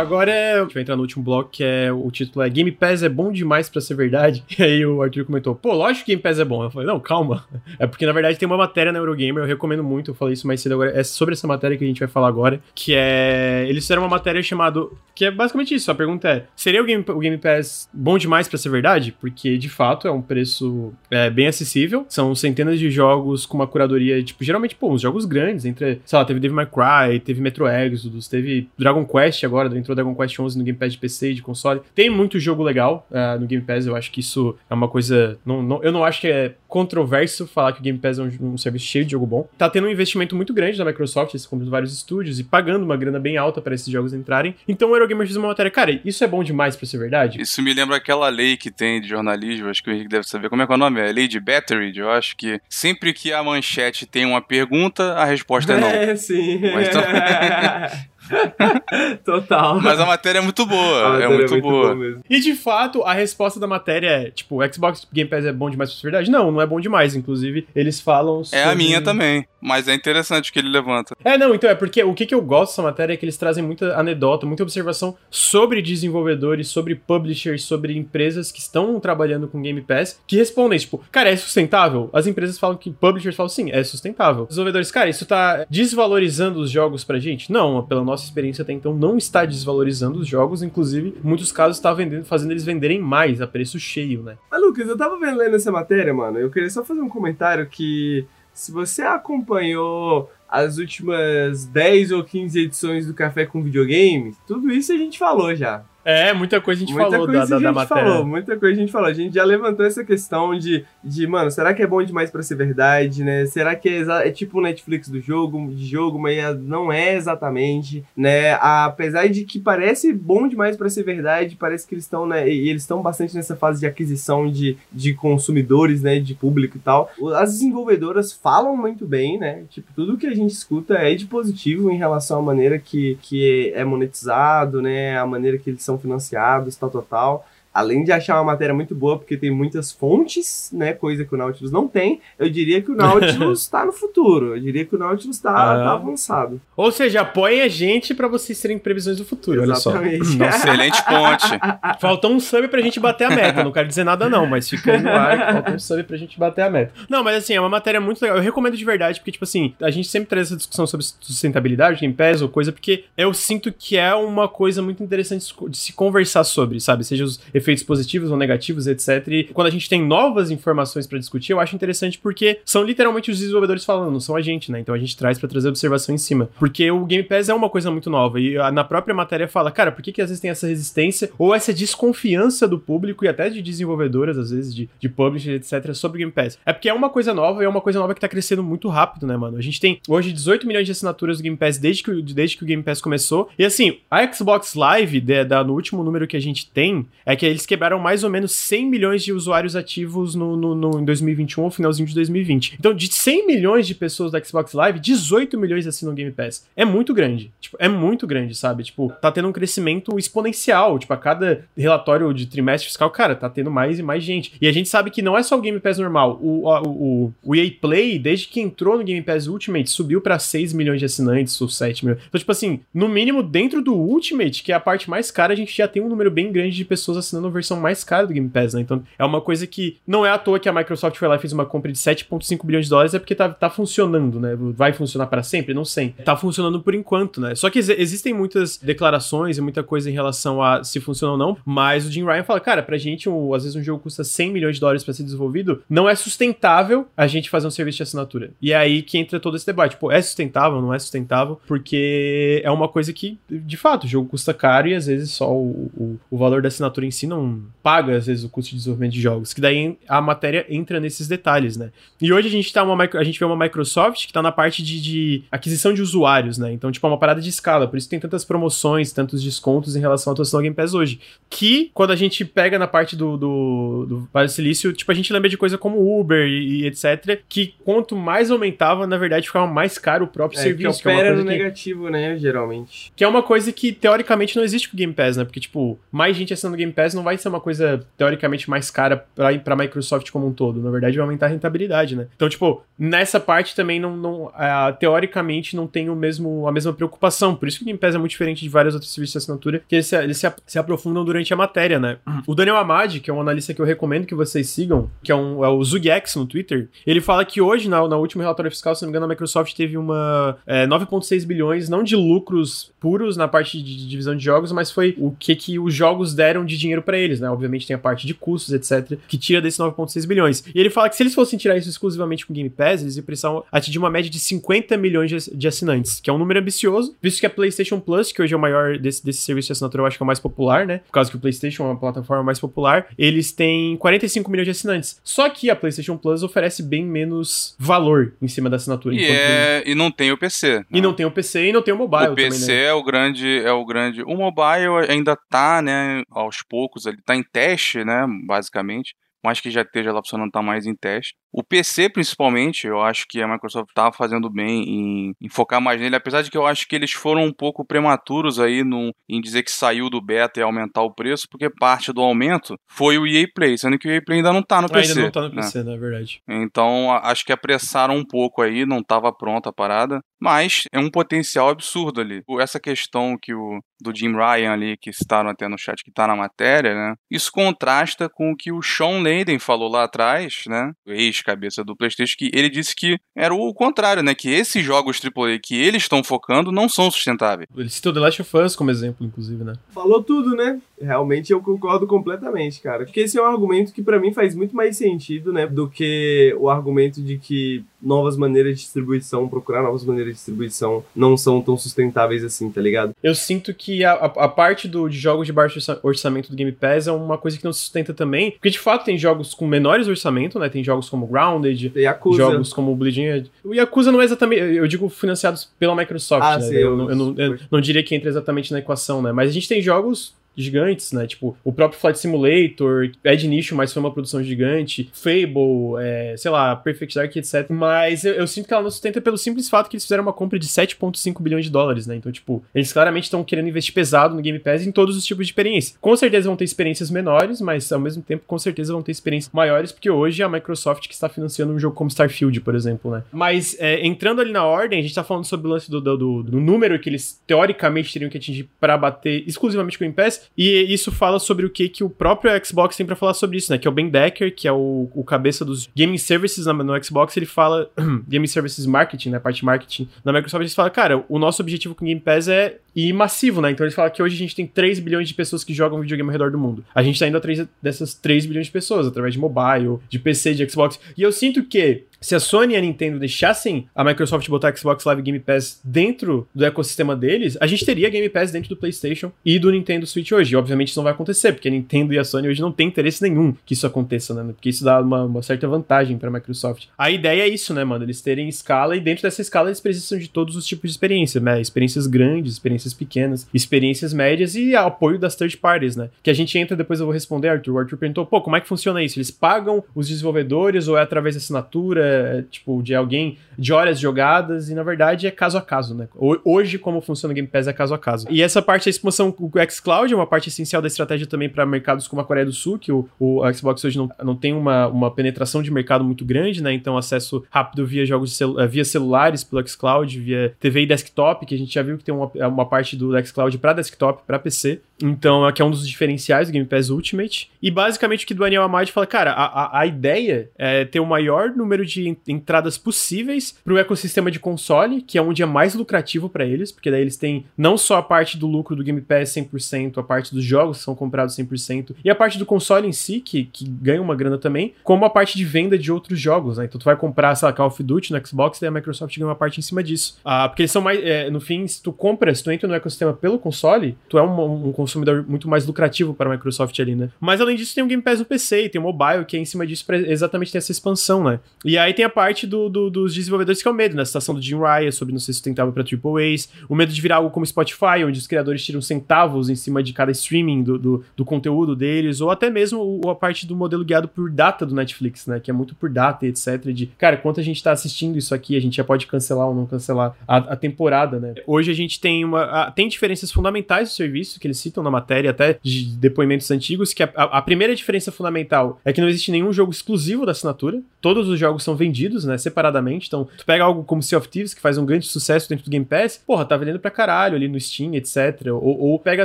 Agora 0.00 0.30
é. 0.30 0.58
A 0.58 0.62
gente 0.62 0.74
vai 0.74 0.82
entrar 0.82 0.96
no 0.96 1.02
último 1.02 1.22
bloco, 1.22 1.50
que 1.50 1.62
é 1.62 1.92
o 1.92 2.10
título 2.10 2.44
é 2.44 2.48
Game 2.48 2.70
Pass 2.72 3.02
é 3.02 3.08
bom 3.08 3.30
demais 3.30 3.68
pra 3.68 3.80
ser 3.80 3.94
verdade. 3.94 4.44
E 4.60 4.62
aí 4.62 4.84
o 4.84 5.00
Arthur 5.00 5.24
comentou, 5.24 5.54
pô, 5.54 5.72
lógico 5.72 6.04
que 6.04 6.12
Game 6.12 6.22
Pass 6.22 6.38
é 6.38 6.44
bom. 6.44 6.62
Eu 6.62 6.70
falei, 6.70 6.86
não, 6.86 7.00
calma. 7.00 7.44
É 7.78 7.86
porque 7.86 8.04
na 8.04 8.12
verdade 8.12 8.38
tem 8.38 8.46
uma 8.46 8.58
matéria 8.58 8.92
na 8.92 8.98
Eurogamer, 8.98 9.42
eu 9.42 9.46
recomendo 9.46 9.82
muito, 9.82 10.10
eu 10.10 10.14
falei 10.14 10.34
isso 10.34 10.46
mais 10.46 10.60
cedo 10.60 10.74
agora. 10.74 10.90
É 10.98 11.02
sobre 11.02 11.32
essa 11.32 11.46
matéria 11.46 11.78
que 11.78 11.84
a 11.84 11.86
gente 11.86 11.98
vai 11.98 12.08
falar 12.08 12.28
agora. 12.28 12.60
Que 12.74 12.94
é. 12.94 13.64
Eles 13.68 13.84
fizeram 13.84 14.02
uma 14.02 14.08
matéria 14.08 14.42
chamada. 14.42 14.86
Que 15.14 15.26
é 15.26 15.30
basicamente 15.30 15.74
isso. 15.74 15.90
A 15.90 15.94
pergunta 15.94 16.28
é: 16.28 16.44
seria 16.54 16.82
o 16.82 16.84
Game, 16.84 17.04
o 17.08 17.18
Game 17.18 17.38
Pass 17.38 17.88
bom 17.92 18.18
demais 18.18 18.48
pra 18.48 18.58
ser 18.58 18.68
verdade? 18.68 19.14
Porque 19.18 19.56
de 19.56 19.68
fato 19.68 20.06
é 20.06 20.10
um 20.10 20.20
preço 20.20 20.92
é, 21.10 21.30
bem 21.30 21.46
acessível. 21.46 22.04
São 22.08 22.34
centenas 22.34 22.78
de 22.78 22.90
jogos 22.90 23.46
com 23.46 23.56
uma 23.56 23.66
curadoria, 23.66 24.22
tipo, 24.22 24.44
geralmente, 24.44 24.74
pô, 24.74 24.92
uns 24.92 25.00
jogos 25.00 25.24
grandes. 25.24 25.64
Entre, 25.64 26.00
sei 26.04 26.18
lá, 26.18 26.24
teve 26.24 26.40
Devil 26.40 26.56
May 26.56 26.66
Cry, 26.66 27.20
teve 27.20 27.40
Metro 27.40 27.66
Exodus, 27.66 28.28
teve 28.28 28.68
Dragon 28.78 29.04
Quest 29.04 29.44
agora, 29.44 29.68
entrou 29.90 29.94
Dragon 29.94 30.14
Quest 30.14 30.38
11 30.38 30.58
no 30.58 30.64
Game 30.64 30.78
Pass 30.78 30.92
de 30.92 30.98
PC 30.98 31.30
e 31.30 31.34
de 31.34 31.42
console. 31.42 31.80
Tem 31.94 32.08
muito 32.08 32.38
jogo 32.38 32.62
legal 32.62 33.06
uh, 33.10 33.38
no 33.38 33.46
Game 33.46 33.64
Pass, 33.64 33.86
eu 33.86 33.96
acho 33.96 34.10
que 34.10 34.20
isso 34.20 34.56
é 34.68 34.74
uma 34.74 34.88
coisa. 34.88 35.38
Não, 35.44 35.62
não, 35.62 35.82
eu 35.82 35.92
não 35.92 36.04
acho 36.04 36.20
que 36.20 36.28
é 36.28 36.54
controverso 36.68 37.46
falar 37.46 37.72
que 37.72 37.80
o 37.80 37.82
Game 37.82 37.98
Pass 37.98 38.18
é 38.18 38.22
um, 38.22 38.52
um, 38.52 38.58
serviço 38.58 38.86
cheio 38.86 39.04
de 39.04 39.12
jogo 39.12 39.26
bom. 39.26 39.48
Tá 39.58 39.68
tendo 39.68 39.86
um 39.86 39.90
investimento 39.90 40.36
muito 40.36 40.54
grande 40.54 40.78
da 40.78 40.84
Microsoft, 40.84 41.34
eles 41.34 41.46
comprando 41.46 41.70
vários 41.70 41.92
estúdios 41.92 42.38
e 42.38 42.44
pagando 42.44 42.84
uma 42.84 42.96
grana 42.96 43.18
bem 43.18 43.36
alta 43.36 43.60
para 43.60 43.74
esses 43.74 43.88
jogos 43.88 44.14
entrarem. 44.14 44.54
Então 44.68 44.90
o 44.90 44.94
Eurogamer 44.94 45.26
fez 45.26 45.36
uma 45.36 45.48
matéria, 45.48 45.70
cara, 45.70 46.00
isso 46.04 46.22
é 46.22 46.28
bom 46.28 46.44
demais 46.44 46.76
para 46.76 46.86
ser 46.86 46.98
verdade? 46.98 47.40
Isso 47.40 47.60
me 47.62 47.74
lembra 47.74 47.96
aquela 47.96 48.28
lei 48.28 48.56
que 48.56 48.70
tem 48.70 49.00
de 49.00 49.08
jornalismo, 49.08 49.68
acho 49.68 49.82
que 49.82 49.90
o 49.90 49.92
Henrique 49.92 50.08
deve 50.08 50.26
saber. 50.26 50.48
Como 50.48 50.62
é 50.62 50.66
que 50.66 50.72
é 50.72 50.74
o 50.74 50.78
nome? 50.78 51.00
É 51.00 51.08
a 51.08 51.12
lei 51.12 51.26
de 51.26 51.40
Battery, 51.40 51.92
eu 51.96 52.10
acho 52.10 52.36
que 52.36 52.60
sempre 52.68 53.12
que 53.12 53.32
a 53.32 53.42
manchete 53.42 54.06
tem 54.06 54.24
uma 54.24 54.40
pergunta, 54.40 55.14
a 55.14 55.24
resposta 55.24 55.72
é 55.72 55.80
não. 55.80 55.90
É, 56.00 56.14
sim. 56.14 56.60
Mas 56.72 56.88
então... 56.88 57.02
Total. 59.24 59.80
Mas 59.80 60.00
a 60.00 60.06
matéria 60.06 60.38
é 60.38 60.42
muito 60.42 60.64
boa. 60.66 61.22
É 61.22 61.28
muito, 61.28 61.44
é 61.44 61.48
muito 61.48 61.60
boa. 61.60 61.94
boa 61.94 62.20
e 62.28 62.40
de 62.40 62.54
fato, 62.54 63.02
a 63.02 63.12
resposta 63.12 63.58
da 63.58 63.66
matéria 63.66 64.08
é: 64.08 64.30
tipo, 64.30 64.62
o 64.62 64.72
Xbox 64.72 65.06
Game 65.12 65.28
Pass 65.28 65.44
é 65.44 65.52
bom 65.52 65.70
demais 65.70 65.90
pra 65.90 65.98
ser 65.98 66.02
verdade? 66.02 66.30
Não, 66.30 66.50
não 66.50 66.60
é 66.60 66.66
bom 66.66 66.80
demais. 66.80 67.14
Inclusive, 67.14 67.66
eles 67.74 68.00
falam. 68.00 68.44
Sobre... 68.44 68.58
É 68.58 68.64
a 68.64 68.74
minha 68.74 69.00
também. 69.00 69.46
Mas 69.60 69.88
é 69.88 69.94
interessante 69.94 70.50
o 70.50 70.52
que 70.52 70.58
ele 70.58 70.70
levanta. 70.70 71.14
É, 71.22 71.36
não, 71.36 71.54
então 71.54 71.68
é 71.68 71.74
porque 71.74 72.02
o 72.02 72.14
que, 72.14 72.24
que 72.24 72.34
eu 72.34 72.40
gosto 72.40 72.72
dessa 72.72 72.82
matéria 72.82 73.12
é 73.12 73.16
que 73.16 73.24
eles 73.24 73.36
trazem 73.36 73.62
muita 73.62 73.94
anedota, 73.94 74.46
muita 74.46 74.62
observação 74.62 75.16
sobre 75.30 75.82
desenvolvedores, 75.82 76.68
sobre 76.68 76.94
publishers, 76.94 77.62
sobre 77.64 77.96
empresas 77.96 78.50
que 78.50 78.58
estão 78.58 78.98
trabalhando 78.98 79.46
com 79.46 79.60
Game 79.60 79.80
Pass, 79.82 80.18
que 80.26 80.36
respondem, 80.36 80.78
tipo, 80.78 81.02
cara, 81.12 81.30
é 81.30 81.36
sustentável? 81.36 82.08
As 82.12 82.26
empresas 82.26 82.58
falam 82.58 82.76
que, 82.76 82.90
publishers 82.90 83.36
falam 83.36 83.48
sim, 83.50 83.70
é 83.70 83.84
sustentável. 83.84 84.44
Os 84.44 84.50
desenvolvedores, 84.50 84.90
cara, 84.90 85.10
isso 85.10 85.26
tá 85.26 85.66
desvalorizando 85.68 86.60
os 86.60 86.70
jogos 86.70 87.04
pra 87.04 87.18
gente? 87.18 87.52
Não, 87.52 87.84
pela 87.84 88.02
nossa 88.02 88.19
experiência 88.24 88.62
até 88.62 88.72
então, 88.72 88.94
não 88.94 89.16
está 89.16 89.44
desvalorizando 89.44 90.18
os 90.18 90.26
jogos, 90.26 90.62
inclusive, 90.62 91.14
em 91.22 91.26
muitos 91.26 91.52
casos 91.52 91.76
está 91.76 91.92
vendendo, 91.92 92.24
fazendo 92.24 92.50
eles 92.50 92.64
venderem 92.64 93.00
mais 93.00 93.40
a 93.40 93.46
preço 93.46 93.78
cheio, 93.78 94.22
né? 94.22 94.36
Mas, 94.50 94.60
Lucas, 94.60 94.88
eu 94.88 94.96
tava 94.96 95.18
vendo 95.18 95.38
lendo 95.38 95.56
essa 95.56 95.72
matéria, 95.72 96.12
mano, 96.12 96.38
eu 96.38 96.50
queria 96.50 96.70
só 96.70 96.84
fazer 96.84 97.00
um 97.00 97.08
comentário 97.08 97.66
que 97.66 98.26
se 98.52 98.72
você 98.72 99.02
acompanhou 99.02 100.30
as 100.48 100.78
últimas 100.78 101.64
10 101.66 102.10
ou 102.10 102.24
15 102.24 102.58
edições 102.58 103.06
do 103.06 103.14
Café 103.14 103.46
com 103.46 103.62
Videogame, 103.62 104.34
tudo 104.46 104.70
isso 104.70 104.92
a 104.92 104.96
gente 104.96 105.18
falou 105.18 105.54
já. 105.54 105.84
É, 106.04 106.32
muita 106.32 106.60
coisa 106.60 106.82
a 106.82 106.86
gente 106.86 106.94
muita 106.94 107.10
falou 107.10 107.26
coisa 107.26 107.46
da, 107.46 107.56
a 107.56 107.58
gente 107.58 107.64
da 107.64 107.72
matéria. 107.72 108.04
Falou, 108.04 108.26
muita 108.26 108.56
coisa 108.56 108.74
a 108.74 108.80
gente 108.80 108.92
falou. 108.92 109.08
A 109.08 109.12
gente 109.12 109.34
já 109.34 109.44
levantou 109.44 109.84
essa 109.84 110.04
questão 110.04 110.56
de, 110.58 110.84
de 111.04 111.26
mano, 111.26 111.50
será 111.50 111.74
que 111.74 111.82
é 111.82 111.86
bom 111.86 112.02
demais 112.02 112.30
para 112.30 112.42
ser 112.42 112.54
verdade, 112.54 113.22
né? 113.22 113.46
Será 113.46 113.74
que 113.74 113.88
é, 113.88 114.28
é 114.28 114.30
tipo 114.30 114.58
o 114.58 114.62
Netflix 114.62 115.08
do 115.08 115.20
jogo, 115.20 115.70
de 115.72 115.86
jogo, 115.86 116.18
mas 116.18 116.58
não 116.60 116.92
é 116.92 117.14
exatamente, 117.14 118.04
né? 118.16 118.54
Apesar 118.54 119.28
de 119.28 119.44
que 119.44 119.58
parece 119.58 120.12
bom 120.12 120.48
demais 120.48 120.76
para 120.76 120.88
ser 120.88 121.02
verdade, 121.02 121.56
parece 121.56 121.86
que 121.86 121.94
eles 121.94 122.04
estão, 122.04 122.26
né? 122.26 122.48
E 122.48 122.68
eles 122.68 122.82
estão 122.82 123.02
bastante 123.02 123.34
nessa 123.34 123.54
fase 123.54 123.80
de 123.80 123.86
aquisição 123.86 124.50
de, 124.50 124.76
de 124.92 125.12
consumidores, 125.12 126.02
né? 126.02 126.18
De 126.18 126.34
público 126.34 126.76
e 126.76 126.80
tal. 126.80 127.10
As 127.36 127.52
desenvolvedoras 127.52 128.32
falam 128.32 128.76
muito 128.76 129.06
bem, 129.06 129.38
né? 129.38 129.64
Tipo, 129.68 129.92
tudo 129.94 130.16
que 130.16 130.26
a 130.26 130.34
gente 130.34 130.52
escuta 130.52 130.94
é 130.94 131.14
de 131.14 131.26
positivo 131.26 131.90
em 131.90 131.98
relação 131.98 132.38
à 132.38 132.42
maneira 132.42 132.78
que, 132.78 133.18
que 133.20 133.70
é 133.74 133.84
monetizado, 133.84 134.80
né? 134.80 135.18
A 135.18 135.26
maneira 135.26 135.58
que 135.58 135.70
eles 135.70 135.82
são 135.82 135.89
financiados, 135.98 136.76
tal, 136.76 136.90
tal, 136.90 137.02
tal 137.02 137.44
além 137.72 138.04
de 138.04 138.12
achar 138.12 138.36
uma 138.36 138.44
matéria 138.52 138.74
muito 138.74 138.94
boa, 138.94 139.16
porque 139.16 139.36
tem 139.36 139.50
muitas 139.50 139.92
fontes, 139.92 140.70
né? 140.72 140.92
Coisa 140.92 141.24
que 141.24 141.34
o 141.34 141.38
Nautilus 141.38 141.72
não 141.72 141.86
tem, 141.86 142.20
eu 142.38 142.48
diria 142.48 142.82
que 142.82 142.90
o 142.90 142.94
Nautilus 142.96 143.62
está 143.62 143.84
no 143.84 143.92
futuro. 143.92 144.56
Eu 144.56 144.60
diria 144.60 144.84
que 144.84 144.94
o 144.94 144.98
Nautilus 144.98 145.36
está 145.36 145.50
ah. 145.50 145.84
tá 145.84 145.92
avançado. 145.92 146.60
Ou 146.76 146.90
seja, 146.90 147.20
apoiem 147.20 147.62
a 147.62 147.68
gente 147.68 148.14
para 148.14 148.28
vocês 148.28 148.60
terem 148.60 148.78
previsões 148.78 149.18
do 149.18 149.24
futuro, 149.24 149.62
Exatamente. 149.62 150.16
olha 150.16 150.52
só. 150.52 150.58
Excelente 150.58 151.04
ponte. 151.04 151.60
Faltou 152.00 152.32
um 152.32 152.40
sub 152.40 152.66
pra 152.68 152.80
gente 152.80 152.98
bater 152.98 153.24
a 153.24 153.30
meta. 153.30 153.62
Não 153.62 153.72
quero 153.72 153.88
dizer 153.88 154.04
nada 154.04 154.28
não, 154.28 154.46
mas 154.46 154.68
fica 154.68 154.92
aí 154.92 155.02
no 155.02 155.10
ar 155.10 155.52
faltou 155.54 155.74
um 155.74 155.78
sub 155.78 156.02
pra 156.04 156.16
gente 156.16 156.38
bater 156.38 156.62
a 156.62 156.70
meta. 156.70 156.92
Não, 157.08 157.22
mas 157.22 157.36
assim, 157.36 157.54
é 157.54 157.60
uma 157.60 157.68
matéria 157.68 158.00
muito 158.00 158.20
legal. 158.20 158.36
Eu 158.36 158.42
recomendo 158.42 158.76
de 158.76 158.84
verdade, 158.84 159.20
porque, 159.20 159.32
tipo 159.32 159.44
assim, 159.44 159.74
a 159.80 159.90
gente 159.90 160.08
sempre 160.08 160.28
traz 160.28 160.48
essa 160.48 160.56
discussão 160.56 160.86
sobre 160.86 161.06
sustentabilidade, 161.20 162.00
Game 162.00 162.14
Pass 162.14 162.42
ou 162.42 162.48
coisa, 162.48 162.72
porque 162.72 163.04
eu 163.16 163.32
sinto 163.32 163.72
que 163.72 163.96
é 163.96 164.14
uma 164.14 164.48
coisa 164.48 164.82
muito 164.82 165.02
interessante 165.02 165.54
de 165.68 165.76
se 165.76 165.92
conversar 165.92 166.44
sobre, 166.44 166.80
sabe? 166.80 167.04
Seja 167.04 167.24
os 167.24 167.38
efeitos 167.60 167.84
positivos 167.84 168.30
ou 168.30 168.36
negativos, 168.36 168.86
etc. 168.86 169.26
E 169.28 169.44
quando 169.44 169.68
a 169.68 169.70
gente 169.70 169.88
tem 169.88 170.02
novas 170.04 170.50
informações 170.50 171.06
para 171.06 171.18
discutir, 171.18 171.52
eu 171.52 171.60
acho 171.60 171.74
interessante 171.74 172.18
porque 172.18 172.60
são 172.64 172.82
literalmente 172.82 173.30
os 173.30 173.38
desenvolvedores 173.38 173.84
falando, 173.84 174.10
não 174.10 174.20
são 174.20 174.36
a 174.36 174.40
gente, 174.40 174.72
né? 174.72 174.80
Então 174.80 174.94
a 174.94 174.98
gente 174.98 175.16
traz 175.16 175.38
para 175.38 175.48
trazer 175.48 175.68
observação 175.68 176.14
em 176.14 176.18
cima. 176.18 176.50
Porque 176.58 176.90
o 176.90 177.04
Game 177.04 177.24
Pass 177.24 177.48
é 177.48 177.54
uma 177.54 177.68
coisa 177.68 177.90
muito 177.90 178.10
nova 178.10 178.40
e 178.40 178.56
na 178.72 178.84
própria 178.84 179.14
matéria 179.14 179.48
fala, 179.48 179.70
cara, 179.70 179.92
por 179.92 180.02
que, 180.02 180.12
que 180.12 180.22
às 180.22 180.28
vezes 180.28 180.40
tem 180.40 180.50
essa 180.50 180.66
resistência 180.66 181.30
ou 181.38 181.54
essa 181.54 181.72
desconfiança 181.72 182.66
do 182.66 182.78
público 182.78 183.24
e 183.24 183.28
até 183.28 183.48
de 183.48 183.62
desenvolvedoras, 183.62 184.38
às 184.38 184.50
vezes, 184.50 184.74
de, 184.74 184.88
de 184.98 185.08
publishers, 185.08 185.72
etc., 185.72 185.94
sobre 185.94 186.16
o 186.16 186.20
Game 186.20 186.32
Pass? 186.32 186.58
É 186.64 186.72
porque 186.72 186.88
é 186.88 186.94
uma 186.94 187.10
coisa 187.10 187.34
nova 187.34 187.62
e 187.62 187.66
é 187.66 187.68
uma 187.68 187.80
coisa 187.80 187.98
nova 187.98 188.14
que 188.14 188.20
tá 188.20 188.28
crescendo 188.28 188.62
muito 188.62 188.88
rápido, 188.88 189.26
né, 189.26 189.36
mano? 189.36 189.56
A 189.56 189.62
gente 189.62 189.80
tem 189.80 190.00
hoje 190.08 190.32
18 190.32 190.66
milhões 190.66 190.86
de 190.86 190.92
assinaturas 190.92 191.38
do 191.38 191.42
Game 191.42 191.56
Pass 191.56 191.78
desde 191.78 192.02
que, 192.02 192.22
desde 192.22 192.56
que 192.56 192.64
o 192.64 192.66
Game 192.66 192.82
Pass 192.82 193.00
começou. 193.00 193.48
E 193.58 193.64
assim, 193.64 193.98
a 194.10 194.30
Xbox 194.32 194.74
Live, 194.74 195.20
de, 195.20 195.44
da, 195.44 195.62
no 195.62 195.74
último 195.74 196.02
número 196.02 196.26
que 196.26 196.36
a 196.36 196.40
gente 196.40 196.70
tem, 196.70 197.06
é 197.24 197.36
que 197.36 197.46
eles 197.50 197.66
quebraram 197.66 197.98
mais 197.98 198.24
ou 198.24 198.30
menos 198.30 198.52
100 198.52 198.86
milhões 198.86 199.22
de 199.22 199.32
usuários 199.32 199.76
ativos 199.76 200.34
no, 200.34 200.56
no, 200.56 200.74
no, 200.74 201.00
em 201.00 201.04
2021 201.04 201.64
ou 201.64 201.70
finalzinho 201.70 202.08
de 202.08 202.14
2020. 202.14 202.76
Então, 202.78 202.94
de 202.94 203.12
100 203.12 203.46
milhões 203.46 203.86
de 203.86 203.94
pessoas 203.94 204.32
da 204.32 204.42
Xbox 204.42 204.72
Live, 204.72 204.98
18 205.00 205.58
milhões 205.58 205.86
assinam 205.86 206.14
Game 206.14 206.30
Pass. 206.30 206.66
É 206.76 206.84
muito 206.84 207.12
grande. 207.12 207.50
Tipo, 207.60 207.76
é 207.78 207.88
muito 207.88 208.26
grande, 208.26 208.54
sabe? 208.54 208.84
Tipo, 208.84 209.12
tá 209.20 209.30
tendo 209.30 209.48
um 209.48 209.52
crescimento 209.52 210.18
exponencial. 210.18 210.98
Tipo, 210.98 211.12
a 211.12 211.16
cada 211.16 211.64
relatório 211.76 212.32
de 212.32 212.46
trimestre 212.46 212.88
fiscal, 212.88 213.10
cara, 213.10 213.34
tá 213.34 213.48
tendo 213.48 213.70
mais 213.70 213.98
e 213.98 214.02
mais 214.02 214.22
gente. 214.22 214.52
E 214.60 214.66
a 214.66 214.72
gente 214.72 214.88
sabe 214.88 215.10
que 215.10 215.22
não 215.22 215.36
é 215.36 215.42
só 215.42 215.56
o 215.56 215.60
Game 215.60 215.78
Pass 215.80 215.98
normal. 215.98 216.38
O, 216.40 216.68
o, 216.68 216.88
o, 216.88 217.32
o 217.42 217.56
EA 217.56 217.70
Play, 217.80 218.18
desde 218.18 218.48
que 218.48 218.60
entrou 218.60 218.96
no 218.96 219.04
Game 219.04 219.22
Pass 219.22 219.46
Ultimate, 219.46 219.90
subiu 219.90 220.20
para 220.20 220.38
6 220.38 220.72
milhões 220.72 220.98
de 220.98 221.06
assinantes 221.06 221.60
ou 221.60 221.68
7 221.68 222.04
milhões. 222.04 222.22
Então, 222.28 222.38
tipo 222.38 222.52
assim, 222.52 222.80
no 222.92 223.08
mínimo, 223.08 223.42
dentro 223.42 223.82
do 223.82 223.94
Ultimate, 223.94 224.62
que 224.62 224.72
é 224.72 224.74
a 224.74 224.80
parte 224.80 225.08
mais 225.08 225.30
cara, 225.30 225.52
a 225.52 225.56
gente 225.56 225.76
já 225.76 225.88
tem 225.88 226.02
um 226.02 226.08
número 226.08 226.30
bem 226.30 226.52
grande 226.52 226.76
de 226.76 226.84
pessoas 226.84 227.18
assinando 227.18 227.39
a 227.48 227.50
versão 227.50 227.78
mais 227.78 228.04
cara 228.04 228.26
do 228.26 228.32
Game 228.32 228.48
Pass, 228.48 228.74
né? 228.74 228.80
Então, 228.80 229.02
é 229.18 229.24
uma 229.24 229.40
coisa 229.40 229.66
que 229.66 229.98
não 230.06 230.24
é 230.24 230.30
à 230.30 230.38
toa 230.38 230.58
que 230.58 230.68
a 230.68 230.72
Microsoft 230.72 231.16
foi 231.16 231.28
lá 231.28 231.36
e 231.36 231.38
fez 231.38 231.52
uma 231.52 231.66
compra 231.66 231.90
de 231.90 231.98
7,5 231.98 232.64
bilhões 232.64 232.86
de 232.86 232.90
dólares, 232.90 233.14
é 233.14 233.18
porque 233.18 233.34
tá, 233.34 233.48
tá 233.48 233.70
funcionando, 233.70 234.40
né? 234.40 234.56
Vai 234.56 234.92
funcionar 234.92 235.26
para 235.26 235.42
sempre? 235.42 235.74
Não 235.74 235.84
sei. 235.84 236.14
Tá 236.24 236.36
funcionando 236.36 236.80
por 236.80 236.94
enquanto, 236.94 237.40
né? 237.40 237.54
Só 237.54 237.70
que 237.70 237.78
ex 237.78 237.88
existem 238.10 238.34
muitas 238.34 238.76
declarações 238.76 239.56
e 239.56 239.60
muita 239.60 239.82
coisa 239.82 240.10
em 240.10 240.12
relação 240.12 240.62
a 240.62 240.82
se 240.82 241.00
funciona 241.00 241.32
ou 241.32 241.38
não, 241.38 241.56
mas 241.64 242.06
o 242.06 242.10
Jim 242.10 242.24
Ryan 242.24 242.42
fala, 242.42 242.60
cara, 242.60 242.82
pra 242.82 242.96
gente, 242.98 243.28
um, 243.28 243.54
às 243.54 243.62
vezes 243.62 243.76
um 243.76 243.82
jogo 243.82 244.02
custa 244.02 244.24
100 244.24 244.52
milhões 244.52 244.76
de 244.76 244.80
dólares 244.80 245.04
para 245.04 245.14
ser 245.14 245.22
desenvolvido, 245.22 245.82
não 245.88 246.08
é 246.08 246.14
sustentável 246.14 247.06
a 247.16 247.26
gente 247.26 247.48
fazer 247.50 247.66
um 247.66 247.70
serviço 247.70 247.98
de 247.98 248.02
assinatura. 248.02 248.50
E 248.60 248.72
é 248.72 248.76
aí 248.76 249.02
que 249.02 249.18
entra 249.18 249.38
todo 249.38 249.56
esse 249.56 249.66
debate. 249.66 249.96
Pô, 249.96 250.10
é 250.10 250.20
sustentável, 250.20 250.80
não 250.80 250.92
é 250.92 250.98
sustentável? 250.98 251.60
Porque 251.66 252.60
é 252.64 252.70
uma 252.70 252.88
coisa 252.88 253.12
que, 253.12 253.38
de 253.48 253.76
fato, 253.76 254.04
o 254.04 254.08
jogo 254.08 254.28
custa 254.28 254.52
caro 254.52 254.88
e 254.88 254.94
às 254.94 255.06
vezes 255.06 255.30
só 255.30 255.50
o, 255.50 255.90
o, 255.96 256.20
o 256.30 256.38
valor 256.38 256.62
da 256.62 256.68
assinatura 256.68 257.06
em 257.06 257.10
si 257.10 257.26
não 257.30 257.62
paga, 257.82 258.16
às 258.16 258.26
vezes, 258.26 258.44
o 258.44 258.48
custo 258.48 258.70
de 258.70 258.76
desenvolvimento 258.76 259.12
de 259.12 259.20
jogos. 259.20 259.54
Que 259.54 259.60
daí 259.60 259.96
a 260.06 260.20
matéria 260.20 260.66
entra 260.68 261.00
nesses 261.00 261.26
detalhes, 261.26 261.76
né? 261.76 261.90
E 262.20 262.32
hoje 262.32 262.48
a 262.48 262.50
gente 262.50 262.72
tá 262.72 262.82
uma, 262.82 263.08
a 263.14 263.24
gente 263.24 263.38
vê 263.38 263.44
uma 263.44 263.56
Microsoft 263.56 264.26
que 264.26 264.32
tá 264.32 264.42
na 264.42 264.52
parte 264.52 264.82
de, 264.82 265.00
de 265.00 265.44
aquisição 265.50 265.94
de 265.94 266.02
usuários, 266.02 266.58
né? 266.58 266.72
Então, 266.72 266.90
tipo, 266.92 267.06
é 267.06 267.10
uma 267.10 267.18
parada 267.18 267.40
de 267.40 267.48
escala. 267.48 267.88
Por 267.88 267.96
isso 267.96 268.08
tem 268.08 268.20
tantas 268.20 268.44
promoções, 268.44 269.12
tantos 269.12 269.42
descontos 269.42 269.96
em 269.96 270.00
relação 270.00 270.30
à 270.30 270.32
atuação 270.32 270.60
do 270.60 270.62
Game 270.64 270.74
Pass 270.74 270.92
hoje. 270.92 271.20
Que, 271.48 271.90
quando 271.94 272.10
a 272.10 272.16
gente 272.16 272.44
pega 272.44 272.78
na 272.78 272.86
parte 272.86 273.16
do, 273.16 273.36
do, 273.36 274.06
do 274.06 274.28
Vale 274.32 274.48
Silício, 274.48 274.92
tipo, 274.92 275.10
a 275.10 275.14
gente 275.14 275.32
lembra 275.32 275.48
de 275.48 275.56
coisa 275.56 275.78
como 275.78 276.20
Uber 276.20 276.46
e, 276.46 276.82
e, 276.82 276.86
etc. 276.86 277.40
Que 277.48 277.74
quanto 277.84 278.16
mais 278.16 278.50
aumentava, 278.50 279.06
na 279.06 279.16
verdade, 279.16 279.46
ficava 279.46 279.66
mais 279.66 279.96
caro 279.96 280.24
o 280.24 280.28
próprio 280.28 280.58
é, 280.58 280.62
serviço. 280.62 281.02
Que 281.02 281.08
opera 281.08 281.22
que 281.22 281.26
é 281.28 281.36
no 281.36 281.42
que, 281.42 281.48
negativo, 281.48 282.08
né? 282.10 282.38
Geralmente. 282.38 283.12
Que 283.14 283.24
é 283.24 283.28
uma 283.28 283.42
coisa 283.42 283.72
que, 283.72 283.92
teoricamente, 283.92 284.56
não 284.56 284.62
existe 284.62 284.88
com 284.88 284.96
o 284.96 284.98
Game 284.98 285.12
Pass, 285.12 285.36
né? 285.36 285.44
Porque, 285.44 285.60
tipo, 285.60 285.98
mais 286.10 286.36
gente 286.36 286.52
assinando 286.52 286.74
o 286.74 286.78
Game 286.78 286.92
Pass 286.92 287.14
não 287.20 287.24
vai 287.24 287.36
ser 287.36 287.48
uma 287.48 287.60
coisa 287.60 288.04
teoricamente 288.16 288.68
mais 288.68 288.90
cara 288.90 289.24
pra, 289.34 289.56
pra 289.58 289.76
Microsoft 289.76 290.30
como 290.30 290.46
um 290.46 290.52
todo. 290.52 290.82
Na 290.82 290.90
verdade, 290.90 291.16
vai 291.16 291.24
aumentar 291.24 291.46
a 291.46 291.48
rentabilidade, 291.50 292.16
né? 292.16 292.26
Então, 292.34 292.48
tipo, 292.48 292.82
nessa 292.98 293.38
parte 293.38 293.76
também 293.76 294.00
não, 294.00 294.16
não 294.16 294.44
uh, 294.46 294.96
teoricamente 294.98 295.76
não 295.76 295.86
tem 295.86 296.08
o 296.08 296.16
mesmo, 296.16 296.66
a 296.66 296.72
mesma 296.72 296.92
preocupação. 296.92 297.54
Por 297.54 297.68
isso 297.68 297.78
que 297.78 297.84
o 297.84 297.86
Game 297.86 297.98
Pass 297.98 298.14
é 298.14 298.18
muito 298.18 298.30
diferente 298.30 298.62
de 298.62 298.68
vários 298.68 298.94
outros 298.94 299.12
serviços 299.12 299.32
de 299.32 299.38
assinatura, 299.38 299.82
que 299.86 299.94
eles 299.94 300.06
se, 300.06 300.16
eles 300.16 300.38
se, 300.38 300.52
se 300.66 300.78
aprofundam 300.78 301.24
durante 301.24 301.52
a 301.52 301.56
matéria, 301.56 301.98
né? 301.98 302.18
O 302.46 302.54
Daniel 302.54 302.76
Amadi, 302.76 303.20
que 303.20 303.30
é 303.30 303.34
um 303.34 303.40
analista 303.40 303.74
que 303.74 303.80
eu 303.80 303.86
recomendo 303.86 304.26
que 304.26 304.34
vocês 304.34 304.68
sigam, 304.68 305.10
que 305.22 305.30
é, 305.30 305.36
um, 305.36 305.64
é 305.64 305.68
o 305.68 305.84
Zugx 305.84 306.36
no 306.36 306.46
Twitter, 306.46 306.88
ele 307.06 307.20
fala 307.20 307.44
que 307.44 307.60
hoje, 307.60 307.88
na, 307.88 308.06
na 308.08 308.16
última 308.16 308.42
relatório 308.42 308.70
fiscal, 308.70 308.94
se 308.94 309.02
não 309.02 309.08
me 309.08 309.12
engano, 309.12 309.26
a 309.26 309.28
Microsoft 309.28 309.74
teve 309.74 309.96
uma 309.96 310.56
é, 310.66 310.86
9,6 310.86 311.46
bilhões, 311.46 311.88
não 311.88 312.02
de 312.02 312.16
lucros 312.16 312.92
puros 312.98 313.36
na 313.36 313.48
parte 313.48 313.82
de 313.82 314.08
divisão 314.08 314.36
de 314.36 314.44
jogos, 314.44 314.72
mas 314.72 314.90
foi 314.90 315.14
o 315.18 315.30
que, 315.32 315.54
que 315.56 315.78
os 315.78 315.92
jogos 315.94 316.34
deram 316.34 316.64
de 316.64 316.78
dinheiro 316.78 317.02
eles, 317.18 317.40
né? 317.40 317.50
Obviamente 317.50 317.86
tem 317.86 317.94
a 317.94 317.98
parte 317.98 318.26
de 318.26 318.34
custos, 318.34 318.72
etc., 318.72 319.18
que 319.28 319.38
tira 319.38 319.60
desse 319.60 319.78
9,6 319.78 320.26
bilhões. 320.26 320.64
E 320.74 320.78
ele 320.78 320.90
fala 320.90 321.08
que 321.08 321.16
se 321.16 321.22
eles 321.22 321.34
fossem 321.34 321.58
tirar 321.58 321.76
isso 321.76 321.88
exclusivamente 321.88 322.46
com 322.46 322.54
Game 322.54 322.70
Pass, 322.70 323.02
eles 323.02 323.16
iam 323.16 323.24
precisar 323.24 323.60
atingir 323.70 323.98
uma 323.98 324.10
média 324.10 324.30
de 324.30 324.38
50 324.38 324.96
milhões 324.96 325.30
de, 325.30 325.56
de 325.56 325.68
assinantes, 325.68 326.20
que 326.20 326.30
é 326.30 326.32
um 326.32 326.38
número 326.38 326.60
ambicioso, 326.60 327.14
visto 327.22 327.40
que 327.40 327.46
a 327.46 327.50
PlayStation 327.50 328.00
Plus, 328.00 328.32
que 328.32 328.42
hoje 328.42 328.54
é 328.54 328.56
o 328.56 328.60
maior 328.60 328.98
desse, 328.98 329.24
desse 329.24 329.42
serviço 329.42 329.66
de 329.66 329.72
assinatura, 329.72 330.02
eu 330.02 330.06
acho 330.06 330.16
que 330.16 330.22
é 330.22 330.24
o 330.24 330.26
mais 330.26 330.40
popular, 330.40 330.86
né? 330.86 330.98
Por 330.98 331.12
causa 331.12 331.30
que 331.30 331.36
o 331.36 331.40
PlayStation 331.40 331.84
é 331.84 331.86
uma 331.86 331.98
plataforma 331.98 332.42
mais 332.42 332.58
popular, 332.58 333.06
eles 333.18 333.52
têm 333.52 333.96
45 333.96 334.50
milhões 334.50 334.66
de 334.66 334.70
assinantes. 334.70 335.20
Só 335.22 335.48
que 335.48 335.70
a 335.70 335.76
PlayStation 335.76 336.16
Plus 336.16 336.42
oferece 336.42 336.82
bem 336.82 337.04
menos 337.04 337.74
valor 337.78 338.34
em 338.40 338.48
cima 338.48 338.68
da 338.70 338.76
assinatura. 338.76 339.14
E, 339.14 339.24
é... 339.24 339.82
e 339.86 339.94
não 339.94 340.10
tem 340.10 340.32
o 340.32 340.36
PC. 340.36 340.78
Né? 340.78 340.84
E 340.92 341.00
não 341.00 341.12
tem 341.12 341.26
o 341.26 341.30
PC 341.30 341.68
e 341.68 341.72
não 341.72 341.82
tem 341.82 341.94
o 341.94 341.96
mobile. 341.96 342.28
O 342.28 342.34
PC 342.34 342.60
também, 342.60 342.76
né? 342.76 342.84
é 342.84 342.92
o 342.92 343.02
grande, 343.02 343.58
é 343.58 343.72
o 343.72 343.84
grande. 343.84 344.22
O 344.22 344.36
mobile 344.36 345.06
ainda 345.08 345.36
tá, 345.36 345.82
né, 345.82 346.22
aos 346.30 346.62
poucos, 346.62 346.99
ele 347.06 347.18
tá 347.24 347.34
em 347.34 347.42
teste, 347.42 348.04
né, 348.04 348.26
basicamente 348.46 349.14
mas 349.42 349.60
que 349.60 349.70
já 349.70 349.82
esteja 349.82 350.12
lá 350.12 350.20
funcionando, 350.22 350.50
tá 350.50 350.62
mais 350.62 350.86
em 350.86 350.94
teste. 350.94 351.34
O 351.52 351.64
PC, 351.64 352.08
principalmente, 352.10 352.86
eu 352.86 353.00
acho 353.00 353.26
que 353.28 353.42
a 353.42 353.48
Microsoft 353.48 353.90
tá 353.94 354.12
fazendo 354.12 354.48
bem 354.48 354.82
em, 354.82 355.34
em, 355.40 355.48
focar 355.48 355.80
mais 355.80 356.00
nele, 356.00 356.14
apesar 356.14 356.42
de 356.42 356.50
que 356.50 356.56
eu 356.56 356.66
acho 356.66 356.86
que 356.86 356.94
eles 356.94 357.12
foram 357.12 357.44
um 357.44 357.52
pouco 357.52 357.84
prematuros 357.84 358.60
aí 358.60 358.84
no, 358.84 359.12
em 359.28 359.40
dizer 359.40 359.62
que 359.62 359.72
saiu 359.72 360.08
do 360.08 360.20
beta 360.20 360.60
e 360.60 360.62
aumentar 360.62 361.02
o 361.02 361.12
preço, 361.12 361.48
porque 361.50 361.68
parte 361.68 362.12
do 362.12 362.20
aumento 362.20 362.78
foi 362.86 363.18
o 363.18 363.26
EA 363.26 363.48
Play, 363.52 363.76
sendo 363.78 363.98
que 363.98 364.06
o 364.06 364.10
EA 364.10 364.22
Play 364.22 364.38
ainda 364.38 364.52
não 364.52 364.62
tá 364.62 364.80
no 364.80 364.88
PC. 364.88 365.12
Ainda 365.12 365.22
não 365.22 365.30
tá 365.30 365.42
no 365.42 365.50
PC, 365.50 365.82
né? 365.82 365.94
é 365.94 365.98
verdade. 365.98 366.42
Então, 366.48 367.10
acho 367.10 367.44
que 367.44 367.52
apressaram 367.52 368.16
um 368.16 368.24
pouco 368.24 368.62
aí, 368.62 368.86
não 368.86 369.02
tava 369.02 369.32
pronta 369.32 369.70
a 369.70 369.72
parada, 369.72 370.22
mas 370.38 370.84
é 370.92 370.98
um 370.98 371.10
potencial 371.10 371.68
absurdo 371.68 372.20
ali. 372.20 372.42
Essa 372.60 372.78
questão 372.78 373.36
que 373.40 373.54
o 373.54 373.80
do 374.00 374.14
Jim 374.14 374.32
Ryan 374.32 374.72
ali, 374.72 374.96
que 374.96 375.12
citaram 375.12 375.50
até 375.50 375.68
no 375.68 375.78
chat, 375.78 376.02
que 376.02 376.10
tá 376.10 376.26
na 376.26 376.36
matéria, 376.36 376.94
né? 376.94 377.14
Isso 377.30 377.50
contrasta 377.52 378.28
com 378.28 378.52
o 378.52 378.56
que 378.56 378.72
o 378.72 378.82
Sean 378.82 379.22
Layden 379.22 379.58
falou 379.58 379.90
lá 379.90 380.04
atrás, 380.04 380.62
né? 380.66 380.92
Ex 381.06 381.42
cabeça 381.42 381.84
do 381.84 381.96
PlayStation 381.96 382.34
que 382.38 382.50
ele 382.52 382.68
disse 382.68 382.94
que 382.94 383.18
era 383.36 383.54
o 383.54 383.74
contrário, 383.74 384.22
né? 384.22 384.34
Que 384.34 384.50
esses 384.50 384.84
jogos 384.84 385.20
AAA 385.22 385.58
que 385.62 385.74
eles 385.74 386.02
estão 386.02 386.22
focando 386.22 386.72
não 386.72 386.88
são 386.88 387.10
sustentáveis. 387.10 387.68
Ele 387.76 387.88
citou 387.88 388.12
The 388.12 388.20
Last 388.20 388.42
of 388.42 388.56
Us 388.56 388.76
como 388.76 388.90
exemplo, 388.90 389.26
inclusive, 389.26 389.64
né? 389.64 389.74
Falou 389.90 390.22
tudo, 390.22 390.56
né? 390.56 390.80
Realmente 391.00 391.52
eu 391.52 391.60
concordo 391.60 392.06
completamente, 392.06 392.80
cara. 392.80 393.04
Porque 393.04 393.20
esse 393.20 393.38
é 393.38 393.42
um 393.42 393.46
argumento 393.46 393.92
que 393.92 394.02
para 394.02 394.18
mim 394.18 394.32
faz 394.32 394.54
muito 394.54 394.74
mais 394.74 394.96
sentido, 394.96 395.52
né? 395.52 395.66
Do 395.66 395.88
que 395.88 396.54
o 396.58 396.68
argumento 396.68 397.22
de 397.22 397.38
que 397.38 397.84
novas 398.02 398.36
maneiras 398.36 398.74
de 398.76 398.82
distribuição, 398.82 399.48
procurar 399.48 399.82
novas 399.82 400.04
maneiras 400.04 400.32
de 400.32 400.36
distribuição 400.36 401.04
não 401.14 401.36
são 401.36 401.60
tão 401.60 401.76
sustentáveis 401.76 402.44
assim, 402.44 402.70
tá 402.70 402.80
ligado? 402.80 403.14
Eu 403.22 403.34
sinto 403.34 403.74
que 403.74 404.04
a, 404.04 404.12
a 404.12 404.48
parte 404.48 404.88
do, 404.88 405.08
de 405.08 405.18
jogos 405.18 405.46
de 405.46 405.52
baixo 405.52 405.78
orçamento 406.02 406.50
do 406.50 406.56
Game 406.56 406.72
Pass 406.72 407.06
é 407.06 407.12
uma 407.12 407.36
coisa 407.38 407.58
que 407.58 407.64
não 407.64 407.72
se 407.72 407.80
sustenta 407.80 408.14
também. 408.14 408.52
Porque 408.52 408.70
de 408.70 408.78
fato 408.78 409.04
tem 409.04 409.18
jogos 409.18 409.54
com 409.54 409.66
menores 409.66 410.08
orçamento, 410.08 410.58
né? 410.58 410.68
Tem 410.68 410.82
jogos 410.82 411.08
como 411.08 411.26
Grounded, 411.26 411.92
jogos 412.36 412.72
como 412.72 412.94
Bleeding 412.94 413.24
Edge. 413.24 413.50
O 413.64 413.74
Yakuza 413.74 414.10
não 414.10 414.20
é 414.20 414.24
exatamente, 414.24 414.62
eu 414.62 414.86
digo 414.86 415.08
financiados 415.08 415.70
pela 415.78 415.94
Microsoft, 415.94 416.44
ah, 416.44 416.58
né? 416.58 416.64
Sim, 416.64 416.74
eu, 416.74 416.98
eu, 416.98 417.10
eu, 417.10 417.16
não, 417.16 417.34
eu 417.36 417.58
não 417.70 417.80
diria 417.80 418.02
que 418.02 418.14
entra 418.14 418.28
exatamente 418.28 418.72
na 418.72 418.78
equação, 418.78 419.22
né? 419.22 419.32
Mas 419.32 419.50
a 419.50 419.52
gente 419.52 419.68
tem 419.68 419.80
jogos 419.80 420.34
gigantes, 420.56 421.12
né? 421.12 421.26
Tipo, 421.26 421.56
o 421.64 421.72
próprio 421.72 422.00
Flight 422.00 422.18
Simulator, 422.18 423.10
é 423.24 423.34
de 423.34 423.48
nicho, 423.48 423.74
mas 423.74 423.92
foi 423.92 424.00
uma 424.00 424.12
produção 424.12 424.42
gigante. 424.42 425.10
Fable, 425.12 426.00
é, 426.00 426.34
sei 426.36 426.50
lá, 426.50 426.76
Perfect 426.76 427.14
Dark, 427.14 427.34
etc. 427.36 427.66
Mas 427.70 428.24
eu, 428.24 428.34
eu, 428.34 428.46
sinto 428.46 428.66
que 428.66 428.74
ela 428.74 428.82
não 428.82 428.90
sustenta 428.90 429.20
pelo 429.20 429.38
simples 429.38 429.68
fato 429.68 429.88
que 429.88 429.96
eles 429.96 430.04
fizeram 430.04 430.22
uma 430.22 430.32
compra 430.32 430.58
de 430.58 430.66
7,5 430.66 431.42
bilhões 431.42 431.64
de 431.64 431.70
dólares, 431.70 432.06
né? 432.06 432.16
Então, 432.16 432.30
tipo, 432.30 432.62
eles 432.74 432.92
claramente 432.92 433.24
estão 433.24 433.42
querendo 433.44 433.68
investir 433.68 433.94
pesado 433.94 434.34
no 434.34 434.42
Game 434.42 434.58
Pass 434.58 434.86
em 434.86 434.92
todos 434.92 435.16
os 435.16 435.24
tipos 435.24 435.46
de 435.46 435.52
experiência. 435.52 435.96
Com 436.00 436.16
certeza 436.16 436.48
vão 436.48 436.56
ter 436.56 436.64
experiências 436.64 437.10
menores, 437.10 437.60
mas 437.60 437.90
ao 437.92 438.00
mesmo 438.00 438.22
tempo, 438.22 438.44
com 438.46 438.58
certeza 438.58 438.92
vão 438.92 439.02
ter 439.02 439.12
experiências 439.12 439.52
maiores, 439.52 439.92
porque 439.92 440.10
hoje 440.10 440.42
é 440.42 440.44
a 440.44 440.48
Microsoft 440.48 441.06
que 441.06 441.14
está 441.14 441.28
financiando 441.28 441.72
um 441.72 441.78
jogo 441.78 441.94
como 441.94 442.08
Starfield, 442.08 442.60
por 442.60 442.74
exemplo, 442.74 443.10
né? 443.10 443.22
Mas 443.32 443.76
é, 443.78 444.04
entrando 444.06 444.40
ali 444.40 444.52
na 444.52 444.64
ordem, 444.64 444.98
a 444.98 445.02
gente 445.02 445.14
tá 445.14 445.24
falando 445.24 445.44
sobre 445.44 445.66
o 445.66 445.70
lance 445.70 445.90
do, 445.90 446.00
do, 446.00 446.42
do, 446.42 446.60
número 446.60 446.98
que 446.98 447.08
eles 447.08 447.40
teoricamente 447.46 448.12
teriam 448.12 448.30
que 448.30 448.36
atingir 448.36 448.68
para 448.78 448.96
bater 448.96 449.44
exclusivamente 449.46 449.98
com 449.98 450.04
o 450.04 450.06
Game 450.06 450.14
Pass, 450.14 450.39
e 450.56 450.92
isso 450.92 451.10
fala 451.10 451.38
sobre 451.38 451.66
o 451.66 451.70
que, 451.70 451.88
que 451.88 452.04
o 452.04 452.10
próprio 452.10 452.52
Xbox 452.64 452.96
tem 452.96 453.06
pra 453.06 453.16
falar 453.16 453.34
sobre 453.34 453.58
isso, 453.58 453.72
né? 453.72 453.78
Que 453.78 453.86
é 453.86 453.90
o 453.90 453.94
Ben 453.94 454.08
Decker, 454.08 454.54
que 454.54 454.66
é 454.66 454.72
o, 454.72 455.10
o 455.14 455.24
cabeça 455.24 455.64
dos 455.64 455.88
Gaming 455.96 456.18
Services 456.18 456.66
no, 456.66 456.72
no 456.72 457.04
Xbox, 457.04 457.36
ele 457.36 457.46
fala 457.46 457.90
Gaming 458.28 458.46
Services 458.46 458.86
Marketing, 458.86 459.30
né? 459.30 459.38
Parte 459.38 459.64
marketing 459.64 460.08
na 460.24 460.32
Microsoft, 460.32 460.62
ele 460.62 460.70
fala, 460.70 460.90
cara, 460.90 461.24
o 461.28 461.38
nosso 461.38 461.62
objetivo 461.62 461.94
com 461.94 462.04
o 462.04 462.08
Game 462.08 462.20
Pass 462.20 462.48
é 462.48 462.78
ir 462.94 463.12
massivo, 463.12 463.60
né? 463.60 463.70
Então 463.70 463.86
ele 463.86 463.94
fala 463.94 464.10
que 464.10 464.22
hoje 464.22 464.34
a 464.34 464.38
gente 464.38 464.54
tem 464.54 464.66
3 464.66 464.98
bilhões 465.00 465.28
de 465.28 465.34
pessoas 465.34 465.62
que 465.62 465.72
jogam 465.72 466.00
videogame 466.00 466.28
ao 466.28 466.32
redor 466.32 466.50
do 466.50 466.58
mundo. 466.58 466.84
A 466.94 467.02
gente 467.02 467.18
tá 467.18 467.26
indo 467.26 467.36
atrás 467.36 467.64
dessas 467.82 468.14
3 468.14 468.46
bilhões 468.46 468.66
de 468.66 468.72
pessoas, 468.72 469.06
através 469.06 469.34
de 469.34 469.40
mobile, 469.40 469.98
de 470.08 470.18
PC, 470.18 470.54
de 470.54 470.68
Xbox. 470.68 470.98
E 471.16 471.22
eu 471.22 471.32
sinto 471.32 471.64
que 471.64 472.04
se 472.20 472.34
a 472.34 472.40
Sony 472.40 472.74
e 472.74 472.76
a 472.76 472.80
Nintendo 472.80 473.18
deixassem 473.18 473.88
a 473.94 474.04
Microsoft 474.04 474.46
botar 474.48 474.76
Xbox 474.76 475.04
Live 475.04 475.22
Game 475.22 475.40
Pass 475.40 475.80
dentro 475.82 476.46
do 476.54 476.64
ecossistema 476.64 477.16
deles, 477.16 477.56
a 477.60 477.66
gente 477.66 477.84
teria 477.84 478.10
Game 478.10 478.28
Pass 478.28 478.52
dentro 478.52 478.68
do 478.68 478.76
PlayStation 478.76 479.32
e 479.44 479.58
do 479.58 479.70
Nintendo 479.70 480.06
Switch 480.06 480.30
hoje. 480.30 480.52
E, 480.52 480.56
obviamente 480.56 480.88
isso 480.88 480.98
não 480.98 481.04
vai 481.04 481.14
acontecer, 481.14 481.52
porque 481.52 481.68
a 481.68 481.70
Nintendo 481.70 482.12
e 482.12 482.18
a 482.18 482.24
Sony 482.24 482.48
hoje 482.48 482.60
não 482.60 482.70
têm 482.70 482.88
interesse 482.88 483.22
nenhum 483.22 483.54
que 483.64 483.72
isso 483.72 483.86
aconteça, 483.86 484.34
né? 484.34 484.52
Porque 484.52 484.68
isso 484.68 484.84
dá 484.84 485.00
uma, 485.00 485.24
uma 485.24 485.42
certa 485.42 485.66
vantagem 485.66 486.18
para 486.18 486.28
a 486.28 486.32
Microsoft. 486.32 486.88
A 486.98 487.10
ideia 487.10 487.42
é 487.42 487.48
isso, 487.48 487.72
né, 487.72 487.84
mano? 487.84 488.04
Eles 488.04 488.20
terem 488.20 488.48
escala 488.48 488.96
e 488.96 489.00
dentro 489.00 489.22
dessa 489.22 489.40
escala 489.40 489.68
eles 489.68 489.80
precisam 489.80 490.18
de 490.18 490.28
todos 490.28 490.56
os 490.56 490.66
tipos 490.66 490.90
de 490.90 490.94
experiência, 490.94 491.40
né? 491.40 491.58
Experiências 491.58 492.06
grandes, 492.06 492.52
experiências 492.52 492.92
pequenas, 492.92 493.46
experiências 493.54 494.12
médias 494.12 494.54
e 494.54 494.76
apoio 494.76 495.18
das 495.18 495.34
third 495.34 495.56
parties, 495.56 495.96
né? 495.96 496.10
Que 496.22 496.30
a 496.30 496.34
gente 496.34 496.58
entra, 496.58 496.76
depois 496.76 497.00
eu 497.00 497.06
vou 497.06 497.14
responder, 497.14 497.48
Arthur. 497.48 497.74
O 497.74 497.78
Arthur 497.78 497.96
perguntou, 497.96 498.26
pô, 498.26 498.42
como 498.42 498.56
é 498.56 498.60
que 498.60 498.68
funciona 498.68 499.02
isso? 499.02 499.18
Eles 499.18 499.30
pagam 499.30 499.82
os 499.94 500.08
desenvolvedores 500.08 500.86
ou 500.86 500.98
é 500.98 501.02
através 501.02 501.34
da 501.34 501.38
assinatura? 501.38 502.09
Tipo, 502.50 502.82
de 502.82 502.94
alguém, 502.94 503.38
de 503.58 503.72
horas 503.72 503.98
jogadas, 503.98 504.70
e 504.70 504.74
na 504.74 504.82
verdade 504.82 505.26
é 505.26 505.30
caso 505.30 505.58
a 505.58 505.62
caso, 505.62 505.94
né? 505.94 506.08
Hoje, 506.44 506.78
como 506.78 507.00
funciona 507.00 507.32
o 507.32 507.34
Game 507.34 507.48
Pass 507.48 507.66
é 507.66 507.72
caso 507.72 507.94
a 507.94 507.98
caso. 507.98 508.26
E 508.30 508.42
essa 508.42 508.62
parte 508.62 508.84
da 508.84 508.90
expansão 508.90 509.30
com 509.30 509.46
o 509.46 509.70
xCloud 509.70 510.12
é 510.12 510.16
uma 510.16 510.26
parte 510.26 510.48
essencial 510.48 510.80
da 510.80 510.88
estratégia 510.88 511.26
também 511.26 511.48
para 511.48 511.64
mercados 511.66 512.08
como 512.08 512.22
a 512.22 512.24
Coreia 512.24 512.46
do 512.46 512.52
Sul, 512.52 512.78
que 512.78 512.92
o, 512.92 513.08
o 513.18 513.52
Xbox 513.52 513.84
hoje 513.84 513.98
não, 513.98 514.10
não 514.22 514.36
tem 514.36 514.52
uma, 514.52 514.86
uma 514.86 515.10
penetração 515.10 515.62
de 515.62 515.70
mercado 515.70 516.04
muito 516.04 516.24
grande, 516.24 516.62
né? 516.62 516.72
Então, 516.72 516.96
acesso 516.96 517.44
rápido 517.50 517.86
via 517.86 518.04
jogos 518.06 518.36
celu 518.36 518.56
via 518.68 518.84
celulares 518.84 519.44
pelo 519.44 519.66
xCloud, 519.66 520.18
via 520.18 520.54
TV 520.60 520.82
e 520.82 520.86
desktop, 520.86 521.46
que 521.46 521.54
a 521.54 521.58
gente 521.58 521.72
já 521.72 521.82
viu 521.82 521.98
que 521.98 522.04
tem 522.04 522.14
uma, 522.14 522.30
uma 522.48 522.66
parte 522.66 522.96
do 522.96 523.12
xCloud 523.24 523.56
para 523.58 523.72
desktop, 523.72 524.22
para 524.26 524.38
PC. 524.38 524.80
Então, 525.02 525.44
aqui 525.44 525.62
é 525.62 525.64
um 525.64 525.70
dos 525.70 525.86
diferenciais 525.86 526.48
do 526.48 526.52
Game 526.52 526.66
Pass 526.66 526.90
Ultimate. 526.90 527.50
E 527.62 527.70
basicamente 527.70 528.24
o 528.24 528.26
que 528.26 528.32
o 528.32 528.36
Daniel 528.36 528.62
Amade 528.62 528.92
fala, 528.92 529.06
cara, 529.06 529.32
a, 529.32 529.44
a, 529.44 529.80
a 529.80 529.86
ideia 529.86 530.50
é 530.56 530.84
ter 530.84 531.00
o 531.00 531.06
maior 531.06 531.50
número 531.50 531.84
de 531.84 532.16
entradas 532.26 532.78
possíveis 532.78 533.58
para 533.64 533.74
o 533.74 533.78
ecossistema 533.78 534.30
de 534.30 534.38
console, 534.38 535.02
que 535.02 535.18
é 535.18 535.22
onde 535.22 535.42
é 535.42 535.46
mais 535.46 535.74
lucrativo 535.74 536.28
para 536.28 536.44
eles, 536.44 536.72
porque 536.72 536.90
daí 536.90 537.00
eles 537.00 537.16
têm 537.16 537.46
não 537.56 537.76
só 537.76 537.98
a 537.98 538.02
parte 538.02 538.36
do 538.36 538.46
lucro 538.46 538.76
do 538.76 538.82
Game 538.82 539.00
Pass 539.00 539.30
100%, 539.30 539.98
a 539.98 540.02
parte 540.02 540.34
dos 540.34 540.44
jogos 540.44 540.78
que 540.78 540.84
são 540.84 540.94
comprados 540.94 541.36
100%, 541.36 541.94
e 542.04 542.10
a 542.10 542.14
parte 542.14 542.38
do 542.38 542.46
console 542.46 542.86
em 542.86 542.92
si, 542.92 543.20
que, 543.20 543.44
que 543.44 543.68
ganha 543.68 544.02
uma 544.02 544.14
grana 544.14 544.38
também, 544.38 544.74
como 544.82 545.04
a 545.04 545.10
parte 545.10 545.36
de 545.36 545.44
venda 545.44 545.78
de 545.78 545.92
outros 545.92 546.18
jogos, 546.18 546.58
né? 546.58 546.64
Então 546.64 546.78
tu 546.78 546.84
vai 546.84 546.96
comprar, 546.96 547.34
sei 547.34 547.46
lá, 547.46 547.52
Call 547.52 547.66
of 547.66 547.82
Duty 547.82 548.12
no 548.12 548.26
Xbox, 548.26 548.58
daí 548.60 548.68
a 548.68 548.70
Microsoft 548.70 549.16
ganha 549.16 549.28
uma 549.28 549.34
parte 549.34 549.58
em 549.58 549.62
cima 549.62 549.82
disso. 549.82 550.18
Ah, 550.24 550.48
porque 550.48 550.62
eles 550.62 550.70
são 550.70 550.82
mais, 550.82 551.00
é, 551.02 551.30
no 551.30 551.40
fim, 551.40 551.66
se 551.66 551.82
tu 551.82 551.92
compra, 551.92 552.34
se 552.34 552.42
tu 552.42 552.50
entra 552.50 552.68
no 552.68 552.74
ecossistema 552.74 553.12
pelo 553.12 553.38
console, 553.38 553.96
tu 554.08 554.18
é 554.18 554.22
um, 554.22 554.68
um 554.68 554.72
consumidor 554.90 555.24
muito 555.26 555.48
mais 555.48 555.66
lucrativo 555.66 556.12
para 556.12 556.28
a 556.28 556.32
Microsoft 556.32 556.78
ali, 556.80 556.94
né? 556.94 557.10
Mas 557.20 557.40
além 557.40 557.56
disso, 557.56 557.74
tem 557.74 557.84
o 557.84 557.86
Game 557.86 558.02
Pass 558.02 558.18
no 558.18 558.24
PC, 558.24 558.68
tem 558.68 558.80
o 558.80 558.84
mobile, 558.84 559.24
que 559.24 559.36
é 559.36 559.40
em 559.40 559.44
cima 559.44 559.66
disso 559.66 559.84
exatamente 559.92 560.50
ter 560.52 560.58
essa 560.58 560.72
expansão, 560.72 561.24
né? 561.24 561.40
E 561.64 561.78
aí 561.78 561.94
tem 561.94 562.04
a 562.04 562.08
parte 562.08 562.46
do, 562.46 562.68
do, 562.68 562.90
dos 562.90 563.14
desenvolvedores 563.14 563.62
que 563.62 563.68
é 563.68 563.70
o 563.70 563.74
medo, 563.74 563.94
né? 563.94 564.02
A 564.02 564.04
situação 564.04 564.34
do 564.34 564.42
Jim 564.42 564.56
Ryan 564.56 564.90
sobre 564.90 565.12
não 565.12 565.20
ser 565.20 565.32
sustentável 565.32 565.72
para 565.72 565.82
AAAs, 565.82 566.48
o 566.68 566.74
medo 566.74 566.92
de 566.92 567.00
virar 567.00 567.16
algo 567.16 567.30
como 567.30 567.46
Spotify, 567.46 568.04
onde 568.04 568.18
os 568.18 568.26
criadores 568.26 568.64
tiram 568.64 568.80
centavos 568.80 569.48
em 569.48 569.54
cima 569.54 569.82
de 569.82 569.92
cada 569.92 570.10
streaming 570.10 570.62
do, 570.62 570.78
do, 570.78 571.04
do 571.16 571.24
conteúdo 571.24 571.76
deles, 571.76 572.20
ou 572.20 572.30
até 572.30 572.50
mesmo 572.50 573.00
a 573.08 573.14
parte 573.14 573.46
do 573.46 573.54
modelo 573.54 573.84
guiado 573.84 574.08
por 574.08 574.30
data 574.30 574.66
do 574.66 574.74
Netflix, 574.74 575.26
né? 575.26 575.40
Que 575.40 575.50
é 575.50 575.54
muito 575.54 575.74
por 575.74 575.88
data 575.88 576.26
e 576.26 576.30
etc. 576.30 576.72
De, 576.72 576.86
cara, 576.98 577.16
quanto 577.16 577.40
a 577.40 577.42
gente 577.42 577.62
tá 577.62 577.72
assistindo 577.72 578.18
isso 578.18 578.34
aqui, 578.34 578.56
a 578.56 578.60
gente 578.60 578.76
já 578.76 578.84
pode 578.84 579.06
cancelar 579.06 579.48
ou 579.48 579.54
não 579.54 579.66
cancelar 579.66 580.14
a, 580.26 580.36
a 580.36 580.56
temporada, 580.56 581.18
né? 581.18 581.34
Hoje 581.46 581.70
a 581.70 581.74
gente 581.74 582.00
tem 582.00 582.24
uma. 582.24 582.42
A, 582.44 582.70
tem 582.70 582.88
diferenças 582.88 583.30
fundamentais 583.30 583.88
do 583.88 583.92
serviço 583.92 584.40
que 584.40 584.46
eles 584.46 584.58
citam 584.58 584.79
citam 584.80 584.82
na 584.82 584.90
matéria, 584.90 585.30
até 585.30 585.58
de 585.62 585.84
depoimentos 585.96 586.50
antigos, 586.50 586.92
que 586.92 587.02
a, 587.02 587.10
a, 587.14 587.42
primeira 587.42 587.74
diferença 587.74 588.10
fundamental 588.10 588.80
é 588.84 588.92
que 588.92 589.00
não 589.00 589.08
existe 589.08 589.30
nenhum 589.30 589.52
jogo 589.52 589.70
exclusivo 589.70 590.24
da 590.24 590.32
assinatura. 590.32 590.80
Todos 591.00 591.28
os 591.28 591.38
jogos 591.38 591.62
são 591.62 591.76
vendidos, 591.76 592.24
né, 592.24 592.36
separadamente. 592.38 593.06
Então, 593.06 593.28
tu 593.36 593.44
pega 593.44 593.64
algo 593.64 593.84
como 593.84 594.02
Sea 594.02 594.18
of 594.18 594.28
Thieves, 594.28 594.54
que 594.54 594.60
faz 594.60 594.78
um 594.78 594.86
grande 594.86 595.06
sucesso 595.06 595.48
dentro 595.48 595.64
do 595.64 595.70
Game 595.70 595.84
Pass, 595.84 596.22
porra, 596.26 596.44
tá 596.44 596.56
vendendo 596.56 596.80
pra 596.80 596.90
caralho 596.90 597.36
ali 597.36 597.48
no 597.48 597.60
Steam, 597.60 597.94
etc. 597.94 598.46
Ou, 598.48 598.80
ou 598.80 598.98
pega 598.98 599.24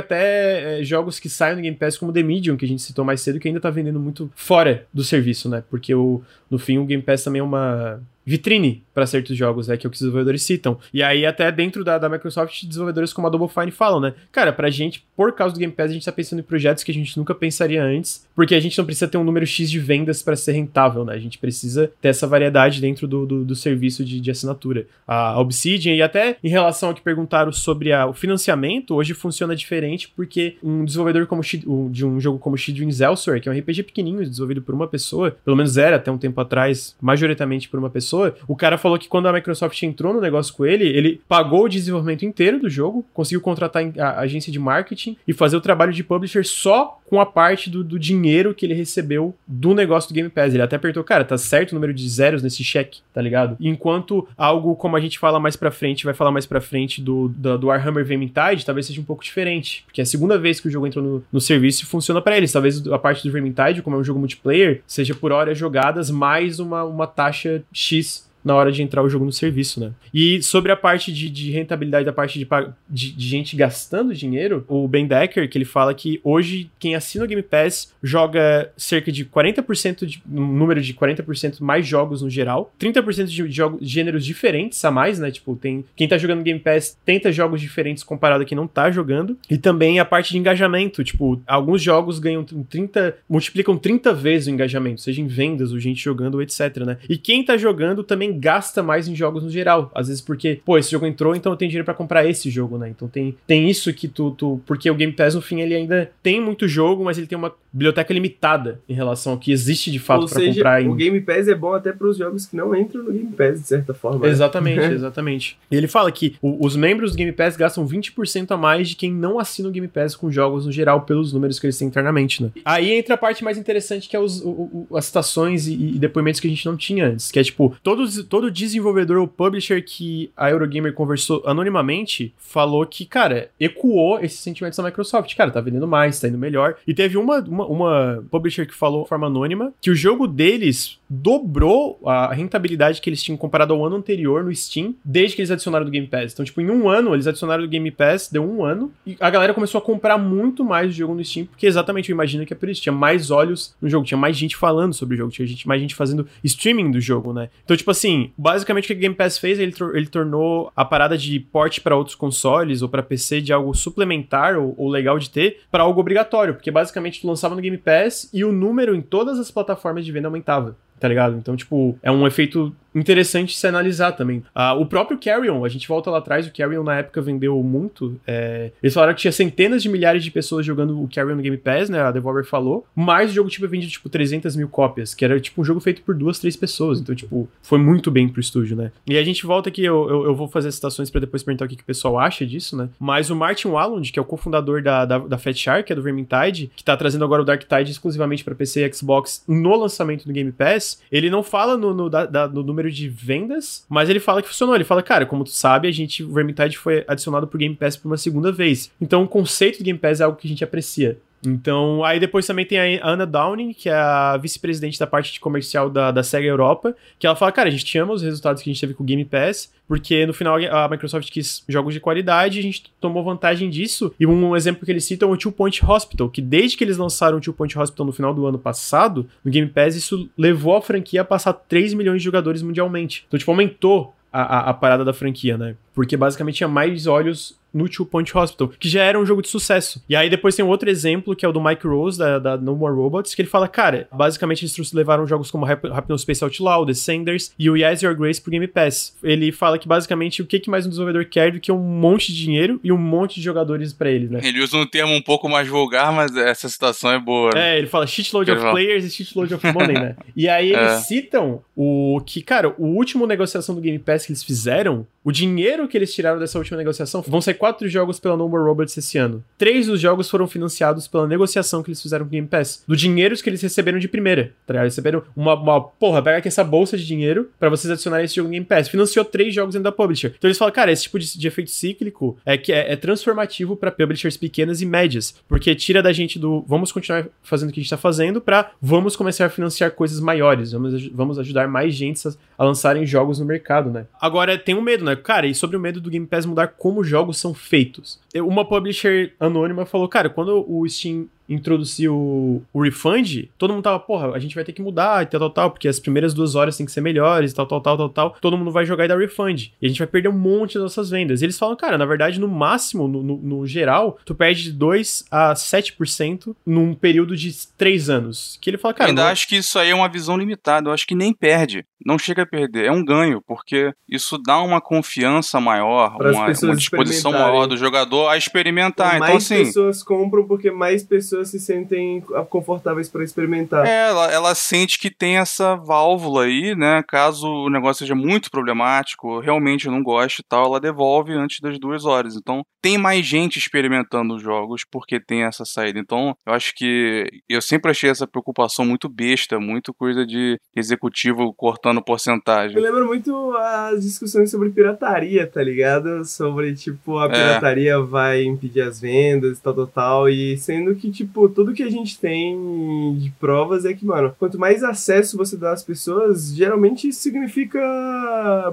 até 0.00 0.80
é, 0.80 0.84
jogos 0.84 1.18
que 1.18 1.28
saem 1.28 1.56
no 1.56 1.62
Game 1.62 1.76
Pass, 1.76 1.96
como 1.96 2.12
The 2.12 2.22
Medium, 2.22 2.56
que 2.56 2.64
a 2.64 2.68
gente 2.68 2.82
citou 2.82 3.04
mais 3.04 3.20
cedo, 3.20 3.40
que 3.40 3.48
ainda 3.48 3.60
tá 3.60 3.70
vendendo 3.70 3.98
muito 3.98 4.30
fora 4.34 4.86
do 4.92 5.02
serviço, 5.02 5.48
né? 5.48 5.62
Porque 5.70 5.94
o, 5.94 6.22
no 6.50 6.58
fim 6.58 6.78
o 6.78 6.84
Game 6.84 7.02
Pass 7.02 7.24
também 7.24 7.40
é 7.40 7.44
uma 7.44 8.00
vitrine 8.26 8.82
para 8.92 9.06
certos 9.06 9.36
jogos, 9.36 9.68
né? 9.68 9.76
Que 9.76 9.86
é 9.86 9.88
o 9.88 9.90
que 9.90 9.94
os 9.94 10.00
desenvolvedores 10.00 10.42
citam. 10.42 10.78
E 10.92 11.02
aí, 11.02 11.24
até 11.24 11.52
dentro 11.52 11.84
da, 11.84 11.98
da 11.98 12.08
Microsoft, 12.08 12.64
desenvolvedores 12.64 13.12
como 13.12 13.26
a 13.26 13.30
Double 13.30 13.48
Fine 13.48 13.70
falam, 13.70 14.00
né? 14.00 14.14
Cara, 14.32 14.52
pra 14.52 14.68
gente, 14.70 15.04
por 15.14 15.32
causa 15.32 15.54
do 15.54 15.60
Game 15.60 15.72
Pass, 15.72 15.90
a 15.90 15.94
gente 15.94 16.04
tá 16.04 16.10
pensando 16.10 16.40
em 16.40 16.42
projetos 16.42 16.82
que 16.82 16.90
a 16.90 16.94
gente 16.94 17.16
nunca 17.16 17.34
pensaria 17.34 17.84
antes, 17.84 18.26
porque 18.34 18.54
a 18.54 18.60
gente 18.60 18.76
não 18.76 18.84
precisa 18.84 19.06
ter 19.06 19.18
um 19.18 19.24
número 19.24 19.46
X 19.46 19.70
de 19.70 19.78
vendas 19.78 20.22
para 20.22 20.34
ser 20.34 20.52
rentável, 20.52 21.04
né? 21.04 21.12
A 21.12 21.18
gente 21.18 21.38
precisa 21.38 21.92
ter 22.00 22.08
essa 22.08 22.26
variedade 22.26 22.80
dentro 22.80 23.06
do, 23.06 23.26
do, 23.26 23.44
do 23.44 23.54
serviço 23.54 24.04
de, 24.04 24.20
de, 24.20 24.30
assinatura. 24.30 24.86
A 25.06 25.38
Obsidian, 25.38 25.94
e 25.94 26.02
até 26.02 26.36
em 26.42 26.48
relação 26.48 26.88
ao 26.88 26.94
que 26.94 27.02
perguntaram 27.02 27.52
sobre 27.52 27.92
a, 27.92 28.06
o 28.06 28.12
financiamento, 28.12 28.94
hoje 28.94 29.14
funciona 29.14 29.54
diferente, 29.54 30.12
porque 30.16 30.56
um 30.62 30.84
desenvolvedor 30.84 31.26
como 31.26 31.42
de 31.90 32.04
um 32.04 32.18
jogo 32.18 32.38
como 32.38 32.56
Shidwings 32.56 33.00
Elsewhere, 33.00 33.40
que 33.40 33.48
é 33.48 33.52
um 33.52 33.58
RPG 33.58 33.84
pequenininho, 33.84 34.28
desenvolvido 34.28 34.62
por 34.62 34.74
uma 34.74 34.88
pessoa, 34.88 35.36
pelo 35.44 35.56
menos 35.56 35.76
era 35.76 35.96
até 35.96 36.10
um 36.10 36.18
tempo 36.18 36.40
atrás, 36.40 36.96
majoritariamente 37.00 37.68
por 37.68 37.78
uma 37.78 37.90
pessoa, 37.90 38.15
pessoa, 38.16 38.34
o 38.48 38.56
cara 38.56 38.78
falou 38.78 38.98
que 38.98 39.08
quando 39.08 39.26
a 39.26 39.32
Microsoft 39.32 39.80
entrou 39.82 40.14
no 40.14 40.20
negócio 40.20 40.54
com 40.54 40.64
ele, 40.64 40.84
ele 40.84 41.20
pagou 41.28 41.64
o 41.64 41.68
desenvolvimento 41.68 42.24
inteiro 42.24 42.58
do 42.58 42.70
jogo, 42.70 43.04
conseguiu 43.12 43.40
contratar 43.40 43.84
a 43.98 44.20
agência 44.20 44.50
de 44.50 44.58
marketing 44.58 45.16
e 45.26 45.32
fazer 45.32 45.56
o 45.56 45.60
trabalho 45.60 45.92
de 45.92 46.02
publisher 46.02 46.44
só 46.44 46.98
com 47.08 47.20
a 47.20 47.26
parte 47.26 47.70
do, 47.70 47.84
do 47.84 47.98
dinheiro 47.98 48.54
que 48.54 48.66
ele 48.66 48.74
recebeu 48.74 49.34
do 49.46 49.74
negócio 49.74 50.10
do 50.10 50.14
Game 50.14 50.28
Pass. 50.28 50.52
Ele 50.52 50.62
até 50.62 50.76
apertou, 50.76 51.04
cara, 51.04 51.24
tá 51.24 51.38
certo 51.38 51.72
o 51.72 51.74
número 51.74 51.94
de 51.94 52.08
zeros 52.08 52.42
nesse 52.42 52.64
cheque, 52.64 53.00
tá 53.14 53.22
ligado? 53.22 53.56
Enquanto 53.60 54.26
algo 54.36 54.74
como 54.74 54.96
a 54.96 55.00
gente 55.00 55.18
fala 55.18 55.38
mais 55.38 55.56
pra 55.56 55.70
frente, 55.70 56.04
vai 56.04 56.14
falar 56.14 56.32
mais 56.32 56.46
pra 56.46 56.60
frente 56.60 57.00
do, 57.00 57.28
do, 57.28 57.58
do 57.58 57.66
Warhammer 57.68 58.04
Vermintide, 58.04 58.64
talvez 58.64 58.86
seja 58.86 59.00
um 59.00 59.04
pouco 59.04 59.22
diferente. 59.22 59.84
Porque 59.86 60.00
é 60.00 60.04
a 60.04 60.06
segunda 60.06 60.38
vez 60.38 60.58
que 60.58 60.68
o 60.68 60.70
jogo 60.70 60.86
entrou 60.86 61.04
no, 61.04 61.24
no 61.32 61.40
serviço 61.40 61.84
e 61.84 61.86
funciona 61.86 62.20
para 62.20 62.36
eles. 62.36 62.52
Talvez 62.52 62.86
a 62.88 62.98
parte 62.98 63.26
do 63.26 63.32
Vermintide, 63.32 63.82
como 63.82 63.96
é 63.96 63.98
um 63.98 64.04
jogo 64.04 64.18
multiplayer, 64.18 64.82
seja 64.86 65.14
por 65.14 65.30
horas 65.30 65.56
jogadas 65.56 66.10
mais 66.10 66.58
uma, 66.58 66.84
uma 66.84 67.06
taxa 67.06 67.62
X 67.72 68.05
na 68.46 68.54
hora 68.54 68.70
de 68.70 68.80
entrar 68.80 69.02
o 69.02 69.08
jogo 69.08 69.24
no 69.24 69.32
serviço, 69.32 69.80
né? 69.80 69.90
E 70.14 70.40
sobre 70.40 70.70
a 70.70 70.76
parte 70.76 71.12
de, 71.12 71.28
de 71.28 71.50
rentabilidade, 71.50 72.04
da 72.04 72.12
parte 72.12 72.38
de, 72.38 72.46
de, 72.88 73.12
de, 73.12 73.28
gente 73.28 73.56
gastando 73.56 74.14
dinheiro, 74.14 74.64
o 74.68 74.86
Ben 74.86 75.04
Decker, 75.04 75.50
que 75.50 75.58
ele 75.58 75.64
fala 75.64 75.92
que 75.92 76.20
hoje 76.22 76.70
quem 76.78 76.94
assina 76.94 77.24
o 77.24 77.26
Game 77.26 77.42
Pass 77.42 77.92
joga 78.00 78.70
cerca 78.76 79.10
de 79.10 79.24
40%, 79.24 80.06
de, 80.06 80.22
um 80.30 80.46
número 80.46 80.80
de 80.80 80.94
40% 80.94 81.60
mais 81.60 81.84
jogos 81.84 82.22
no 82.22 82.30
geral, 82.30 82.72
30% 82.78 83.24
de 83.24 83.50
jogos, 83.50 83.80
gêneros 83.82 84.24
diferentes 84.24 84.82
a 84.84 84.92
mais, 84.92 85.18
né? 85.18 85.32
Tipo, 85.32 85.56
tem 85.56 85.84
quem 85.96 86.06
tá 86.06 86.16
jogando 86.16 86.44
Game 86.44 86.60
Pass 86.60 86.96
tenta 87.04 87.32
jogos 87.32 87.60
diferentes 87.60 88.04
comparado 88.04 88.44
a 88.44 88.46
quem 88.46 88.54
não 88.54 88.68
tá 88.68 88.92
jogando. 88.92 89.36
E 89.50 89.58
também 89.58 89.98
a 89.98 90.04
parte 90.04 90.30
de 90.30 90.38
engajamento, 90.38 91.02
tipo, 91.02 91.42
alguns 91.48 91.82
jogos 91.82 92.20
ganham 92.20 92.44
30, 92.44 93.16
multiplicam 93.28 93.76
30 93.76 94.14
vezes 94.14 94.46
o 94.46 94.50
engajamento, 94.50 95.00
seja 95.00 95.20
em 95.20 95.26
vendas, 95.26 95.72
ou 95.72 95.80
gente 95.80 96.00
jogando, 96.00 96.40
etc, 96.40 96.76
né? 96.86 96.98
E 97.08 97.18
quem 97.18 97.44
tá 97.44 97.56
jogando 97.56 98.04
também 98.04 98.35
gasta 98.36 98.82
mais 98.82 99.08
em 99.08 99.14
jogos 99.14 99.42
no 99.42 99.50
geral. 99.50 99.90
Às 99.94 100.08
vezes 100.08 100.22
porque, 100.22 100.60
pô, 100.64 100.78
esse 100.78 100.90
jogo 100.90 101.06
entrou, 101.06 101.34
então 101.34 101.52
eu 101.52 101.56
tenho 101.56 101.70
dinheiro 101.70 101.84
para 101.84 101.94
comprar 101.94 102.24
esse 102.26 102.50
jogo, 102.50 102.78
né? 102.78 102.88
Então 102.88 103.08
tem, 103.08 103.36
tem 103.46 103.68
isso 103.68 103.92
que 103.92 104.08
tu, 104.08 104.30
tu. 104.32 104.60
Porque 104.66 104.90
o 104.90 104.94
Game 104.94 105.12
Pass, 105.12 105.34
no 105.34 105.42
fim, 105.42 105.60
ele 105.60 105.74
ainda 105.74 106.10
tem 106.22 106.40
muito 106.40 106.68
jogo, 106.68 107.04
mas 107.04 107.18
ele 107.18 107.26
tem 107.26 107.36
uma 107.36 107.52
biblioteca 107.72 108.12
limitada 108.14 108.80
em 108.88 108.94
relação 108.94 109.32
ao 109.32 109.38
que 109.38 109.52
existe 109.52 109.90
de 109.90 109.98
fato 109.98 110.26
para 110.26 110.42
comprar. 110.42 110.82
Em... 110.82 110.88
O 110.88 110.94
Game 110.94 111.20
Pass 111.20 111.46
é 111.46 111.54
bom 111.54 111.74
até 111.74 111.92
para 111.92 112.06
os 112.06 112.16
jogos 112.16 112.46
que 112.46 112.56
não 112.56 112.74
entram 112.74 113.02
no 113.02 113.12
Game 113.12 113.32
Pass, 113.32 113.60
de 113.60 113.68
certa 113.68 113.92
forma. 113.92 114.26
Exatamente, 114.26 114.80
né? 114.80 114.92
exatamente. 114.94 115.58
E 115.70 115.76
ele 115.76 115.86
fala 115.86 116.10
que 116.10 116.36
o, 116.40 116.64
os 116.64 116.74
membros 116.74 117.12
do 117.12 117.18
Game 117.18 117.32
Pass 117.32 117.56
gastam 117.56 117.86
20% 117.86 118.50
a 118.50 118.56
mais 118.56 118.88
de 118.88 118.96
quem 118.96 119.12
não 119.12 119.38
assina 119.38 119.68
o 119.68 119.72
Game 119.72 119.88
Pass 119.88 120.16
com 120.16 120.30
jogos 120.30 120.64
no 120.64 120.72
geral, 120.72 121.02
pelos 121.02 121.32
números 121.32 121.58
que 121.58 121.66
eles 121.66 121.76
têm 121.76 121.88
internamente, 121.88 122.42
né? 122.42 122.50
Aí 122.64 122.92
entra 122.92 123.14
a 123.14 123.18
parte 123.18 123.44
mais 123.44 123.58
interessante, 123.58 124.08
que 124.08 124.16
é 124.16 124.20
os, 124.20 124.40
o, 124.40 124.86
o, 124.90 124.96
as 124.96 125.04
citações 125.04 125.66
e, 125.66 125.74
e, 125.74 125.98
depoimentos 125.98 126.40
que 126.40 126.46
a 126.46 126.50
gente 126.50 126.64
não 126.64 126.76
tinha 126.76 127.08
antes, 127.08 127.30
que 127.30 127.38
é 127.38 127.44
tipo, 127.44 127.76
todos, 127.82 128.24
todo 128.26 128.50
desenvolvedor 128.50 129.18
ou 129.18 129.28
publisher 129.28 129.82
que 129.82 130.30
a 130.36 130.50
Eurogamer 130.50 130.92
conversou 130.92 131.42
anonimamente 131.46 132.34
falou 132.36 132.84
que, 132.86 133.04
cara, 133.06 133.50
ecoou 133.58 134.18
esses 134.20 134.40
sentimentos 134.40 134.76
da 134.76 134.84
Microsoft. 134.84 135.34
Cara, 135.34 135.50
tá 135.50 135.60
vendendo 135.60 135.86
mais, 135.86 136.20
tá 136.20 136.28
indo 136.28 136.38
melhor. 136.38 136.76
E 136.86 136.94
teve 136.94 137.16
uma, 137.16 137.38
uma, 137.40 137.66
uma 137.66 138.24
publisher 138.30 138.66
que 138.66 138.74
falou 138.74 139.04
de 139.04 139.08
forma 139.08 139.26
anônima 139.26 139.72
que 139.80 139.90
o 139.90 139.94
jogo 139.94 140.26
deles 140.26 140.98
dobrou 141.08 142.00
a 142.04 142.32
rentabilidade 142.32 143.00
que 143.00 143.08
eles 143.08 143.22
tinham 143.22 143.36
comparado 143.36 143.72
ao 143.72 143.84
ano 143.84 143.96
anterior 143.96 144.44
no 144.44 144.54
Steam, 144.54 144.94
desde 145.04 145.36
que 145.36 145.42
eles 145.42 145.50
adicionaram 145.50 145.84
do 145.84 145.90
Game 145.90 146.06
Pass. 146.06 146.32
Então, 146.32 146.44
tipo, 146.44 146.60
em 146.60 146.70
um 146.70 146.88
ano, 146.88 147.14
eles 147.14 147.26
adicionaram 147.26 147.62
do 147.62 147.68
Game 147.68 147.90
Pass, 147.90 148.28
deu 148.30 148.44
um 148.44 148.64
ano, 148.64 148.92
e 149.06 149.16
a 149.20 149.30
galera 149.30 149.54
começou 149.54 149.78
a 149.78 149.82
comprar 149.82 150.18
muito 150.18 150.64
mais 150.64 150.90
o 150.90 150.92
jogo 150.92 151.14
no 151.14 151.24
Steam, 151.24 151.46
porque 151.46 151.66
exatamente 151.66 152.10
eu 152.10 152.14
imagino 152.14 152.44
que 152.44 152.52
é 152.52 152.56
por 152.56 152.68
isso. 152.68 152.82
Tinha 152.82 152.92
mais 152.92 153.30
olhos 153.30 153.74
no 153.80 153.88
jogo, 153.88 154.04
tinha 154.04 154.18
mais 154.18 154.36
gente 154.36 154.56
falando 154.56 154.92
sobre 154.92 155.14
o 155.14 155.18
jogo, 155.18 155.30
tinha 155.30 155.46
gente, 155.46 155.66
mais 155.68 155.80
gente 155.80 155.94
fazendo 155.94 156.26
streaming 156.42 156.90
do 156.90 157.00
jogo, 157.00 157.32
né? 157.32 157.48
Então, 157.64 157.76
tipo 157.76 157.90
assim, 157.90 158.32
basicamente 158.36 158.84
o 158.84 158.88
que 158.88 158.94
o 158.94 158.98
Game 158.98 159.14
Pass 159.14 159.38
fez, 159.38 159.58
ele, 159.58 159.74
ele 159.94 160.06
tornou 160.06 160.72
a 160.74 160.84
parada 160.84 161.16
de 161.16 161.38
porte 161.38 161.80
para 161.80 161.96
outros 161.96 162.16
consoles 162.16 162.82
ou 162.82 162.88
para 162.88 163.02
PC 163.02 163.40
de 163.40 163.52
algo 163.52 163.74
suplementar 163.74 164.58
ou, 164.58 164.74
ou 164.76 164.88
legal 164.88 165.18
de 165.18 165.30
ter 165.30 165.60
para 165.70 165.82
algo 165.82 166.00
obrigatório, 166.00 166.54
porque 166.54 166.70
basicamente 166.70 167.20
tu 167.20 167.26
lançava 167.26 167.54
no 167.54 167.60
Game 167.60 167.78
Pass 167.78 168.28
e 168.32 168.44
o 168.44 168.52
número 168.52 168.94
em 168.94 169.00
todas 169.00 169.38
as 169.38 169.50
plataformas 169.50 170.04
de 170.04 170.12
venda 170.12 170.28
aumentava 170.28 170.76
tá 170.98 171.08
ligado? 171.08 171.36
Então, 171.36 171.56
tipo, 171.56 171.98
é 172.02 172.10
um 172.10 172.26
efeito 172.26 172.74
interessante 172.98 173.56
se 173.56 173.66
analisar 173.66 174.12
também. 174.12 174.42
Ah, 174.54 174.74
o 174.74 174.86
próprio 174.86 175.18
Carrion, 175.18 175.64
a 175.64 175.68
gente 175.68 175.86
volta 175.86 176.10
lá 176.10 176.18
atrás, 176.18 176.46
o 176.46 176.52
Carrion 176.52 176.82
na 176.82 176.98
época 176.98 177.20
vendeu 177.20 177.62
muito. 177.62 178.18
É... 178.26 178.70
Eles 178.82 178.94
falaram 178.94 179.14
que 179.14 179.20
tinha 179.20 179.32
centenas 179.32 179.82
de 179.82 179.88
milhares 179.88 180.24
de 180.24 180.30
pessoas 180.30 180.64
jogando 180.64 181.02
o 181.02 181.08
Carrion 181.08 181.36
no 181.36 181.42
Game 181.42 181.56
Pass, 181.56 181.88
né? 181.88 182.00
A 182.00 182.10
Devolver 182.10 182.44
falou. 182.44 182.86
Mas 182.94 183.30
o 183.30 183.34
jogo, 183.34 183.50
tipo, 183.50 183.68
vendido, 183.68 183.92
tipo, 183.92 184.08
300 184.08 184.56
mil 184.56 184.68
cópias, 184.68 185.14
que 185.14 185.24
era, 185.24 185.38
tipo, 185.38 185.60
um 185.60 185.64
jogo 185.64 185.80
feito 185.80 186.02
por 186.02 186.14
duas, 186.14 186.38
três 186.38 186.56
pessoas. 186.56 187.00
Então, 187.00 187.14
tipo, 187.14 187.48
foi 187.62 187.78
muito 187.78 188.10
bem 188.10 188.28
pro 188.28 188.40
estúdio, 188.40 188.76
né? 188.76 188.92
E 189.06 189.18
a 189.18 189.24
gente 189.24 189.44
volta 189.44 189.68
aqui, 189.68 189.84
eu, 189.84 190.08
eu, 190.08 190.24
eu 190.26 190.34
vou 190.34 190.48
fazer 190.48 190.68
as 190.68 190.74
citações 190.74 191.10
para 191.10 191.20
depois 191.20 191.42
perguntar 191.42 191.66
o 191.66 191.68
que, 191.68 191.76
que 191.76 191.82
o 191.82 191.86
pessoal 191.86 192.18
acha 192.18 192.46
disso, 192.46 192.76
né? 192.76 192.88
Mas 192.98 193.30
o 193.30 193.36
Martin 193.36 193.68
Walland, 193.68 194.10
que 194.10 194.18
é 194.18 194.22
o 194.22 194.24
cofundador 194.24 194.82
da, 194.82 195.04
da, 195.04 195.18
da 195.18 195.38
Fat 195.38 195.56
Shark, 195.56 195.84
que 195.84 195.92
é 195.92 195.96
do 195.96 196.02
Vermintide, 196.02 196.70
que 196.74 196.84
tá 196.84 196.96
trazendo 196.96 197.24
agora 197.24 197.42
o 197.42 197.44
Dark 197.44 197.62
Tide 197.62 197.90
exclusivamente 197.90 198.44
para 198.44 198.54
PC 198.54 198.86
e 198.86 198.92
Xbox 198.92 199.44
no 199.46 199.76
lançamento 199.76 200.26
do 200.26 200.32
Game 200.32 200.52
Pass, 200.52 201.00
ele 201.10 201.30
não 201.30 201.42
fala 201.42 201.76
no, 201.76 201.92
no, 201.92 202.08
da, 202.08 202.26
da, 202.26 202.48
no 202.48 202.62
número 202.62 202.85
de 202.90 203.08
vendas, 203.08 203.84
mas 203.88 204.08
ele 204.08 204.20
fala 204.20 204.42
que 204.42 204.48
funcionou. 204.48 204.74
Ele 204.74 204.84
fala, 204.84 205.02
cara, 205.02 205.26
como 205.26 205.44
tu 205.44 205.50
sabe, 205.50 205.88
a 205.88 205.92
gente, 205.92 206.22
o 206.22 206.32
Vermintide 206.32 206.78
foi 206.78 207.04
adicionado 207.06 207.46
pro 207.46 207.58
Game 207.58 207.74
Pass 207.74 207.96
por 207.96 208.08
uma 208.08 208.16
segunda 208.16 208.52
vez. 208.52 208.90
Então 209.00 209.22
o 209.22 209.28
conceito 209.28 209.78
do 209.78 209.84
Game 209.84 209.98
Pass 209.98 210.20
é 210.20 210.24
algo 210.24 210.36
que 210.36 210.46
a 210.46 210.50
gente 210.50 210.64
aprecia. 210.64 211.18
Então, 211.44 212.04
aí 212.04 212.18
depois 212.18 212.46
também 212.46 212.64
tem 212.64 212.98
a 212.98 213.06
Anna 213.06 213.26
Downing, 213.26 213.72
que 213.72 213.88
é 213.88 213.94
a 213.94 214.36
vice-presidente 214.36 214.98
da 214.98 215.06
parte 215.06 215.32
de 215.32 215.40
comercial 215.40 215.88
da, 215.88 216.10
da 216.10 216.22
SEGA 216.22 216.46
Europa, 216.46 216.94
que 217.18 217.26
ela 217.26 217.36
fala, 217.36 217.52
cara, 217.52 217.68
a 217.68 217.72
gente 217.72 217.98
ama 217.98 218.12
os 218.12 218.22
resultados 218.22 218.62
que 218.62 218.70
a 218.70 218.72
gente 218.72 218.80
teve 218.80 218.94
com 218.94 219.02
o 219.02 219.06
Game 219.06 219.24
Pass, 219.24 219.72
porque 219.86 220.26
no 220.26 220.32
final 220.32 220.56
a 220.56 220.88
Microsoft 220.88 221.30
quis 221.30 221.62
jogos 221.68 221.94
de 221.94 222.00
qualidade, 222.00 222.58
a 222.58 222.62
gente 222.62 222.92
tomou 223.00 223.22
vantagem 223.22 223.70
disso. 223.70 224.12
E 224.18 224.26
um 224.26 224.56
exemplo 224.56 224.84
que 224.84 224.90
eles 224.90 225.04
citam 225.04 225.30
é 225.30 225.32
o 225.32 225.36
Two 225.36 225.52
Point 225.52 225.84
Hospital, 225.84 226.28
que 226.28 226.42
desde 226.42 226.76
que 226.76 226.84
eles 226.84 226.96
lançaram 226.96 227.38
o 227.38 227.40
Two 227.40 227.54
Point 227.54 227.78
Hospital 227.78 228.06
no 228.06 228.12
final 228.12 228.34
do 228.34 228.46
ano 228.46 228.58
passado, 228.58 229.28
no 229.44 229.50
Game 229.50 229.68
Pass, 229.68 229.94
isso 229.94 230.28
levou 230.36 230.76
a 230.76 230.82
franquia 230.82 231.22
a 231.22 231.24
passar 231.24 231.52
3 231.52 231.94
milhões 231.94 232.20
de 232.20 232.24
jogadores 232.24 232.62
mundialmente. 232.62 233.24
Então, 233.28 233.38
tipo, 233.38 233.50
aumentou 233.50 234.14
a, 234.32 234.42
a, 234.42 234.70
a 234.70 234.74
parada 234.74 235.04
da 235.04 235.12
franquia, 235.12 235.56
né? 235.56 235.76
Porque 235.96 236.16
basicamente 236.16 236.58
tinha 236.58 236.68
mais 236.68 237.08
olhos 237.08 237.56
no 237.76 237.88
Two 237.88 238.06
Point 238.06 238.36
Hospital, 238.36 238.68
que 238.68 238.88
já 238.88 239.02
era 239.02 239.20
um 239.20 239.26
jogo 239.26 239.42
de 239.42 239.48
sucesso. 239.48 240.02
E 240.08 240.16
aí 240.16 240.30
depois 240.30 240.56
tem 240.56 240.64
um 240.64 240.68
outro 240.68 240.88
exemplo, 240.88 241.36
que 241.36 241.44
é 241.44 241.48
o 241.48 241.52
do 241.52 241.62
Mike 241.62 241.86
Rose, 241.86 242.18
da, 242.18 242.38
da 242.38 242.56
No 242.56 242.74
More 242.74 242.94
Robots, 242.94 243.34
que 243.34 243.42
ele 243.42 243.48
fala, 243.48 243.68
cara, 243.68 244.08
basicamente 244.10 244.64
eles 244.64 244.92
levaram 244.92 245.26
jogos 245.26 245.50
como 245.50 245.66
Hypnospace 245.66 246.42
Outlaw, 246.42 246.86
Descenders 246.86 247.52
e 247.58 247.68
o 247.68 247.76
Yes 247.76 248.00
Your 248.00 248.16
Grace 248.16 248.40
pro 248.40 248.50
Game 248.50 248.66
Pass. 248.66 249.14
Ele 249.22 249.52
fala 249.52 249.78
que 249.78 249.86
basicamente 249.86 250.40
o 250.40 250.46
que, 250.46 250.58
que 250.58 250.70
mais 250.70 250.86
um 250.86 250.88
desenvolvedor 250.88 251.26
quer 251.26 251.52
do 251.52 251.60
que 251.60 251.70
um 251.70 251.78
monte 251.78 252.32
de 252.32 252.42
dinheiro 252.42 252.80
e 252.82 252.90
um 252.90 252.96
monte 252.96 253.36
de 253.36 253.42
jogadores 253.42 253.92
para 253.92 254.10
ele, 254.10 254.28
né? 254.28 254.40
Ele 254.42 254.62
usa 254.62 254.76
um 254.76 254.86
termo 254.86 255.12
um 255.12 255.22
pouco 255.22 255.48
mais 255.48 255.68
vulgar, 255.68 256.12
mas 256.12 256.34
essa 256.34 256.68
situação 256.68 257.10
é 257.12 257.18
boa. 257.18 257.50
Né? 257.54 257.74
É, 257.74 257.78
ele 257.78 257.86
fala 257.86 258.06
shitload 258.06 258.50
of 258.50 258.60
players 258.70 259.04
e 259.04 259.10
shitload 259.10 259.52
of 259.52 259.72
money, 259.72 259.94
né? 259.94 260.16
E 260.34 260.48
aí 260.48 260.72
eles 260.72 260.92
é. 260.92 260.98
citam 261.00 261.62
o 261.74 262.22
que, 262.24 262.40
cara, 262.40 262.74
o 262.78 262.86
último 262.86 263.26
negociação 263.26 263.74
do 263.74 263.82
Game 263.82 263.98
Pass 263.98 264.24
que 264.24 264.32
eles 264.32 264.42
fizeram, 264.42 265.06
o 265.22 265.32
dinheiro 265.32 265.85
dinheiro 265.86 265.88
que 265.88 265.96
eles 265.96 266.12
tiraram 266.12 266.38
dessa 266.38 266.58
última 266.58 266.76
negociação, 266.76 267.22
vão 267.22 267.40
sair 267.40 267.54
quatro 267.54 267.88
jogos 267.88 268.20
pela 268.20 268.36
No 268.36 268.48
More 268.48 268.64
Robots 268.64 268.96
esse 268.96 269.16
ano. 269.16 269.42
Três 269.56 269.86
dos 269.86 270.00
jogos 270.00 270.28
foram 270.28 270.46
financiados 270.46 271.08
pela 271.08 271.26
negociação 271.26 271.82
que 271.82 271.88
eles 271.88 272.02
fizeram 272.02 272.24
com 272.24 272.28
o 272.28 272.32
Game 272.32 272.46
Pass. 272.46 272.84
Do 272.86 272.96
dinheiro 272.96 273.36
que 273.36 273.50
eles 273.50 273.60
receberam 273.60 273.98
de 273.98 274.08
primeira, 274.08 274.54
tá 274.66 274.72
ligado? 274.72 274.84
Receberam 274.84 275.22
uma, 275.36 275.54
uma 275.54 275.80
porra, 275.80 276.22
pega 276.22 276.38
aqui 276.38 276.48
essa 276.48 276.64
bolsa 276.64 276.96
de 276.96 277.06
dinheiro 277.06 277.50
para 277.58 277.68
vocês 277.68 277.90
adicionarem 277.90 278.24
esse 278.24 278.36
jogo 278.36 278.48
no 278.48 278.52
Game 278.52 278.64
Pass. 278.64 278.88
Financiou 278.88 279.24
três 279.24 279.54
jogos 279.54 279.74
dentro 279.74 279.84
da 279.84 279.92
publisher. 279.92 280.34
Então 280.38 280.48
eles 280.48 280.56
falam, 280.56 280.72
cara, 280.72 280.90
esse 280.90 281.04
tipo 281.04 281.18
de, 281.18 281.38
de 281.38 281.46
efeito 281.46 281.70
cíclico 281.70 282.38
é 282.46 282.56
que 282.56 282.72
é, 282.72 282.92
é 282.92 282.96
transformativo 282.96 283.76
para 283.76 283.90
publishers 283.90 284.36
pequenas 284.36 284.80
e 284.80 284.86
médias, 284.86 285.34
porque 285.46 285.74
tira 285.74 286.02
da 286.02 286.12
gente 286.12 286.38
do 286.38 286.64
vamos 286.66 286.90
continuar 286.90 287.26
fazendo 287.42 287.68
o 287.68 287.72
que 287.72 287.80
a 287.80 287.82
gente 287.82 287.90
tá 287.90 287.96
fazendo 287.96 288.40
para 288.40 288.70
vamos 288.80 289.14
começar 289.16 289.46
a 289.46 289.50
financiar 289.50 289.90
coisas 289.90 290.18
maiores, 290.18 290.72
vamos, 290.72 291.08
vamos 291.08 291.38
ajudar 291.38 291.68
mais 291.68 291.94
gente 291.94 292.26
a, 292.26 292.32
a 292.56 292.64
lançarem 292.64 293.04
jogos 293.04 293.38
no 293.38 293.44
mercado, 293.44 293.90
né? 293.90 294.06
Agora 294.20 294.56
tem 294.56 294.74
um 294.74 294.80
medo, 294.80 295.04
né? 295.04 295.14
Cara, 295.16 295.46
e 295.46 295.54
sobre 295.54 295.75
o 295.76 295.80
medo 295.80 296.00
do 296.00 296.10
Game 296.10 296.26
Pass 296.26 296.46
mudar 296.46 296.68
como 296.68 297.04
jogos 297.04 297.38
são 297.38 297.54
feitos. 297.54 298.20
Uma 298.34 298.64
publisher 298.64 299.32
anônima 299.38 299.86
falou, 299.86 300.08
cara, 300.08 300.28
quando 300.28 300.64
o 300.68 300.88
Steam 300.88 301.28
introduziu 301.48 302.64
o 302.72 302.82
refund, 302.82 303.48
todo 303.56 303.72
mundo 303.72 303.84
tava, 303.84 304.00
porra, 304.00 304.34
a 304.34 304.38
gente 304.38 304.54
vai 304.54 304.64
ter 304.64 304.72
que 304.72 304.82
mudar 304.82 305.22
e 305.22 305.26
tal, 305.26 305.40
tal, 305.40 305.50
tal, 305.50 305.70
porque 305.70 305.88
as 305.88 306.00
primeiras 306.00 306.34
duas 306.34 306.54
horas 306.54 306.76
tem 306.76 306.84
que 306.84 306.92
ser 306.92 307.00
melhores, 307.00 307.52
tal, 307.52 307.66
tal, 307.66 307.80
tal, 307.80 307.96
tal, 307.96 308.08
tal. 308.08 308.36
Todo 308.40 308.56
mundo 308.58 308.70
vai 308.70 308.84
jogar 308.84 309.04
e 309.04 309.08
dar 309.08 309.18
refund. 309.18 309.72
E 309.80 309.86
a 309.86 309.88
gente 309.88 309.98
vai 309.98 310.06
perder 310.06 310.28
um 310.28 310.38
monte 310.38 310.74
das 310.74 310.82
nossas 310.82 311.10
vendas. 311.10 311.40
E 311.40 311.44
eles 311.44 311.58
falam, 311.58 311.76
cara, 311.76 311.96
na 311.96 312.04
verdade, 312.04 312.40
no 312.40 312.48
máximo, 312.48 313.06
no, 313.06 313.22
no, 313.22 313.36
no 313.36 313.66
geral, 313.66 314.18
tu 314.24 314.34
perde 314.34 314.64
de 314.64 314.72
2 314.72 315.26
a 315.30 315.54
7% 315.54 316.54
num 316.64 316.94
período 316.94 317.36
de 317.36 317.52
3 317.76 318.10
anos. 318.10 318.58
Que 318.60 318.70
ele 318.70 318.78
fala, 318.78 318.94
cara. 318.94 319.08
Eu 319.08 319.12
ainda 319.12 319.24
não... 319.24 319.30
acho 319.30 319.48
que 319.48 319.56
isso 319.56 319.78
aí 319.78 319.90
é 319.90 319.94
uma 319.94 320.08
visão 320.08 320.36
limitada. 320.36 320.88
Eu 320.88 320.92
acho 320.92 321.06
que 321.06 321.14
nem 321.14 321.32
perde. 321.32 321.84
Não 322.04 322.18
chega 322.18 322.42
a 322.42 322.46
perder. 322.46 322.86
É 322.86 322.92
um 322.92 323.04
ganho, 323.04 323.42
porque 323.46 323.92
isso 324.08 324.38
dá 324.38 324.60
uma 324.60 324.80
confiança 324.80 325.60
maior, 325.60 326.16
uma, 326.20 326.30
uma, 326.30 326.76
disposição 326.76 327.32
maior 327.32 327.66
do 327.66 327.76
jogador 327.76 328.28
a 328.28 328.36
experimentar. 328.36 329.16
Então, 329.16 329.20
mais 329.20 329.36
assim. 329.36 329.54
Mais 329.54 329.66
pessoas 329.68 330.02
compram 330.02 330.46
porque 330.46 330.70
mais 330.70 331.02
pessoas 331.02 331.50
se 331.50 331.58
sentem 331.58 332.22
confortáveis 332.48 333.08
para 333.08 333.24
experimentar. 333.24 333.86
É, 333.86 334.08
ela, 334.08 334.32
ela 334.32 334.54
sente 334.54 334.98
que 334.98 335.10
tem 335.10 335.38
essa 335.38 335.74
válvula 335.74 336.44
aí, 336.44 336.74
né? 336.76 337.02
Caso 337.08 337.48
o 337.48 337.70
negócio 337.70 338.00
seja 338.00 338.14
muito 338.14 338.50
problemático, 338.50 339.40
realmente 339.40 339.88
não 339.88 340.02
gosto 340.02 340.40
e 340.40 340.44
tal, 340.48 340.66
ela 340.66 340.80
devolve 340.80 341.32
antes 341.32 341.60
das 341.60 341.78
duas 341.78 342.04
horas. 342.04 342.36
Então, 342.36 342.62
tem 342.82 342.98
mais 342.98 343.24
gente 343.24 343.58
experimentando 343.58 344.34
os 344.36 344.42
jogos 344.42 344.82
porque 344.90 345.18
tem 345.18 345.44
essa 345.44 345.64
saída. 345.64 345.98
Então, 345.98 346.36
eu 346.46 346.52
acho 346.52 346.74
que 346.74 347.26
eu 347.48 347.60
sempre 347.60 347.90
achei 347.90 348.10
essa 348.10 348.26
preocupação 348.26 348.84
muito 348.84 349.08
besta, 349.08 349.58
muito 349.58 349.94
coisa 349.94 350.26
de 350.26 350.58
executivo 350.74 351.52
cortando 351.54 351.85
porcentagem. 352.02 352.76
Eu 352.76 352.82
lembro 352.82 353.06
muito 353.06 353.56
as 353.56 354.02
discussões 354.02 354.50
sobre 354.50 354.70
pirataria, 354.70 355.46
tá 355.46 355.62
ligado? 355.62 356.24
Sobre, 356.24 356.74
tipo, 356.74 357.18
a 357.18 357.28
pirataria 357.28 357.94
é. 357.94 358.02
vai 358.02 358.44
impedir 358.44 358.82
as 358.82 359.00
vendas 359.00 359.58
e 359.58 359.62
tal, 359.62 359.74
tal, 359.74 359.86
tal. 359.86 360.28
E 360.28 360.56
sendo 360.58 360.94
que, 360.94 361.10
tipo, 361.10 361.48
tudo 361.48 361.72
que 361.72 361.82
a 361.82 361.90
gente 361.90 362.18
tem 362.18 363.16
de 363.18 363.30
provas 363.38 363.84
é 363.84 363.92
que, 363.92 364.04
mano, 364.04 364.34
quanto 364.38 364.58
mais 364.58 364.82
acesso 364.82 365.36
você 365.36 365.56
dá 365.56 365.72
às 365.72 365.82
pessoas, 365.82 366.54
geralmente 366.54 367.08
isso 367.08 367.20
significa 367.20 367.80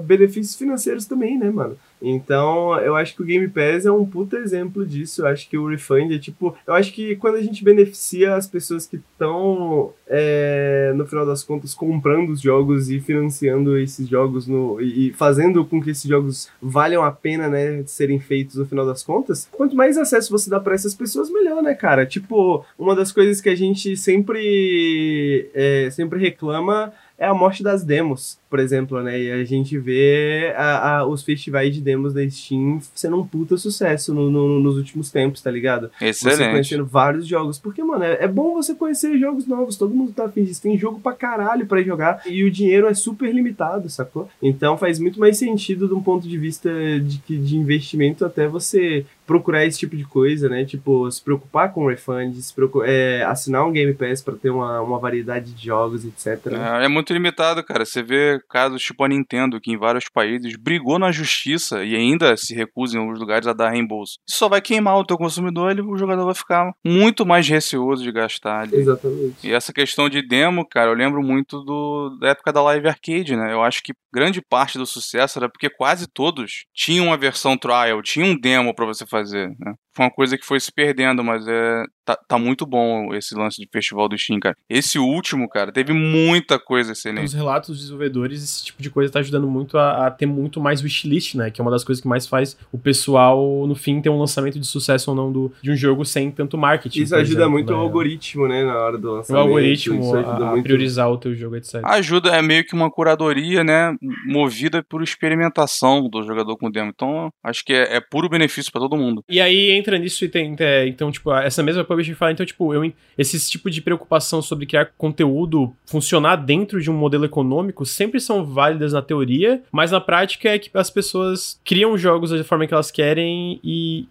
benefícios 0.03 0.55
financeiros 0.55 1.05
também, 1.05 1.37
né, 1.37 1.49
mano? 1.49 1.77
Então, 2.05 2.77
eu 2.81 2.97
acho 2.97 3.15
que 3.15 3.21
o 3.21 3.25
Game 3.25 3.47
Pass 3.47 3.85
é 3.85 3.91
um 3.91 4.05
puta 4.05 4.35
exemplo 4.35 4.85
disso. 4.85 5.21
Eu 5.21 5.27
acho 5.27 5.49
que 5.49 5.57
o 5.57 5.69
refund 5.69 6.13
é 6.13 6.19
tipo. 6.19 6.53
Eu 6.67 6.73
acho 6.73 6.91
que 6.91 7.15
quando 7.15 7.35
a 7.35 7.41
gente 7.41 7.63
beneficia 7.63 8.35
as 8.35 8.45
pessoas 8.45 8.85
que 8.85 8.97
estão, 8.97 9.93
é, 10.05 10.91
no 10.97 11.07
final 11.07 11.25
das 11.25 11.43
contas, 11.43 11.73
comprando 11.73 12.31
os 12.31 12.41
jogos 12.41 12.89
e 12.89 12.99
financiando 12.99 13.77
esses 13.77 14.09
jogos 14.09 14.47
no, 14.47 14.81
e, 14.81 15.13
fazendo 15.13 15.63
com 15.63 15.81
que 15.81 15.91
esses 15.91 16.03
jogos 16.03 16.49
valham 16.61 17.03
a 17.03 17.11
pena, 17.11 17.47
né, 17.47 17.83
serem 17.85 18.19
feitos 18.19 18.57
no 18.57 18.65
final 18.65 18.85
das 18.85 19.01
contas, 19.01 19.47
quanto 19.49 19.73
mais 19.73 19.97
acesso 19.97 20.29
você 20.29 20.49
dá 20.49 20.59
para 20.59 20.75
essas 20.75 20.93
pessoas, 20.93 21.31
melhor, 21.31 21.63
né, 21.63 21.73
cara? 21.73 22.05
Tipo, 22.05 22.65
uma 22.77 22.93
das 22.95 23.13
coisas 23.13 23.39
que 23.39 23.47
a 23.47 23.55
gente 23.55 23.95
sempre, 23.95 25.49
é, 25.53 25.89
sempre 25.89 26.19
reclama 26.19 26.91
é 27.17 27.25
a 27.25 27.33
morte 27.33 27.63
das 27.63 27.83
demos, 27.83 28.37
por 28.53 28.59
exemplo, 28.59 29.01
né? 29.01 29.19
E 29.19 29.31
a 29.31 29.43
gente 29.43 29.79
vê 29.79 30.53
a, 30.55 30.97
a, 30.99 31.07
os 31.07 31.23
festivais 31.23 31.73
de 31.73 31.81
demos 31.81 32.13
da 32.13 32.21
Steam 32.29 32.79
sendo 32.93 33.19
um 33.19 33.25
puta 33.25 33.57
sucesso 33.57 34.13
no, 34.13 34.29
no, 34.29 34.59
nos 34.59 34.77
últimos 34.77 35.09
tempos, 35.09 35.41
tá 35.41 35.49
ligado? 35.49 35.89
Excelente. 35.99 36.37
Você 36.37 36.51
conhecendo 36.51 36.85
vários 36.85 37.25
jogos. 37.25 37.57
Porque, 37.57 37.83
mano, 37.83 38.03
é, 38.03 38.25
é, 38.25 38.27
bom 38.27 38.53
você 38.53 38.75
conhecer 38.75 39.17
jogos 39.17 39.47
novos. 39.47 39.75
Todo 39.75 39.95
mundo 39.95 40.11
tá 40.11 40.25
afim 40.25 40.43
disso. 40.43 40.61
Tem 40.61 40.77
jogo 40.77 40.99
pra 40.99 41.13
caralho 41.13 41.65
pra 41.65 41.81
jogar. 41.81 42.21
E 42.27 42.43
o 42.43 42.51
dinheiro 42.51 42.85
é 42.85 42.93
super 42.93 43.33
limitado, 43.33 43.89
sacou? 43.89 44.29
Então 44.39 44.77
faz 44.77 44.99
muito 44.99 45.19
mais 45.19 45.35
sentido 45.35 45.87
de 45.87 45.95
um 45.95 46.03
ponto 46.03 46.27
de 46.27 46.37
vista 46.37 46.69
de, 46.99 47.17
de 47.35 47.57
investimento 47.57 48.23
até 48.23 48.47
você 48.47 49.03
procurar 49.25 49.65
esse 49.65 49.79
tipo 49.79 49.95
de 49.95 50.03
coisa, 50.03 50.49
né? 50.49 50.65
Tipo, 50.65 51.09
se 51.09 51.21
preocupar 51.21 51.71
com 51.73 51.87
refund, 51.87 52.35
se 52.35 52.53
é, 52.85 53.23
assinar 53.23 53.65
um 53.65 53.71
Game 53.71 53.93
Pass 53.93 54.21
para 54.21 54.35
ter 54.35 54.49
uma, 54.49 54.81
uma 54.81 54.99
variedade 54.99 55.53
de 55.53 55.65
jogos, 55.65 56.05
etc. 56.05 56.51
É, 56.51 56.85
é, 56.85 56.87
muito 56.87 57.13
limitado, 57.13 57.63
cara. 57.63 57.85
Você 57.85 58.03
vê 58.03 58.41
casos 58.47 58.81
tipo 58.81 59.03
a 59.03 59.07
Nintendo, 59.07 59.59
que 59.59 59.71
em 59.71 59.77
vários 59.77 60.05
países 60.09 60.55
brigou 60.55 60.99
na 60.99 61.11
justiça 61.11 61.83
e 61.83 61.95
ainda 61.95 62.35
se 62.37 62.53
recusa 62.53 62.97
em 62.97 63.01
alguns 63.01 63.19
lugares 63.19 63.47
a 63.47 63.53
dar 63.53 63.71
reembolso. 63.71 64.19
Isso 64.27 64.39
só 64.39 64.49
vai 64.49 64.61
queimar 64.61 64.97
o 64.97 65.05
teu 65.05 65.17
consumidor 65.17 65.77
e 65.77 65.81
o 65.81 65.97
jogador 65.97 66.25
vai 66.25 66.35
ficar 66.35 66.71
muito 66.85 67.25
mais 67.25 67.47
receoso 67.47 68.03
de 68.03 68.11
gastar 68.11 68.61
ali. 68.61 68.75
Exatamente. 68.75 69.47
E 69.47 69.51
essa 69.51 69.73
questão 69.73 70.09
de 70.09 70.21
demo, 70.21 70.67
cara, 70.67 70.91
eu 70.91 70.95
lembro 70.95 71.21
muito 71.21 71.61
do, 71.61 72.17
da 72.19 72.29
época 72.29 72.51
da 72.51 72.61
Live 72.61 72.87
Arcade, 72.87 73.35
né? 73.35 73.53
Eu 73.53 73.63
acho 73.63 73.81
que 73.83 73.93
grande 74.13 74.41
parte 74.41 74.77
do 74.77 74.85
sucesso 74.85 75.39
era 75.39 75.49
porque 75.49 75.69
quase 75.69 76.07
todos 76.07 76.65
tinham 76.73 77.07
uma 77.07 77.17
versão 77.17 77.57
trial, 77.57 78.01
tinham 78.01 78.29
um 78.29 78.39
demo 78.39 78.73
para 78.75 78.85
você 78.85 79.05
fazer, 79.05 79.49
né? 79.59 79.73
Foi 79.95 80.05
uma 80.05 80.11
coisa 80.11 80.37
que 80.37 80.45
foi 80.45 80.59
se 80.59 80.71
perdendo, 80.71 81.23
mas 81.23 81.47
é 81.47 81.83
tá, 82.05 82.17
tá 82.27 82.37
muito 82.37 82.65
bom 82.65 83.13
esse 83.13 83.35
lance 83.35 83.61
de 83.61 83.67
festival 83.71 84.07
do 84.07 84.17
Steam, 84.17 84.39
cara. 84.39 84.55
Esse 84.69 84.99
último, 84.99 85.47
cara, 85.49 85.71
teve 85.71 85.93
muita 85.93 86.59
coisa 86.59 86.91
excelente. 86.91 87.25
Os 87.25 87.33
relatos 87.33 87.69
dos 87.69 87.79
desenvolvedores, 87.79 88.43
esse 88.43 88.65
tipo 88.65 88.81
de 88.81 88.89
coisa 88.89 89.11
tá 89.11 89.19
ajudando 89.19 89.47
muito 89.47 89.77
a, 89.77 90.07
a, 90.07 90.11
ter 90.11 90.25
muito 90.25 90.59
mais 90.59 90.81
wishlist, 90.81 91.35
né? 91.35 91.49
Que 91.49 91.61
é 91.61 91.63
uma 91.63 91.71
das 91.71 91.83
coisas 91.83 92.01
que 92.01 92.07
mais 92.07 92.27
faz 92.27 92.57
o 92.71 92.77
pessoal, 92.77 93.65
no 93.67 93.75
fim, 93.75 94.01
ter 94.01 94.09
um 94.09 94.19
lançamento 94.19 94.59
de 94.59 94.67
sucesso 94.67 95.11
ou 95.11 95.15
não 95.15 95.31
do, 95.31 95.51
de 95.61 95.71
um 95.71 95.75
jogo 95.75 96.05
sem 96.05 96.29
tanto 96.31 96.57
marketing. 96.57 97.01
Isso 97.01 97.15
ajuda 97.15 97.41
exemplo, 97.41 97.51
muito 97.51 97.71
né? 97.71 97.77
o 97.77 97.81
algoritmo, 97.81 98.47
né? 98.47 98.63
Na 98.63 98.77
hora 98.77 98.97
do 98.97 99.11
lançamento. 99.11 99.41
O 99.41 99.47
algoritmo 99.47 100.15
a, 100.15 100.53
a 100.53 100.61
priorizar 100.61 101.09
o 101.09 101.17
teu 101.17 101.33
jogo, 101.33 101.55
etc. 101.55 101.81
Ajuda, 101.83 102.35
é 102.35 102.41
meio 102.41 102.65
que 102.65 102.73
uma 102.73 102.91
curadoria, 102.91 103.63
né? 103.63 103.95
Movida 104.25 104.83
por 104.83 105.01
experimentação 105.01 106.09
do 106.09 106.23
jogador 106.23 106.57
com 106.57 106.69
demo. 106.69 106.91
Então, 106.93 107.29
acho 107.43 107.63
que 107.63 107.73
é, 107.73 107.97
é 107.97 108.01
puro 108.01 108.29
benefício 108.29 108.71
para 108.71 108.81
todo 108.81 108.97
mundo. 108.97 109.23
E 109.29 109.39
aí 109.39 109.71
entra 109.83 109.97
nisso 109.97 110.23
e 110.23 110.29
tem, 110.29 110.55
é, 110.59 110.87
então, 110.87 111.11
tipo, 111.11 111.33
essa 111.33 111.61
mesma 111.61 111.83
publisher 111.83 112.15
fala, 112.15 112.31
então, 112.31 112.45
tipo, 112.45 112.73
eu, 112.73 112.91
esse 113.17 113.49
tipo 113.49 113.69
de 113.69 113.81
preocupação 113.81 114.41
sobre 114.41 114.65
criar 114.65 114.91
conteúdo 114.97 115.73
funcionar 115.85 116.37
dentro 116.37 116.81
de 116.81 116.89
um 116.89 116.93
modelo 116.93 117.25
econômico 117.25 117.85
sempre 117.85 118.19
são 118.19 118.45
válidas 118.45 118.93
na 118.93 119.01
teoria, 119.01 119.61
mas 119.71 119.91
na 119.91 119.99
prática 119.99 120.49
é 120.49 120.59
que 120.59 120.69
as 120.73 120.89
pessoas 120.89 121.59
criam 121.63 121.97
jogos 121.97 122.31
da 122.31 122.43
forma 122.43 122.65
que 122.65 122.73
elas 122.73 122.91
querem 122.91 123.59
e 123.63 124.07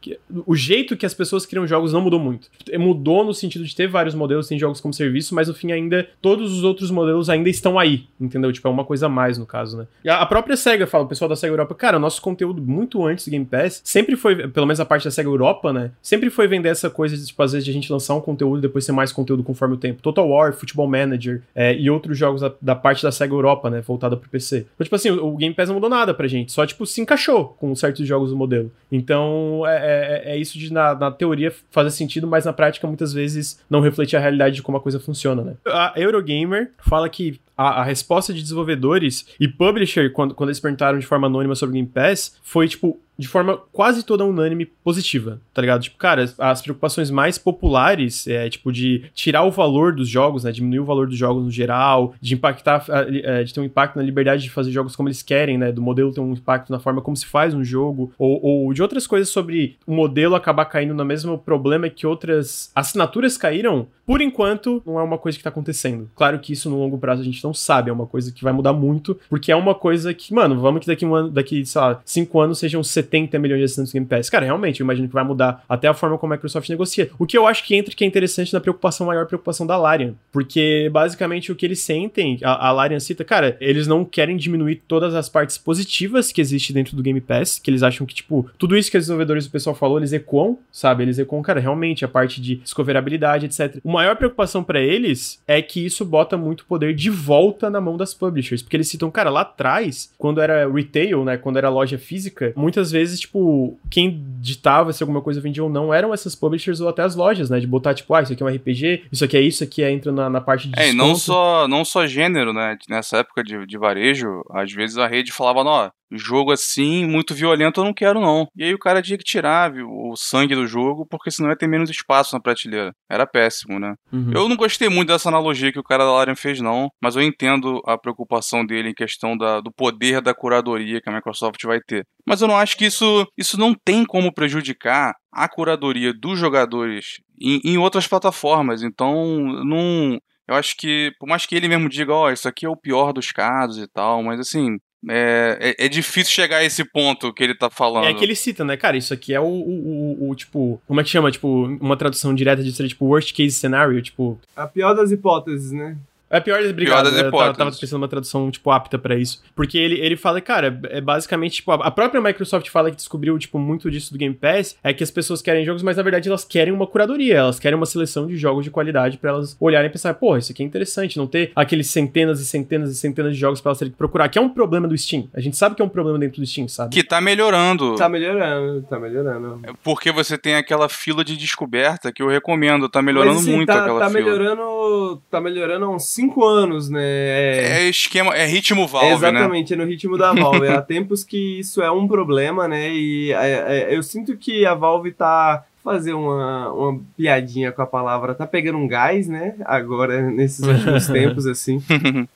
o 0.47 0.55
jeito 0.55 0.97
que 0.97 1.07
as 1.07 1.15
pessoas 1.15 1.47
criam 1.47 1.66
jogos 1.66 1.93
não 1.93 2.01
mudou 2.01 2.20
muito. 2.20 2.49
Mudou 2.78 3.24
no 3.24 3.35
sentido 3.35 3.65
de 3.65 3.74
ter 3.74 3.89
vários 3.89 4.15
modelos, 4.15 4.49
tem 4.49 4.59
jogos 4.59 4.81
como 4.81 4.93
serviço, 4.93 5.35
mas 5.35 5.49
no 5.49 5.55
fim 5.55 5.73
ainda, 5.73 6.09
todos 6.20 6.53
os 6.53 6.65
outros 6.65 6.90
modelos 6.90 7.31
ainda 7.31 7.49
estão 7.49 7.78
aí, 7.78 8.07
entendeu? 8.20 8.53
Tipo, 8.53 8.69
é 8.69 8.70
uma 8.70 8.85
coisa 8.85 9.07
a 9.07 9.09
mais 9.09 9.39
no 9.39 9.47
caso, 9.47 9.78
né? 9.78 9.86
E 10.05 10.09
a, 10.09 10.24
própria 10.27 10.57
SEGA 10.57 10.86
fala, 10.86 11.05
o 11.05 11.09
pessoal 11.09 11.28
da 11.28 11.36
SEGA 11.36 11.53
Europa, 11.53 11.74
cara, 11.74 11.99
nosso 11.99 12.20
conteúdo 12.20 12.62
muito 12.62 13.05
antes 13.05 13.24
do 13.24 13.31
Game 13.31 13.44
Pass 13.44 13.81
sempre 13.85 14.16
foi, 14.16 14.49
pelo 14.49 14.66
menos 14.66 14.81
a 14.81 14.85
parte 14.85 15.05
da 15.05 15.11
SEGA 15.11 15.28
Europa, 15.28 15.62
né? 15.71 15.91
Sempre 16.01 16.31
foi 16.31 16.49
vender 16.49 16.71
essa 16.71 16.89
coisa 16.89 17.15
de, 17.15 17.27
tipo, 17.27 17.43
às 17.43 17.53
vezes, 17.53 17.67
de 17.67 17.71
a 17.71 17.75
gente 17.75 17.93
lançar 17.93 18.15
um 18.15 18.23
conteúdo 18.23 18.59
e 18.59 18.63
depois 18.63 18.87
ser 18.87 18.93
mais 18.93 19.13
conteúdo 19.13 19.43
conforme 19.43 19.75
o 19.75 19.77
tempo. 19.77 20.01
Total 20.01 20.27
War, 20.27 20.55
Football 20.55 20.89
Manager 20.89 21.43
é, 21.55 21.77
e 21.77 21.91
outros 21.91 22.17
jogos 22.17 22.41
da, 22.41 22.51
da, 22.61 22.75
parte 22.75 23.03
da 23.03 23.13
SEGA 23.13 23.35
Europa, 23.35 23.69
né? 23.69 23.83
Voltada 23.83 24.17
pro 24.17 24.31
PC. 24.31 24.67
Então, 24.75 24.85
tipo 24.85 24.97
assim, 24.97 25.11
o, 25.11 25.35
o, 25.35 25.37
Game 25.37 25.55
Pass 25.55 25.69
não 25.69 25.75
mudou 25.75 25.91
nada 25.91 26.15
pra 26.15 26.27
gente. 26.27 26.53
Só, 26.53 26.65
tipo, 26.65 26.87
se 26.87 27.03
encaixou 27.03 27.57
com 27.61 27.75
certos 27.75 28.07
jogos 28.09 28.31
do 28.31 28.37
modelo. 28.37 28.73
Então, 28.91 29.63
é, 29.67 30.23
é, 30.25 30.33
é 30.33 30.37
isso 30.39 30.59
de, 30.59 30.73
na, 30.73 30.95
na, 30.95 31.11
teoria, 31.11 31.53
fazer 31.71 31.91
sentido, 31.91 32.27
mas 32.27 32.47
na 32.47 32.53
prática, 32.55 32.87
muitas 32.87 33.13
vezes, 33.13 33.61
não 33.69 33.81
refletir 33.81 34.17
a 34.17 34.21
realidade 34.21 34.57
de 34.57 34.63
como 34.63 34.79
a 34.79 34.81
coisa 34.81 34.99
funciona, 34.99 35.43
né? 35.43 35.55
A 35.67 35.93
Eurogamer 35.97 36.71
fala 36.79 37.09
que 37.09 37.41
a, 37.63 37.81
a, 37.81 37.85
resposta 37.85 38.33
de 38.33 38.43
desenvolvedores 38.43 39.27
e 39.39 39.47
publisher, 39.47 40.11
quando, 40.13 40.35
quando 40.35 40.51
eles 40.51 40.61
perguntaram 40.61 40.99
de 40.99 41.07
forma 41.07 41.27
anônima 41.27 41.55
sobre 41.55 41.73
o 41.73 41.75
Game 41.75 41.89
Pass, 41.89 42.37
foi 42.43 42.69
tipo, 42.69 42.99
de 43.19 43.29
forma 43.29 43.59
quase 43.73 44.05
toda 44.05 44.25
unânime 44.25 44.67
positiva, 44.67 45.41
tá 45.53 45.61
ligado? 45.61 45.83
Tipo, 45.83 45.97
cara, 45.97 46.25
as, 46.39 46.63
preocupações 46.63 47.11
mais 47.11 47.39
populares 47.39 48.27
é, 48.27 48.49
tipo, 48.49 48.73
de 48.73 49.05
tirar 49.15 49.45
o 49.45 49.51
valor 49.51 49.95
dos 49.95 50.09
jogos, 50.09 50.45
né? 50.45 50.51
Diminuir 50.51 50.81
o 50.81 50.85
valor 50.85 51.07
dos 51.07 51.17
jogos 51.17 51.45
no 51.45 51.51
geral, 51.51 52.15
de 52.21 52.35
impactar, 52.35 52.85
é, 52.89 53.45
de 53.45 53.53
ter 53.53 53.61
um 53.61 53.65
impacto 53.65 53.97
na 53.97 54.03
liberdade 54.03 54.43
de 54.43 54.51
fazer 54.51 54.73
jogos 54.73 54.97
como 54.97 55.09
eles 55.09 55.23
querem, 55.23 55.59
né? 55.59 55.71
Do 55.71 55.83
modelo 55.83 56.13
ter 56.13 56.21
um 56.21 56.33
impacto 56.33 56.73
na 56.73 56.81
forma 56.81 57.01
como 57.01 57.17
se 57.17 57.27
faz 57.27 57.55
um 57.55 57.63
jogo, 57.63 58.13
ou, 58.19 58.43
ou 58.43 58.73
de 58.73 58.83
outras 58.83 59.07
coisas 59.07 59.29
sobre 59.29 59.77
o 59.87 59.95
modelo 59.95 60.35
acabar 60.35 60.65
caindo 60.65 60.95
no 60.95 61.05
mesmo 61.05 61.39
problema 61.39 61.89
que 61.89 62.07
outras 62.07 62.73
assinaturas 62.75 63.37
caíram, 63.37 63.87
por 64.07 64.20
enquanto, 64.20 64.83
não 64.85 64.99
é 64.99 65.03
uma 65.03 65.19
coisa 65.19 65.39
que 65.39 65.45
tá 65.45 65.51
acontecendo. 65.51 66.11
Claro 66.15 66.39
que 66.39 66.53
isso 66.53 66.69
no 66.69 66.79
longo 66.79 66.99
prazo 66.99 67.23
a 67.23 67.24
gente 67.24 67.43
não 67.43 67.55
sabe, 67.55 67.91
é 67.91 67.93
uma 67.93 68.07
coisa 68.07 68.33
que 68.33 68.43
vai 68.43 68.53
mudar 68.53 68.73
muito, 68.73 69.19
porque 69.29 69.53
é 69.53 69.57
uma 69.57 69.74
coisa 69.74 70.12
que, 70.12 70.35
mano, 70.35 70.61
vamos 70.61 70.81
que 70.81 70.87
daqui 70.87 71.07
um 71.07 71.15
ano, 71.15 71.31
daqui, 71.31 71.65
sei 71.65 71.81
lá, 71.81 72.01
cinco 72.05 72.41
anos 72.41 72.59
sejam 72.59 72.83
70 72.83 73.39
milhões 73.39 73.61
de 73.61 73.65
assinantes 73.65 73.93
do 73.93 73.95
Game 73.95 74.07
Pass. 74.07 74.29
Cara, 74.29 74.45
realmente, 74.45 74.81
eu 74.81 74.85
imagino 74.85 75.09
que 75.09 75.15
vai 75.15 75.24
mudar 75.24 75.65
até 75.69 75.89
a 75.89 75.95
forma 75.95 76.19
como 76.19 76.33
a 76.33 76.37
Microsoft 76.37 76.69
negocia. 76.69 77.11
O 77.19 77.27
que 77.27 77.37
eu 77.37 77.47
acho 77.47 77.65
que 77.65 77.74
entra 77.74 77.95
que 77.95 78.05
é 78.05 78.07
interessante 78.07 78.53
na 78.53 78.61
preocupação 78.61 79.07
maior, 79.07 79.27
preocupação 79.27 79.66
da 79.66 79.77
Larian, 79.77 80.15
porque 80.31 80.91
basicamente 80.93 81.53
o 81.53 81.55
que 81.55 81.66
eles 81.66 81.81
sentem, 81.81 82.39
a, 82.43 82.69
a 82.69 82.73
Larian 82.73 83.01
cita, 83.01 83.24
cara, 83.24 83.57
eles 83.61 83.87
não 83.87 84.05
querem 84.05 84.37
diminuir 84.37 84.83
todas 84.89 85.15
as 85.15 85.29
partes 85.29 85.57
positivas 85.59 86.33
que 86.33 86.41
existe 86.41 86.73
dentro 86.73 86.97
do 86.97 87.03
Game 87.03 87.20
Pass, 87.20 87.59
que 87.59 87.70
eles 87.70 87.83
acham 87.83 88.07
que, 88.07 88.15
tipo, 88.15 88.49
tudo 88.59 88.77
isso 88.77 88.91
que 88.91 88.97
os 88.97 89.05
desenvolvedores 89.05 89.47
do 89.47 89.51
pessoal 89.51 89.74
falou, 89.74 89.99
eles 89.99 90.12
ecoam, 90.12 90.59
sabe? 90.70 91.05
Eles 91.05 91.19
ecoam, 91.19 91.43
cara, 91.43 91.61
realmente, 91.61 92.05
a 92.05 92.09
parte 92.09 92.41
de 92.41 92.57
discoverabilidade, 92.57 93.47
etc. 93.47 93.79
maior 93.93 94.16
preocupação 94.16 94.64
para 94.64 94.81
eles 94.81 95.40
é 95.47 95.60
que 95.62 95.85
isso 95.85 96.05
bota 96.05 96.36
muito 96.36 96.64
poder 96.64 96.94
de 96.94 97.10
volta 97.10 97.70
na 97.70 97.81
mão 97.81 97.97
das 97.97 98.12
publishers, 98.14 98.62
porque 98.62 98.77
eles 98.77 98.89
citam, 98.89 99.10
cara, 99.10 99.31
lá 99.31 99.43
atrás, 99.43 100.12
quando 100.19 100.40
era 100.40 100.69
retail, 100.70 101.24
né, 101.24 101.36
quando 101.36 101.59
era 101.59 101.69
loja 101.69 101.98
física, 101.98 102.52
muitas 102.56 102.90
vezes, 102.90 103.20
tipo, 103.20 103.78
quem 103.90 104.24
ditava 104.40 104.93
se 104.93 105.02
alguma 105.02 105.20
coisa 105.20 105.40
vendia 105.40 105.62
ou 105.62 105.70
não 105.70 105.93
eram 105.93 106.12
essas 106.12 106.35
publishers 106.35 106.81
ou 106.81 106.89
até 106.89 107.02
as 107.02 107.14
lojas, 107.14 107.51
né, 107.51 107.60
de 107.60 107.66
botar, 107.66 107.94
tipo, 107.94 108.12
ah, 108.14 108.23
isso 108.23 108.32
aqui 108.32 108.43
é 108.43 108.47
um 108.47 108.48
RPG, 108.48 109.05
isso 109.12 109.24
aqui 109.24 109.36
é 109.36 109.40
isso, 109.40 109.62
aqui 109.62 109.82
é, 109.82 109.90
entra 109.93 110.10
na, 110.10 110.28
na 110.31 110.40
parte 110.40 110.69
de 110.69 110.78
É, 110.78 110.85
e 110.85 110.93
desconto. 110.93 111.06
não 111.09 111.14
só, 111.14 111.69
não 111.69 111.85
só 111.85 112.06
gênero, 112.06 112.52
né? 112.52 112.77
Nessa 112.89 113.19
época 113.19 113.44
de, 113.44 113.66
de 113.66 113.78
varejo, 113.78 114.43
às 114.51 114.73
vezes 114.73 114.97
a 114.98 115.06
rede 115.06 115.31
falava, 115.32 115.60
ó, 115.60 115.90
jogo 116.17 116.53
assim, 116.53 117.07
muito 117.07 117.35
violento, 117.35 117.81
eu 117.81 117.85
não 117.85 117.95
quero 117.95 118.21
não. 118.21 118.47
E 118.57 118.65
aí 118.65 118.75
o 118.75 118.79
cara 118.79 119.03
tinha 119.03 119.19
que 119.19 119.25
tirar 119.25 119.73
viu, 119.73 119.89
o 119.89 120.17
sangue 120.17 120.55
do 120.55 120.67
jogo, 120.67 121.07
porque 121.07 121.31
senão 121.31 121.51
ia 121.51 121.57
ter 121.57 121.67
menos 121.67 121.91
espaço 121.91 122.35
na 122.35 122.41
prateleira. 122.41 122.95
Era 123.11 123.27
péssimo, 123.27 123.79
né? 123.79 123.95
Uhum. 124.13 124.33
Eu 124.33 124.49
não 124.49 124.57
gostei 124.57 124.89
muito 124.89 125.09
dessa 125.09 125.29
analogia 125.29 125.73
que 125.73 125.79
o 125.79 125.85
cara 125.85 126.05
da 126.05 126.13
Larian 126.13 126.37
fez, 126.37 126.61
não, 126.61 126.91
mas 127.01 127.17
eu 127.17 127.23
entendo 127.23 127.83
a 127.87 127.97
preocupação 127.97 128.65
dele 128.65 128.91
em 128.91 128.95
questão 128.95 129.37
da, 129.37 129.61
do 129.61 129.73
poder 129.73 130.21
da 130.21 130.35
curadoria 130.35 131.01
que 131.01 131.09
a 131.09 131.13
Microsoft 131.13 131.63
vai 131.65 131.81
ter. 131.81 132.07
Mas 132.27 132.41
eu 132.41 132.49
não 132.49 132.57
acho 132.57 132.77
que 132.77 132.87
isso, 132.87 133.27
isso 133.37 133.59
não 133.59 133.75
tem 133.75 134.05
como 134.05 134.33
prejudicar 134.33 135.15
a 135.33 135.49
curadoria 135.49 136.13
dos 136.13 136.39
jogadores 136.39 137.21
em, 137.41 137.61
em 137.65 137.79
outras 137.79 138.07
plataformas. 138.07 138.83
Então, 138.83 139.39
não. 139.65 140.19
Eu 140.49 140.57
acho 140.57 140.77
que, 140.77 141.13
por 141.19 141.29
mais 141.29 141.47
que 141.47 141.55
ele 141.55 141.69
mesmo 141.69 141.89
diga, 141.89 142.13
ó, 142.13 142.31
isso 142.31 142.49
aqui 142.49 142.67
é 142.67 142.69
o 142.69 142.77
pior 142.77 143.13
dos 143.13 143.31
casos 143.31 143.79
e 143.79 143.87
tal, 143.87 144.23
mas 144.25 144.41
assim, 144.41 144.77
é, 145.09 145.74
é, 145.79 145.87
é 145.87 145.89
difícil 145.89 146.33
chegar 146.33 146.59
a 146.59 146.65
esse 146.65 146.85
ponto 146.85 147.33
que 147.33 147.43
ele 147.43 147.55
tá 147.55 147.69
falando. 147.69 148.07
É 148.07 148.15
que 148.15 148.24
ele 148.24 148.37
cita, 148.37 148.65
né, 148.65 148.77
cara? 148.77 148.97
Isso 148.97 149.12
aqui 149.12 149.35
é 149.35 149.41
o, 149.41 149.45
o, 149.45 150.27
o, 150.27 150.31
o, 150.31 150.35
tipo. 150.35 150.81
Como 150.87 151.01
é 151.01 151.05
que 151.05 151.11
chama? 151.11 151.31
Tipo, 151.31 151.66
uma 151.81 151.97
tradução 151.97 152.35
direta 152.35 152.62
de 152.62 152.73
ser 152.73 152.87
tipo 152.89 153.07
worst 153.07 153.35
case 153.35 153.53
scenario, 153.53 154.01
tipo. 154.01 154.39
A 154.55 154.66
pior 154.66 154.95
das 154.95 155.11
hipóteses, 155.11 155.73
né? 155.73 155.97
É 156.33 156.41
pior 156.41 156.63
das 156.63 156.71
obrigado. 156.71 157.05
das 157.05 157.19
eu 157.21 157.31
tava, 157.31 157.53
tava 157.55 157.71
pensando 157.71 158.01
numa 158.01 158.09
tradução, 158.09 158.51
tipo, 158.51 158.71
apta 158.71 158.99
pra 158.99 159.15
isso. 159.17 159.43
Porque 159.55 159.77
ele, 159.77 160.01
ele 160.01 160.17
fala, 160.17 160.41
cara, 160.41 160.81
é 160.85 161.01
basicamente, 161.01 161.57
tipo, 161.57 161.71
a 161.71 161.91
própria 161.91 162.21
Microsoft 162.21 162.69
fala 162.71 162.91
que 162.91 162.97
descobriu, 162.97 163.39
tipo, 163.39 163.59
muito 163.59 163.91
disso 163.91 164.13
do 164.13 164.19
Game 164.19 164.35
Pass, 164.35 164.77
é 164.83 164.95
que 164.95 165.05
as 165.05 165.11
pessoas 165.11 165.43
querem 165.43 165.65
jogos, 165.65 165.83
mas 165.83 165.99
na 165.99 166.03
verdade 166.03 166.29
elas 166.29 166.45
querem 166.45 166.73
uma 166.73 166.87
curadoria, 166.87 167.35
elas 167.37 167.59
querem 167.59 167.77
uma 167.77 167.85
seleção 167.85 168.27
de 168.27 168.37
jogos 168.37 168.65
de 168.65 168.71
qualidade 168.71 169.19
pra 169.19 169.31
elas 169.31 169.57
olharem 169.61 169.89
e 169.89 169.93
pensar, 169.93 170.15
porra, 170.15 170.39
isso 170.39 170.53
aqui 170.53 170.63
é 170.63 170.67
interessante, 170.67 171.19
não 171.19 171.27
ter 171.27 171.53
aqueles 171.55 171.89
centenas 171.89 172.41
e 172.41 172.47
centenas 172.47 172.91
e 172.91 172.95
centenas 172.95 173.35
de 173.35 173.39
jogos 173.41 173.61
pra 173.61 173.71
elas 173.71 173.79
terem 173.79 173.93
que 173.93 173.99
procurar, 173.99 174.29
que 174.31 174.39
é 174.39 174.43
um 174.43 174.49
problema 174.49 174.89
do 174.89 174.97
Steam. 174.97 175.29
A 175.35 175.41
gente 175.41 175.57
sabe 175.57 175.75
que 175.77 175.83
é 175.83 175.85
um 175.85 175.89
problema 175.89 176.19
dentro 176.19 176.41
do 176.41 176.47
Steam, 176.47 176.67
sabe? 176.67 176.95
Que 176.95 177.05
tá 177.05 177.21
melhorando. 177.21 177.95
Tá 177.97 178.09
melhorando, 178.09 178.83
tá 178.89 178.99
melhorando. 178.99 179.61
Porque 179.83 180.11
você 180.11 180.39
tem 180.39 180.55
aquela 180.57 180.89
fila 180.89 181.23
de 181.25 181.37
descoberta 181.37 182.11
que 182.11 182.23
eu 182.23 182.29
recomendo. 182.29 182.89
Tá 182.89 183.03
melhorando 183.03 183.35
Mas, 183.35 183.43
assim, 183.43 183.55
muito 183.57 183.69
tá, 183.69 183.83
aquela 183.83 184.01
tá 184.01 184.09
fila. 184.09 184.21
melhorando. 184.21 185.23
Tá 185.31 185.41
melhorando 185.41 185.91
uns 185.91 186.22
5 186.23 186.44
anos, 186.44 186.89
né? 186.89 187.03
É, 187.03 187.82
É 187.82 187.89
esquema, 187.89 188.35
é 188.35 188.47
ritmo 188.47 188.86
Valve, 188.86 189.09
né? 189.09 189.15
Exatamente, 189.15 189.74
é 189.74 189.77
no 189.77 189.85
ritmo 189.85 190.16
da 190.16 190.32
Valve. 190.32 190.69
Há 190.69 190.81
tempos 190.82 191.24
que 191.24 191.59
isso 191.61 191.82
é 191.82 191.90
um 191.90 192.07
problema, 192.07 192.69
né? 192.69 192.93
E 192.93 193.32
é, 193.32 193.90
é, 193.90 193.97
eu 193.97 194.03
sinto 194.03 194.36
que 194.36 194.65
a 194.65 194.74
Valve 194.74 195.12
tá 195.12 195.65
fazer 195.82 196.12
uma, 196.12 196.73
uma 196.73 197.01
piadinha 197.16 197.73
com 197.73 197.82
a 197.82 197.86
palavra, 197.86 198.35
tá 198.35 198.47
pegando 198.47 198.78
um 198.78 198.86
gás, 198.86 199.27
né? 199.27 199.57
Agora, 199.65 200.31
nesses 200.31 200.65
últimos 200.65 201.07
tempos, 201.11 201.47
assim. 201.47 201.82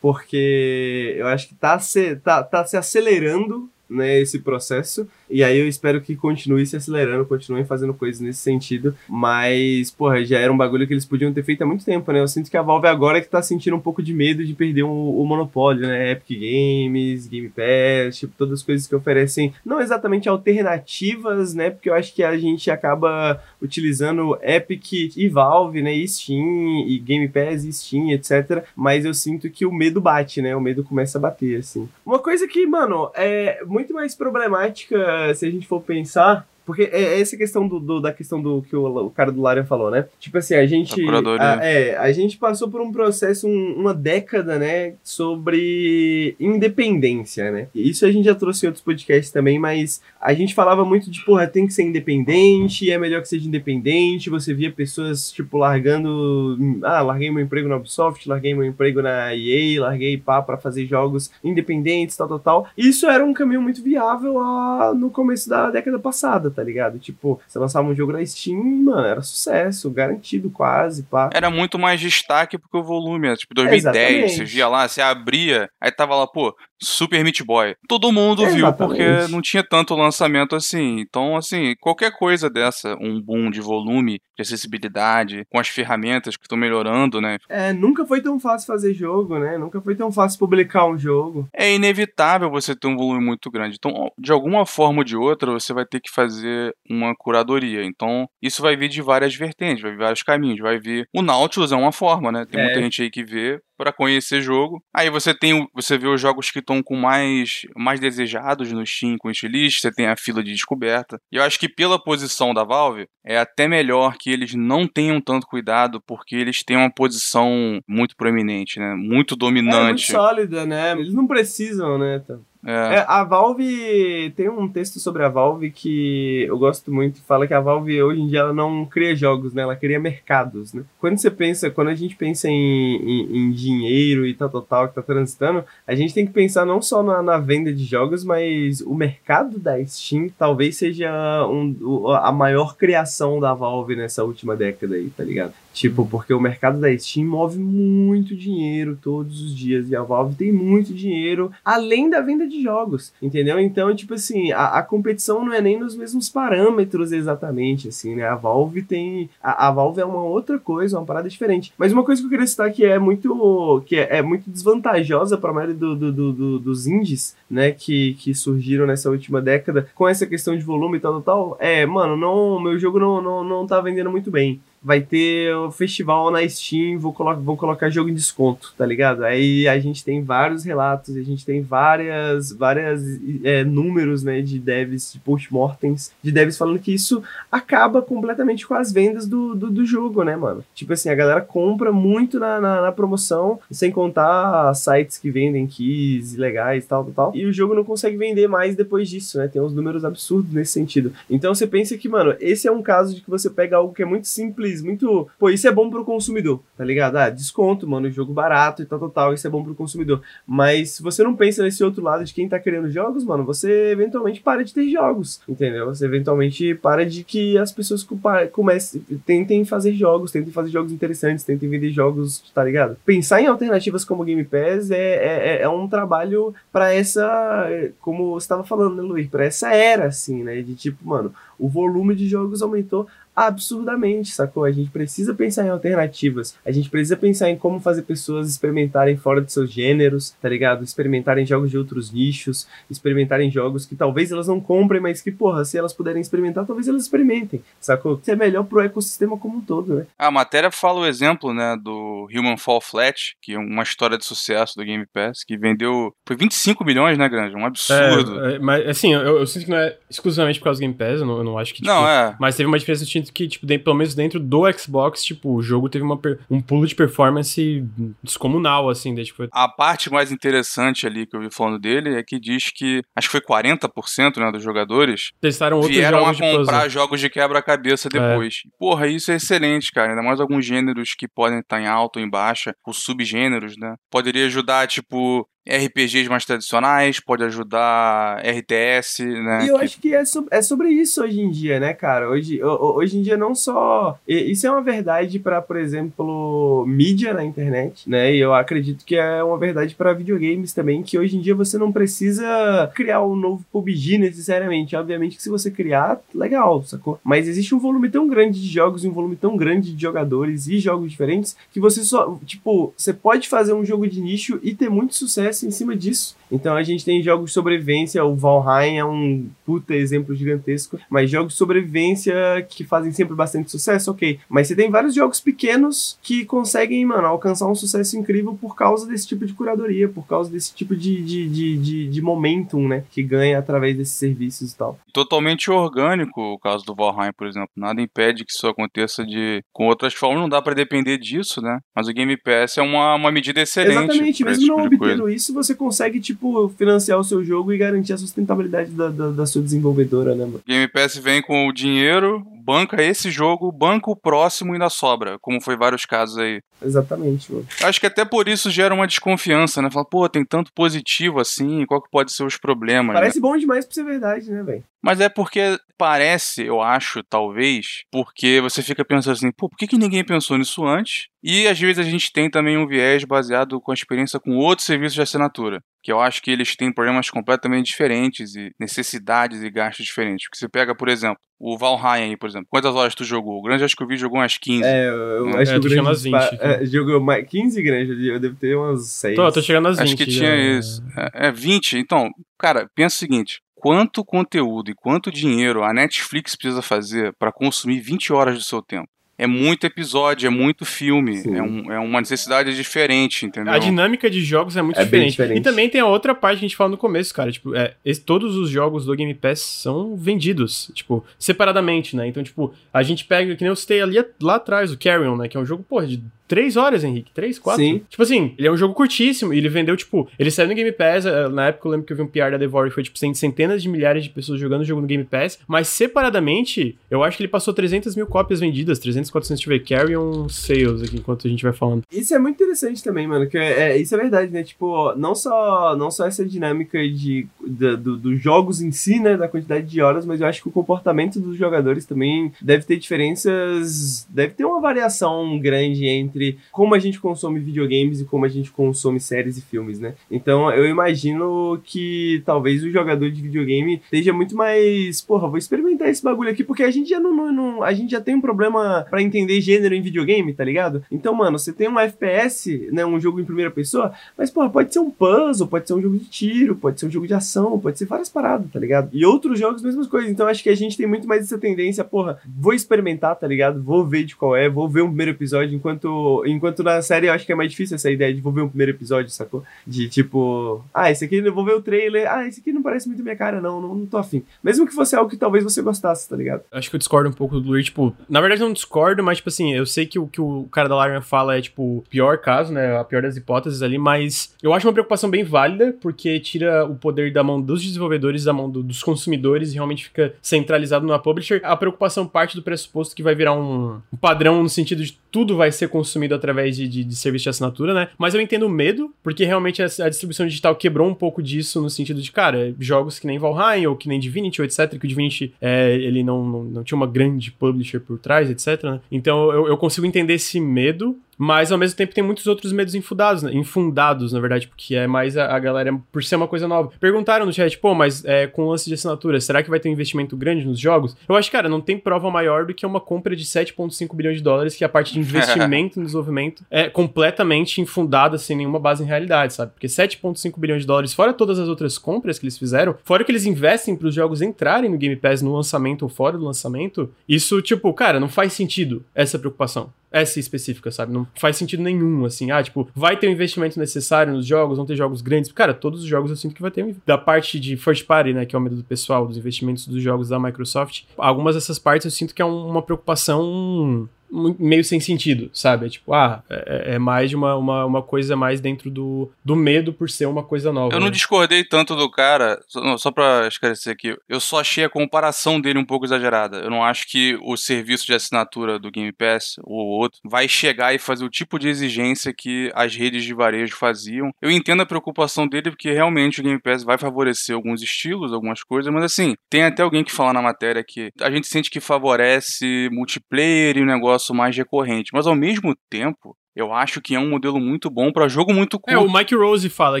Porque 0.02 1.14
eu 1.16 1.28
acho 1.28 1.48
que 1.48 1.54
tá 1.54 1.78
se, 1.78 2.16
tá, 2.16 2.42
tá 2.42 2.64
se 2.64 2.76
acelerando 2.76 3.68
né, 3.88 4.18
esse 4.20 4.40
processo. 4.40 5.06
E 5.28 5.42
aí 5.42 5.58
eu 5.58 5.68
espero 5.68 6.00
que 6.00 6.16
continue 6.16 6.66
se 6.66 6.76
acelerando, 6.76 7.26
continuem 7.26 7.64
fazendo 7.64 7.94
coisas 7.94 8.20
nesse 8.20 8.40
sentido. 8.40 8.94
Mas, 9.08 9.90
porra, 9.90 10.24
já 10.24 10.38
era 10.38 10.52
um 10.52 10.56
bagulho 10.56 10.86
que 10.86 10.92
eles 10.92 11.04
podiam 11.04 11.32
ter 11.32 11.42
feito 11.42 11.62
há 11.62 11.66
muito 11.66 11.84
tempo, 11.84 12.10
né? 12.12 12.20
Eu 12.20 12.28
sinto 12.28 12.50
que 12.50 12.56
a 12.56 12.62
Valve 12.62 12.86
agora 12.86 13.18
é 13.18 13.20
que 13.20 13.28
tá 13.28 13.42
sentindo 13.42 13.76
um 13.76 13.80
pouco 13.80 14.02
de 14.02 14.14
medo 14.14 14.44
de 14.44 14.54
perder 14.54 14.84
o, 14.84 14.90
o 14.90 15.24
monopólio, 15.26 15.86
né? 15.86 16.12
Epic 16.12 16.38
Games, 16.40 17.26
Game 17.26 17.48
Pass, 17.48 18.18
tipo, 18.18 18.34
todas 18.36 18.60
as 18.60 18.62
coisas 18.62 18.86
que 18.86 18.94
oferecem, 18.94 19.52
não 19.64 19.80
exatamente 19.80 20.28
alternativas, 20.28 21.54
né? 21.54 21.70
Porque 21.70 21.88
eu 21.88 21.94
acho 21.94 22.14
que 22.14 22.22
a 22.22 22.36
gente 22.36 22.70
acaba 22.70 23.42
utilizando 23.60 24.38
Epic 24.42 25.16
e 25.16 25.28
Valve, 25.28 25.82
né? 25.82 25.92
E 25.92 26.06
Steam, 26.06 26.86
e 26.86 26.98
Game 26.98 27.28
Pass 27.28 27.64
e 27.64 27.72
Steam, 27.72 28.10
etc. 28.10 28.64
Mas 28.74 29.04
eu 29.04 29.14
sinto 29.14 29.50
que 29.50 29.66
o 29.66 29.72
medo 29.72 30.00
bate, 30.00 30.40
né? 30.40 30.54
O 30.54 30.60
medo 30.60 30.84
começa 30.84 31.18
a 31.18 31.20
bater, 31.20 31.58
assim. 31.58 31.88
Uma 32.04 32.18
coisa 32.18 32.46
que, 32.46 32.66
mano, 32.66 33.10
é 33.14 33.62
muito 33.64 33.92
mais 33.92 34.14
problemática 34.14 35.15
se 35.34 35.46
a 35.46 35.50
gente 35.50 35.66
for 35.66 35.80
pensar. 35.82 36.46
Porque 36.66 36.82
é 36.92 37.20
essa 37.20 37.36
questão 37.36 37.66
do, 37.66 37.78
do- 37.80 38.00
da 38.00 38.12
questão 38.12 38.42
do 38.42 38.60
que 38.60 38.74
o, 38.76 39.06
o 39.06 39.10
cara 39.10 39.30
do 39.32 39.40
Larian 39.40 39.64
falou, 39.64 39.90
né? 39.90 40.06
Tipo 40.18 40.36
assim, 40.38 40.54
a 40.56 40.66
gente. 40.66 41.00
A- 41.40 41.64
é, 41.64 41.96
a 41.96 42.10
gente 42.12 42.36
passou 42.36 42.68
por 42.68 42.80
um 42.80 42.90
processo, 42.92 43.46
um- 43.48 43.74
uma 43.78 43.94
década, 43.94 44.58
né? 44.58 44.94
Sobre 45.02 46.34
independência, 46.40 47.50
né? 47.50 47.68
E 47.74 47.88
isso 47.90 48.04
a 48.04 48.10
gente 48.10 48.24
já 48.24 48.34
trouxe 48.34 48.64
em 48.64 48.68
outros 48.68 48.84
podcasts 48.84 49.30
também, 49.30 49.58
mas 49.58 50.00
a 50.20 50.34
gente 50.34 50.54
falava 50.54 50.84
muito 50.84 51.10
de, 51.10 51.24
porra, 51.24 51.46
tem 51.46 51.66
que 51.66 51.72
ser 51.72 51.84
independente, 51.84 52.90
é 52.90 52.98
melhor 52.98 53.22
que 53.22 53.28
seja 53.28 53.46
independente. 53.46 54.28
Você 54.30 54.52
via 54.52 54.70
pessoas, 54.72 55.30
tipo, 55.30 55.58
largando. 55.58 56.58
Ah, 56.82 57.00
larguei 57.02 57.30
meu 57.30 57.42
emprego 57.44 57.68
na 57.68 57.76
Ubisoft, 57.76 58.28
larguei 58.28 58.54
meu 58.54 58.64
emprego 58.64 59.00
na 59.02 59.34
EA, 59.34 59.80
larguei 59.80 60.16
pá 60.16 60.42
pra 60.42 60.56
fazer 60.56 60.86
jogos 60.86 61.30
independentes, 61.44 62.16
tal, 62.16 62.28
tal, 62.28 62.38
tal. 62.38 62.66
Isso 62.76 63.06
era 63.06 63.24
um 63.24 63.32
caminho 63.32 63.62
muito 63.62 63.82
viável 63.82 64.38
ah, 64.38 64.92
no 64.96 65.10
começo 65.10 65.48
da 65.48 65.70
década 65.70 65.98
passada, 65.98 66.50
tá 66.56 66.62
ligado? 66.62 66.98
Tipo, 66.98 67.40
você 67.46 67.58
lançava 67.58 67.86
um 67.86 67.94
jogo 67.94 68.12
na 68.12 68.24
Steam, 68.24 68.62
mano, 68.62 69.06
era 69.06 69.20
sucesso, 69.20 69.90
garantido 69.90 70.50
quase, 70.50 71.02
pá. 71.02 71.28
Era 71.32 71.50
muito 71.50 71.78
mais 71.78 72.00
destaque 72.00 72.56
porque 72.58 72.76
o 72.76 72.82
volume, 72.82 73.36
tipo 73.36 73.54
2010, 73.54 73.76
Exatamente. 73.84 74.36
você 74.36 74.44
via 74.44 74.68
lá, 74.68 74.88
você 74.88 75.02
abria, 75.02 75.68
aí 75.78 75.92
tava 75.92 76.16
lá, 76.16 76.26
pô, 76.26 76.56
Super 76.80 77.22
Meat 77.24 77.42
Boy. 77.44 77.74
Todo 77.88 78.12
mundo 78.12 78.46
viu, 78.46 78.72
porque 78.72 79.26
não 79.30 79.40
tinha 79.40 79.62
tanto 79.62 79.94
lançamento 79.94 80.54
assim. 80.54 80.98
Então, 81.00 81.36
assim, 81.36 81.74
qualquer 81.80 82.12
coisa 82.12 82.48
dessa, 82.50 82.96
um 83.00 83.20
boom 83.20 83.50
de 83.50 83.60
volume, 83.60 84.20
de 84.36 84.42
acessibilidade, 84.42 85.44
com 85.50 85.58
as 85.58 85.68
ferramentas 85.68 86.36
que 86.36 86.44
estão 86.44 86.58
melhorando, 86.58 87.20
né? 87.20 87.38
É, 87.48 87.72
nunca 87.72 88.04
foi 88.06 88.20
tão 88.20 88.38
fácil 88.38 88.66
fazer 88.66 88.92
jogo, 88.94 89.38
né? 89.38 89.56
Nunca 89.58 89.80
foi 89.80 89.94
tão 89.94 90.10
fácil 90.12 90.38
publicar 90.38 90.86
um 90.86 90.98
jogo. 90.98 91.48
É 91.54 91.72
inevitável 91.74 92.50
você 92.50 92.74
ter 92.74 92.86
um 92.88 92.96
volume 92.96 93.24
muito 93.24 93.50
grande. 93.50 93.76
Então, 93.78 94.10
de 94.18 94.32
alguma 94.32 94.66
forma 94.66 94.98
ou 94.98 95.04
de 95.04 95.16
outra, 95.16 95.52
você 95.52 95.72
vai 95.72 95.84
ter 95.86 96.00
que 96.00 96.10
fazer 96.10 96.74
uma 96.88 97.14
curadoria. 97.16 97.84
Então, 97.84 98.26
isso 98.42 98.62
vai 98.62 98.76
vir 98.76 98.88
de 98.88 99.00
várias 99.02 99.34
vertentes, 99.34 99.82
vai 99.82 99.92
vir 99.92 99.98
vários 99.98 100.22
caminhos. 100.22 100.60
Vai 100.60 100.78
vir. 100.78 101.08
O 101.14 101.22
Nautilus 101.22 101.72
é 101.72 101.76
uma 101.76 101.92
forma, 101.92 102.30
né? 102.30 102.44
Tem 102.50 102.60
É. 102.60 102.64
muita 102.64 102.80
gente 102.82 103.02
aí 103.02 103.10
que 103.10 103.24
vê 103.24 103.58
para 103.76 103.92
conhecer 103.92 104.40
jogo. 104.40 104.82
Aí 104.94 105.10
você 105.10 105.34
tem, 105.34 105.66
você 105.74 105.98
vê 105.98 106.08
os 106.08 106.20
jogos 106.20 106.50
que 106.50 106.58
estão 106.60 106.82
com 106.82 106.96
mais 106.96 107.62
mais 107.76 108.00
desejados 108.00 108.72
no 108.72 108.84
Steam 108.86 109.16
com 109.18 109.30
estilista, 109.30 109.88
você 109.88 109.94
tem 109.94 110.06
a 110.06 110.16
fila 110.16 110.42
de 110.42 110.52
descoberta. 110.52 111.18
E 111.30 111.36
eu 111.36 111.42
acho 111.42 111.58
que 111.58 111.68
pela 111.68 112.02
posição 112.02 112.54
da 112.54 112.64
Valve, 112.64 113.06
é 113.24 113.38
até 113.38 113.66
melhor 113.68 114.16
que 114.18 114.30
eles 114.30 114.54
não 114.54 114.86
tenham 114.86 115.20
tanto 115.20 115.46
cuidado, 115.46 116.00
porque 116.06 116.36
eles 116.36 116.62
têm 116.62 116.76
uma 116.76 116.90
posição 116.92 117.80
muito 117.88 118.16
proeminente, 118.16 118.78
né? 118.78 118.94
Muito 118.94 119.06
É 119.06 119.08
muito 119.08 119.36
dominante. 119.36 120.12
sólida, 120.12 120.64
né? 120.64 120.92
Eles 120.92 121.12
não 121.14 121.26
precisam, 121.26 121.98
né? 121.98 122.22
É. 122.66 122.96
É, 122.96 123.04
a 123.06 123.22
Valve 123.22 124.32
tem 124.36 124.48
um 124.48 124.68
texto 124.68 124.98
sobre 124.98 125.22
a 125.22 125.28
Valve 125.28 125.70
que 125.70 126.42
eu 126.48 126.58
gosto 126.58 126.92
muito, 126.92 127.22
fala 127.22 127.46
que 127.46 127.54
a 127.54 127.60
Valve 127.60 128.02
hoje 128.02 128.20
em 128.20 128.26
dia 128.26 128.40
ela 128.40 128.52
não 128.52 128.84
cria 128.84 129.14
jogos, 129.14 129.54
né? 129.54 129.62
Ela 129.62 129.76
cria 129.76 130.00
mercados, 130.00 130.72
né? 130.72 130.82
Quando 130.98 131.16
você 131.16 131.30
pensa, 131.30 131.70
quando 131.70 131.88
a 131.88 131.94
gente 131.94 132.16
pensa 132.16 132.48
em, 132.48 132.96
em, 132.96 133.36
em 133.38 133.50
dinheiro 133.52 134.26
e 134.26 134.34
tal, 134.34 134.48
tal, 134.48 134.62
tal, 134.62 134.88
que 134.88 134.96
tá 134.96 135.02
transitando, 135.02 135.64
a 135.86 135.94
gente 135.94 136.12
tem 136.12 136.26
que 136.26 136.32
pensar 136.32 136.66
não 136.66 136.82
só 136.82 137.04
na, 137.04 137.22
na 137.22 137.38
venda 137.38 137.72
de 137.72 137.84
jogos, 137.84 138.24
mas 138.24 138.80
o 138.80 138.94
mercado 138.94 139.60
da 139.60 139.82
Steam 139.86 140.28
talvez 140.36 140.76
seja 140.76 141.08
um, 141.46 142.10
a 142.10 142.32
maior 142.32 142.76
criação 142.76 143.38
da 143.38 143.54
Valve 143.54 143.94
nessa 143.94 144.24
última 144.24 144.56
década 144.56 144.96
aí, 144.96 145.08
tá 145.10 145.22
ligado? 145.22 145.54
Tipo, 145.76 146.06
porque 146.06 146.32
o 146.32 146.40
mercado 146.40 146.80
da 146.80 146.96
Steam 146.96 147.26
move 147.26 147.58
muito 147.58 148.34
dinheiro 148.34 148.98
todos 148.98 149.42
os 149.42 149.54
dias. 149.54 149.90
E 149.90 149.94
a 149.94 150.02
Valve 150.02 150.34
tem 150.34 150.50
muito 150.50 150.94
dinheiro 150.94 151.52
além 151.62 152.08
da 152.08 152.22
venda 152.22 152.48
de 152.48 152.62
jogos. 152.62 153.12
Entendeu? 153.20 153.60
Então, 153.60 153.94
tipo 153.94 154.14
assim, 154.14 154.52
a, 154.52 154.78
a 154.78 154.82
competição 154.82 155.44
não 155.44 155.52
é 155.52 155.60
nem 155.60 155.78
nos 155.78 155.94
mesmos 155.94 156.30
parâmetros 156.30 157.12
exatamente, 157.12 157.88
assim, 157.88 158.14
né? 158.14 158.26
A 158.26 158.34
Valve 158.34 158.80
tem. 158.80 159.28
A, 159.42 159.68
a 159.68 159.70
Valve 159.70 160.00
é 160.00 160.04
uma 160.06 160.22
outra 160.22 160.58
coisa, 160.58 160.98
uma 160.98 161.04
parada 161.04 161.28
diferente. 161.28 161.70
Mas 161.76 161.92
uma 161.92 162.02
coisa 162.02 162.22
que 162.22 162.26
eu 162.26 162.30
queria 162.30 162.46
citar 162.46 162.72
que 162.72 162.82
é 162.82 162.98
muito. 162.98 163.82
que 163.84 163.96
é, 163.96 164.16
é 164.16 164.22
muito 164.22 164.48
desvantajosa 164.48 165.36
para 165.36 165.50
a 165.50 165.52
maioria 165.52 165.76
do, 165.76 165.94
do, 165.94 166.10
do, 166.10 166.58
dos 166.58 166.86
indies, 166.86 167.36
né? 167.50 167.70
Que, 167.70 168.14
que 168.14 168.34
surgiram 168.34 168.86
nessa 168.86 169.10
última 169.10 169.42
década 169.42 169.88
com 169.94 170.08
essa 170.08 170.26
questão 170.26 170.56
de 170.56 170.64
volume 170.64 170.96
e 170.96 171.00
tal, 171.00 171.20
tal, 171.20 171.22
tal. 171.22 171.56
É, 171.60 171.84
mano, 171.84 172.16
não, 172.16 172.58
meu 172.58 172.78
jogo 172.78 172.98
não, 172.98 173.20
não, 173.20 173.44
não 173.44 173.66
tá 173.66 173.78
vendendo 173.78 174.10
muito 174.10 174.30
bem 174.30 174.58
vai 174.86 175.00
ter 175.00 175.52
um 175.56 175.72
festival 175.72 176.30
na 176.30 176.48
Steam, 176.48 176.96
vou, 176.96 177.12
colo 177.12 177.34
vou 177.40 177.56
colocar 177.56 177.90
jogo 177.90 178.08
em 178.08 178.14
desconto, 178.14 178.72
tá 178.78 178.86
ligado? 178.86 179.24
Aí 179.24 179.66
a 179.66 179.80
gente 179.80 180.04
tem 180.04 180.22
vários 180.22 180.64
relatos, 180.64 181.16
a 181.16 181.22
gente 181.22 181.44
tem 181.44 181.60
várias, 181.60 182.52
várias 182.52 183.02
é, 183.42 183.64
números, 183.64 184.22
né, 184.22 184.40
de 184.40 184.60
devs, 184.60 185.12
de 185.12 185.18
post-mortems, 185.18 186.12
de 186.22 186.30
devs 186.30 186.56
falando 186.56 186.78
que 186.78 186.94
isso 186.94 187.20
acaba 187.50 188.00
completamente 188.00 188.64
com 188.64 188.74
as 188.74 188.92
vendas 188.92 189.26
do, 189.26 189.56
do, 189.56 189.72
do, 189.72 189.84
jogo, 189.84 190.22
né, 190.22 190.36
mano? 190.36 190.64
Tipo 190.72 190.92
assim, 190.92 191.08
a 191.08 191.16
galera 191.16 191.40
compra 191.40 191.90
muito 191.90 192.38
na, 192.38 192.60
na, 192.60 192.82
na, 192.82 192.92
promoção, 192.92 193.58
sem 193.68 193.90
contar 193.90 194.72
sites 194.74 195.18
que 195.18 195.32
vendem 195.32 195.66
keys 195.66 196.36
legais 196.36 196.86
tal, 196.86 197.02
tal, 197.06 197.12
tal, 197.12 197.36
e 197.36 197.44
o 197.44 197.52
jogo 197.52 197.74
não 197.74 197.82
consegue 197.82 198.16
vender 198.16 198.46
mais 198.46 198.76
depois 198.76 199.08
disso, 199.08 199.36
né? 199.38 199.48
Tem 199.48 199.60
uns 199.60 199.74
números 199.74 200.04
absurdos 200.04 200.52
nesse 200.52 200.70
sentido. 200.70 201.12
Então 201.28 201.52
você 201.52 201.66
pensa 201.66 201.98
que, 201.98 202.08
mano, 202.08 202.36
esse 202.38 202.68
é 202.68 202.70
um 202.70 202.82
caso 202.82 203.16
de 203.16 203.20
que 203.20 203.28
você 203.28 203.50
pega 203.50 203.78
algo 203.78 203.92
que 203.92 204.02
é 204.02 204.06
muito 204.06 204.28
simples 204.28 204.75
muito. 204.82 205.28
Pô, 205.38 205.50
isso 205.50 205.66
é 205.66 205.72
bom 205.72 205.90
pro 205.90 206.04
consumidor, 206.04 206.60
tá 206.76 206.84
ligado? 206.84 207.16
Ah, 207.16 207.30
desconto, 207.30 207.86
mano, 207.86 208.10
jogo 208.10 208.32
barato 208.32 208.82
e 208.82 208.86
tal, 208.86 208.98
tal, 208.98 209.10
tal, 209.10 209.34
isso 209.34 209.46
é 209.46 209.50
bom 209.50 209.62
pro 209.62 209.74
consumidor. 209.74 210.22
Mas 210.46 210.92
se 210.92 211.02
você 211.02 211.22
não 211.22 211.34
pensa 211.34 211.62
nesse 211.62 211.82
outro 211.82 212.02
lado 212.02 212.24
de 212.24 212.32
quem 212.32 212.48
tá 212.48 212.58
criando 212.58 212.90
jogos, 212.90 213.24
mano, 213.24 213.44
você 213.44 213.90
eventualmente 213.90 214.40
para 214.40 214.64
de 214.64 214.72
ter 214.72 214.88
jogos, 214.90 215.40
entendeu? 215.48 215.86
Você 215.86 216.04
eventualmente 216.04 216.74
para 216.74 217.04
de 217.04 217.24
que 217.24 217.58
as 217.58 217.72
pessoas 217.72 218.06
comecem, 218.52 219.02
tentem 219.24 219.64
fazer 219.64 219.92
jogos, 219.92 220.30
tentem 220.32 220.52
fazer 220.52 220.70
jogos 220.70 220.92
interessantes, 220.92 221.44
tentem 221.44 221.68
vender 221.68 221.90
jogos, 221.90 222.42
tá 222.54 222.62
ligado? 222.64 222.96
Pensar 223.04 223.40
em 223.40 223.46
alternativas 223.46 224.04
como 224.04 224.24
Game 224.24 224.44
Pass 224.44 224.90
é, 224.90 224.96
é, 224.96 225.56
é, 225.56 225.62
é 225.62 225.68
um 225.68 225.88
trabalho 225.88 226.54
para 226.72 226.92
essa, 226.92 227.68
como 228.00 228.32
você 228.32 228.48
tava 228.48 228.64
falando, 228.64 228.96
né, 228.96 229.02
Luiz? 229.02 229.28
Pra 229.28 229.44
essa 229.44 229.72
era, 229.72 230.06
assim, 230.06 230.42
né? 230.42 230.60
De 230.62 230.74
tipo, 230.74 231.06
mano, 231.06 231.32
o 231.58 231.68
volume 231.68 232.14
de 232.14 232.28
jogos 232.28 232.62
aumentou 232.62 233.06
absurdamente, 233.36 234.30
sacou? 234.30 234.64
A 234.64 234.72
gente 234.72 234.90
precisa 234.90 235.34
pensar 235.34 235.66
em 235.66 235.68
alternativas. 235.68 236.56
A 236.64 236.72
gente 236.72 236.88
precisa 236.88 237.16
pensar 237.16 237.50
em 237.50 237.56
como 237.56 237.78
fazer 237.78 238.02
pessoas 238.02 238.48
experimentarem 238.48 239.16
fora 239.16 239.42
de 239.42 239.52
seus 239.52 239.70
gêneros, 239.70 240.34
tá 240.40 240.48
ligado? 240.48 240.82
Experimentarem 240.82 241.44
jogos 241.44 241.70
de 241.70 241.76
outros 241.76 242.10
nichos, 242.10 242.66
experimentarem 242.90 243.50
jogos 243.50 243.84
que 243.84 243.94
talvez 243.94 244.32
elas 244.32 244.48
não 244.48 244.60
comprem, 244.60 245.00
mas 245.00 245.20
que, 245.20 245.30
porra, 245.30 245.64
se 245.64 245.76
elas 245.76 245.92
puderem 245.92 246.22
experimentar, 246.22 246.64
talvez 246.64 246.88
elas 246.88 247.02
experimentem, 247.02 247.62
sacou? 247.78 248.18
Isso 248.20 248.30
é 248.30 248.36
melhor 248.36 248.64
pro 248.64 248.80
ecossistema 248.80 249.36
como 249.36 249.58
um 249.58 249.60
todo, 249.60 249.94
né? 249.94 250.06
A 250.18 250.30
matéria 250.30 250.70
fala 250.70 251.00
o 251.00 251.06
exemplo, 251.06 251.52
né, 251.52 251.76
do 251.82 252.28
Human 252.32 252.56
Fall 252.56 252.80
Flat, 252.80 253.36
que 253.42 253.52
é 253.52 253.58
uma 253.58 253.82
história 253.82 254.16
de 254.16 254.24
sucesso 254.24 254.76
do 254.76 254.84
Game 254.84 255.04
Pass, 255.12 255.44
que 255.44 255.58
vendeu. 255.58 256.12
Foi 256.26 256.36
25 256.36 256.84
milhões, 256.84 257.18
né, 257.18 257.28
Grande? 257.28 257.54
Um 257.54 257.66
absurdo. 257.66 258.44
É, 258.44 258.54
é, 258.54 258.58
mas, 258.58 258.88
assim, 258.88 259.12
eu, 259.12 259.38
eu, 259.38 259.46
sinto 259.46 259.64
que 259.64 259.70
não 259.70 259.78
é 259.78 259.96
exclusivamente 260.08 260.58
por 260.58 260.64
causa 260.64 260.78
do 260.78 260.82
Game 260.82 260.94
Pass, 260.94 261.20
eu 261.20 261.26
não, 261.26 261.38
eu 261.38 261.44
não 261.44 261.58
acho 261.58 261.74
que. 261.74 261.82
Tipo, 261.82 261.92
não, 261.92 262.08
é. 262.08 262.34
Mas 262.40 262.56
teve 262.56 262.66
uma 262.66 262.78
diferença 262.78 263.04
que, 263.32 263.48
tipo, 263.48 263.66
de, 263.66 263.78
pelo 263.78 263.96
menos 263.96 264.14
dentro 264.14 264.40
do 264.40 264.70
Xbox, 264.72 265.24
tipo, 265.24 265.54
o 265.54 265.62
jogo 265.62 265.88
teve 265.88 266.04
uma, 266.04 266.18
um 266.50 266.60
pulo 266.60 266.86
de 266.86 266.94
performance 266.94 267.84
descomunal, 268.22 268.88
assim, 268.88 269.14
desde 269.14 269.32
que 269.32 269.36
foi... 269.36 269.48
A 269.52 269.68
parte 269.68 270.10
mais 270.10 270.32
interessante 270.32 271.06
ali 271.06 271.26
que 271.26 271.36
eu 271.36 271.40
vi 271.40 271.50
falando 271.50 271.78
dele 271.78 272.14
é 272.14 272.22
que 272.22 272.38
diz 272.38 272.70
que, 272.70 273.02
acho 273.14 273.28
que 273.28 273.32
foi 273.32 273.40
40%, 273.40 274.36
né, 274.38 274.52
dos 274.52 274.62
jogadores 274.62 275.32
Testaram 275.40 275.78
outros 275.78 275.96
vieram 275.96 276.20
jogos 276.20 276.40
a 276.40 276.58
comprar 276.58 276.88
jogos 276.88 277.20
de 277.20 277.30
quebra-cabeça 277.30 278.08
depois. 278.08 278.62
É. 278.66 278.68
Porra, 278.78 279.06
isso 279.06 279.30
é 279.30 279.36
excelente, 279.36 279.92
cara. 279.92 280.10
Ainda 280.10 280.22
mais 280.22 280.40
alguns 280.40 280.64
gêneros 280.64 281.14
que 281.14 281.28
podem 281.28 281.60
estar 281.60 281.80
em 281.80 281.86
alta 281.86 282.18
ou 282.18 282.24
em 282.24 282.28
baixa, 282.28 282.74
os 282.86 283.02
subgêneros, 283.02 283.76
né? 283.76 283.96
Poderia 284.10 284.46
ajudar, 284.46 284.86
tipo, 284.86 285.48
RPGs 285.68 286.28
mais 286.28 286.44
tradicionais, 286.44 287.18
pode 287.18 287.42
ajudar 287.44 288.40
RTS, 288.44 289.24
né? 289.24 289.64
E 289.64 289.68
eu 289.68 289.78
que... 289.78 289.84
acho 289.84 290.00
que 290.00 290.14
é, 290.14 290.24
so 290.24 290.46
é 290.50 290.62
sobre 290.62 290.88
isso 290.90 291.22
hoje 291.22 291.40
em 291.40 291.50
dia, 291.50 291.80
né, 291.80 291.92
cara? 291.92 292.30
Hoje, 292.30 292.62
hoje 292.62 293.18
em 293.18 293.22
dia 293.22 293.36
não 293.36 293.54
só... 293.54 294.18
Isso 294.26 294.66
é 294.66 294.70
uma 294.70 294.82
verdade 294.82 295.38
para, 295.38 295.60
por 295.60 295.76
exemplo, 295.76 296.84
mídia 296.86 297.34
na 297.34 297.44
internet, 297.44 298.08
né? 298.08 298.34
E 298.34 298.38
eu 298.38 298.54
acredito 298.54 299.04
que 299.04 299.16
é 299.16 299.42
uma 299.42 299.58
verdade 299.58 299.94
para 299.94 300.12
videogames 300.12 300.72
também, 300.72 301.02
que 301.02 301.18
hoje 301.18 301.36
em 301.36 301.40
dia 301.40 301.54
você 301.54 301.76
não 301.76 301.90
precisa 301.90 302.90
criar 302.94 303.24
um 303.24 303.34
novo 303.34 303.64
PUBG 303.72 304.18
necessariamente. 304.18 304.94
Obviamente 304.94 305.36
que 305.36 305.42
se 305.42 305.50
você 305.50 305.70
criar, 305.70 306.20
legal, 306.34 306.82
sacou? 306.84 307.18
Mas 307.24 307.48
existe 307.48 307.74
um 307.74 307.78
volume 307.78 308.08
tão 308.08 308.28
grande 308.28 308.60
de 308.60 308.68
jogos 308.68 309.04
e 309.04 309.08
um 309.08 309.12
volume 309.12 309.36
tão 309.36 309.56
grande 309.56 309.92
de 309.92 310.00
jogadores 310.00 310.68
e 310.68 310.78
jogos 310.78 311.10
diferentes 311.10 311.56
que 311.72 311.80
você 311.80 312.02
só... 312.02 312.38
Tipo, 312.44 312.94
você 312.96 313.12
pode 313.12 313.48
fazer 313.48 313.72
um 313.72 313.84
jogo 313.84 314.06
de 314.06 314.20
nicho 314.20 314.60
e 314.62 314.74
ter 314.74 314.88
muito 314.88 315.14
sucesso 315.14 315.55
em 315.64 315.70
cima 315.70 315.96
disso. 315.96 316.36
Então 316.50 316.76
a 316.76 316.82
gente 316.82 317.04
tem 317.04 317.22
jogos 317.22 317.50
de 317.50 317.54
sobrevivência, 317.54 318.24
o 318.24 318.34
Valheim 318.34 318.98
é 318.98 319.04
um 319.04 319.48
puta 319.64 319.94
exemplo 319.94 320.34
gigantesco, 320.34 320.98
mas 321.10 321.30
jogos 321.30 321.52
de 321.52 321.58
sobrevivência 321.58 322.34
que 322.68 322.84
fazem 322.84 323.12
sempre 323.12 323.34
bastante 323.34 323.70
sucesso, 323.70 324.10
ok. 324.10 324.38
Mas 324.48 324.68
você 324.68 324.76
tem 324.76 324.90
vários 324.90 325.14
jogos 325.14 325.40
pequenos 325.40 326.18
que 326.22 326.44
conseguem, 326.44 327.04
mano, 327.04 327.26
alcançar 327.26 327.66
um 327.66 327.74
sucesso 327.74 328.16
incrível 328.16 328.56
por 328.60 328.76
causa 328.76 329.06
desse 329.06 329.26
tipo 329.26 329.44
de 329.46 329.54
curadoria, 329.54 330.08
por 330.08 330.26
causa 330.26 330.50
desse 330.50 330.74
tipo 330.74 330.94
de, 330.94 331.22
de, 331.22 331.48
de, 331.48 331.76
de, 331.78 332.08
de 332.08 332.22
momentum, 332.22 332.86
né, 332.86 333.04
que 333.10 333.22
ganha 333.22 333.58
através 333.58 333.96
desses 333.96 334.16
serviços 334.16 334.72
e 334.72 334.76
tal. 334.76 334.98
Totalmente 335.12 335.70
orgânico 335.70 336.40
o 336.40 336.58
caso 336.58 336.84
do 336.84 336.94
Valheim, 336.94 337.32
por 337.36 337.46
exemplo. 337.46 337.70
Nada 337.76 338.00
impede 338.00 338.44
que 338.44 338.52
isso 338.52 338.66
aconteça 338.66 339.24
de 339.24 339.62
com 339.72 339.86
outras 339.86 340.14
formas, 340.14 340.40
não 340.40 340.48
dá 340.48 340.62
para 340.62 340.74
depender 340.74 341.18
disso, 341.18 341.60
né? 341.60 341.80
Mas 341.94 342.08
o 342.08 342.12
Game 342.12 342.36
Pass 342.36 342.78
é 342.78 342.82
uma, 342.82 343.14
uma 343.14 343.32
medida 343.32 343.60
excelente. 343.60 343.96
Exatamente, 343.96 344.44
mesmo 344.44 344.64
tipo 344.64 344.76
não 344.76 344.84
obtendo 344.84 345.28
isso, 345.28 345.45
você 345.52 345.74
consegue, 345.74 346.20
tipo, 346.20 346.68
financiar 346.76 347.18
o 347.18 347.24
seu 347.24 347.44
jogo 347.44 347.72
e 347.72 347.78
garantir 347.78 348.12
a 348.12 348.18
sustentabilidade 348.18 348.90
da, 348.90 349.08
da, 349.08 349.30
da 349.30 349.46
sua 349.46 349.62
desenvolvedora, 349.62 350.34
né, 350.34 350.44
mano? 350.44 350.60
Game 350.66 350.88
Pass 350.88 351.16
vem 351.16 351.42
com 351.42 351.66
o 351.66 351.72
dinheiro, 351.72 352.46
banca 352.66 353.00
esse 353.00 353.30
jogo, 353.30 353.70
banca 353.70 354.10
o 354.10 354.16
próximo 354.16 354.72
e 354.72 354.74
ainda 354.74 354.90
sobra, 354.90 355.38
como 355.40 355.60
foi 355.60 355.76
vários 355.76 356.04
casos 356.04 356.36
aí. 356.36 356.60
Exatamente, 356.82 357.52
mano. 357.52 357.64
Acho 357.84 358.00
que 358.00 358.06
até 358.06 358.24
por 358.24 358.48
isso 358.48 358.68
gera 358.70 358.92
uma 358.92 359.06
desconfiança, 359.06 359.80
né? 359.80 359.88
Fala, 359.88 360.04
pô, 360.04 360.28
tem 360.28 360.44
tanto 360.44 360.72
positivo 360.74 361.38
assim, 361.38 361.86
qual 361.86 362.02
que 362.02 362.10
pode 362.10 362.32
ser 362.32 362.44
os 362.44 362.56
problemas? 362.56 363.14
Parece 363.14 363.38
né? 363.38 363.42
bom 363.42 363.56
demais 363.56 363.84
pra 363.84 363.94
ser 363.94 364.04
verdade, 364.04 364.50
né, 364.50 364.64
velho? 364.64 364.84
Mas 365.00 365.20
é 365.20 365.28
porque 365.28 365.78
parece, 365.96 366.64
eu 366.64 366.82
acho, 366.82 367.22
talvez, 367.22 368.02
porque 368.10 368.60
você 368.60 368.82
fica 368.82 369.04
pensando 369.04 369.34
assim, 369.34 369.52
pô, 369.52 369.68
por 369.68 369.76
que, 369.76 369.86
que 369.86 369.96
ninguém 369.96 370.24
pensou 370.24 370.58
nisso 370.58 370.84
antes? 370.84 371.28
E 371.40 371.68
às 371.68 371.78
vezes 371.78 372.00
a 372.04 372.10
gente 372.10 372.32
tem 372.32 372.50
também 372.50 372.76
um 372.76 372.88
viés 372.88 373.24
baseado 373.24 373.80
com 373.80 373.92
a 373.92 373.94
experiência 373.94 374.40
com 374.40 374.56
outros 374.56 374.84
serviços 374.84 375.14
de 375.14 375.22
assinatura 375.22 375.80
que 376.06 376.12
eu 376.12 376.20
acho 376.20 376.40
que 376.40 376.52
eles 376.52 376.76
têm 376.76 376.92
problemas 376.92 377.28
completamente 377.28 377.86
diferentes 377.86 378.54
e 378.54 378.70
necessidades 378.78 379.60
e 379.60 379.68
gastos 379.68 380.06
diferentes. 380.06 380.46
Porque 380.46 380.56
você 380.56 380.68
pega, 380.68 380.94
por 380.94 381.08
exemplo, 381.08 381.40
o 381.58 381.76
Valheim 381.76 382.30
aí, 382.30 382.36
por 382.36 382.48
exemplo. 382.48 382.68
Quantas 382.70 382.94
horas 382.94 383.12
tu 383.12 383.24
jogou? 383.24 383.58
O 383.58 383.62
Grande 383.62 383.82
acho 383.82 383.96
que 383.96 384.04
eu 384.04 384.06
vi 384.06 384.16
jogou 384.16 384.38
umas 384.38 384.56
15. 384.56 384.84
É, 384.84 385.08
eu 385.08 385.48
é, 385.48 385.62
acho 385.62 385.72
que 385.72 385.78
o 385.78 385.80
Grande 385.80 386.00
umas 386.00 386.22
20. 386.22 386.34
É, 386.60 386.86
jogou 386.86 387.20
mais 387.20 387.44
15 387.48 387.82
Grande, 387.82 388.28
eu 388.28 388.38
devo 388.38 388.54
ter 388.54 388.76
umas 388.76 389.08
6. 389.08 389.34
Tô, 389.34 389.50
tô 389.50 389.60
chegando 389.60 389.88
às 389.88 389.98
20. 389.98 390.06
Acho 390.06 390.16
que 390.16 390.26
tinha 390.26 390.48
já. 390.48 390.78
isso. 390.78 391.02
É, 391.34 391.48
é 391.48 391.50
20. 391.50 391.98
Então, 391.98 392.30
cara, 392.56 392.88
pensa 392.94 393.16
o 393.16 393.18
seguinte, 393.18 393.60
quanto 393.74 394.24
conteúdo 394.24 394.92
e 394.92 394.94
quanto 394.94 395.32
dinheiro 395.32 395.82
a 395.82 395.92
Netflix 395.92 396.54
precisa 396.54 396.82
fazer 396.82 397.34
para 397.36 397.50
consumir 397.50 397.98
20 397.98 398.32
horas 398.32 398.54
do 398.54 398.62
seu 398.62 398.80
tempo? 398.80 399.08
É 399.38 399.46
muito 399.46 399.84
episódio, 399.84 400.46
é 400.46 400.50
muito 400.50 400.84
filme, 400.84 401.42
é, 401.46 401.62
um, 401.62 401.92
é, 401.92 401.98
uma 401.98 402.20
necessidade 402.20 402.74
diferente, 402.74 403.44
entendeu? 403.44 403.72
A 403.72 403.78
dinâmica 403.78 404.30
de 404.30 404.42
jogos 404.42 404.76
é 404.76 404.82
muito 404.82 404.98
é 404.98 405.04
diferente. 405.04 405.30
diferente. 405.32 405.58
E 405.58 405.62
também 405.62 405.90
tem 405.90 406.00
a 406.00 406.06
outra 406.06 406.34
parte 406.34 406.58
que 406.58 406.64
a 406.64 406.68
gente 406.68 406.76
fala 406.76 406.90
no 406.90 406.96
começo, 406.96 407.34
cara, 407.34 407.52
tipo, 407.52 407.74
é, 407.74 407.94
esse, 408.04 408.20
todos 408.20 408.56
os 408.56 408.70
jogos 408.70 409.04
do 409.04 409.14
Game 409.14 409.34
Pass 409.34 409.60
são 409.60 410.16
vendidos, 410.16 410.90
tipo, 410.94 411.24
separadamente, 411.38 412.16
né? 412.16 412.26
Então, 412.26 412.42
tipo, 412.42 412.72
a 412.92 413.02
gente 413.02 413.24
pega, 413.26 413.54
que 413.54 413.62
nem 413.62 413.68
eu 413.68 413.76
citei 413.76 414.00
ali 414.00 414.16
lá 414.40 414.56
atrás, 414.56 414.90
o 414.90 414.98
Carrion, 414.98 415.36
né? 415.36 415.48
Que 415.48 415.56
é 415.56 415.60
um 415.60 415.66
jogo, 415.66 415.82
porra, 415.82 416.06
de 416.06 416.22
três 416.48 416.76
horas, 416.76 417.04
Henrique. 417.04 417.30
Três, 417.34 417.58
quatro? 417.58 417.82
Sim. 417.82 418.02
Tipo 418.08 418.22
assim, 418.22 418.54
ele 418.58 418.68
é 418.68 418.72
um 418.72 418.76
jogo 418.76 418.94
curtíssimo 418.94 419.52
e 419.52 419.58
ele 419.58 419.68
vendeu, 419.68 419.96
tipo, 419.96 420.28
ele 420.38 420.50
saiu 420.50 420.68
no 420.68 420.74
Game 420.74 420.92
Pass. 420.92 421.26
eh, 421.26 421.48
Na 421.48 421.68
época 421.68 421.88
eu 421.88 421.92
lembro 421.92 422.06
que 422.06 422.12
eu 422.12 422.16
vi 422.16 422.22
um 422.22 422.26
PR 422.26 422.50
da 422.50 422.56
Devour 422.56 422.86
e 422.86 422.90
foi, 422.90 423.02
tipo, 423.02 423.18
centenas 423.34 423.82
de 423.82 423.88
milhares 423.88 424.24
de 424.24 424.30
pessoas 424.30 424.60
jogando 424.60 424.82
o 424.82 424.84
jogo 424.84 425.00
no 425.00 425.06
Game 425.06 425.24
Pass. 425.24 425.58
Mas 425.66 425.88
separadamente, 425.88 426.96
eu 427.10 427.22
acho 427.22 427.36
que 427.36 427.42
ele 427.42 427.48
passou 427.50 427.72
300 427.74 428.14
mil 428.16 428.26
cópias 428.26 428.60
vendidas, 428.60 428.98
300, 428.98 429.30
400, 429.30 429.58
deixa 429.64 429.70
eu 429.72 429.78
ver, 429.78 429.84
Carrion 429.84 430.48
Sales 430.48 431.02
aqui 431.02 431.16
enquanto 431.16 431.46
a 431.46 431.50
gente 431.50 431.62
vai 431.62 431.72
falando. 431.72 432.02
Isso 432.12 432.34
é 432.34 432.38
muito 432.38 432.54
interessante 432.62 433.02
também, 433.02 433.26
mano. 433.26 433.48
Que 433.48 433.58
é, 433.58 433.92
é- 433.92 433.96
isso 433.98 434.14
é 434.14 434.18
verdade, 434.18 434.52
né? 434.52 434.62
Tipo, 434.62 435.14
não 435.16 435.34
só, 435.34 435.96
não 435.96 436.10
só 436.10 436.26
essa 436.26 436.44
dinâmica 436.44 436.98
de, 437.08 437.46
da- 437.66 437.94
do- 437.96 438.16
dos 438.16 438.40
jogos 438.42 438.80
em 438.80 438.90
si, 438.92 439.18
né? 439.20 439.36
Da 439.36 439.48
quantidade 439.48 439.86
de 439.86 440.00
horas, 440.00 440.24
mas 440.26 440.40
eu 440.40 440.46
acho 440.46 440.62
que 440.62 440.68
o 440.68 440.72
comportamento 440.72 441.38
dos 441.40 441.56
jogadores 441.56 442.04
também 442.04 442.52
deve 442.60 442.84
ter 442.84 442.96
diferenças. 442.96 444.26
Deve 444.30 444.54
ter 444.54 444.64
uma 444.64 444.80
variação 444.80 445.58
grande 445.58 446.06
entre 446.06 446.35
como 446.72 446.94
a 446.94 446.98
gente 446.98 447.20
consome 447.20 447.60
videogames 447.60 448.20
e 448.20 448.24
como 448.24 448.44
a 448.44 448.48
gente 448.48 448.70
consome 448.70 449.18
séries 449.20 449.56
e 449.58 449.62
filmes, 449.62 449.98
né? 449.98 450.14
Então 450.30 450.70
eu 450.72 450.86
imagino 450.86 451.80
que 451.84 452.42
talvez 452.44 452.82
o 452.82 452.90
jogador 452.90 453.30
de 453.30 453.40
videogame 453.42 454.00
esteja 454.04 454.32
muito 454.32 454.56
mais. 454.56 455.20
Porra, 455.20 455.48
vou 455.48 455.58
experimentar 455.58 456.08
esse 456.08 456.22
bagulho 456.22 456.50
aqui, 456.50 456.62
porque 456.64 456.82
a 456.82 456.90
gente 456.90 457.08
já 457.10 457.20
não. 457.20 457.34
não- 457.34 457.52
não- 457.52 457.82
a 457.82 457.92
gente 457.92 458.10
já 458.10 458.20
tem 458.20 458.34
um 458.34 458.40
problema 458.40 459.06
pra 459.10 459.22
entender 459.22 459.60
gênero 459.60 459.94
em 459.94 460.00
videogame, 460.02 460.52
tá 460.52 460.64
ligado? 460.64 461.02
Então, 461.10 461.34
mano, 461.34 461.58
você 461.58 461.72
tem 461.72 461.88
um 461.88 461.98
FPS, 461.98 462.88
né? 462.92 463.04
Um 463.04 463.20
jogo 463.20 463.40
em 463.40 463.44
primeira 463.44 463.70
pessoa, 463.70 464.12
mas, 464.36 464.50
porra, 464.50 464.68
pode 464.70 464.92
ser 464.92 464.98
um 465.00 465.10
puzzle, 465.10 465.66
pode 465.68 465.86
ser 465.86 465.94
um 465.94 466.02
jogo 466.02 466.16
de 466.18 466.24
tiro, 466.26 466.74
pode 466.76 466.98
ser 467.00 467.06
um 467.06 467.10
jogo 467.10 467.26
de 467.26 467.34
ação, 467.34 467.78
pode 467.78 467.98
ser 467.98 468.06
várias 468.06 468.28
paradas, 468.28 468.70
tá 468.72 468.78
ligado? 468.78 469.10
E 469.12 469.24
outros 469.24 469.58
jogos, 469.58 469.82
mesmas 469.82 470.06
coisas. 470.06 470.30
Então, 470.30 470.46
acho 470.46 470.62
que 470.62 470.68
a 470.70 470.74
gente 470.74 470.96
tem 470.96 471.06
muito 471.06 471.26
mais 471.28 471.42
essa 471.42 471.58
tendência, 471.58 472.04
porra, 472.04 472.38
vou 472.58 472.72
experimentar, 472.72 473.36
tá 473.36 473.46
ligado? 473.46 473.82
Vou 473.82 474.04
ver 474.04 474.24
de 474.24 474.34
qual 474.36 474.56
é, 474.56 474.68
vou 474.68 474.88
ver 474.88 475.02
um 475.02 475.08
primeiro 475.08 475.32
episódio, 475.32 475.74
enquanto, 475.76 476.08
enquanto 476.46 476.82
na 476.82 477.00
série 477.02 477.26
eu 477.28 477.32
acho 477.32 477.44
que 477.46 477.52
é 477.52 477.54
mais 477.54 477.70
difícil 477.70 477.94
essa 477.96 478.10
ideia 478.10 478.32
de 478.34 478.40
vou 478.40 478.52
ver 478.52 478.62
um 478.62 478.68
primeiro 478.68 478.92
episódio, 478.92 479.30
sacou? 479.30 479.62
De 479.86 480.08
tipo, 480.08 480.84
ah, 480.92 481.10
esse 481.10 481.24
aqui 481.24 481.36
eu 481.36 481.54
vou 481.54 481.64
ver 481.64 481.74
o 481.74 481.82
trailer, 481.82 482.30
ah, 482.30 482.46
esse 482.46 482.60
aqui 482.60 482.72
não 482.72 482.82
parece 482.82 483.06
muito 483.08 483.22
minha 483.22 483.36
cara, 483.36 483.60
não, 483.60 483.80
não, 483.80 483.94
não 483.94 484.06
tô 484.06 484.18
afim. 484.18 484.42
Mesmo 484.62 484.86
que 484.86 484.94
fosse 484.94 485.14
algo 485.16 485.30
que 485.30 485.36
talvez 485.36 485.62
você 485.64 485.82
gostasse, 485.82 486.28
tá 486.28 486.36
ligado? 486.36 486.62
Acho 486.72 486.88
que 486.90 486.96
eu 486.96 486.98
discordo 486.98 487.28
um 487.28 487.32
pouco 487.32 487.58
do 487.60 487.68
Luir, 487.68 487.84
tipo, 487.84 488.14
na 488.28 488.40
verdade 488.40 488.62
eu 488.62 488.66
não 488.66 488.74
discordo, 488.74 489.22
mas, 489.22 489.38
tipo 489.38 489.48
assim, 489.48 489.74
eu 489.74 489.86
sei 489.86 490.06
que 490.06 490.18
o 490.18 490.26
que 490.26 490.40
o 490.40 490.66
cara 490.70 490.88
da 490.88 490.96
Larian 490.96 491.20
fala 491.20 491.56
é, 491.56 491.60
tipo, 491.60 491.82
o 491.98 492.04
pior 492.08 492.38
caso, 492.38 492.72
né, 492.72 492.96
a 492.98 493.04
pior 493.04 493.22
das 493.22 493.36
hipóteses 493.36 493.82
ali, 493.82 493.98
mas 493.98 494.54
eu 494.62 494.72
acho 494.72 494.86
uma 494.86 494.92
preocupação 494.92 495.30
bem 495.30 495.44
válida, 495.44 495.94
porque 496.00 496.38
tira 496.40 496.84
o 496.84 496.94
poder 496.96 497.32
da 497.32 497.42
mão 497.42 497.60
dos 497.60 497.82
desenvolvedores, 497.82 498.44
da 498.44 498.52
mão 498.52 498.68
do- 498.70 498.82
dos 498.82 499.02
consumidores, 499.02 499.70
e 499.70 499.74
realmente 499.74 500.04
fica 500.04 500.34
centralizado 500.42 501.06
na 501.06 501.18
publisher. 501.18 501.60
A 501.64 501.76
preocupação 501.76 502.26
parte 502.26 502.56
do 502.56 502.62
pressuposto 502.62 503.14
que 503.14 503.22
vai 503.22 503.34
virar 503.34 503.52
um, 503.54 504.00
um 504.12 504.16
padrão 504.16 504.62
no 504.62 504.68
sentido 504.68 505.02
de 505.04 505.18
tudo 505.30 505.56
vai 505.56 505.70
ser 505.70 505.88
consumido 505.88 506.15
através 506.34 506.76
de, 506.76 506.88
de, 506.88 507.04
de 507.04 507.16
serviço 507.16 507.44
de 507.44 507.50
assinatura, 507.50 507.94
né, 507.94 508.08
mas 508.18 508.34
eu 508.34 508.40
entendo 508.40 508.66
o 508.66 508.70
medo, 508.70 509.12
porque 509.22 509.44
realmente 509.44 509.82
a, 509.82 509.86
a 509.86 510.08
distribuição 510.08 510.46
digital 510.46 510.74
quebrou 510.74 511.08
um 511.08 511.14
pouco 511.14 511.42
disso, 511.42 511.80
no 511.80 511.90
sentido 511.90 512.20
de, 512.20 512.30
cara, 512.32 512.74
jogos 512.78 513.18
que 513.18 513.26
nem 513.26 513.38
Valheim, 513.38 513.86
ou 513.86 513.96
que 513.96 514.08
nem 514.08 514.20
Divinity, 514.20 514.60
ou 514.60 514.64
etc, 514.64 514.98
que 514.98 515.04
o 515.04 515.08
Divinity, 515.08 515.52
é, 515.60 515.94
ele 515.94 516.22
não, 516.22 516.44
não, 516.46 516.64
não 516.64 516.84
tinha 516.84 516.96
uma 516.96 517.06
grande 517.06 517.50
publisher 517.50 518.00
por 518.00 518.18
trás, 518.18 518.50
etc, 518.50 518.82
né? 518.84 519.00
Então 519.10 519.52
eu, 519.52 519.68
eu 519.68 519.76
consigo 519.76 520.06
entender 520.06 520.34
esse 520.34 520.60
medo, 520.60 521.18
mas 521.36 521.70
ao 521.70 521.78
mesmo 521.78 521.96
tempo 521.96 522.14
tem 522.14 522.24
muitos 522.24 522.46
outros 522.46 522.72
medos 522.72 522.94
infundados, 522.94 523.42
né? 523.42 523.52
infundados, 523.52 524.32
na 524.32 524.40
verdade, 524.40 524.68
porque 524.68 524.94
é 524.94 525.06
mais 525.06 525.36
a, 525.36 525.54
a 525.54 525.58
galera 525.58 525.98
por 526.10 526.24
ser 526.24 526.36
uma 526.36 526.48
coisa 526.48 526.66
nova. 526.66 526.90
Perguntaram 526.98 527.46
no 527.46 527.52
chat, 527.52 527.78
pô, 527.78 527.94
mas 527.94 528.24
é, 528.24 528.46
com 528.46 528.64
o 528.64 528.70
lance 528.70 528.86
de 528.86 528.94
assinatura, 528.94 529.40
será 529.40 529.62
que 529.62 529.70
vai 529.70 529.78
ter 529.78 529.88
um 529.88 529.92
investimento 529.92 530.36
grande 530.36 530.64
nos 530.64 530.78
jogos? 530.78 531.16
Eu 531.28 531.36
acho, 531.36 531.50
cara, 531.50 531.68
não 531.68 531.80
tem 531.80 531.98
prova 531.98 532.30
maior 532.30 532.64
do 532.64 532.74
que 532.74 532.86
uma 532.86 533.00
compra 533.00 533.36
de 533.36 533.44
7,5 533.44 534.14
bilhões 534.14 534.38
de 534.38 534.42
dólares, 534.42 534.74
que 534.74 534.84
a 534.84 534.88
parte 534.88 535.12
de 535.12 535.20
investimento 535.20 535.98
no 536.00 536.06
desenvolvimento 536.06 536.64
é 536.70 536.88
completamente 536.88 537.80
infundada, 537.80 538.38
sem 538.38 538.56
nenhuma 538.56 538.78
base 538.78 539.02
em 539.02 539.06
realidade, 539.06 539.54
sabe? 539.54 539.72
Porque 539.72 539.86
7,5 539.86 540.58
bilhões 540.58 540.82
de 540.82 540.86
dólares, 540.86 541.12
fora 541.12 541.32
todas 541.32 541.58
as 541.58 541.68
outras 541.68 541.98
compras 541.98 542.38
que 542.38 542.44
eles 542.44 542.58
fizeram, 542.58 542.96
fora 543.04 543.24
que 543.24 543.30
eles 543.30 543.46
investem 543.46 543.94
para 543.96 544.08
os 544.08 544.14
jogos 544.14 544.40
entrarem 544.40 544.90
no 544.90 544.96
Game 544.96 545.16
Pass 545.16 545.42
no 545.42 545.54
lançamento 545.54 546.02
ou 546.02 546.08
fora 546.08 546.38
do 546.38 546.44
lançamento, 546.44 547.10
isso, 547.28 547.60
tipo, 547.60 547.92
cara, 547.92 548.18
não 548.18 548.28
faz 548.28 548.52
sentido 548.52 549.04
essa 549.14 549.38
preocupação 549.38 549.90
essa 550.20 550.40
específica, 550.40 550.90
sabe? 550.90 551.12
Não 551.12 551.26
faz 551.34 551.56
sentido 551.56 551.82
nenhum, 551.82 552.24
assim. 552.24 552.50
Ah, 552.50 552.62
tipo, 552.62 552.88
vai 552.94 553.16
ter 553.16 553.28
o 553.28 553.30
investimento 553.30 553.78
necessário 553.78 554.32
nos 554.32 554.46
jogos, 554.46 554.76
vão 554.76 554.86
ter 554.86 554.96
jogos 554.96 555.20
grandes. 555.20 555.52
Cara, 555.52 555.74
todos 555.74 556.00
os 556.02 556.06
jogos 556.06 556.30
eu 556.30 556.36
sinto 556.36 556.54
que 556.54 556.62
vai 556.62 556.70
ter. 556.70 556.84
um- 556.84 556.94
Da 557.06 557.18
parte 557.18 557.58
de 557.60 557.76
first 557.76 558.06
party, 558.06 558.32
né, 558.32 558.44
que 558.46 558.54
é 558.54 558.58
o 558.58 558.62
medo 558.62 558.76
do 558.76 558.84
pessoal, 558.84 559.26
dos 559.26 559.36
investimentos 559.36 559.86
dos 559.86 560.02
jogos 560.02 560.28
da 560.28 560.38
Microsoft, 560.38 561.02
algumas 561.16 561.54
dessas 561.54 561.78
partes 561.78 562.04
eu 562.04 562.10
sinto 562.10 562.34
que 562.34 562.40
é 562.42 562.44
um- 562.44 562.66
uma 562.68 562.82
preocupação 562.82 564.08
meio 564.30 564.84
sem 564.84 565.00
sentido, 565.00 565.50
sabe? 565.52 565.86
É 565.86 565.88
tipo, 565.88 566.12
ah, 566.12 566.42
é, 566.50 566.94
é 566.94 566.98
mais 566.98 567.30
de 567.30 567.36
uma, 567.36 567.54
uma, 567.56 567.84
uma 567.84 568.02
coisa 568.02 568.36
mais 568.36 568.60
dentro 568.60 568.90
do, 568.90 569.30
do 569.44 569.56
medo 569.56 569.92
por 569.92 570.10
ser 570.10 570.26
uma 570.26 570.42
coisa 570.42 570.72
nova. 570.72 570.94
Eu 570.94 571.00
não 571.00 571.06
né? 571.06 571.12
discordei 571.12 571.64
tanto 571.64 571.94
do 571.94 572.10
cara, 572.10 572.60
só, 572.66 572.80
não, 572.80 572.98
só 572.98 573.10
pra 573.10 573.46
esclarecer 573.48 573.92
aqui, 573.92 574.16
eu 574.28 574.40
só 574.40 574.60
achei 574.60 574.84
a 574.84 574.90
comparação 574.90 575.60
dele 575.60 575.78
um 575.78 575.84
pouco 575.84 576.04
exagerada. 576.04 576.58
Eu 576.58 576.70
não 576.70 576.84
acho 576.84 577.06
que 577.08 577.38
o 577.42 577.56
serviço 577.56 578.06
de 578.06 578.14
assinatura 578.14 578.78
do 578.78 578.90
Game 578.90 579.12
Pass 579.12 579.56
ou 579.62 579.86
outro 579.86 580.20
vai 580.24 580.48
chegar 580.48 580.94
e 580.94 580.98
fazer 580.98 581.24
o 581.24 581.30
tipo 581.30 581.58
de 581.58 581.68
exigência 581.68 582.34
que 582.36 582.70
as 582.74 582.94
redes 582.94 583.24
de 583.24 583.34
varejo 583.34 583.76
faziam. 583.76 584.32
Eu 584.40 584.50
entendo 584.50 584.82
a 584.82 584.86
preocupação 584.86 585.46
dele 585.46 585.70
porque 585.70 585.92
realmente 585.92 586.40
o 586.40 586.44
Game 586.44 586.60
Pass 586.60 586.82
vai 586.82 586.98
favorecer 586.98 587.54
alguns 587.54 587.82
estilos, 587.82 588.32
algumas 588.32 588.62
coisas, 588.62 588.92
mas 588.92 589.04
assim, 589.04 589.34
tem 589.48 589.64
até 589.64 589.82
alguém 589.82 590.04
que 590.04 590.12
fala 590.12 590.32
na 590.32 590.42
matéria 590.42 590.84
que 590.84 591.10
a 591.20 591.30
gente 591.30 591.46
sente 591.46 591.70
que 591.70 591.80
favorece 591.80 592.88
multiplayer 592.90 593.76
e 593.76 593.82
um 593.82 593.86
negócio 593.86 594.15
mais 594.34 594.56
recorrente, 594.56 595.10
mas 595.12 595.26
ao 595.26 595.34
mesmo 595.34 595.76
tempo 595.88 596.36
eu 596.54 596.72
acho 596.72 597.02
que 597.02 597.14
é 597.14 597.20
um 597.20 597.28
modelo 597.28 597.60
muito 597.60 597.90
bom 597.90 598.10
pra 598.10 598.28
jogo 598.28 598.52
muito 598.52 598.80
curto. 598.80 598.98
É, 598.98 598.98
o 598.98 599.12
Mike 599.12 599.34
Rose 599.34 599.68
fala 599.68 600.00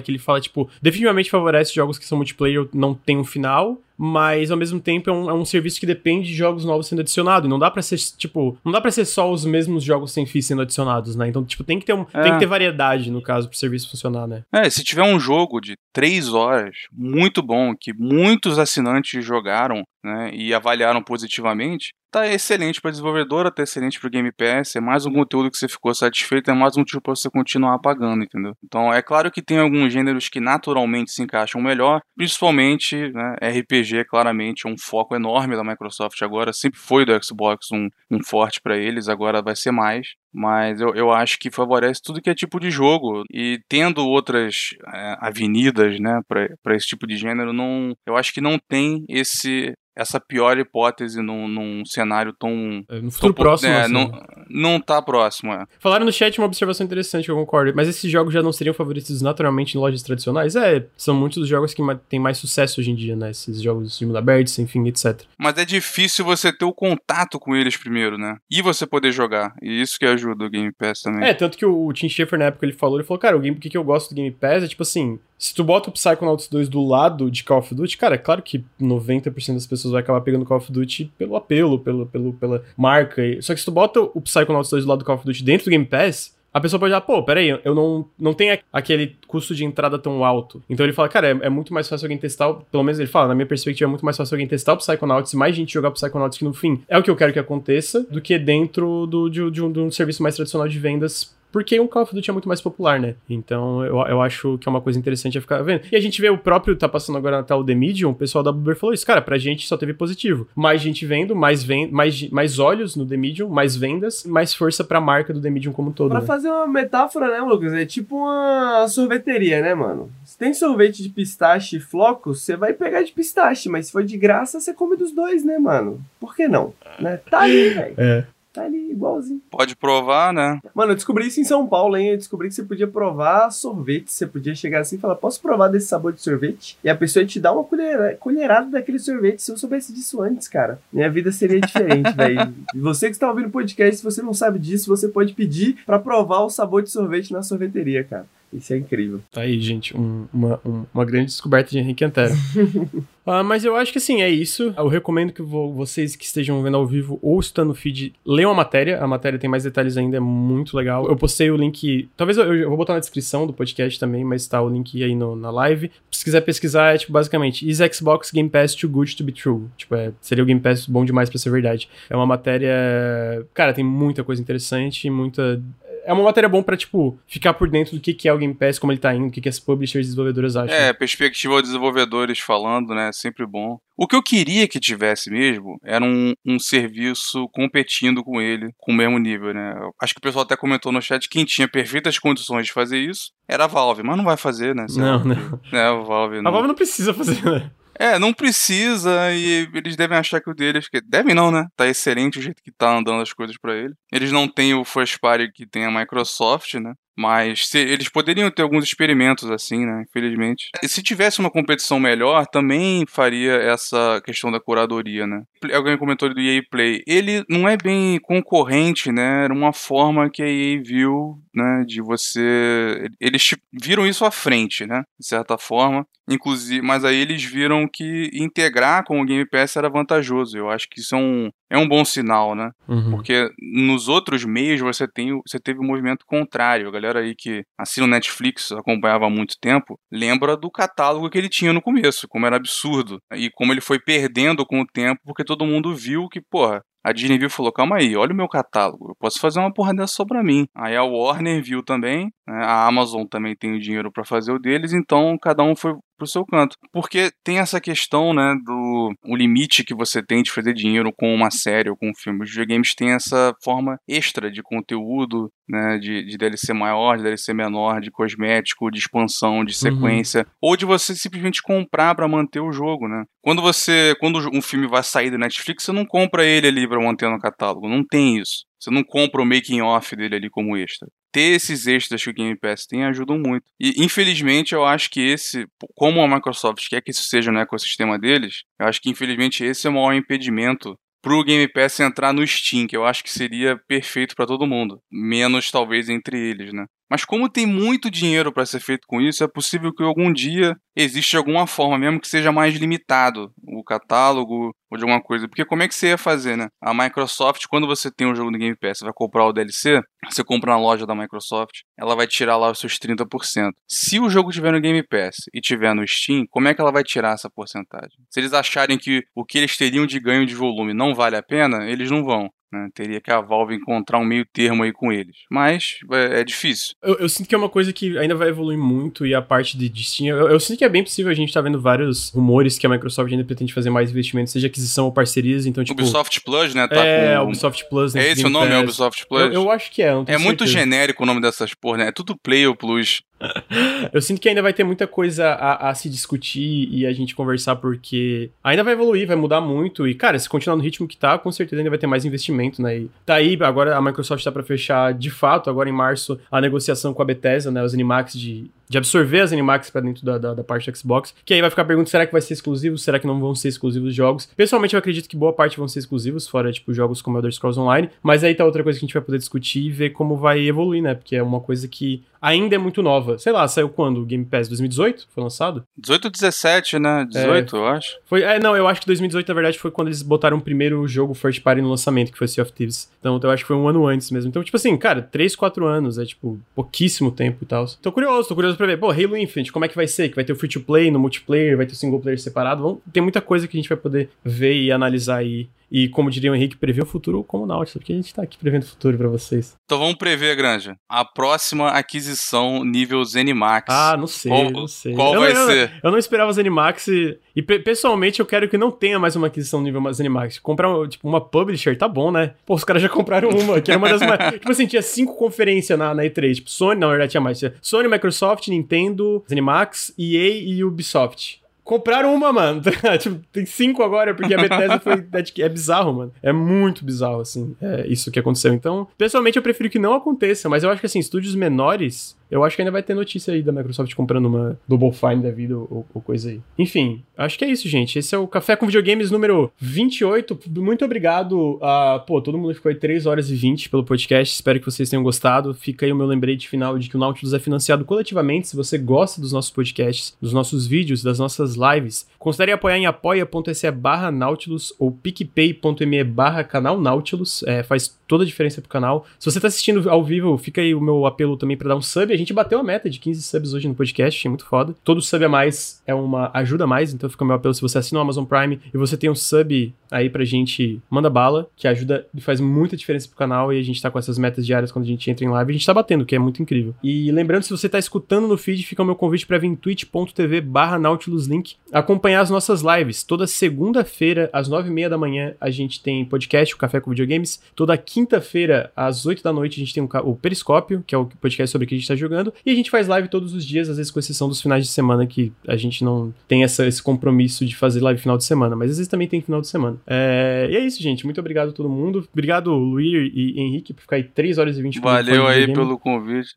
que 0.00 0.10
ele 0.10 0.18
fala, 0.18 0.40
tipo, 0.40 0.70
definitivamente 0.80 1.30
favorece 1.30 1.74
jogos 1.74 1.98
que 1.98 2.06
são 2.06 2.16
multiplayer, 2.16 2.66
não 2.72 2.94
tem 2.94 3.18
um 3.18 3.24
final, 3.24 3.78
mas 3.96 4.50
ao 4.50 4.56
mesmo 4.56 4.80
tempo 4.80 5.08
é 5.10 5.12
um, 5.12 5.30
é 5.30 5.34
um 5.34 5.44
serviço 5.44 5.80
que 5.80 5.86
depende 5.86 6.28
de 6.28 6.34
jogos 6.34 6.64
novos 6.64 6.86
sendo 6.86 7.00
adicionados. 7.00 7.48
Não 7.48 7.58
dá 7.58 7.70
pra 7.70 7.82
ser, 7.82 7.96
tipo, 8.16 8.56
não 8.64 8.72
dá 8.72 8.80
pra 8.80 8.90
ser 8.90 9.04
só 9.04 9.30
os 9.30 9.44
mesmos 9.44 9.82
jogos 9.84 10.12
sem 10.12 10.26
fim 10.26 10.40
sendo 10.40 10.62
adicionados, 10.62 11.16
né? 11.16 11.28
Então, 11.28 11.44
tipo, 11.44 11.64
tem 11.64 11.78
que 11.78 11.86
ter, 11.86 11.94
um, 11.94 12.06
É. 12.12 12.22
tem 12.22 12.32
que 12.32 12.38
ter 12.38 12.46
variedade, 12.46 13.10
no 13.10 13.22
caso, 13.22 13.48
pro 13.48 13.56
serviço 13.58 13.90
funcionar, 13.90 14.26
né? 14.26 14.42
É, 14.52 14.68
se 14.68 14.84
tiver 14.84 15.02
um 15.02 15.18
jogo 15.18 15.60
de 15.60 15.74
três 15.92 16.32
horas 16.32 16.76
muito 16.92 17.42
bom, 17.42 17.74
que 17.78 17.92
muitos 17.92 18.58
assinantes 18.58 19.24
jogaram 19.24 19.82
né, 20.04 20.30
e 20.32 20.54
avaliaram 20.54 21.02
positivamente, 21.02 21.92
tá 22.12 22.26
excelente 22.28 22.80
para 22.80 22.92
desenvolvedora, 22.92 23.50
tá 23.50 23.62
excelente 23.62 23.98
para 24.00 24.08
Game 24.08 24.30
Pass, 24.32 24.76
é 24.76 24.80
mais 24.80 25.04
um 25.04 25.12
conteúdo 25.12 25.50
que 25.50 25.58
você 25.58 25.68
ficou 25.68 25.92
satisfeito, 25.94 26.50
é 26.50 26.54
mais 26.54 26.76
um 26.76 26.80
motivo 26.80 27.02
para 27.02 27.14
você 27.14 27.28
continuar 27.28 27.78
pagando, 27.80 28.22
entendeu? 28.22 28.52
Então 28.64 28.92
é 28.92 29.02
claro 29.02 29.30
que 29.30 29.42
tem 29.42 29.58
alguns 29.58 29.92
gêneros 29.92 30.28
que 30.28 30.38
naturalmente 30.40 31.10
se 31.10 31.22
encaixam 31.22 31.60
melhor, 31.60 32.00
principalmente 32.16 32.96
né, 33.12 33.36
RPG, 33.42 33.85
claramente, 34.04 34.66
é 34.66 34.70
um 34.70 34.76
foco 34.78 35.14
enorme 35.14 35.56
da 35.56 35.64
Microsoft 35.64 36.20
agora, 36.22 36.52
sempre 36.52 36.78
foi 36.78 37.04
do 37.04 37.12
Xbox 37.24 37.66
um, 37.72 37.88
um 38.10 38.22
forte 38.24 38.60
para 38.60 38.76
eles, 38.76 39.08
agora 39.08 39.42
vai 39.42 39.54
ser 39.56 39.70
mais. 39.70 40.08
Mas 40.32 40.80
eu, 40.80 40.94
eu 40.94 41.10
acho 41.10 41.38
que 41.38 41.50
favorece 41.50 42.00
tudo 42.02 42.20
que 42.20 42.28
é 42.28 42.34
tipo 42.34 42.60
de 42.60 42.70
jogo. 42.70 43.22
E 43.32 43.58
tendo 43.68 44.06
outras 44.06 44.70
é, 44.92 45.16
avenidas, 45.20 45.98
né, 45.98 46.20
para 46.28 46.76
esse 46.76 46.86
tipo 46.86 47.06
de 47.06 47.16
gênero, 47.16 47.52
não, 47.52 47.94
eu 48.06 48.16
acho 48.16 48.32
que 48.34 48.40
não 48.40 48.58
tem 48.68 49.04
esse 49.08 49.72
essa 49.98 50.20
pior 50.20 50.58
hipótese 50.58 51.22
num, 51.22 51.48
num 51.48 51.82
cenário 51.86 52.34
tão. 52.38 52.84
É, 52.90 53.00
No 53.00 53.10
futuro 53.10 53.32
tão- 53.32 53.42
próximo, 53.44 53.72
é, 53.72 53.80
assim. 53.80 53.92
não, 53.94 54.10
não 54.48 54.80
tá 54.80 55.00
próximo, 55.02 55.52
é. 55.52 55.64
Falaram 55.78 56.04
no 56.04 56.12
chat 56.12 56.38
uma 56.38 56.46
observação 56.46 56.84
interessante 56.84 57.24
que 57.24 57.30
eu 57.30 57.36
concordo. 57.36 57.72
Mas 57.74 57.88
esses 57.88 58.10
jogos 58.10 58.32
já 58.32 58.42
não 58.42 58.52
seriam 58.52 58.74
favoritos 58.74 59.20
naturalmente 59.22 59.76
em 59.76 59.80
lojas 59.80 60.02
tradicionais? 60.02 60.56
É, 60.56 60.86
são 60.96 61.14
muitos 61.14 61.38
dos 61.38 61.48
jogos 61.48 61.74
que 61.74 61.82
têm 62.08 62.20
mais 62.20 62.38
sucesso 62.38 62.80
hoje 62.80 62.90
em 62.90 62.94
dia, 62.94 63.16
né? 63.16 63.30
Esses 63.30 63.60
jogos 63.60 63.98
de 63.98 64.06
mundo 64.06 64.16
aberto, 64.16 64.56
enfim, 64.58 64.86
etc. 64.86 65.22
Mas 65.38 65.56
é 65.58 65.64
difícil 65.64 66.24
você 66.24 66.52
ter 66.52 66.64
o 66.64 66.72
contato 66.72 67.38
com 67.38 67.54
eles 67.54 67.76
primeiro, 67.76 68.18
né? 68.18 68.36
E 68.50 68.62
você 68.62 68.86
poder 68.86 69.12
jogar. 69.12 69.54
E 69.62 69.80
isso 69.80 69.98
que 69.98 70.06
ajuda 70.06 70.44
o 70.44 70.50
Game 70.50 70.72
Pass 70.72 71.02
também. 71.02 71.28
É, 71.28 71.34
tanto 71.34 71.56
que 71.56 71.66
o, 71.66 71.92
Tim 71.92 72.08
Schafer 72.08 72.38
na 72.38 72.46
época 72.46 72.66
ele 72.66 72.72
falou, 72.72 72.98
ele 72.98 73.06
falou, 73.06 73.20
cara, 73.20 73.36
o 73.36 73.40
game, 73.40 73.56
por 73.56 73.62
que 73.62 73.70
que 73.70 73.76
eu 73.78 73.84
gosto 73.84 74.10
do 74.10 74.14
Game 74.14 74.30
Pass 74.30 74.62
é 74.62 74.68
tipo 74.68 74.82
assim, 74.82 75.18
se 75.38 75.54
tu 75.54 75.62
bota 75.62 75.90
o 75.90 75.92
Psychonauts 75.92 76.48
2 76.48 76.68
do 76.68 76.86
lado 76.86 77.30
de 77.30 77.44
Call 77.44 77.58
of 77.58 77.74
Duty, 77.74 77.96
cara, 77.98 78.14
é 78.14 78.18
claro 78.18 78.42
que 78.42 78.64
90% 78.80 79.54
das 79.54 79.66
pessoas 79.66 79.92
vai 79.92 80.02
acabar 80.02 80.20
pegando 80.22 80.44
Call 80.44 80.58
of 80.58 80.72
Duty 80.72 81.12
pelo 81.18 81.36
apelo, 81.36 81.78
pelo, 81.78 82.06
pelo, 82.06 82.32
pela 82.32 82.62
marca. 82.76 83.22
Só 83.42 83.52
que 83.52 83.60
se 83.60 83.66
tu 83.66 83.72
bota 83.72 84.00
o 84.00 84.20
Psychonauts 84.20 84.70
2 84.70 84.84
do 84.84 84.88
lado 84.88 84.98
do 85.00 85.04
Call 85.04 85.16
of 85.16 85.24
Duty 85.24 85.44
dentro 85.44 85.66
do 85.66 85.70
Game 85.70 85.84
Pass, 85.84 86.34
a 86.56 86.60
pessoa 86.60 86.80
pode 86.80 86.90
falar, 86.90 87.02
pô, 87.02 87.22
peraí, 87.22 87.50
eu 87.62 87.74
não, 87.74 88.08
não 88.18 88.32
tenho 88.32 88.58
aquele 88.72 89.14
custo 89.26 89.54
de 89.54 89.62
entrada 89.62 89.98
tão 89.98 90.24
alto. 90.24 90.62
Então 90.70 90.86
ele 90.86 90.94
fala, 90.94 91.06
cara, 91.06 91.28
é, 91.28 91.38
é 91.42 91.50
muito 91.50 91.74
mais 91.74 91.86
fácil 91.86 92.06
alguém 92.06 92.16
testar, 92.16 92.50
pelo 92.72 92.82
menos 92.82 92.98
ele 92.98 93.06
fala, 93.06 93.28
na 93.28 93.34
minha 93.34 93.44
perspectiva, 93.44 93.86
é 93.86 93.90
muito 93.90 94.06
mais 94.06 94.16
fácil 94.16 94.36
alguém 94.36 94.48
testar 94.48 94.72
o 94.72 94.78
Psychonauts 94.78 95.34
e 95.34 95.36
mais 95.36 95.54
gente 95.54 95.74
jogar 95.74 95.90
o 95.90 95.92
Psychonauts, 95.92 96.38
que 96.38 96.44
no 96.44 96.54
fim 96.54 96.82
é 96.88 96.96
o 96.96 97.02
que 97.02 97.10
eu 97.10 97.16
quero 97.16 97.30
que 97.30 97.38
aconteça, 97.38 98.06
do 98.10 98.22
que 98.22 98.38
dentro 98.38 99.06
do, 99.06 99.28
de, 99.28 99.50
de 99.50 99.62
um, 99.62 99.70
de 99.70 99.80
um 99.80 99.90
serviço 99.90 100.22
mais 100.22 100.34
tradicional 100.34 100.66
de 100.66 100.78
vendas 100.78 101.36
porque 101.56 101.80
um 101.80 101.86
Call 101.86 102.02
of 102.02 102.14
Duty 102.14 102.28
é 102.28 102.32
muito 102.34 102.48
mais 102.48 102.60
popular, 102.60 103.00
né? 103.00 103.14
Então 103.30 103.82
eu, 103.82 103.96
eu 104.08 104.20
acho 104.20 104.58
que 104.58 104.68
é 104.68 104.70
uma 104.70 104.82
coisa 104.82 104.98
interessante 104.98 105.38
a 105.38 105.40
ficar 105.40 105.62
vendo. 105.62 105.84
E 105.90 105.96
a 105.96 106.00
gente 106.00 106.20
vê 106.20 106.28
o 106.28 106.36
próprio, 106.36 106.76
tá 106.76 106.86
passando 106.86 107.16
agora 107.16 107.38
na 107.38 107.42
tal 107.42 107.64
The 107.64 107.74
Medium, 107.74 108.10
o 108.10 108.14
pessoal 108.14 108.44
da 108.44 108.52
Buber 108.52 108.76
falou 108.76 108.92
isso, 108.92 109.06
cara, 109.06 109.22
pra 109.22 109.38
gente 109.38 109.66
só 109.66 109.74
teve 109.74 109.94
positivo. 109.94 110.46
Mais 110.54 110.82
gente 110.82 111.06
vendo, 111.06 111.34
mais, 111.34 111.64
vend 111.64 111.90
mais, 111.90 112.28
mais 112.28 112.58
olhos 112.58 112.94
no 112.94 113.06
The 113.06 113.16
Medium, 113.16 113.48
mais 113.48 113.74
vendas, 113.74 114.26
mais 114.26 114.52
força 114.52 114.84
pra 114.84 115.00
marca 115.00 115.32
do 115.32 115.40
The 115.40 115.48
Medium 115.48 115.72
como 115.72 115.88
um 115.88 115.92
todo. 115.92 116.10
Pra 116.10 116.20
né? 116.20 116.26
fazer 116.26 116.50
uma 116.50 116.66
metáfora, 116.66 117.30
né, 117.30 117.40
Lucas? 117.40 117.72
É 117.72 117.86
tipo 117.86 118.16
uma 118.16 118.86
sorveteria, 118.86 119.62
né, 119.62 119.74
mano? 119.74 120.10
Se 120.26 120.36
tem 120.36 120.52
sorvete 120.52 121.02
de 121.02 121.08
pistache 121.08 121.76
e 121.78 121.80
flocos, 121.80 122.42
você 122.42 122.54
vai 122.54 122.74
pegar 122.74 123.00
de 123.00 123.12
pistache, 123.12 123.70
mas 123.70 123.86
se 123.86 123.92
for 123.92 124.04
de 124.04 124.18
graça, 124.18 124.60
você 124.60 124.74
come 124.74 124.94
dos 124.94 125.10
dois, 125.10 125.42
né, 125.42 125.58
mano? 125.58 126.04
Por 126.20 126.36
que 126.36 126.46
não? 126.46 126.74
Né? 127.00 127.18
Tá 127.30 127.40
ali, 127.40 127.70
velho. 127.70 127.94
É. 127.96 128.26
Tá 128.56 128.64
ali, 128.64 128.90
igualzinho. 128.90 129.42
Pode 129.50 129.76
provar, 129.76 130.32
né? 130.32 130.58
Mano, 130.74 130.92
eu 130.92 130.96
descobri 130.96 131.26
isso 131.26 131.38
em 131.38 131.44
São 131.44 131.66
Paulo, 131.66 131.94
hein? 131.96 132.08
Eu 132.12 132.16
descobri 132.16 132.48
que 132.48 132.54
você 132.54 132.62
podia 132.62 132.86
provar 132.88 133.50
sorvete. 133.50 134.10
Você 134.10 134.26
podia 134.26 134.54
chegar 134.54 134.80
assim 134.80 134.96
e 134.96 134.98
falar, 134.98 135.14
posso 135.16 135.40
provar 135.42 135.68
desse 135.68 135.88
sabor 135.88 136.12
de 136.12 136.22
sorvete? 136.22 136.78
E 136.82 136.88
a 136.88 136.96
pessoa 136.96 137.22
ia 137.22 137.26
te 137.28 137.38
dar 137.38 137.52
uma 137.52 137.64
colher- 137.64 138.16
colherada 138.18 138.70
daquele 138.70 138.98
sorvete. 138.98 139.42
Se 139.42 139.52
eu 139.52 139.58
soubesse 139.58 139.92
disso 139.92 140.22
antes, 140.22 140.48
cara, 140.48 140.80
minha 140.90 141.10
vida 141.10 141.30
seria 141.30 141.60
diferente, 141.60 142.10
velho. 142.16 142.54
E 142.74 142.78
você 142.80 143.08
que 143.08 143.12
está 143.16 143.28
ouvindo 143.28 143.48
o 143.48 143.50
podcast, 143.50 143.96
se 143.98 144.04
você 144.04 144.22
não 144.22 144.32
sabe 144.32 144.58
disso, 144.58 144.88
você 144.88 145.06
pode 145.08 145.34
pedir 145.34 145.76
pra 145.84 145.98
provar 145.98 146.40
o 146.40 146.48
sabor 146.48 146.82
de 146.82 146.88
sorvete 146.90 147.32
na 147.34 147.42
sorveteria, 147.42 148.04
cara. 148.04 148.24
Isso 148.52 148.72
é 148.72 148.78
incrível. 148.78 149.20
Tá 149.32 149.42
aí, 149.42 149.60
gente, 149.60 149.96
um- 149.96 150.26
uma, 150.32 150.60
um- 150.64 150.84
uma 150.94 151.04
grande 151.04 151.26
descoberta 151.26 151.70
de 151.70 151.78
Henrique 151.78 152.04
Antero. 152.04 152.34
Ah, 153.28 153.42
mas 153.42 153.64
eu 153.64 153.74
acho 153.74 153.90
que 153.90 153.98
assim, 153.98 154.22
é 154.22 154.30
isso. 154.30 154.72
Eu 154.78 154.86
recomendo 154.86 155.32
que 155.32 155.42
vo- 155.42 155.72
vocês 155.72 156.14
que 156.14 156.24
estejam 156.24 156.62
vendo 156.62 156.76
ao 156.76 156.86
vivo 156.86 157.18
ou 157.20 157.40
estando 157.40 157.66
no 157.70 157.74
feed, 157.74 158.14
leiam 158.24 158.52
a 158.52 158.54
matéria. 158.54 159.02
A 159.02 159.06
matéria 159.08 159.36
tem 159.36 159.50
mais 159.50 159.64
detalhes 159.64 159.96
ainda, 159.96 160.16
é 160.16 160.20
muito 160.20 160.76
legal. 160.76 161.08
Eu 161.08 161.16
postei 161.16 161.50
o 161.50 161.56
link, 161.56 162.08
talvez 162.16 162.38
eu, 162.38 162.54
eu 162.54 162.68
vou 162.68 162.76
botar 162.78 162.92
na 162.92 163.00
descrição 163.00 163.44
do 163.44 163.52
podcast 163.52 163.98
também, 163.98 164.22
mas 164.24 164.46
tá 164.46 164.62
o 164.62 164.68
link 164.68 165.02
aí 165.02 165.16
no- 165.16 165.34
na 165.34 165.50
live. 165.50 165.90
Se 166.08 166.22
quiser 166.22 166.40
pesquisar, 166.42 166.94
é 166.94 166.98
tipo, 166.98 167.12
basicamente, 167.12 167.68
is 167.68 167.78
Xbox 167.92 168.30
Game 168.30 168.48
Pass 168.48 168.76
too 168.76 168.88
good 168.88 169.16
to 169.16 169.24
be 169.24 169.32
true? 169.32 169.64
Tipo, 169.76 169.96
é, 169.96 170.12
seria 170.20 170.44
o 170.44 170.46
Game 170.46 170.60
Pass 170.60 170.86
bom 170.86 171.04
demais 171.04 171.28
pra 171.28 171.36
ser 171.40 171.50
verdade. 171.50 171.88
É 172.08 172.14
uma 172.14 172.26
matéria, 172.26 173.44
cara, 173.52 173.72
tem 173.72 173.82
muita 173.84 174.22
coisa 174.22 174.40
interessante, 174.40 175.10
muita 175.10 175.60
é 176.06 176.12
uma 176.12 176.22
matéria 176.22 176.48
bom 176.48 176.62
pra, 176.62 176.76
tipo, 176.76 177.18
ficar 177.26 177.52
por 177.54 177.68
dentro 177.68 177.96
do 177.96 178.00
que, 178.00 178.14
que 178.14 178.28
é 178.28 178.32
o 178.32 178.38
Game 178.38 178.54
Pass, 178.54 178.78
como 178.78 178.92
ele 178.92 179.00
tá 179.00 179.14
indo, 179.14 179.26
o 179.26 179.30
que, 179.30 179.40
que 179.40 179.48
as 179.48 179.58
publishers 179.58 180.06
e 180.06 180.08
desenvolvedoras 180.08 180.56
acham. 180.56 180.74
É, 180.74 180.92
perspectiva 180.92 181.60
dos 181.60 181.70
desenvolvedores 181.70 182.38
falando, 182.38 182.94
né? 182.94 183.10
Sempre 183.12 183.44
bom. 183.44 183.78
O 183.96 184.06
que 184.06 184.14
eu 184.14 184.22
queria 184.22 184.68
que 184.68 184.78
tivesse 184.78 185.30
mesmo 185.30 185.78
era 185.82 186.04
um, 186.04 186.32
um 186.44 186.58
serviço 186.58 187.48
competindo 187.48 188.22
com 188.22 188.40
ele, 188.40 188.70
com 188.78 188.92
o 188.92 188.94
mesmo 188.94 189.18
nível, 189.18 189.52
né? 189.52 189.74
Acho 190.00 190.14
que 190.14 190.18
o 190.18 190.22
pessoal 190.22 190.44
até 190.44 190.56
comentou 190.56 190.92
no 190.92 191.02
chat 191.02 191.28
que 191.28 191.36
quem 191.36 191.44
tinha 191.44 191.66
perfeitas 191.66 192.18
condições 192.18 192.66
de 192.66 192.72
fazer 192.72 192.98
isso 192.98 193.32
era 193.48 193.64
a 193.64 193.66
Valve, 193.68 194.02
mas 194.02 194.16
não 194.16 194.24
vai 194.24 194.36
fazer, 194.36 194.74
né? 194.74 194.86
Não, 194.96 195.24
não. 195.24 195.60
É, 195.72 195.80
a 195.80 195.94
Valve 195.94 196.38
A 196.38 196.42
não. 196.42 196.52
Valve 196.52 196.68
não 196.68 196.74
precisa 196.74 197.12
fazer, 197.12 197.42
né? 197.44 197.70
É, 197.98 198.18
não 198.18 198.32
precisa 198.32 199.32
e 199.32 199.68
eles 199.74 199.96
devem 199.96 200.16
achar 200.16 200.40
que 200.40 200.50
o 200.50 200.54
deles. 200.54 200.88
Que... 200.88 201.00
Devem 201.00 201.34
não, 201.34 201.50
né? 201.50 201.66
Tá 201.76 201.86
excelente 201.86 202.38
o 202.38 202.42
jeito 202.42 202.62
que 202.62 202.72
tá 202.72 202.96
andando 202.96 203.22
as 203.22 203.32
coisas 203.32 203.56
pra 203.58 203.74
ele. 203.74 203.94
Eles 204.12 204.32
não 204.32 204.48
têm 204.48 204.74
o 204.74 204.84
first 204.84 205.18
party 205.20 205.50
que 205.52 205.66
tem 205.66 205.84
a 205.84 205.90
Microsoft, 205.90 206.74
né? 206.74 206.94
Mas 207.16 207.68
se- 207.68 207.78
eles 207.78 208.08
poderiam 208.08 208.50
ter 208.50 208.62
alguns 208.62 208.84
experimentos 208.84 209.50
assim, 209.50 209.84
né? 209.86 210.04
Infelizmente. 210.08 210.68
E 210.82 210.88
se 210.88 211.02
tivesse 211.02 211.38
uma 211.40 211.50
competição 211.50 211.98
melhor, 211.98 212.46
também 212.46 213.04
faria 213.08 213.52
essa 213.54 214.20
questão 214.24 214.50
da 214.52 214.60
curadoria, 214.60 215.26
né? 215.26 215.42
Alguém 215.72 215.96
comentou 215.96 216.32
do 216.32 216.40
EA 216.40 216.62
Play. 216.70 217.02
Ele 217.06 217.42
não 217.48 217.66
é 217.68 217.76
bem 217.76 218.18
concorrente, 218.20 219.10
né? 219.10 219.44
Era 219.44 219.52
uma 219.54 219.72
forma 219.72 220.28
que 220.30 220.42
a 220.42 220.48
EA 220.48 220.80
viu, 220.84 221.38
né? 221.54 221.84
De 221.86 222.00
você. 222.02 223.08
Eles 223.20 223.54
viram 223.72 224.06
isso 224.06 224.24
à 224.24 224.30
frente, 224.30 224.86
né? 224.86 225.02
De 225.18 225.26
certa 225.26 225.56
forma. 225.58 226.06
Inclusive, 226.28 226.82
mas 226.84 227.04
aí 227.04 227.16
eles 227.20 227.44
viram 227.44 227.88
que 227.90 228.28
integrar 228.34 229.04
com 229.04 229.20
o 229.20 229.24
Game 229.24 229.46
Pass 229.48 229.76
era 229.76 229.88
vantajoso. 229.88 230.58
Eu 230.58 230.68
acho 230.68 230.88
que 230.90 230.98
isso 231.00 231.14
é 231.14 231.18
um, 231.18 231.50
é 231.70 231.78
um 231.78 231.86
bom 231.86 232.04
sinal, 232.04 232.52
né? 232.56 232.72
Uhum. 232.88 233.12
Porque 233.12 233.48
nos 233.76 234.08
outros 234.08 234.44
meios 234.44 234.80
você 234.80 235.06
tem 235.06 235.40
você 235.46 235.60
teve 235.60 235.78
o 235.78 235.84
movimento 235.84 236.26
contrário. 236.26 236.88
A 236.88 236.90
galera 237.06 237.20
aí 237.20 237.34
que 237.36 237.62
assina 237.78 238.06
o 238.06 238.10
Netflix, 238.10 238.72
acompanhava 238.72 239.26
há 239.26 239.30
muito 239.30 239.54
tempo, 239.60 239.98
lembra 240.12 240.56
do 240.56 240.70
catálogo 240.70 241.30
que 241.30 241.38
ele 241.38 241.48
tinha 241.48 241.72
no 241.72 241.82
começo, 241.82 242.26
como 242.28 242.46
era 242.46 242.56
absurdo. 242.56 243.18
E 243.34 243.50
como 243.54 243.72
ele 243.72 243.80
foi 243.80 243.98
perdendo 243.98 244.66
com 244.66 244.80
o 244.80 244.86
tempo, 244.86 245.20
porque 245.24 245.44
todo 245.44 245.66
mundo 245.66 245.94
viu 245.94 246.28
que, 246.28 246.40
porra, 246.40 246.82
a 247.04 247.12
Disney 247.12 247.38
viu 247.38 247.46
e 247.46 247.50
falou: 247.50 247.72
calma 247.72 247.96
aí, 247.98 248.16
olha 248.16 248.32
o 248.32 248.36
meu 248.36 248.48
catálogo, 248.48 249.10
eu 249.10 249.14
posso 249.18 249.38
fazer 249.38 249.60
uma 249.60 249.72
porra 249.72 249.94
dessa 249.94 250.14
só 250.14 250.24
pra 250.24 250.42
mim. 250.42 250.66
Aí 250.76 250.96
a 250.96 251.04
Warner 251.04 251.62
viu 251.62 251.82
também, 251.84 252.32
né, 252.48 252.64
a 252.64 252.86
Amazon 252.86 253.24
também 253.30 253.54
tem 253.56 253.74
o 253.74 253.80
dinheiro 253.80 254.10
pra 254.10 254.24
fazer 254.24 254.52
o 254.52 254.58
deles, 254.58 254.92
então 254.92 255.36
cada 255.40 255.62
um 255.62 255.76
foi 255.76 255.94
pro 256.16 256.26
seu 256.26 256.44
canto. 256.44 256.76
Porque 256.92 257.30
tem 257.44 257.58
essa 257.58 257.80
questão, 257.80 258.32
né, 258.32 258.54
do 258.64 259.12
o 259.24 259.36
limite 259.36 259.84
que 259.84 259.94
você 259.94 260.22
tem 260.22 260.42
de 260.42 260.50
fazer 260.50 260.72
dinheiro 260.72 261.12
com 261.16 261.34
uma 261.34 261.50
série 261.50 261.90
ou 261.90 261.96
com 261.96 262.10
um 262.10 262.14
filme. 262.14 262.42
Os 262.42 262.50
videogames 262.50 262.94
têm 262.94 263.12
essa 263.12 263.52
forma 263.62 263.98
extra 264.08 264.50
de 264.50 264.62
conteúdo, 264.62 265.50
né, 265.68 265.98
de, 265.98 266.24
de 266.24 266.36
DLC 266.36 266.72
maior, 266.72 267.16
de 267.16 267.24
DLC 267.24 267.52
menor, 267.52 268.00
de 268.00 268.10
cosmético, 268.10 268.90
de 268.90 268.98
expansão, 268.98 269.64
de 269.64 269.74
sequência, 269.74 270.46
ou 270.60 270.76
de 270.76 270.84
você 270.84 271.14
simplesmente 271.14 271.62
comprar 271.62 272.14
pra 272.14 272.28
manter 272.28 272.60
o 272.60 272.72
jogo, 272.72 273.08
né? 273.08 273.24
Quando 273.42 273.62
você, 273.62 274.14
quando 274.18 274.38
um 274.52 274.62
filme 274.62 274.86
vai 274.86 275.02
sair 275.02 275.30
do 275.30 275.38
Netflix, 275.38 275.84
você 275.84 275.92
não 275.92 276.04
compra 276.04 276.44
ele 276.44 276.68
ali 276.68 276.88
pra 276.88 277.00
manter 277.00 277.28
no 277.28 277.38
catálogo, 277.38 277.88
não 277.88 278.04
tem 278.04 278.38
isso. 278.38 278.64
Você 278.78 278.90
não 278.90 279.02
compra 279.02 279.42
o 279.42 279.46
making 279.46 279.80
off 279.80 280.14
dele 280.14 280.36
ali 280.36 280.50
como 280.50 280.76
extra 280.76 281.08
ter 281.36 281.54
esses 281.54 281.86
extras 281.86 282.24
que 282.24 282.30
o 282.30 282.32
Game 282.32 282.56
Pass 282.56 282.86
tem 282.86 283.04
ajudam 283.04 283.38
muito. 283.38 283.66
E 283.78 284.02
infelizmente 284.02 284.74
eu 284.74 284.86
acho 284.86 285.10
que 285.10 285.20
esse, 285.20 285.66
como 285.94 286.22
a 286.22 286.26
Microsoft 286.26 286.88
quer 286.88 287.02
que 287.02 287.10
isso 287.10 287.24
seja 287.24 287.52
no 287.52 287.58
ecossistema 287.58 288.18
deles, 288.18 288.62
eu 288.80 288.86
acho 288.86 289.02
que 289.02 289.10
infelizmente 289.10 289.62
esse 289.62 289.86
é 289.86 289.90
o 289.90 289.92
maior 289.92 290.14
impedimento 290.14 290.98
pro 291.20 291.44
Game 291.44 291.68
Pass 291.68 292.00
entrar 292.00 292.32
no 292.32 292.46
Steam, 292.46 292.86
que 292.86 292.96
eu 292.96 293.04
acho 293.04 293.22
que 293.22 293.30
seria 293.30 293.78
perfeito 293.86 294.34
para 294.34 294.46
todo 294.46 294.66
mundo, 294.66 294.98
menos 295.12 295.70
talvez 295.70 296.08
entre 296.08 296.38
eles, 296.38 296.72
né? 296.72 296.86
Mas 297.10 297.24
como 297.24 297.48
tem 297.48 297.66
muito 297.66 298.10
dinheiro 298.10 298.52
para 298.52 298.66
ser 298.66 298.80
feito 298.80 299.06
com 299.06 299.20
isso, 299.20 299.44
é 299.44 299.48
possível 299.48 299.92
que 299.92 300.02
algum 300.02 300.32
dia 300.32 300.76
exista 300.94 301.38
alguma 301.38 301.66
forma, 301.66 301.98
mesmo 301.98 302.20
que 302.20 302.26
seja 302.26 302.50
mais 302.50 302.74
limitado 302.74 303.52
o 303.62 303.84
catálogo 303.84 304.74
ou 304.90 304.96
de 304.96 305.04
alguma 305.04 305.20
coisa. 305.20 305.46
Porque 305.46 305.64
como 305.64 305.82
é 305.82 305.88
que 305.88 305.94
você 305.94 306.08
ia 306.08 306.18
fazer, 306.18 306.56
né? 306.56 306.68
A 306.80 306.94
Microsoft, 306.94 307.64
quando 307.68 307.86
você 307.86 308.10
tem 308.10 308.26
um 308.26 308.34
jogo 308.34 308.50
no 308.50 308.58
Game 308.58 308.76
Pass, 308.76 308.98
você 308.98 309.04
vai 309.04 309.12
comprar 309.14 309.46
o 309.46 309.52
DLC, 309.52 310.00
você 310.28 310.42
compra 310.42 310.72
na 310.72 310.80
loja 310.80 311.06
da 311.06 311.14
Microsoft, 311.14 311.80
ela 311.98 312.16
vai 312.16 312.26
tirar 312.26 312.56
lá 312.56 312.70
os 312.70 312.78
seus 312.78 312.98
30%. 312.98 313.72
Se 313.88 314.18
o 314.18 314.30
jogo 314.30 314.50
tiver 314.50 314.72
no 314.72 314.80
Game 314.80 315.02
Pass 315.06 315.36
e 315.52 315.60
tiver 315.60 315.94
no 315.94 316.06
Steam, 316.06 316.44
como 316.50 316.68
é 316.68 316.74
que 316.74 316.80
ela 316.80 316.92
vai 316.92 317.04
tirar 317.04 317.34
essa 317.34 317.50
porcentagem? 317.50 318.16
Se 318.30 318.40
eles 318.40 318.52
acharem 318.52 318.98
que 318.98 319.22
o 319.34 319.44
que 319.44 319.58
eles 319.58 319.76
teriam 319.76 320.06
de 320.06 320.18
ganho 320.18 320.46
de 320.46 320.54
volume 320.54 320.94
não 320.94 321.14
vale 321.14 321.36
a 321.36 321.42
pena, 321.42 321.88
eles 321.88 322.10
não 322.10 322.24
vão. 322.24 322.48
Né? 322.72 322.88
Teria 322.94 323.20
que 323.20 323.30
a 323.30 323.40
Valve 323.40 323.74
encontrar 323.74 324.18
um 324.18 324.24
meio 324.24 324.44
termo 324.52 324.82
aí 324.82 324.92
com 324.92 325.12
eles. 325.12 325.36
Mas 325.50 325.98
é, 326.12 326.40
é 326.40 326.44
difícil. 326.44 326.94
Eu, 327.02 327.14
eu 327.16 327.28
sinto 327.28 327.48
que 327.48 327.54
é 327.54 327.58
uma 327.58 327.68
coisa 327.68 327.92
que 327.92 328.16
ainda 328.18 328.34
vai 328.34 328.48
evoluir 328.48 328.78
muito 328.78 329.26
e 329.26 329.34
a 329.34 329.42
parte 329.42 329.76
de, 329.76 329.88
de 329.88 330.04
Steam. 330.04 330.36
Eu, 330.36 330.48
eu 330.48 330.60
sinto 330.60 330.78
que 330.78 330.84
é 330.84 330.88
bem 330.88 331.02
possível 331.02 331.30
a 331.30 331.34
gente 331.34 331.52
tá 331.52 331.60
vendo 331.60 331.80
vários 331.80 332.30
rumores 332.30 332.78
que 332.78 332.86
a 332.86 332.90
Microsoft 332.90 333.30
ainda 333.30 333.44
pretende 333.44 333.72
fazer 333.72 333.90
mais 333.90 334.10
investimentos, 334.10 334.52
seja 334.52 334.66
aquisição 334.66 335.06
ou 335.06 335.12
parcerias. 335.12 335.66
Então, 335.66 335.84
tipo. 335.84 336.00
Ubisoft 336.00 336.40
Plus, 336.42 336.74
né? 336.74 336.86
Tá 336.88 337.04
é, 337.04 337.36
com... 337.36 337.44
Ubisoft 337.44 337.88
Plus. 337.88 338.14
né, 338.14 338.26
É 338.26 338.32
esse 338.32 338.44
o 338.44 338.50
nome, 338.50 338.72
é. 338.72 338.78
Ubisoft 338.78 339.26
Plus? 339.28 339.42
Eu, 339.42 339.52
eu 339.52 339.70
acho 339.70 339.90
que 339.90 340.02
é. 340.02 340.12
não 340.12 340.24
tenho 340.24 340.36
É 340.36 340.38
muito 340.38 340.64
certeza. 340.64 340.78
genérico 340.80 341.22
o 341.22 341.26
nome 341.26 341.40
dessas 341.40 341.74
porra, 341.74 341.98
né? 341.98 342.08
É 342.08 342.12
tudo 342.12 342.36
Play 342.36 342.66
ou 342.66 342.74
Plus. 342.74 343.22
Eu 344.12 344.20
sinto 344.20 344.40
que 344.40 344.48
ainda 344.48 344.62
vai 344.62 344.72
ter 344.72 344.84
muita 344.84 345.06
coisa 345.06 345.48
a, 345.48 345.90
a 345.90 345.94
se 345.94 346.08
discutir 346.08 346.88
e 346.90 347.06
a 347.06 347.12
gente 347.12 347.34
conversar, 347.34 347.76
porque 347.76 348.50
ainda 348.62 348.82
vai 348.82 348.94
evoluir, 348.94 349.26
vai 349.26 349.36
mudar 349.36 349.60
muito. 349.60 350.06
E, 350.06 350.14
cara, 350.14 350.38
se 350.38 350.48
continuar 350.48 350.76
no 350.76 350.82
ritmo 350.82 351.06
que 351.06 351.16
tá, 351.16 351.38
com 351.38 351.52
certeza 351.52 351.80
ainda 351.80 351.90
vai 351.90 351.98
ter 351.98 352.06
mais 352.06 352.24
investimento, 352.24 352.80
né? 352.82 352.98
E 352.98 353.10
tá 353.24 353.34
aí, 353.34 353.58
agora 353.60 353.96
a 353.96 354.02
Microsoft 354.02 354.42
tá 354.42 354.52
pra 354.52 354.62
fechar 354.62 355.12
de 355.14 355.30
fato, 355.30 355.70
agora 355.70 355.88
em 355.88 355.92
março, 355.92 356.38
a 356.50 356.60
negociação 356.60 357.12
com 357.12 357.22
a 357.22 357.24
Bethesda, 357.24 357.70
né? 357.70 357.82
Os 357.82 357.94
Animax 357.94 358.34
de. 358.34 358.70
De 358.88 358.98
absorver 358.98 359.40
as 359.40 359.52
Animax 359.52 359.90
pra 359.90 360.00
dentro 360.00 360.24
da, 360.24 360.38
da, 360.38 360.54
da 360.54 360.64
parte 360.64 360.90
do 360.90 360.96
Xbox. 360.96 361.34
Que 361.44 361.54
aí 361.54 361.60
vai 361.60 361.70
ficar 361.70 361.82
a 361.82 361.86
pergunta: 361.86 362.10
será 362.10 362.26
que 362.26 362.32
vai 362.32 362.40
ser 362.40 362.54
exclusivo? 362.54 362.98
Será 362.98 363.18
que 363.18 363.26
não 363.26 363.40
vão 363.40 363.54
ser 363.54 363.68
exclusivos 363.68 364.14
jogos? 364.14 364.48
Pessoalmente, 364.56 364.94
eu 364.94 364.98
acredito 364.98 365.28
que 365.28 365.36
boa 365.36 365.52
parte 365.52 365.76
vão 365.76 365.88
ser 365.88 365.98
exclusivos, 365.98 366.48
fora, 366.48 366.72
tipo, 366.72 366.92
jogos 366.92 367.20
como 367.22 367.38
Elder 367.38 367.52
Scrolls 367.52 367.78
Online. 367.78 368.10
Mas 368.22 368.44
aí 368.44 368.54
tá 368.54 368.64
outra 368.64 368.82
coisa 368.82 368.98
que 368.98 369.04
a 369.04 369.06
gente 369.06 369.14
vai 369.14 369.22
poder 369.22 369.38
discutir 369.38 369.82
e 369.82 369.90
ver 369.90 370.10
como 370.10 370.36
vai 370.36 370.60
evoluir, 370.60 371.02
né? 371.02 371.14
Porque 371.14 371.36
é 371.36 371.42
uma 371.42 371.60
coisa 371.60 371.88
que 371.88 372.22
ainda 372.40 372.74
é 372.76 372.78
muito 372.78 373.02
nova. 373.02 373.38
Sei 373.38 373.52
lá, 373.52 373.66
saiu 373.66 373.88
quando? 373.88 374.20
O 374.20 374.24
Game 374.24 374.44
Pass 374.44 374.68
2018? 374.68 375.26
Foi 375.34 375.42
lançado? 375.42 375.84
18 375.98 376.24
ou 376.26 376.30
17, 376.30 376.98
né? 376.98 377.26
18, 377.28 377.76
eu 377.76 377.86
acho. 377.86 378.18
Foi, 378.24 378.42
é, 378.42 378.58
não, 378.60 378.76
eu 378.76 378.86
acho 378.86 379.00
que 379.00 379.06
2018, 379.06 379.48
na 379.48 379.54
verdade, 379.54 379.78
foi 379.78 379.90
quando 379.90 380.08
eles 380.08 380.22
botaram 380.22 380.56
o 380.56 380.60
primeiro 380.60 381.06
jogo 381.08 381.34
first 381.34 381.60
party 381.62 381.82
no 381.82 381.90
lançamento, 381.90 382.30
que 382.30 382.38
foi 382.38 382.46
Sea 382.46 382.62
of 382.62 382.72
Thieves. 382.72 383.10
Então, 383.18 383.40
eu 383.42 383.50
acho 383.50 383.64
que 383.64 383.68
foi 383.68 383.76
um 383.76 383.88
ano 383.88 384.06
antes 384.06 384.30
mesmo. 384.30 384.48
Então, 384.48 384.62
tipo 384.62 384.76
assim, 384.76 384.96
cara, 384.96 385.22
3, 385.22 385.56
4 385.56 385.86
anos, 385.86 386.18
é 386.18 386.24
tipo, 386.24 386.58
pouquíssimo 386.74 387.30
tempo 387.30 387.58
e 387.62 387.66
tal. 387.66 387.86
Tô 388.00 388.12
curioso, 388.12 388.48
tô 388.48 388.54
curioso 388.54 388.75
pra 388.76 388.86
ver. 388.86 388.98
Pô, 388.98 389.10
Halo 389.10 389.36
Infinite, 389.36 389.72
como 389.72 389.84
é 389.84 389.88
que 389.88 389.96
vai 389.96 390.06
ser? 390.06 390.28
Que 390.28 390.34
vai 390.36 390.44
ter 390.44 390.52
o 390.52 390.56
free 390.56 390.68
to 390.68 390.80
play 390.80 391.10
no 391.10 391.18
multiplayer, 391.18 391.76
vai 391.76 391.86
ter 391.86 391.92
o 391.92 391.96
single 391.96 392.20
player 392.20 392.38
separado. 392.38 392.82
Vamos, 392.82 392.98
tem 393.12 393.22
muita 393.22 393.40
coisa 393.40 393.66
que 393.66 393.76
a 393.76 393.80
gente 393.80 393.88
vai 393.88 393.98
poder 393.98 394.28
ver 394.44 394.74
e 394.74 394.92
analisar 394.92 395.38
aí 395.38 395.68
e, 395.90 396.08
como 396.08 396.30
diria 396.30 396.50
o 396.50 396.54
Henrique, 396.54 396.76
prever 396.76 397.02
o 397.02 397.06
futuro 397.06 397.42
como 397.44 397.64
o 397.64 397.66
Nautilus, 397.66 397.92
porque 397.94 398.12
a 398.12 398.16
gente 398.16 398.34
tá 398.34 398.42
aqui 398.42 398.56
prevendo 398.58 398.82
o 398.82 398.86
futuro 398.86 399.16
para 399.16 399.28
vocês. 399.28 399.76
Então 399.84 399.98
vamos 399.98 400.16
prever, 400.16 400.56
Granja. 400.56 400.96
A 401.08 401.24
próxima 401.24 401.88
aquisição 401.90 402.84
nível 402.84 403.24
Zenimax. 403.24 403.86
Ah, 403.88 404.16
não 404.18 404.26
sei, 404.26 404.50
Qual- 404.50 404.70
não 404.70 404.88
sei. 404.88 405.14
qual 405.14 405.34
eu, 405.34 405.40
vai 405.40 405.54
ser? 405.54 405.92
Eu 406.02 406.10
não 406.10 406.18
esperava 406.18 406.50
os 406.50 406.58
Animax 406.58 407.08
e, 407.08 407.38
e, 407.54 407.62
pe- 407.62 407.78
pessoalmente 407.78 408.40
eu 408.40 408.46
quero 408.46 408.68
que 408.68 408.76
não 408.76 408.90
tenha 408.90 409.18
mais 409.18 409.36
uma 409.36 409.46
aquisição 409.46 409.80
nível 409.80 410.00
mais 410.00 410.18
Animax. 410.20 410.58
Comprar 410.58 410.88
tipo, 411.08 411.28
uma 411.28 411.40
publisher, 411.40 411.96
tá 411.96 412.08
bom, 412.08 412.30
né? 412.30 412.54
Pô, 412.66 412.74
os 412.74 412.84
caras 412.84 413.02
já 413.02 413.08
compraram 413.08 413.48
uma, 413.50 413.80
que 413.80 413.90
era 413.90 413.98
uma 413.98 414.08
das 414.08 414.20
mais... 414.22 414.52
tipo 414.58 414.70
assim, 414.70 414.86
tinha 414.86 415.02
cinco 415.02 415.36
conferências 415.36 415.98
na, 415.98 416.14
na 416.14 416.22
E3. 416.24 416.54
Tipo, 416.56 416.70
Sony, 416.70 417.00
na 417.00 417.08
verdade 417.08 417.30
tinha 417.30 417.40
mais. 417.40 417.58
Tinha 417.58 417.72
Sony, 417.80 418.08
Microsoft, 418.08 418.68
Nintendo, 418.68 419.44
Animax, 419.50 420.12
EA 420.18 420.48
e 420.58 420.82
Ubisoft. 420.84 421.60
Compraram 421.86 422.34
uma, 422.34 422.52
mano. 422.52 422.82
tipo, 423.16 423.40
tem 423.52 423.64
cinco 423.64 424.02
agora, 424.02 424.34
porque 424.34 424.52
a 424.52 424.56
Bethesda 424.60 424.98
foi. 424.98 425.12
É, 425.12 425.62
é 425.62 425.68
bizarro, 425.68 426.12
mano. 426.12 426.32
É 426.42 426.52
muito 426.52 427.04
bizarro, 427.04 427.40
assim. 427.40 427.76
É 427.80 428.04
isso 428.08 428.28
que 428.32 428.40
aconteceu. 428.40 428.74
Então, 428.74 429.06
pessoalmente, 429.16 429.56
eu 429.56 429.62
prefiro 429.62 429.88
que 429.88 429.98
não 429.98 430.12
aconteça, 430.12 430.68
mas 430.68 430.82
eu 430.82 430.90
acho 430.90 430.98
que, 430.98 431.06
assim, 431.06 431.20
estúdios 431.20 431.54
menores. 431.54 432.36
Eu 432.50 432.64
acho 432.64 432.76
que 432.76 432.82
ainda 432.82 432.92
vai 432.92 433.02
ter 433.02 433.14
notícia 433.14 433.52
aí 433.52 433.62
da 433.62 433.72
Microsoft 433.72 434.14
comprando 434.14 434.46
uma 434.46 434.78
Double 434.86 435.12
Fine 435.12 435.42
da 435.42 435.50
vida 435.50 435.76
ou, 435.76 436.06
ou 436.14 436.22
coisa 436.22 436.50
aí. 436.50 436.60
Enfim, 436.78 437.22
acho 437.36 437.58
que 437.58 437.64
é 437.64 437.68
isso, 437.68 437.88
gente. 437.88 438.18
Esse 438.18 438.34
é 438.34 438.38
o 438.38 438.46
Café 438.46 438.76
com 438.76 438.86
Videogames 438.86 439.30
número 439.30 439.70
28. 439.78 440.58
Muito 440.76 441.04
obrigado 441.04 441.78
a. 441.82 442.22
Pô, 442.26 442.40
todo 442.40 442.58
mundo 442.58 442.74
ficou 442.74 442.88
aí 442.88 442.94
3 442.94 443.26
horas 443.26 443.50
e 443.50 443.54
20 443.54 443.90
pelo 443.90 444.04
podcast. 444.04 444.54
Espero 444.54 444.78
que 444.78 444.86
vocês 444.86 445.10
tenham 445.10 445.22
gostado. 445.22 445.74
Fica 445.74 446.06
aí 446.06 446.12
o 446.12 446.16
meu 446.16 446.26
lembrete 446.26 446.68
final 446.68 446.98
de 446.98 447.08
que 447.08 447.16
o 447.16 447.18
Nautilus 447.18 447.52
é 447.52 447.58
financiado 447.58 448.04
coletivamente. 448.04 448.68
Se 448.68 448.76
você 448.76 448.96
gosta 448.96 449.40
dos 449.40 449.52
nossos 449.52 449.70
podcasts, 449.70 450.36
dos 450.40 450.52
nossos 450.52 450.86
vídeos, 450.86 451.22
das 451.22 451.38
nossas 451.38 451.76
lives, 451.76 452.26
considere 452.38 452.72
apoiar 452.72 452.98
em 452.98 453.06
apoia.se 453.06 453.90
barra 453.90 454.30
Nautilus 454.30 454.94
ou 454.98 455.10
picpay.me 455.10 456.24
barra 456.24 456.64
canal 456.64 457.00
Nautilus. 457.00 457.62
É, 457.64 457.82
faz 457.82 458.16
toda 458.26 458.44
a 458.44 458.46
diferença 458.46 458.80
pro 458.80 458.90
canal. 458.90 459.26
Se 459.38 459.50
você 459.50 459.60
tá 459.60 459.68
assistindo 459.68 460.08
ao 460.08 460.22
vivo, 460.22 460.56
fica 460.58 460.80
aí 460.80 460.94
o 460.94 461.00
meu 461.00 461.26
apelo 461.26 461.56
também 461.56 461.76
pra 461.76 461.88
dar 461.88 461.96
um 461.96 462.02
sub. 462.02 462.32
A 462.32 462.36
gente 462.36 462.52
bateu 462.52 462.78
a 462.78 462.82
meta 462.82 463.08
de 463.08 463.18
15 463.18 463.42
subs 463.42 463.74
hoje 463.74 463.88
no 463.88 463.94
podcast, 463.94 464.38
achei 464.38 464.48
muito 464.48 464.66
foda. 464.66 464.94
Todo 465.04 465.22
sub 465.22 465.44
a 465.44 465.48
mais 465.48 466.02
é 466.06 466.14
uma 466.14 466.50
ajuda 466.54 466.84
a 466.84 466.86
mais, 466.86 467.12
então 467.12 467.28
fica 467.28 467.44
o 467.44 467.46
meu 467.46 467.56
apelo 467.56 467.74
se 467.74 467.80
você 467.80 467.98
assina 467.98 468.18
o 468.18 468.22
Amazon 468.22 468.44
Prime 468.44 468.80
e 468.92 468.96
você 468.96 469.16
tem 469.16 469.30
um 469.30 469.34
sub 469.34 469.94
aí 470.10 470.30
pra 470.30 470.44
gente, 470.44 471.00
manda 471.10 471.28
bala, 471.28 471.68
que 471.76 471.88
ajuda 471.88 472.26
e 472.34 472.40
faz 472.40 472.60
muita 472.60 472.96
diferença 472.96 473.28
pro 473.28 473.36
canal 473.36 473.72
e 473.72 473.78
a 473.78 473.82
gente 473.82 474.00
tá 474.00 474.10
com 474.10 474.18
essas 474.18 474.38
metas 474.38 474.64
diárias 474.64 474.92
quando 474.92 475.04
a 475.04 475.08
gente 475.08 475.30
entra 475.30 475.44
em 475.44 475.48
live, 475.48 475.70
a 475.70 475.72
gente 475.72 475.86
tá 475.86 475.94
batendo, 475.94 476.24
que 476.24 476.34
é 476.34 476.38
muito 476.38 476.62
incrível. 476.62 476.94
E 477.02 477.30
lembrando, 477.32 477.62
se 477.62 477.70
você 477.70 477.88
tá 477.88 477.98
escutando 477.98 478.46
no 478.46 478.56
feed, 478.56 478.84
fica 478.84 479.02
o 479.02 479.06
meu 479.06 479.16
convite 479.16 479.46
pra 479.46 479.58
vir 479.58 479.66
em 479.66 479.74
twitch.tv 479.74 480.60
barra 480.60 480.98
nautiluslink, 480.98 481.74
acompanhar 481.92 482.40
as 482.40 482.50
nossas 482.50 482.82
lives. 482.82 483.22
Toda 483.22 483.46
segunda-feira, 483.46 484.48
às 484.52 484.68
nove 484.68 484.88
e 484.88 484.92
meia 484.92 485.10
da 485.10 485.18
manhã, 485.18 485.54
a 485.60 485.70
gente 485.70 486.02
tem 486.02 486.24
podcast, 486.24 486.74
o 486.74 486.78
Café 486.78 487.00
com 487.00 487.10
Videogames. 487.10 487.60
Toda 487.74 487.96
quinta-feira, 488.16 488.90
às 488.96 489.26
8 489.26 489.42
da 489.42 489.52
noite, 489.52 489.78
a 489.78 489.84
gente 489.84 489.92
tem 489.92 490.02
um 490.02 490.08
o 490.24 490.34
Periscópio, 490.34 491.04
que 491.06 491.14
é 491.14 491.18
o 491.18 491.26
podcast 491.26 491.70
sobre 491.70 491.84
o 491.84 491.88
que 491.88 491.94
a 491.94 491.98
gente 491.98 492.08
tá 492.08 492.16
jogando. 492.16 492.50
E 492.64 492.70
a 492.70 492.74
gente 492.74 492.90
faz 492.90 493.06
live 493.06 493.28
todos 493.28 493.52
os 493.52 493.62
dias, 493.62 493.90
às 493.90 493.98
vezes 493.98 494.10
com 494.10 494.18
exceção 494.18 494.48
dos 494.48 494.62
finais 494.62 494.86
de 494.86 494.90
semana, 494.90 495.26
que 495.26 495.52
a 495.68 495.76
gente 495.76 496.02
não 496.02 496.32
tem 496.48 496.64
essa, 496.64 496.86
esse 496.86 497.02
compromisso 497.02 497.66
de 497.66 497.76
fazer 497.76 498.00
live 498.00 498.18
final 498.18 498.38
de 498.38 498.44
semana. 498.44 498.74
Mas 498.74 498.92
às 498.92 498.96
vezes 498.96 499.10
também 499.10 499.28
tem 499.28 499.42
final 499.42 499.60
de 499.60 499.68
semana. 499.68 499.98
É, 500.06 500.66
e 500.70 500.76
é 500.76 500.80
isso, 500.80 501.02
gente. 501.02 501.26
Muito 501.26 501.38
obrigado 501.38 501.68
a 501.68 501.72
todo 501.72 501.90
mundo. 501.90 502.26
Obrigado, 502.32 502.72
Luir 502.72 503.30
e 503.34 503.60
Henrique, 503.60 503.92
por 503.92 504.00
ficar 504.00 504.16
aí 504.16 504.24
3 504.24 504.56
horas 504.56 504.78
e 504.78 504.82
20 504.82 504.98
comigo 505.02 505.14
Valeu 505.14 505.46
aí 505.46 505.70
pelo 505.70 505.98
convite. 505.98 506.54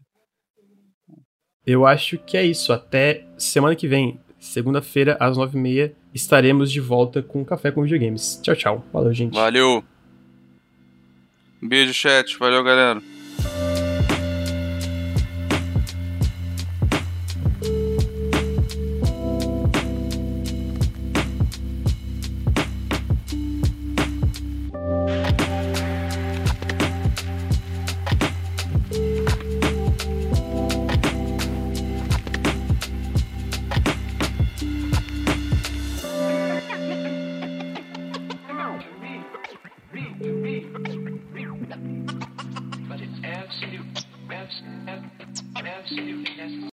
Eu 1.67 1.85
acho 1.85 2.17
que 2.19 2.37
é 2.37 2.45
isso. 2.45 2.71
Até 2.71 3.25
semana 3.37 3.75
que 3.75 3.85
vem, 3.85 4.17
segunda-feira, 4.39 5.17
às 5.19 5.37
9h30, 5.37 5.91
estaremos 6.13 6.71
de 6.71 6.79
volta 6.79 7.21
com 7.21 7.43
Café 7.43 7.69
com 7.69 7.81
Videogames. 7.81 8.39
Tchau, 8.41 8.55
tchau. 8.55 8.85
Valeu, 8.93 9.13
gente. 9.13 9.35
Valeu. 9.35 9.83
Beijo, 11.61 11.93
chat. 11.93 12.37
Valeu, 12.39 12.63
galera. 12.63 13.01